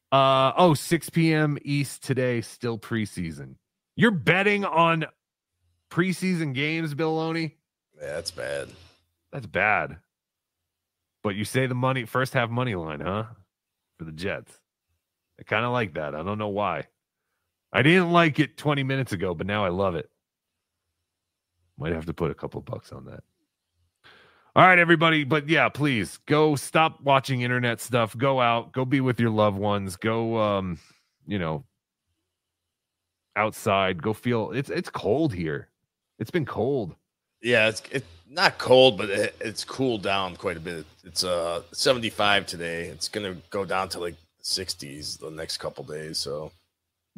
Uh 0.09 0.53
oh, 0.55 0.73
6 0.73 1.09
p.m. 1.09 1.57
East 1.63 2.01
today, 2.01 2.39
still 2.39 2.79
preseason. 2.79 3.55
You're 3.97 4.11
betting 4.11 4.63
on 4.63 5.05
preseason 5.91 6.53
games, 6.53 6.93
Bill 6.93 7.13
Loney? 7.13 7.57
Yeah, 7.99 8.13
that's 8.13 8.31
bad. 8.31 8.69
That's 9.33 9.47
bad. 9.47 9.97
But 11.23 11.35
you 11.35 11.43
say 11.43 11.67
the 11.67 11.75
money 11.75 12.05
first 12.05 12.33
half 12.33 12.49
money 12.49 12.73
line, 12.75 13.01
huh? 13.01 13.25
For 13.99 14.05
the 14.05 14.13
Jets. 14.13 14.57
I 15.39 15.43
kind 15.43 15.65
of 15.65 15.71
like 15.71 15.93
that. 15.95 16.15
I 16.15 16.23
don't 16.23 16.37
know 16.37 16.47
why. 16.47 16.87
I 17.71 17.81
didn't 17.81 18.11
like 18.11 18.39
it 18.39 18.57
20 18.57 18.83
minutes 18.83 19.11
ago, 19.11 19.33
but 19.33 19.47
now 19.47 19.65
I 19.65 19.69
love 19.69 19.95
it. 19.95 20.09
Might 21.77 21.93
have 21.93 22.05
to 22.05 22.13
put 22.13 22.31
a 22.31 22.35
couple 22.35 22.61
bucks 22.61 22.91
on 22.91 23.05
that. 23.05 23.23
All 24.55 24.65
right, 24.65 24.79
everybody. 24.79 25.23
But 25.23 25.47
yeah, 25.47 25.69
please 25.69 26.17
go 26.25 26.55
stop 26.55 26.99
watching 27.03 27.41
internet 27.41 27.79
stuff. 27.79 28.17
Go 28.17 28.41
out, 28.41 28.71
go 28.71 28.85
be 28.85 29.01
with 29.01 29.19
your 29.19 29.29
loved 29.29 29.59
ones. 29.59 29.95
Go 29.95 30.37
um, 30.39 30.79
you 31.27 31.37
know, 31.37 31.63
outside. 33.35 34.01
Go 34.01 34.13
feel 34.13 34.51
it's 34.51 34.71
it's 34.71 34.89
cold 34.89 35.33
here. 35.33 35.69
It's 36.17 36.31
been 36.31 36.45
cold. 36.45 36.95
Yeah, 37.41 37.67
it's 37.67 37.83
it's 37.91 38.07
not 38.27 38.57
cold, 38.57 38.97
but 38.97 39.11
it, 39.11 39.35
it's 39.39 39.63
cooled 39.63 40.01
down 40.01 40.35
quite 40.35 40.57
a 40.57 40.61
bit. 40.61 40.85
It's 41.03 41.23
uh 41.23 41.61
75 41.71 42.47
today. 42.47 42.85
It's 42.85 43.07
gonna 43.07 43.35
go 43.51 43.63
down 43.63 43.89
to 43.89 43.99
like 43.99 44.15
60s 44.47 45.19
the 45.19 45.29
next 45.29 45.57
couple 45.57 45.83
days. 45.83 46.17
So 46.17 46.51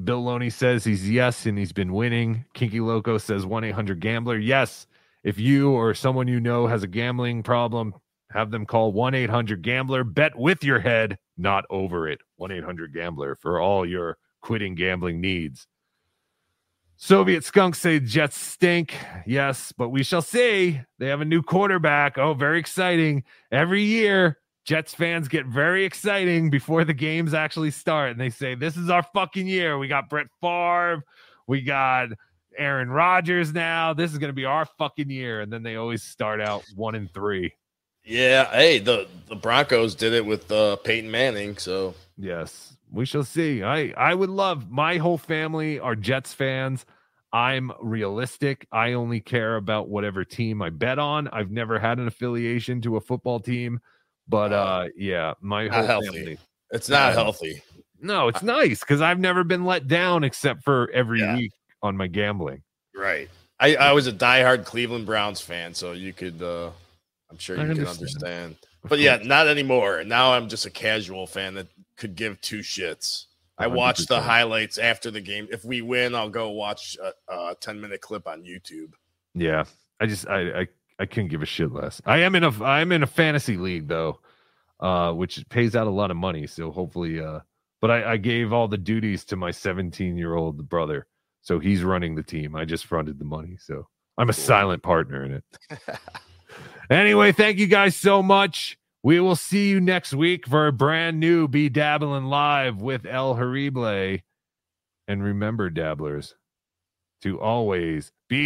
Bill 0.03 0.23
Loney 0.23 0.49
says 0.49 0.83
he's 0.83 1.09
yes, 1.09 1.45
and 1.45 1.57
he's 1.57 1.73
been 1.73 1.93
winning. 1.93 2.45
Kinky 2.53 2.79
Loco 2.79 3.17
says 3.17 3.45
1 3.45 3.63
800 3.65 3.99
Gambler. 3.99 4.37
Yes, 4.37 4.87
if 5.23 5.37
you 5.39 5.71
or 5.71 5.93
someone 5.93 6.27
you 6.27 6.39
know 6.39 6.67
has 6.67 6.83
a 6.83 6.87
gambling 6.87 7.43
problem, 7.43 7.93
have 8.31 8.51
them 8.51 8.65
call 8.65 8.93
1 8.93 9.13
800 9.13 9.61
Gambler. 9.61 10.03
Bet 10.03 10.37
with 10.37 10.63
your 10.63 10.79
head, 10.79 11.17
not 11.37 11.65
over 11.69 12.07
it. 12.07 12.19
1 12.37 12.51
800 12.51 12.93
Gambler 12.93 13.35
for 13.35 13.59
all 13.59 13.85
your 13.85 14.17
quitting 14.41 14.75
gambling 14.75 15.19
needs. 15.19 15.67
Soviet 16.95 17.45
skunks 17.45 17.79
say 17.79 17.99
Jets 17.99 18.37
stink. 18.37 18.93
Yes, 19.25 19.71
but 19.71 19.89
we 19.89 20.03
shall 20.03 20.21
see. 20.21 20.81
They 20.97 21.07
have 21.07 21.21
a 21.21 21.25
new 21.25 21.41
quarterback. 21.41 22.17
Oh, 22.17 22.33
very 22.33 22.59
exciting. 22.59 23.23
Every 23.51 23.83
year, 23.83 24.37
Jets 24.69 24.93
fans 24.93 25.27
get 25.27 25.47
very 25.47 25.83
exciting 25.83 26.51
before 26.51 26.85
the 26.85 26.93
games 26.93 27.33
actually 27.33 27.71
start. 27.71 28.11
And 28.11 28.19
they 28.19 28.29
say, 28.29 28.53
This 28.53 28.77
is 28.77 28.87
our 28.87 29.01
fucking 29.01 29.47
year. 29.47 29.79
We 29.79 29.87
got 29.87 30.09
Brett 30.09 30.27
Favre. 30.41 31.03
We 31.47 31.61
got 31.61 32.09
Aaron 32.55 32.91
Rodgers 32.91 33.51
now. 33.51 33.93
This 33.95 34.11
is 34.11 34.19
going 34.19 34.29
to 34.29 34.35
be 34.35 34.45
our 34.45 34.67
fucking 34.77 35.09
year. 35.09 35.41
And 35.41 35.51
then 35.51 35.63
they 35.63 35.75
always 35.77 36.03
start 36.03 36.39
out 36.39 36.63
one 36.75 36.93
and 36.93 37.11
three. 37.11 37.51
yeah, 38.05 38.45
hey, 38.51 38.77
the 38.77 39.07
the 39.27 39.35
Broncos 39.35 39.95
did 39.95 40.13
it 40.13 40.23
with 40.23 40.51
uh 40.51 40.75
Peyton 40.75 41.09
Manning. 41.09 41.57
So 41.57 41.95
Yes, 42.15 42.77
we 42.91 43.05
shall 43.05 43.23
see. 43.23 43.63
I 43.63 43.91
I 43.97 44.13
would 44.13 44.29
love 44.29 44.69
my 44.69 44.97
whole 44.97 45.17
family 45.17 45.79
are 45.79 45.95
Jets 45.95 46.31
fans. 46.31 46.85
I'm 47.33 47.71
realistic. 47.81 48.67
I 48.71 48.93
only 48.93 49.19
care 49.19 49.55
about 49.55 49.89
whatever 49.89 50.23
team 50.23 50.61
I 50.61 50.69
bet 50.69 50.99
on. 50.99 51.27
I've 51.29 51.49
never 51.49 51.79
had 51.79 51.97
an 51.97 52.05
affiliation 52.05 52.81
to 52.81 52.97
a 52.97 53.01
football 53.01 53.39
team, 53.39 53.79
but 54.29 54.53
uh 54.53 54.87
yeah, 54.95 55.33
my 55.41 55.65
Not 55.67 55.73
whole 55.75 55.85
healthy. 55.85 56.07
family. 56.07 56.37
it's 56.71 56.87
not 56.89 57.09
Yeah. 57.09 57.13
healthy. 57.23 57.61
No, 58.01 58.29
it's 58.29 58.41
nice 58.43 58.79
because 58.79 59.01
I've 59.01 59.19
never 59.19 59.43
been 59.43 59.65
let 59.65 59.87
down 59.89 60.23
except 60.23 60.63
for 60.63 60.89
every 60.93 61.21
week 61.35 61.51
on 61.81 61.97
my 61.97 62.07
gambling. 62.07 62.63
Right. 62.95 63.27
I, 63.59 63.75
I 63.75 63.91
was 63.91 64.07
a 64.07 64.13
diehard 64.13 64.63
Cleveland 64.63 65.05
Browns 65.05 65.41
fan, 65.41 65.73
so 65.73 65.91
you 65.91 66.13
could 66.13 66.41
uh 66.41 66.69
I'm 67.29 67.37
sure 67.37 67.57
I 67.59 67.63
you 67.63 67.73
can 67.73 67.85
understand. 67.87 67.99
understand. 68.23 68.55
But 68.87 68.99
yeah, 68.99 69.17
not 69.21 69.47
anymore. 69.47 70.03
Now 70.05 70.31
I'm 70.31 70.47
just 70.47 70.65
a 70.65 70.69
casual 70.69 71.27
fan 71.27 71.55
that 71.55 71.67
could 71.97 72.15
give 72.15 72.39
two 72.39 72.59
shits. 72.59 73.25
I 73.57 73.67
watch 73.67 74.05
the 74.07 74.15
100%. 74.17 74.21
highlights 74.21 74.77
after 74.77 75.11
the 75.11 75.19
game. 75.19 75.49
If 75.51 75.65
we 75.65 75.81
win, 75.81 76.15
I'll 76.15 76.29
go 76.29 76.51
watch 76.51 76.95
a, 77.03 77.11
a 77.33 77.55
10 77.59 77.81
minute 77.81 77.99
clip 77.99 78.25
on 78.25 78.41
YouTube. 78.43 78.93
Yeah, 79.35 79.65
I 79.99 80.05
just 80.05 80.25
I 80.29 80.61
I 80.61 80.67
I 80.99 81.05
couldn't 81.05 81.29
give 81.29 81.41
a 81.41 81.45
shit 81.45 81.71
less. 81.71 82.01
I 82.05 82.19
am 82.19 82.35
in 82.35 82.43
a 82.43 82.63
I'm 82.63 82.91
in 82.91 83.03
a 83.03 83.07
fantasy 83.07 83.57
league 83.57 83.87
though, 83.87 84.19
uh, 84.79 85.13
which 85.13 85.47
pays 85.49 85.75
out 85.75 85.87
a 85.87 85.91
lot 85.91 86.11
of 86.11 86.17
money. 86.17 86.45
So 86.45 86.71
hopefully, 86.71 87.19
uh, 87.21 87.39
but 87.81 87.89
I, 87.89 88.13
I 88.13 88.17
gave 88.17 88.51
all 88.51 88.67
the 88.67 88.77
duties 88.77 89.23
to 89.25 89.35
my 89.37 89.51
17 89.51 90.17
year 90.17 90.35
old 90.35 90.67
brother, 90.67 91.07
so 91.41 91.59
he's 91.59 91.83
running 91.83 92.15
the 92.15 92.23
team. 92.23 92.55
I 92.55 92.65
just 92.65 92.85
fronted 92.85 93.17
the 93.17 93.25
money, 93.25 93.57
so 93.57 93.87
I'm 94.17 94.29
a 94.29 94.33
silent 94.33 94.83
partner 94.83 95.23
in 95.23 95.31
it. 95.31 95.79
anyway, 96.89 97.31
thank 97.31 97.57
you 97.57 97.67
guys 97.67 97.95
so 97.95 98.21
much. 98.21 98.77
We 99.01 99.21
will 99.21 99.37
see 99.37 99.69
you 99.69 99.79
next 99.79 100.13
week 100.13 100.45
for 100.45 100.67
a 100.67 100.73
brand 100.73 101.21
new 101.21 101.47
Be 101.47 101.69
Dabbling 101.69 102.25
Live 102.25 102.81
with 102.81 103.05
El 103.05 103.35
Horrible. 103.35 104.17
And 105.07 105.23
remember, 105.23 105.69
dabblers, 105.69 106.35
to 107.21 107.39
always 107.39 108.11
be 108.29 108.37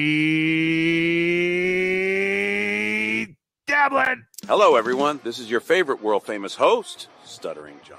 dabbling. 3.67 4.25
Hello, 4.47 4.75
everyone. 4.77 5.19
This 5.23 5.39
is 5.39 5.51
your 5.51 5.59
favorite 5.59 6.01
world 6.01 6.23
famous 6.23 6.55
host, 6.55 7.09
Stuttering 7.25 7.77
John. 7.85 7.97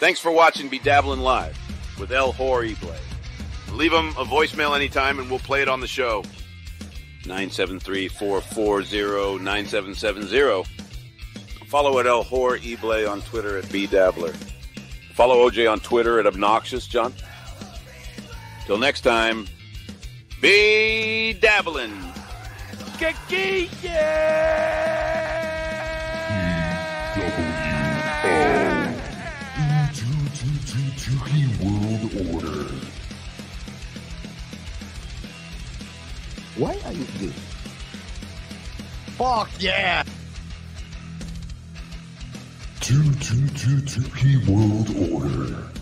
Thanks 0.00 0.18
for 0.18 0.32
watching 0.32 0.68
Be 0.68 0.80
Dabbling 0.80 1.20
Live 1.20 1.56
with 2.00 2.10
El 2.10 2.32
Horrible. 2.32 2.92
Leave 3.72 3.92
him 3.92 4.08
a 4.10 4.24
voicemail 4.24 4.74
anytime 4.74 5.20
and 5.20 5.30
we'll 5.30 5.38
play 5.38 5.62
it 5.62 5.68
on 5.68 5.80
the 5.80 5.86
show. 5.86 6.24
973 7.26 8.08
440 8.08 9.38
9770. 9.38 10.68
Follow 11.68 12.00
at 12.00 12.06
El 12.06 12.24
Horrible 12.24 13.08
on 13.08 13.22
Twitter 13.22 13.56
at 13.56 13.70
B 13.70 13.86
Dabbler. 13.86 14.32
Follow 15.14 15.48
OJ 15.48 15.70
on 15.70 15.78
Twitter 15.78 16.18
at 16.18 16.26
Obnoxious 16.26 16.88
John. 16.88 17.14
Till 18.66 18.78
next 18.78 19.02
time, 19.02 19.46
be 20.44 21.32
dabbling. 21.40 21.94
World 31.62 32.10
Order. 32.30 32.64
Why 36.56 36.78
are 36.84 36.92
you 36.92 37.04
here? 37.04 37.30
Fuck 39.16 39.48
yeah. 39.58 40.02
2222P 42.80 44.46
World 44.46 44.90
Order. 45.10 45.73